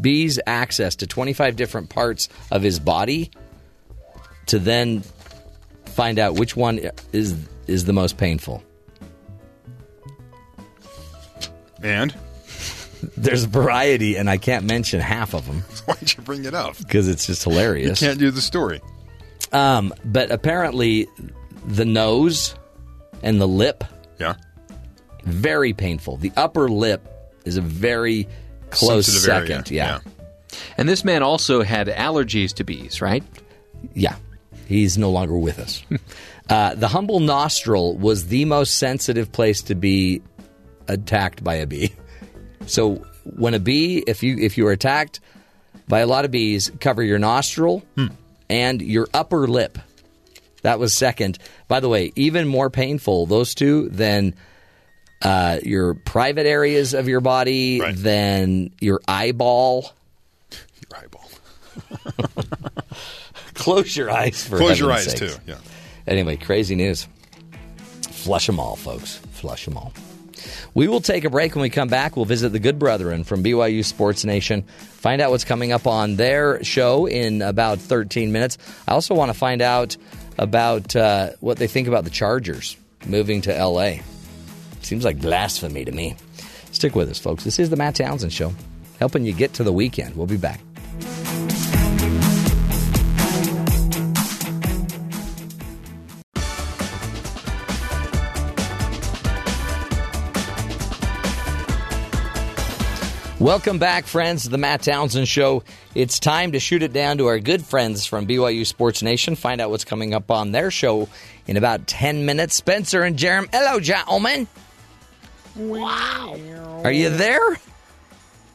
bees 0.00 0.40
access 0.46 0.96
to 0.96 1.06
25 1.06 1.56
different 1.56 1.90
parts 1.90 2.28
of 2.50 2.62
his 2.62 2.78
body 2.78 3.30
to 4.46 4.58
then 4.58 5.02
find 5.84 6.18
out 6.18 6.34
which 6.34 6.56
one 6.56 6.80
is 7.12 7.36
is 7.66 7.84
the 7.84 7.92
most 7.92 8.16
painful. 8.16 8.62
And 11.82 12.14
There's 13.16 13.44
a 13.44 13.48
variety, 13.48 14.16
and 14.16 14.30
I 14.30 14.36
can't 14.36 14.64
mention 14.64 15.00
half 15.00 15.34
of 15.34 15.46
them 15.46 15.60
why'd 15.86 16.12
you 16.16 16.22
bring 16.22 16.44
it 16.44 16.54
up? 16.54 16.76
because 16.78 17.08
it's 17.08 17.26
just 17.26 17.42
hilarious. 17.44 18.00
You 18.00 18.08
can't 18.08 18.18
do 18.18 18.30
the 18.30 18.40
story. 18.40 18.80
Um, 19.52 19.92
but 20.04 20.30
apparently, 20.30 21.08
the 21.66 21.84
nose 21.84 22.54
and 23.22 23.40
the 23.40 23.48
lip, 23.48 23.84
Yeah. 24.18 24.34
very 25.24 25.72
painful. 25.72 26.16
The 26.16 26.32
upper 26.36 26.68
lip 26.68 27.06
is 27.44 27.56
a 27.56 27.60
very 27.60 28.28
close 28.70 29.06
Sensitive 29.06 29.34
area, 29.34 29.46
second. 29.48 29.70
yeah. 29.70 29.98
And 30.78 30.88
this 30.88 31.04
man 31.04 31.22
also 31.22 31.62
had 31.62 31.88
allergies 31.88 32.52
to 32.54 32.64
bees, 32.64 33.00
right? 33.02 33.22
Yeah. 33.94 34.16
He's 34.66 34.96
no 34.96 35.10
longer 35.10 35.36
with 35.36 35.58
us. 35.58 35.82
uh, 36.48 36.74
the 36.76 36.88
humble 36.88 37.20
nostril 37.20 37.96
was 37.96 38.28
the 38.28 38.44
most 38.46 38.78
sensitive 38.78 39.32
place 39.32 39.60
to 39.62 39.74
be 39.74 40.22
attacked 40.88 41.42
by 41.44 41.56
a 41.56 41.66
bee. 41.66 41.92
So 42.66 43.04
when 43.24 43.54
a 43.54 43.58
bee, 43.58 43.98
if 44.06 44.22
you 44.22 44.36
if 44.38 44.56
you 44.58 44.66
are 44.66 44.72
attacked 44.72 45.20
by 45.88 46.00
a 46.00 46.06
lot 46.06 46.24
of 46.24 46.30
bees, 46.30 46.70
cover 46.80 47.02
your 47.02 47.18
nostril 47.18 47.82
and 48.48 48.82
your 48.82 49.08
upper 49.12 49.46
lip. 49.48 49.78
That 50.62 50.78
was 50.78 50.94
second. 50.94 51.38
By 51.68 51.80
the 51.80 51.88
way, 51.88 52.12
even 52.14 52.46
more 52.46 52.70
painful, 52.70 53.26
those 53.26 53.54
two, 53.54 53.88
than 53.88 54.34
uh, 55.20 55.58
your 55.62 55.94
private 55.94 56.46
areas 56.46 56.94
of 56.94 57.08
your 57.08 57.20
body, 57.20 57.80
than 57.92 58.70
your 58.80 59.00
eyeball. 59.08 59.92
Your 60.50 61.00
eyeball. 61.00 61.28
Close 63.54 63.96
your 63.96 64.10
eyes 64.10 64.46
for 64.46 64.58
Close 64.58 64.78
your 64.78 64.92
eyes, 64.92 65.04
sakes. 65.04 65.18
too, 65.36 65.40
yeah. 65.46 65.58
Anyway, 66.06 66.36
crazy 66.36 66.74
news. 66.74 67.08
Flush 68.10 68.46
them 68.46 68.60
all, 68.60 68.76
folks. 68.76 69.16
Flush 69.32 69.64
them 69.64 69.76
all. 69.76 69.92
We 70.74 70.88
will 70.88 71.00
take 71.00 71.24
a 71.24 71.30
break 71.30 71.54
when 71.54 71.62
we 71.62 71.70
come 71.70 71.88
back. 71.88 72.16
We'll 72.16 72.24
visit 72.24 72.50
the 72.50 72.58
good 72.58 72.78
brethren 72.78 73.24
from 73.24 73.44
BYU 73.44 73.84
Sports 73.84 74.24
Nation, 74.24 74.62
find 74.62 75.20
out 75.20 75.30
what's 75.30 75.44
coming 75.44 75.70
up 75.70 75.86
on 75.86 76.16
their 76.16 76.64
show 76.64 77.06
in 77.06 77.42
about 77.42 77.78
13 77.78 78.32
minutes. 78.32 78.56
I 78.88 78.92
also 78.92 79.14
want 79.14 79.30
to 79.30 79.38
find 79.38 79.60
out 79.60 79.96
about 80.38 80.96
uh, 80.96 81.30
what 81.40 81.58
they 81.58 81.66
think 81.66 81.88
about 81.88 82.04
the 82.04 82.10
Chargers 82.10 82.76
moving 83.06 83.42
to 83.42 83.52
LA. 83.64 83.96
Seems 84.80 85.04
like 85.04 85.20
blasphemy 85.20 85.84
to 85.84 85.92
me. 85.92 86.16
Stick 86.72 86.94
with 86.94 87.10
us, 87.10 87.18
folks. 87.18 87.44
This 87.44 87.58
is 87.58 87.68
the 87.68 87.76
Matt 87.76 87.96
Townsend 87.96 88.32
Show, 88.32 88.54
helping 88.98 89.24
you 89.24 89.34
get 89.34 89.52
to 89.54 89.64
the 89.64 89.72
weekend. 89.72 90.16
We'll 90.16 90.26
be 90.26 90.38
back. 90.38 90.60
Welcome 103.42 103.80
back, 103.80 104.06
friends, 104.06 104.44
to 104.44 104.50
the 104.50 104.56
Matt 104.56 104.82
Townsend 104.82 105.26
Show. 105.26 105.64
It's 105.96 106.20
time 106.20 106.52
to 106.52 106.60
shoot 106.60 106.80
it 106.84 106.92
down 106.92 107.18
to 107.18 107.26
our 107.26 107.40
good 107.40 107.64
friends 107.64 108.06
from 108.06 108.24
BYU 108.24 108.64
Sports 108.64 109.02
Nation. 109.02 109.34
Find 109.34 109.60
out 109.60 109.68
what's 109.68 109.84
coming 109.84 110.14
up 110.14 110.30
on 110.30 110.52
their 110.52 110.70
show 110.70 111.08
in 111.48 111.56
about 111.56 111.88
10 111.88 112.24
minutes. 112.24 112.54
Spencer 112.54 113.02
and 113.02 113.18
Jarom. 113.18 113.48
Hello, 113.52 113.80
gentlemen. 113.80 114.46
Wow. 115.56 116.38
Are 116.84 116.92
you 116.92 117.10
there? 117.10 117.58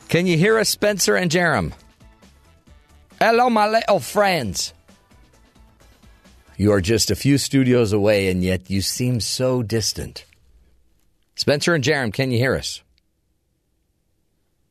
Can 0.08 0.26
you 0.26 0.38
hear 0.38 0.58
us, 0.58 0.70
Spencer 0.70 1.18
and 1.18 1.30
Jarom? 1.30 1.74
Hello, 3.20 3.50
my 3.50 3.68
little 3.68 4.00
friends. 4.00 4.74
You 6.56 6.72
are 6.72 6.80
just 6.80 7.12
a 7.12 7.16
few 7.18 7.38
studios 7.38 7.92
away, 7.92 8.30
and 8.30 8.42
yet 8.42 8.70
you 8.70 8.82
seem 8.82 9.20
so 9.20 9.64
distant. 9.64 10.24
Spencer 11.36 11.76
and 11.76 11.84
Jarom, 11.84 12.14
can 12.14 12.32
you 12.32 12.38
hear 12.38 12.56
us? 12.56 12.82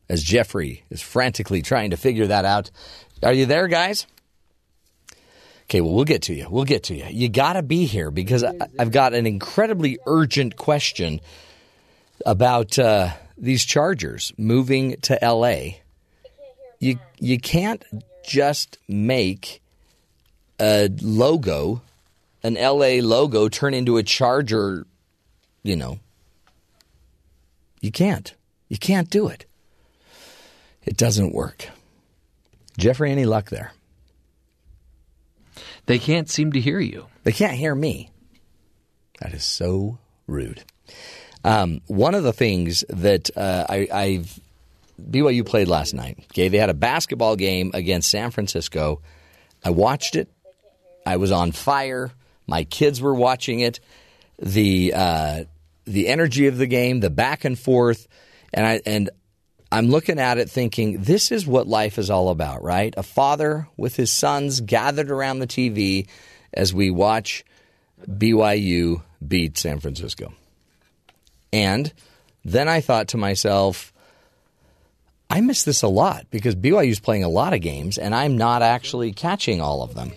As 0.09 0.23
Jeffrey 0.23 0.85
is 0.91 1.03
frantically 1.03 1.63
trying 1.63 1.91
to 1.91 1.97
figure 1.97 2.27
that 2.27 2.45
out. 2.45 2.71
Are 3.23 3.33
you 3.33 3.47
there, 3.47 3.69
guys? 3.69 4.07
Okay, 5.65 5.81
well, 5.81 5.95
we'll 5.95 6.05
get 6.05 6.23
to 6.23 6.35
you. 6.35 6.47
We'll 6.49 6.65
get 6.65 6.85
to 6.85 6.95
you. 6.95 7.07
You 7.11 7.29
got 7.29 7.55
to 7.55 7.63
be 7.63 7.87
here 7.87 8.13
because 8.13 8.45
I, 8.45 8.53
I've 8.79 8.93
got 8.93 9.15
an 9.15 9.27
incredibly 9.27 9.99
urgent 10.07 10.57
question 10.57 11.21
about 12.25 12.79
uh, 12.79 13.11
these 13.37 13.65
Chargers 13.65 14.33
moving 14.39 14.97
to 15.03 15.19
LA. 15.21 15.79
You 16.79 16.99
you 17.19 17.41
can't 17.41 17.85
just 18.25 18.79
make 18.87 19.61
a 20.61 20.89
logo, 21.03 21.83
an 22.45 22.55
LA 22.55 23.01
logo, 23.01 23.49
turn 23.49 23.75
into 23.75 23.97
a 23.97 24.03
Charger. 24.05 24.87
You 25.65 25.75
know, 25.75 25.99
you 27.81 27.91
can't. 27.91 28.33
You 28.69 28.79
can't 28.79 29.11
do 29.11 29.27
it. 29.29 29.47
It 30.87 30.97
doesn't 30.97 31.35
work. 31.35 31.69
Jeffrey, 32.79 33.11
any 33.11 33.25
luck 33.25 33.51
there? 33.51 33.73
They 35.87 35.99
can't 35.99 36.29
seem 36.29 36.53
to 36.53 36.61
hear 36.61 36.81
you. 36.81 37.07
They 37.25 37.33
can't 37.33 37.55
hear 37.55 37.75
me. 37.75 38.11
That 39.21 39.35
is 39.35 39.45
so 39.45 39.99
rude. 40.27 40.63
Um, 41.45 41.81
one 41.87 42.15
of 42.15 42.23
the 42.23 42.33
things 42.33 42.85
that 42.89 43.31
uh, 43.37 43.67
I, 43.69 43.89
I've 43.93 44.41
BYU 45.01 45.45
played 45.47 45.69
last 45.69 45.95
night. 45.95 46.19
Okay, 46.33 46.49
they 46.49 46.59
had 46.59 46.71
a 46.71 46.75
basketball 46.75 47.37
game 47.37 47.71
against 47.75 48.11
San 48.11 48.31
Francisco. 48.31 49.01
I 49.65 49.71
watched 49.71 50.17
it. 50.17 50.29
I 51.05 51.17
was 51.17 51.33
on 51.33 51.53
fire. 51.53 52.11
My 52.47 52.65
kids 52.65 53.01
were 53.01 53.15
watching 53.15 53.61
it. 53.61 53.81
The 54.39 54.93
uh, 54.95 55.45
the 55.85 56.09
energy 56.09 56.47
of 56.47 56.59
the 56.59 56.67
game, 56.67 57.01
the 57.01 57.11
back 57.11 57.45
and 57.45 57.59
forth, 57.59 58.09
and 58.53 58.67
I 58.67 58.81
and 58.85 59.11
I'm 59.77 59.89
looking 59.89 60.19
at 60.19 60.39
it 60.39 60.49
thinking, 60.49 61.03
this 61.03 61.31
is 61.31 61.47
what 61.47 61.69
life 61.69 61.99
is 61.99 62.09
all 62.09 62.31
about, 62.31 62.63
right? 62.63 62.95
A 62.97 63.03
father 63.03 63.69
with 63.77 63.95
his 63.95 64.11
sons 64.11 64.63
gathered 64.63 65.11
around 65.11 65.41
the 65.41 65.47
TV 65.47 66.09
as 66.55 66.73
we 66.73 66.91
watch 66.91 67.45
BYU 68.09 69.03
beat 69.27 69.59
San 69.59 69.81
Francisco. 69.81 70.33
And 71.53 71.93
then 72.43 72.69
I 72.69 72.81
thought 72.81 73.09
to 73.09 73.19
myself, 73.19 73.93
I 75.29 75.43
miss 75.43 75.65
this 75.65 75.83
a 75.83 75.89
lot 75.89 76.25
because 76.31 76.57
BYU 76.57 76.89
is 76.89 77.01
playing 77.01 77.25
a 77.25 77.29
lot 77.29 77.53
of 77.53 77.61
games 77.61 77.99
and 77.99 78.15
I'm 78.15 78.39
not 78.39 78.63
actually 78.63 79.13
catching 79.13 79.61
all 79.61 79.83
of 79.83 79.93
them, 79.93 80.13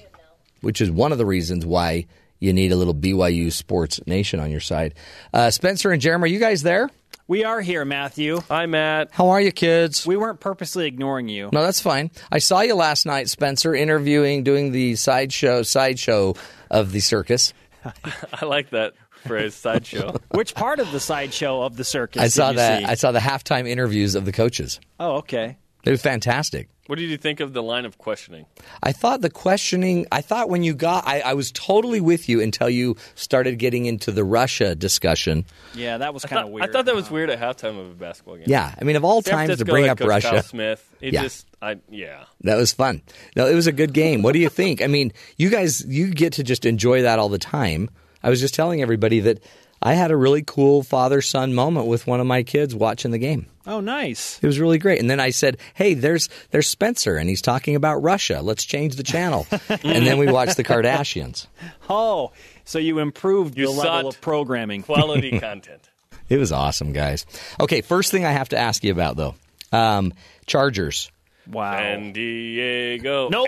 which 0.61 0.79
is 0.79 0.89
one 0.89 1.11
of 1.11 1.17
the 1.17 1.25
reasons 1.25 1.65
why 1.65 2.05
you 2.39 2.53
need 2.53 2.71
a 2.71 2.77
little 2.77 2.95
BYU 2.95 3.51
Sports 3.51 3.99
Nation 4.07 4.39
on 4.39 4.51
your 4.51 4.61
side. 4.61 4.93
Uh, 5.33 5.51
Spencer 5.51 5.91
and 5.91 6.01
Jeremy, 6.01 6.23
are 6.23 6.27
you 6.27 6.39
guys 6.39 6.63
there? 6.63 6.89
We 7.30 7.43
are 7.43 7.61
here, 7.61 7.85
Matthew. 7.85 8.40
Hi, 8.49 8.66
Matt. 8.66 9.09
How 9.11 9.30
are 9.30 9.40
you, 9.40 9.51
kids? 9.51 10.03
We 10.03 10.17
weren't 10.17 10.40
purposely 10.40 10.88
ignoring 10.88 11.27
you. 11.27 11.51
No, 11.53 11.61
that's 11.61 11.80
fine. 11.80 12.09
I 12.32 12.40
saw 12.40 12.61
you 12.61 12.74
last 12.74 13.06
night, 13.06 13.30
Spencer, 13.30 13.75
interviewing, 13.75 14.43
doing 14.43 14.72
the 14.72 14.95
sideshow 14.95 15.61
sideshow 15.61 16.33
of 16.72 16.91
the 16.91 17.01
circus. 17.01 17.53
I 18.33 18.45
like 18.45 18.72
that 18.72 18.93
phrase, 19.27 19.53
sideshow. 19.53 20.16
Which 20.32 20.56
part 20.56 20.80
of 20.80 20.91
the 20.91 20.99
sideshow 20.99 21.61
of 21.61 21.77
the 21.77 21.83
circus? 21.83 22.19
I 22.19 22.25
did 22.25 22.32
saw 22.32 22.49
you 22.49 22.56
that. 22.56 22.80
see? 22.80 22.85
I 22.85 22.95
saw 22.95 23.11
the 23.11 23.19
halftime 23.19 23.67
interviews 23.67 24.16
of 24.16 24.25
the 24.25 24.32
coaches. 24.32 24.80
Oh, 24.99 25.17
okay. 25.17 25.59
It 25.83 25.91
was 25.91 26.01
fantastic. 26.01 26.67
What 26.90 26.98
did 26.98 27.11
you 27.11 27.18
think 27.18 27.40
of 27.40 27.53
the 27.53 27.61
line 27.61 27.85
of 27.85 28.00
questioning? 28.00 28.48
I 28.82 28.93
thought 28.93 29.22
the 29.22 29.30
questioning. 29.30 30.08
I 30.11 30.22
thought 30.22 30.50
when 30.50 30.64
you 30.64 30.74
got, 30.74 31.08
I, 31.08 31.19
I 31.19 31.34
was 31.35 31.51
totally 31.51 32.01
with 32.01 32.27
you 32.27 32.42
until 32.42 32.68
you 32.68 32.95
started 33.14 33.59
getting 33.59 33.85
into 33.85 34.11
the 34.11 34.24
Russia 34.24 34.74
discussion. 34.74 35.45
Yeah, 35.76 36.00
that 36.00 36.16
was 36.16 36.26
kind 36.26 36.43
of 36.43 36.50
weird. 36.50 36.68
I 36.68 36.72
thought 36.72 36.85
that 36.85 36.95
was 36.95 37.06
uh-huh. 37.06 37.14
weird 37.14 37.30
at 37.30 37.40
halftime 37.40 37.80
of 37.80 37.92
a 37.92 37.93
basketball 37.93 38.38
game. 38.38 38.45
Yeah, 38.48 38.74
I 38.76 38.84
mean, 38.84 38.95
of 38.95 39.06
all 39.06 39.22
San 39.22 39.35
times 39.35 39.59
to 39.59 39.66
bring 39.66 39.84
head 39.84 39.92
up 39.92 39.98
coach 40.00 40.08
Russia, 40.08 40.30
Kyle 40.32 40.42
Smith. 40.42 40.95
It 41.00 41.14
Yeah. 41.14 41.22
just, 41.22 41.45
I 41.61 41.77
yeah. 41.92 42.24
That 42.42 42.56
was 42.56 42.74
fun. 42.74 43.03
No, 43.35 43.45
it 43.45 43.53
was 43.53 43.68
a 43.68 43.72
good 43.72 43.93
game. 43.93 44.24
What 44.24 44.34
do 44.34 44.40
you 44.40 44.50
think? 44.50 44.82
I 44.82 44.88
mean, 44.88 45.14
you 45.38 45.51
guys, 45.51 45.85
you 45.85 46.08
get 46.08 46.34
to 46.34 46.43
just 46.43 46.66
enjoy 46.66 47.03
that 47.03 47.19
all 47.19 47.30
the 47.30 47.38
time. 47.38 47.92
I 48.24 48.32
was 48.32 48.40
just 48.40 48.56
telling 48.56 48.82
everybody 48.82 49.19
that 49.19 49.43
I 49.80 49.93
had 49.93 50.09
a 50.09 50.18
really 50.18 50.42
cool 50.42 50.82
father 50.82 51.22
son 51.22 51.53
moment 51.53 51.85
with 51.85 52.08
one 52.08 52.19
of 52.19 52.26
my 52.26 52.42
kids 52.42 52.74
watching 52.74 53.11
the 53.11 53.19
game. 53.19 53.45
Oh, 53.69 53.80
nice. 53.81 54.39
It 54.41 54.48
was 54.48 54.59
really 54.59 54.80
great. 54.80 54.99
And 54.99 55.09
then 55.09 55.19
I 55.19 55.30
said, 55.30 55.57
"Hey, 55.75 55.93
there's 55.93 56.27
there's 56.51 56.67
Spencer, 56.67 57.17
and 57.17 57.30
he's 57.30 57.41
talking 57.41 57.75
about 57.75 58.01
Russia. 58.01 58.41
Let's 58.41 58.65
change 58.65 58.95
the 58.95 59.03
channel." 59.03 59.45
and 59.69 60.06
then 60.07 60.17
we 60.17 60.25
watched 60.31 60.57
the 60.57 60.64
Kardashians. 60.64 61.45
Oh, 61.89 62.31
so 62.65 62.80
you 62.80 62.99
improved 62.99 63.57
You 63.57 63.65
the 63.67 63.72
level 63.72 64.09
of 64.09 64.19
programming. 64.22 64.81
Quality 64.83 65.39
content. 65.39 65.88
It 66.30 66.38
was 66.38 66.51
awesome, 66.51 66.93
guys. 66.93 67.25
Okay, 67.59 67.81
first 67.81 68.11
thing 68.11 68.25
I 68.25 68.31
have 68.31 68.49
to 68.49 68.57
ask 68.57 68.83
you 68.83 68.91
about 68.91 69.15
though, 69.17 69.35
um, 69.72 70.14
Chargers. 70.48 71.11
Wow. 71.48 71.77
San 71.77 72.11
Diego. 72.14 73.30
Nope. 73.30 73.48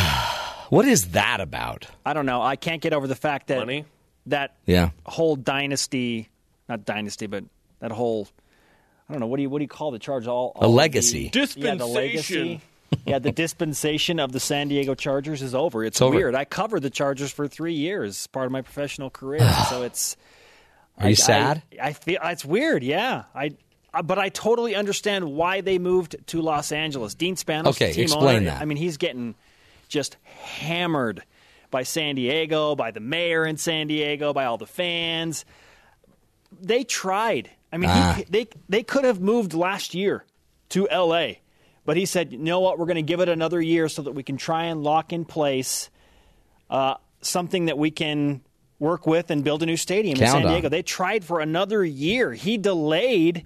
What 0.69 0.85
is 0.87 1.09
that 1.09 1.39
about? 1.39 1.85
I 2.03 2.13
don't 2.13 2.25
know. 2.25 2.41
I 2.41 2.55
can't 2.55 2.81
get 2.81 2.93
over 2.93 3.05
the 3.05 3.13
fact 3.15 3.47
that 3.47 3.59
Money? 3.59 3.85
that 4.25 4.55
Yeah. 4.65 4.89
whole 5.05 5.35
dynasty, 5.35 6.29
not 6.67 6.83
dynasty, 6.83 7.27
but 7.27 7.43
that 7.79 7.91
whole 7.91 8.27
I 9.13 9.15
don't 9.15 9.19
know 9.21 9.27
what 9.27 9.37
do 9.37 9.43
you 9.43 9.49
what 9.51 9.59
do 9.59 9.63
you 9.63 9.67
call 9.69 9.91
the 9.91 9.99
charge 9.99 10.25
all, 10.25 10.53
A 10.55 10.67
legacy. 10.67 11.29
the, 11.31 11.53
yeah, 11.55 11.75
the 11.75 11.85
legacy. 11.85 12.17
Dispensation. 12.17 12.61
yeah, 13.05 13.19
the 13.19 13.31
dispensation 13.31 14.19
of 14.19 14.31
the 14.31 14.39
San 14.39 14.69
Diego 14.69 14.95
Chargers 14.95 15.43
is 15.43 15.53
over. 15.53 15.83
It's, 15.83 15.97
It's 15.97 16.01
over. 16.01 16.15
weird. 16.15 16.33
I 16.33 16.45
covered 16.45 16.79
the 16.81 16.89
Chargers 16.89 17.31
for 17.31 17.47
three 17.47 17.75
years, 17.75 18.25
part 18.27 18.47
of 18.47 18.51
my 18.51 18.61
professional 18.63 19.11
career, 19.11 19.47
so 19.69 19.83
it's. 19.83 20.17
Are 20.97 21.09
you 21.09 21.15
sad? 21.15 21.61
I, 21.79 21.89
I 21.89 21.93
feel 21.93 22.19
it's 22.23 22.43
weird. 22.43 22.83
Yeah, 22.83 23.25
I. 23.35 23.51
uh, 23.93 24.01
But 24.01 24.17
I 24.17 24.29
totally 24.29 24.73
understand 24.73 25.31
why 25.31 25.61
they 25.61 25.77
moved 25.77 26.15
to 26.27 26.41
Los 26.41 26.71
Angeles. 26.71 27.13
Dean 27.13 27.35
Spanos, 27.35 27.67
Okay, 27.67 27.93
team 27.93 28.03
explain 28.05 28.35
owner, 28.37 28.45
that. 28.47 28.61
I 28.61 28.65
mean, 28.65 28.77
he's 28.77 28.97
getting 28.97 29.35
just 29.89 30.17
hammered 30.41 31.21
by 31.69 31.83
San 31.83 32.15
Diego, 32.15 32.75
by 32.75 32.89
the 32.89 32.99
mayor 32.99 33.45
in 33.45 33.57
San 33.57 33.85
Diego, 33.87 34.33
by 34.33 34.45
all 34.45 34.57
the 34.57 34.65
fans. 34.65 35.45
They 36.61 36.83
tried. 36.83 37.49
I 37.73 37.77
mean, 37.77 37.89
Ah. 37.89 38.13
he, 38.17 38.23
they 38.29 38.47
they 38.69 38.83
could 38.83 39.03
have 39.03 39.19
moved 39.19 39.53
last 39.53 39.93
year 39.95 40.23
to 40.69 40.87
L.A., 40.89 41.41
but 41.85 41.97
he 41.97 42.05
said, 42.05 42.31
"You 42.31 42.37
know 42.37 42.59
what? 42.59 42.77
We're 42.77 42.85
going 42.85 42.95
to 42.95 43.01
give 43.01 43.19
it 43.19 43.27
another 43.29 43.59
year 43.59 43.89
so 43.89 44.03
that 44.03 44.11
we 44.13 44.21
can 44.23 44.37
try 44.37 44.65
and 44.65 44.83
lock 44.83 45.11
in 45.11 45.25
place 45.25 45.89
uh, 46.69 46.95
something 47.21 47.65
that 47.65 47.77
we 47.77 47.89
can 47.91 48.41
work 48.79 49.07
with 49.07 49.31
and 49.31 49.43
build 49.43 49.63
a 49.63 49.65
new 49.65 49.77
stadium 49.77 50.13
in 50.15 50.19
Count 50.19 50.31
San 50.31 50.45
on. 50.45 50.51
Diego." 50.51 50.69
They 50.69 50.83
tried 50.83 51.25
for 51.25 51.39
another 51.41 51.83
year. 51.83 52.31
He 52.33 52.57
delayed 52.57 53.45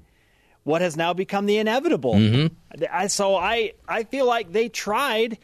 what 0.64 0.82
has 0.82 0.98
now 0.98 1.14
become 1.14 1.46
the 1.46 1.58
inevitable. 1.58 2.16
Mhm. 2.16 2.52
I, 2.92 3.08
so 3.08 3.36
I 3.38 3.72
I 3.88 4.04
feel 4.04 4.26
like 4.28 4.52
they 4.52 4.68
tried, 4.68 5.38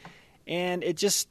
and 0.46 0.84
it 0.84 0.98
just 0.98 1.30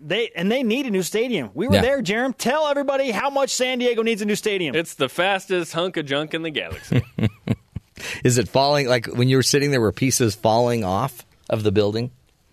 they 0.00 0.30
and 0.34 0.50
they 0.50 0.62
need 0.62 0.86
a 0.86 0.90
new 0.90 1.02
stadium. 1.02 1.50
We 1.54 1.68
were 1.68 1.74
Yeah. 1.76 1.82
there, 1.82 2.02
Jarom. 2.02 2.36
Tell 2.36 2.66
everybody 2.68 3.10
how 3.10 3.30
much 3.30 3.50
San 3.50 3.78
Diego 3.78 4.02
needs 4.02 4.22
a 4.22 4.24
new 4.24 4.36
stadium. 4.36 4.74
It's 4.74 4.94
the 4.94 5.08
fastest 5.08 5.72
hunk 5.72 5.96
of 5.96 6.06
junk 6.06 6.34
in 6.34 6.42
the 6.42 6.50
galaxy. 6.50 7.02
Is 8.24 8.38
it 8.38 8.48
falling? 8.48 8.86
Like 8.88 9.06
when 9.06 9.28
you 9.28 9.36
were 9.36 9.42
sitting 9.42 9.70
there, 9.70 9.80
were 9.80 9.92
pieces 9.92 10.34
falling 10.34 10.84
off 10.84 11.26
of 11.50 11.62
the 11.64 11.72
building? 11.72 12.10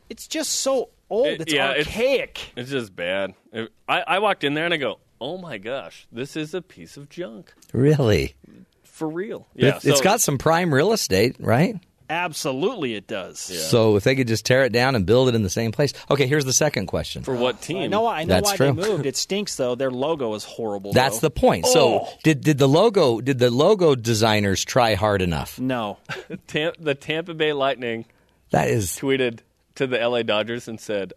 It's 0.10 0.28
just 0.28 0.52
so 0.52 0.90
old. 1.10 1.28
It- 1.28 1.42
it's 1.42 1.54
yeah, 1.54 1.70
archaic. 1.78 2.40
It's 2.56 2.70
just 2.72 2.96
bad. 2.96 3.34
It- 3.54 3.72
I, 3.88 4.02
I 4.02 4.20
walked 4.20 4.44
in 4.44 4.54
there 4.56 4.66
and 4.66 4.74
I 4.74 4.78
go, 4.78 5.00
oh 5.22 5.38
my 5.38 5.58
gosh, 5.58 6.08
this 6.12 6.36
is 6.36 6.54
a 6.54 6.62
piece 6.62 6.98
of 6.98 7.10
junk. 7.10 7.54
Really? 7.74 8.36
For 8.84 9.08
real. 9.08 9.48
It- 9.56 9.66
Yeah, 9.66 9.76
it's 9.84 10.00
so- 10.00 10.04
got 10.04 10.20
some 10.22 10.38
prime 10.38 10.74
real 10.74 10.92
estate, 10.94 11.36
right? 11.40 11.76
Absolutely, 12.10 12.96
it 12.96 13.08
does. 13.08 13.40
So 13.40 13.96
if 13.96 14.04
they 14.04 14.16
could 14.16 14.28
just 14.28 14.46
tear 14.46 14.64
it 14.64 14.72
down 14.72 14.96
and 14.96 15.06
build 15.06 15.30
it 15.30 15.36
in 15.36 15.44
the 15.44 15.50
same 15.50 15.72
place. 15.72 15.94
Okay, 16.10 16.28
here's 16.28 16.46
the 16.46 16.54
second 16.54 16.88
question. 16.88 17.24
For 17.24 17.36
what 17.36 17.62
team? 17.62 17.84
I 17.84 17.88
know. 17.88 18.08
I 18.08 18.24
know 18.24 18.36
That's 18.36 18.52
why 18.52 18.56
true. 18.58 18.66
they 18.74 18.90
moved. 18.90 19.06
It 19.06 19.16
stinks 19.18 19.56
though. 19.56 19.76
Their 19.76 19.92
logo 19.92 20.34
is 20.36 20.44
horrible. 20.44 20.94
That's 20.94 21.20
though. 21.20 21.28
the 21.28 21.32
point. 21.32 21.66
Oh, 21.68 21.74
So 21.74 22.08
did 22.24 22.42
did 22.42 22.58
the 22.58 22.68
logo 22.68 23.22
did 23.22 23.40
the 23.40 23.50
logo 23.52 23.96
designers 23.96 24.64
try 24.64 24.94
hard 24.96 25.22
enough? 25.22 25.60
no. 25.60 25.98
Tam- 26.48 26.74
the 26.80 26.96
Tampa 26.96 27.34
Bay 27.34 27.54
Lightning 27.54 28.06
That 28.52 28.70
is 28.70 28.92
tweeted 28.92 29.40
to 29.76 29.88
the 29.88 29.98
LA 29.98 30.24
Dodgers 30.24 30.68
and 30.68 30.80
said, 30.80 31.14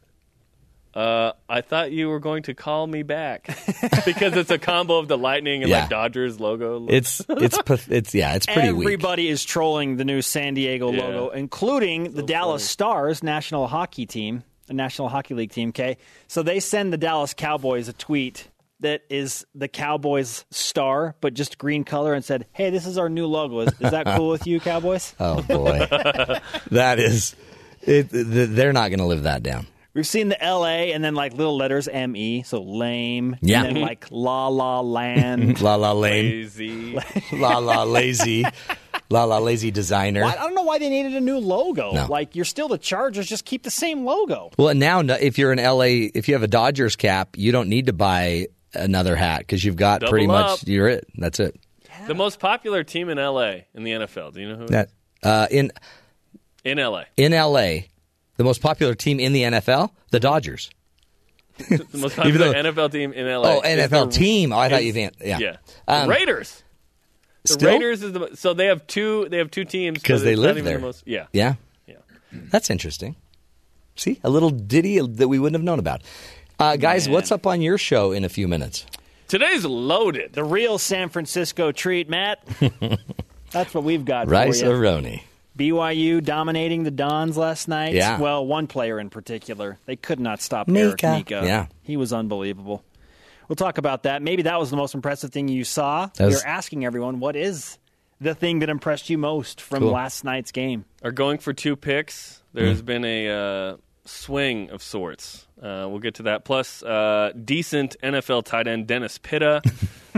uh, 0.94 1.32
I 1.48 1.60
thought 1.60 1.92
you 1.92 2.08
were 2.08 2.18
going 2.20 2.44
to 2.44 2.54
call 2.54 2.86
me 2.86 3.02
back 3.02 3.46
because 4.04 4.36
it's 4.36 4.50
a 4.50 4.58
combo 4.58 4.98
of 4.98 5.08
the 5.08 5.18
Lightning 5.18 5.62
and 5.62 5.70
Yeah. 5.70 5.80
like 5.82 5.90
Dodgers 5.90 6.40
logo. 6.40 6.86
it's 6.88 7.22
it's 7.28 7.60
path- 7.62 7.90
it's 7.90 8.14
yeah, 8.14 8.34
it's 8.34 8.46
pretty 8.46 8.72
weak. 8.72 8.86
Everybody 8.86 9.28
is 9.28 9.44
trolling 9.44 9.96
the 9.96 10.04
new 10.04 10.22
San 10.22 10.54
Diego 10.54 10.90
Yeah. 10.92 11.04
logo, 11.04 11.28
including 11.30 12.12
the 12.14 12.22
Dallas 12.22 12.68
Stars 12.68 13.22
national 13.22 13.66
hockey 13.68 14.06
team, 14.06 14.42
the 14.66 14.74
National 14.74 15.08
Hockey 15.08 15.34
League 15.34 15.52
team. 15.52 15.68
Okay, 15.70 15.98
so 16.26 16.42
they 16.42 16.60
send 16.60 16.92
the 16.92 16.98
Dallas 16.98 17.34
Cowboys 17.34 17.88
a 17.88 17.92
tweet 17.92 18.48
that 18.80 19.02
is 19.10 19.44
the 19.56 19.66
Cowboys 19.68 20.44
star, 20.50 21.16
but 21.20 21.34
just 21.34 21.58
green 21.58 21.84
color, 21.84 22.14
and 22.14 22.24
said, 22.24 22.46
"Hey, 22.52 22.70
this 22.70 22.86
is 22.86 22.96
our 22.96 23.08
new 23.08 23.26
logo. 23.26 23.60
Is, 23.60 23.72
is 23.80 23.90
that 23.90 24.06
cool 24.16 24.28
with 24.30 24.46
you, 24.46 24.58
Cowboys?" 24.60 25.14
Oh 25.20 25.42
boy, 25.42 25.78
that 26.70 26.98
is 26.98 27.34
it. 27.82 28.10
th- 28.10 28.26
They're 28.50 28.72
not 28.72 28.88
going 28.90 29.00
to 29.00 29.04
live 29.06 29.24
that 29.24 29.42
down. 29.42 29.66
We've 29.98 30.06
seen 30.06 30.28
the 30.28 30.40
L.A. 30.40 30.92
and 30.92 31.02
then 31.02 31.16
like 31.16 31.32
little 31.32 31.56
letters 31.56 31.88
M 31.88 32.14
E, 32.14 32.44
so 32.44 32.62
lame. 32.62 33.34
Yeah. 33.42 33.64
And 33.64 33.74
then 33.74 33.82
like 33.82 34.06
La 34.12 34.46
La 34.46 34.78
Land. 34.80 35.60
La 35.60 35.74
la 35.74 35.90
lane, 35.90 36.24
Lazy. 36.42 36.96
la 37.32 37.58
la 37.58 37.82
lazy, 37.82 38.44
la 39.10 39.24
la 39.24 39.38
lazy 39.38 39.72
designer. 39.72 40.22
Why- 40.22 40.34
I 40.34 40.34
don't 40.36 40.54
know 40.54 40.62
why 40.62 40.78
they 40.78 40.88
needed 40.88 41.14
a 41.14 41.20
new 41.20 41.38
logo. 41.38 41.90
No. 41.94 42.06
Like 42.08 42.36
you're 42.36 42.44
still 42.44 42.68
the 42.68 42.78
Chargers, 42.78 43.26
just 43.26 43.44
keep 43.44 43.64
the 43.64 43.72
same 43.72 44.04
logo. 44.04 44.52
Well, 44.56 44.72
now 44.72 45.00
if 45.00 45.36
you're 45.36 45.52
in 45.52 45.58
LA, 45.58 46.06
if 46.14 46.28
you 46.28 46.34
have 46.34 46.44
a 46.44 46.48
Dodgers 46.48 46.94
cap, 46.94 47.30
you 47.36 47.50
don't 47.50 47.68
need 47.68 47.86
to 47.86 47.92
buy 47.92 48.46
another 48.74 49.16
hat 49.16 49.40
because 49.40 49.64
you've 49.64 49.74
got 49.74 50.00
Double 50.02 50.12
pretty 50.12 50.28
much 50.28 50.64
you're 50.68 50.86
it. 50.86 51.08
That's 51.16 51.40
it. 51.40 51.58
The 52.06 52.14
most 52.14 52.38
popular 52.38 52.84
team 52.84 53.08
in 53.08 53.18
LA 53.18 53.62
in 53.74 53.82
the 53.82 53.90
NFL. 53.90 54.32
Do 54.34 54.40
you 54.42 54.48
know 54.50 54.56
who? 54.58 54.62
it 54.62 54.66
is? 54.66 54.70
That 54.70 54.88
uh, 55.24 55.46
in 55.50 55.72
In 56.64 56.78
LA. 56.78 57.02
in 57.16 57.32
LA, 57.32 57.78
the 58.38 58.44
most 58.44 58.62
popular 58.62 58.94
team 58.94 59.20
in 59.20 59.34
the 59.34 59.42
NFL, 59.42 59.90
the 60.10 60.18
Dodgers. 60.20 60.70
The 61.68 61.84
most 61.98 62.14
popular 62.16 62.52
though- 62.52 62.72
NFL 62.72 62.92
team 62.92 63.12
in 63.12 63.26
LA. 63.26 63.56
Oh, 63.56 63.60
NFL 63.62 64.10
the- 64.12 64.18
team. 64.18 64.52
Oh, 64.52 64.58
I 64.58 64.68
thought 64.70 64.84
you 64.84 64.94
meant 64.94 65.16
yeah. 65.20 65.38
Yeah. 65.38 65.56
Um, 65.88 66.08
Raiders. 66.08 66.62
The 67.42 67.48
still? 67.48 67.70
Raiders 67.72 68.02
is 68.02 68.12
the 68.12 68.30
so 68.34 68.54
they 68.54 68.66
have 68.66 68.86
two 68.86 69.28
they 69.28 69.38
have 69.38 69.50
two 69.50 69.64
teams 69.64 70.00
because 70.00 70.22
they 70.22 70.36
live 70.36 70.62
there. 70.64 70.76
The 70.78 70.82
most, 70.82 71.02
yeah. 71.06 71.26
yeah, 71.32 71.54
Yeah. 71.86 71.96
That's 72.32 72.70
interesting. 72.70 73.16
See, 73.96 74.20
a 74.22 74.30
little 74.30 74.50
ditty 74.50 75.00
that 75.00 75.26
we 75.26 75.38
wouldn't 75.40 75.56
have 75.56 75.64
known 75.64 75.80
about. 75.80 76.02
Uh, 76.60 76.76
guys, 76.76 77.08
what's 77.08 77.32
up 77.32 77.44
on 77.46 77.60
your 77.60 77.76
show 77.78 78.12
in 78.12 78.24
a 78.24 78.28
few 78.28 78.46
minutes? 78.46 78.86
Today's 79.26 79.64
loaded. 79.64 80.32
The 80.34 80.44
real 80.44 80.78
San 80.78 81.08
Francisco 81.08 81.72
treat, 81.72 82.08
Matt. 82.08 82.40
That's 83.50 83.74
what 83.74 83.82
we've 83.84 84.04
got 84.04 84.28
Rice 84.28 84.60
for 84.60 84.66
you. 84.66 84.72
Aroni. 84.72 85.22
BYU 85.58 86.22
dominating 86.22 86.84
the 86.84 86.90
Dons 86.90 87.36
last 87.36 87.68
night. 87.68 87.92
Yeah. 87.94 88.18
Well, 88.18 88.46
one 88.46 88.66
player 88.68 88.98
in 89.00 89.10
particular. 89.10 89.78
They 89.86 89.96
could 89.96 90.20
not 90.20 90.40
stop 90.40 90.68
Mika. 90.68 91.06
Eric 91.08 91.30
Mika. 91.30 91.42
Yeah. 91.44 91.66
He 91.82 91.96
was 91.96 92.12
unbelievable. 92.12 92.84
We'll 93.48 93.56
talk 93.56 93.78
about 93.78 94.04
that. 94.04 94.22
Maybe 94.22 94.42
that 94.42 94.58
was 94.60 94.70
the 94.70 94.76
most 94.76 94.94
impressive 94.94 95.32
thing 95.32 95.48
you 95.48 95.64
saw. 95.64 96.06
That 96.16 96.26
was- 96.26 96.42
We're 96.44 96.48
asking 96.48 96.84
everyone, 96.84 97.18
what 97.18 97.34
is 97.34 97.78
the 98.20 98.34
thing 98.34 98.60
that 98.60 98.68
impressed 98.68 99.10
you 99.10 99.18
most 99.18 99.60
from 99.60 99.80
Cool. 99.80 99.90
last 99.92 100.22
night's 100.24 100.52
game? 100.52 100.84
Are 101.02 101.10
going 101.12 101.38
for 101.38 101.52
two 101.52 101.74
picks. 101.76 102.40
There's 102.52 102.82
Mm. 102.82 102.86
been 102.86 103.04
a 103.04 103.28
uh, 103.28 103.76
swing 104.04 104.70
of 104.70 104.82
sorts. 104.82 105.46
Uh, 105.60 105.86
we'll 105.88 105.98
get 105.98 106.14
to 106.16 106.22
that. 106.24 106.44
Plus, 106.44 106.82
uh, 106.82 107.32
decent 107.44 107.96
NFL 108.02 108.42
tight 108.44 108.68
end 108.68 108.86
Dennis 108.86 109.18
Pitta 109.18 109.60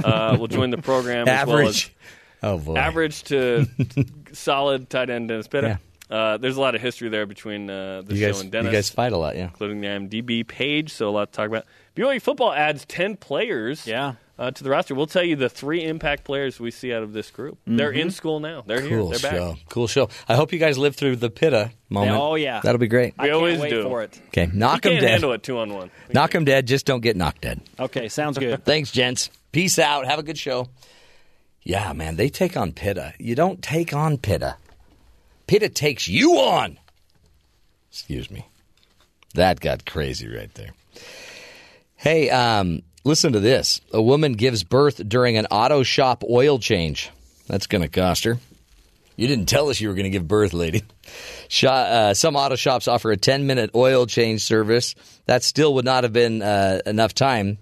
uh, 0.04 0.36
will 0.38 0.48
join 0.48 0.70
the 0.70 0.78
program 0.78 1.26
as 1.28 1.46
well 1.46 1.58
as 1.58 1.62
Average. 1.66 1.94
Oh 2.42 2.58
boy. 2.58 2.76
average 2.76 3.22
to 3.24 3.66
solid 4.32 4.88
tight 4.90 5.10
end 5.10 5.28
Dennis 5.28 5.48
Pitta. 5.48 5.78
Uh, 6.10 6.38
there's 6.38 6.56
a 6.56 6.60
lot 6.60 6.74
of 6.74 6.80
history 6.80 7.08
there 7.08 7.24
between 7.24 7.70
uh, 7.70 8.02
the 8.02 8.14
You 8.14 8.20
show 8.20 8.32
guys, 8.32 8.40
and 8.40 8.52
you 8.66 8.72
guys 8.72 8.90
fight 8.90 9.12
a 9.12 9.16
lot, 9.16 9.36
yeah. 9.36 9.44
including 9.44 9.80
the 9.80 9.86
IMDb 9.86 10.44
page. 10.46 10.92
So 10.92 11.08
a 11.08 11.12
lot 11.12 11.32
to 11.32 11.36
talk 11.36 11.46
about. 11.46 11.66
BYU 11.94 12.20
football 12.20 12.52
adds 12.52 12.84
ten 12.84 13.16
players. 13.16 13.86
Yeah. 13.86 14.14
Uh, 14.36 14.50
to 14.50 14.64
the 14.64 14.70
roster, 14.70 14.94
we'll 14.94 15.06
tell 15.06 15.22
you 15.22 15.36
the 15.36 15.50
three 15.50 15.84
impact 15.84 16.24
players 16.24 16.58
we 16.58 16.70
see 16.70 16.94
out 16.94 17.02
of 17.02 17.12
this 17.12 17.30
group. 17.30 17.58
They're 17.66 17.90
in 17.92 18.10
school 18.10 18.40
now. 18.40 18.62
They're 18.66 18.80
here. 18.80 18.98
Cool 18.98 19.10
They're 19.10 19.18
back. 19.20 19.32
show. 19.32 19.56
Cool 19.68 19.86
show. 19.86 20.08
I 20.30 20.34
hope 20.34 20.50
you 20.54 20.58
guys 20.58 20.78
live 20.78 20.96
through 20.96 21.16
the 21.16 21.28
Pitta 21.28 21.72
moment. 21.90 22.16
Oh, 22.16 22.36
yeah. 22.36 22.60
That'll 22.64 22.78
be 22.78 22.88
great. 22.88 23.12
I 23.18 23.24
We 23.24 23.28
can't 23.28 23.36
always 23.36 23.60
wait 23.60 23.68
do. 23.68 23.82
for 23.82 24.02
it. 24.02 24.18
Okay, 24.28 24.48
knock 24.50 24.82
you 24.86 24.92
them 24.92 25.00
dead. 25.02 25.10
handle 25.10 25.32
it 25.32 25.42
two 25.42 25.58
on 25.58 25.74
one. 25.74 25.90
Knock 26.14 26.30
them 26.30 26.46
dead. 26.46 26.66
Just 26.66 26.86
don't 26.86 27.02
get 27.02 27.16
knocked 27.16 27.42
dead. 27.42 27.60
Okay, 27.78 28.08
sounds 28.08 28.38
good. 28.38 28.64
Thanks, 28.64 28.90
gents. 28.90 29.28
Peace 29.52 29.78
out. 29.78 30.06
Have 30.06 30.18
a 30.18 30.22
good 30.22 30.38
show. 30.38 30.68
Yeah, 31.62 31.92
man, 31.92 32.16
they 32.16 32.28
take 32.28 32.56
on 32.56 32.72
Pitta. 32.72 33.14
You 33.18 33.34
don't 33.34 33.62
take 33.62 33.92
on 33.94 34.18
Pitta. 34.18 34.56
Pitta 35.46 35.68
takes 35.68 36.08
you 36.08 36.36
on. 36.36 36.78
Excuse 37.90 38.30
me. 38.30 38.46
That 39.34 39.60
got 39.60 39.84
crazy 39.84 40.28
right 40.28 40.52
there. 40.54 40.70
Hey, 41.96 42.30
um, 42.30 42.82
listen 43.04 43.32
to 43.34 43.40
this. 43.40 43.80
A 43.92 44.00
woman 44.00 44.32
gives 44.32 44.64
birth 44.64 45.06
during 45.06 45.36
an 45.36 45.46
auto 45.46 45.82
shop 45.82 46.24
oil 46.28 46.58
change. 46.58 47.10
That's 47.46 47.66
going 47.66 47.82
to 47.82 47.88
cost 47.88 48.24
her. 48.24 48.38
You 49.16 49.28
didn't 49.28 49.46
tell 49.46 49.68
us 49.68 49.80
you 49.80 49.88
were 49.88 49.94
going 49.94 50.04
to 50.04 50.10
give 50.10 50.26
birth, 50.26 50.54
lady. 50.54 50.82
Uh, 51.62 52.14
some 52.14 52.36
auto 52.36 52.54
shops 52.54 52.86
offer 52.88 53.10
a 53.10 53.16
10 53.16 53.46
minute 53.46 53.72
oil 53.74 54.06
change 54.06 54.42
service. 54.42 54.94
That 55.26 55.42
still 55.42 55.74
would 55.74 55.84
not 55.84 56.04
have 56.04 56.12
been 56.12 56.40
uh, 56.40 56.80
enough 56.86 57.12
time 57.12 57.58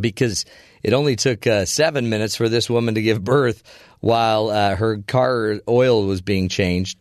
because 0.00 0.44
it 0.82 0.92
only 0.92 1.16
took 1.16 1.46
uh, 1.46 1.64
seven 1.64 2.08
minutes 2.08 2.36
for 2.36 2.48
this 2.48 2.68
woman 2.68 2.94
to 2.94 3.02
give 3.02 3.22
birth 3.22 3.62
while 4.00 4.48
uh, 4.48 4.76
her 4.76 4.98
car 4.98 5.60
oil 5.68 6.06
was 6.06 6.20
being 6.20 6.48
changed 6.48 6.98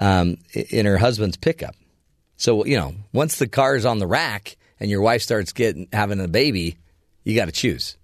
um, 0.00 0.36
in 0.52 0.86
her 0.86 0.98
husband's 0.98 1.36
pickup. 1.36 1.74
So, 2.36 2.64
you 2.64 2.76
know, 2.76 2.94
once 3.12 3.38
the 3.38 3.48
car 3.48 3.76
is 3.76 3.86
on 3.86 3.98
the 3.98 4.06
rack 4.06 4.56
and 4.78 4.90
your 4.90 5.00
wife 5.00 5.22
starts 5.22 5.52
getting 5.52 5.88
having 5.92 6.20
a 6.20 6.28
baby, 6.28 6.76
you 7.24 7.34
got 7.34 7.46
to 7.46 7.52
choose. 7.52 7.96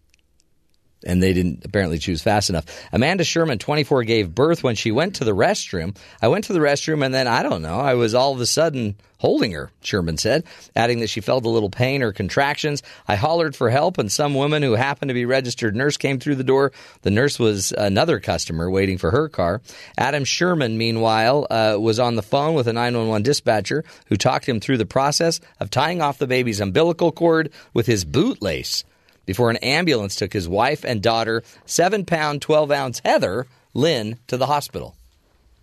And 1.05 1.23
they 1.23 1.33
didn't 1.33 1.65
apparently 1.65 1.99
choose 1.99 2.23
fast 2.23 2.51
enough. 2.51 2.65
Amanda 2.93 3.25
Sherman, 3.25 3.59
24, 3.59 4.05
gave 4.05 4.35
birth 4.35 4.63
when 4.63 4.75
she 4.75 4.91
went 4.91 5.17
to 5.17 5.25
the 5.25 5.35
restroom. 5.35 5.97
I 6.21 6.29
went 6.29 6.45
to 6.45 6.53
the 6.53 6.61
restroom 6.61 7.05
and 7.05 7.15
then, 7.15 7.27
I 7.27 7.43
don't 7.43 7.63
know, 7.63 7.81
I 7.81 7.95
was 7.95 8.15
all 8.15 8.33
of 8.33 8.41
a 8.41 8.47
sudden 8.47 8.97
holding 9.23 9.53
her, 9.53 9.71
Sherman 9.83 10.19
said, 10.19 10.43
adding 10.75 10.99
that 10.99 11.07
she 11.07 11.21
felt 11.21 11.45
a 11.45 11.49
little 11.49 11.71
pain 11.71 12.03
or 12.03 12.11
contractions. 12.13 12.83
I 13.07 13.15
hollered 13.15 13.55
for 13.55 13.71
help, 13.71 13.97
and 13.99 14.11
some 14.11 14.35
woman 14.35 14.65
who 14.65 14.73
happened 14.73 15.11
to 15.11 15.15
be 15.15 15.27
registered 15.27 15.77
nurse 15.77 15.97
came 15.97 16.19
through 16.19 16.35
the 16.35 16.43
door. 16.43 16.73
The 17.03 17.13
nurse 17.13 17.39
was 17.39 17.71
another 17.71 18.19
customer 18.19 18.69
waiting 18.69 18.99
for 18.99 19.13
her 19.13 19.29
car. 19.29 19.63
Adam 19.97 20.25
Sherman, 20.25 20.77
meanwhile, 20.77 21.47
uh, 21.49 21.77
was 21.79 22.01
on 22.01 22.17
the 22.17 22.23
phone 22.23 22.55
with 22.55 22.67
a 22.67 22.73
911 22.73 23.23
dispatcher 23.23 23.85
who 24.07 24.17
talked 24.17 24.49
him 24.49 24.59
through 24.59 24.79
the 24.79 24.87
process 24.87 25.39
of 25.61 25.71
tying 25.71 26.03
off 26.03 26.19
the 26.19 26.27
baby's 26.27 26.59
umbilical 26.59 27.13
cord 27.13 27.53
with 27.73 27.87
his 27.87 28.05
bootlace 28.05 28.83
before 29.27 29.51
an 29.51 29.57
ambulance 29.59 30.17
took 30.17 30.33
his 30.33 30.49
wife 30.49 30.85
and 30.85 31.03
daughter, 31.03 31.43
7 31.67 32.05
pound, 32.05 32.43
12 32.43 32.71
ounce 32.71 33.01
Heather 33.05 33.47
Lynn, 33.75 34.19
to 34.27 34.37
the 34.37 34.47
hospital. 34.47 34.97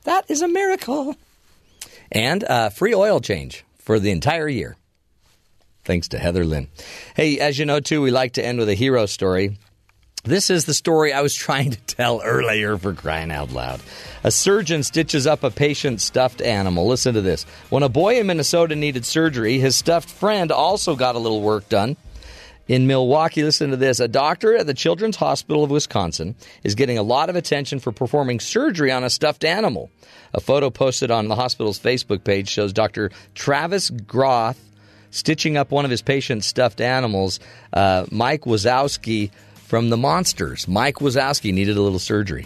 That 0.04 0.30
is 0.30 0.42
a 0.42 0.48
miracle. 0.48 1.16
And 2.12 2.44
a 2.48 2.72
free 2.72 2.96
oil 2.96 3.20
change 3.20 3.64
for 3.78 4.00
the 4.00 4.12
entire 4.12 4.48
year. 4.48 4.76
Thanks 5.84 6.10
to 6.10 6.20
Heather 6.20 6.46
Lynn. 6.46 6.68
Hey, 7.16 7.40
as 7.40 7.58
you 7.58 7.66
know, 7.66 7.80
too, 7.80 8.02
we 8.02 8.12
like 8.12 8.34
to 8.34 8.46
end 8.46 8.60
with 8.60 8.70
a 8.70 8.76
hero 8.76 9.06
story. 9.06 9.58
This 10.24 10.50
is 10.50 10.66
the 10.66 10.74
story 10.74 11.14
I 11.14 11.22
was 11.22 11.34
trying 11.48 11.72
to 11.72 11.80
tell 11.82 12.22
earlier 12.24 12.78
for 12.78 12.94
crying 12.94 13.32
out 13.32 13.52
loud. 13.52 13.82
A 14.24 14.32
surgeon 14.32 14.84
stitches 14.84 15.26
up 15.26 15.44
a 15.44 15.50
patient's 15.50 16.04
stuffed 16.04 16.42
animal. 16.42 16.88
Listen 16.88 17.14
to 17.14 17.22
this. 17.22 17.44
When 17.70 17.84
a 17.84 17.90
boy 17.90 18.20
in 18.20 18.28
Minnesota 18.28 18.76
needed 18.76 19.06
surgery, 19.06 19.60
his 19.60 19.76
stuffed 19.76 20.10
friend 20.10 20.52
also 20.52 20.96
got 20.96 21.16
a 21.16 21.20
little 21.20 21.42
work 21.42 21.70
done. 21.70 21.96
In 22.70 22.86
Milwaukee, 22.86 23.42
listen 23.42 23.72
to 23.72 23.78
this. 23.78 24.00
A 24.00 24.08
doctor 24.08 24.56
at 24.56 24.68
the 24.68 24.76
Children's 24.76 25.16
Hospital 25.16 25.64
of 25.64 25.72
Wisconsin 25.72 26.36
is 26.64 26.76
getting 26.76 27.00
a 27.00 27.04
lot 27.04 27.32
of 27.32 27.36
attention 27.36 27.80
for 27.80 27.92
performing 27.92 28.40
surgery 28.40 28.92
on 28.92 29.04
a 29.04 29.10
stuffed 29.10 29.44
animal. 29.44 29.90
A 30.36 30.40
photo 30.40 30.70
posted 30.70 31.10
on 31.10 31.28
the 31.28 31.36
hospital's 31.36 31.80
Facebook 31.80 32.24
page 32.24 32.48
shows 32.48 32.72
Dr. 32.72 33.10
Travis 33.34 33.90
Groth 33.90 34.64
stitching 35.10 35.58
up 35.58 35.72
one 35.72 35.84
of 35.84 35.90
his 35.90 36.04
patient's 36.04 36.46
stuffed 36.46 36.80
animals. 36.80 37.40
Uh, 37.74 38.06
Mike 38.12 38.42
Wazowski 38.42 39.32
from 39.56 39.90
the 39.90 39.98
Monsters. 39.98 40.68
Mike 40.68 40.98
Wazowski 40.98 41.52
needed 41.52 41.76
a 41.76 41.82
little 41.82 41.98
surgery. 41.98 42.46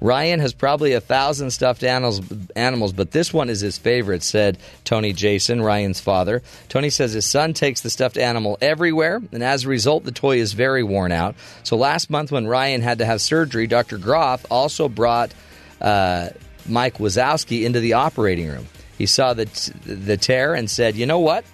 Ryan 0.00 0.40
has 0.40 0.54
probably 0.54 0.92
a 0.92 1.00
thousand 1.00 1.50
stuffed 1.50 1.84
animals, 1.84 2.20
animals, 2.56 2.92
but 2.92 3.10
this 3.10 3.32
one 3.32 3.50
is 3.50 3.60
his 3.60 3.76
favorite, 3.76 4.22
said 4.22 4.58
Tony 4.84 5.12
Jason, 5.12 5.60
Ryan's 5.60 6.00
father. 6.00 6.42
Tony 6.68 6.88
says 6.90 7.12
his 7.12 7.26
son 7.26 7.52
takes 7.52 7.82
the 7.82 7.90
stuffed 7.90 8.16
animal 8.16 8.56
everywhere, 8.62 9.20
and 9.32 9.42
as 9.42 9.64
a 9.64 9.68
result, 9.68 10.04
the 10.04 10.12
toy 10.12 10.38
is 10.38 10.54
very 10.54 10.82
worn 10.82 11.12
out. 11.12 11.34
So 11.64 11.76
last 11.76 12.08
month, 12.08 12.32
when 12.32 12.46
Ryan 12.46 12.80
had 12.80 12.98
to 12.98 13.04
have 13.04 13.20
surgery, 13.20 13.66
Dr. 13.66 13.98
Groth 13.98 14.46
also 14.50 14.88
brought 14.88 15.34
uh, 15.80 16.30
Mike 16.66 16.98
Wazowski 16.98 17.64
into 17.64 17.80
the 17.80 17.94
operating 17.94 18.48
room. 18.48 18.66
He 18.96 19.06
saw 19.06 19.34
the, 19.34 19.46
the 19.84 20.16
tear 20.16 20.54
and 20.54 20.70
said, 20.70 20.96
You 20.96 21.06
know 21.06 21.20
what? 21.20 21.44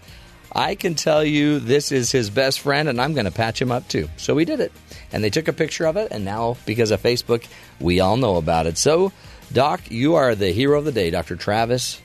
I 0.57 0.75
can 0.75 0.95
tell 0.95 1.23
you 1.23 1.61
this 1.61 1.93
is 1.93 2.11
his 2.11 2.31
best 2.31 2.61
friend, 2.61 2.89
and 2.89 2.99
I'm 2.99 3.13
going 3.13 3.27
to 3.27 3.31
patch 3.31 3.61
him 3.61 3.71
up 3.71 3.87
too. 3.89 4.09
So 4.17 4.35
we 4.35 4.47
did 4.47 4.59
it. 4.59 4.73
And 5.13 5.23
they 5.23 5.29
took 5.29 5.49
a 5.49 5.53
picture 5.53 5.85
of 5.85 5.99
it, 5.99 6.09
and 6.11 6.25
now, 6.25 6.57
because 6.65 6.91
of 6.91 7.03
Facebook, 7.03 7.47
we 7.79 8.01
all 8.01 8.17
know 8.17 8.37
about 8.37 8.67
it. 8.67 8.79
So, 8.79 9.13
Doc, 9.53 9.83
you 9.91 10.15
are 10.15 10.35
the 10.35 10.53
hero 10.53 10.79
of 10.79 10.87
the 10.87 10.93
day, 10.93 11.11
Dr. 11.11 11.37
Travis 11.37 12.01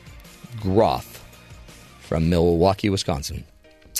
Groth 0.59 1.23
from 2.01 2.29
Milwaukee, 2.29 2.89
Wisconsin. 2.89 3.45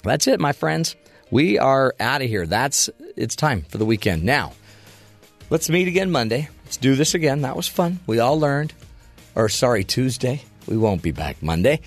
That's 0.03 0.27
it, 0.27 0.41
my 0.41 0.51
friends. 0.51 0.97
We 1.31 1.57
are 1.57 1.95
out 2.01 2.21
of 2.21 2.27
here. 2.27 2.45
That's 2.45 2.89
it's 3.15 3.38
time 3.38 3.61
for 3.69 3.77
the 3.77 3.85
weekend. 3.85 4.23
Now, 4.23 4.51
let's 5.49 5.69
meet 5.69 5.88
again 5.88 6.11
Monday. 6.11 6.49
Let's 6.65 6.75
do 6.75 6.95
this 6.95 7.13
again. 7.15 7.43
That 7.43 7.55
was 7.55 7.69
fun. 7.69 8.01
We 8.05 8.19
all 8.19 8.38
learned. 8.38 8.73
Or 9.33 9.47
sorry, 9.47 9.85
Tuesday. 9.85 10.43
We 10.67 10.75
won't 10.75 11.01
be 11.01 11.11
back 11.11 11.41
Monday 11.41 11.80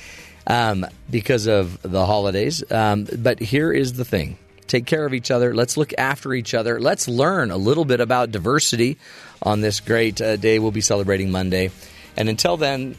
um, 0.46 0.86
because 1.10 1.46
of 1.46 1.80
the 1.82 2.06
holidays. 2.06 2.62
Um, 2.70 3.06
but 3.16 3.40
here 3.40 3.72
is 3.72 3.94
the 3.94 4.04
thing 4.04 4.38
take 4.66 4.86
care 4.86 5.04
of 5.04 5.14
each 5.14 5.30
other. 5.30 5.54
Let's 5.54 5.76
look 5.76 5.92
after 5.98 6.32
each 6.32 6.54
other. 6.54 6.80
Let's 6.80 7.06
learn 7.06 7.50
a 7.50 7.56
little 7.56 7.84
bit 7.84 8.00
about 8.00 8.30
diversity 8.30 8.98
on 9.42 9.60
this 9.60 9.80
great 9.80 10.20
uh, 10.20 10.36
day 10.36 10.58
we'll 10.58 10.70
be 10.70 10.80
celebrating 10.80 11.30
Monday. 11.30 11.70
And 12.16 12.28
until 12.28 12.56
then, 12.56 12.96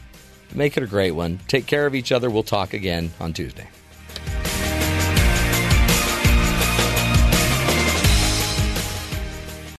make 0.54 0.76
it 0.76 0.82
a 0.82 0.86
great 0.86 1.10
one. 1.10 1.40
Take 1.48 1.66
care 1.66 1.86
of 1.86 1.94
each 1.94 2.12
other. 2.12 2.30
We'll 2.30 2.44
talk 2.44 2.72
again 2.72 3.12
on 3.20 3.32
Tuesday. 3.32 3.68